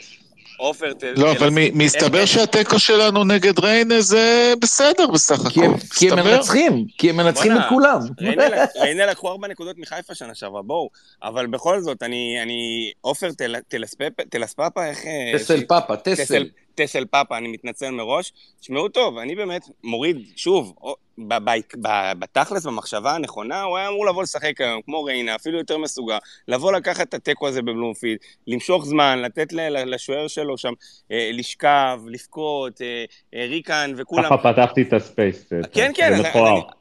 עופר, 0.57 0.93
ת... 0.93 1.03
לא, 1.03 1.33
ת- 1.33 1.37
אבל 1.37 1.49
מסתבר 1.73 2.25
שהתיקו 2.25 2.79
שלנו 2.79 3.23
נגד 3.23 3.59
ריינה 3.59 4.01
זה 4.01 4.53
בסדר 4.61 5.07
בסך 5.07 5.39
כי 5.53 5.65
הם- 5.65 5.73
הכל. 5.73 5.85
כי 5.95 6.11
הם. 6.11 6.19
מנצחים, 6.19 6.85
כי 6.97 7.09
הם 7.09 7.17
מנצחים 7.17 7.51
את 7.57 7.61
כולם. 7.69 7.99
ריינה 8.81 9.05
לקחו 9.05 9.29
ארבע 9.31 9.47
נקודות 9.47 9.77
מחיפה 9.79 10.15
שנה 10.15 10.35
שעברה, 10.35 10.61
בואו. 10.61 10.89
אבל 11.23 11.47
בכל 11.47 11.81
זאת, 11.81 12.03
אני... 12.03 12.39
אני... 12.43 12.55
עופר 13.01 13.31
תל- 13.31 13.55
תלספפ- 13.75 14.23
תלספפה, 14.29 14.85
איך... 14.85 14.99
אה, 15.05 15.31
טסל 15.39 15.59
ש- 15.59 15.63
פאפה, 15.63 15.95
טסל. 15.95 16.45
טסל, 16.75 16.85
טסל 16.85 17.05
פאפה, 17.05 17.37
אני 17.37 17.47
מתנצל 17.47 17.89
מראש. 17.89 18.33
תשמעו 18.59 18.89
טוב, 18.89 19.17
אני 19.17 19.35
באמת 19.35 19.69
מוריד, 19.83 20.17
שוב, 20.35 20.73
או- 20.81 20.95
ב- 21.17 21.49
ב- 21.49 21.59
ב- 21.81 22.19
בתכלס, 22.19 22.65
במחשבה 22.65 23.15
הנכונה, 23.15 23.61
הוא 23.61 23.77
היה 23.77 23.87
אמור 23.89 24.05
לבוא 24.05 24.23
לשחק 24.23 24.61
היום, 24.61 24.81
כמו 24.81 25.03
ריינה, 25.03 25.35
אפילו 25.35 25.57
יותר 25.57 25.77
מסוגר. 25.77 26.17
לבוא 26.47 26.71
לקחת 26.71 27.09
את 27.09 27.13
התיקו 27.13 27.47
הזה 27.47 27.61
בבלומפילד, 27.61 28.17
למשוך 28.47 28.85
זמן, 28.85 29.19
לתת 29.21 29.53
לשוער 29.85 30.27
שלו 30.27 30.57
שם 30.57 30.73
אה, 31.11 31.29
לשכב, 31.33 31.99
לבכות, 32.07 32.81
אה, 32.81 33.05
אה, 33.33 33.45
ריקן 33.45 33.93
וכולם. 33.97 34.23
ככה 34.23 34.53
פתחתי 34.53 34.81
את 34.81 34.93
הספייס. 34.93 35.49
כן, 35.71 35.91
כן, 35.95 36.13
אז. 36.13 36.19
אז, 36.19 36.25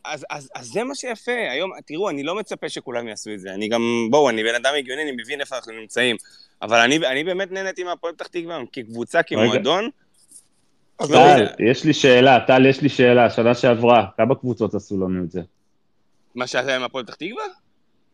אז, 0.05 0.27
אז, 0.31 0.51
אז 0.55 0.67
זה 0.67 0.85
מה 0.85 0.95
שיפה. 0.95 1.51
היום, 1.51 1.71
תראו, 1.87 2.11
אני 2.11 2.23
לא 2.23 2.35
מצפה 2.35 2.69
שכולם 2.69 3.09
יעשו 3.09 3.31
את 3.35 3.41
זה. 3.41 3.55
אני 3.55 3.69
גם, 3.69 4.09
בואו, 4.11 4.31
אני 4.31 4.43
בן 4.43 4.55
אדם 4.55 4.75
הגיוני, 4.79 5.03
אני 5.03 5.13
מבין 5.13 5.41
איפה 5.41 5.57
אנחנו 5.57 5.73
נמצאים. 5.73 6.17
אבל 6.63 6.79
אני, 6.79 6.97
אני 6.97 7.25
באמת 7.25 7.53
נהניתי 7.53 7.85
מהפועל 7.85 8.13
פתח 8.15 8.27
תקווה, 8.27 8.59
כקבוצה, 8.73 9.23
כמועדון. 9.23 9.89
לא, 11.01 11.07
טל, 11.07 11.47
זה- 11.47 11.47
יש 11.59 11.85
לי 11.85 11.93
שאלה, 11.93 12.41
טל, 12.47 12.67
יש 12.67 12.81
לי 12.81 12.89
שאלה, 12.89 13.31
שנה 13.31 13.55
שעברה, 13.55 14.07
כמה 14.17 14.35
קבוצות 14.35 14.75
עשו 14.75 14.97
לנו 15.01 15.23
את 15.25 15.31
זה? 15.31 15.41
מה 16.35 16.47
שהיה 16.47 16.77
עם 16.77 16.83
הפועל 16.83 17.05
פתח 17.05 17.15
תקווה? 17.15 17.45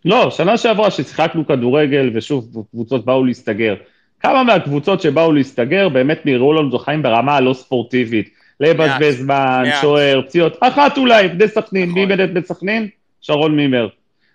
לא, 0.05 0.31
שנה 0.31 0.57
שעברה 0.59 0.91
ששיחקנו 0.91 1.47
כדורגל 1.47 2.11
ושוב 2.15 2.65
קבוצות 2.71 3.05
באו 3.05 3.25
להסתגר. 3.25 3.75
כמה 4.21 4.43
מהקבוצות 4.43 5.01
שבאו 5.01 5.33
להסתגר 5.33 5.89
באמת 5.89 6.27
נראו 6.27 6.53
לנו 6.53 6.71
זוכרים 6.71 7.03
ברמה 7.03 7.37
הלא 7.37 7.55
ספורטיבית? 7.55 8.31
לבזבז 8.61 9.17
זמן. 9.19 9.65
שוער, 9.81 10.23
פציעות, 10.27 10.57
אחת 10.61 10.99
אולי, 10.99 11.29
בני 11.29 11.49
סכנין, 11.49 11.89
נכון. 11.89 11.95
מי 11.95 12.01
איבד 12.01 12.21
את 12.21 12.31
בני 12.33 12.43
סכנין? 12.43 12.89
שרון 13.21 13.57
מימר. 13.57 13.89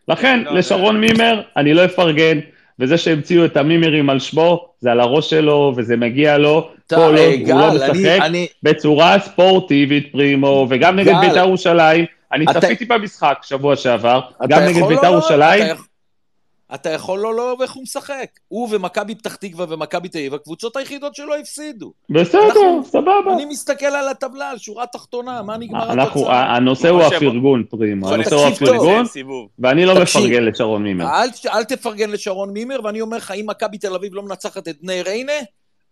לכן, 0.08 0.44
לא, 0.44 0.52
לשרון 0.54 1.00
מימר, 1.02 1.42
אני 1.58 1.74
לא 1.74 1.86
אפרגן, 1.86 2.40
וזה 2.80 2.98
שהמציאו 2.98 3.46
את 3.46 3.58
המימרים 3.58 4.10
על 4.10 4.20
שמו, 4.20 4.66
זה 4.80 4.92
על 4.92 5.00
הראש 5.00 5.30
שלו, 5.30 5.74
וזה 5.78 5.98
מגיע 5.98 6.38
לו, 6.38 6.70
כל 6.90 6.96
עוד 6.96 7.16
אה, 7.16 7.36
הוא 7.54 7.60
לא 7.62 7.74
משחק 7.74 8.18
אני- 8.22 8.48
בצורה 8.64 9.20
ספורטיבית, 9.20 10.12
פרימו, 10.12 10.68
וגם 10.70 10.96
נגד 10.96 11.14
בית"ר 11.22 11.38
ירושלים, 11.38 12.06
אני 12.34 12.46
אתה- 12.52 12.62
צפיתי 12.62 12.86
במשחק 12.86 13.38
שבוע 13.42 13.76
שעבר, 13.76 14.20
גם 14.48 14.62
נגד 14.62 14.84
בית"ר 14.88 15.02
לא- 15.12 15.16
ירושלים, 15.16 15.64
אתה 16.74 16.90
יכול- 16.90 17.20
לא 17.20 17.36
לאהוב 17.36 17.62
איך 17.62 17.72
הוא 17.74 17.84
משחק. 17.84 18.26
הוא 18.48 18.70
ומכבי 18.72 19.16
פתח 19.16 19.36
תקווה 19.36 19.66
ומכבי 19.70 20.10
תל 20.10 20.18
אביב, 20.18 20.34
הקבוצות 20.34 20.76
היחידות 20.78 21.16
שלא 21.16 21.38
הפסידו. 21.38 21.94
בסדר, 22.10 22.40
אנחנו- 22.46 22.84
סבבה. 22.86 23.34
אני 23.36 23.46
מסתכל 23.46 23.86
על 23.86 24.08
הטבלה, 24.08 24.50
על 24.50 24.58
שורה 24.58 24.86
תחתונה, 24.88 25.42
מה 25.44 25.58
נגמר 25.58 25.92
אנחנו, 25.92 26.22
התוצאה? 26.22 26.56
הנושא 26.56 26.90
הוא 26.90 27.02
הפרגון, 27.04 27.64
פרימו, 27.70 28.06
בוא 28.06 28.14
הנושא 28.14 28.36
הוא. 28.36 28.48
הפרגון. 28.48 29.06
ואני 29.60 29.86
לא 29.86 29.94
תקשיב. 30.00 30.22
מפרגן 30.22 30.44
לשרון 30.44 30.84
מימר. 30.84 31.06
אל, 31.06 31.30
אל 31.54 31.64
תפרגן 31.64 32.10
לשרון 32.10 32.50
מימר, 32.50 32.80
ואני 32.84 33.02
אומר 33.02 33.18
לך, 33.18 33.32
אם 33.32 33.46
מכבי 33.50 33.78
תל 33.78 33.96
אביב 33.96 34.14
לא 34.16 34.24
מנצחת 34.24 34.68
את 34.68 34.76
בני 34.82 35.02
ריינה, 35.02 35.34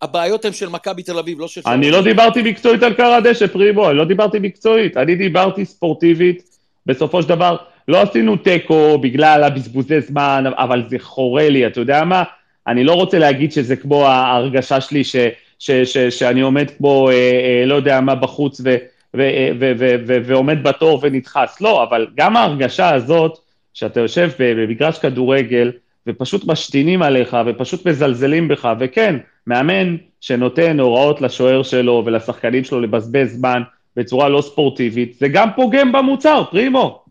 הבעיות 0.02 0.46
הן 0.46 0.54
של 0.54 0.70
מכבי 0.70 1.04
תל 1.04 1.20
אביב, 1.20 1.40
לא 1.40 1.48
של 1.48 1.62
אני. 1.66 1.92
לא 1.92 2.02
דיברתי 2.04 2.42
מקצועית 2.42 2.84
על 2.84 2.94
קר 2.94 3.12
הדשא, 3.14 3.48
פרימו, 3.48 3.90
אני 3.90 3.98
לא 3.98 4.06
דיברתי 4.06 4.40
מקצועית, 4.40 4.98
אני 4.98 5.16
דיברתי 5.16 5.66
ספורטיבית. 5.66 6.44
בסופו 6.86 7.22
של 7.22 7.30
דבר, 7.30 7.56
לא 7.88 8.02
עשינו 8.02 8.36
תיקו 8.36 8.98
בגלל 8.98 9.44
הבזבוזי 9.44 10.02
זמן, 10.02 10.44
אבל 10.58 10.84
זה 10.88 10.98
חורה 11.00 11.50
לי, 11.50 11.68
אתה 11.68 11.80
יודע 11.80 12.04
מה? 12.04 12.24
אני 12.68 12.84
לא 12.84 12.94
רוצה 12.94 13.20
להגיד 13.20 13.52
שזה 13.52 13.76
כמו 13.76 14.08
ההרגשה 14.08 14.82
שלי 14.82 15.04
ש, 15.04 15.16
ש, 15.60 15.72
ש, 15.72 15.98
שאני 15.98 16.42
עומד 16.42 16.72
כמו, 16.78 17.10
אה, 17.10 17.14
אה, 17.14 17.66
לא 17.66 17.76
יודע 17.76 18.02
מה, 18.02 18.16
בחוץ 18.16 18.62
ו, 18.64 18.76
ו, 19.14 19.22
אה, 19.22 19.50
ו, 19.60 19.72
ו, 19.80 19.96
ו, 20.08 20.18
ועומד 20.26 20.64
בתור 20.64 21.00
ונדחס. 21.02 21.62
לא, 21.62 21.84
אבל 21.84 22.08
גם 22.16 22.38
ההרגשה 22.38 22.96
הזאת, 22.96 23.38
שאתה 23.74 24.00
יושב 24.00 24.30
במגרש 24.40 24.98
כדורגל, 25.00 25.72
ופשוט 26.08 26.46
משתינים 26.46 27.02
עליך, 27.02 27.38
ופשוט 27.46 27.86
מזלזלים 27.86 28.48
בך, 28.48 28.70
וכן, 28.80 29.16
מאמן 29.48 29.96
שנותן 30.22 30.80
הוראות 30.80 31.22
לשוער 31.22 31.64
שלו 31.64 32.04
ולשחקנים 32.06 32.64
שלו 32.64 32.82
לבזבז 32.82 33.34
זמן 33.34 33.62
בצורה 33.96 34.30
לא 34.30 34.42
ספורטיבית, 34.42 35.16
זה 35.20 35.28
גם 35.28 35.50
פוגם 35.56 35.92
במוצר, 35.92 36.44
פרימו. 36.52 37.03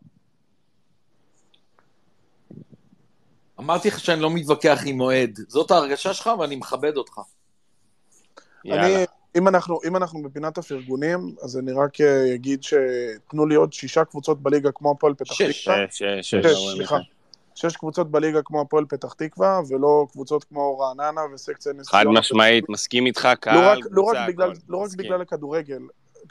אמרתי 3.63 3.89
לך 3.89 4.01
שאני 4.01 4.21
לא 4.21 4.31
מתווכח 4.31 4.81
עם 4.87 5.01
אוהד. 5.01 5.39
זאת 5.49 5.71
ההרגשה 5.71 6.15
שלך 6.15 6.31
ואני 6.39 6.57
מכבד 6.57 6.97
אותך. 6.97 7.21
יאללה. 8.65 8.87
אני, 8.87 9.05
אם 9.39 9.49
אנחנו, 9.49 9.79
אם 9.89 9.97
אנחנו 9.97 10.23
בפינת 10.23 10.59
הפרגונים, 10.59 11.35
אז 11.43 11.59
אני 11.59 11.73
רק 11.73 12.01
אה, 12.01 12.35
אגיד 12.35 12.63
שתנו 12.63 13.47
לי 13.47 13.55
עוד 13.55 13.73
שישה 13.73 14.05
קבוצות 14.05 14.43
בליגה 14.43 14.73
כמו 14.73 14.91
הפועל 14.91 15.15
פתח. 15.15 15.35
תקווה. 15.35 15.49
שש, 15.49 15.69
שש, 15.91 16.35
שש, 16.35 16.47
סליחה. 16.75 16.97
שש 17.55 17.77
קבוצות 17.77 18.11
בליגה 18.11 18.43
כמו 18.45 18.61
הפועל 18.61 18.85
פתח 18.89 19.13
תקווה, 19.13 19.61
ולא 19.69 20.07
קבוצות 20.13 20.45
כמו 20.45 20.79
רעננה 20.79 21.21
וסקציה 21.35 21.73
נס 21.73 21.89
חד. 21.89 22.05
משמעית, 22.07 22.69
מסכים 22.69 23.07
איתך, 23.07 23.25
לא 23.25 23.35
קהל, 23.35 23.79
לא 23.79 24.03
קבוצה, 24.03 24.23
רק, 24.23 24.29
בגלל, 24.29 24.51
הכל. 24.51 24.61
לא 24.69 24.77
רק 24.77 24.85
מסכים. 24.87 25.05
בגלל 25.05 25.21
הכדורגל. 25.21 25.83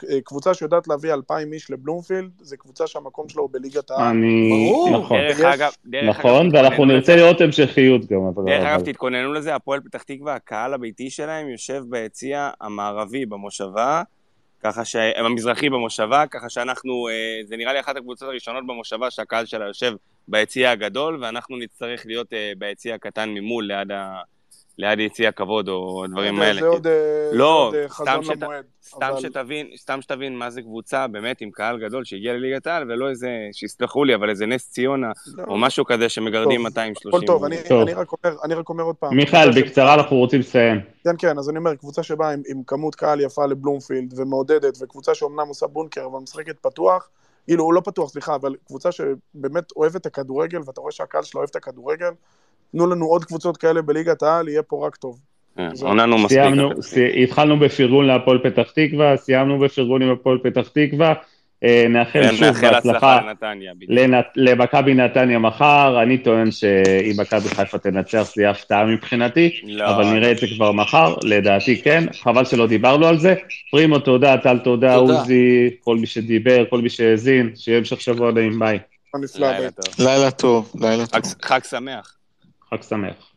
אה, 0.10 0.22
קבוצה 0.22 0.53
שיודעת 0.53 0.88
להביא 0.88 1.14
אלפיים 1.14 1.53
איש 1.53 1.72
לבלומפילד, 1.72 2.32
זה 2.41 2.57
קבוצה 2.57 2.88
שהמקום 2.88 3.30
שלה 3.30 3.41
הוא 3.41 3.49
בליגת 3.53 3.91
העל. 3.91 4.07
אני... 4.07 4.49
ברור. 4.49 4.99
נכון. 4.99 5.18
דרך 5.18 5.40
אגב, 5.40 5.72
דרך 5.86 6.03
נכון, 6.19 6.48
אגב, 6.48 6.56
ואנחנו 6.56 6.86
נרצה. 6.86 7.15
לראות 7.15 7.41
המשכיות 7.41 8.06
גם. 8.06 8.19
דרך 8.45 8.65
אגב, 8.65 8.82
תתכוננו 8.86 9.34
לזה, 9.34 9.56
הפועל 9.56 9.80
פתח 9.80 10.03
תקווה, 10.03 10.36
הקהל 10.36 10.73
הביתי 10.73 11.10
שלהם 11.10 11.49
יושב 11.49 11.84
ביציע 11.90 12.49
המערבי 12.61 13.26
במושבה, 13.26 14.03
ככה 14.64 14.86
ש... 14.86 14.95
המזרחי 14.95 15.69
במושבה, 15.69 16.23
ככה 16.32 16.49
שאנחנו, 16.49 17.07
אה, 17.10 17.40
זה 17.45 17.57
נראה 17.57 17.73
לי 17.73 17.80
אחת 17.80 17.98
הקבוצות 17.98 18.30
הראשונות 18.30 18.68
במושבה 18.68 19.11
שהקהל 19.11 19.45
שלה 19.45 19.65
יושב 19.65 19.94
ביציע 20.28 20.72
הגדול, 20.72 21.23
ואנחנו 21.23 21.57
נצטרך 21.57 22.06
להיות 22.06 22.34
אה, 22.34 22.52
ביציע 22.57 22.95
הקטן 22.95 23.30
ממול, 23.30 23.64
ליד, 23.64 23.91
ה... 23.91 24.22
ליד 24.82 24.99
יציע 24.99 25.30
הכבוד 25.30 25.68
או 25.70 26.04
הדברים 26.05 26.36
זה- 26.38 26.44
האלה. 26.44 26.62
זה 26.62 26.68
עוד, 26.68 26.88
אה, 26.88 26.94
זה 27.31 27.38
לא, 27.38 27.72
אה, 27.76 27.88
סתם 27.89 27.94
חזון 28.05 28.23
שת- 28.23 28.41
למועד. 28.41 28.65
סתם 28.84 29.07
אבל- 29.12 29.20
שתבין, 29.22 29.68
סתם 29.78 30.02
שתבין 30.02 30.36
מה 30.38 30.49
זה 30.49 30.62
קבוצה 30.62 31.07
באמת 31.07 31.41
עם 31.41 31.52
קהל 31.52 31.80
גדול 31.80 32.04
שהגיע 32.05 32.34
לליגת 32.34 32.68
העל, 32.68 32.91
ולא 32.91 33.10
איזה, 33.10 33.28
שיסלחו 33.52 34.04
לי, 34.04 34.15
אבל 34.15 34.30
איזה 34.30 34.46
נס 34.46 34.70
ציונה, 34.70 35.12
לא, 35.38 35.44
או 35.47 35.57
משהו 35.57 35.86
כזה 35.86 36.10
שמגרדים 36.10 36.57
טוב, 36.57 36.68
230. 36.70 37.10
הכל 37.15 37.26
טוב, 37.26 37.44
אני, 37.44 37.57
טוב. 37.70 37.81
אני, 37.81 37.94
רק 37.94 38.07
אומר, 38.12 38.36
אני 38.44 38.54
רק 38.54 38.70
אומר 38.70 38.84
עוד 38.84 38.96
פעם. 38.96 39.15
מיכאל, 39.15 39.62
בקצרה 39.62 39.94
אנחנו 39.94 40.18
רוצים 40.18 40.39
לסיים. 40.39 40.80
כן, 41.04 41.15
כן, 41.18 41.38
אז 41.38 41.49
אני 41.49 41.57
אומר, 41.57 41.76
קבוצה 41.76 42.04
שבאה 42.04 42.30
עם, 42.34 42.41
עם 42.47 42.64
כמות 42.68 42.96
קהל 42.96 43.22
יפה 43.22 43.46
לבלומפילד 43.46 44.20
ומעודדת, 44.20 44.78
וקבוצה 44.81 45.15
שאומנם 45.15 45.47
עושה 45.47 45.68
בונקר, 45.68 46.05
אבל 46.05 46.20
משחקת 46.20 46.60
פתוח, 46.60 47.10
כאילו, 47.47 47.64
הוא 47.64 47.73
לא 47.73 47.81
פתוח, 47.81 48.10
סליחה, 48.10 48.36
אבל 48.36 48.55
קבוצה 48.68 48.89
שבאמת 48.91 49.64
אוהבת 49.76 49.96
את 49.96 50.05
הכדורגל, 50.05 50.60
ואתה 50.65 50.81
רואה 50.81 50.91
שהקהל 50.91 51.23
שלה 51.23 51.39
אוהב 51.39 51.49
את 51.52 51.55
הכדורגל, 51.55 52.10
תנו 52.72 52.88
לנו 52.88 53.06
עוד 53.06 53.26
קבוצות 53.26 53.58
כאלה 53.58 53.82
בליגת 53.82 54.24
העל, 54.24 54.48
יהיה 54.48 54.64
פה 54.64 54.88
רק 54.88 54.96
טוב. 54.96 55.20
כן. 55.58 55.70
עוננו 55.82 56.18
מספיק. 56.18 56.40
התחלנו 57.24 57.60
בפרגון 57.60 58.06
להפועל 58.08 58.40
פתח 58.44 58.72
תקווה, 58.76 59.18
סיימנו 59.18 59.60
בפרגון 59.60 60.02
עם 60.02 60.10
הפועל 60.12 60.38
פתח 60.44 60.68
תקווה. 60.74 61.14
אה, 61.64 61.86
נאחל 61.90 62.24
כן, 62.24 62.36
שוב 62.36 62.48
בהצלחה 62.62 63.20
למכבי 64.36 64.94
נתניה 64.94 65.40
מחר. 65.40 66.02
אני 66.04 66.18
טוען 66.18 66.52
שאם 66.52 67.14
מכבי 67.18 67.50
חיפה 67.50 67.78
תנצח 67.78 68.32
זה 68.36 68.41
יהיה 68.41 68.52
הפתעה 68.52 68.86
מבחינתי, 68.86 69.62
לא, 69.64 69.96
אבל 69.96 70.06
נראה 70.06 70.32
את 70.32 70.38
זה 70.38 70.48
כבר 70.56 70.72
מחר, 70.72 71.16
לדעתי 71.24 71.82
כן. 71.82 72.04
חבל 72.22 72.46
שלא 72.46 72.68
דיברנו 72.68 73.06
על 73.06 73.20
זה. 73.20 73.36
פרימו, 73.72 74.00
תודה, 74.00 74.38
טל, 74.38 74.60
תודה. 74.60 74.96
עוזי, 74.96 75.70
כל 75.84 75.98
מי 75.98 76.08
שדיבר, 76.08 76.64
כל 76.70 76.82
מי 76.82 76.90
שהאזין, 76.90 77.52
שיהיה 77.56 77.78
המשך 77.78 78.02
שבוע 78.02 78.32
נעים, 78.32 78.60
ביי. 78.60 78.80
לילה 79.40 79.72
טוב. 79.72 79.96
לילה 80.00 80.32
טוב, 80.32 80.72
לילה 80.82 81.06
טוב. 81.08 81.22
חג- 81.22 81.46
חג 81.46 81.60
שמח. 81.70 82.16
חג 82.74 82.82
שמח. 82.84 83.30